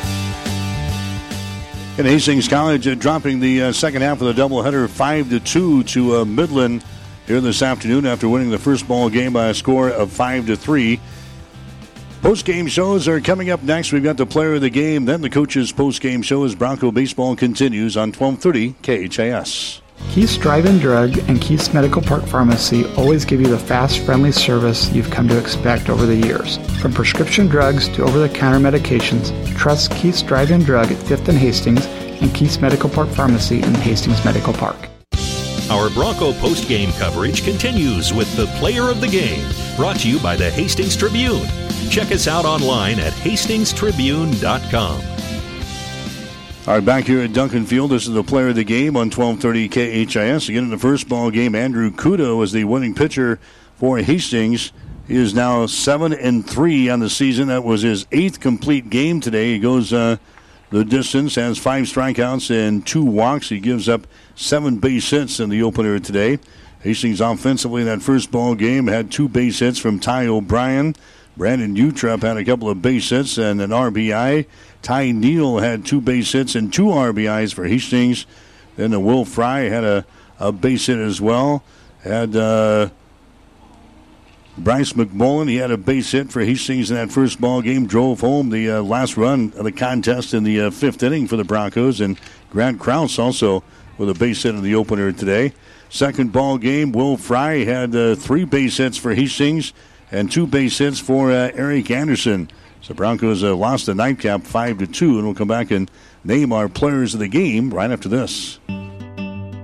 And 1.97 2.07
Hastings 2.09 2.49
College 2.49 2.89
uh, 2.89 2.95
dropping 2.97 3.39
the 3.39 3.63
uh, 3.63 3.73
second 3.73 4.03
half 4.03 4.21
of 4.21 4.35
the 4.35 4.43
doubleheader 4.43 4.89
5 4.89 5.31
to 5.31 5.41
2 5.41 5.85
to 5.85 6.17
uh, 6.17 6.25
Midland 6.25 6.85
here 7.27 7.41
this 7.41 7.63
afternoon 7.63 8.05
after 8.05 8.29
winning 8.29 8.51
the 8.51 8.59
first 8.59 8.89
ball 8.89 9.09
game 9.09 9.33
by 9.33 9.47
a 9.47 9.55
score 9.55 9.91
of 9.91 10.11
5 10.11 10.47
to 10.47 10.57
3. 10.57 11.01
Post 12.21 12.47
game 12.47 12.67
shows 12.67 13.07
are 13.07 13.21
coming 13.21 13.51
up 13.51 13.63
next. 13.63 13.93
We've 13.93 14.03
got 14.03 14.17
the 14.17 14.27
player 14.27 14.55
of 14.55 14.63
the 14.63 14.71
game, 14.71 15.05
then 15.05 15.21
the 15.21 15.31
coach's 15.31 15.71
post 15.71 16.01
game 16.01 16.23
show 16.23 16.45
as 16.45 16.55
Bronco 16.55 16.91
baseball 16.91 17.37
continues 17.37 17.97
on 17.97 18.13
1230 18.13 19.09
KHAS. 19.09 19.84
Keith's 20.11 20.37
Drive-In 20.37 20.79
Drug 20.79 21.19
and 21.29 21.41
Keith's 21.41 21.75
Medical 21.75 22.01
Park 22.01 22.25
Pharmacy 22.25 22.87
always 22.95 23.25
give 23.25 23.41
you 23.41 23.49
the 23.49 23.59
fast, 23.59 23.99
friendly 24.01 24.31
service 24.31 24.93
you've 24.93 25.11
come 25.11 25.27
to 25.29 25.39
expect 25.39 25.91
over 25.91 26.07
the 26.07 26.15
years. 26.15 26.59
From 26.81 26.93
prescription 26.93 27.49
drugs 27.49 27.89
to 27.91 28.05
over-the-counter 28.05 28.59
medications, 28.59 29.33
trust 29.57 29.91
Keith's 29.93 30.23
Drive-In 30.23 30.63
Drug 30.63 30.93
at 30.93 30.99
5th 30.99 31.29
and 31.29 31.39
Hastings 31.39 31.87
and 31.87 32.33
Keith's 32.35 32.61
Medical 32.61 32.89
Park 32.89 33.09
Pharmacy 33.09 33.63
in 33.63 33.75
Hastings 33.75 34.25
Medical 34.25 34.53
Park. 34.53 34.77
Our 35.71 35.91
Bronco 35.91 36.33
post-game 36.35 36.93
coverage 36.93 37.43
continues 37.43 38.13
with 38.13 38.35
the 38.37 38.47
player 38.59 38.91
of 38.91 39.01
the 39.01 39.09
game, 39.09 39.51
brought 39.77 39.99
to 40.01 40.11
you 40.11 40.21
by 40.21 40.37
the 40.37 40.51
Hastings 40.51 40.97
Tribune. 40.97 41.47
Check 41.91 42.13
us 42.13 42.29
out 42.29 42.45
online 42.45 43.01
at 43.01 43.13
hastingstribune.com. 43.15 45.14
All 46.67 46.73
right, 46.73 46.83
back 46.83 47.05
here 47.05 47.21
at 47.21 47.35
Duncan 47.35 47.67
Field, 47.67 47.91
this 47.91 48.07
is 48.07 48.15
the 48.15 48.25
player 48.25 48.49
of 48.49 48.55
the 48.55 48.65
game 48.65 48.97
on 48.97 49.11
1230 49.11 50.07
KHAS. 50.07 50.49
Again, 50.49 50.65
in 50.65 50.71
the 50.71 50.79
first 50.79 51.11
ball 51.11 51.31
game, 51.31 51.55
Andrew 51.55 51.91
Kuda 51.91 52.43
is 52.43 52.53
the 52.53 52.65
winning 52.65 52.95
pitcher 52.95 53.39
for 53.77 53.99
Hastings. 53.99 54.73
He 55.07 55.15
is 55.17 55.35
now 55.35 55.67
7 55.67 56.15
and 56.15 56.49
3 56.49 56.89
on 56.89 57.01
the 57.01 57.11
season. 57.11 57.49
That 57.49 57.65
was 57.65 57.83
his 57.83 58.07
eighth 58.13 58.41
complete 58.41 58.89
game 58.89 59.21
today. 59.21 59.53
He 59.53 59.59
goes 59.59 59.93
uh, 59.93 60.17
the 60.71 60.87
distance, 60.87 61.35
has 61.35 61.59
five 61.59 61.85
strikeouts 61.85 62.51
and 62.51 62.87
two 62.87 63.05
walks. 63.05 63.51
He 63.51 63.61
gives 63.61 63.87
up 63.87 64.07
seven 64.35 64.79
base 64.79 65.11
hits 65.11 65.41
in 65.41 65.51
the 65.51 65.63
opener 65.63 65.99
today. 65.99 66.39
Hastings 66.81 67.21
offensively 67.21 67.83
in 67.83 67.89
that 67.89 68.01
first 68.01 68.31
ball 68.31 68.55
game 68.55 68.87
had 68.87 69.11
two 69.11 69.29
base 69.29 69.59
hits 69.59 69.79
from 69.79 70.01
Ty 70.01 70.29
O'Brien. 70.29 70.97
Brandon 71.37 71.75
Utrep 71.75 72.23
had 72.23 72.37
a 72.37 72.45
couple 72.45 72.69
of 72.69 72.81
base 72.81 73.11
hits 73.11 73.39
and 73.39 73.61
an 73.61 73.71
RBI. 73.71 74.47
Ty 74.83 75.11
Neal 75.11 75.59
had 75.59 75.85
two 75.85 76.01
base 76.01 76.31
hits 76.31 76.55
and 76.55 76.73
two 76.73 76.87
RBIs 76.87 77.53
for 77.53 77.65
Hastings. 77.65 78.27
Then 78.77 78.93
the 78.93 79.01
Will 79.01 79.25
Fry 79.25 79.61
had 79.63 79.85
a, 79.85 80.07
a 80.39 80.53
base 80.53 80.87
hit 80.87 80.99
as 80.99 81.21
well. 81.21 81.65
Had 82.03 82.37
uh, 82.37 82.91
Bryce 84.57 84.93
McMullen, 84.93 85.49
he 85.49 85.57
had 85.57 85.73
a 85.73 85.77
base 85.77 86.13
hit 86.13 86.31
for 86.31 86.45
Hastings 86.45 86.91
in 86.91 86.97
that 86.97 87.11
first 87.11 87.41
ball 87.41 87.63
game. 87.63 87.87
Drove 87.87 88.21
home 88.21 88.51
the 88.51 88.71
uh, 88.71 88.83
last 88.83 89.17
run 89.17 89.53
of 89.57 89.65
the 89.65 89.73
contest 89.73 90.35
in 90.35 90.45
the 90.45 90.61
uh, 90.61 90.71
fifth 90.71 91.03
inning 91.03 91.27
for 91.27 91.37
the 91.37 91.45
Broncos. 91.45 92.01
And 92.01 92.17
Grant 92.51 92.79
Kraus 92.79 93.19
also 93.19 93.65
with 93.99 94.09
a 94.09 94.15
base 94.15 94.45
hit 94.45 94.55
in 94.55 94.63
the 94.63 94.77
opener 94.77 95.11
today. 95.11 95.53
Second 95.89 96.33
ball 96.33 96.59
game, 96.59 96.93
Will 96.93 97.17
Fry 97.17 97.65
had 97.65 97.95
uh, 97.95 98.15
three 98.15 98.45
base 98.45 98.77
hits 98.77 98.97
for 98.97 99.15
Hastings 99.15 99.73
and 100.11 100.31
two 100.31 100.47
base 100.47 100.79
hits 100.79 100.99
for 100.99 101.31
uh, 101.31 101.51
Eric 101.55 101.91
Anderson. 101.91 102.51
So 102.81 102.95
Broncos 102.95 103.43
uh, 103.43 103.55
lost 103.57 103.87
the 103.87 103.95
nightcap 103.95 104.43
five 104.43 104.79
to 104.79 104.87
two, 104.87 105.17
and 105.17 105.25
we'll 105.25 105.35
come 105.35 105.49
back 105.49 105.71
and 105.71 105.91
name 106.23 106.53
our 106.53 106.69
players 106.69 107.15
of 107.15 107.21
the 107.21 107.29
game 107.29 107.73
right 107.73 107.91
after 107.91 108.09
this. 108.09 108.59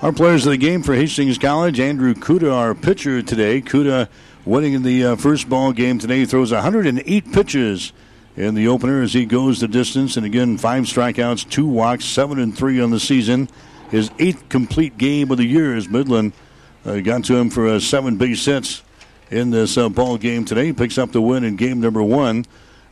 Our 0.00 0.12
players 0.12 0.46
of 0.46 0.52
the 0.52 0.58
game 0.58 0.84
for 0.84 0.94
Hastings 0.94 1.38
College, 1.38 1.80
Andrew 1.80 2.14
Kuda, 2.14 2.52
our 2.52 2.72
pitcher 2.72 3.20
today. 3.20 3.60
Kuda 3.60 4.08
winning 4.44 4.74
in 4.74 4.84
the 4.84 5.04
uh, 5.04 5.16
first 5.16 5.48
ball 5.48 5.72
game 5.72 5.98
today. 5.98 6.20
He 6.20 6.24
throws 6.24 6.52
108 6.52 7.32
pitches 7.32 7.92
in 8.36 8.54
the 8.54 8.68
opener 8.68 9.02
as 9.02 9.12
he 9.12 9.26
goes 9.26 9.58
the 9.58 9.66
distance. 9.66 10.16
And 10.16 10.24
again, 10.24 10.56
five 10.56 10.84
strikeouts, 10.84 11.50
two 11.50 11.66
walks, 11.66 12.04
seven 12.04 12.38
and 12.38 12.56
three 12.56 12.80
on 12.80 12.92
the 12.92 13.00
season. 13.00 13.48
His 13.90 14.08
eighth 14.20 14.48
complete 14.48 14.98
game 14.98 15.32
of 15.32 15.36
the 15.36 15.46
year 15.46 15.74
as 15.74 15.88
Midland 15.88 16.32
uh, 16.84 17.00
got 17.00 17.24
to 17.24 17.36
him 17.36 17.50
for 17.50 17.66
uh, 17.66 17.80
seven 17.80 18.18
base 18.18 18.44
hits 18.44 18.84
in 19.32 19.50
this 19.50 19.76
uh, 19.76 19.88
ball 19.88 20.16
game 20.16 20.44
today. 20.44 20.72
Picks 20.72 20.96
up 20.96 21.10
the 21.10 21.20
win 21.20 21.42
in 21.42 21.56
game 21.56 21.80
number 21.80 22.04
one. 22.04 22.44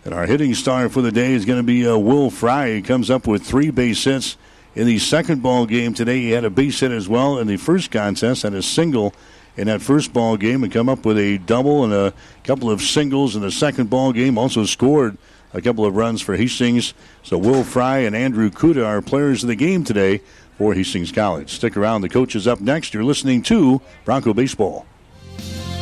And 0.05 0.12
our 0.12 0.26
hitting 0.26 0.55
star 0.55 0.89
for 0.89 1.02
the 1.02 1.12
day 1.12 1.35
is 1.35 1.44
going 1.44 1.60
to 1.60 1.62
be 1.62 1.86
uh, 1.86 1.97
Will 1.97 2.31
Fry. 2.31 2.75
He 2.75 2.83
comes 2.83 3.10
up 3.10 3.28
with 3.28 3.44
three 3.44 3.70
base 3.70 4.02
hits 4.02 4.36
in 4.76 4.86
the 4.86 4.98
second 4.98 5.42
ball 5.42 5.66
game 5.66 5.94
today. 5.94 6.20
He 6.20 6.30
had 6.30 6.44
a 6.44 6.50
base 6.50 6.78
hit 6.78 6.92
as 6.92 7.08
well 7.08 7.38
in 7.38 7.48
the 7.48 7.56
first 7.56 7.90
contest, 7.90 8.44
and 8.44 8.55
a 8.55 8.62
single 8.62 9.12
in 9.56 9.66
that 9.66 9.80
first 9.80 10.12
ball 10.12 10.36
game, 10.36 10.62
and 10.62 10.72
come 10.72 10.88
up 10.88 11.05
with 11.06 11.18
a 11.18 11.38
double 11.38 11.82
and 11.82 11.92
a 11.92 12.12
couple 12.44 12.70
of 12.70 12.82
singles 12.82 13.34
in 13.34 13.42
the 13.42 13.50
second 13.50 13.88
ball 13.88 14.12
game. 14.12 14.36
Also 14.36 14.64
scored 14.66 15.16
a 15.55 15.62
couple 15.62 15.86
of 15.86 15.96
runs 15.96 16.20
for 16.20 16.36
Hastings. 16.36 16.92
So 17.22 17.38
Will 17.38 17.64
Fry 17.64 17.98
and 17.98 18.14
Andrew 18.14 18.50
Kuda 18.50 18.86
are 18.86 19.00
players 19.00 19.42
of 19.42 19.48
the 19.48 19.56
game 19.56 19.82
today 19.82 20.20
for 20.58 20.74
Hastings 20.74 21.10
College. 21.10 21.50
Stick 21.50 21.76
around. 21.76 22.02
The 22.02 22.10
coach 22.10 22.36
is 22.36 22.46
up 22.46 22.60
next. 22.60 22.92
You're 22.92 23.05
listening 23.05 23.42
to 23.44 23.80
Bronco 24.05 24.34
Baseball. 24.34 24.86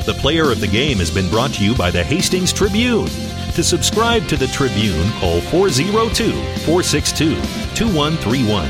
The 0.04 0.14
player 0.14 0.50
of 0.52 0.60
the 0.60 0.66
game 0.66 0.98
has 0.98 1.10
been 1.10 1.30
brought 1.30 1.54
to 1.54 1.64
you 1.64 1.74
by 1.74 1.90
the 1.90 2.04
Hastings 2.04 2.52
Tribune. 2.52 3.06
To 3.54 3.64
subscribe 3.64 4.28
to 4.28 4.36
the 4.36 4.48
Tribune, 4.48 5.10
call 5.12 5.40
402 5.40 6.32
462 6.66 7.34
2131 7.74 8.68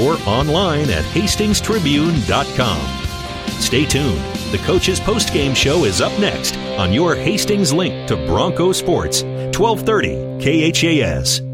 or 0.00 0.18
online 0.28 0.90
at 0.90 1.04
hastingstribune.com. 1.04 3.60
Stay 3.60 3.86
tuned. 3.86 4.20
The 4.52 4.58
coach's 4.58 5.00
postgame 5.00 5.56
show 5.56 5.84
is 5.84 6.02
up 6.02 6.12
next 6.20 6.58
on 6.78 6.92
your 6.92 7.14
Hastings 7.14 7.72
link 7.72 8.06
to 8.08 8.16
Bronco 8.26 8.72
Sports, 8.72 9.22
1230 9.22 10.72
KHAS. 10.72 11.53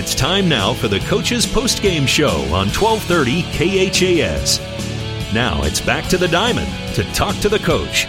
It's 0.00 0.14
time 0.14 0.48
now 0.48 0.72
for 0.72 0.88
the 0.88 0.98
Coach's 1.00 1.44
Post-Game 1.44 2.06
Show 2.06 2.30
on 2.54 2.70
1230 2.70 3.42
KHAS. 3.52 4.58
Now 5.34 5.62
it's 5.62 5.82
back 5.82 6.06
to 6.06 6.16
the 6.16 6.26
Diamond 6.26 6.72
to 6.94 7.04
talk 7.12 7.36
to 7.40 7.50
the 7.50 7.58
coach. 7.58 8.06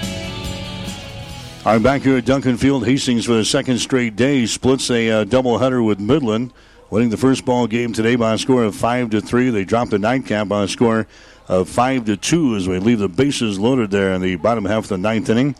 I'm 1.65 1.83
back 1.83 2.03
here 2.03 2.15
at 2.15 2.23
Duncan 2.23 2.55
Field. 2.55 2.85
Hastings 2.85 3.25
for 3.25 3.33
the 3.33 3.43
second 3.43 3.79
straight 3.79 4.15
day 4.15 4.45
splits 4.45 4.89
a 4.89 5.09
uh, 5.09 5.25
doubleheader 5.25 5.85
with 5.85 5.99
Midland, 5.99 6.53
winning 6.89 7.09
the 7.09 7.17
first 7.17 7.43
ball 7.43 7.67
game 7.67 7.91
today 7.91 8.15
by 8.15 8.35
a 8.35 8.37
score 8.37 8.63
of 8.63 8.73
five 8.73 9.09
to 9.09 9.19
three. 9.19 9.49
They 9.49 9.65
dropped 9.65 9.91
the 9.91 9.99
nightcap 9.99 10.47
by 10.47 10.63
a 10.63 10.69
score 10.69 11.07
of 11.49 11.67
five 11.67 12.05
to 12.05 12.15
two 12.15 12.55
as 12.55 12.69
we 12.69 12.79
leave 12.79 12.99
the 12.99 13.09
bases 13.09 13.59
loaded 13.59 13.91
there 13.91 14.13
in 14.13 14.21
the 14.21 14.37
bottom 14.37 14.63
half 14.63 14.83
of 14.83 14.89
the 14.91 14.97
ninth 14.97 15.29
inning. 15.29 15.55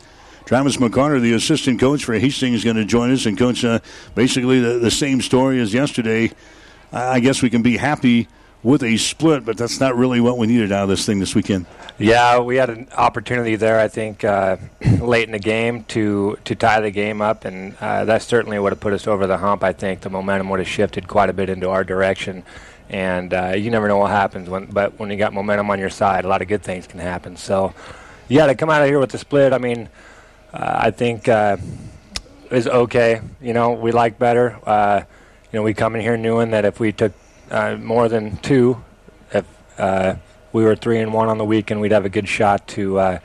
Travis 0.45 0.78
McCarter, 0.78 1.22
the 1.22 1.34
assistant 1.34 1.80
coach 1.80 2.03
for 2.03 2.14
Hastings, 2.14 2.58
is 2.58 2.64
going 2.64 2.76
to 2.76 2.86
join 2.86 3.11
us 3.11 3.26
and 3.26 3.38
coach 3.38 3.64
uh, 3.64 3.80
basically 4.16 4.60
the, 4.60 4.80
the 4.80 4.92
same 4.92 5.22
story 5.22 5.60
as 5.60 5.74
yesterday. 5.74 6.32
I 6.92 7.22
guess 7.22 7.42
we 7.42 7.50
can 7.50 7.61
be 7.61 7.78
happy 7.78 8.28
with 8.64 8.84
a 8.84 8.98
split, 8.98 9.45
but 9.45 9.58
that's 9.58 9.80
not 9.80 9.95
really 9.95 10.20
what 10.20 10.38
we 10.38 10.48
needed 10.48 10.72
out 10.72 10.84
of 10.84 10.90
this 10.90 11.06
thing 11.06 11.20
this 11.20 11.34
weekend. 11.34 11.66
Yeah, 11.98 12.40
we 12.40 12.58
had 12.58 12.70
an 12.70 12.88
opportunity 12.95 13.56
there, 13.56 13.80
I 13.80 13.88
think, 13.88 14.24
uh, 14.24 14.58
late 15.02 15.26
in 15.26 15.32
the 15.32 15.40
game 15.40 15.84
to 15.86 16.38
to 16.45 16.56
tie 16.56 16.80
the 16.80 16.92
game 16.92 17.22
up, 17.22 17.45
and 17.45 17.76
uh, 17.80 18.06
that 18.06 18.22
certainly 18.22 18.60
would 18.60 18.72
have 18.72 18.80
put 18.80 18.94
us 18.94 19.08
over 19.08 19.28
the 19.28 19.38
hump. 19.38 19.64
I 19.64 19.74
think 19.74 20.02
the 20.02 20.10
momentum 20.10 20.50
would 20.50 20.60
have 20.60 20.70
shifted 20.70 21.08
quite 21.08 21.30
a 21.30 21.34
bit 21.34 21.50
into 21.50 21.70
our 21.70 21.84
direction, 21.84 22.44
and 22.90 23.34
uh, 23.34 23.53
you 23.56 23.72
never 23.72 23.88
know 23.88 23.98
what 23.98 24.11
happens. 24.11 24.50
When, 24.50 24.66
but 24.66 25.00
when 25.00 25.10
you 25.10 25.18
got 25.18 25.34
momentum 25.34 25.70
on 25.70 25.80
your 25.80 25.90
side, 25.90 26.26
a 26.26 26.28
lot 26.28 26.42
of 26.42 26.48
good 26.48 26.64
things 26.64 26.88
can 26.88 27.00
happen. 27.00 27.38
So, 27.38 27.74
yeah, 28.28 28.48
to 28.48 28.56
come 28.56 28.70
out 28.70 28.82
of 28.82 28.88
here 28.88 29.00
with 29.00 29.11
the 29.11 29.18
split, 29.18 29.53
I 29.53 29.58
mean, 29.58 29.90
I 30.54 30.92
think 30.92 31.28
uh, 31.28 31.58
is 32.50 32.68
okay. 32.68 33.22
You 33.42 33.54
know, 33.54 33.72
we 33.72 33.92
like 33.92 34.20
better. 34.20 34.60
Uh, 34.66 35.04
you 35.52 35.60
know, 35.60 35.64
we 35.64 35.74
come 35.74 35.96
in 35.96 36.02
here 36.02 36.18
knowing 36.18 36.52
that 36.52 36.66
if 36.66 36.80
we 36.80 36.92
took 36.92 37.14
uh, 37.50 37.76
more 37.76 38.10
than 38.10 38.38
two, 38.38 38.84
if 39.32 39.46
uh, 39.78 40.16
we 40.54 40.64
were 40.64 40.76
three 40.76 41.00
and 41.00 41.14
one 41.14 41.30
on 41.30 41.38
the 41.38 41.46
weekend, 41.46 41.82
we'd 41.82 41.92
have 41.92 42.06
a 42.06 42.10
good 42.10 42.28
shot 42.28 42.68
to 42.70 43.00
uh, 43.00 43.20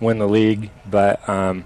win 0.00 0.18
the 0.18 0.28
league. 0.28 0.70
But 0.90 1.26
um, 1.28 1.64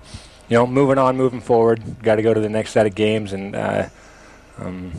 you 0.49 0.57
know, 0.57 0.67
moving 0.67 0.99
on, 0.99 1.17
moving 1.17 1.41
forward, 1.41 2.03
got 2.03 2.17
to 2.17 2.23
go 2.23 2.35
to 2.35 2.41
the 2.41 2.49
next 2.49 2.71
set 2.71 2.87
of 2.87 2.95
games, 2.95 3.33
and 3.33 3.57
uh, 3.57 3.89
um, 4.59 4.93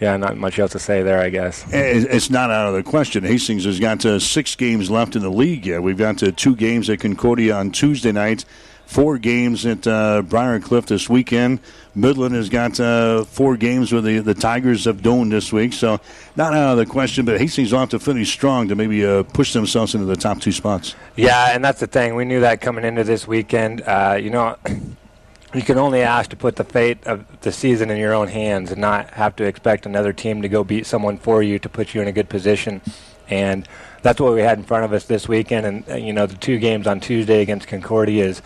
yeah, 0.00 0.16
not 0.16 0.36
much 0.36 0.58
else 0.58 0.72
to 0.72 0.78
say 0.78 1.02
there, 1.02 1.20
I 1.20 1.30
guess. 1.30 1.64
It's 1.72 2.28
not 2.28 2.50
out 2.50 2.68
of 2.68 2.74
the 2.74 2.82
question. 2.82 3.24
Hastings 3.24 3.64
has 3.64 3.80
got 3.80 4.04
uh, 4.04 4.18
six 4.18 4.54
games 4.54 4.90
left 4.90 5.16
in 5.16 5.22
the 5.22 5.30
league. 5.30 5.66
We've 5.80 5.96
got 5.96 6.22
uh, 6.22 6.32
two 6.36 6.54
games 6.54 6.90
at 6.90 7.00
Concordia 7.00 7.56
on 7.56 7.70
Tuesday 7.70 8.12
night 8.12 8.44
four 8.86 9.18
games 9.18 9.66
at 9.66 9.86
uh, 9.86 10.22
Briarcliff 10.22 10.86
this 10.86 11.08
weekend. 11.08 11.60
Midland 11.94 12.34
has 12.34 12.48
got 12.48 12.78
uh, 12.78 13.24
four 13.24 13.56
games 13.56 13.92
with 13.92 14.04
the, 14.04 14.20
the 14.20 14.34
Tigers 14.34 14.86
of 14.86 14.98
Doane 14.98 15.30
this 15.30 15.52
week, 15.52 15.72
so 15.72 16.00
not 16.36 16.54
out 16.54 16.72
of 16.72 16.78
the 16.78 16.86
question. 16.86 17.24
But 17.24 17.38
Hastings 17.38 17.72
will 17.72 17.80
have 17.80 17.90
to 17.90 17.98
finish 17.98 18.32
strong 18.32 18.68
to 18.68 18.74
maybe 18.74 19.04
uh, 19.04 19.24
push 19.24 19.52
themselves 19.52 19.94
into 19.94 20.06
the 20.06 20.16
top 20.16 20.40
two 20.40 20.52
spots. 20.52 20.94
Yeah, 21.16 21.54
and 21.54 21.64
that's 21.64 21.80
the 21.80 21.86
thing. 21.86 22.14
We 22.14 22.24
knew 22.24 22.40
that 22.40 22.60
coming 22.60 22.84
into 22.84 23.04
this 23.04 23.26
weekend. 23.26 23.82
Uh, 23.82 24.18
you 24.20 24.30
know. 24.30 24.56
You 25.54 25.62
can 25.62 25.78
only 25.78 26.02
ask 26.02 26.28
to 26.30 26.36
put 26.36 26.56
the 26.56 26.64
fate 26.64 27.06
of 27.06 27.24
the 27.40 27.50
season 27.50 27.88
in 27.88 27.96
your 27.96 28.12
own 28.12 28.28
hands 28.28 28.72
and 28.72 28.80
not 28.80 29.10
have 29.12 29.36
to 29.36 29.44
expect 29.44 29.86
another 29.86 30.12
team 30.12 30.42
to 30.42 30.50
go 30.50 30.64
beat 30.64 30.84
someone 30.84 31.16
for 31.16 31.42
you 31.42 31.58
to 31.60 31.68
put 31.68 31.94
you 31.94 32.02
in 32.02 32.08
a 32.08 32.12
good 32.12 32.28
position. 32.28 32.82
And 33.30 33.66
that's 34.02 34.20
what 34.20 34.34
we 34.34 34.42
had 34.42 34.58
in 34.58 34.64
front 34.64 34.84
of 34.84 34.92
us 34.92 35.06
this 35.06 35.28
weekend. 35.28 35.64
And, 35.64 35.88
uh, 35.88 35.94
you 35.94 36.12
know, 36.12 36.26
the 36.26 36.36
two 36.36 36.58
games 36.58 36.86
on 36.86 37.00
Tuesday 37.00 37.40
against 37.40 37.68
Concordia 37.68 38.26
is 38.26 38.42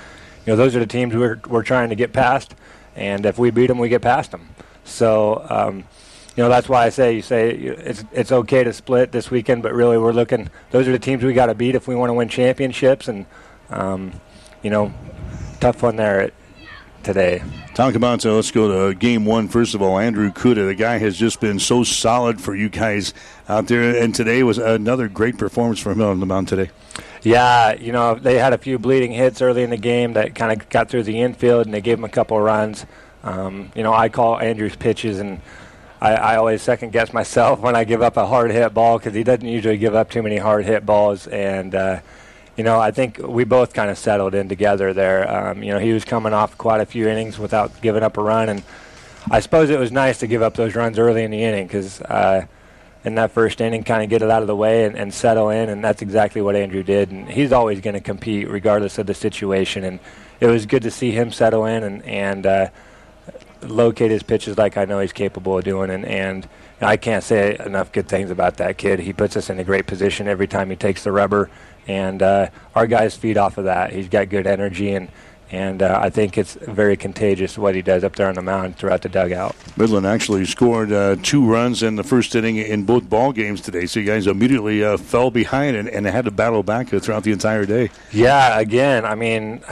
you 0.47 0.52
know, 0.52 0.57
those 0.57 0.75
are 0.75 0.81
the 0.81 0.86
teams 0.86 1.15
we're, 1.15 1.41
we're 1.49 1.62
trying 1.62 1.91
to 1.91 1.94
get 1.94 2.12
past, 2.12 2.55
and 2.97 3.27
if 3.27 3.39
we 3.39 3.51
beat 3.51 3.67
them, 3.67 3.78
we 3.78 3.89
get 3.89 4.02
past 4.02 4.31
them. 4.31 4.49
So, 4.85 5.47
um, 5.49 5.85
you 6.36 6.43
know, 6.43 6.49
that's 6.49 6.69
why 6.69 6.86
I 6.86 6.89
say 6.89 7.15
you 7.15 7.23
say 7.23 7.51
it's 7.51 8.05
it's 8.12 8.33
okay 8.33 8.65
to 8.65 8.73
split 8.73 9.12
this 9.12 9.31
weekend, 9.31 9.62
but 9.62 9.75
really 9.75 9.99
we're 9.99 10.12
looking. 10.12 10.49
Those 10.70 10.89
are 10.89 10.93
the 10.93 10.99
teams 10.99 11.23
we 11.23 11.33
got 11.33 11.47
to 11.47 11.55
beat 11.55 11.75
if 11.75 11.86
we 11.86 11.94
want 11.94 12.10
to 12.10 12.15
win 12.15 12.28
championships, 12.28 13.09
and 13.09 13.27
um, 13.69 14.12
you 14.62 14.70
know, 14.70 14.93
tough 15.60 15.83
one 15.83 15.97
there 15.97 16.31
today. 17.02 17.43
Talk 17.75 17.94
about 17.94 18.23
so 18.23 18.36
let's 18.36 18.51
go 18.51 18.91
to 18.91 18.94
game 18.94 19.25
one 19.25 19.49
first 19.49 19.75
of 19.75 19.83
all. 19.83 19.99
Andrew 19.99 20.31
Kuda, 20.33 20.67
the 20.67 20.75
guy 20.75 20.99
has 20.99 21.17
just 21.17 21.41
been 21.41 21.59
so 21.59 21.85
solid 21.85 22.41
for 22.41 22.55
you 22.55 22.69
guys 22.69 23.15
out 23.49 23.67
there, 23.67 24.02
and 24.02 24.15
today 24.15 24.43
was 24.43 24.59
another 24.59 25.09
great 25.09 25.39
performance 25.39 25.81
from 25.81 26.01
him 26.01 26.07
on 26.07 26.20
the 26.20 26.27
mound 26.27 26.49
today. 26.49 26.70
Yeah, 27.23 27.74
you 27.74 27.92
know, 27.92 28.15
they 28.15 28.39
had 28.39 28.55
a 28.55 28.58
few 28.58 28.78
bleeding 28.78 29.12
hits 29.12 29.42
early 29.42 29.62
in 29.62 29.70
the 29.70 29.76
game 29.76 30.15
that 30.15 30.34
kind 30.34 30.52
of 30.52 30.68
got 30.70 30.89
through 30.89 31.02
the 31.02 31.20
infield, 31.20 31.66
and 31.66 31.74
they 31.74 31.82
gave 31.82 31.99
him 31.99 32.05
a 32.05 32.08
couple 32.08 32.36
of 32.39 32.42
runs. 32.42 32.86
Um, 33.23 33.70
you 33.74 33.82
know, 33.82 33.92
I 33.92 34.08
call 34.08 34.39
Andrew's 34.39 34.74
pitches, 34.74 35.18
and 35.18 35.42
I, 36.00 36.15
I 36.15 36.36
always 36.36 36.62
second 36.62 36.92
guess 36.92 37.12
myself 37.12 37.60
when 37.60 37.76
I 37.76 37.84
give 37.84 38.00
up 38.00 38.16
a 38.16 38.26
hard 38.26 38.50
hit 38.50 38.73
ball 38.73 38.99
because 38.99 39.15
he 39.15 39.23
doesn't 39.23 39.47
usually 39.47 39.76
give 39.76 39.94
up 39.94 40.10
too 40.10 40.23
many 40.23 40.39
hard 40.39 40.65
hit 40.65 40.86
balls. 40.86 41.26
And, 41.26 41.74
uh, 41.74 42.00
you 42.57 42.65
know, 42.65 42.81
I 42.81 42.90
think 42.90 43.18
we 43.18 43.44
both 43.44 43.74
kind 43.74 43.90
of 43.90 43.99
settled 43.99 44.34
in 44.34 44.49
together 44.49 44.94
there. 44.94 45.31
Um, 45.31 45.62
you 45.62 45.73
know, 45.73 45.78
he 45.78 45.92
was 45.92 46.07
coming 46.07 46.32
off 46.32 46.57
quite 46.57 46.81
a 46.81 46.86
few 46.86 47.07
innings 47.07 47.39
without 47.39 47.82
giving 47.82 48.02
up 48.02 48.16
a 48.16 48.23
run, 48.23 48.49
and 48.49 48.62
I 49.31 49.40
suppose 49.40 49.68
it 49.68 49.78
was 49.78 49.92
nice 49.92 50.18
to 50.20 50.26
give 50.26 50.40
up 50.40 50.55
those 50.55 50.74
runs 50.74 50.99
early 50.99 51.23
in 51.23 51.31
the 51.31 51.42
inning 51.42 51.66
because. 51.66 52.00
Uh, 52.00 52.47
in 53.04 53.14
that 53.14 53.30
first 53.32 53.60
inning, 53.60 53.82
kind 53.82 54.02
of 54.02 54.10
get 54.10 54.22
it 54.22 54.30
out 54.30 54.42
of 54.42 54.46
the 54.46 54.56
way 54.56 54.84
and, 54.84 54.96
and 54.96 55.12
settle 55.12 55.48
in, 55.50 55.68
and 55.68 55.82
that's 55.82 56.02
exactly 56.02 56.42
what 56.42 56.54
Andrew 56.54 56.82
did. 56.82 57.10
And 57.10 57.28
he's 57.28 57.52
always 57.52 57.80
going 57.80 57.94
to 57.94 58.00
compete 58.00 58.48
regardless 58.48 58.98
of 58.98 59.06
the 59.06 59.14
situation. 59.14 59.84
And 59.84 60.00
it 60.40 60.46
was 60.46 60.66
good 60.66 60.82
to 60.82 60.90
see 60.90 61.10
him 61.10 61.32
settle 61.32 61.64
in 61.64 61.82
and 61.82 62.02
and 62.04 62.46
uh, 62.46 62.68
locate 63.62 64.10
his 64.10 64.22
pitches 64.22 64.58
like 64.58 64.76
I 64.76 64.84
know 64.84 65.00
he's 65.00 65.12
capable 65.12 65.58
of 65.58 65.64
doing. 65.64 65.90
And 65.90 66.04
and 66.04 66.48
I 66.80 66.96
can't 66.96 67.24
say 67.24 67.56
enough 67.64 67.92
good 67.92 68.08
things 68.08 68.30
about 68.30 68.58
that 68.58 68.78
kid. 68.78 69.00
He 69.00 69.12
puts 69.12 69.36
us 69.36 69.50
in 69.50 69.58
a 69.58 69.64
great 69.64 69.86
position 69.86 70.28
every 70.28 70.46
time 70.46 70.70
he 70.70 70.76
takes 70.76 71.04
the 71.04 71.12
rubber, 71.12 71.50
and 71.88 72.22
uh, 72.22 72.48
our 72.74 72.86
guys 72.86 73.16
feed 73.16 73.38
off 73.38 73.56
of 73.58 73.64
that. 73.64 73.92
He's 73.92 74.08
got 74.08 74.28
good 74.28 74.46
energy 74.46 74.92
and 74.92 75.08
and 75.50 75.82
uh, 75.82 75.98
I 76.00 76.10
think 76.10 76.38
it's 76.38 76.54
very 76.54 76.96
contagious 76.96 77.58
what 77.58 77.74
he 77.74 77.82
does 77.82 78.04
up 78.04 78.14
there 78.14 78.28
on 78.28 78.34
the 78.34 78.42
mound 78.42 78.76
throughout 78.76 79.02
the 79.02 79.08
dugout. 79.08 79.56
Midland 79.76 80.06
actually 80.06 80.44
scored 80.44 80.92
uh, 80.92 81.16
two 81.22 81.44
runs 81.44 81.82
in 81.82 81.96
the 81.96 82.04
first 82.04 82.34
inning 82.34 82.56
in 82.56 82.84
both 82.84 83.08
ball 83.08 83.32
games 83.32 83.60
today, 83.60 83.86
so 83.86 84.00
you 84.00 84.06
guys 84.06 84.26
immediately 84.26 84.84
uh, 84.84 84.96
fell 84.96 85.30
behind 85.30 85.76
and, 85.76 85.88
and, 85.88 86.06
had 86.06 86.24
to 86.24 86.30
battle 86.30 86.62
back 86.62 86.88
throughout 86.88 87.22
the 87.22 87.32
entire 87.32 87.64
day. 87.64 87.90
Yeah, 88.10 88.58
again, 88.58 89.04
I 89.04 89.14
mean, 89.14 89.62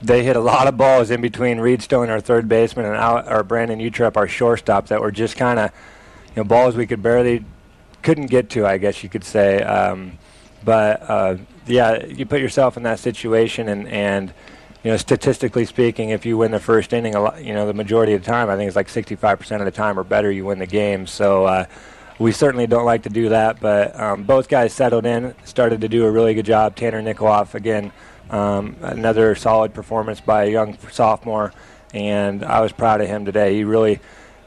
they 0.00 0.24
hit 0.24 0.36
a 0.36 0.40
lot 0.40 0.68
of 0.68 0.76
balls 0.76 1.10
in 1.10 1.20
between 1.20 1.58
Reed 1.58 1.82
Stone, 1.82 2.10
our 2.10 2.20
third 2.20 2.48
baseman, 2.48 2.86
and 2.86 2.96
our 2.96 3.42
Brandon 3.42 3.78
Utrep, 3.78 4.16
our 4.16 4.28
shortstop, 4.28 4.88
that 4.88 5.00
were 5.00 5.10
just 5.10 5.36
kind 5.36 5.58
of 5.58 5.70
you 6.34 6.42
know 6.42 6.44
balls 6.44 6.76
we 6.76 6.86
could 6.86 7.02
barely 7.02 7.44
couldn't 8.02 8.26
get 8.26 8.50
to, 8.50 8.66
I 8.66 8.78
guess 8.78 9.02
you 9.02 9.08
could 9.08 9.24
say. 9.24 9.62
Um, 9.62 10.18
but 10.64 11.02
uh, 11.08 11.36
yeah, 11.66 12.04
you 12.04 12.26
put 12.26 12.40
yourself 12.40 12.76
in 12.76 12.82
that 12.84 12.98
situation 12.98 13.68
and 13.68 13.88
and 13.88 14.32
you 14.84 14.90
know, 14.90 14.98
statistically 14.98 15.64
speaking, 15.64 16.10
if 16.10 16.26
you 16.26 16.36
win 16.36 16.50
the 16.50 16.60
first 16.60 16.92
inning, 16.92 17.14
a 17.14 17.20
lot, 17.20 17.42
you 17.42 17.54
know, 17.54 17.66
the 17.66 17.72
majority 17.72 18.12
of 18.12 18.22
the 18.22 18.30
time, 18.30 18.50
I 18.50 18.56
think 18.56 18.68
it's 18.68 18.76
like 18.76 18.88
65% 18.88 19.58
of 19.58 19.64
the 19.64 19.70
time 19.70 19.98
or 19.98 20.04
better, 20.04 20.30
you 20.30 20.44
win 20.44 20.58
the 20.58 20.66
game. 20.66 21.06
So 21.06 21.46
uh, 21.46 21.64
we 22.18 22.32
certainly 22.32 22.66
don't 22.66 22.84
like 22.84 23.04
to 23.04 23.08
do 23.08 23.30
that. 23.30 23.60
But 23.60 23.98
um, 23.98 24.24
both 24.24 24.46
guys 24.46 24.74
settled 24.74 25.06
in, 25.06 25.34
started 25.44 25.80
to 25.80 25.88
do 25.88 26.04
a 26.04 26.10
really 26.10 26.34
good 26.34 26.44
job. 26.44 26.76
Tanner 26.76 27.02
Nikoloff, 27.02 27.54
again, 27.54 27.92
um, 28.28 28.76
another 28.82 29.34
solid 29.34 29.72
performance 29.72 30.20
by 30.20 30.44
a 30.44 30.50
young 30.50 30.76
sophomore, 30.90 31.54
and 31.94 32.44
I 32.44 32.60
was 32.60 32.72
proud 32.72 33.00
of 33.00 33.08
him 33.08 33.24
today. 33.24 33.54
He 33.54 33.64
really, 33.64 34.00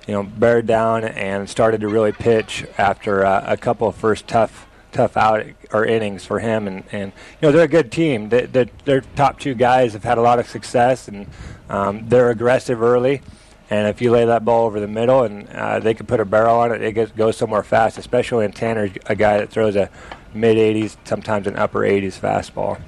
you 0.07 0.13
know, 0.13 0.21
bared 0.21 0.67
down 0.67 1.03
and 1.03 1.49
started 1.49 1.81
to 1.81 1.87
really 1.87 2.11
pitch 2.11 2.63
after 2.77 3.25
uh, 3.25 3.43
a 3.47 3.57
couple 3.57 3.87
of 3.87 3.95
first 3.95 4.27
tough 4.27 4.66
tough 4.97 5.15
out 5.15 5.45
or 5.71 5.85
innings 5.85 6.25
for 6.25 6.39
him. 6.39 6.67
And, 6.67 6.83
and 6.91 7.11
you 7.39 7.47
know 7.47 7.51
they're 7.51 7.65
a 7.65 7.67
good 7.67 7.91
team. 7.91 8.29
They, 8.29 8.47
they, 8.47 8.65
their 8.85 9.01
top 9.01 9.39
two 9.39 9.53
guys 9.53 9.93
have 9.93 10.03
had 10.03 10.17
a 10.17 10.21
lot 10.21 10.39
of 10.39 10.47
success, 10.47 11.07
and 11.07 11.27
um, 11.69 12.09
they're 12.09 12.31
aggressive 12.31 12.81
early. 12.81 13.21
And 13.69 13.87
if 13.87 14.01
you 14.01 14.11
lay 14.11 14.25
that 14.25 14.43
ball 14.43 14.65
over 14.65 14.79
the 14.79 14.87
middle 14.87 15.23
and 15.23 15.49
uh, 15.49 15.79
they 15.79 15.93
can 15.93 16.05
put 16.05 16.21
a 16.21 16.25
barrel 16.25 16.55
on 16.57 16.71
it, 16.71 16.81
it 16.81 16.93
gets, 16.93 17.11
goes 17.11 17.35
somewhere 17.37 17.63
fast. 17.63 17.97
Especially 17.97 18.45
in 18.45 18.53
Tanner, 18.53 18.89
a 19.05 19.15
guy 19.15 19.37
that 19.37 19.49
throws 19.49 19.75
a 19.75 19.89
mid 20.33 20.57
80s, 20.57 20.97
sometimes 21.03 21.47
an 21.47 21.57
upper 21.57 21.81
80s 21.81 22.19
fastball. 22.19 22.79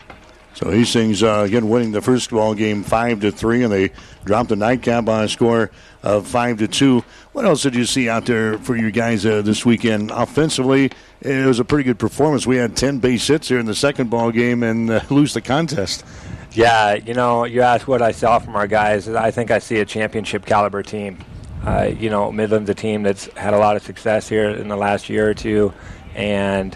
So 0.56 0.72
Hastings 0.72 1.22
uh, 1.22 1.44
again 1.46 1.70
winning 1.70 1.92
the 1.92 2.02
first 2.02 2.32
ball 2.32 2.54
game 2.54 2.84
five 2.84 3.22
to 3.22 3.32
three, 3.32 3.64
and 3.64 3.72
they 3.72 3.92
dropped 4.26 4.50
the 4.50 4.56
nightcap 4.56 5.08
on 5.08 5.24
a 5.24 5.30
score 5.30 5.72
of 6.02 6.28
five 6.28 6.58
to 6.58 6.68
two. 6.68 7.04
What 7.34 7.46
else 7.46 7.62
did 7.62 7.76
you 7.76 7.86
see 7.86 8.10
out 8.10 8.26
there 8.26 8.58
for 8.58 8.76
you 8.76 8.92
guys 8.92 9.26
uh, 9.26 9.42
this 9.42 9.66
weekend? 9.66 10.12
Offensively, 10.12 10.92
it 11.22 11.46
was 11.46 11.60
a 11.60 11.66
pretty 11.66 11.84
good 11.84 12.00
performance. 12.00 12.48
We 12.48 12.58
had 12.58 12.76
ten 12.76 13.00
base 13.00 13.28
hits 13.28 13.48
here 13.50 13.60
in 13.60 13.66
the 13.66 13.76
second 13.76 14.10
ball 14.10 14.32
game 14.32 14.64
and 14.64 14.90
uh, 14.90 15.02
lose 15.10 15.34
the 15.34 15.42
contest. 15.42 16.04
Yeah, 16.52 16.96
you 16.96 17.14
know, 17.14 17.44
you 17.46 17.62
asked 17.62 17.88
what 17.88 18.02
I 18.02 18.12
saw 18.12 18.40
from 18.40 18.56
our 18.56 18.68
guys. 18.68 19.08
I 19.08 19.32
think 19.32 19.52
I 19.52 19.60
see 19.60 19.80
a 19.80 19.86
championship 19.86 20.46
caliber 20.46 20.82
team. 20.82 21.24
Uh, 21.64 21.92
you 21.96 22.10
know, 22.10 22.32
Midland's 22.32 22.70
a 22.70 22.74
team 22.74 23.04
that's 23.04 23.26
had 23.34 23.54
a 23.54 23.58
lot 23.58 23.76
of 23.76 23.84
success 23.84 24.28
here 24.28 24.50
in 24.50 24.68
the 24.70 24.78
last 24.78 25.10
year 25.10 25.30
or 25.30 25.34
two, 25.34 25.74
and 26.16 26.76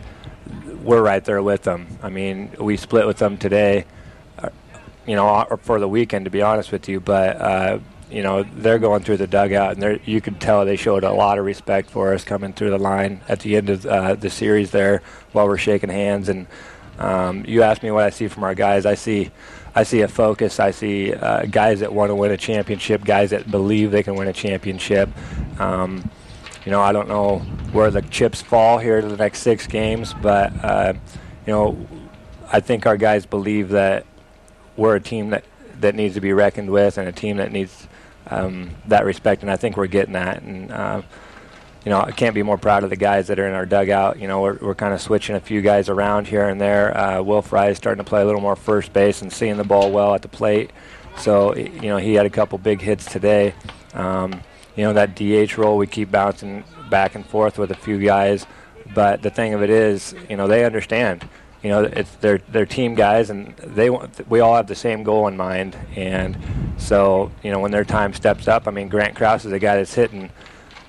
we're 0.83 1.01
right 1.01 1.23
there 1.23 1.41
with 1.41 1.63
them. 1.63 1.87
I 2.03 2.09
mean, 2.09 2.51
we 2.59 2.77
split 2.77 3.07
with 3.07 3.17
them 3.17 3.37
today, 3.37 3.85
uh, 4.37 4.49
you 5.07 5.15
know, 5.15 5.45
for 5.61 5.79
the 5.79 5.87
weekend, 5.87 6.25
to 6.25 6.31
be 6.31 6.41
honest 6.41 6.71
with 6.71 6.89
you. 6.89 6.99
But 6.99 7.41
uh, 7.41 7.79
you 8.13 8.21
know, 8.21 8.43
they're 8.43 8.77
going 8.77 9.01
through 9.01 9.17
the 9.17 9.25
dugout, 9.25 9.75
and 9.75 9.99
you 10.05 10.21
could 10.21 10.39
tell 10.39 10.63
they 10.65 10.75
showed 10.75 11.03
a 11.03 11.11
lot 11.11 11.39
of 11.39 11.45
respect 11.45 11.89
for 11.89 12.13
us 12.13 12.23
coming 12.23 12.53
through 12.53 12.69
the 12.69 12.77
line 12.77 13.21
at 13.27 13.39
the 13.39 13.57
end 13.57 13.71
of 13.71 13.85
uh, 13.87 14.13
the 14.13 14.29
series 14.29 14.69
there 14.69 15.01
while 15.31 15.47
we're 15.47 15.57
shaking 15.57 15.89
hands. 15.89 16.29
And 16.29 16.45
um, 16.99 17.43
you 17.47 17.63
asked 17.63 17.81
me 17.81 17.89
what 17.89 18.03
I 18.03 18.11
see 18.11 18.27
from 18.27 18.43
our 18.43 18.53
guys. 18.53 18.85
I 18.85 18.93
see, 18.93 19.31
I 19.73 19.81
see 19.81 20.01
a 20.01 20.07
focus. 20.07 20.59
I 20.59 20.69
see 20.69 21.11
uh, 21.11 21.47
guys 21.47 21.79
that 21.79 21.91
want 21.91 22.11
to 22.11 22.15
win 22.15 22.29
a 22.29 22.37
championship, 22.37 23.03
guys 23.03 23.31
that 23.31 23.49
believe 23.49 23.89
they 23.89 24.03
can 24.03 24.13
win 24.13 24.27
a 24.27 24.33
championship. 24.33 25.09
Um, 25.59 26.07
you 26.65 26.71
know, 26.71 26.81
I 26.81 26.91
don't 26.91 27.07
know 27.07 27.39
where 27.71 27.89
the 27.89 28.03
chips 28.03 28.43
fall 28.43 28.77
here 28.77 29.01
to 29.01 29.07
the 29.07 29.17
next 29.17 29.39
six 29.39 29.65
games, 29.65 30.13
but 30.21 30.53
uh, 30.63 30.93
you 31.47 31.51
know, 31.51 31.87
I 32.51 32.59
think 32.59 32.85
our 32.85 32.95
guys 32.95 33.25
believe 33.25 33.69
that 33.69 34.05
we're 34.77 34.95
a 34.95 35.01
team 35.01 35.31
that 35.31 35.45
that 35.79 35.95
needs 35.95 36.13
to 36.13 36.21
be 36.21 36.31
reckoned 36.31 36.69
with 36.69 36.99
and 36.99 37.09
a 37.09 37.11
team 37.11 37.37
that 37.37 37.51
needs 37.51 37.87
um, 38.27 38.71
that 38.87 39.05
respect, 39.05 39.41
and 39.41 39.51
I 39.51 39.55
think 39.55 39.77
we're 39.77 39.87
getting 39.87 40.13
that. 40.13 40.41
And 40.41 40.71
uh, 40.71 41.01
you 41.85 41.89
know, 41.89 41.99
I 41.99 42.11
can't 42.11 42.33
be 42.33 42.43
more 42.43 42.57
proud 42.57 42.83
of 42.83 42.89
the 42.89 42.95
guys 42.95 43.27
that 43.27 43.39
are 43.39 43.47
in 43.47 43.53
our 43.53 43.65
dugout. 43.65 44.19
You 44.19 44.27
know, 44.27 44.41
we're, 44.41 44.57
we're 44.61 44.75
kind 44.75 44.93
of 44.93 45.01
switching 45.01 45.35
a 45.35 45.39
few 45.41 45.61
guys 45.61 45.89
around 45.89 46.27
here 46.27 46.47
and 46.47 46.59
there. 46.59 46.97
Uh, 46.97 47.21
Will 47.21 47.41
Fry 47.41 47.69
is 47.69 47.77
starting 47.77 48.03
to 48.03 48.07
play 48.07 48.21
a 48.21 48.25
little 48.25 48.41
more 48.41 48.55
first 48.55 48.93
base 48.93 49.21
and 49.21 49.31
seeing 49.31 49.57
the 49.57 49.65
ball 49.65 49.91
well 49.91 50.15
at 50.15 50.21
the 50.21 50.29
plate. 50.29 50.71
So 51.17 51.55
you 51.55 51.89
know, 51.89 51.97
he 51.97 52.13
had 52.13 52.25
a 52.25 52.29
couple 52.29 52.57
big 52.57 52.81
hits 52.81 53.05
today. 53.05 53.53
Um, 53.93 54.41
you 54.75 54.83
know, 54.83 54.93
that 54.93 55.15
DH 55.15 55.57
role 55.57 55.77
we 55.77 55.85
keep 55.85 56.09
bouncing 56.09 56.63
back 56.89 57.15
and 57.15 57.25
forth 57.25 57.57
with 57.57 57.71
a 57.71 57.75
few 57.75 57.99
guys, 57.99 58.47
but 58.95 59.21
the 59.21 59.29
thing 59.29 59.53
of 59.53 59.61
it 59.61 59.69
is, 59.69 60.15
you 60.29 60.37
know, 60.37 60.47
they 60.47 60.65
understand 60.65 61.27
you 61.63 61.69
know, 61.69 61.83
it's 61.83 62.13
they're 62.17 62.39
they're 62.49 62.65
team 62.65 62.93
guys, 62.93 63.29
and 63.29 63.55
they 63.57 63.89
we 63.89 64.41
all 64.41 64.55
have 64.55 64.67
the 64.67 64.75
same 64.75 65.03
goal 65.03 65.27
in 65.27 65.37
mind. 65.37 65.77
And 65.95 66.37
so, 66.77 67.31
you 67.41 67.51
know, 67.51 67.59
when 67.59 67.71
their 67.71 67.85
time 67.85 68.13
steps 68.13 68.49
up, 68.49 68.67
I 68.67 68.71
mean, 68.71 68.89
Grant 68.89 69.15
Kraus 69.15 69.45
is 69.45 69.53
a 69.53 69.59
guy 69.59 69.77
that's 69.77 69.93
hitting, 69.93 70.29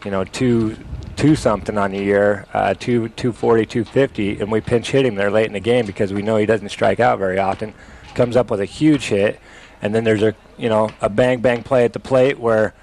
you 0.05 0.11
know, 0.11 0.25
two 0.25 0.77
two 1.15 1.37
something 1.37 1.79
on 1.79 1.93
the 1.93 1.99
year, 1.99 2.47
uh, 2.53 2.75
two 2.75 3.09
two 3.11 3.33
forty, 3.33 3.65
two 3.65 3.85
fifty, 3.85 4.41
and 4.41 4.51
we 4.51 4.61
pinch 4.61 4.91
hit 4.91 5.07
him 5.07 5.15
there 5.15 5.31
late 5.31 5.47
in 5.47 5.53
the 5.53 5.61
game 5.61 5.87
because 5.87 6.13
we 6.13 6.23
know 6.23 6.37
he 6.37 6.47
doesn't 6.47 6.71
strike 6.71 6.99
out 6.99 7.21
very 7.21 7.39
often. 7.39 7.73
Comes 8.17 8.35
up 8.37 8.51
with 8.51 8.61
a 8.61 8.65
huge 8.65 9.07
hit, 9.07 9.39
and 9.81 9.95
then 9.95 10.03
there's 10.03 10.23
a 10.25 10.35
you 10.59 10.69
know 10.69 10.91
a 11.01 11.09
bang 11.09 11.41
bang 11.41 11.63
play 11.63 11.85
at 11.85 11.93
the 11.93 12.01
plate 12.01 12.41
where 12.41 12.75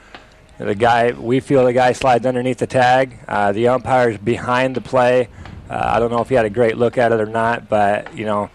the 0.57 0.75
guy 0.75 1.11
we 1.11 1.41
feel 1.41 1.65
the 1.65 1.73
guy 1.73 1.91
slides 1.91 2.25
underneath 2.25 2.59
the 2.59 2.67
tag. 2.67 3.19
Uh, 3.27 3.51
the 3.51 3.67
umpire's 3.67 4.17
behind 4.17 4.75
the 4.75 4.81
play 4.81 5.27
I 5.73 5.99
don't 5.99 6.11
know 6.11 6.21
if 6.21 6.29
he 6.29 6.35
had 6.35 6.45
a 6.45 6.49
great 6.49 6.77
look 6.77 6.97
at 6.97 7.11
it 7.11 7.21
or 7.21 7.25
not, 7.25 7.69
but 7.69 8.15
you 8.17 8.25
know, 8.25 8.49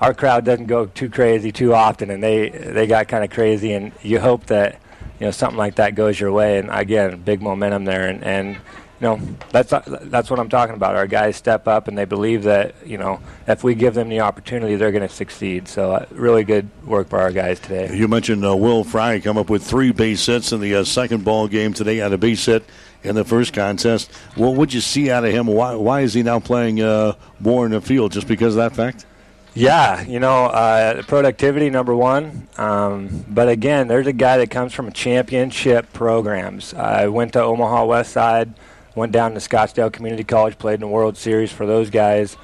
our 0.00 0.12
crowd 0.12 0.44
doesn't 0.44 0.66
go 0.66 0.86
too 0.86 1.08
crazy 1.08 1.52
too 1.52 1.74
often, 1.74 2.10
and 2.10 2.22
they 2.22 2.50
they 2.50 2.86
got 2.86 3.08
kind 3.08 3.24
of 3.24 3.30
crazy, 3.30 3.72
and 3.72 3.92
you 4.02 4.20
hope 4.20 4.46
that 4.46 4.80
you 5.18 5.26
know 5.26 5.30
something 5.30 5.58
like 5.58 5.76
that 5.76 5.94
goes 5.94 6.18
your 6.18 6.32
way. 6.32 6.58
And 6.58 6.70
again, 6.70 7.20
big 7.22 7.40
momentum 7.40 7.84
there, 7.84 8.08
and 8.08 8.22
and 8.22 8.56
you 9.00 9.06
know 9.06 9.20
that's 9.50 9.70
that's 9.70 10.30
what 10.30 10.38
I'm 10.38 10.48
talking 10.48 10.74
about. 10.74 10.96
Our 10.96 11.06
guys 11.06 11.36
step 11.36 11.68
up 11.68 11.88
and 11.88 11.96
they 11.96 12.04
believe 12.04 12.44
that 12.44 12.74
you 12.84 12.98
know 12.98 13.20
if 13.46 13.64
we 13.64 13.74
give 13.74 13.94
them 13.94 14.08
the 14.08 14.20
opportunity, 14.20 14.76
they're 14.76 14.92
going 14.92 15.06
to 15.06 15.14
succeed. 15.14 15.68
So 15.68 15.92
uh, 15.92 16.06
really 16.10 16.44
good 16.44 16.68
work 16.84 17.08
by 17.08 17.20
our 17.20 17.32
guys 17.32 17.60
today. 17.60 17.94
You 17.96 18.08
mentioned 18.08 18.44
uh, 18.44 18.56
Will 18.56 18.84
Fry 18.84 19.20
come 19.20 19.38
up 19.38 19.50
with 19.50 19.62
three 19.62 19.92
base 19.92 20.24
hits 20.26 20.52
in 20.52 20.60
the 20.60 20.76
uh, 20.76 20.84
second 20.84 21.24
ball 21.24 21.48
game 21.48 21.72
today. 21.72 21.96
Had 21.96 22.12
a 22.12 22.18
base 22.18 22.44
hit 22.46 22.64
in 23.06 23.14
the 23.14 23.24
first 23.24 23.52
contest. 23.52 24.12
What 24.34 24.54
would 24.56 24.72
you 24.72 24.80
see 24.80 25.10
out 25.10 25.24
of 25.24 25.32
him? 25.32 25.46
Why, 25.46 25.74
why 25.74 26.00
is 26.00 26.14
he 26.14 26.22
now 26.22 26.40
playing 26.40 26.82
uh, 26.82 27.14
more 27.40 27.64
in 27.64 27.72
the 27.72 27.80
field? 27.80 28.12
Just 28.12 28.28
because 28.28 28.56
of 28.56 28.58
that 28.58 28.76
fact? 28.76 29.06
Yeah, 29.54 30.02
you 30.02 30.20
know, 30.20 30.44
uh, 30.46 31.02
productivity 31.04 31.70
number 31.70 31.96
one. 31.96 32.46
Um, 32.58 33.24
but 33.26 33.48
again, 33.48 33.88
there's 33.88 34.06
a 34.06 34.12
guy 34.12 34.36
that 34.36 34.50
comes 34.50 34.74
from 34.74 34.92
championship 34.92 35.90
programs. 35.94 36.74
I 36.74 37.06
went 37.06 37.32
to 37.32 37.42
Omaha 37.42 37.86
West 37.86 38.12
Side, 38.12 38.52
went 38.94 39.12
down 39.12 39.32
to 39.32 39.40
Scottsdale 39.40 39.90
Community 39.90 40.24
College, 40.24 40.58
played 40.58 40.74
in 40.74 40.80
the 40.80 40.88
World 40.88 41.16
Series 41.16 41.52
for 41.52 41.64
those 41.64 41.88
guys. 41.88 42.36